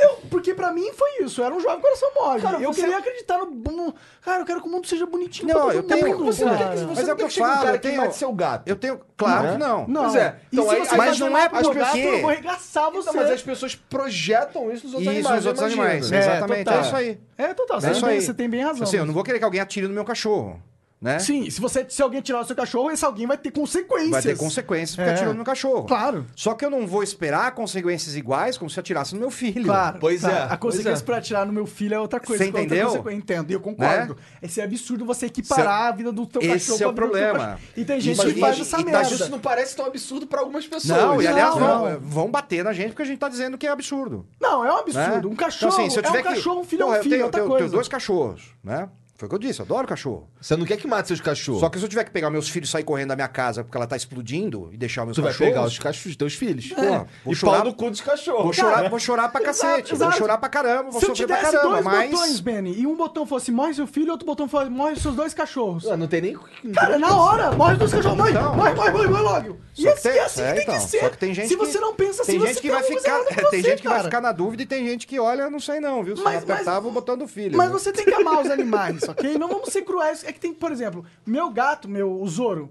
eu, 0.00 0.16
porque 0.30 0.54
pra 0.54 0.72
mim 0.72 0.90
foi 0.94 1.22
isso, 1.22 1.42
eu 1.42 1.44
era 1.44 1.54
um 1.54 1.60
jovem 1.60 1.80
coração 1.80 2.08
mole. 2.14 2.40
Cara, 2.40 2.58
eu 2.60 2.72
você- 2.72 2.80
queria 2.80 2.96
acreditar 2.98 3.36
no, 3.38 3.46
no- 3.50 3.94
Cara, 4.22 4.40
eu 4.40 4.46
quero 4.46 4.62
que 4.62 4.66
o 4.66 4.70
mundo 4.70 4.86
seja 4.86 5.04
bonitinho 5.04 5.48
Não, 5.48 5.54
pra 5.54 5.64
todo 5.64 5.74
eu 5.74 5.82
mundo. 5.82 5.92
tenho- 5.94 6.24
Você 6.24 6.44
não 6.46 6.56
quer 6.56 6.64
cara. 6.64 6.76
você 6.76 6.84
Mas 6.86 6.98
não 7.02 7.10
é 7.10 7.12
o 7.12 7.16
que 7.16 7.22
eu 7.22 7.26
um 7.26 7.30
falo, 7.30 7.62
cara 7.64 7.76
eu 7.76 7.80
tenho- 7.80 7.96
mate 8.00 8.16
seu 8.16 8.32
gato. 8.32 8.62
Eu 8.68 8.76
tenho. 8.76 9.00
Claro 9.16 9.42
Né? 9.44 9.52
que 9.52 9.58
não. 9.58 9.86
Não, 9.86 10.02
Pois 10.04 10.16
é, 10.16 10.36
e 10.50 10.56
então 10.56 10.68
se 10.68 10.74
aí- 10.74 10.80
você 10.86 10.96
mas 10.96 11.08
fazer 11.18 11.30
não 11.30 11.38
é 11.38 11.48
porque- 11.50 11.78
gato, 11.78 11.96
eu 11.98 12.20
vou 12.22 12.30
arregaçar 12.30 12.90
você. 12.90 13.10
Então, 13.10 13.22
mas 13.22 13.30
as 13.30 13.42
pessoas 13.42 13.74
projetam 13.74 14.72
isso 14.72 14.86
nos 14.86 14.94
outros 14.94 15.00
Isso 15.02 15.10
animais. 15.10 15.36
nos 15.36 15.46
outros 15.46 15.60
imagino. 15.74 15.82
animais. 15.82 16.12
É, 16.12 16.18
Exatamente. 16.18 16.64
total. 16.64 16.78
É 16.78 16.82
isso 16.86 16.96
aí. 16.96 17.20
É, 17.36 17.54
total, 17.54 17.76
É 17.76 17.80
você, 17.80 17.90
isso 17.90 18.00
tem, 18.00 18.10
aí. 18.10 18.20
você 18.22 18.34
tem 18.34 18.48
bem 18.48 18.62
razão. 18.64 18.82
Assim, 18.82 18.96
eu 18.96 19.04
não 19.06 19.12
vou 19.12 19.22
querer 19.22 19.38
que 19.38 19.44
alguém 19.44 19.60
atire 19.60 19.86
no 19.86 19.92
meu 19.94 20.04
cachorro. 20.06 20.60
Né? 21.00 21.18
Sim, 21.18 21.48
se, 21.48 21.62
você, 21.62 21.86
se 21.88 22.02
alguém 22.02 22.20
tirar 22.20 22.40
o 22.40 22.44
seu 22.44 22.54
cachorro, 22.54 22.90
esse 22.90 23.02
alguém 23.06 23.26
vai 23.26 23.38
ter 23.38 23.50
consequências. 23.50 24.10
Vai 24.10 24.20
ter 24.20 24.36
consequências 24.36 24.94
porque 24.96 25.08
É. 25.08 25.14
atirou 25.14 25.30
no 25.32 25.36
meu 25.36 25.46
cachorro. 25.46 25.84
Claro. 25.86 26.26
Só 26.36 26.52
que 26.52 26.62
eu 26.62 26.68
não 26.68 26.86
vou 26.86 27.02
esperar 27.02 27.50
consequências 27.54 28.14
iguais 28.16 28.58
como 28.58 28.68
se 28.68 28.78
atirasse 28.78 29.14
no 29.14 29.20
meu 29.20 29.30
filho. 29.30 29.64
Claro. 29.64 29.96
Pois 29.98 30.20
claro. 30.20 30.36
é, 30.36 30.42
A 30.42 30.46
pois 30.58 30.74
consequência 30.74 31.02
é. 31.02 31.06
pra 31.06 31.16
atirar 31.16 31.46
no 31.46 31.54
meu 31.54 31.64
filho 31.64 31.94
é 31.94 31.98
outra 31.98 32.20
coisa. 32.20 32.44
Você 32.44 32.48
outra 32.50 32.62
entendeu? 32.62 32.88
consequ- 32.88 33.10
Entendo, 33.12 33.50
e 33.50 33.54
eu 33.54 33.60
concordo. 33.60 34.14
Esse 34.42 34.60
é 34.60 34.64
absurdo 34.64 35.06
você 35.06 35.24
equiparar 35.24 35.86
a 35.88 35.92
vida 35.92 36.12
do 36.12 36.26
teu 36.26 36.42
Esse 36.42 36.70
cachorro 36.72 36.82
é 36.82 36.86
o 36.88 36.92
problema. 36.94 37.58
E 37.74 37.82
tem 37.82 37.98
gente 37.98 38.18
Isso 38.18 38.34
que 38.34 38.38
faz 38.40 38.60
essa 38.60 38.76
e 38.80 38.84
dá 38.84 38.90
merda. 38.90 38.98
Mas 39.08 39.20
isso 39.20 39.30
não 39.30 39.38
parece 39.38 39.74
tão 39.74 39.86
absurdo 39.86 40.26
pra 40.26 40.40
algumas 40.40 40.66
pessoas. 40.66 40.98
Não, 41.00 41.22
e 41.22 41.26
aliás, 41.26 41.54
Não, 41.56 41.80
vão, 41.80 42.00
vão 42.00 42.30
bater 42.30 42.62
na 42.62 42.74
gente 42.74 42.88
porque 42.90 43.02
a 43.02 43.06
gente 43.06 43.18
tá 43.18 43.30
dizendo 43.30 43.56
que 43.56 43.66
é 43.66 43.70
absurdo. 43.70 44.26
Não, 44.38 44.62
é 44.66 44.70
um 44.70 44.76
absurdo. 44.76 45.28
né? 45.28 45.32
Um 45.32 45.34
cachorro 45.34 45.72
Então, 45.72 45.80
assim, 45.86 45.90
se 45.90 45.98
eu 45.98 46.02
tiver 46.02 46.18
é 46.18 46.20
um 46.20 46.24
que- 46.24 46.28
cachorro, 46.34 46.60
um 46.60 46.64
filho 46.64 46.84
Porra, 46.84 46.96
é 46.96 47.00
um 47.00 47.02
filho, 47.02 47.14
eu 47.14 47.16
tenho, 47.16 47.24
outra 47.24 47.40
eu 47.40 47.44
tenho- 47.44 47.48
coisa. 47.52 47.64
tenho 47.64 47.72
dois 47.72 47.88
cachorros, 47.88 48.54
né? 48.62 48.86
Foi 49.20 49.26
o 49.26 49.28
que 49.28 49.34
eu 49.34 49.38
disse, 49.38 49.60
eu 49.60 49.66
adoro 49.66 49.86
cachorro. 49.86 50.26
Você 50.40 50.56
não 50.56 50.64
quer 50.64 50.78
que 50.78 50.86
mate 50.86 51.08
seus 51.08 51.20
cachorros. 51.20 51.60
Só 51.60 51.68
que 51.68 51.78
se 51.78 51.84
eu 51.84 51.88
tiver 51.90 52.04
que 52.04 52.10
pegar 52.10 52.30
meus 52.30 52.48
filhos 52.48 52.70
e 52.70 52.72
sair 52.72 52.84
correndo 52.84 53.08
da 53.10 53.16
minha 53.16 53.28
casa 53.28 53.62
porque 53.62 53.76
ela 53.76 53.86
tá 53.86 53.94
explodindo 53.94 54.70
e 54.72 54.78
deixar 54.78 55.04
meus 55.04 55.14
tu 55.14 55.20
vai 55.20 55.30
cachorros... 55.32 55.52
pegar 55.52 55.66
os 55.66 55.78
cachorros, 55.78 56.16
teus 56.16 56.34
filhos. 56.34 56.72
Pô, 56.72 56.80
É. 56.82 57.06
vou 57.22 57.32
e 57.34 57.36
chorar- 57.36 57.56
pau 57.58 57.64
no 57.66 57.74
cu 57.74 57.90
dos 57.90 58.00
cachorros. 58.00 58.44
Vou 58.44 58.52
chorar, 58.54 58.88
vou 58.88 58.98
chorar 58.98 59.28
pra 59.28 59.42
Exato, 59.42 59.58
cacete, 59.60 59.92
exato. 59.92 60.10
vou 60.12 60.18
chorar 60.18 60.38
pra 60.38 60.48
caramba, 60.48 60.90
vou 60.90 61.00
Se 61.00 61.06
sofrer 61.06 61.26
pra 61.26 61.36
caramba, 61.36 61.68
dois 61.68 61.84
mas... 61.84 62.10
botões, 62.10 62.40
Benny, 62.40 62.80
e 62.80 62.86
um 62.86 62.96
botão 62.96 63.26
fosse 63.26 63.52
morre 63.52 63.74
seu 63.74 63.86
filho, 63.86 64.06
e 64.06 64.10
outro 64.10 64.24
botão 64.24 64.48
fosse 64.48 64.70
morre 64.70 64.96
seus 64.96 65.14
dois 65.14 65.34
cachorros. 65.34 65.86
Ah, 65.86 65.98
Não 65.98 66.06
tem 66.08 66.22
nem. 66.22 66.38
Cara, 66.74 66.98
na 66.98 67.14
hora, 67.14 67.52
morre 67.52 67.74
os 67.74 67.78
dois 67.78 67.92
cachorros, 67.92 68.16
morre, 68.16 68.30
Então. 68.30 68.56
morre, 68.56 68.74
morre, 68.74 68.90
morre, 68.92 69.08
morre 69.08 69.22
logo. 69.22 69.60
E 69.76 69.82
Só 69.82 69.92
que 69.92 69.98
assim, 69.98 70.08
tem- 70.08 70.16
e 70.16 70.18
assim 70.20 70.42
é, 70.42 70.52
tem 70.54 70.62
então, 70.62 70.74
que 70.74 70.80
ser. 70.80 71.00
só 71.00 71.08
que 71.10 71.18
tem 71.18 71.34
gente 71.34 71.48
Se 71.48 71.56
que- 71.56 71.66
você 71.66 71.78
não 71.78 71.94
pensa 71.94 72.22
assim, 72.22 72.38
você 72.38 72.54
que 72.54 72.60
tem 72.62 72.70
vai 72.70 72.82
ficar, 72.82 73.18
com 73.24 73.50
tem 73.50 73.62
gente 73.62 73.82
que 73.82 73.88
vai 73.88 74.02
ficar 74.02 74.20
na 74.22 74.32
dúvida 74.32 74.62
e 74.62 74.66
tem 74.66 74.86
gente 74.86 75.06
que 75.06 75.18
olha, 75.20 75.50
não 75.50 75.60
sei 75.60 75.78
não, 75.80 76.02
viu? 76.02 76.16
Você 76.16 76.22
Mas- 76.22 76.34
mas- 76.44 76.50
apertava 76.50 76.88
o 76.88 76.90
botão 76.90 77.16
do 77.18 77.26
filho. 77.28 77.56
Mas 77.56 77.68
né? 77.68 77.72
você 77.78 77.92
tem 77.92 78.04
que 78.04 78.14
amar 78.14 78.40
os 78.42 78.50
animais, 78.50 79.00
ok? 79.10 79.38
Não 79.38 79.48
vamos 79.48 79.70
ser 79.70 79.82
cruéis. 79.82 80.24
É 80.24 80.32
que 80.32 80.40
tem, 80.40 80.52
por 80.54 80.70
exemplo, 80.72 81.04
meu 81.26 81.50
gato, 81.50 81.88
meu 81.88 82.20
o 82.20 82.28
Zoro, 82.28 82.70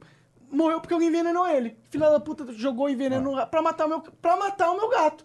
morreu 0.52 0.80
porque 0.82 0.94
alguém 0.94 1.10
envenenou 1.10 1.48
ele. 1.48 1.78
Filha 1.90 2.10
da 2.10 2.20
puta 2.20 2.52
jogou 2.54 2.88
veneno 2.96 3.38
Ah. 3.38 3.46
pra 3.46 3.62
matar 3.62 3.86
o 3.86 3.90
meu 3.90 4.02
pra 4.02 4.36
matar 4.38 4.72
o 4.72 4.78
meu 4.78 4.90
gato. 4.90 5.24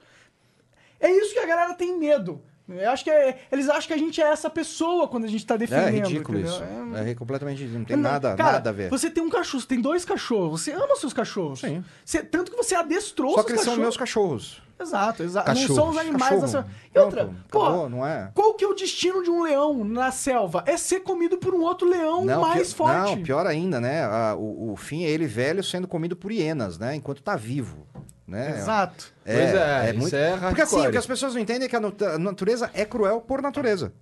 É 1.01 1.11
isso 1.11 1.33
que 1.33 1.39
a 1.41 1.47
galera 1.47 1.75
tem 1.75 1.99
medo. 1.99 2.41
Eu 2.67 2.91
acho 2.91 3.05
que 3.05 3.11
é- 3.11 3.39
eles 3.53 3.69
acham 3.69 3.87
que 3.89 3.93
a 3.93 3.99
gente 3.99 4.21
é 4.23 4.25
essa 4.25 4.49
pessoa 4.49 5.07
quando 5.07 5.25
a 5.25 5.29
gente 5.29 5.45
tá 5.45 5.55
É 5.55 5.59
defendendo. 5.59 6.07
ridículo 6.09 6.39
entendeu? 6.39 6.55
isso. 6.55 6.65
É- 6.97 7.11
É, 7.11 7.15
completamente. 7.15 7.63
Não 7.65 7.85
tem 7.85 7.97
Não, 7.97 8.03
nada, 8.11 8.35
cara, 8.35 8.53
nada 8.53 8.71
a 8.71 8.73
ver. 8.73 8.89
Você 8.91 9.11
tem 9.11 9.23
um 9.23 9.29
cachorro, 9.29 9.61
você 9.61 9.67
tem 9.69 9.81
dois 9.83 10.05
cachorros, 10.05 10.63
você 10.63 10.73
ama 10.73 10.97
seus 10.97 11.13
cachorros. 11.13 11.61
Sim. 11.61 11.85
Você- 12.05 12.23
tanto 12.23 12.51
que 12.51 12.57
você 12.57 12.75
adestrou 12.75 13.31
Só 13.33 13.37
seus 13.37 13.47
que 13.47 13.53
eles 13.53 13.61
são 13.63 13.73
cachorros. 13.75 13.83
meus 13.83 13.97
cachorros. 13.99 14.63
Exato, 14.81 15.23
exato. 15.23 15.49
Não 15.49 15.55
Cachorros. 15.55 15.77
são 15.77 15.89
os 15.91 15.97
animais 15.97 16.41
da 16.41 16.49
selva. 16.49 16.69
E 16.93 16.99
outra, 16.99 17.25
Pronto, 17.27 17.45
pô, 17.49 17.63
acabou, 17.63 17.89
não 17.89 18.05
é? 18.07 18.31
qual 18.35 18.55
que 18.55 18.65
é 18.65 18.67
o 18.69 18.75
destino 18.75 19.23
de 19.23 19.31
um 19.31 19.43
leão 19.43 19.85
na 19.85 20.11
selva? 20.11 20.65
É 20.67 20.77
ser 20.77 21.01
comido 21.01 21.37
por 21.39 21.55
um 21.55 21.61
outro 21.61 21.89
leão 21.89 22.25
mais 22.25 22.71
pi- 22.73 22.79
forte. 22.79 23.11
Não, 23.17 23.23
pior 23.23 23.47
ainda, 23.47 23.81
né? 23.81 24.05
O, 24.35 24.73
o 24.73 24.77
fim 24.77 25.05
é 25.05 25.09
ele 25.11 25.27
velho 25.27 25.63
sendo 25.63 25.87
comido 25.87 26.17
por 26.17 26.33
hienas, 26.33 26.77
né? 26.77 26.97
Enquanto 26.97 27.23
tá 27.23 27.37
vivo. 27.37 27.87
Né? 28.27 28.59
Exato. 28.59 29.13
É, 29.25 29.35
Pois 29.35 29.55
é, 29.55 29.91
isso 29.91 29.99
muito... 29.99 30.17
é 30.17 30.37
Porque 30.39 30.63
assim, 30.63 30.87
o 30.87 30.91
que 30.91 30.97
as 30.97 31.07
pessoas 31.07 31.35
não 31.35 31.41
entendem 31.41 31.67
é 31.67 31.69
que 31.69 31.77
a 31.77 32.19
natureza 32.19 32.71
é 32.73 32.85
cruel 32.85 33.21
por 33.21 33.43
natureza. 33.43 33.93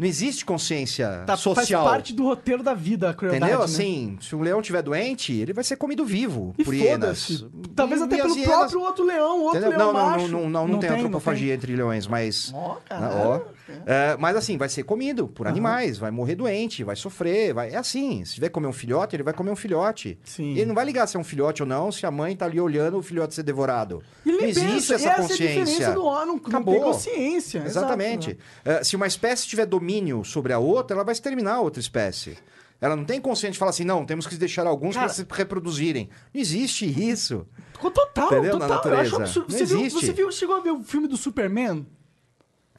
Não 0.00 0.06
existe 0.06 0.46
consciência 0.46 1.24
Tá, 1.26 1.36
social. 1.36 1.84
Faz 1.84 1.92
parte 1.96 2.14
do 2.14 2.24
roteiro 2.24 2.62
da 2.62 2.72
vida, 2.72 3.10
a 3.10 3.14
crueldade, 3.14 3.44
Entendeu? 3.44 3.58
né? 3.58 3.64
Assim, 3.66 4.16
se 4.18 4.34
o 4.34 4.40
leão 4.40 4.62
tiver 4.62 4.80
doente, 4.80 5.30
ele 5.34 5.52
vai 5.52 5.62
ser 5.62 5.76
comido 5.76 6.06
vivo 6.06 6.54
E 6.58 6.64
por 6.64 6.72
hienas. 6.74 7.44
Talvez 7.76 8.00
E- 8.00 8.04
até 8.04 8.16
e 8.16 8.18
pelo 8.22 8.34
hienas- 8.34 8.56
próprio 8.56 8.80
outro 8.80 9.04
leão, 9.04 9.42
outro 9.42 9.58
Entendeu? 9.60 9.78
leão 9.78 9.92
Não, 9.92 10.00
não, 10.00 10.10
macho. 10.10 10.28
não, 10.28 10.48
não, 10.48 10.68
não, 10.68 10.78
tem, 10.78 10.88
não 10.88 10.96
antropofagia 10.96 11.52
entre 11.52 11.76
leões, 11.76 12.06
mas. 12.06 12.50
Ó, 12.54 12.74
né, 12.76 12.80
caralho. 12.88 13.14
ó. 13.46 13.60
É, 13.86 14.16
mas 14.18 14.34
assim, 14.36 14.56
vai 14.56 14.68
ser 14.68 14.82
comido 14.82 15.28
por 15.28 15.46
animais, 15.46 15.96
vai 15.96 16.10
morrer 16.10 16.34
doente, 16.34 16.82
vai 16.82 16.96
sofrer, 16.96 17.52
vai. 17.54 17.70
É 17.70 17.76
assim. 17.76 18.24
Se 18.24 18.34
tiver 18.34 18.48
comer 18.48 18.66
um 18.66 18.72
filhote, 18.72 19.14
ele 19.14 19.22
vai 19.22 19.32
comer 19.34 19.50
um 19.52 19.56
filhote. 19.56 20.18
Sim. 20.24 20.52
Ele 20.54 20.64
não 20.66 20.74
vai 20.74 20.84
ligar 20.84 21.06
se 21.06 21.16
é 21.16 21.20
um 21.20 21.24
filhote 21.24 21.62
ou 21.62 21.68
não, 21.68 21.92
se 21.92 22.04
a 22.04 22.10
mãe 22.10 22.34
tá 22.34 22.46
ali 22.46 22.58
olhando 22.58 22.96
o 22.98 23.02
filhote 23.02 23.34
ser 23.34 23.42
devorado. 23.44 24.02
E 24.26 24.32
não 24.32 24.40
existe 24.40 24.66
pensa, 24.66 24.94
essa 24.94 25.04
e 25.04 25.06
essa 25.06 25.08
é 25.08 25.12
a 25.12 25.16
consciência. 25.28 25.64
diferença 25.64 25.92
do 25.92 26.04
homem, 26.04 26.26
não, 26.26 26.34
não 26.36 26.42
Acabou. 26.46 26.74
tem 26.74 26.82
consciência. 26.82 27.62
Exatamente. 27.64 28.30
Exato, 28.30 28.42
né? 28.64 28.74
É, 28.80 28.82
se 28.84 28.96
uma 28.96 29.06
espécie 29.06 29.46
tiver 29.46 29.66
domínio 29.66 29.89
sobre 30.24 30.52
a 30.52 30.58
outra, 30.58 30.94
ela 30.96 31.04
vai 31.04 31.12
exterminar 31.12 31.54
a 31.54 31.60
outra 31.60 31.80
espécie. 31.80 32.36
Ela 32.80 32.96
não 32.96 33.04
tem 33.04 33.20
consciência 33.20 33.52
de 33.52 33.58
falar 33.58 33.70
assim, 33.70 33.84
não, 33.84 34.06
temos 34.06 34.26
que 34.26 34.34
deixar 34.36 34.66
alguns 34.66 34.96
para 34.96 35.08
se 35.10 35.26
reproduzirem. 35.30 36.08
Não 36.32 36.40
existe 36.40 36.86
isso. 36.86 37.46
Total, 37.78 38.26
Entendeu? 38.26 38.58
Na 38.58 38.66
total. 38.68 38.92
Eu 38.92 38.98
acho 39.00 39.10
natureza. 39.12 39.16
absurdo. 39.22 39.52
Não 39.52 39.58
Você, 39.58 39.64
viu, 39.66 39.80
existe. 39.80 40.06
você 40.06 40.12
viu, 40.12 40.32
chegou 40.32 40.56
a 40.56 40.60
ver 40.60 40.70
o 40.70 40.82
filme 40.82 41.06
do 41.06 41.16
Superman? 41.16 41.86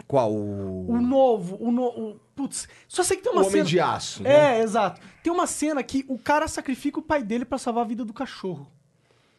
Qual? 0.07 0.31
O... 0.33 0.91
O 0.91 1.01
novo, 1.01 1.57
o 1.59 1.71
novo. 1.71 2.19
Putz, 2.35 2.67
só 2.87 3.03
sei 3.03 3.17
que 3.17 3.23
tem 3.23 3.31
O 3.31 3.35
uma 3.35 3.41
Homem 3.41 3.51
cena. 3.51 3.65
de 3.65 3.79
Aço. 3.79 4.23
né? 4.23 4.59
É, 4.59 4.63
exato. 4.63 4.99
Tem 5.23 5.31
uma 5.31 5.45
cena 5.47 5.83
que 5.83 6.03
o 6.07 6.17
cara 6.17 6.47
sacrifica 6.47 6.99
o 6.99 7.03
pai 7.03 7.21
dele 7.23 7.45
pra 7.45 7.57
salvar 7.57 7.85
a 7.85 7.87
vida 7.87 8.03
do 8.03 8.13
cachorro. 8.13 8.67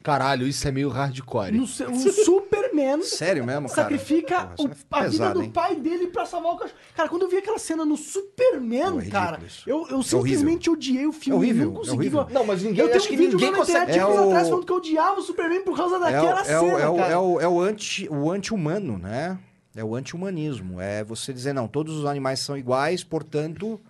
Caralho, 0.03 0.47
isso 0.47 0.66
é 0.66 0.73
meio 0.73 0.89
hardcore. 0.89 1.53
No, 1.53 1.66
Superman 1.66 3.03
Sério 3.07 3.45
mesmo, 3.45 3.69
cara? 3.69 3.83
sacrifica 3.83 4.47
Porra, 4.47 4.69
o- 4.69 4.73
é 4.73 4.74
a 4.99 5.01
vida 5.03 5.11
pesado, 5.11 5.35
do 5.39 5.45
hein? 5.45 5.51
pai 5.51 5.77
dele 5.77 6.09
pra 6.09 6.27
salvar 6.27 6.53
o 6.55 6.57
cachorro. 6.57 6.79
Cara, 6.97 7.09
quando 7.09 7.23
eu 7.23 7.29
vi 7.29 7.37
aquela 7.37 7.59
cena 7.59 7.85
no 7.85 7.97
Superman, 7.97 8.99
é 9.01 9.11
cara, 9.11 9.39
eu, 9.66 9.87
eu 9.89 10.01
É 10.01 10.03
simplesmente 10.03 10.69
odiei 10.70 11.07
o 11.07 11.12
filme. 11.12 11.37
É 11.37 11.39
horrível, 11.39 11.66
não 11.66 11.73
é 11.73 11.77
consegui. 11.77 11.97
horrível. 11.97 12.27
Não, 12.31 12.45
mas 12.47 12.62
ninguém- 12.62 12.81
Eu 12.81 12.87
tenho 12.87 12.99
acho 12.99 13.09
que 13.09 13.15
um 13.15 13.19
vídeo 13.19 13.33
ninguém 13.33 13.51
na 13.53 13.59
consegue- 13.59 13.93
É 13.93 14.01
anos 14.03 14.16
o- 14.16 14.29
atrás 14.29 14.49
falando 14.49 14.66
que 14.66 14.73
eu 14.73 14.77
odiava 14.77 15.20
o 15.20 15.23
Superman 15.23 15.62
por 15.62 15.77
causa 15.77 15.95
É, 15.95 15.99
o- 15.99 16.01
daquela 16.01 16.41
é, 16.41 16.59
o, 16.59 16.61
cena, 16.61 16.81
é, 16.81 16.89
o, 16.89 16.97
cara. 16.97 17.12
é, 17.12 17.16
o, 17.19 17.41
é 17.41 17.49
o 17.49 17.61
anti 17.61 18.09
o 18.11 18.31
anti-humano, 18.31 18.99
né? 18.99 19.39
É 19.74 19.83
o 19.83 19.95
anti-humanismo. 19.95 20.81
É 20.81 21.03
você 21.03 21.33
dizer, 21.33 21.53
não, 21.53 21.66
todos 21.66 21.97
os 21.97 22.05
animais 22.05 22.41
são 22.41 22.57
iguais, 22.57 23.03
portanto, 23.03 23.81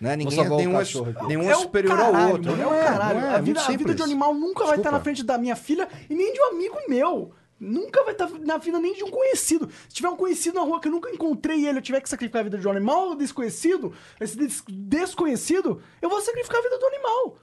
né, 0.00 0.16
ninguém 0.16 0.38
nenhum, 0.48 0.78
é, 0.78 0.82
aqui. 0.82 1.26
nenhum 1.26 1.42
é, 1.42 1.52
É 1.52 1.54
superior 1.56 1.96
caralho, 1.96 2.16
ao 2.16 2.30
outro. 2.32 2.50
mano, 2.50 2.62
Não 2.62 2.72
é 2.74 2.76
o 2.76 2.80
é, 2.80 2.84
caralho. 2.84 3.20
não 3.20 3.26
é, 3.26 3.30
a, 3.30 3.32
é 3.38 3.42
vida, 3.42 3.60
muito 3.60 3.72
a 3.74 3.76
vida 3.76 3.94
de 3.94 4.02
um 4.02 4.04
animal 4.04 4.34
nunca 4.34 4.60
vai 4.64 4.72
estar 4.72 4.74
Desculpa. 4.76 4.90
na 4.98 5.00
frente 5.00 5.22
da 5.24 5.38
minha 5.38 5.56
filha 5.56 5.88
e 6.08 6.14
nem 6.14 6.32
de 6.32 6.40
um 6.40 6.44
amigo 6.46 6.76
meu. 6.88 7.32
Nunca 7.60 8.04
vai 8.04 8.12
estar 8.12 8.28
na 8.38 8.56
vida 8.56 8.78
nem 8.78 8.94
de 8.94 9.02
um 9.02 9.10
conhecido. 9.10 9.68
Se 9.88 9.96
tiver 9.96 10.08
um 10.08 10.14
conhecido 10.16 10.54
na 10.54 10.60
rua 10.60 10.80
que 10.80 10.86
eu 10.86 10.92
nunca 10.92 11.10
encontrei 11.10 11.66
ele, 11.66 11.78
eu 11.78 11.82
tiver 11.82 12.00
que 12.00 12.08
sacrificar 12.08 12.40
a 12.40 12.44
vida 12.44 12.56
de 12.56 12.68
um 12.68 12.70
animal 12.70 13.16
desconhecido, 13.16 13.92
esse 14.20 14.36
des- 14.36 14.62
desconhecido, 14.68 15.82
eu 16.00 16.08
vou 16.08 16.20
sacrificar 16.20 16.60
a 16.60 16.62
vida 16.62 16.78
do 16.78 16.86
animal. 16.86 17.36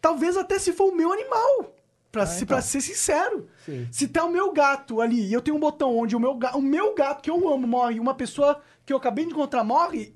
Talvez 0.00 0.36
até 0.36 0.58
se 0.58 0.72
for 0.72 0.92
o 0.92 0.94
meu 0.96 1.12
animal. 1.12 1.72
Pra, 2.10 2.26
se, 2.26 2.46
pra 2.46 2.60
ser 2.62 2.80
sincero. 2.80 3.48
Se 3.90 4.06
tá 4.06 4.24
o 4.24 4.30
meu 4.30 4.52
gato 4.52 5.00
ali 5.00 5.26
e 5.28 5.32
eu 5.32 5.40
tenho 5.40 5.56
um 5.56 5.60
botão 5.60 5.96
onde 5.98 6.14
o 6.14 6.20
meu, 6.20 6.38
o 6.54 6.62
meu 6.62 6.94
gato 6.94 7.22
que 7.22 7.28
eu 7.30 7.48
amo 7.52 7.66
morre 7.66 7.96
e 7.96 8.00
uma 8.00 8.14
pessoa 8.14 8.60
que 8.86 8.92
eu 8.92 8.96
acabei 8.96 9.24
de 9.24 9.32
encontrar 9.32 9.64
morre, 9.64 10.14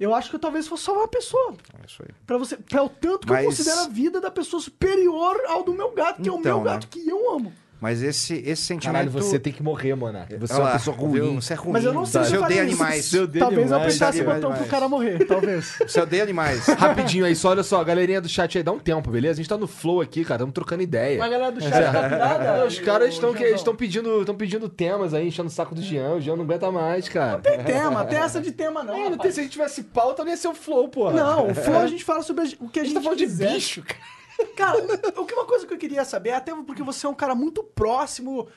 eu 0.00 0.14
acho 0.14 0.30
que 0.30 0.36
eu 0.36 0.40
talvez 0.40 0.66
fosse 0.66 0.84
salvar 0.84 1.04
a 1.04 1.08
pessoa. 1.08 1.54
É 1.80 1.86
isso 1.86 2.02
aí. 2.02 2.08
Pra 2.26 2.36
você, 2.38 2.56
pra 2.56 2.82
o 2.82 2.88
tanto 2.88 3.26
que 3.26 3.32
Mas- 3.32 3.44
eu 3.44 3.50
considero 3.50 3.80
a 3.80 3.88
vida 3.88 4.20
da 4.20 4.30
pessoa 4.30 4.60
superior 4.60 5.40
ao 5.46 5.62
do 5.62 5.72
meu 5.74 5.92
gato, 5.92 6.20
que 6.22 6.28
é 6.28 6.32
o 6.32 6.38
Então, 6.38 6.56
meu 6.56 6.64
gato 6.64 6.84
né? 6.84 6.88
que 6.90 7.08
eu 7.08 7.30
amo. 7.34 7.52
Mas 7.80 8.02
esse, 8.02 8.34
esse 8.46 8.62
sentimento... 8.62 8.92
Caralho, 8.92 9.10
você 9.10 9.38
tem 9.38 9.52
que 9.52 9.62
morrer, 9.62 9.94
mano. 9.94 10.18
Você 10.38 10.52
é 10.52 10.54
Olha 10.56 10.62
uma 10.64 10.68
lá, 10.68 10.72
pessoa 10.78 10.96
viu? 10.96 11.06
ruim. 11.06 11.34
Você 11.40 11.52
é 11.54 11.56
ruim. 11.56 11.72
Mas 11.72 11.84
eu 11.84 11.94
não 11.94 12.04
sei 12.04 12.24
se 12.24 12.30
Você 12.30 12.36
eu 12.36 12.46
isso. 12.50 12.60
animais. 12.60 13.04
Você 13.06 13.18
odeia 13.20 13.44
Talvez 13.44 13.70
eu 13.70 13.76
animais. 13.76 13.96
apertasse 14.02 14.20
o 14.20 14.24
botão 14.24 14.40
pro 14.40 14.48
animais. 14.50 14.70
cara 14.70 14.88
morrer, 14.88 15.24
talvez. 15.26 15.78
Você 15.88 16.00
odeia 16.00 16.22
animais. 16.22 16.66
Rapidinho 16.66 17.24
aí, 17.24 17.34
só 17.34 17.48
olha 17.50 17.62
só, 17.62 17.82
galerinha 17.82 18.20
do 18.20 18.28
chat 18.28 18.58
aí, 18.58 18.62
dá 18.62 18.70
um 18.72 18.78
tempo, 18.78 19.10
beleza? 19.10 19.32
A 19.34 19.42
gente 19.42 19.48
tá 19.48 19.56
no 19.56 19.66
flow 19.66 20.00
aqui, 20.02 20.24
cara, 20.24 20.36
estamos 20.36 20.52
trocando 20.54 20.82
ideia. 20.82 21.18
Mas 21.18 21.26
a 21.28 21.30
galera 21.32 21.52
do 21.52 21.60
chat 21.62 21.70
tá 21.72 22.08
pirada. 22.08 22.64
Os 22.68 22.78
caras 22.80 23.14
estão 23.14 23.74
pedindo, 23.74 24.20
estão 24.20 24.34
pedindo 24.34 24.68
temas 24.68 25.14
aí, 25.14 25.26
enchendo 25.28 25.48
o 25.48 25.50
saco 25.50 25.74
do 25.74 25.80
Jean. 25.82 26.12
O 26.16 26.20
Jean 26.20 26.36
não 26.36 26.44
aguenta 26.44 26.70
mais, 26.70 27.08
cara. 27.08 27.38
Tem 27.38 27.58
tema, 27.64 28.04
tem 28.04 28.18
essa 28.18 28.40
de 28.40 28.52
tema 28.52 28.82
não. 28.82 28.94
É, 28.94 29.08
não 29.10 29.16
tem, 29.18 29.30
se 29.30 29.40
a 29.40 29.42
gente 29.42 29.52
tivesse 29.52 29.84
pauta, 29.84 30.22
não 30.22 30.30
ia 30.30 30.36
ser 30.36 30.48
o 30.48 30.54
flow, 30.54 30.88
porra. 30.88 31.14
Não, 31.14 31.48
o 31.50 31.54
Flow 31.54 31.78
a 31.78 31.86
gente 31.86 32.04
fala 32.04 32.22
sobre 32.22 32.44
o 32.60 32.68
que 32.68 32.78
a 32.78 32.82
a 32.82 32.84
gente 32.84 32.92
gente 32.92 32.94
tá 32.94 33.00
falando 33.00 33.18
quiser. 33.18 33.48
de 33.48 33.54
bicho, 33.54 33.82
cara. 33.82 34.19
Cara, 34.56 34.78
o 35.20 35.24
que 35.24 35.34
uma 35.34 35.44
coisa 35.46 35.66
que 35.66 35.72
eu 35.74 35.78
queria 35.78 36.04
saber, 36.04 36.32
até 36.32 36.54
porque 36.54 36.82
você 36.82 37.06
é 37.06 37.08
um 37.08 37.14
cara 37.14 37.34
muito 37.34 37.62
próximo 37.62 38.48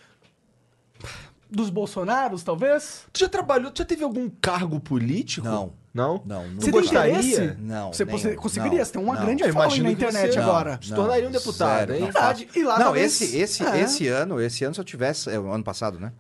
dos 1.50 1.70
Bolsonaros, 1.70 2.44
talvez. 2.44 3.06
Tu 3.14 3.20
já 3.20 3.30
trabalhou, 3.30 3.72
tu 3.72 3.80
já 3.80 3.86
teve 3.86 4.04
algum 4.04 4.30
cargo 4.30 4.80
político? 4.80 5.46
Não. 5.48 5.74
Não? 5.94 6.24
Não, 6.26 6.48
não. 6.48 6.60
Você 6.60 6.72
gostaria? 6.72 7.12
interesse? 7.20 7.56
Não, 7.60 7.94
Você 7.94 8.04
nenhum. 8.04 8.36
conseguiria, 8.36 8.80
Não, 8.80 8.86
você 8.86 8.92
tem 8.94 9.02
uma 9.04 9.14
não. 9.14 9.22
grande 9.26 9.44
imagino 9.44 9.84
na 9.84 9.92
internet 9.92 10.34
você- 10.34 10.40
agora. 10.40 10.80
Se 10.82 10.92
tornaria 10.96 11.28
um 11.28 11.32
deputado, 11.32 11.78
sério, 11.78 11.94
hein? 11.94 12.00
não 12.02 12.06
Verdade. 12.12 12.50
E 12.56 12.64
lá 12.64 12.78
não, 12.80 12.86
talvez- 12.86 13.22
esse, 13.22 13.38
esse, 13.38 13.64
É. 13.64 13.80
esse 13.82 14.08
ano, 14.08 14.42
esse 14.42 14.64
ano, 14.66 14.74
se 14.74 14.82
eu 14.82 14.86
tivesse. 14.86 15.30
É, 15.30 15.40
o 15.40 15.52
ano 15.52 15.64
passado, 15.64 16.00
né? 16.00 16.12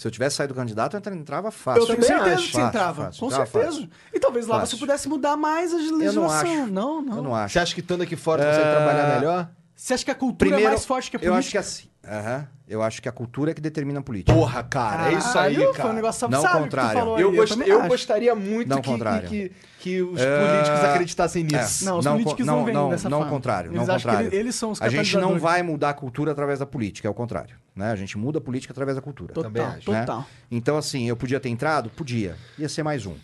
Se 0.00 0.06
eu 0.06 0.10
tivesse 0.10 0.36
saído 0.36 0.54
candidato, 0.54 0.94
eu 0.94 0.98
entra- 0.98 1.14
entrava 1.14 1.50
fácil. 1.50 1.82
Eu 1.82 1.86
tenho 1.88 2.02
certeza 2.02 2.34
acho. 2.36 2.46
que 2.46 2.52
você 2.54 2.60
entrava. 2.62 3.04
fácil, 3.04 3.20
com 3.20 3.26
entrava 3.26 3.44
certeza. 3.46 3.72
fácil. 3.72 3.90
E 4.14 4.18
talvez 4.18 4.46
lá 4.46 4.60
Fácil. 4.60 4.76
você 4.78 4.80
pudesse 4.80 5.08
mudar 5.10 5.36
mais 5.36 5.74
a 5.74 5.76
Eu 5.76 5.98
legislação. 5.98 6.22
não 6.22 6.30
acho. 6.30 6.66
Não, 6.72 7.02
não. 7.02 7.16
Eu 7.18 7.22
não 7.22 7.34
acho. 7.34 7.52
Você 7.52 7.58
acha 7.58 7.74
que 7.74 7.80
estando 7.82 8.02
aqui 8.02 8.16
fora 8.16 8.42
tu 8.42 8.48
consegue 8.48 8.70
trabalhar 8.76 9.14
melhor? 9.16 9.50
Você 9.76 9.92
acha 9.92 10.02
que 10.06 10.10
a 10.10 10.14
cultura 10.14 10.58
é 10.58 10.64
mais 10.64 10.86
forte 10.86 11.10
que 11.10 11.18
a 11.18 11.20
eu 11.20 11.32
política? 11.32 11.38
acho 11.38 11.50
que 11.50 11.58
assim. 11.82 11.89
Aham, 12.10 12.46
eu 12.68 12.82
acho 12.82 13.00
que 13.00 13.08
a 13.08 13.12
cultura 13.12 13.50
é 13.50 13.54
que 13.54 13.60
determina 13.60 14.00
a 14.00 14.02
política. 14.02 14.32
Porra, 14.32 14.62
cara, 14.62 15.10
é 15.10 15.14
isso 15.14 15.38
aí, 15.38 15.56
cara. 15.56 15.74
Foi 15.74 15.90
um 15.90 15.94
negócio 15.94 16.28
Não, 16.28 16.42
sábio 16.42 16.60
contrário. 16.62 16.90
que 16.90 16.96
tu 16.96 16.98
falou 17.00 17.18
Eu, 17.18 17.30
aí, 17.30 17.36
gost- 17.36 17.52
também 17.52 17.68
eu 17.68 17.78
acho. 17.80 17.88
gostaria 17.88 18.34
muito 18.34 18.68
Não, 18.68 18.80
que, 18.80 18.90
contrário. 18.90 19.28
que, 19.28 19.48
que, 19.48 19.54
que 19.78 20.02
os 20.02 20.20
É, 20.20 20.38
políticos 20.38 20.84
acreditassem 20.84 21.42
É, 21.42 21.46
nisso. 21.46 21.84
Não, 21.84 21.98
os 21.98 22.04
não, 22.04 22.12
políticos 22.12 22.46
não, 22.46 22.56
não 22.58 22.64
vêm 22.64 22.74
não, 22.74 22.88
dessa 22.90 23.08
não 23.08 23.18
forma. 23.18 23.32
contrário, 23.32 23.70
Eles 23.70 23.86
não 23.86 23.94
contrário. 23.94 24.34
eles 24.34 24.54
são 24.54 24.70
os 24.72 24.82
A 24.82 24.88
gente 24.88 25.16
não 25.16 25.38
vai 25.38 25.62
mudar 25.62 25.90
a 25.90 25.94
cultura 25.94 26.32
através 26.32 26.58
da 26.58 26.66
política, 26.66 27.06
é 27.08 27.10
o 27.10 27.14
contrário, 27.14 27.56
né? 27.74 27.90
A 27.90 27.96
gente 27.96 28.18
muda 28.18 28.38
a 28.38 28.40
política 28.40 28.72
através 28.72 28.96
da 28.96 29.02
cultura. 29.02 29.32
Também 29.34 29.62
Total, 29.62 29.76
acho, 29.78 29.90
né? 29.90 30.00
total. 30.00 30.26
Então 30.50 30.76
assim, 30.76 31.08
eu 31.08 31.16
podia 31.16 31.40
ter 31.40 31.48
entrado, 31.48 31.90
podia, 31.90 32.36
ia 32.58 32.68
ser 32.68 32.82
mais 32.82 33.06
um. 33.06 33.14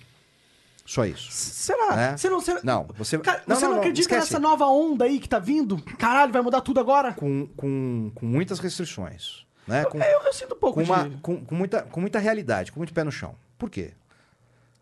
Só 0.86 1.04
isso. 1.04 1.28
Será? 1.30 1.96
Né? 1.96 2.16
Você 2.16 2.30
não, 2.30 2.40
você... 2.40 2.60
Não, 2.62 2.84
você 2.96 3.18
Cara, 3.18 3.42
não, 3.46 3.56
você 3.56 3.62
não, 3.62 3.68
não, 3.68 3.76
não, 3.76 3.82
acredita 3.82 4.02
esquece. 4.02 4.32
nessa 4.32 4.38
nova 4.38 4.66
onda 4.66 5.04
aí 5.04 5.18
que 5.18 5.28
tá 5.28 5.38
vindo? 5.40 5.82
Caralho, 5.98 6.32
vai 6.32 6.40
mudar 6.40 6.60
tudo 6.60 6.78
agora? 6.78 7.12
com, 7.12 7.48
com, 7.56 8.12
com 8.14 8.24
muitas 8.24 8.60
restrições, 8.60 9.44
né? 9.66 9.84
Com, 9.84 9.98
Eu, 9.98 10.22
eu 10.22 10.32
sinto 10.32 10.54
um 10.54 10.58
pouco 10.58 10.80
com, 10.80 10.86
uma, 10.86 11.08
de... 11.08 11.16
com, 11.16 11.44
com 11.44 11.54
muita, 11.54 11.82
com 11.82 12.00
muita 12.00 12.18
realidade, 12.20 12.70
com 12.70 12.78
muito 12.78 12.94
pé 12.94 13.02
no 13.02 13.10
chão. 13.10 13.34
Por 13.58 13.68
quê? 13.68 13.94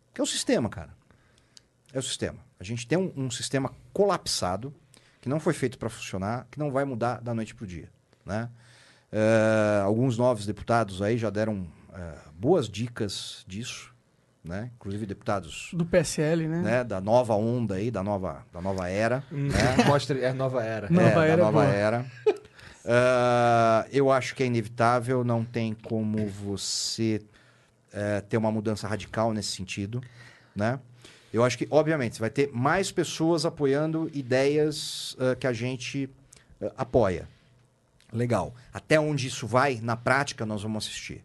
Porque 0.08 0.20
é 0.20 0.24
o 0.24 0.26
sistema, 0.26 0.68
cara. 0.68 0.90
É 1.92 1.98
o 1.98 2.02
sistema. 2.02 2.38
A 2.60 2.64
gente 2.64 2.86
tem 2.86 2.98
um, 2.98 3.12
um 3.16 3.30
sistema 3.30 3.72
colapsado, 3.92 4.74
que 5.20 5.28
não 5.28 5.40
foi 5.40 5.54
feito 5.54 5.78
para 5.78 5.88
funcionar, 5.88 6.46
que 6.50 6.58
não 6.58 6.70
vai 6.70 6.84
mudar 6.84 7.20
da 7.22 7.32
noite 7.32 7.54
para 7.54 7.64
o 7.64 7.66
dia. 7.66 7.88
Né? 8.26 8.50
Eh, 9.10 9.80
alguns 9.84 10.18
novos 10.18 10.44
deputados 10.44 11.00
aí 11.00 11.16
já 11.16 11.30
deram 11.30 11.66
eh, 11.94 12.18
boas 12.34 12.68
dicas 12.68 13.44
disso, 13.46 13.93
né? 14.44 14.70
inclusive 14.76 15.06
deputados 15.06 15.70
Do 15.72 15.86
PSL, 15.86 16.46
né? 16.46 16.60
né, 16.60 16.84
da 16.84 17.00
nova 17.00 17.34
onda 17.34 17.76
aí, 17.76 17.90
da 17.90 18.02
nova, 18.02 18.44
da 18.52 18.60
nova 18.60 18.88
era. 18.88 19.24
né? 19.30 19.84
Mostra, 19.86 20.18
é 20.18 20.32
nova 20.32 20.62
era. 20.62 20.88
Nova 20.90 21.26
é, 21.26 21.30
era 21.30 21.42
da 21.42 21.48
é 21.48 21.52
nova 21.52 21.52
boa. 21.52 21.64
era. 21.64 22.06
Ah, 22.86 23.86
eu 23.90 24.12
acho 24.12 24.34
que 24.34 24.42
é 24.42 24.46
inevitável, 24.46 25.24
não 25.24 25.42
tem 25.42 25.72
como 25.72 26.26
você 26.26 27.22
eh, 27.90 28.20
ter 28.28 28.36
uma 28.36 28.52
mudança 28.52 28.86
radical 28.86 29.32
nesse 29.32 29.52
sentido, 29.52 30.02
né? 30.54 30.78
Eu 31.32 31.42
acho 31.42 31.56
que, 31.56 31.66
obviamente, 31.70 32.16
você 32.16 32.20
vai 32.20 32.28
ter 32.28 32.50
mais 32.52 32.92
pessoas 32.92 33.46
apoiando 33.46 34.10
ideias 34.12 35.16
ah, 35.18 35.34
que 35.34 35.46
a 35.46 35.52
gente 35.54 36.10
ah, 36.60 36.72
apoia. 36.76 37.26
Legal. 38.12 38.54
Até 38.72 39.00
onde 39.00 39.28
isso 39.28 39.46
vai, 39.46 39.80
na 39.82 39.96
prática, 39.96 40.44
nós 40.44 40.62
vamos 40.62 40.84
assistir, 40.84 41.24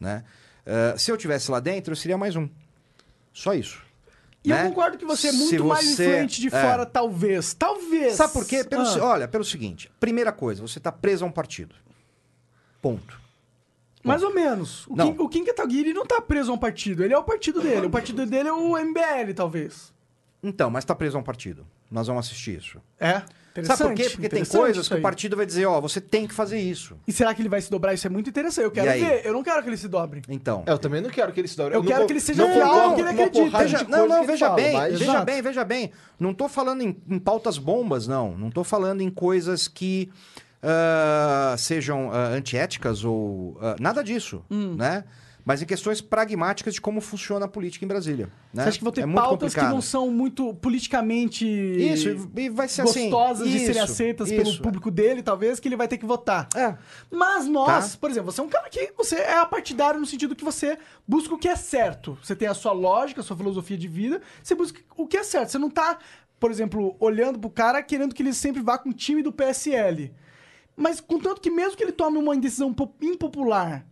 né? 0.00 0.24
Ah, 0.66 0.94
se 0.98 1.10
eu 1.10 1.16
tivesse 1.16 1.50
lá 1.50 1.60
dentro, 1.60 1.92
eu 1.92 1.96
seria 1.96 2.18
mais 2.18 2.34
um. 2.36 2.48
Só 3.32 3.54
isso. 3.54 3.82
E 4.44 4.48
né? 4.50 4.62
eu 4.64 4.68
concordo 4.68 4.96
que 4.98 5.04
você 5.04 5.28
é 5.28 5.32
Se 5.32 5.36
muito 5.38 5.64
mais 5.64 5.84
você- 5.84 6.04
influente 6.08 6.40
de 6.40 6.46
é. 6.48 6.50
fora, 6.50 6.86
talvez. 6.86 7.52
Talvez. 7.54 8.14
Sabe 8.14 8.32
por 8.32 8.46
quê? 8.46 8.62
Pelo, 8.64 8.82
Ah. 8.82 8.86
se- 8.86 9.00
Olha, 9.00 9.26
pelo 9.28 9.44
seguinte: 9.44 9.90
primeira 9.98 10.32
coisa, 10.32 10.62
você 10.62 10.78
está 10.78 10.90
preso 10.92 11.24
a 11.24 11.28
um 11.28 11.32
partido. 11.32 11.74
Ponto. 12.80 13.20
Mais 14.04 14.22
ou 14.22 14.32
menos. 14.32 14.86
O, 14.86 14.94
Não. 14.94 15.12
Kim, 15.12 15.22
o 15.22 15.28
Kim 15.28 15.44
Kataguiri 15.44 15.92
não 15.92 16.06
tá 16.06 16.20
preso 16.20 16.52
a 16.52 16.54
um 16.54 16.58
partido. 16.58 17.02
Ele 17.04 17.12
é 17.12 17.18
o 17.18 17.24
partido 17.24 17.60
dele. 17.60 17.86
O 17.86 17.90
partido 17.90 18.24
dele 18.24 18.48
é 18.48 18.52
o 18.52 18.76
MBL, 18.78 19.34
talvez. 19.34 19.92
Então, 20.42 20.70
mas 20.70 20.84
está 20.84 20.94
preso 20.94 21.16
a 21.16 21.20
um 21.20 21.24
partido. 21.24 21.66
Nós 21.90 22.06
vamos 22.06 22.24
assistir 22.26 22.56
isso. 22.56 22.80
É. 23.00 23.22
Sabe 23.64 23.82
por 23.82 23.94
quê? 23.94 24.10
Porque 24.10 24.28
tem 24.28 24.44
coisas 24.44 24.88
que 24.88 24.94
o 24.94 25.00
partido 25.02 25.36
vai 25.36 25.46
dizer, 25.46 25.66
ó, 25.66 25.80
você 25.80 26.00
tem 26.00 26.26
que 26.26 26.34
fazer 26.34 26.58
isso. 26.58 26.96
E 27.06 27.12
será 27.12 27.34
que 27.34 27.42
ele 27.42 27.48
vai 27.48 27.60
se 27.60 27.70
dobrar? 27.70 27.94
Isso 27.94 28.06
é 28.06 28.10
muito 28.10 28.28
interessante. 28.30 28.64
Eu 28.64 28.70
quero 28.70 28.90
ver. 28.90 29.24
Eu 29.24 29.32
não 29.32 29.42
quero 29.42 29.62
que 29.62 29.68
ele 29.68 29.76
se 29.76 29.88
dobre. 29.88 30.22
Então. 30.28 30.62
É, 30.66 30.72
eu 30.72 30.78
também 30.78 31.00
não 31.00 31.10
quero 31.10 31.32
que 31.32 31.40
ele 31.40 31.48
se 31.48 31.56
dobre. 31.56 31.74
Eu 31.74 31.80
não 31.80 31.86
quero 31.86 31.98
vou- 32.00 32.06
que 32.06 32.12
ele 32.12 32.20
seja 32.20 32.46
fiel 32.46 32.94
que 32.94 33.00
ele 33.00 33.08
acredita. 33.10 33.58
Veja, 33.58 33.86
não, 33.88 34.06
não, 34.08 34.26
veja 34.26 34.46
fala, 34.46 34.56
bem, 34.56 34.72
mas- 34.72 34.92
veja 34.98 35.04
Exato. 35.12 35.24
bem, 35.24 35.42
veja 35.42 35.64
bem. 35.64 35.92
Não 36.18 36.34
tô 36.34 36.48
falando 36.48 36.82
em, 36.82 36.96
em 37.08 37.18
pautas 37.18 37.58
bombas, 37.58 38.06
não. 38.06 38.36
Não 38.36 38.50
tô 38.50 38.62
falando 38.64 39.00
em 39.00 39.10
coisas 39.10 39.68
que 39.68 40.10
ah, 40.62 41.54
sejam 41.58 42.10
ah, 42.12 42.28
antiéticas 42.28 43.04
ou 43.04 43.56
ah, 43.60 43.76
nada 43.78 44.02
disso, 44.02 44.44
Hum. 44.50 44.74
né? 44.76 45.04
Mas 45.48 45.62
em 45.62 45.64
questões 45.64 46.00
pragmáticas 46.00 46.74
de 46.74 46.80
como 46.80 47.00
funciona 47.00 47.44
a 47.44 47.48
política 47.48 47.84
em 47.84 47.88
Brasília. 47.88 48.26
Né? 48.52 48.64
Você 48.64 48.68
acha 48.68 48.78
que 48.78 48.82
vão 48.84 48.92
ter 48.92 49.02
é 49.08 49.12
pautas 49.14 49.54
que 49.54 49.60
não 49.62 49.80
são 49.80 50.10
muito 50.10 50.52
politicamente 50.54 51.46
Isso, 51.46 52.08
e- 52.36 52.50
vai 52.50 52.66
ser 52.66 52.82
assim. 52.82 53.08
gostosas 53.10 53.48
de 53.48 53.58
serem 53.60 53.82
isso, 53.82 53.92
aceitas 53.92 54.28
pelo 54.28 54.50
isso. 54.50 54.60
público 54.60 54.90
dele, 54.90 55.22
talvez, 55.22 55.60
que 55.60 55.68
ele 55.68 55.76
vai 55.76 55.86
ter 55.86 55.98
que 55.98 56.04
votar. 56.04 56.48
É. 56.56 56.74
Mas 57.10 57.46
nós, 57.46 57.92
Tá. 57.92 57.98
por 58.00 58.10
exemplo, 58.10 58.32
você 58.32 58.40
é 58.40 58.44
um 58.44 58.48
cara 58.48 58.68
que 58.68 58.92
você 58.96 59.16
é 59.16 59.36
apartidário 59.38 60.00
no 60.00 60.06
sentido 60.06 60.34
que 60.34 60.44
você 60.44 60.78
busca 61.06 61.32
o 61.34 61.38
que 61.38 61.46
é 61.46 61.54
certo. 61.54 62.18
Você 62.22 62.34
tem 62.34 62.48
a 62.48 62.54
sua 62.54 62.72
lógica, 62.72 63.20
a 63.20 63.24
sua 63.24 63.36
filosofia 63.36 63.78
de 63.78 63.86
vida, 63.86 64.20
você 64.42 64.54
busca 64.56 64.80
o 64.96 65.06
que 65.06 65.16
é 65.16 65.22
certo. 65.22 65.50
Você 65.52 65.58
não 65.58 65.70
tá, 65.70 65.98
por 66.40 66.50
exemplo, 66.50 66.96
olhando 66.98 67.38
pro 67.38 67.50
cara 67.50 67.80
querendo 67.84 68.14
que 68.14 68.20
ele 68.22 68.32
sempre 68.32 68.62
vá 68.62 68.76
com 68.78 68.88
o 68.90 68.92
time 68.92 69.22
do 69.22 69.30
PSL. 69.32 70.12
Mas 70.76 71.00
contanto 71.00 71.40
que 71.40 71.50
mesmo 71.50 71.76
que 71.76 71.84
ele 71.84 71.92
tome 71.92 72.18
uma 72.18 72.36
decisão 72.36 72.74
po- 72.74 72.92
impopular, 73.00 73.86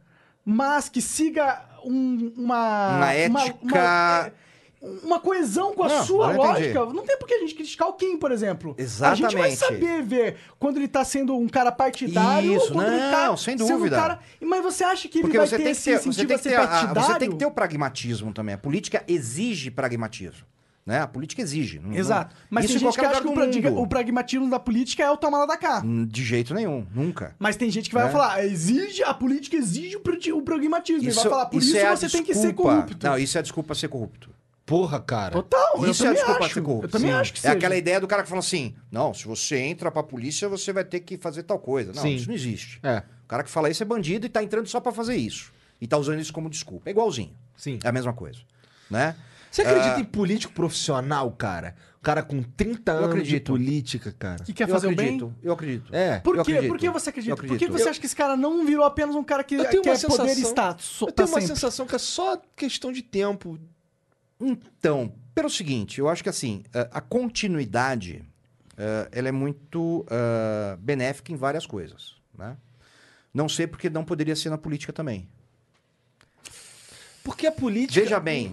mas 0.44 0.88
que 0.88 1.00
siga 1.00 1.62
um- 1.84 2.32
uma... 2.36 2.96
Uma 2.96 3.12
ética- 3.12 3.54
uma, 3.62 4.32
uma 5.02 5.20
coesão 5.20 5.74
com 5.74 5.82
a 5.82 5.88
Não, 5.88 6.04
sua 6.04 6.26
entendi. 6.34 6.46
lógica, 6.74 6.84
não 6.92 7.02
tem 7.06 7.18
por 7.18 7.26
que 7.26 7.34
a 7.34 7.38
gente 7.38 7.54
criticar 7.54 7.88
o 7.88 7.94
Kim, 7.94 8.18
por 8.18 8.30
exemplo. 8.30 8.76
A 8.78 9.14
gente 9.14 9.34
vai 9.34 9.50
Exatamente. 9.50 9.56
saber 9.56 10.02
ver 10.02 10.36
quando 10.58 10.76
ele 10.76 10.88
tá 10.88 11.02
sendo 11.04 11.34
um 11.36 11.48
cara 11.48 11.72
partidário 11.72 12.54
Isso, 12.54 12.66
ou 12.66 12.72
quando 12.72 12.88
ele 12.88 13.10
tá 13.10 13.26
não, 13.26 13.36
sem 13.36 13.56
sendo 13.56 13.66
um 13.72 13.76
dúvida. 13.78 13.96
cara... 13.96 14.18
Mas 14.42 14.62
você 14.62 14.84
acha 14.84 15.08
que 15.08 15.18
ele 15.18 15.22
Porque 15.24 15.38
vai 15.38 15.46
você 15.46 15.56
ter 15.56 15.62
tem, 15.62 15.72
esse 15.72 15.84
ter, 15.84 15.98
você, 15.98 16.08
incentivo 16.10 16.26
tem 16.28 16.34
a 16.34 16.38
que 16.38 16.42
ser 16.42 16.50
ter, 16.50 16.56
a- 16.56 16.66
partidário? 16.66 17.02
você 17.02 17.18
tem 17.18 17.30
que 17.30 17.36
ter 17.36 17.46
o 17.46 17.50
pragmatismo 17.50 18.32
também. 18.34 18.54
A 18.54 18.58
política 18.58 19.02
exige 19.08 19.70
pragmatismo. 19.70 20.44
Né? 20.86 21.00
A 21.00 21.06
política 21.08 21.40
exige. 21.40 21.78
Não- 21.78 21.94
Exato. 21.94 22.36
Mas 22.50 22.64
isso 22.66 22.74
tem 22.74 22.76
em 22.76 22.84
gente 22.92 22.98
que 23.00 23.06
acha 23.06 23.20
que 23.22 23.68
o, 23.68 23.80
o 23.82 23.86
pragmatismo 23.86 24.50
da 24.50 24.58
política 24.60 25.02
é 25.02 25.10
o 25.10 25.16
tomar 25.16 25.38
lá 25.38 25.46
da 25.46 25.56
cá. 25.56 25.80
Hum, 25.82 26.04
De 26.06 26.22
jeito 26.22 26.52
nenhum, 26.52 26.86
nunca. 26.94 27.34
Mas 27.38 27.56
tem 27.56 27.70
gente 27.70 27.88
que 27.88 27.94
vai 27.94 28.06
É. 28.08 28.10
falar, 28.10 28.44
exige, 28.44 29.02
a 29.02 29.14
política 29.14 29.56
exige 29.56 29.96
o, 29.96 30.42
pragmatismo. 30.42 31.08
e 31.08 31.10
vai 31.10 31.24
falar, 31.24 31.46
por 31.46 31.62
isso, 31.62 31.74
é 31.76 31.86
a 31.86 31.96
você 31.96 32.08
tem 32.10 32.22
que 32.22 32.34
ser 32.34 32.52
corrupto. 32.52 32.98
Não, 33.06 33.16
isso 33.18 33.36
é 33.36 33.40
a 33.40 33.42
desculpa 33.42 33.68
pra 33.68 33.76
ser 33.76 33.88
corrupto. 33.88 34.28
Porra, 34.66 34.98
cara. 35.00 35.32
Total, 35.32 35.86
isso 35.88 36.04
eu 36.04 36.10
é 36.10 36.14
desculpa 36.14 36.36
pra 36.38 36.46
acho. 36.46 36.54
ser 36.54 36.62
corrupto. 36.62 36.86
Eu 36.86 36.90
também 36.90 37.10
Sim. 37.10 37.16
acho 37.16 37.32
que 37.34 37.38
É 37.38 37.42
seja. 37.42 37.54
aquela 37.54 37.76
ideia 37.76 38.00
do 38.00 38.06
cara 38.06 38.22
que 38.22 38.28
fala 38.30 38.38
assim: 38.40 38.74
não, 38.90 39.12
se 39.12 39.26
você 39.26 39.58
entra 39.58 39.90
pra 39.90 40.02
polícia, 40.02 40.48
você 40.48 40.72
vai 40.72 40.84
ter 40.84 41.00
que 41.00 41.18
fazer 41.18 41.42
tal 41.42 41.58
coisa. 41.58 41.92
Não, 41.94 42.00
Sim. 42.02 42.14
isso 42.14 42.28
não 42.28 42.34
existe. 42.34 42.78
É. 42.82 43.02
O 43.24 43.28
cara 43.28 43.42
que 43.42 43.50
fala 43.50 43.68
isso 43.70 43.82
é 43.82 43.86
bandido 43.86 44.24
e 44.24 44.28
tá 44.30 44.42
entrando 44.42 44.66
só 44.66 44.80
pra 44.80 44.90
fazer 44.90 45.16
isso. 45.16 45.52
E 45.80 45.86
tá 45.86 45.98
usando 45.98 46.18
isso 46.18 46.32
como 46.32 46.48
desculpa. 46.48 46.88
É 46.88 46.92
igualzinho. 46.92 47.32
Sim. 47.56 47.78
É 47.84 47.88
a 47.88 47.92
mesma 47.92 48.12
coisa. 48.14 48.38
Né? 48.90 49.14
Você 49.54 49.62
acredita 49.62 50.00
em 50.00 50.04
político 50.04 50.52
profissional, 50.52 51.30
cara? 51.32 51.76
O 51.98 52.02
cara 52.02 52.22
com 52.22 52.42
30 52.42 52.90
anos 52.92 53.08
acredito. 53.10 53.34
de 53.34 53.40
política, 53.40 54.12
cara. 54.18 54.42
Que 54.42 54.52
quer 54.52 54.64
eu 54.64 54.68
fazer 54.68 54.88
o 54.88 54.90
acredito, 54.90 55.26
bem? 55.28 55.36
eu 55.42 55.52
acredito. 55.52 55.94
É. 55.94 56.18
Por 56.18 56.36
Eu 56.36 56.44
quê? 56.44 56.50
acredito. 56.52 56.70
Por 56.72 56.78
que 56.80 56.90
você 56.90 57.10
acredita? 57.10 57.32
Eu 57.32 57.36
Por 57.36 57.56
que 57.58 57.68
você 57.68 57.88
acha 57.88 58.00
que 58.00 58.06
esse 58.06 58.16
cara 58.16 58.36
não 58.36 58.66
virou 58.66 58.84
apenas 58.84 59.14
um 59.14 59.22
cara 59.22 59.44
que 59.44 59.54
Eu 59.54 59.64
tenho 59.70 59.82
quer 59.82 59.90
uma 59.90 59.96
sensação. 59.96 60.26
poder 60.26 60.38
e 60.38 60.42
status? 60.42 61.00
Eu 61.00 61.06
pra 61.06 61.14
tenho 61.14 61.28
uma 61.28 61.40
sempre? 61.40 61.54
sensação 61.56 61.86
que 61.86 61.94
é 61.94 61.98
só 61.98 62.36
questão 62.56 62.90
de 62.92 63.00
tempo. 63.02 63.58
Então, 64.40 65.14
pelo 65.34 65.48
seguinte, 65.48 66.00
eu 66.00 66.08
acho 66.08 66.22
que 66.22 66.28
assim, 66.28 66.64
a- 66.74 66.98
a 66.98 67.00
continuidade, 67.00 68.24
ela 69.12 69.28
é 69.28 69.32
muito 69.32 70.04
benéfica 70.80 71.32
em 71.32 71.36
várias 71.36 71.64
coisas, 71.64 72.16
né? 72.36 72.56
Não 73.32 73.48
sei 73.48 73.66
porque 73.66 73.88
não 73.88 74.04
poderia 74.04 74.36
ser 74.36 74.50
na 74.50 74.58
política 74.58 74.92
também. 74.92 75.28
Porque 77.24 77.46
a 77.46 77.52
política. 77.52 78.00
Veja 78.00 78.20
bem. 78.20 78.52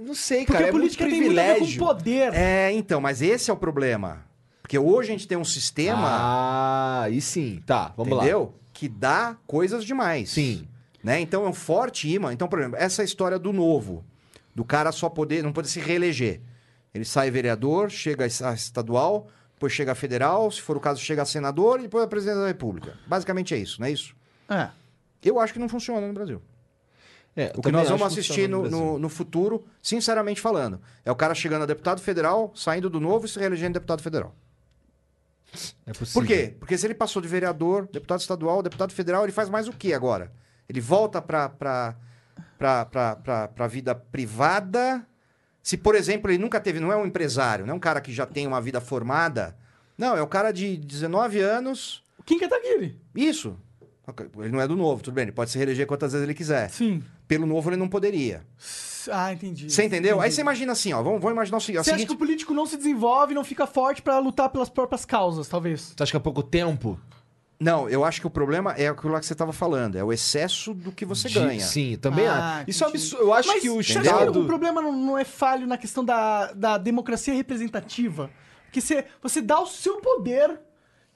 Não 0.00 0.14
sei, 0.14 0.38
Porque 0.38 0.52
cara. 0.54 0.64
a 0.64 0.68
é 0.68 0.72
política 0.72 1.04
muito 1.04 1.14
tem 1.14 1.26
muito 1.26 1.38
a 1.38 1.42
ver 1.42 1.48
com 1.50 1.54
privilégio. 1.58 1.78
poder. 1.84 2.32
É, 2.34 2.72
então, 2.72 3.00
mas 3.00 3.20
esse 3.22 3.50
é 3.50 3.52
o 3.54 3.56
problema. 3.56 4.26
Porque 4.62 4.78
hoje 4.78 5.10
a 5.10 5.12
gente 5.12 5.28
tem 5.28 5.36
um 5.38 5.44
sistema, 5.44 6.08
Ah, 6.08 7.02
aí 7.04 7.20
sim. 7.20 7.62
Tá, 7.66 7.92
vamos 7.96 8.12
lá. 8.16 8.22
entendeu? 8.24 8.54
Que 8.72 8.88
dá 8.88 9.36
coisas 9.46 9.84
demais. 9.84 10.30
Sim. 10.30 10.66
Né? 11.04 11.20
Então 11.20 11.44
é 11.44 11.48
um 11.48 11.52
forte 11.54 12.08
imã. 12.08 12.32
Então, 12.32 12.48
por 12.48 12.58
exemplo, 12.58 12.78
essa 12.78 13.04
história 13.04 13.38
do 13.38 13.52
novo, 13.52 14.04
do 14.54 14.64
cara 14.64 14.90
só 14.90 15.08
poder, 15.08 15.42
não 15.42 15.52
poder 15.52 15.68
se 15.68 15.78
reeleger. 15.80 16.40
Ele 16.94 17.04
sai 17.04 17.30
vereador, 17.30 17.90
chega 17.90 18.24
a 18.24 18.52
estadual, 18.54 19.28
depois 19.54 19.72
chega 19.72 19.92
a 19.92 19.94
federal, 19.94 20.50
se 20.50 20.60
for 20.62 20.76
o 20.76 20.80
caso, 20.80 21.00
chega 21.00 21.22
a 21.22 21.26
senador 21.26 21.78
e 21.78 21.82
depois 21.82 22.04
a 22.04 22.08
presidente 22.08 22.38
da 22.38 22.46
república. 22.46 22.94
Basicamente 23.06 23.54
é 23.54 23.58
isso, 23.58 23.80
não 23.80 23.86
é 23.86 23.90
isso? 23.92 24.14
É. 24.48 24.68
Eu 25.22 25.38
acho 25.38 25.52
que 25.52 25.58
não 25.58 25.68
funciona 25.68 26.06
no 26.06 26.12
Brasil. 26.12 26.40
É, 27.38 27.52
O 27.56 27.62
que 27.62 27.70
nós 27.70 27.88
vamos 27.88 28.04
assistir 28.04 28.48
no, 28.48 28.68
no, 28.68 28.98
no 28.98 29.08
futuro, 29.08 29.64
sinceramente 29.80 30.40
falando, 30.40 30.80
é 31.04 31.12
o 31.12 31.14
cara 31.14 31.36
chegando 31.36 31.62
a 31.62 31.66
deputado 31.66 32.00
federal, 32.00 32.50
saindo 32.52 32.90
do 32.90 32.98
novo 32.98 33.26
e 33.26 33.28
se 33.28 33.38
reelegendo 33.38 33.74
deputado 33.74 34.02
federal. 34.02 34.34
É 35.86 35.92
possível. 35.92 36.20
Por 36.20 36.26
quê? 36.26 36.56
Porque 36.58 36.76
se 36.76 36.84
ele 36.84 36.94
passou 36.94 37.22
de 37.22 37.28
vereador, 37.28 37.88
deputado 37.92 38.18
estadual, 38.18 38.60
deputado 38.60 38.92
federal, 38.92 39.22
ele 39.22 39.30
faz 39.30 39.48
mais 39.48 39.68
o 39.68 39.72
que 39.72 39.94
agora? 39.94 40.32
Ele 40.68 40.80
volta 40.80 41.22
para 41.22 41.94
a 42.58 43.66
vida 43.68 43.94
privada. 43.94 45.06
Se, 45.62 45.76
por 45.76 45.94
exemplo, 45.94 46.32
ele 46.32 46.38
nunca 46.38 46.60
teve, 46.60 46.80
não 46.80 46.92
é 46.92 46.96
um 46.96 47.06
empresário, 47.06 47.64
não 47.64 47.74
é 47.74 47.76
um 47.76 47.80
cara 47.80 48.00
que 48.00 48.12
já 48.12 48.26
tem 48.26 48.48
uma 48.48 48.60
vida 48.60 48.80
formada. 48.80 49.56
Não, 49.96 50.16
é 50.16 50.22
o 50.22 50.26
cara 50.26 50.50
de 50.50 50.76
19 50.76 51.38
anos. 51.38 52.02
O 52.18 52.22
Kim 52.24 52.40
Kataguiri. 52.40 53.00
Isso. 53.14 53.56
Ele 54.38 54.48
não 54.50 54.60
é 54.60 54.66
do 54.66 54.74
novo, 54.74 55.02
tudo 55.04 55.14
bem, 55.14 55.22
ele 55.22 55.32
pode 55.32 55.52
se 55.52 55.58
reeleger 55.58 55.86
quantas 55.86 56.12
vezes 56.12 56.24
ele 56.24 56.34
quiser. 56.34 56.68
Sim. 56.70 57.00
Pelo 57.28 57.46
novo 57.46 57.68
ele 57.70 57.76
não 57.76 57.88
poderia. 57.88 58.42
Ah, 59.10 59.32
entendi. 59.32 59.70
Você 59.70 59.84
entendeu? 59.84 60.14
Aí 60.16 60.20
Entendi. 60.22 60.34
você 60.34 60.40
imagina 60.40 60.72
assim, 60.72 60.92
ó, 60.92 61.02
vamos, 61.02 61.20
vamos 61.20 61.34
imaginar 61.36 61.58
o 61.58 61.60
seguinte. 61.60 61.78
é 61.78 61.80
o 61.80 61.84
Você 61.84 61.90
acha 61.92 62.06
que 62.06 62.12
o 62.12 62.16
político 62.16 62.52
não 62.52 62.66
se 62.66 62.76
desenvolve, 62.76 63.32
não 63.34 63.44
fica 63.44 63.66
forte 63.66 64.02
pra 64.02 64.18
lutar 64.18 64.48
pelas 64.50 64.68
próprias 64.68 65.04
causas, 65.04 65.46
talvez? 65.48 65.92
Você 65.96 66.02
acha 66.02 66.10
que 66.12 66.16
é 66.16 66.20
pouco 66.20 66.42
tempo? 66.42 66.98
Não, 67.60 67.88
eu 67.88 68.04
acho 68.04 68.20
que 68.20 68.26
o 68.26 68.30
problema 68.30 68.72
é 68.72 68.86
aquilo 68.88 69.12
lá 69.12 69.18
que 69.20 69.26
você 69.26 69.32
estava 69.32 69.52
falando, 69.52 69.96
é 69.96 70.04
o 70.04 70.12
excesso 70.12 70.72
do 70.74 70.92
que 70.92 71.04
você 71.04 71.28
De- 71.28 71.34
ganha. 71.40 71.60
Sim, 71.60 71.96
também 72.00 72.26
Ah, 72.26 72.58
acho. 72.58 72.70
Isso 72.70 72.84
é 72.84 72.86
absurdo. 72.86 73.24
Eu 73.24 73.32
acho 73.34 73.48
Mas 73.48 73.62
que 73.62 73.70
o 73.70 73.82
você 73.82 73.98
acha 73.98 74.00
Estado. 74.02 74.32
que 74.32 74.38
o 74.38 74.46
problema 74.46 74.80
não, 74.80 74.92
não 74.92 75.18
é 75.18 75.24
falho 75.24 75.66
na 75.66 75.76
questão 75.78 76.04
da, 76.04 76.52
da 76.52 76.78
democracia 76.78 77.34
representativa? 77.34 78.30
Porque 78.64 78.80
você, 78.80 79.04
você 79.22 79.40
dá 79.42 79.58
o 79.60 79.66
seu 79.66 79.96
poder 80.00 80.60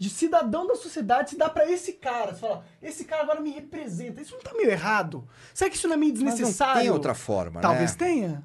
de 0.03 0.11
cidadão 0.11 0.67
da 0.67 0.75
sociedade, 0.75 1.31
se 1.31 1.37
dá 1.39 1.49
pra 1.49 1.71
esse 1.71 1.93
cara. 1.93 2.33
Você 2.35 2.41
fala, 2.41 2.65
esse 2.83 3.05
cara 3.05 3.23
agora 3.23 3.41
me 3.41 3.51
representa. 3.53 4.21
Isso 4.21 4.35
não 4.35 4.41
tá 4.43 4.53
meio 4.53 4.69
errado? 4.69 5.25
Será 5.55 5.71
que 5.71 5.77
isso 5.77 5.87
não 5.87 5.95
é 5.95 5.97
meio 5.97 6.13
Mas 6.13 6.21
desnecessário? 6.25 6.75
não 6.75 6.83
tem 6.83 6.91
outra 6.91 7.15
forma, 7.15 7.61
Talvez 7.61 7.93
né? 7.93 7.97
tenha. 7.99 8.45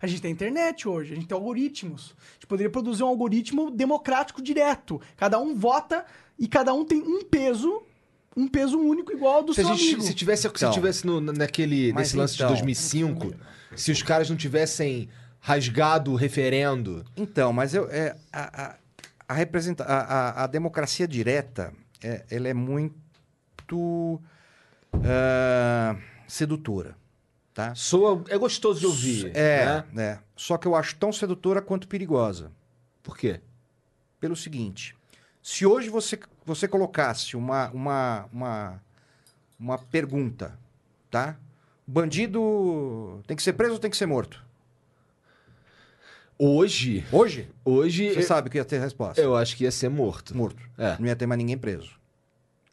A 0.00 0.06
gente 0.06 0.22
tem 0.22 0.32
internet 0.32 0.88
hoje, 0.88 1.12
a 1.12 1.14
gente 1.16 1.26
tem 1.26 1.34
algoritmos. 1.36 2.14
A 2.30 2.32
gente 2.34 2.46
poderia 2.46 2.70
produzir 2.70 3.02
um 3.02 3.06
algoritmo 3.08 3.70
democrático 3.70 4.40
direto. 4.40 4.98
Cada 5.14 5.38
um 5.38 5.54
vota 5.54 6.06
e 6.38 6.48
cada 6.48 6.72
um 6.72 6.86
tem 6.86 7.02
um 7.02 7.22
peso, 7.22 7.82
um 8.34 8.48
peso 8.48 8.78
único 8.78 9.12
igual 9.12 9.34
ao 9.34 9.42
do 9.42 9.52
Se, 9.52 9.60
a 9.60 9.64
seu 9.64 9.74
gente, 9.74 9.86
amigo. 9.96 10.02
se 10.04 10.14
tivesse, 10.14 10.42
se 10.42 10.48
Então. 10.48 10.70
tivesse 10.72 11.06
no- 11.06 11.20
naquele, 11.20 11.92
Mas 11.92 12.04
nesse 12.08 12.16
lance 12.16 12.34
então. 12.34 12.46
de 12.46 12.52
2005, 12.54 13.34
se 13.76 13.92
os 13.92 14.02
caras 14.02 14.30
não 14.30 14.36
tivessem 14.38 15.06
rasgado 15.38 16.12
o 16.12 16.14
referendo. 16.16 17.04
Então, 17.14 17.52
mas 17.52 17.74
eu, 17.74 17.86
é, 17.90 18.16
a, 18.32 18.62
a, 18.68 18.74
a, 19.28 19.34
representa, 19.34 19.84
a, 19.84 20.00
a, 20.00 20.44
a 20.44 20.46
democracia 20.46 21.06
direta, 21.08 21.72
é, 22.02 22.24
ela 22.30 22.48
é 22.48 22.54
muito 22.54 24.20
ah, 24.92 25.96
sedutora, 26.28 26.96
tá? 27.52 27.74
Soa, 27.74 28.22
é 28.28 28.38
gostoso 28.38 28.80
de 28.80 28.86
ouvir. 28.86 29.36
É, 29.36 29.64
né? 29.64 29.84
né? 29.92 30.18
Só 30.36 30.58
que 30.58 30.66
eu 30.66 30.74
acho 30.74 30.96
tão 30.96 31.12
sedutora 31.12 31.62
quanto 31.62 31.88
perigosa. 31.88 32.50
Por 33.02 33.16
quê? 33.16 33.40
Pelo 34.20 34.36
seguinte, 34.36 34.96
se 35.42 35.66
hoje 35.66 35.88
você, 35.88 36.18
você 36.44 36.66
colocasse 36.66 37.36
uma, 37.36 37.70
uma, 37.70 38.28
uma, 38.32 38.82
uma 39.58 39.78
pergunta, 39.78 40.58
tá? 41.10 41.36
Bandido 41.86 43.22
tem 43.26 43.36
que 43.36 43.42
ser 43.42 43.52
preso 43.52 43.74
ou 43.74 43.78
tem 43.78 43.90
que 43.90 43.96
ser 43.96 44.06
morto? 44.06 44.42
Hoje, 46.38 47.04
Hoje, 47.12 47.48
hoje 47.64 48.12
você 48.12 48.18
eu, 48.18 48.22
sabe 48.24 48.50
que 48.50 48.58
ia 48.58 48.64
ter 48.64 48.80
resposta. 48.80 49.20
eu 49.20 49.36
acho 49.36 49.56
que 49.56 49.64
ia 49.64 49.70
ser 49.70 49.88
morto. 49.88 50.36
Morto. 50.36 50.62
É, 50.76 50.96
Não 50.98 51.06
ia 51.06 51.14
ter 51.16 51.26
mais 51.26 51.38
ninguém 51.38 51.56
preso. 51.58 51.92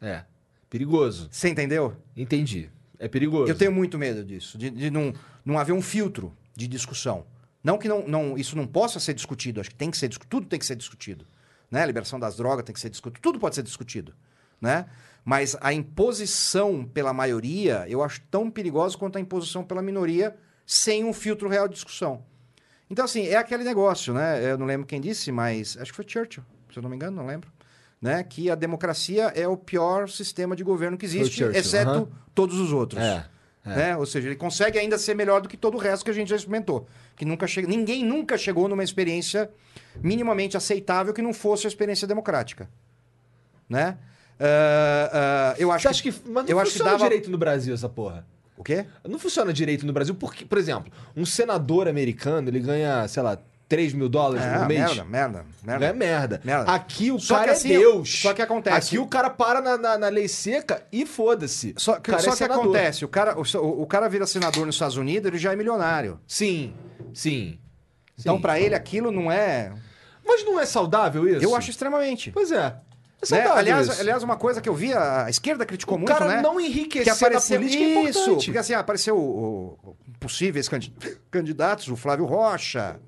é. 0.00 0.24
Perigoso. 0.68 1.28
Você 1.30 1.50
entendeu? 1.50 1.94
Entendi. 2.16 2.70
É 2.98 3.06
perigoso. 3.06 3.52
Eu 3.52 3.54
tenho 3.54 3.70
muito 3.70 3.98
medo 3.98 4.24
disso, 4.24 4.56
de, 4.56 4.70
de 4.70 4.90
não, 4.90 5.12
não 5.44 5.58
haver 5.58 5.72
um 5.74 5.82
filtro 5.82 6.34
de 6.56 6.66
discussão. 6.66 7.26
Não 7.62 7.76
que 7.76 7.86
não, 7.86 8.08
não, 8.08 8.38
isso 8.38 8.56
não 8.56 8.66
possa 8.66 8.98
ser 8.98 9.12
discutido, 9.12 9.60
acho 9.60 9.68
que 9.68 9.76
tem 9.76 9.90
que 9.90 9.98
ser 9.98 10.08
discutido, 10.08 10.30
tudo 10.30 10.46
tem 10.46 10.58
que 10.58 10.64
ser 10.64 10.76
discutido. 10.76 11.26
Né? 11.70 11.82
A 11.82 11.86
liberação 11.86 12.18
das 12.18 12.36
drogas 12.38 12.64
tem 12.64 12.72
que 12.72 12.80
ser 12.80 12.88
discutido, 12.88 13.20
tudo 13.20 13.38
pode 13.38 13.54
ser 13.54 13.62
discutido. 13.62 14.14
Né? 14.62 14.86
Mas 15.24 15.54
a 15.60 15.74
imposição 15.74 16.84
pela 16.86 17.12
maioria, 17.12 17.84
eu 17.86 18.02
acho 18.02 18.22
tão 18.30 18.50
perigosa 18.50 18.96
quanto 18.96 19.18
a 19.18 19.20
imposição 19.20 19.62
pela 19.62 19.82
minoria, 19.82 20.34
sem 20.64 21.04
um 21.04 21.12
filtro 21.12 21.50
real 21.50 21.68
de 21.68 21.74
discussão. 21.74 22.24
Então, 22.92 23.06
assim, 23.06 23.26
é 23.26 23.36
aquele 23.36 23.64
negócio, 23.64 24.12
né? 24.12 24.52
Eu 24.52 24.58
não 24.58 24.66
lembro 24.66 24.86
quem 24.86 25.00
disse, 25.00 25.32
mas 25.32 25.78
acho 25.80 25.90
que 25.90 25.96
foi 25.96 26.04
Churchill, 26.06 26.44
se 26.70 26.78
eu 26.78 26.82
não 26.82 26.90
me 26.90 26.96
engano, 26.96 27.16
não 27.16 27.26
lembro. 27.26 27.50
Né? 27.98 28.22
Que 28.22 28.50
a 28.50 28.54
democracia 28.54 29.32
é 29.34 29.48
o 29.48 29.56
pior 29.56 30.10
sistema 30.10 30.54
de 30.54 30.62
governo 30.62 30.98
que 30.98 31.06
existe, 31.06 31.42
exceto 31.42 32.12
todos 32.34 32.60
os 32.60 32.70
outros. 32.70 33.02
É. 33.02 33.24
é. 33.64 33.68
Né? 33.68 33.96
Ou 33.96 34.04
seja, 34.04 34.28
ele 34.28 34.36
consegue 34.36 34.78
ainda 34.78 34.98
ser 34.98 35.14
melhor 35.14 35.40
do 35.40 35.48
que 35.48 35.56
todo 35.56 35.76
o 35.76 35.78
resto 35.78 36.04
que 36.04 36.10
a 36.10 36.14
gente 36.14 36.28
já 36.28 36.36
experimentou. 36.36 36.86
Que 37.16 37.24
nunca 37.24 37.46
che... 37.46 37.62
Ninguém 37.62 38.04
nunca 38.04 38.36
chegou 38.36 38.68
numa 38.68 38.84
experiência 38.84 39.50
minimamente 40.02 40.54
aceitável 40.54 41.14
que 41.14 41.22
não 41.22 41.32
fosse 41.32 41.66
a 41.66 41.68
experiência 41.68 42.06
democrática. 42.06 42.68
Né? 43.70 43.96
Ah, 44.38 45.54
ah, 45.54 45.54
eu 45.58 45.72
acho 45.72 45.84
Você 45.84 45.88
acha 45.88 46.02
que. 46.02 46.10
Mas 46.26 46.44
não 46.44 46.50
eu 46.50 46.60
acho 46.60 46.72
que 46.72 46.78
dava- 46.78 46.98
direito 46.98 47.30
no 47.30 47.38
Brasil 47.38 47.72
essa 47.72 47.88
porra. 47.88 48.26
O 48.62 48.64
quê? 48.64 48.86
Não 49.08 49.18
funciona 49.18 49.52
direito 49.52 49.84
no 49.84 49.92
Brasil 49.92 50.14
porque, 50.14 50.44
por 50.44 50.56
exemplo, 50.56 50.92
um 51.16 51.26
senador 51.26 51.88
americano, 51.88 52.48
ele 52.48 52.60
ganha, 52.60 53.08
sei 53.08 53.20
lá, 53.20 53.36
3 53.68 53.92
mil 53.92 54.08
dólares 54.08 54.44
É, 54.46 54.56
por 54.56 54.68
mês. 54.68 54.80
merda, 54.80 55.04
merda, 55.04 55.44
merda. 55.64 55.86
É 55.86 55.92
merda. 55.92 56.40
Merda. 56.44 56.70
Aqui 56.72 57.10
o 57.10 57.18
Só 57.18 57.34
cara 57.34 57.44
que 57.46 57.50
é 57.50 57.52
assim, 57.54 57.68
Deus. 57.70 58.20
só 58.20 58.32
que 58.32 58.40
acontece- 58.40 58.76
Aqui 58.76 58.98
o 59.00 59.06
cara 59.08 59.30
para 59.30 59.60
na, 59.60 59.76
na- 59.76 59.98
na 59.98 60.08
lei 60.08 60.28
seca 60.28 60.80
e 60.92 61.04
foda-se. 61.04 61.74
Só 61.76 61.94
que, 61.94 62.08
o 62.10 62.12
cara 62.12 62.22
só 62.22 62.34
é 62.34 62.36
que 62.36 62.44
acontece, 62.44 63.04
o 63.04 63.08
cara, 63.08 63.34
o, 63.36 63.82
o 63.82 63.86
cara 63.86 64.08
vira 64.08 64.26
senador 64.28 64.64
nos 64.64 64.76
Estados 64.76 64.96
Unidos, 64.96 65.26
ele 65.26 65.38
já 65.38 65.52
é 65.52 65.56
milionário. 65.56 66.20
Sim, 66.24 66.72
sim. 67.12 67.58
Então, 68.16 68.40
pra 68.40 68.60
ele, 68.60 68.76
aquilo 68.76 69.10
não 69.10 69.32
é. 69.32 69.72
Mas 70.24 70.44
não 70.44 70.60
é 70.60 70.64
saudável 70.66 71.26
isso? 71.26 71.42
Eu 71.44 71.56
acho 71.56 71.68
extremamente. 71.68 72.30
Pois 72.30 72.52
é. 72.52 72.76
É 73.30 73.34
Né? 73.36 73.46
Aliás, 73.46 74.00
aliás, 74.00 74.22
uma 74.22 74.36
coisa 74.36 74.60
que 74.60 74.68
eu 74.68 74.74
vi, 74.74 74.92
a 74.92 75.26
esquerda 75.30 75.64
criticou 75.64 75.96
o 75.96 75.98
muito, 76.00 76.08
cara 76.12 76.26
né? 76.26 76.42
não 76.42 76.60
enriquecer 76.60 77.04
que 77.04 77.10
apareceu 77.10 77.60
na 77.60 77.66
política 77.66 77.84
é 77.84 78.02
isso, 78.04 78.18
importante. 78.20 78.44
porque 78.46 78.58
assim, 78.58 78.74
apareceu 78.74 79.16
o, 79.16 79.78
o- 79.82 79.96
possíveis 80.18 80.68
candi- 80.68 80.92
candidatos, 81.30 81.86
o 81.88 81.96
Flávio 81.96 82.24
Rocha, 82.24 82.98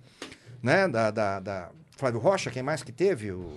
né, 0.62 0.86
da, 0.86 1.10
da, 1.10 1.40
da- 1.40 1.68
Flávio 1.96 2.20
Rocha, 2.20 2.50
quem 2.50 2.62
mais 2.62 2.82
que 2.82 2.92
teve 2.92 3.32
o 3.32 3.52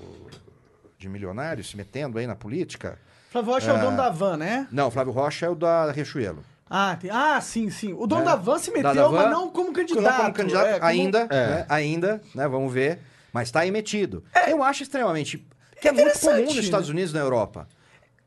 de 0.97 1.07
milionário 1.07 1.63
se 1.63 1.77
metendo 1.77 2.17
aí 2.17 2.25
na 2.25 2.35
política? 2.35 2.97
Flávio 3.29 3.51
Rocha 3.53 3.71
é 3.71 3.73
o 3.73 3.79
dono 3.79 3.97
da 3.97 4.09
van, 4.09 4.37
né? 4.37 4.67
Não, 4.71 4.87
o 4.87 4.91
Flávio 4.91 5.13
Rocha 5.13 5.45
é 5.45 5.49
o 5.49 5.55
da 5.55 5.91
Riachuelo. 5.91 6.43
Ah, 6.69 6.97
tem- 6.99 7.09
ah, 7.11 7.39
sim, 7.39 7.69
sim. 7.69 7.93
O 7.93 8.05
dono 8.07 8.23
É. 8.23 8.25
da 8.25 8.35
van 8.35 8.57
se 8.57 8.71
meteu, 8.71 8.93
van, 8.93 9.11
mas 9.11 9.31
não 9.31 9.49
como 9.49 9.71
candidato. 9.71 10.03
Não 10.03 10.15
como 10.17 10.33
candidato 10.33 10.65
é, 10.67 10.73
como- 10.79 10.85
ainda, 10.85 11.19
É. 11.29 11.47
né, 11.47 11.65
ainda, 11.69 12.21
né, 12.35 12.47
vamos 12.47 12.73
ver, 12.73 12.99
mas 13.31 13.51
tá 13.51 13.59
aí 13.61 13.71
metido. 13.71 14.23
Eu 14.47 14.63
acho 14.63 14.83
extremamente 14.83 15.46
que 15.81 15.87
é, 15.87 15.91
muito 15.91 16.19
comum 16.19 16.43
nos 16.45 16.55
né? 16.55 16.61
Estados 16.61 16.89
Unidos 16.89 17.11
e 17.11 17.13
na 17.13 17.21
Europa. 17.21 17.67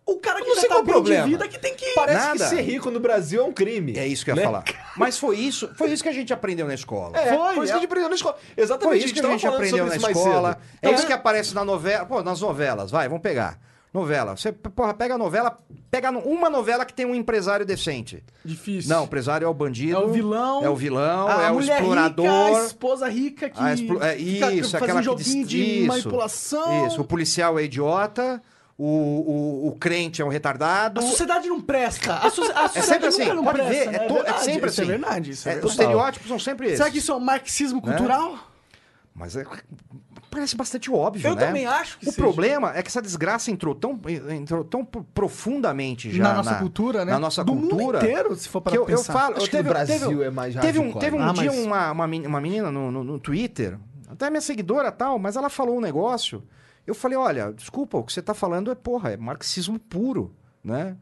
O 0.06 0.16
cara 0.16 0.40
que 0.40 0.48
Não 0.48 0.56
já 0.56 0.66
tá 0.66 0.78
é 0.78 0.82
problema. 0.82 1.24
de 1.24 1.30
vida 1.30 1.46
que 1.46 1.58
tem 1.58 1.74
que... 1.74 1.94
Parece 1.94 2.18
Nada. 2.18 2.38
que 2.38 2.44
ser 2.50 2.62
rico 2.62 2.90
no 2.90 2.98
Brasil 2.98 3.42
é 3.42 3.44
um 3.44 3.52
crime. 3.52 3.96
É 3.96 4.06
isso 4.06 4.24
que 4.24 4.30
eu 4.32 4.34
ia 4.34 4.40
né? 4.40 4.46
falar. 4.46 4.64
Mas 4.96 5.16
foi 5.16 5.36
isso, 5.36 5.70
foi 5.76 5.92
isso 5.92 6.02
que 6.02 6.08
a 6.08 6.12
gente 6.12 6.32
aprendeu 6.32 6.66
na 6.66 6.74
escola. 6.74 7.16
É, 7.16 7.36
Foi, 7.36 7.54
foi, 7.54 7.64
isso 7.64 7.64
é. 7.64 7.66
que 7.66 7.70
a 7.70 7.74
gente 7.74 7.84
aprendeu 7.84 8.08
na 8.08 8.14
escola. 8.16 8.36
Foi 8.36 8.64
Exatamente, 8.64 9.04
isso 9.04 9.14
que 9.14 9.20
a 9.20 9.30
gente 9.30 9.40
falando 9.42 9.56
aprendeu 9.56 9.84
sobre 9.86 9.98
na 10.00 10.10
escola. 10.10 10.58
É 10.60 10.76
Então, 10.78 10.94
isso 10.94 11.06
que 11.06 11.12
aparece 11.12 11.54
na 11.54 11.64
novela. 11.64 12.06
Pô, 12.06 12.22
nas 12.22 12.40
novelas, 12.40 12.90
vai, 12.90 13.08
vamos 13.08 13.22
pegar. 13.22 13.58
Novela. 13.92 14.36
Você, 14.36 14.52
porra, 14.52 14.94
pega 14.94 15.14
a 15.14 15.18
novela, 15.18 15.58
pega 15.90 16.10
uma 16.10 16.48
novela 16.48 16.84
que 16.84 16.94
tem 16.94 17.04
um 17.04 17.14
empresário 17.14 17.66
decente. 17.66 18.22
Difícil. 18.44 18.88
Não, 18.94 19.02
o 19.02 19.04
empresário 19.06 19.44
é 19.44 19.48
o 19.48 19.54
bandido. 19.54 19.96
É 19.96 19.98
o 19.98 20.12
vilão. 20.12 20.62
É 20.64 20.68
o 20.70 20.76
vilão, 20.76 21.26
a 21.28 21.42
é 21.42 21.50
o 21.50 21.60
explorador. 21.60 22.24
Rica, 22.46 22.58
a 22.60 22.64
esposa 22.66 23.08
rica 23.08 23.50
que 23.50 23.62
explo- 23.72 24.02
é, 24.02 24.16
isso, 24.16 24.76
aquela 24.76 25.00
que 25.00 25.04
joguinho 25.06 25.44
diz- 25.44 25.48
de 25.48 25.78
isso, 25.80 25.88
manipulação. 25.88 26.86
Isso, 26.86 27.00
o 27.00 27.04
policial 27.04 27.58
é 27.58 27.64
idiota, 27.64 28.40
o, 28.78 28.84
o, 28.86 29.68
o 29.68 29.72
crente 29.72 30.22
é 30.22 30.24
um 30.24 30.28
retardado. 30.28 31.00
A 31.00 31.02
sociedade 31.02 31.48
não 31.48 31.60
presta. 31.60 32.14
A, 32.14 32.30
so- 32.30 32.42
a 32.42 32.68
sociedade 32.68 32.78
É 32.78 32.82
sempre 32.82 33.06
assim, 33.08 33.22
nunca 33.24 33.34
não 33.34 33.44
pode 33.44 33.58
presta, 33.58 33.74
ver, 33.74 33.90
né? 33.90 33.96
é, 34.04 34.06
to- 34.06 34.14
é 34.14 34.22
verdade, 34.22 34.44
sempre 34.44 34.70
isso 34.70 34.80
assim. 34.82 34.90
É 34.90 34.98
verdade, 34.98 35.30
isso 35.32 35.48
é, 35.48 35.50
É, 35.50 35.54
verdade. 35.54 35.66
os 35.66 35.80
estereótipos 35.80 36.28
são 36.28 36.38
sempre 36.38 36.66
esses. 36.66 36.78
Será 36.78 36.90
que 36.92 36.98
isso 36.98 37.10
é 37.10 37.14
um 37.16 37.20
marxismo 37.20 37.82
cultural? 37.82 38.38
Mas 39.12 39.34
é- 39.34 39.44
parece 40.30 40.56
bastante 40.56 40.90
óbvio, 40.90 41.26
Eu 41.28 41.34
né? 41.34 41.46
também 41.46 41.66
acho 41.66 41.98
que 41.98 42.08
O 42.08 42.12
seja. 42.12 42.22
problema 42.22 42.72
é 42.76 42.82
que 42.82 42.88
essa 42.88 43.02
desgraça 43.02 43.50
entrou 43.50 43.74
tão, 43.74 44.00
entrou 44.30 44.62
tão 44.64 44.84
pro- 44.84 45.04
profundamente 45.04 46.10
já 46.12 46.22
na 46.24 46.34
nossa 46.34 46.54
cultura, 46.56 47.04
né? 47.04 47.12
Na 47.12 47.18
nossa 47.18 47.42
Do 47.44 47.52
cultura. 47.54 47.82
mundo 47.84 47.96
inteiro, 47.96 48.34
se 48.36 48.48
for 48.48 48.60
para 48.60 48.72
que 48.72 48.78
eu, 48.78 48.82
eu 48.82 48.86
pensar. 48.86 49.12
falo, 49.12 49.34
Acho 49.36 49.46
eu 49.46 49.50
que 49.50 49.56
teve, 49.56 49.68
Brasil 49.68 50.08
teve, 50.08 50.22
é 50.24 50.30
mais 50.30 50.54
teve 50.54 50.78
um, 50.78 50.92
teve 50.92 51.16
um 51.16 51.22
Ah, 51.22 51.32
dia 51.32 51.50
mas- 51.52 51.58
uma, 51.64 51.92
uma, 51.92 52.06
meni- 52.06 52.26
uma 52.26 52.40
menina 52.40 52.70
no, 52.70 52.90
no, 52.90 53.02
no 53.04 53.18
Twitter, 53.18 53.78
até 54.08 54.30
minha 54.30 54.40
seguidora 54.40 54.90
tal, 54.92 55.18
mas 55.18 55.36
ela 55.36 55.48
falou 55.50 55.76
um 55.76 55.80
negócio. 55.80 56.42
Eu 56.86 56.94
falei, 56.94 57.16
olha, 57.18 57.52
desculpa, 57.52 57.98
o 57.98 58.02
que 58.04 58.12
você 58.12 58.22
tá 58.22 58.34
falando 58.34 58.70
é 58.70 58.74
porra, 58.74 59.10
é 59.10 59.16
marxismo 59.16 59.78
puro, 59.78 60.34
né? 60.62 60.96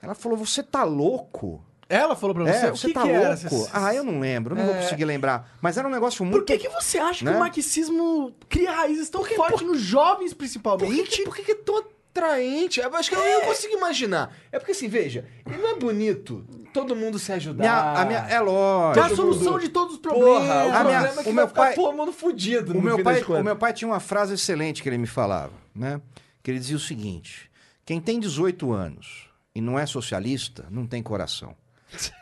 Ela 0.00 0.14
falou, 0.14 0.38
você 0.38 0.62
tá 0.62 0.84
louco? 0.84 1.64
Ela 1.88 2.16
falou 2.16 2.34
pra 2.34 2.44
você? 2.44 2.66
É, 2.66 2.70
você 2.70 2.88
que 2.88 2.94
tá 2.94 3.02
que 3.02 3.12
louco? 3.12 3.70
Ah, 3.72 3.94
eu 3.94 4.02
não 4.02 4.18
lembro, 4.18 4.54
eu 4.54 4.58
não 4.58 4.66
vou 4.66 4.74
É. 4.74 4.82
conseguir 4.82 5.04
lembrar. 5.04 5.56
Mas 5.62 5.76
era 5.78 5.86
um 5.86 5.90
negócio 5.90 6.24
muito. 6.24 6.38
Por 6.38 6.44
que, 6.44 6.58
que 6.58 6.68
você 6.68 6.98
acha 6.98 7.24
Né? 7.24 7.30
que 7.30 7.36
o 7.36 7.40
marxismo 7.40 8.32
cria 8.48 8.72
raízes 8.72 9.08
tão 9.08 9.24
fortes 9.24 9.62
nos 9.66 9.80
jovens, 9.80 10.32
Por 10.32 10.38
que, 10.38 10.38
principalmente? 10.38 11.22
por 11.22 11.36
que, 11.36 11.42
que 11.44 11.52
é 11.52 11.54
tão 11.54 11.78
atraente? 12.10 12.80
Eu 12.80 12.94
acho 12.96 13.08
que 13.10 13.14
eu 13.14 13.22
não 13.40 13.46
consigo 13.46 13.74
imaginar. 13.76 14.34
É 14.50 14.58
porque 14.58 14.72
assim, 14.72 14.88
veja, 14.88 15.26
não 15.46 15.68
é 15.68 15.74
bonito 15.76 16.44
todo 16.72 16.96
mundo 16.96 17.18
se 17.20 17.30
ajudar. 17.32 17.62
Minha- 17.62 17.92
a 18.00 18.04
minha, 18.04 18.18
é 18.30 18.40
lógico. 18.40 19.06
É 19.06 19.12
a 19.12 19.14
solução 19.16 19.52
mundo- 19.52 19.60
de 19.60 19.68
todos 19.68 19.94
os 19.94 20.00
problemas. 20.00 20.38
Porra, 20.40 20.54
o 20.54 20.58
A 20.58 20.62
minha- 20.64 20.80
problema 20.80 21.20
é 21.20 21.22
que 21.22 21.30
o 21.30 21.32
meu 21.34 21.48
pai- 21.48 21.74
todo 21.74 21.96
mundo 21.96 22.12
fudido 22.12 22.76
O 22.76 22.82
meu, 22.82 23.02
pai, 23.02 23.22
o 23.22 23.44
meu 23.44 23.56
pai 23.56 23.72
tinha 23.72 23.88
uma 23.88 24.00
frase 24.00 24.34
excelente 24.34 24.82
que 24.82 24.88
ele 24.88 24.98
me 24.98 25.06
falava, 25.06 25.52
né? 25.74 26.00
Que 26.42 26.50
ele 26.50 26.58
dizia 26.58 26.76
o 26.76 26.80
seguinte: 26.80 27.48
quem 27.84 28.00
tem 28.00 28.18
18 28.18 28.72
anos 28.72 29.28
e 29.54 29.60
não 29.60 29.78
é 29.78 29.86
socialista, 29.86 30.66
não 30.70 30.84
tem 30.86 31.02
coração. 31.02 31.54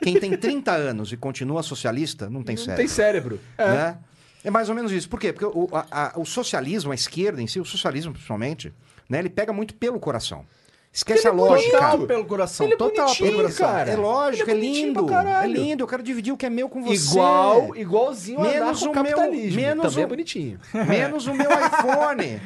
Quem 0.02 0.18
tem 0.20 0.36
30 0.36 0.70
anos 0.72 1.12
e 1.12 1.16
continua 1.16 1.62
socialista, 1.62 2.28
não 2.28 2.42
tem 2.42 2.54
Não 2.56 2.62
cérebro. 2.62 2.76
tem 2.78 2.88
cérebro. 2.88 3.40
É. 3.58 3.66
né? 3.68 3.98
É 4.44 4.50
mais 4.50 4.68
ou 4.68 4.74
menos 4.74 4.92
isso. 4.92 5.08
Por 5.08 5.18
quê? 5.18 5.32
Porque 5.32 5.46
o, 5.46 5.68
a- 5.72 5.86
a- 5.90 6.12
o 6.20 6.24
socialismo, 6.26 6.92
a 6.92 6.94
esquerda 6.94 7.40
em 7.40 7.46
si, 7.46 7.58
o 7.58 7.64
socialismo 7.64 8.12
principalmente, 8.12 8.72
né, 9.08 9.18
ele 9.18 9.30
pega 9.30 9.52
muito 9.52 9.74
pelo 9.74 9.98
coração. 9.98 10.44
Esquece 10.92 11.26
a 11.26 11.30
é 11.30 11.32
lógica. 11.32 11.72
Total 11.72 12.06
pelo 12.06 12.24
coração. 12.24 12.66
Ele 12.66 12.74
é 12.74 12.76
total 12.76 13.16
pelo 13.16 13.36
coração. 13.36 13.66
cara. 13.66 13.90
É 13.90 13.96
lógico, 13.96 14.48
Ele 14.48 14.64
é, 14.64 14.70
é 14.70 14.72
lindo. 14.72 15.06
É 15.12 15.46
lindo, 15.48 15.82
eu 15.82 15.88
quero 15.88 16.02
dividir 16.04 16.32
o 16.32 16.36
que 16.36 16.46
é 16.46 16.50
meu 16.50 16.68
com 16.68 16.82
você. 16.84 17.10
Igual, 17.10 17.74
igualzinho 17.74 18.40
Menos 18.40 18.82
o 18.82 18.92
meu- 18.92 19.02
menos 19.32 19.86
Também 19.86 20.04
o- 20.04 20.06
é 20.06 20.06
bonitinho. 20.06 20.60
Menos 20.86 21.26
o 21.26 21.34
meu 21.34 21.48
iPhone. 21.50 22.40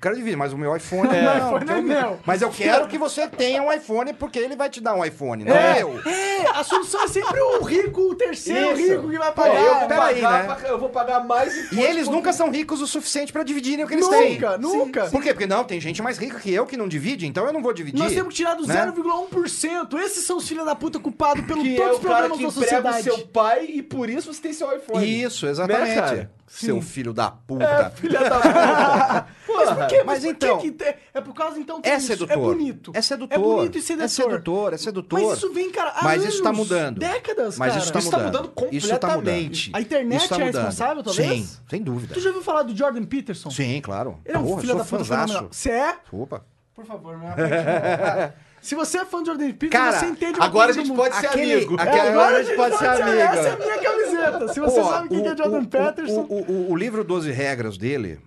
Eu 0.00 0.02
quero 0.02 0.16
dividir, 0.16 0.34
mas 0.36 0.54
o 0.54 0.56
meu 0.56 0.74
iPhone 0.74 1.10
Meu 1.10 1.22
não. 1.22 1.36
iPhone 1.36 1.50
porque 1.66 1.72
é 1.72 1.76
eu- 1.76 1.82
meu. 1.82 2.20
Mas 2.24 2.40
eu 2.40 2.48
quero 2.48 2.88
que 2.88 2.96
você 2.96 3.28
tenha 3.28 3.62
um 3.62 3.70
iPhone 3.70 4.14
porque 4.14 4.38
ele 4.38 4.56
vai 4.56 4.70
te 4.70 4.80
dar 4.80 4.94
um 4.94 5.04
iPhone, 5.04 5.44
não 5.44 5.54
É, 5.54 5.82
eu. 5.82 6.00
é, 6.08 6.46
a 6.58 6.64
solução 6.64 7.02
é 7.04 7.08
sempre 7.08 7.38
o 7.38 7.62
rico, 7.62 8.00
o 8.00 8.14
terceiro 8.14 8.72
Isso. 8.80 8.92
rico 8.92 9.10
que 9.10 9.18
vai 9.18 9.30
Pô, 9.30 9.44
eu, 9.44 9.52
pagar. 9.52 9.78
vou 9.80 9.88
peraí, 9.88 10.22
pagar 10.22 10.48
né? 10.48 10.54
pra- 10.54 10.68
eu 10.70 10.78
vou 10.78 10.88
pagar 10.88 11.22
mais 11.26 11.70
E 11.70 11.78
eles 11.78 12.06
por- 12.06 12.12
nunca 12.14 12.32
são 12.32 12.50
ricos 12.50 12.80
o 12.80 12.86
suficiente 12.86 13.30
pra 13.30 13.42
dividirem 13.42 13.84
o 13.84 13.88
que 13.88 13.92
eles 13.92 14.08
têm. 14.08 14.32
Nunca, 14.36 14.56
nunca. 14.56 15.04
Por 15.10 15.22
quê? 15.22 15.34
Porque 15.34 15.46
não, 15.46 15.64
tem 15.64 15.78
gente 15.78 16.00
mais 16.00 16.16
rica 16.16 16.40
que 16.40 16.50
eu 16.50 16.64
que 16.64 16.78
não 16.78 16.88
divide, 16.88 17.26
então 17.26 17.44
eu 17.44 17.52
não 17.52 17.60
vou 17.62 17.74
dividir. 17.74 17.98
Nós 17.98 18.10
temos 18.14 18.28
que 18.30 18.36
tirar 18.36 18.54
do 18.54 18.66
né? 18.66 18.74
0,1%. 18.74 19.98
Esses 19.98 20.24
são 20.24 20.38
os 20.38 20.48
filhos 20.48 20.64
da 20.64 20.74
puta 20.74 20.98
culpados 20.98 21.44
pelo 21.44 21.62
Que 21.62 21.76
todos 21.76 21.90
é 21.90 21.92
os 21.92 21.98
o 21.98 22.00
cara 22.08 22.14
problemas 22.28 22.38
que 22.38 22.44
da 22.44 22.50
sociedade. 22.50 23.02
seu 23.02 23.18
pai 23.26 23.66
e 23.66 23.82
por 23.82 24.08
isso 24.08 24.32
você 24.32 24.40
tem 24.40 24.54
seu 24.54 24.74
iPhone. 24.74 25.22
Isso, 25.22 25.46
exatamente. 25.46 26.14
Né? 26.14 26.28
Seu 26.46 26.80
filho 26.82 27.12
da 27.12 27.30
puta. 27.30 27.64
É, 27.64 27.90
filha 27.90 28.20
da 28.28 28.40
puta. 28.40 29.26
Mas 29.56 29.68
por 29.70 29.86
quê? 29.86 29.96
Mas, 29.98 30.06
Mas 30.06 30.20
por 30.24 30.30
então- 30.30 30.58
que 30.58 30.70
que 30.72 30.94
É 31.14 31.20
por 31.20 31.34
causa, 31.34 31.58
então, 31.58 31.80
É 31.82 31.96
disso. 31.96 32.06
sedutor. 32.08 32.32
É 32.32 32.36
bonito. 32.40 32.92
É 32.94 33.02
sedutor. 33.02 33.34
É 33.34 33.38
bonito 33.38 33.78
e 33.78 33.82
sedutor. 33.82 34.04
É 34.04 34.08
sedutor, 34.08 34.74
é 34.74 34.76
sedutor. 34.78 35.20
Mas 35.20 35.38
isso 35.38 35.52
vem, 35.52 35.70
cara, 35.70 35.90
há 35.96 36.04
Mas 36.04 36.24
isso 36.24 36.42
tá 36.42 36.48
anos, 36.50 36.58
mudando. 36.60 36.98
Décadas, 36.98 37.58
Mas 37.58 37.68
cara. 37.72 37.82
isso 37.84 37.92
tá 37.92 37.98
Isso 37.98 38.10
tá 38.10 38.16
mudando. 38.18 38.32
mudando 38.56 38.72
Isso 38.72 38.88
tá 38.88 38.94
mudando. 38.94 39.16
completamente. 39.16 39.70
A 39.74 39.80
internet 39.80 40.18
Isso 40.20 40.28
tá 40.28 40.34
é 40.36 40.38
mudando. 40.46 40.54
responsável, 40.64 41.02
talvez? 41.02 41.28
Sim, 41.46 41.56
sem 41.68 41.82
dúvida. 41.82 42.14
Tu 42.14 42.20
já 42.20 42.28
ouviu 42.30 42.42
falar 42.42 42.62
do 42.62 42.76
Jordan 42.76 43.04
Peterson? 43.04 43.50
Sim, 43.50 43.80
claro. 43.82 44.18
Ele 44.24 44.36
é 44.36 44.40
um 44.40 44.44
Porra, 44.44 44.60
filho 44.60 44.74
da 44.76 44.84
puta. 44.84 45.48
Você 45.50 45.70
é? 45.70 45.94
Opa. 46.12 46.44
Por 46.74 46.84
favor, 46.86 47.18
me 47.18 47.26
apaixona. 47.26 48.34
Se 48.62 48.74
você 48.74 48.98
é 48.98 49.04
fã 49.06 49.20
do 49.22 49.26
Jordan 49.26 49.52
Peterson, 49.52 49.70
Cara, 49.84 49.98
você 49.98 50.06
entende 50.06 50.38
uma 50.38 50.44
Agora 50.44 50.70
a 50.70 50.74
gente 50.74 50.92
pode 50.92 51.16
ser 51.16 51.26
Aquele- 51.28 51.52
amigo. 51.54 51.76
É, 51.80 52.00
agora 52.10 52.36
a 52.38 52.42
gente 52.42 52.56
pode 52.56 52.76
ser 52.78 52.86
amigo. 52.86 53.08
Essa 53.18 53.48
é 53.48 53.52
a 53.52 53.56
minha 53.56 53.78
camiseta. 53.78 54.48
Se 54.52 54.60
você 54.60 54.80
Pô, 54.80 54.88
sabe 54.88 55.08
quem 55.08 55.18
o- 55.20 55.26
é 55.26 55.36
Jordan 55.36 55.60
o- 55.62 55.66
Peterson... 55.66 56.20
O, 56.28 56.34
o, 56.34 56.52
o, 56.68 56.72
o 56.72 56.76
livro 56.76 57.02
12 57.02 57.30
Regras 57.32 57.78
dele, 57.78 58.18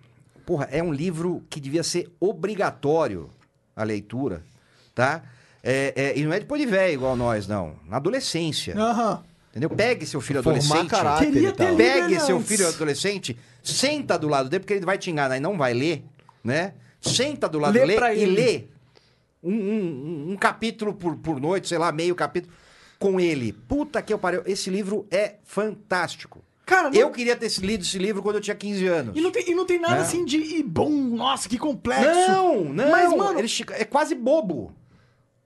porra, 0.45 0.67
é 0.71 0.81
um 0.83 0.91
livro 0.93 1.43
que 1.49 1.59
devia 1.59 1.83
ser 1.83 2.11
obrigatório 2.19 3.29
a 3.75 3.83
leitura, 3.83 4.43
tá? 4.93 5.23
É, 5.63 5.93
é, 5.95 6.17
e 6.19 6.23
não 6.23 6.33
é 6.33 6.39
depois 6.39 6.61
de 6.61 6.67
velho 6.67 6.93
igual 6.93 7.15
nós, 7.15 7.47
não. 7.47 7.75
Na 7.87 7.97
adolescência. 7.97 8.75
Aham. 8.77 9.23
Entendeu? 9.51 9.69
Pegue 9.69 10.05
seu 10.05 10.19
filho 10.19 10.41
Formar 10.41 10.59
adolescente. 10.59 10.89
caráter 10.89 11.31
ter 11.53 11.75
Pegue 11.75 12.19
seu 12.19 12.39
filho 12.41 12.67
adolescente, 12.67 13.37
senta 13.63 14.17
do 14.17 14.27
lado 14.27 14.49
dele, 14.49 14.61
porque 14.61 14.73
ele 14.73 14.85
vai 14.85 14.97
te 14.97 15.11
enganar 15.11 15.37
e 15.37 15.39
não 15.39 15.57
vai 15.57 15.73
ler, 15.73 16.03
né? 16.43 16.73
Senta 16.99 17.47
do 17.47 17.59
lado 17.59 17.73
Lê 17.73 17.85
dele 17.85 18.19
e 18.21 18.25
lê 18.25 18.63
um, 19.43 19.53
um- 19.53 20.31
um 20.31 20.35
capítulo 20.37 20.93
por, 20.93 21.15
por 21.17 21.39
noite, 21.39 21.67
sei 21.67 21.77
lá, 21.77 21.91
meio 21.91 22.15
capítulo, 22.15 22.51
com 22.97 23.19
ele. 23.19 23.53
Puta 23.53 24.01
que 24.01 24.11
eu 24.11 24.17
pariu. 24.17 24.41
Esse 24.45 24.69
livro 24.69 25.05
é 25.11 25.35
fantástico. 25.43 26.42
Cara, 26.65 26.89
não- 26.89 26.97
Eu 26.97 27.11
queria 27.11 27.35
ter 27.35 27.51
lido 27.59 27.81
esse 27.83 27.97
livro 27.97 28.21
quando 28.23 28.35
eu 28.35 28.41
tinha 28.41 28.55
15 28.55 28.85
anos. 28.87 29.15
E 29.17 29.21
não 29.21 29.31
tem, 29.31 29.49
e 29.49 29.53
não 29.55 29.65
tem 29.65 29.79
nada 29.79 29.95
Né? 29.95 30.01
assim 30.01 30.23
de 30.23 30.37
e 30.37 30.63
bom, 30.63 30.89
nossa, 30.89 31.49
que 31.49 31.57
complexo. 31.57 32.31
Não, 32.31 32.63
não. 32.65 32.89
Mas, 32.89 33.13
mano, 33.13 33.39
ele 33.39 33.49
é 33.71 33.83
quase 33.85 34.15
bobo. 34.15 34.73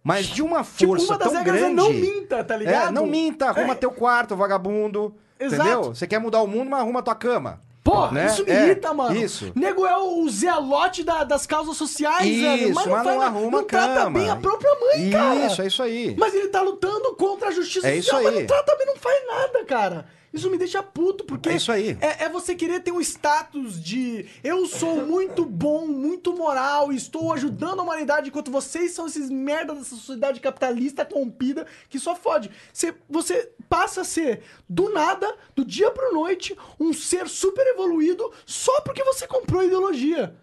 Mas 0.04 0.28
de 0.28 0.42
uma 0.42 0.64
tipo, 0.64 0.88
força 0.92 1.06
uma 1.14 1.18
das 1.18 1.28
tão 1.30 1.38
regras 1.38 1.58
grande. 1.60 1.74
é 1.74 1.76
não 1.76 1.92
minta, 1.92 2.44
tá 2.44 2.56
ligado? 2.56 2.88
É, 2.90 2.92
não 2.92 3.06
minta, 3.06 3.48
arruma 3.50 3.74
É. 3.74 3.76
teu 3.76 3.92
quarto, 3.92 4.36
vagabundo. 4.36 5.14
Exato. 5.40 5.62
Entendeu? 5.62 5.84
Você 5.94 6.08
quer 6.08 6.20
mudar 6.20 6.42
o 6.42 6.48
mundo, 6.48 6.70
mas 6.70 6.80
arruma 6.82 7.02
tua 7.04 7.16
cama. 7.16 7.62
Pô, 7.84 8.12
né? 8.12 8.26
isso 8.28 8.44
me 8.44 8.52
É, 8.52 8.66
irrita, 8.66 8.94
mano. 8.94 9.16
Isso. 9.16 9.52
Nego 9.56 9.86
é 9.86 9.98
o 9.98 10.28
zelote 10.30 11.04
da- 11.04 11.24
das 11.24 11.46
causas 11.46 11.78
sociais, 11.78 12.26
velho. 12.28 12.66
Isso, 12.68 12.74
Mas 12.76 12.86
não, 12.86 12.94
mas 12.94 13.04
faz 13.04 13.16
não 13.18 13.22
arruma 13.26 13.58
não 13.60 13.64
trata 13.66 13.94
cama. 13.94 14.20
bem 14.20 14.30
a 14.30 14.36
própria 14.36 14.72
mãe, 14.80 15.10
cara. 15.10 15.46
Isso, 15.48 15.62
é 15.62 15.68
isso 15.68 15.84
aí. 15.84 16.16
Mas 16.18 16.34
ele 16.34 16.48
tá 16.50 16.62
lutando 16.62 17.16
contra 17.16 17.48
a 17.48 17.52
justiça 17.52 17.88
É 17.88 17.96
isso 17.96 18.10
social, 18.10 18.24
mas 18.24 18.34
aí. 18.34 18.40
não 18.42 18.48
trata 18.48 18.76
bem, 18.78 18.88
não 18.88 18.96
faz 18.98 19.26
nada, 19.28 19.66
cara. 19.66 20.06
Isso 20.38 20.52
me 20.52 20.58
deixa 20.58 20.84
puto, 20.84 21.24
porque 21.24 21.50
É 21.50 21.56
isso 21.56 21.72
aí. 21.72 21.98
É, 22.00 22.26
é 22.26 22.30
você 22.30 22.56
querer 22.56 22.82
ter 22.82 22.92
um 22.92 23.02
status 23.02 23.82
de 23.82 24.26
eu 24.44 24.66
sou 24.68 25.06
muito 25.06 25.44
bom, 25.44 25.88
muito 25.88 26.32
moral, 26.32 26.94
estou 26.94 27.34
ajudando 27.34 27.80
a 27.80 27.84
humanidade, 27.84 28.30
enquanto 28.30 28.52
vocês 28.52 28.92
são 28.92 29.08
esses 29.08 29.30
merda 29.30 29.74
dessa 29.74 29.96
sociedade 29.96 30.40
capitalista 30.40 31.04
corrompida 31.04 31.66
que 31.90 32.00
só 32.00 32.16
fode. 32.16 32.52
Você, 32.72 32.94
você 33.10 33.52
passa 33.68 34.02
a 34.02 34.06
ser, 34.06 34.44
do 34.70 34.94
nada, 34.94 35.36
do 35.56 35.66
dia 35.66 35.90
pro 35.90 36.14
noite, 36.14 36.56
um 36.80 36.94
ser 36.94 37.28
super 37.28 37.66
evoluído 37.68 38.32
só 38.46 38.82
porque 38.82 39.04
você 39.04 39.28
comprou 39.28 39.64
ideologia. 39.64 40.36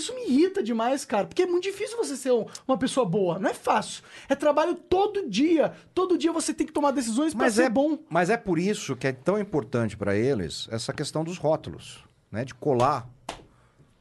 Isso 0.00 0.14
me 0.14 0.26
irrita 0.26 0.62
demais, 0.62 1.04
cara, 1.04 1.26
porque 1.26 1.42
é 1.42 1.46
muito 1.46 1.64
difícil 1.64 1.96
você 1.96 2.16
ser 2.16 2.32
um- 2.32 2.46
uma 2.66 2.76
pessoa 2.78 3.04
boa. 3.06 3.38
Não 3.38 3.50
é 3.50 3.54
fácil. 3.54 4.02
É 4.28 4.34
trabalho 4.34 4.74
todo 4.74 5.28
dia. 5.28 5.72
Todo 5.94 6.16
dia 6.16 6.32
você 6.32 6.52
tem 6.54 6.66
que 6.66 6.72
tomar 6.72 6.90
decisões 6.90 7.34
pra 7.34 7.44
Mas 7.44 7.54
ser 7.54 7.64
é 7.64 7.68
bom. 7.68 7.98
Mas 8.08 8.30
é 8.30 8.36
por 8.36 8.58
isso 8.58 8.96
que 8.96 9.06
é 9.06 9.12
tão 9.12 9.38
importante 9.38 9.96
para 9.96 10.16
eles 10.16 10.66
essa 10.70 10.92
questão 10.92 11.22
dos 11.22 11.36
rótulos, 11.38 12.02
né? 12.32 12.44
De 12.44 12.54
colar 12.54 13.06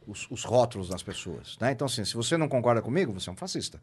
os, 0.08 0.26
os 0.32 0.44
rótulos 0.44 0.90
nas 0.90 1.04
pessoas, 1.04 1.58
né? 1.60 1.72
Então, 1.72 1.86
assim, 1.86 2.04
se 2.06 2.16
você 2.16 2.36
não 2.38 2.48
concorda 2.48 2.82
comigo, 2.82 3.12
você 3.14 3.30
é 3.30 3.34
um 3.34 3.36
fascista. 3.36 3.80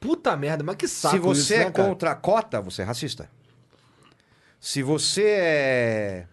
Puta 0.00 0.36
merda, 0.36 0.62
mas 0.62 0.76
que 0.76 0.86
saco 0.86 1.16
se 1.16 1.20
você 1.20 1.40
isso, 1.40 1.52
é 1.54 1.58
né, 1.64 1.70
cara? 1.72 1.88
contra 1.88 2.10
a 2.12 2.14
cota, 2.14 2.60
você 2.62 2.82
é 2.82 2.84
racista. 2.84 3.28
Se 4.60 4.82
você 4.82 5.24
é 5.24 6.26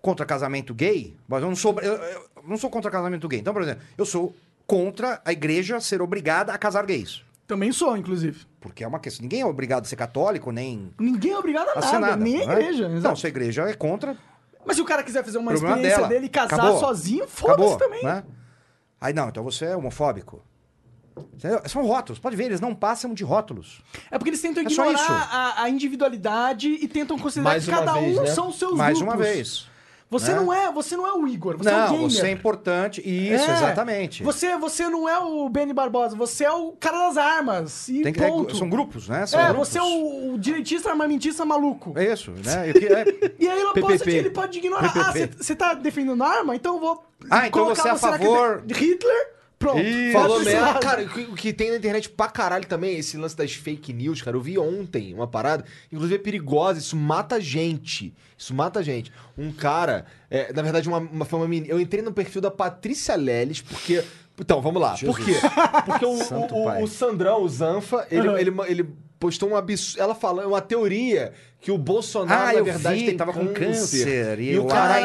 contra 0.00 0.26
casamento 0.26 0.74
gay, 0.74 1.16
mas 1.28 1.42
eu 1.42 1.48
não 1.48 1.56
sou, 1.56 1.78
eu, 1.80 1.92
eu 1.94 2.28
não 2.46 2.56
sou 2.56 2.70
contra 2.70 2.90
casamento 2.90 3.26
gay. 3.28 3.40
Então, 3.40 3.52
por 3.52 3.62
exemplo, 3.62 3.82
eu 3.96 4.04
sou 4.06 4.34
contra 4.66 5.20
a 5.24 5.32
igreja 5.32 5.80
ser 5.80 6.00
obrigada 6.02 6.52
a 6.52 6.58
casar 6.58 6.84
gays. 6.86 7.22
Também 7.46 7.72
sou, 7.72 7.96
inclusive. 7.96 8.46
Porque 8.60 8.82
é 8.84 8.88
uma 8.88 9.00
questão. 9.00 9.22
Ninguém 9.22 9.40
é 9.40 9.46
obrigado 9.46 9.82
a 9.84 9.88
ser 9.88 9.96
católico, 9.96 10.50
nem 10.52 10.92
Ninguém 10.98 11.32
é 11.32 11.38
obrigado 11.38 11.68
a 11.70 11.72
a 11.72 11.80
nada, 11.80 11.98
nada. 12.00 12.16
nem 12.16 12.42
a 12.42 12.46
né? 12.46 12.52
igreja. 12.54 12.88
Não, 12.88 12.96
exato. 12.96 13.18
se 13.18 13.26
a 13.26 13.28
igreja 13.28 13.62
é 13.68 13.74
contra, 13.74 14.16
Mas 14.64 14.76
se 14.76 14.82
o 14.82 14.84
cara 14.84 15.02
quiser 15.02 15.24
fazer 15.24 15.38
uma 15.38 15.50
problema 15.50 15.74
experiência 15.76 15.96
dela. 15.98 16.08
dele 16.08 16.26
e 16.26 16.28
casar 16.28 16.54
Acabou. 16.54 16.78
sozinho, 16.78 17.26
foda-se 17.26 17.76
também. 17.78 18.02
Né? 18.04 18.22
Aí 19.00 19.12
não, 19.12 19.28
então 19.28 19.42
você 19.42 19.66
é 19.66 19.76
homofóbico. 19.76 20.42
São 21.68 21.84
rótulos, 21.84 22.18
pode 22.18 22.36
ver, 22.36 22.44
eles 22.44 22.60
não 22.60 22.74
passam 22.74 23.12
de 23.12 23.22
rótulos. 23.22 23.82
É 24.10 24.16
porque 24.16 24.30
eles 24.30 24.40
tentam 24.40 24.62
É 24.62 24.66
ignorar 24.66 24.92
isso. 24.92 25.04
a, 25.12 25.62
a 25.64 25.68
individualidade 25.68 26.68
e 26.68 26.88
tentam 26.88 27.18
considerar 27.18 27.50
Mais 27.50 27.64
que 27.66 27.70
cada 27.70 27.92
vez, 27.94 28.16
um 28.16 28.22
né? 28.22 28.30
são 28.30 28.48
os 28.48 28.58
seus 28.58 28.74
Mais 28.74 28.96
grupos. 28.98 29.14
uma 29.14 29.22
vez. 29.22 29.68
Você 30.12 30.32
né? 30.32 30.36
não 30.40 30.52
é, 30.52 30.70
você 30.70 30.94
não 30.96 31.06
é 31.06 31.12
o 31.14 31.26
Igor, 31.26 31.56
você 31.56 31.70
é 31.70 31.72
o 31.74 31.78
não, 31.78 31.92
gamer. 31.92 32.10
você 32.10 32.26
é 32.26 32.30
importante. 32.30 33.00
Isso, 33.00 33.50
É. 33.50 33.54
exatamente. 33.54 34.22
Você, 34.22 34.56
você 34.58 34.88
não 34.88 35.08
é 35.08 35.18
o 35.18 35.48
Benny 35.48 35.72
Barbosa, 35.72 36.14
você 36.14 36.44
é 36.44 36.52
o 36.52 36.72
cara 36.72 36.98
das 37.08 37.16
armas. 37.16 37.88
E 37.88 38.02
Tem 38.02 38.12
que- 38.12 38.22
é, 38.22 38.28
ponto. 38.28 38.54
são 38.54 38.68
grupos, 38.68 39.08
né? 39.08 39.24
São 39.26 39.40
É, 39.40 39.46
grupos. 39.48 39.68
você 39.68 39.78
é 39.78 39.82
o, 39.82 40.34
o 40.34 40.38
direitista 40.38 40.90
armamentista 40.90 41.44
maluco. 41.44 41.92
É 41.96 42.12
isso, 42.12 42.30
né? 42.30 42.72
Que- 42.72 42.86
é- 42.86 43.04
E 43.40 43.48
aí 43.48 43.62
aposta 43.62 43.80
PPP. 43.86 44.04
que 44.10 44.16
ele 44.16 44.30
pode 44.30 44.58
ignorar. 44.58 44.92
Ah, 44.94 45.12
você 45.38 45.56
tá 45.56 45.74
defendendo 45.74 46.22
arma? 46.22 46.54
Então 46.54 46.74
eu 46.74 46.80
vou. 46.80 47.04
Ah, 47.30 47.46
então 47.48 47.62
colocar 47.64 47.82
você 47.82 47.88
é 47.88 47.90
a 47.92 47.96
favor- 47.96 48.62
de 48.66 48.74
Hitler? 48.74 49.32
Pronto. 49.62 49.78
Isso. 49.80 50.12
Falou 50.12 50.40
merda. 50.42 50.60
lado. 50.60 50.80
Cara, 50.80 51.02
o 51.02 51.08
que, 51.08 51.20
o 51.22 51.34
que 51.34 51.52
tem 51.52 51.70
na 51.70 51.76
internet 51.76 52.08
pra 52.10 52.28
caralho 52.28 52.66
também, 52.66 52.98
esse 52.98 53.16
lance 53.16 53.36
das 53.36 53.52
fake 53.52 53.92
news, 53.92 54.20
cara. 54.20 54.36
Eu 54.36 54.40
vi 54.40 54.58
ontem 54.58 55.14
uma 55.14 55.26
parada, 55.28 55.64
inclusive 55.90 56.16
é 56.16 56.18
perigosa, 56.18 56.80
isso 56.80 56.96
mata 56.96 57.40
gente. 57.40 58.12
Isso 58.36 58.52
mata 58.52 58.82
gente. 58.82 59.12
Um 59.38 59.52
cara, 59.52 60.04
é, 60.28 60.52
na 60.52 60.62
verdade, 60.62 60.88
uma, 60.88 60.98
uma, 60.98 61.24
foi 61.24 61.38
uma 61.38 61.46
menina. 61.48 61.72
Eu 61.72 61.80
entrei 61.80 62.02
no 62.02 62.12
perfil 62.12 62.40
da 62.42 62.50
Patrícia 62.50 63.14
Leles, 63.14 63.60
porque. 63.60 64.02
Então, 64.40 64.60
vamos 64.62 64.80
lá. 64.82 64.96
Por 64.98 65.18
quê? 65.20 65.34
Porque 65.84 66.04
o, 66.06 66.10
o- 66.10 66.54
o- 66.80 66.82
o 66.82 66.88
Sandrão, 66.88 67.42
o 67.44 67.48
Zanfa, 67.48 68.06
ele, 68.10 68.28
Aham. 68.28 68.38
ele, 68.40 68.50
ele 68.66 68.88
postou 69.22 69.50
um 69.50 69.56
absurdo. 69.56 70.02
Ela 70.02 70.16
falando, 70.16 70.48
uma 70.48 70.60
teoria 70.60 71.32
que 71.60 71.70
o 71.70 71.78
Bolsonaro, 71.78 72.48
Ah, 72.48 72.52
na 72.54 72.60
verdade, 72.62 72.98
vi, 72.98 73.06
tem 73.06 73.16
tava 73.16 73.32
com 73.32 73.46
câncer, 73.54 74.40
e 74.40 74.50
E, 74.50 74.58
o 74.58 74.64
o 74.64 74.66
cara. 74.66 74.94
Aí 74.94 75.04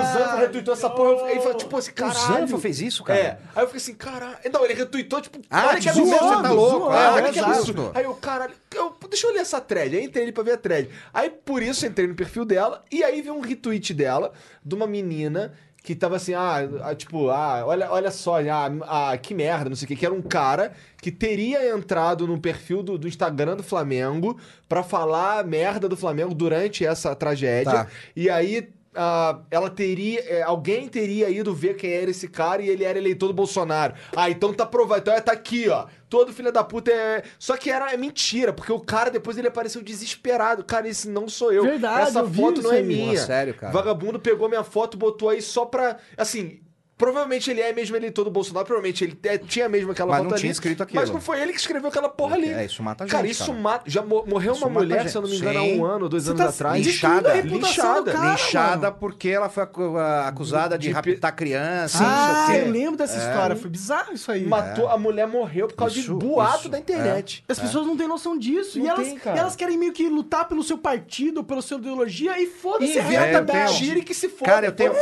o 0.00 0.02
Zanfa 0.02 0.36
retweetou 0.38 0.72
essa 0.72 0.88
porra. 0.88 1.26
Aí 1.26 1.36
falou, 1.40 1.54
tipo 1.54 1.76
assim, 1.76 1.90
O 1.90 1.94
caralho. 1.94 2.16
Zanfa 2.18 2.58
fez 2.58 2.80
isso, 2.80 3.04
cara? 3.04 3.18
É. 3.18 3.38
Aí 3.54 3.62
eu 3.62 3.66
fiquei 3.66 3.76
assim, 3.82 3.94
caralho. 3.94 4.36
Não, 4.50 4.64
ele 4.64 4.72
retweetou, 4.72 5.20
tipo, 5.20 5.38
Ah, 5.50 5.66
olha 5.68 5.78
que 5.78 5.90
absurdo. 5.90 6.08
você 6.10 6.18
tá 6.18 6.50
louco. 6.50 6.78
zoando. 6.78 6.90
Ah, 6.90 7.02
É, 7.04 7.10
olha 7.10 7.26
é, 7.28 7.32
que 7.32 7.38
absurdo. 7.38 7.90
Aí 7.94 8.04
eu, 8.04 8.14
caralho, 8.14 8.54
eu, 8.74 8.96
deixa 9.10 9.26
eu 9.26 9.32
ler 9.34 9.40
essa 9.40 9.60
thread. 9.60 9.94
Aí 9.94 10.02
entrei 10.04 10.22
ali 10.24 10.32
pra 10.32 10.42
ver 10.42 10.52
a 10.52 10.56
thread. 10.56 10.88
Aí 11.12 11.28
por 11.28 11.62
isso 11.62 11.84
entrei 11.84 12.06
no 12.06 12.14
perfil 12.14 12.46
dela 12.46 12.82
e 12.90 13.04
aí 13.04 13.20
vi 13.20 13.30
um 13.30 13.40
retweet 13.40 13.92
dela 13.92 14.32
de 14.64 14.74
uma 14.74 14.86
menina 14.86 15.52
que 15.82 15.94
tava 15.94 16.16
assim, 16.16 16.34
ah, 16.34 16.58
ah, 16.82 16.94
tipo, 16.94 17.30
ah, 17.30 17.64
olha, 17.66 17.90
olha 17.90 18.10
só, 18.10 18.40
ah, 18.40 18.70
ah, 19.12 19.16
que 19.16 19.34
merda, 19.34 19.70
não 19.70 19.76
sei 19.76 19.86
o 19.86 19.88
que, 19.88 19.96
que 19.96 20.06
era 20.06 20.14
um 20.14 20.22
cara 20.22 20.72
que 21.00 21.10
teria 21.10 21.74
entrado 21.74 22.26
no 22.26 22.38
perfil 22.38 22.82
do, 22.82 22.98
do 22.98 23.08
Instagram 23.08 23.56
do 23.56 23.62
Flamengo 23.62 24.38
pra 24.68 24.82
falar 24.82 25.44
merda 25.44 25.88
do 25.88 25.96
Flamengo 25.96 26.34
durante 26.34 26.84
essa 26.84 27.14
tragédia. 27.14 27.72
Tá. 27.72 27.86
E 28.14 28.28
aí 28.28 28.68
ah, 28.94 29.38
ela 29.50 29.70
teria. 29.70 30.20
é, 30.20 30.42
alguém 30.42 30.88
teria 30.88 31.30
ido 31.30 31.54
ver 31.54 31.76
quem 31.76 31.92
era 31.92 32.10
esse 32.10 32.28
cara 32.28 32.60
e 32.60 32.68
ele 32.68 32.84
era 32.84 32.98
eleitor 32.98 33.28
do 33.28 33.34
Bolsonaro. 33.34 33.94
Ah, 34.14 34.28
então 34.28 34.52
tá 34.52 34.66
provado. 34.66 35.00
Então 35.00 35.14
é, 35.14 35.20
tá 35.20 35.32
aqui, 35.32 35.68
ó. 35.68 35.86
Todo 36.10 36.32
filho 36.32 36.50
da 36.52 36.64
puta 36.64 36.90
é. 36.90 37.22
Só 37.38 37.56
que 37.56 37.70
era 37.70 37.92
é 37.92 37.96
mentira, 37.96 38.52
porque 38.52 38.72
o 38.72 38.80
cara 38.80 39.10
depois 39.10 39.38
ele 39.38 39.46
apareceu 39.46 39.80
desesperado. 39.80 40.64
Cara, 40.64 40.88
esse 40.88 41.08
não 41.08 41.28
sou 41.28 41.52
eu. 41.52 41.62
Verdade, 41.62 42.08
Essa 42.08 42.18
eu 42.18 42.26
vi 42.26 42.40
foto 42.40 42.54
isso 42.60 42.62
não 42.64 42.74
é 42.74 42.78
aí. 42.78 42.82
minha. 42.82 43.12
Porra, 43.12 43.26
sério, 43.26 43.54
cara. 43.54 43.72
Vagabundo 43.72 44.18
pegou 44.18 44.48
minha 44.48 44.64
foto, 44.64 44.96
botou 44.98 45.28
aí 45.28 45.40
só 45.40 45.64
pra. 45.64 45.98
Assim. 46.16 46.60
Provavelmente 47.00 47.50
ele 47.50 47.62
é 47.62 47.72
mesmo 47.72 47.96
eleitor 47.96 48.24
do 48.24 48.30
Bolsonaro, 48.30 48.66
provavelmente 48.66 49.02
ele 49.02 49.18
é- 49.24 49.38
tinha 49.38 49.68
mesmo 49.70 49.90
aquela 49.90 50.10
Mas 50.12 50.22
não 50.22 50.30
ali. 50.32 50.40
tinha 50.40 50.52
escrito 50.52 50.82
aquilo. 50.82 51.00
Mas 51.00 51.08
não 51.10 51.20
foi 51.20 51.40
ele 51.40 51.52
que 51.52 51.58
escreveu 51.58 51.88
aquela 51.88 52.10
porra 52.10 52.36
ali. 52.36 52.50
É, 52.50 52.66
isso 52.66 52.82
mata 52.82 53.06
Cara, 53.06 53.22
gente, 53.26 53.32
isso 53.32 53.46
cara. 53.46 53.58
mata. 53.58 53.84
Já 53.90 54.02
mo- 54.02 54.24
morreu 54.26 54.52
Isso 54.52 54.64
uma 54.66 54.70
mulher, 54.80 55.00
gente. 55.00 55.10
se 55.12 55.16
eu 55.16 55.22
não 55.22 55.28
me 55.30 55.36
engano, 55.36 55.58
há 55.58 55.62
Sim. 55.62 55.80
um 55.80 55.84
ano, 55.86 56.08
dois 56.10 56.24
Você 56.24 56.30
anos 56.30 56.42
tá 56.42 56.48
atrás. 56.50 56.84
destruindo 56.84 57.16
Linchada, 57.16 57.30
a 57.32 57.34
reputação 57.42 58.04
do 58.04 58.12
cara, 58.12 58.30
Linchada 58.32 58.86
mano. 58.88 58.96
porque 59.00 59.28
ela 59.30 59.48
foi 59.48 59.62
acu- 59.62 59.96
acusada 59.98 60.76
de, 60.78 60.88
De 60.88 60.92
raptar 60.92 61.34
criança. 61.34 61.98
Ah, 62.06 62.54
eu 62.56 62.70
lembro 62.70 62.96
dessa 62.98 63.16
história. 63.16 63.56
Foi 63.56 63.70
bizarro 63.70 64.12
isso 64.12 64.30
aí. 64.30 64.44
Matou, 64.46 64.88
a 64.88 64.98
mulher 64.98 65.26
morreu 65.26 65.68
por 65.68 65.76
causa 65.76 65.98
Isso, 65.98 66.12
de 66.18 66.24
boato 66.26 66.58
isso, 66.60 66.68
da 66.68 66.78
internet. 66.78 67.44
As 67.48 67.58
pessoas 67.58 67.86
não 67.86 67.96
têm 67.96 68.06
noção 68.06 68.36
disso. 68.38 68.78
Não 68.78 68.84
e, 68.84 68.88
elas, 68.88 69.06
tem, 69.08 69.18
cara. 69.18 69.36
e 69.36 69.40
elas 69.40 69.56
querem 69.56 69.78
meio 69.78 69.92
que 69.92 70.06
lutar 70.08 70.46
pelo 70.46 70.62
seu 70.62 70.76
partido, 70.76 71.42
pela 71.42 71.62
sua 71.62 71.78
ideologia 71.78 72.38
e 72.40 72.46
foda-se 72.46 72.98
a 72.98 73.02
É, 73.02 73.06
realidade. 73.08 73.98
e 73.98 74.02
que 74.02 74.12
se 74.14 74.28
foda. 74.28 74.50
Cara, 74.50 74.66
eu 74.66 74.72
tenho, 74.72 74.92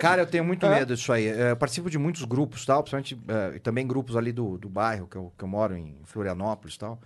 cara, 0.00 0.26
muito 0.42 0.64
É. 0.66 0.70
medo 0.70 0.94
disso 0.96 1.12
aí. 1.12 1.33
É, 1.34 1.50
Eu 1.50 1.56
participo 1.56 1.90
de 1.90 1.98
muitos 1.98 2.24
grupos, 2.24 2.64
tal, 2.64 2.82
principalmente 2.82 3.18
é, 3.28 3.58
também 3.58 3.86
grupos 3.86 4.16
ali 4.16 4.32
do, 4.32 4.58
do 4.58 4.68
bairro 4.68 5.06
que 5.06 5.16
eu, 5.16 5.32
que 5.36 5.44
eu 5.44 5.48
moro 5.48 5.76
em 5.76 5.96
Florianópolis, 6.04 6.76
tal. 6.76 6.98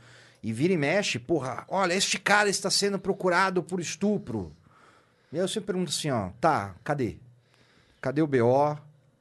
E 0.43 0.53
vira 0.53 0.73
e 0.73 0.77
mexe, 0.77 1.19
porra, 1.19 1.65
olha, 1.69 1.95
este 1.95 2.19
cara 2.19 2.49
está 2.49 2.71
sendo 2.71 2.99
procurado 2.99 3.63
por 3.63 3.81
estupro. 3.81 4.53
E 5.33 5.37
aí 5.37 5.43
eu 5.43 5.49
sempre 5.49 5.67
pergunto 5.67 5.91
assim, 5.91 6.11
ó, 6.11 6.31
tá, 6.41 6.75
cadê? 6.85 7.17
Cadê 8.01 8.23
o 8.23 8.27
BO? 8.27 8.79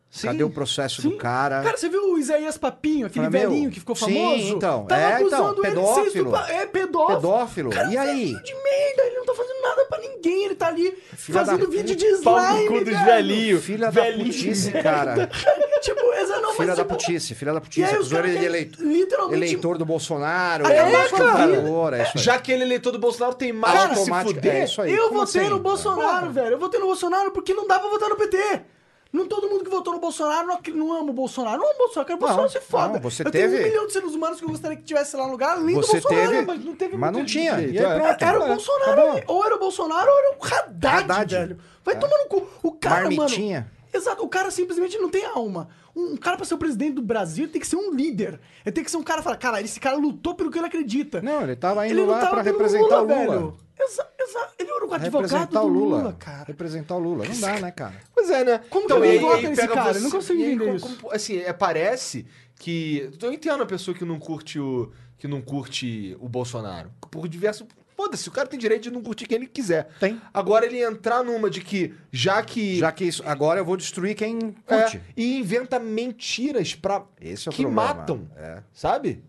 Sim, 0.10 0.28
Cadê 0.28 0.44
o 0.44 0.50
processo 0.50 1.02
Sim. 1.02 1.10
do 1.10 1.18
cara? 1.18 1.62
Cara, 1.62 1.76
você 1.78 1.90
viu 1.90 2.14
o 2.14 2.18
Isaías 2.18 2.58
Papinho, 2.58 3.08
aquele 3.08 3.26
Fala, 3.26 3.38
meu, 3.40 3.50
velhinho 3.52 3.70
que 3.70 3.80
ficou 3.80 3.96
sim, 3.96 4.06
famoso? 4.06 4.56
então, 4.56 4.86
Tava 4.86 5.02
é, 5.02 5.22
então, 5.22 5.48
acusando 5.48 5.66
ele 5.68 5.76
de 5.76 5.82
ser 5.86 5.94
pedófilo. 5.94 6.08
estupra- 6.30 6.54
É, 6.54 6.66
pedófilo. 6.66 7.16
Pedófilo. 7.22 7.70
Cara, 7.72 7.92
e 7.92 7.98
aí? 7.98 8.08
velhinho 8.08 8.44
de 8.44 8.54
merda, 8.56 9.04
ele 9.06 9.16
não 9.18 9.26
tá 9.26 9.34
fazendo 9.36 9.62
nada 9.62 9.86
pra 9.86 10.00
ninguém, 10.00 10.46
ele 10.46 10.56
tá 10.56 10.68
ali 10.68 10.98
Filha 11.14 11.40
fazendo 11.40 11.66
da 11.68 11.72
vídeo 11.72 11.96
de 11.96 12.06
Pau 12.24 12.40
slime, 12.40 12.64
no 12.64 12.72
cu 12.72 12.78
dos 12.86 12.94
velho. 12.94 13.06
velhinhos. 13.06 13.64
Filha 13.64 13.92
Velhinho 13.92 14.18
da 14.18 14.24
putice, 14.34 14.72
cara. 14.72 15.28
tipo, 15.82 16.14
essa 16.14 16.40
não 16.42 16.54
Filha 16.54 16.68
mas, 16.68 16.78
da 16.78 16.84
tipo, 16.84 16.96
putice, 16.96 17.36
filha 17.36 17.52
da 17.54 17.58
E 17.60 17.62
putice. 17.62 17.94
Acusou 17.94 18.20
ele 18.20 18.28
de 18.30 18.34
querem 18.34 18.46
eleitor, 18.48 18.82
literalmente... 18.84 19.36
eleitor 19.44 19.78
do 19.78 19.86
Bolsonaro. 19.86 20.66
É, 20.68 20.78
é, 20.78 21.10
cara. 21.10 21.98
É 21.98 22.04
isso 22.04 22.12
aí. 22.18 22.24
Já 22.24 22.40
que 22.40 22.52
ele 22.52 22.64
é 22.64 22.66
eleitor 22.66 22.92
do 22.92 23.00
Bolsonaro, 23.00 23.36
tem 23.36 23.52
mais 23.52 23.74
Cara, 23.78 23.90
que 23.90 23.96
se 24.00 24.12
fuder. 24.24 24.56
é 24.56 24.64
isso 24.64 24.82
aí. 24.82 24.94
Eu 24.96 25.12
votei 25.12 25.42
assim? 25.42 25.50
no 25.50 25.60
Bolsonaro, 25.60 26.32
velho. 26.32 26.54
Eu 26.54 26.60
votei 26.60 26.80
no 26.80 26.86
Bolsonaro 26.88 27.32
porque 27.32 27.54
não 27.54 27.68
dá 27.68 27.78
pra 27.78 27.90
votar 27.90 28.10
no 28.10 28.16
PT. 28.16 28.62
Não 29.12 29.26
todo 29.28 29.48
mundo 29.50 29.64
que 29.64 29.70
votou 29.70 29.94
no 29.94 30.00
Bolsonaro 30.00 30.48
não, 30.48 30.60
não 30.76 30.94
ama 30.94 31.10
o 31.12 31.14
Bolsonaro. 31.14 31.58
Não 31.58 31.66
ama 31.66 31.76
o 31.76 31.78
Bolsonaro, 31.78 32.06
quero 32.08 32.18
o 32.18 32.20
Bolsonaro 32.20 32.50
se 32.50 32.60
foda. 32.62 32.94
não, 32.94 33.00
você 33.00 33.24
eu 33.26 33.32
teve- 33.32 33.56
tenho 33.58 33.66
um 33.68 33.70
milhão 33.70 33.88
de 33.88 33.94
seres 33.94 34.14
humanos 34.14 34.40
que 34.40 34.46
eu 34.46 34.50
gostaria 34.50 34.78
que 34.78 34.84
tivesse 34.84 35.16
lá 35.16 35.26
no 35.26 35.32
lugar, 35.32 35.52
além 35.58 35.68
do 35.76 35.82
Bolsonaro. 35.82 36.08
teve, 36.10 36.42
mas 36.46 36.66
não 36.66 36.76
teve 36.76 36.98
mas 36.98 37.12
não 37.14 37.26
tinha. 37.26 37.56
aí 37.56 37.78
é. 37.78 37.96
pronto. 38.00 38.24
Era 38.24 38.40
o 38.40 38.44
É, 38.44 38.48
Bolsonaro, 38.48 38.92
acabou. 39.02 39.24
ou 39.36 39.46
era 39.46 39.56
o 39.56 39.60
Bolsonaro 39.60 40.12
ou 40.12 40.18
era 40.20 40.32
o 40.38 40.46
Haddad, 40.46 41.04
Haddad. 41.12 41.36
velho. 41.36 41.58
Vai 41.84 41.96
É. 41.96 41.98
tomar 41.98 42.18
no 42.18 42.26
cu. 42.26 42.48
O 42.64 42.72
cara, 42.74 43.02
Marmitinha. 43.10 43.60
mano... 43.62 43.78
Exato, 43.94 44.24
o 44.24 44.28
cara 44.30 44.52
simplesmente 44.52 44.98
não 45.00 45.10
tem 45.10 45.26
alma. 45.26 45.70
Um 46.00 46.16
cara 46.16 46.38
pra 46.38 46.46
ser 46.46 46.54
o 46.54 46.58
presidente 46.58 46.94
do 46.94 47.02
Brasil 47.02 47.46
ele 47.46 47.52
tem 47.52 47.60
que 47.62 47.68
ser 47.68 47.76
um 47.76 47.92
líder. 47.94 48.40
Ele 48.66 48.72
tem 48.74 48.84
que 48.84 48.92
ser 48.92 48.98
um 48.98 49.04
cara 49.04 49.20
que 49.20 49.24
fala, 49.24 49.36
cara, 49.38 49.62
esse 49.62 49.80
cara 49.80 49.96
lutou 49.98 50.36
pelo 50.36 50.52
que 50.52 50.58
ele 50.60 50.68
acredita. 50.68 51.22
Não, 51.22 51.42
ele 51.42 51.56
tava 51.56 51.88
indo 51.88 52.00
Ele 52.00 52.06
lá 52.06 52.20
pra 52.20 52.44
pelo 52.44 52.44
representar 52.44 53.02
o 53.02 53.06
Lula. 53.06 53.16
velho. 53.16 53.58
Exa, 53.80 54.08
exa, 54.20 54.48
ele 54.60 54.70
era 54.72 54.86
o 54.86 54.94
advogado 54.94 55.04
Representar 55.22 55.60
do 55.62 55.66
o 55.66 55.68
Lula. 55.70 55.98
Lula, 55.98 56.14
cara. 56.14 56.44
Representar 56.46 56.96
o 56.96 57.00
Lula. 57.00 57.26
Não 57.26 57.40
dá, 57.40 57.60
né, 57.60 57.72
cara? 57.72 57.96
Pois 58.14 58.30
é, 58.30 58.44
né? 58.44 58.62
Como 58.70 58.86
que 58.88 58.94
alguém 58.94 59.20
vota 59.20 59.42
nesse 59.42 59.62
pega 59.62 59.74
cara? 59.74 59.98
Eu 59.98 60.02
não 60.02 60.12
consigo 60.12 60.40
aí, 60.42 60.46
entender 60.54 60.66
como- 60.66 60.76
isso. 60.78 60.98
como- 61.02 61.14
assim, 61.14 61.38
é, 61.38 61.54
parece 61.54 62.26
que... 62.60 63.10
Eu 63.22 63.32
entendo 63.34 63.64
a 63.64 63.66
pessoa 63.68 63.96
que 63.98 64.04
não 64.06 64.20
curte 64.20 64.60
o... 64.60 64.92
Que 65.18 65.28
não 65.28 65.42
curte 65.42 66.16
o 66.20 66.28
Bolsonaro. 66.30 66.92
Por 67.10 67.28
diversos... 67.28 67.68
Foda-se, 67.98 68.30
o 68.30 68.32
cara 68.32 68.48
tem 68.48 68.60
direito 68.60 68.84
de 68.84 68.92
não 68.92 69.02
curtir 69.02 69.26
quem 69.26 69.38
ele 69.38 69.48
quiser. 69.48 69.90
Tem. 70.00 70.22
Agora 70.32 70.68
ele 70.68 70.80
entrar 70.84 71.24
numa 71.24 71.50
de 71.50 71.62
que, 71.62 71.96
já 72.12 72.44
que... 72.44 72.78
Já 72.78 72.92
que 72.92 73.04
isso, 73.06 73.24
agora 73.26 73.60
eu 73.60 73.66
vou 73.66 73.76
destruir 73.76 74.14
quem 74.16 74.56
é, 74.68 74.82
curte. 74.84 75.02
e 75.18 75.40
inventa 75.40 75.80
mentiras 75.80 76.76
pra... 76.76 77.04
Esse 77.20 77.50
é 77.50 77.52
o 77.52 77.56
que 77.56 77.64
problema. 77.64 77.94
matam. 77.96 78.30
É. 78.38 78.62
Sabe? 78.72 79.24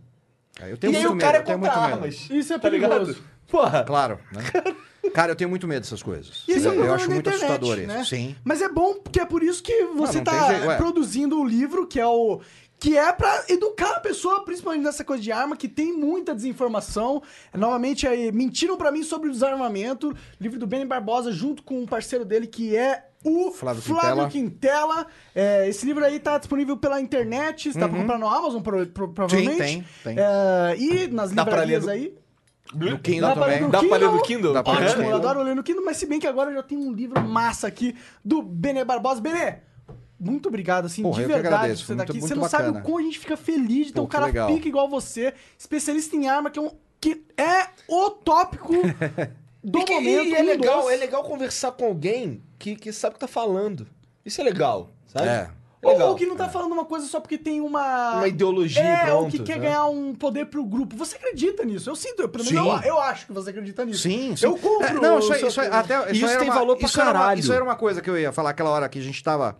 Aí 0.61 0.71
eu 0.71 0.75
E 0.75 0.79
tenho 0.79 0.93
aí 0.95 0.99
muito 1.01 1.13
o 1.13 1.17
medo. 1.17 1.25
cara 1.25 1.39
é 1.39 1.41
eu 1.41 1.45
contra 1.45 1.59
muito 1.59 1.81
medo. 1.81 1.95
armas. 1.95 2.27
Isso 2.31 2.53
é 2.53 2.59
tá 2.59 2.69
ligado? 2.69 2.91
perigoso. 2.91 3.23
Porra. 3.51 3.85
Claro, 3.85 4.19
né? 4.31 4.43
Cara, 5.15 5.33
eu 5.33 5.37
tenho 5.37 5.49
muito 5.49 5.67
medo 5.67 5.81
dessas 5.81 6.03
coisas. 6.03 6.45
E 6.47 6.53
esse 6.53 6.67
é 6.67 6.71
o 6.71 6.75
eu 6.75 6.93
acho 6.93 7.09
da 7.09 7.15
muito 7.15 7.27
internet, 7.31 7.45
assustador 7.51 7.77
né? 7.79 8.01
isso. 8.03 8.11
Sim. 8.11 8.37
Mas 8.45 8.61
é 8.61 8.69
bom 8.69 8.97
porque 9.01 9.19
é 9.21 9.25
por 9.25 9.43
isso 9.43 9.63
que 9.63 9.85
você 9.87 10.21
tá 10.21 10.49
ué. 10.67 10.77
produzindo 10.77 11.41
o 11.41 11.47
livro, 11.49 11.87
que 11.87 11.99
é 11.99 12.07
o. 12.07 12.43
Que 12.79 12.97
é 12.97 13.13
pra 13.13 13.45
educar 13.49 13.97
a 13.97 14.01
pessoa, 14.01 14.45
principalmente 14.45 14.85
nessa 14.85 15.03
coisa 15.05 15.21
de 15.23 15.33
arma, 15.33 15.57
que 15.57 15.67
tem 15.69 15.93
muita 15.93 16.33
desinformação. 16.35 17.21
Novamente, 17.53 18.07
aí, 18.07 18.31
mentiram 18.31 18.77
pra 18.77 18.93
mim 18.93 19.03
sobre 19.03 19.29
o 19.29 19.33
desarmamento. 19.33 20.15
Livro 20.41 20.61
do 20.61 20.67
Benny 20.67 20.85
Barbosa, 20.85 21.33
junto 21.33 21.63
com 21.65 21.81
um 21.81 21.87
parceiro 21.87 22.25
dele, 22.25 22.47
que 22.47 22.77
é 22.77 23.05
o 23.25 23.51
Flávio 23.51 23.83
Flávio 23.83 24.29
Quintela. 24.29 25.09
É, 25.35 25.69
esse 25.69 25.85
livro 25.85 26.05
aí 26.05 26.21
tá 26.21 26.39
disponível 26.39 26.77
pela 26.77 27.01
internet, 27.01 27.73
você 27.73 27.79
dá 27.79 27.89
pra 27.89 27.99
comprar 27.99 28.17
no 28.19 28.29
Amazon, 28.29 28.63
pro- 28.63 28.87
pro- 28.87 29.09
provavelmente. 29.13 29.51
Uhum. 29.61 29.85
tem, 30.05 30.15
tem. 30.15 30.17
É, 30.17 30.77
e 30.79 31.09
nas 31.09 31.33
Dá 31.33 31.45
pra 31.45 31.65
ler 31.65 31.79
livrarias 31.79 31.85
do- 31.85 31.91
aí. 31.91 32.15
No 32.75 32.99
Kindle 33.01 33.29
Dá 33.29 33.35
pra 33.35 33.47
ler 33.47 33.53
também. 33.55 33.63
no 33.67 33.71
Dá 33.73 33.79
pra 33.83 33.97
ler 33.97 34.05
no 34.07 34.11
Kindle? 34.23 34.23
Kindle? 34.23 34.53
Dá 34.53 34.63
pra 34.63 34.73
ler 34.75 34.79
no 34.81 34.87
Ótimo, 34.87 35.03
eu 35.03 35.07
Kindle. 35.15 35.31
adoro 35.31 35.43
ler 35.43 35.57
no 35.57 35.63
Kindle, 35.65 35.85
mas 35.85 35.97
se 35.97 36.07
bem 36.07 36.21
que 36.21 36.27
agora 36.29 36.51
eu 36.51 36.55
já 36.55 36.63
tenho 36.63 36.81
um 36.83 36.93
livro 36.93 37.21
massa 37.27 37.67
aqui 37.67 37.97
do 38.25 38.41
Benê 38.43 38.85
Barbosa. 38.85 39.21
Benê, 39.21 39.57
muito 40.19 40.49
obrigado, 40.49 40.87
assim, 40.87 41.03
Porra, 41.03 41.23
de 41.23 41.27
verdade 41.29 41.55
agradeço, 41.55 41.83
por 41.83 41.87
você 41.87 41.93
estar 41.93 41.97
muito- 41.97 42.11
aqui. 42.11 42.21
muito 42.21 42.29
Você 42.29 42.35
não 42.35 42.49
sabe 42.49 42.79
o 42.79 42.83
como 42.83 42.99
a 42.99 43.03
gente 43.03 43.19
fica 43.19 43.37
feliz 43.37 43.87
de 43.89 43.93
ter 43.93 44.01
um 44.01 44.07
cara 44.07 44.27
legal. 44.27 44.53
pica 44.53 44.69
igual 44.69 44.89
você, 44.89 45.33
especialista 45.59 46.17
em 46.17 46.29
arma, 46.29 46.51
que 46.51 46.59
é, 46.59 46.63
um, 46.63 46.71
que 47.01 47.25
é 47.37 47.69
o 47.89 48.11
tópico 48.11 48.73
do 49.63 49.85
que- 49.85 49.95
momento. 49.95 50.25
e 50.27 50.35
é 50.35 50.43
um 50.43 50.47
legal, 50.47 50.83
dos. 50.83 50.91
é 50.93 50.97
legal 50.97 51.23
conversar 51.25 51.73
com 51.73 51.85
alguém 51.85 52.43
que, 52.59 52.75
que 52.77 52.93
sabe 52.93 53.13
o 53.13 53.15
que 53.15 53.21
tá 53.21 53.29
falando. 53.29 53.87
Isso 54.25 54.41
é 54.41 54.45
legal, 54.45 54.91
sabe? 55.07 55.29
É. 55.29 55.51
Ou, 55.81 55.93
legal. 55.93 56.09
ou 56.09 56.15
que 56.17 56.27
não 56.27 56.35
tá 56.35 56.49
falando 56.49 56.73
uma 56.73 56.85
coisa 56.85 57.07
só 57.07 57.21
porque 57.21 57.39
tem 57.39 57.61
uma... 57.61 58.17
Uma 58.17 58.27
ideologia 58.29 58.83
É, 58.83 59.05
pronto, 59.07 59.25
ou 59.25 59.31
que 59.31 59.39
quer 59.39 59.59
né? 59.59 59.67
ganhar 59.67 59.87
um 59.87 60.13
poder 60.15 60.47
pro 60.47 60.65
grupo. 60.65 60.97
Você 60.97 61.15
acredita 61.17 61.65
nisso? 61.65 61.89
Eu 61.89 61.95
sinto, 61.95 62.21
eu, 62.23 62.29
pelo 62.29 62.45
menos 62.45 62.61
Sim. 62.61 62.69
eu, 62.89 62.95
eu 62.95 63.01
acho 63.01 63.27
que 63.27 63.33
você 63.33 63.51
acredita 63.51 63.85
nisso. 63.85 64.03
Sim, 64.03 64.35
sim. 64.35 64.45
Eu 64.45 64.57
compro. 64.59 64.87
É, 64.89 64.93
não, 64.95 65.19
isso 65.21 65.33
aí, 65.33 65.47
isso 65.47 65.61
aí- 65.61 65.69
até, 65.69 66.11
Isso 66.13 66.27
era 66.27 66.41
tem 66.41 66.49
uma- 66.49 66.55
valor 66.59 66.77
pra 66.77 66.87
isso 66.87 67.01
era 67.01 67.11
uma- 67.11 67.19
caralho. 67.21 67.41
isso 67.41 67.53
era 67.53 67.63
uma 67.65 67.77
coisa 67.77 68.01
que 68.03 68.11
eu 68.11 68.19
ia 68.19 68.33
falar 68.33 68.51
aquela 68.51 68.71
hora 68.71 68.89
que 68.89 68.99
a 68.99 69.03
gente 69.03 69.23
tava. 69.23 69.57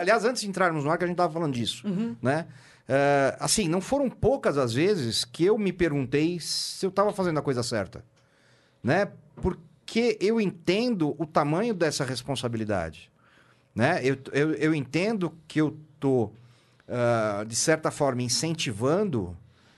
Aliás, 0.00 0.24
antes 0.24 0.42
de 0.42 0.48
entrarmos 0.48 0.82
no 0.84 0.90
ar, 0.90 0.98
que 0.98 1.04
a 1.04 1.06
gente 1.06 1.16
tava 1.16 1.32
falando 1.32 1.52
disso. 1.54 1.86
Uhum. 1.86 2.16
Né? 2.20 2.46
É, 2.88 3.36
assim, 3.38 3.68
não 3.68 3.80
foram 3.80 4.10
poucas 4.10 4.58
as 4.58 4.72
vezes 4.74 5.24
que 5.24 5.44
eu 5.44 5.56
me 5.56 5.72
perguntei 5.72 6.40
se 6.40 6.84
eu 6.84 6.90
tava 6.90 7.12
fazendo 7.12 7.38
a 7.38 7.42
coisa 7.42 7.62
certa. 7.62 8.04
Né? 8.82 9.08
Porque 9.40 10.18
eu 10.20 10.40
entendo 10.40 11.14
o 11.16 11.24
tamanho 11.26 11.72
dessa 11.74 12.04
responsabilidade. 12.04 13.09
Né? 13.74 14.00
Eu, 14.02 14.16
eu, 14.32 14.52
eu 14.54 14.74
entendo 14.74 15.32
que 15.46 15.60
eu 15.60 15.76
tô, 15.98 16.30
ah, 16.88 17.44
de 17.46 17.54
certa 17.56 17.90
forma, 17.90 18.22
incentivando 18.22 19.36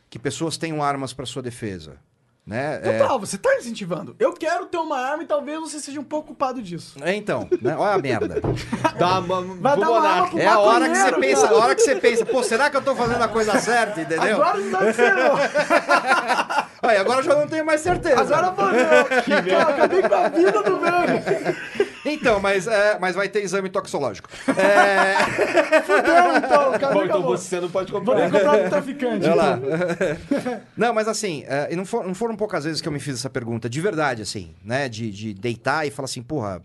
que 0.09 0.19
pessoas 0.19 0.57
tenham 0.57 0.83
armas 0.83 1.13
para 1.13 1.25
sua 1.27 1.43
defesa. 1.43 1.97
Né? 2.45 2.81
É- 2.83 2.99
Total, 2.99 3.21
você 3.21 3.39
tá 3.39 3.55
incentivando. 3.57 4.17
Eu 4.19 4.33
quero 4.33 4.67
ter 4.67 4.77
uma 4.77 4.99
arma 4.99 5.23
e 5.23 5.27
talvez 5.27 5.61
você 5.61 5.79
seja 5.79 6.01
um 6.01 6.05
pouco 6.05 6.29
culpado 6.29 6.61
disso. 6.61 6.97
É, 7.01 7.15
então, 7.15 7.49
né? 7.61 7.77
olha 7.77 7.95
a 7.95 7.99
merda. 7.99 8.41
Dá 8.99 9.21
uma, 9.21 9.41
Vai 9.43 9.79
dar 9.79 9.89
uma 9.91 10.09
arma 10.09 10.29
pro 10.29 10.39
É 10.41 10.47
a 10.47 10.59
hora 10.59 10.89
que 10.89 10.97
você 10.97 11.13
pensa, 11.13 11.43
cara. 11.43 11.55
a 11.55 11.59
hora 11.59 11.75
que 11.77 11.83
você 11.83 11.97
pensa, 11.97 12.27
pô, 12.27 12.43
será 12.43 12.69
que 12.69 12.77
eu 12.77 12.83
tô 12.83 12.97
fazendo 12.97 13.23
a 13.23 13.29
coisa 13.29 13.57
certa, 13.61 14.01
entendeu? 14.01 14.43
Agora 14.43 14.59
não 14.59 14.71
dá 14.73 14.93
ser, 14.93 15.15
não. 15.15 15.37
Aí, 16.83 16.97
agora 16.97 17.21
eu 17.21 17.25
já 17.25 17.35
não 17.37 17.47
tenho 17.47 17.65
mais 17.65 17.81
certeza. 17.81 18.21
Agora 18.21 18.53
fodeu. 18.53 19.45
Cara, 19.49 19.75
acabei 19.75 20.03
com 20.03 20.15
a 20.15 20.29
vida 20.29 20.63
do 20.65 20.81
velho. 20.81 21.92
Então, 22.13 22.41
mas, 22.41 22.67
é, 22.67 22.99
mas 22.99 23.15
vai 23.15 23.29
ter 23.29 23.43
exame 23.43 23.69
toxicológico. 23.69 24.29
É, 24.49 25.15
Fudeu, 25.83 26.37
então. 26.37 26.73
Acabei 26.73 26.95
Bom, 26.99 27.05
então 27.05 27.23
você 27.23 27.61
não 27.61 27.71
pode 27.71 27.91
Vou 27.91 28.01
comprar. 28.01 28.21
nem 28.21 28.31
comprar 28.31 28.63
do 28.65 28.69
traficante. 28.71 29.25
Olha 29.27 29.35
lá. 29.35 29.59
então. 29.59 30.61
Não, 30.77 30.93
mas 30.95 31.09
assim, 31.09 31.45
é, 31.47 31.69
e 31.73 31.77
não, 31.77 31.85
for- 31.85 32.05
não 32.07 32.15
foram 32.15 32.37
poucas 32.37 32.65
vezes 32.65 32.81
que 32.81 32.89
eu 32.89 32.93
me 32.93 33.01
fiz 33.01 33.15
essa 33.17 33.31
pergunta, 33.31 33.69
de 33.69 33.81
verdade, 33.81 34.23
assim, 34.23 34.55
né? 34.65 34.89
De, 34.89 35.11
de 35.11 35.35
deitar 35.35 35.87
e 35.87 35.91
falar 35.91 36.05
assim, 36.07 36.23
porra, 36.23 36.63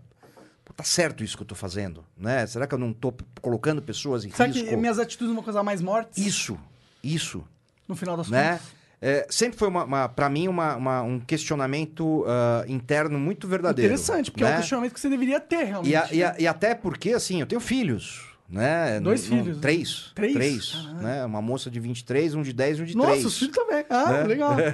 tá 0.76 0.84
certo 0.84 1.24
isso 1.24 1.36
que 1.38 1.44
eu 1.44 1.48
tô 1.48 1.56
fazendo, 1.56 2.04
né? 2.18 2.46
Será 2.48 2.68
que 2.68 2.74
eu 2.74 2.78
não 2.80 2.94
tô 2.94 3.14
colocando 3.42 3.82
pessoas 3.82 4.24
em 4.26 4.30
Sabe 4.32 4.54
risco? 4.54 4.70
que 4.70 4.76
minhas 4.76 5.00
atitudes 5.00 5.32
uma 5.34 5.42
coisa 5.44 5.64
mais 5.64 5.82
morte 5.82 6.26
Isso, 6.26 6.58
isso, 7.04 7.44
no 7.88 7.96
final 7.96 8.16
das 8.18 8.30
né? 8.30 8.52
contas? 8.54 8.77
É, 9.02 9.28
sempre 9.30 9.58
foi, 9.60 9.68
uma, 9.68 9.84
uma, 9.84 10.10
para 10.10 10.28
mim, 10.30 10.48
uma, 10.48 10.76
uma- 10.76 11.02
um 11.04 11.20
questionamento 11.20 12.26
ah, 12.28 12.66
interno 12.68 13.20
muito 13.20 13.48
verdadeiro. 13.48 13.94
Interessante, 13.94 14.32
porque 14.32 14.44
é 14.44 14.48
né? 14.48 14.54
um 14.56 14.58
questionamento 14.60 14.94
que 14.94 15.00
você 15.00 15.10
deveria 15.10 15.40
ter, 15.40 15.64
realmente. 15.66 15.92
E, 15.92 15.96
a- 15.96 16.08
e 16.12 16.24
a- 16.24 16.36
e 16.40 16.48
até 16.48 16.74
porque, 16.74 17.12
assim, 17.12 17.40
eu 17.40 17.46
tenho 17.46 17.62
filhos, 17.62 18.26
né? 18.50 19.00
Dois 19.00 19.30
Não- 19.30 19.38
filhos, 19.38 19.56
né? 19.58 19.62
Três. 19.62 20.12
Três? 20.16 20.34
Três, 20.34 20.70
Caralho. 20.72 20.96
né? 20.98 21.26
Uma 21.26 21.42
moça 21.44 21.70
de 21.70 21.80
23, 21.80 22.34
um 22.34 22.42
de 22.42 22.54
10 22.54 22.80
e 22.80 22.82
um 22.82 22.86
de 22.86 22.98
Nossa, 22.98 23.12
3. 23.12 23.26
os 23.26 23.38
filhos 23.38 23.56
também. 23.56 23.86
Ah, 23.90 24.12
Né? 24.14 24.24
legal. 24.24 24.56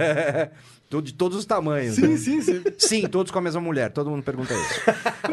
De 1.03 1.11
todos 1.11 1.35
os 1.39 1.43
tamanhos. 1.43 1.95
Sim, 1.95 2.07
né? 2.09 2.17
sim, 2.17 2.39
sim. 2.39 2.63
Sim, 2.77 3.07
todos 3.07 3.31
com 3.31 3.39
a 3.39 3.41
mesma 3.41 3.59
mulher. 3.59 3.89
Todo 3.91 4.11
mundo 4.11 4.21
pergunta 4.21 4.53
isso. 4.53 4.81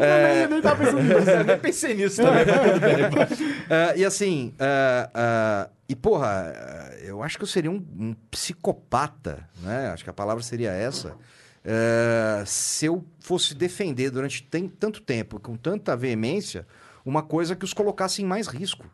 Eu 0.43 0.49
nem 0.49 0.59
tava 0.59 0.83
pensando 0.83 1.03
nisso. 1.03 1.29
Eu 1.29 1.43
nem 1.43 1.59
pensei 1.59 1.93
nisso 1.93 2.23
também, 2.23 2.43
mas 2.47 2.71
tudo 2.71 2.79
bem. 2.79 3.55
Ah, 3.69 3.93
e 3.95 4.03
assim, 4.03 4.55
ah, 4.59 5.09
ah, 5.13 5.69
e 5.87 5.95
porra, 5.95 6.80
eu 7.03 7.21
acho 7.23 7.37
que 7.37 7.43
eu 7.43 7.47
seria 7.47 7.71
um, 7.71 7.85
um 7.97 8.13
psicopata, 8.29 9.47
né? 9.61 9.89
Acho 9.89 10.03
que 10.03 10.09
a 10.09 10.13
palavra 10.13 10.43
seria 10.43 10.71
essa. 10.71 11.15
ah, 11.65 12.43
se 12.45 12.85
eu 12.85 13.05
fosse 13.19 13.53
defender 13.55 14.09
durante 14.11 14.43
tem- 14.43 14.67
tanto 14.69 15.01
tempo, 15.01 15.39
com 15.39 15.55
tanta 15.55 15.95
veemência, 15.95 16.65
uma 17.05 17.21
coisa 17.23 17.55
que 17.55 17.65
os 17.65 17.73
colocasse 17.73 18.21
em 18.21 18.25
mais 18.25 18.47
risco, 18.47 18.85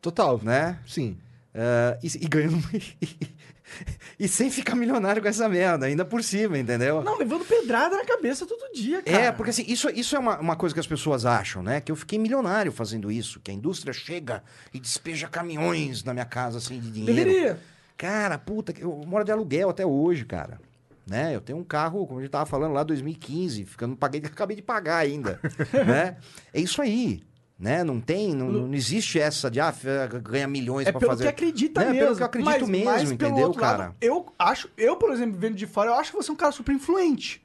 Total. 0.00 0.40
né? 0.42 0.78
Sim. 0.86 1.18
Ah, 1.54 1.98
e, 2.02 2.06
e 2.24 2.28
ganhando. 2.28 2.56
e 4.18 4.28
sem 4.28 4.50
ficar 4.50 4.74
milionário 4.74 5.22
com 5.22 5.28
essa 5.28 5.48
merda, 5.48 5.86
ainda 5.86 6.04
por 6.04 6.22
cima, 6.22 6.58
entendeu? 6.58 7.02
Não, 7.02 7.18
levando 7.18 7.44
pedrada 7.44 7.96
na 7.96 8.04
cabeça 8.04 8.46
todo 8.46 8.72
dia, 8.72 9.02
cara. 9.02 9.24
É, 9.24 9.32
porque 9.32 9.50
assim, 9.50 9.64
isso, 9.66 9.88
isso 9.90 10.16
é 10.16 10.18
uma, 10.18 10.38
uma 10.38 10.56
coisa 10.56 10.74
que 10.74 10.80
as 10.80 10.86
pessoas 10.86 11.24
acham, 11.24 11.62
né? 11.62 11.80
Que 11.80 11.92
eu 11.92 11.96
fiquei 11.96 12.18
milionário 12.18 12.72
fazendo 12.72 13.10
isso, 13.10 13.40
que 13.40 13.50
a 13.50 13.54
indústria 13.54 13.92
chega 13.92 14.42
e 14.72 14.80
despeja 14.80 15.28
caminhões 15.28 16.04
na 16.04 16.12
minha 16.12 16.26
casa, 16.26 16.58
assim, 16.58 16.80
de 16.80 16.90
dinheiro. 16.90 17.14
Deveria. 17.14 17.60
Cara, 17.96 18.38
puta, 18.38 18.72
eu 18.78 19.02
moro 19.06 19.24
de 19.24 19.32
aluguel 19.32 19.70
até 19.70 19.84
hoje, 19.84 20.24
cara. 20.24 20.60
Né? 21.06 21.34
Eu 21.34 21.40
tenho 21.40 21.58
um 21.58 21.64
carro, 21.64 22.06
como 22.06 22.20
a 22.20 22.22
gente 22.22 22.30
tava 22.30 22.44
falando 22.44 22.74
lá, 22.74 22.82
2015, 22.82 23.64
ficando, 23.64 23.96
paguei, 23.96 24.20
acabei 24.24 24.56
de 24.56 24.62
pagar 24.62 24.98
ainda, 24.98 25.40
né? 25.86 26.16
É 26.52 26.60
isso 26.60 26.82
aí, 26.82 27.22
né? 27.58 27.82
Não 27.82 28.00
tem, 28.00 28.34
não, 28.34 28.50
não 28.50 28.74
existe 28.74 29.18
essa 29.18 29.50
de, 29.50 29.58
ah, 29.58 29.74
ganha 30.22 30.46
milhões 30.46 30.86
É 30.86 30.92
pelo 30.92 31.10
fazer... 31.10 31.24
que 31.24 31.28
acredita 31.28 31.80
Né? 31.80 31.92
mesmo. 31.92 32.04
Pelo 32.04 32.16
que 32.16 32.22
eu 32.22 32.26
acredito 32.26 32.50
mas, 32.50 32.68
mesmo, 32.68 32.84
mas 32.84 33.02
pelo 33.02 33.14
entendeu, 33.14 33.54
cara? 33.54 33.78
Lado, 33.78 33.96
eu 34.00 34.26
acho, 34.38 34.70
eu, 34.76 34.96
por 34.96 35.10
exemplo, 35.12 35.36
vendo 35.38 35.56
de 35.56 35.66
fora, 35.66 35.90
eu 35.90 35.94
acho 35.94 36.10
que 36.10 36.16
você 36.16 36.30
é 36.30 36.34
um 36.34 36.36
cara 36.36 36.52
super 36.52 36.72
influente. 36.74 37.44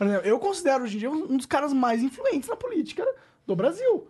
Exemplo, 0.00 0.26
eu 0.26 0.38
considero 0.38 0.84
hoje 0.84 0.96
em 0.96 1.00
dia 1.00 1.10
um 1.10 1.36
dos 1.36 1.44
caras 1.44 1.74
mais 1.74 2.02
influentes 2.02 2.48
na 2.48 2.56
política 2.56 3.06
do 3.46 3.54
Brasil. 3.54 4.08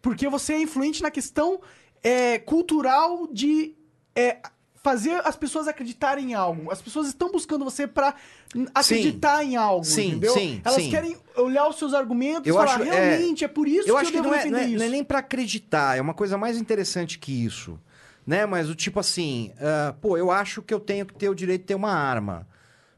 Porque 0.00 0.28
você 0.28 0.52
é 0.52 0.60
influente 0.60 1.02
na 1.02 1.10
questão 1.10 1.60
é, 2.02 2.38
cultural 2.38 3.26
de 3.26 3.74
é, 4.14 4.38
fazer 4.82 5.20
as 5.24 5.36
pessoas 5.36 5.68
acreditarem 5.68 6.30
em 6.32 6.34
algo. 6.34 6.70
As 6.70 6.82
pessoas 6.82 7.06
estão 7.06 7.30
buscando 7.30 7.64
você 7.64 7.86
pra 7.86 8.14
n- 8.54 8.68
acreditar 8.74 9.44
em 9.44 9.54
algo, 9.56 9.84
Sim, 9.84 10.08
entendeu? 10.08 10.34
sim, 10.34 10.60
Elas 10.64 10.82
sim. 10.82 10.90
querem 10.90 11.16
olhar 11.36 11.68
os 11.68 11.78
seus 11.78 11.94
argumentos 11.94 12.46
Eu 12.46 12.54
e 12.54 12.58
falar, 12.58 12.74
acho, 12.80 12.82
é, 12.82 13.08
realmente, 13.16 13.44
é, 13.44 13.48
por 13.48 13.68
isso 13.68 13.88
eu 13.88 13.94
que 13.94 14.00
acho 14.00 14.10
eu 14.10 14.22
que 14.22 14.28
não 14.28 14.34
é, 14.34 14.44
não, 14.46 14.58
é, 14.58 14.64
isso. 14.66 14.78
não 14.78 14.84
é 14.84 14.88
nem 14.88 15.04
pra 15.04 15.20
acreditar, 15.20 15.96
é 15.96 16.00
uma 16.00 16.14
coisa 16.14 16.36
mais 16.36 16.56
interessante 16.58 17.18
que 17.18 17.44
isso. 17.44 17.78
Né? 18.26 18.44
Mas 18.46 18.68
o 18.68 18.74
tipo 18.74 18.98
assim, 19.00 19.52
ah, 19.60 19.94
pô, 20.00 20.16
eu 20.16 20.30
acho 20.30 20.62
que 20.62 20.72
eu 20.74 20.80
tenho 20.80 21.06
que 21.06 21.14
ter 21.14 21.28
o 21.28 21.34
direito 21.34 21.62
de 21.62 21.66
ter 21.68 21.74
uma 21.74 21.92
arma. 21.92 22.46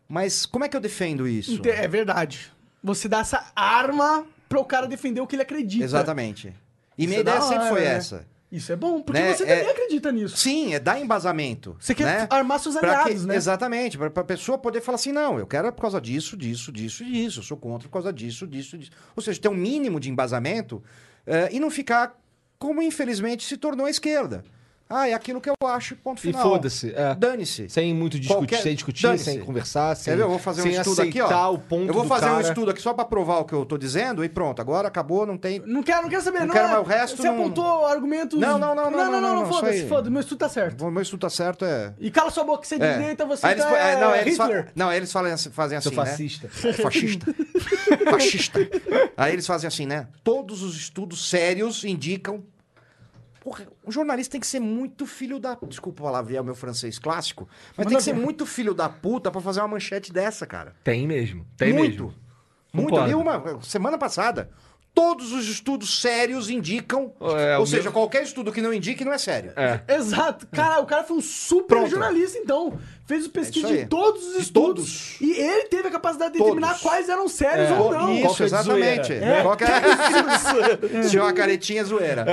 Mas 0.08 0.44
como 0.46 0.64
é 0.64 0.68
que 0.68 0.76
eu 0.76 0.80
defendo 0.80 1.26
isso? 1.26 1.60
É 1.66 1.88
verdade. 1.88 2.50
Você 2.82 3.08
dá 3.08 3.18
essa 3.20 3.44
arma 3.56 4.26
pro 4.48 4.64
cara 4.64 4.86
defender 4.86 5.20
o 5.20 5.26
que 5.26 5.34
ele 5.34 5.42
acredita. 5.42 5.82
Exatamente. 5.84 6.54
E 6.96 7.06
minha 7.06 7.18
é 7.18 7.22
ideia 7.22 7.40
sempre 7.40 7.68
foi 7.68 7.80
né? 7.80 7.94
essa. 7.94 8.26
Isso 8.54 8.70
é 8.72 8.76
bom, 8.76 9.02
porque 9.02 9.20
Né, 9.20 9.34
você 9.34 9.42
é- 9.42 9.56
também 9.56 9.70
acredita 9.72 10.12
nisso. 10.12 10.36
Sim, 10.36 10.74
é 10.74 10.78
dar 10.78 11.00
embasamento. 11.00 11.76
Você 11.80 11.92
quer 11.92 12.04
né? 12.04 12.26
armar 12.30 12.60
seus 12.60 12.76
aliados, 12.76 13.22
que- 13.22 13.26
né? 13.26 13.34
Exatamente, 13.34 13.98
para 13.98 14.06
a 14.06 14.24
pessoa 14.24 14.56
poder 14.56 14.80
falar 14.80 14.94
assim, 14.94 15.10
não, 15.10 15.40
eu 15.40 15.46
quero 15.46 15.66
é 15.66 15.70
por 15.72 15.80
causa 15.82 16.00
disso, 16.00 16.36
disso, 16.36 16.70
disso 16.70 17.02
e 17.02 17.10
disso, 17.10 17.40
eu 17.40 17.42
sou 17.42 17.56
contra 17.56 17.88
por 17.88 17.94
causa 17.94 18.12
disso, 18.12 18.46
disso, 18.46 18.78
disso. 18.78 18.92
Ou 19.16 19.22
seja, 19.22 19.40
ter 19.40 19.48
um 19.48 19.54
mínimo 19.54 19.98
de 19.98 20.08
embasamento 20.08 20.80
eh, 21.26 21.48
e 21.52 21.58
não 21.58 21.68
ficar 21.70 22.16
como 22.56 22.80
infelizmente 22.80 23.44
se 23.44 23.56
tornou 23.56 23.86
a 23.86 23.90
esquerda. 23.90 24.44
Ah, 24.96 25.08
é 25.08 25.12
aquilo 25.12 25.40
que 25.40 25.50
eu 25.50 25.54
acho, 25.66 25.96
ponto 25.96 26.18
E 26.18 26.20
final. 26.20 26.40
foda-se. 26.42 26.92
É. 26.94 27.14
Dane-se. 27.16 27.68
Sem 27.68 27.92
muito 27.92 28.16
discutir, 28.18 28.38
Qualquer- 28.38 28.62
sem 28.62 28.74
discutir, 28.74 29.18
sem 29.18 29.40
conversar, 29.40 29.96
sem, 29.96 30.12
Quer 30.12 30.18
ver? 30.18 30.22
Eu 30.22 30.28
vou 30.30 30.38
fazer 30.38 30.62
um 30.62 30.66
estudo 30.68 31.02
aqui, 31.02 31.20
ó. 31.20 31.52
o 31.52 31.58
ponto 31.58 31.88
eu 31.88 31.94
vou 31.94 32.04
fazer 32.04 32.26
um 32.26 32.36
cara. 32.36 32.42
estudo 32.48 32.70
aqui 32.70 32.80
só 32.80 32.94
para 32.94 33.04
provar 33.04 33.38
o 33.38 33.44
que 33.44 33.52
eu 33.52 33.64
tô 33.66 33.76
dizendo 33.76 34.24
e 34.24 34.28
pronto, 34.28 34.62
agora 34.62 34.86
acabou, 34.86 35.26
não 35.26 35.36
tem... 35.36 35.60
Não 35.66 35.82
quero, 35.82 36.02
não 36.02 36.08
quero 36.10 36.22
saber, 36.22 36.40
Não 36.40 36.46
não. 36.46 36.54
quero 36.54 36.68
é- 36.68 36.70
mais 36.70 36.80
o 36.86 36.88
resto, 36.88 37.16
Você 37.16 37.28
não- 37.28 37.34
apontou 37.40 37.86
argumentos. 37.86 38.38
Não, 38.38 38.56
não, 38.58 38.74
não, 38.74 38.88
não, 38.88 38.90
Não, 38.90 38.98
não, 39.10 39.20
não, 39.20 39.34
não, 39.34 39.42
não, 39.42 39.52
foda-se, 39.52 39.86
foda-se. 39.88 40.10
Meu 40.10 40.20
estudo 40.20 40.38
tá 40.38 40.48
certo. 40.48 40.86
O 40.86 40.90
meu 40.92 41.02
estudo 41.02 41.20
tá 41.20 41.30
certo, 41.30 41.64
é... 41.64 41.92
E 41.98 42.10
cala 42.10 42.30
sua 42.30 42.44
boca, 42.44 42.64
você 42.64 42.76
é, 42.76 42.78
É. 42.84 42.98
direita, 42.98 43.26
você 43.26 43.46
Aí 43.46 43.52
eles, 43.54 43.64
tá 43.64 43.76
é, 43.76 44.00
não, 44.00 44.14
eles 44.14 44.36
fa- 44.36 44.66
não, 44.76 44.92
eles 44.92 45.12
falam 45.12 45.36
fazem 45.50 45.76
assim, 45.78 45.88
Seu 45.90 45.98
né? 45.98 46.06
fascista. 46.10 46.48
Fascista. 46.48 47.34
Fascista. 48.10 48.60
Aí 49.16 49.32
eles 49.32 49.46
fazem 49.46 49.66
assim, 49.66 49.86
né? 49.86 50.06
Todos 50.22 50.62
os 50.62 50.76
estudos 50.76 51.28
sérios 51.28 51.84
indicam. 51.84 52.42
Porra, 53.44 53.66
o 53.84 53.92
jornalista 53.92 54.32
tem 54.32 54.40
que 54.40 54.46
ser 54.46 54.58
muito 54.58 55.06
filho 55.06 55.38
da. 55.38 55.56
Desculpa 55.68 56.00
o 56.00 56.04
palavrear 56.04 56.42
o 56.42 56.46
meu 56.46 56.54
francês 56.54 56.98
clássico, 56.98 57.46
mas 57.76 57.86
tem 57.86 57.96
que 57.98 58.02
ser 58.02 58.14
muito 58.14 58.46
filho 58.46 58.72
da 58.72 58.88
puta 58.88 59.30
pra 59.30 59.40
fazer 59.40 59.60
uma 59.60 59.68
manchete 59.68 60.10
dessa, 60.10 60.46
cara. 60.46 60.74
Tem 60.82 61.06
mesmo. 61.06 61.46
Tem 61.56 61.72
muito. 61.72 62.04
mesmo. 62.04 62.14
Muito. 62.72 62.90
Concordo. 62.90 63.18
uma 63.18 63.62
semana 63.62 63.98
passada. 63.98 64.50
Todos 64.94 65.32
os 65.32 65.48
estudos 65.48 66.00
sérios 66.00 66.48
indicam. 66.48 67.12
É, 67.36 67.58
ou 67.58 67.66
seja, 67.66 67.82
meu- 67.84 67.92
qualquer 67.92 68.22
estudo 68.22 68.52
que 68.52 68.62
não 68.62 68.72
indique 68.72 69.04
não 69.04 69.12
é 69.12 69.18
sério. 69.18 69.52
É. 69.56 69.82
Exato. 69.94 70.46
Cara, 70.46 70.80
o 70.80 70.86
cara 70.86 71.02
foi 71.02 71.16
um 71.16 71.20
super 71.20 71.66
Pronto. 71.78 71.90
jornalista, 71.90 72.38
então. 72.38 72.78
Fez 73.06 73.28
pesquisa 73.28 73.68
É 73.68 73.76
de 73.82 73.86
todos 73.86 74.22
os 74.28 74.32
De 74.36 74.42
estudos. 74.42 75.16
todos. 75.18 75.20
E 75.20 75.30
ele 75.38 75.64
teve 75.64 75.88
a 75.88 75.90
capacidade 75.90 76.32
de 76.32 76.38
Todos. 76.38 76.54
determinar 76.54 76.80
quais 76.80 77.08
eram 77.10 77.28
sérios 77.28 77.68
É. 77.70 77.74
ou 77.74 77.92
não. 77.92 78.12
Isso, 78.14 78.22
Qual 78.22 78.34
que 78.34 78.42
é 78.42 78.46
exatamente. 78.46 79.06
zoeira, 79.08 79.26
né? 79.26 79.42
Qualquer... 79.42 79.82
Se 81.04 81.18
uma 81.18 81.32
caretinha, 81.34 81.84
zoeira. 81.84 82.24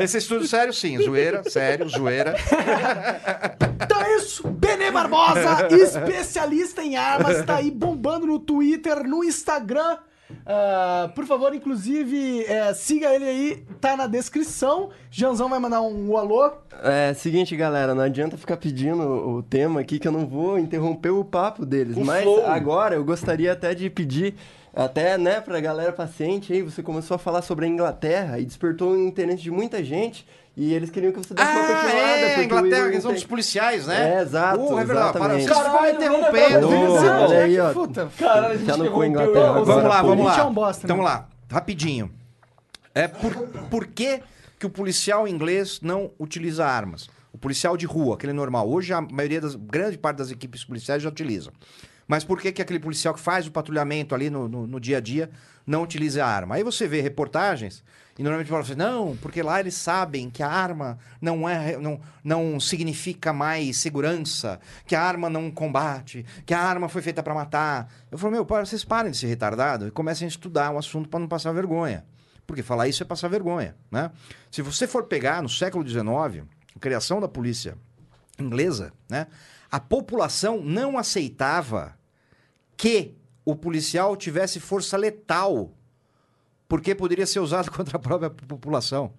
Esse 0.00 0.18
estudo 0.18 0.46
sério, 0.46 0.74
sim. 0.74 0.98
Zoeira, 1.02 1.42
sério, 1.48 1.88
zoeira. 1.88 2.34
Então 3.82 4.02
é 4.02 4.16
isso. 4.16 4.46
Benê 4.48 4.90
Barbosa, 4.90 5.68
especialista 5.74 6.82
em 6.82 6.96
armas, 6.96 7.42
tá 7.44 7.56
aí 7.56 7.70
bombando 7.70 8.26
no 8.26 8.38
Twitter, 8.38 9.04
no 9.08 9.24
Instagram. 9.24 9.96
Ah, 10.44 11.10
por 11.14 11.26
favor, 11.26 11.54
inclusive, 11.54 12.44
é, 12.44 12.72
siga 12.74 13.14
ele 13.14 13.24
aí, 13.24 13.64
tá 13.80 13.96
na 13.96 14.06
descrição. 14.06 14.90
Janzão 15.10 15.48
vai 15.48 15.58
mandar 15.58 15.82
um 15.82 16.16
alô. 16.16 16.50
É, 16.82 17.14
seguinte, 17.14 17.56
galera, 17.56 17.94
não 17.94 18.02
adianta 18.02 18.36
ficar 18.36 18.56
pedindo 18.56 19.02
o 19.02 19.42
tema 19.42 19.80
aqui 19.80 19.98
que 19.98 20.06
eu 20.06 20.12
não 20.12 20.26
vou 20.26 20.58
interromper 20.58 21.10
o 21.10 21.24
papo 21.24 21.64
deles. 21.64 21.96
O 21.96 22.04
mas 22.04 22.22
flow. 22.22 22.46
agora 22.46 22.94
eu 22.94 23.04
gostaria 23.04 23.52
até 23.52 23.74
de 23.74 23.88
pedir, 23.88 24.34
até, 24.74 25.16
né, 25.16 25.40
pra 25.40 25.60
galera 25.60 25.92
paciente 25.92 26.52
aí, 26.52 26.62
você 26.62 26.82
começou 26.82 27.14
a 27.14 27.18
falar 27.18 27.42
sobre 27.42 27.64
a 27.64 27.68
Inglaterra 27.68 28.38
e 28.38 28.44
despertou 28.44 28.92
o 28.92 29.06
interesse 29.06 29.42
de 29.42 29.50
muita 29.50 29.82
gente. 29.82 30.26
E 30.56 30.72
eles 30.72 30.88
queriam 30.88 31.12
que 31.12 31.18
você 31.18 31.34
desse 31.34 31.46
uma 31.50 31.60
continuada. 31.60 31.96
é, 31.98 32.44
Inglaterra, 32.44 32.78
Igor 32.78 32.90
que 32.92 33.00
são 33.02 33.10
tem- 33.10 33.14
dos 33.20 33.24
policiais, 33.24 33.86
né? 33.86 34.14
É, 34.16 34.22
exato, 34.22 34.58
Uh, 34.60 34.78
é 34.78 34.84
verdade. 34.86 35.18
Para, 35.18 35.38
ficam 35.38 35.56
me 35.58 35.64
Caralho, 35.64 35.94
interrompendo. 35.96 36.68
olha 36.70 37.38
aí, 37.44 37.52
que 37.54 37.60
ó. 37.60 37.72
puta. 37.74 38.10
Caralho, 38.18 38.46
a 38.46 38.56
gente 38.56 38.66
Já 38.66 38.76
não 38.76 38.86
interrompeu 38.86 38.92
foi 38.96 39.06
Inglaterra 39.06 39.50
agora. 39.50 39.64
Vamos 39.64 39.84
lá, 39.84 40.02
vamos 40.02 40.26
A 40.26 40.30
gente 40.30 40.38
lá. 40.38 40.44
é 40.44 40.46
um 40.48 40.54
bosta, 40.54 40.86
Então, 40.86 40.96
né? 40.96 41.02
vamos 41.02 41.18
lá, 41.20 41.28
rapidinho. 41.50 42.10
É 42.94 43.06
por, 43.06 43.34
por 43.70 43.86
que, 43.86 44.22
que 44.58 44.64
o 44.64 44.70
policial 44.70 45.28
inglês 45.28 45.80
não 45.82 46.10
utiliza 46.18 46.64
armas? 46.64 47.10
O 47.34 47.36
policial 47.38 47.76
de 47.76 47.84
rua, 47.84 48.14
aquele 48.14 48.32
normal. 48.32 48.66
Hoje 48.66 48.94
a 48.94 49.02
maioria 49.02 49.42
das 49.42 49.54
grande 49.54 49.98
parte 49.98 50.16
das 50.16 50.30
equipes 50.30 50.64
policiais 50.64 51.02
já 51.02 51.08
utiliza. 51.10 51.52
Mas 52.08 52.24
por 52.24 52.40
que, 52.40 52.50
que 52.50 52.62
aquele 52.62 52.78
policial 52.80 53.12
que 53.12 53.20
faz 53.20 53.46
o 53.46 53.50
patrulhamento 53.50 54.14
ali 54.14 54.30
no, 54.30 54.48
no, 54.48 54.66
no 54.66 54.80
dia 54.80 54.96
a 54.96 55.00
dia 55.00 55.28
não 55.66 55.82
utilize 55.82 56.18
a 56.18 56.26
arma. 56.26 56.54
Aí 56.54 56.62
você 56.62 56.86
vê 56.88 57.02
reportagens 57.02 57.84
e 58.18 58.22
normalmente 58.22 58.48
fala 58.48 58.62
assim, 58.62 58.74
não, 58.74 59.14
porque 59.18 59.42
lá 59.42 59.60
eles 59.60 59.74
sabem 59.74 60.30
que 60.30 60.42
a 60.42 60.48
arma 60.48 60.98
não 61.20 61.46
é 61.46 61.76
não, 61.76 62.00
não 62.24 62.58
significa 62.58 63.30
mais 63.30 63.76
segurança, 63.76 64.58
que 64.86 64.94
a 64.94 65.02
arma 65.02 65.28
não 65.28 65.50
combate, 65.50 66.24
que 66.46 66.54
a 66.54 66.60
arma 66.60 66.88
foi 66.88 67.02
feita 67.02 67.22
para 67.22 67.34
matar. 67.34 67.92
Eu 68.10 68.16
falo, 68.16 68.32
meu, 68.32 68.44
vocês 68.44 68.84
parem 68.84 69.10
de 69.12 69.18
ser 69.18 69.26
retardado 69.26 69.86
e 69.86 69.90
comecem 69.90 70.24
a 70.24 70.28
estudar 70.28 70.72
o 70.72 70.78
assunto 70.78 71.10
para 71.10 71.20
não 71.20 71.28
passar 71.28 71.52
vergonha. 71.52 72.04
Porque 72.46 72.62
falar 72.62 72.88
isso 72.88 73.02
é 73.02 73.06
passar 73.06 73.28
vergonha, 73.28 73.76
né? 73.90 74.10
Se 74.50 74.62
você 74.62 74.86
for 74.86 75.04
pegar 75.04 75.42
no 75.42 75.48
século 75.48 75.86
XIX, 75.86 76.46
a 76.74 76.78
criação 76.78 77.20
da 77.20 77.28
polícia 77.28 77.76
inglesa, 78.38 78.92
né? 79.10 79.26
A 79.70 79.80
população 79.80 80.62
não 80.62 80.96
aceitava 80.96 81.98
que 82.76 83.14
o 83.44 83.54
policial 83.54 84.16
tivesse 84.16 84.58
força 84.58 84.96
letal, 84.96 85.72
porque 86.68 86.94
poderia 86.94 87.26
ser 87.26 87.40
usado 87.40 87.70
contra 87.72 87.96
a 87.96 88.00
própria 88.00 88.30
população. 88.30 89.12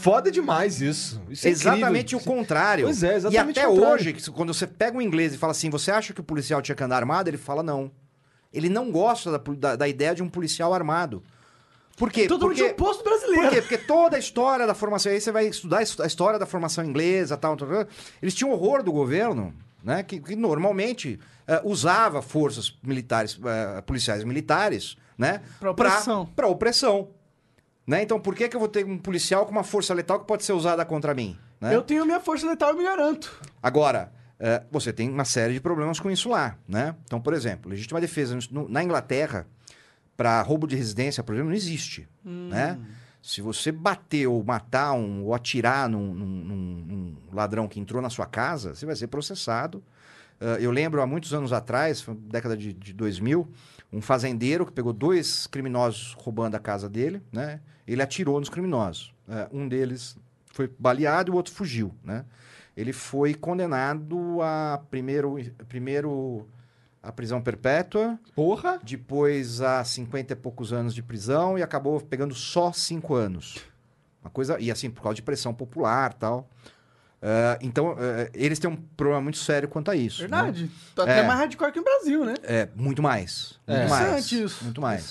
Foda 0.00 0.30
demais 0.30 0.80
isso. 0.80 1.20
Isso 1.28 1.46
é 1.46 1.50
exatamente 1.50 2.14
incrível. 2.14 2.32
o 2.32 2.36
contrário. 2.38 2.84
Pois 2.86 3.02
é, 3.02 3.16
exatamente 3.16 3.56
E 3.56 3.60
até 3.60 3.68
o 3.68 3.72
contrário. 3.74 3.94
hoje, 3.94 4.12
que 4.12 4.30
quando 4.30 4.52
você 4.52 4.66
pega 4.66 4.96
um 4.96 5.00
inglês 5.02 5.34
e 5.34 5.38
fala 5.38 5.50
assim, 5.52 5.70
você 5.70 5.90
acha 5.90 6.12
que 6.12 6.20
o 6.20 6.24
policial 6.24 6.60
tinha 6.62 6.74
que 6.74 6.82
andar 6.82 6.96
armado? 6.96 7.28
Ele 7.28 7.36
fala 7.36 7.62
não. 7.62 7.90
Ele 8.52 8.68
não 8.68 8.90
gosta 8.90 9.30
da, 9.32 9.38
da- 9.38 9.76
da 9.76 9.88
ideia 9.88 10.14
de 10.14 10.22
um 10.22 10.28
policial 10.28 10.72
armado. 10.74 11.22
Por 11.96 12.10
quê? 12.10 12.26
Totalmente 12.26 12.58
Porque- 12.58 12.72
oposto 12.72 13.04
brasileiro. 13.04 13.42
Por 13.42 13.50
quê? 13.50 13.60
Porque 13.60 13.78
toda 13.78 14.16
a 14.16 14.18
história 14.18 14.66
da 14.66 14.74
formação, 14.74 15.12
aí 15.12 15.20
você 15.20 15.30
vai 15.30 15.46
estudar 15.46 15.78
a 15.78 15.82
his- 15.82 16.00
a 16.00 16.06
história 16.06 16.38
da 16.38 16.46
formação 16.46 16.84
inglesa, 16.84 17.36
tal, 17.36 17.56
tal, 17.56 17.68
tal, 17.68 17.86
eles 18.20 18.34
tinham 18.34 18.50
horror 18.52 18.82
do 18.82 18.90
governo, 18.92 19.54
né? 19.82 20.02
Que, 20.02 20.18
que 20.18 20.34
normalmente 20.36 21.20
eh, 21.46 21.60
usava 21.64 22.20
forças 22.20 22.76
militares, 22.82 23.38
eh, 23.44 23.80
policiais 23.82 24.24
militares, 24.24 24.96
né? 25.18 25.40
Pra 25.60 25.70
opressão. 25.70 26.26
Para 26.26 26.46
opressão. 26.48 27.08
Né? 27.86 28.02
Então, 28.02 28.18
por 28.18 28.34
que, 28.34 28.48
que 28.48 28.56
eu 28.56 28.60
vou 28.60 28.68
ter 28.68 28.84
um 28.86 28.96
policial 28.98 29.44
com 29.44 29.52
uma 29.52 29.62
força 29.64 29.92
letal 29.92 30.18
que 30.20 30.26
pode 30.26 30.44
ser 30.44 30.52
usada 30.54 30.84
contra 30.84 31.14
mim? 31.14 31.38
né? 31.60 31.74
Eu 31.74 31.82
tenho 31.82 32.04
minha 32.06 32.20
força 32.20 32.46
letal 32.46 32.72
e 32.74 32.78
me 32.78 32.84
garanto. 32.84 33.38
Agora, 33.62 34.10
eh, 34.40 34.62
você 34.70 34.92
tem 34.92 35.08
uma 35.10 35.24
série 35.24 35.52
de 35.54 35.60
problemas 35.60 36.00
com 36.00 36.10
isso 36.10 36.28
lá, 36.30 36.56
né? 36.66 36.94
Então, 37.04 37.20
por 37.20 37.34
exemplo, 37.34 37.70
legítima 37.70 38.00
defesa 38.00 38.38
no- 38.50 38.68
na 38.68 38.82
Inglaterra, 38.82 39.46
para 40.16 40.40
roubo 40.42 40.66
de 40.66 40.76
residência, 40.76 41.22
por 41.22 41.34
exemplo, 41.34 41.50
não 41.50 41.56
existe, 41.56 42.08
né? 42.24 42.78
Se 43.22 43.40
você 43.40 43.72
bater 43.72 44.26
ou 44.26 44.42
matar 44.44 44.92
um, 44.92 45.24
ou 45.24 45.34
atirar 45.34 45.88
num, 45.88 46.12
num- 46.14 46.26
num- 46.44 46.84
num 46.86 47.16
ladrão 47.32 47.66
que 47.66 47.80
entrou 47.80 48.00
na 48.02 48.10
sua 48.10 48.26
casa, 48.26 48.74
você 48.74 48.84
vai 48.86 48.94
ser 48.96 49.06
processado. 49.08 49.82
Eh, 50.40 50.58
eu 50.60 50.70
lembro, 50.70 51.00
há 51.02 51.06
muitos 51.06 51.32
anos 51.34 51.52
atrás, 51.52 52.04
década 52.28 52.56
de, 52.56 52.72
de 52.72 52.92
2000, 52.92 53.48
um 53.94 54.00
fazendeiro 54.00 54.66
que 54.66 54.72
pegou 54.72 54.92
dois 54.92 55.46
criminosos 55.46 56.14
roubando 56.18 56.56
a 56.56 56.58
casa 56.58 56.88
dele, 56.88 57.22
né? 57.32 57.60
Ele 57.86 58.02
atirou 58.02 58.40
nos 58.40 58.48
criminosos. 58.48 59.14
Eh, 59.28 59.48
um 59.52 59.68
deles 59.68 60.16
foi 60.46 60.70
baleado 60.78 61.30
e 61.30 61.32
o 61.32 61.36
outro 61.36 61.52
fugiu, 61.52 61.94
né? 62.02 62.24
Ele 62.76 62.92
foi 62.92 63.34
condenado 63.34 64.42
a 64.42 64.82
primeiro, 64.90 65.36
primeiro 65.68 66.46
a 67.00 67.12
prisão 67.12 67.40
perpétua, 67.40 68.18
Porra! 68.34 68.80
depois 68.82 69.60
a 69.60 69.84
50 69.84 70.32
e 70.32 70.36
poucos 70.36 70.72
anos 70.72 70.94
de 70.94 71.02
prisão 71.02 71.56
e 71.56 71.62
acabou 71.62 72.00
pegando 72.00 72.34
só 72.34 72.72
cinco 72.72 73.14
anos. 73.14 73.58
Uma 74.22 74.30
coisa 74.30 74.58
e 74.58 74.70
assim 74.70 74.90
por 74.90 75.02
causa 75.02 75.16
de 75.16 75.22
pressão 75.22 75.54
popular, 75.54 76.14
tal. 76.14 76.48
Eh, 77.26 77.58
então 77.62 77.96
eh, 77.98 78.30
eles 78.34 78.58
têm 78.58 78.68
um 78.68 78.76
problema 78.76 79.22
muito 79.22 79.38
sério 79.38 79.66
quanto 79.66 79.90
a 79.90 79.96
isso. 79.96 80.20
né? 80.22 80.28
Verdade. 80.28 80.70
Tá 80.94 81.04
até 81.04 81.20
É. 81.20 81.26
mais 81.26 81.38
hardcore 81.40 81.72
que 81.72 81.78
no 81.78 81.84
Brasil, 81.84 82.22
né? 82.22 82.34
É, 82.42 82.68
muito 82.76 83.02
mais. 83.02 83.58
Muito 83.66 83.80
É. 83.80 83.88
mais. 83.88 84.02
Interessante 84.02 84.44
isso. 84.44 84.64
Muito 84.64 84.80
mais. 84.82 85.10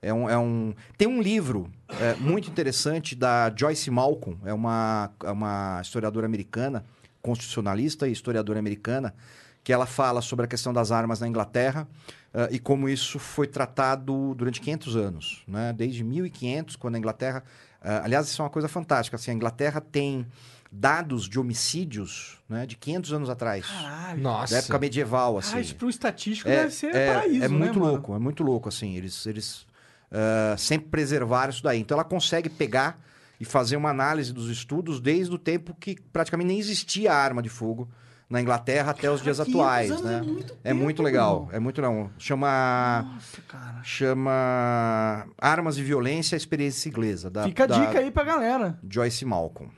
É 0.00 0.14
um, 0.14 0.30
é 0.30 0.38
um... 0.38 0.74
Tem 0.96 1.06
um 1.06 1.20
livro 1.20 1.70
é, 2.00 2.14
muito 2.14 2.48
interessante 2.48 3.14
da 3.14 3.52
Joyce 3.54 3.90
Malcolm, 3.90 4.38
é 4.46 4.54
uma, 4.54 5.10
é 5.22 5.30
uma 5.30 5.78
historiadora 5.82 6.24
americana, 6.24 6.82
constitucionalista 7.20 8.08
e 8.08 8.12
historiadora 8.12 8.58
americana, 8.58 9.14
que 9.62 9.70
ela 9.70 9.84
fala 9.84 10.22
sobre 10.22 10.46
a 10.46 10.48
questão 10.48 10.72
das 10.72 10.90
armas 10.90 11.20
na 11.20 11.28
Inglaterra 11.28 11.86
eh, 12.32 12.48
e 12.52 12.58
como 12.58 12.88
isso 12.88 13.18
foi 13.18 13.46
tratado 13.46 14.34
durante 14.34 14.62
500 14.62 14.96
anos, 14.96 15.42
né? 15.46 15.74
Desde 15.76 16.02
1500, 16.02 16.76
quando 16.76 16.94
a 16.94 16.98
Inglaterra... 16.98 17.44
aliás, 17.82 18.26
isso 18.28 18.40
é 18.40 18.44
uma 18.46 18.50
coisa 18.50 18.68
fantástica, 18.68 19.16
assim, 19.16 19.30
a 19.30 19.34
Inglaterra 19.34 19.82
tem 19.82 20.26
dados 20.72 21.28
de 21.28 21.38
homicídios 21.38 22.38
né, 22.48 22.64
de 22.66 22.76
500 22.76 23.12
anos 23.12 23.30
atrás, 23.30 23.66
Caralho. 23.66 24.22
Nossa. 24.22 24.54
da 24.54 24.60
época 24.60 24.78
medieval, 24.78 25.38
assim. 25.38 25.56
Ah, 25.56 25.60
isso 25.60 25.74
pro 25.74 25.88
estatístico 25.90 26.48
É, 26.48 26.56
deve 26.62 26.70
ser 26.74 26.94
é, 26.94 27.12
paraíso, 27.12 27.36
é 27.44 27.48
né, 27.48 27.48
muito 27.48 27.78
mano? 27.80 27.92
louco, 27.92 28.14
é 28.14 28.18
muito 28.18 28.42
louco, 28.42 28.68
assim. 28.68 28.94
Eles, 28.96 29.26
eles 29.26 29.66
ah, 30.12 30.54
sempre 30.56 30.88
preservaram 30.88 31.50
isso 31.50 31.62
daí. 31.62 31.80
Então 31.80 31.96
ela 31.96 32.04
consegue 32.04 32.48
pegar 32.48 33.00
e 33.40 33.44
fazer 33.44 33.76
uma 33.76 33.90
análise 33.90 34.32
dos 34.32 34.48
estudos 34.50 35.00
desde 35.00 35.34
o 35.34 35.38
tempo 35.38 35.74
que 35.80 35.96
praticamente 36.12 36.48
nem 36.48 36.58
existia 36.58 37.12
arma 37.12 37.42
de 37.42 37.48
fogo 37.48 37.88
na 38.28 38.40
Inglaterra 38.40 38.92
até 38.92 39.10
os 39.10 39.20
dias 39.22 39.38
500 39.38 39.50
atuais, 39.50 39.90
anos 39.90 40.02
né? 40.04 40.18
é 40.18 40.22
muito 40.22 40.56
É 40.62 40.72
muito 40.72 40.96
tempo, 40.98 41.02
legal, 41.02 41.36
irmão. 41.38 41.48
é 41.52 41.58
muito 41.58 41.80
legal. 41.80 42.10
Chama 42.16 43.02
Nossa, 43.14 43.40
cara. 43.48 43.80
chama 43.82 45.26
Armas 45.38 45.78
e 45.78 45.82
Violência, 45.82 46.36
a 46.36 46.38
experiência 46.38 46.88
inglesa 46.88 47.28
da, 47.28 47.42
Fica 47.44 47.64
a 47.64 47.66
da 47.66 47.78
dica 47.86 47.98
aí 47.98 48.10
pra 48.10 48.22
galera. 48.22 48.78
Joyce 48.88 49.24
Malcolm. 49.24 49.70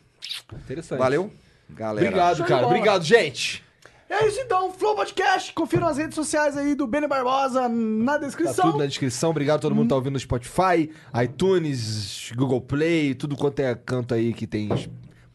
Interessante. 0.52 0.98
Valeu, 0.98 1.32
galera. 1.70 2.06
Obrigado, 2.06 2.44
cara. 2.44 2.66
Obrigado, 2.66 3.04
gente. 3.04 3.64
É 4.08 4.26
isso 4.26 4.40
então, 4.40 4.70
Flow 4.72 4.94
Podcast. 4.94 5.52
Confiram 5.54 5.86
as 5.88 5.96
redes 5.96 6.14
sociais 6.14 6.54
aí 6.56 6.74
do 6.74 6.86
Bene 6.86 7.06
Barbosa 7.08 7.66
na 7.68 8.12
Tá 8.12 8.18
descrição. 8.18 8.66
tudo 8.66 8.78
na 8.80 8.86
descrição. 8.86 9.30
Obrigado 9.30 9.56
a 9.56 9.60
todo 9.62 9.74
mundo 9.74 9.84
que 9.84 9.88
tá 9.88 9.94
ouvindo 9.94 10.12
no 10.12 10.20
Spotify, 10.20 10.90
iTunes, 11.24 12.30
Google 12.36 12.60
Play, 12.60 13.14
tudo 13.14 13.36
quanto 13.36 13.60
é 13.60 13.74
canto 13.74 14.12
aí 14.12 14.34
que 14.34 14.46
tem 14.46 14.68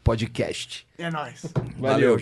podcast. 0.04 0.88
É 0.98 1.10
nóis. 1.10 1.44
Valeu. 1.80 2.20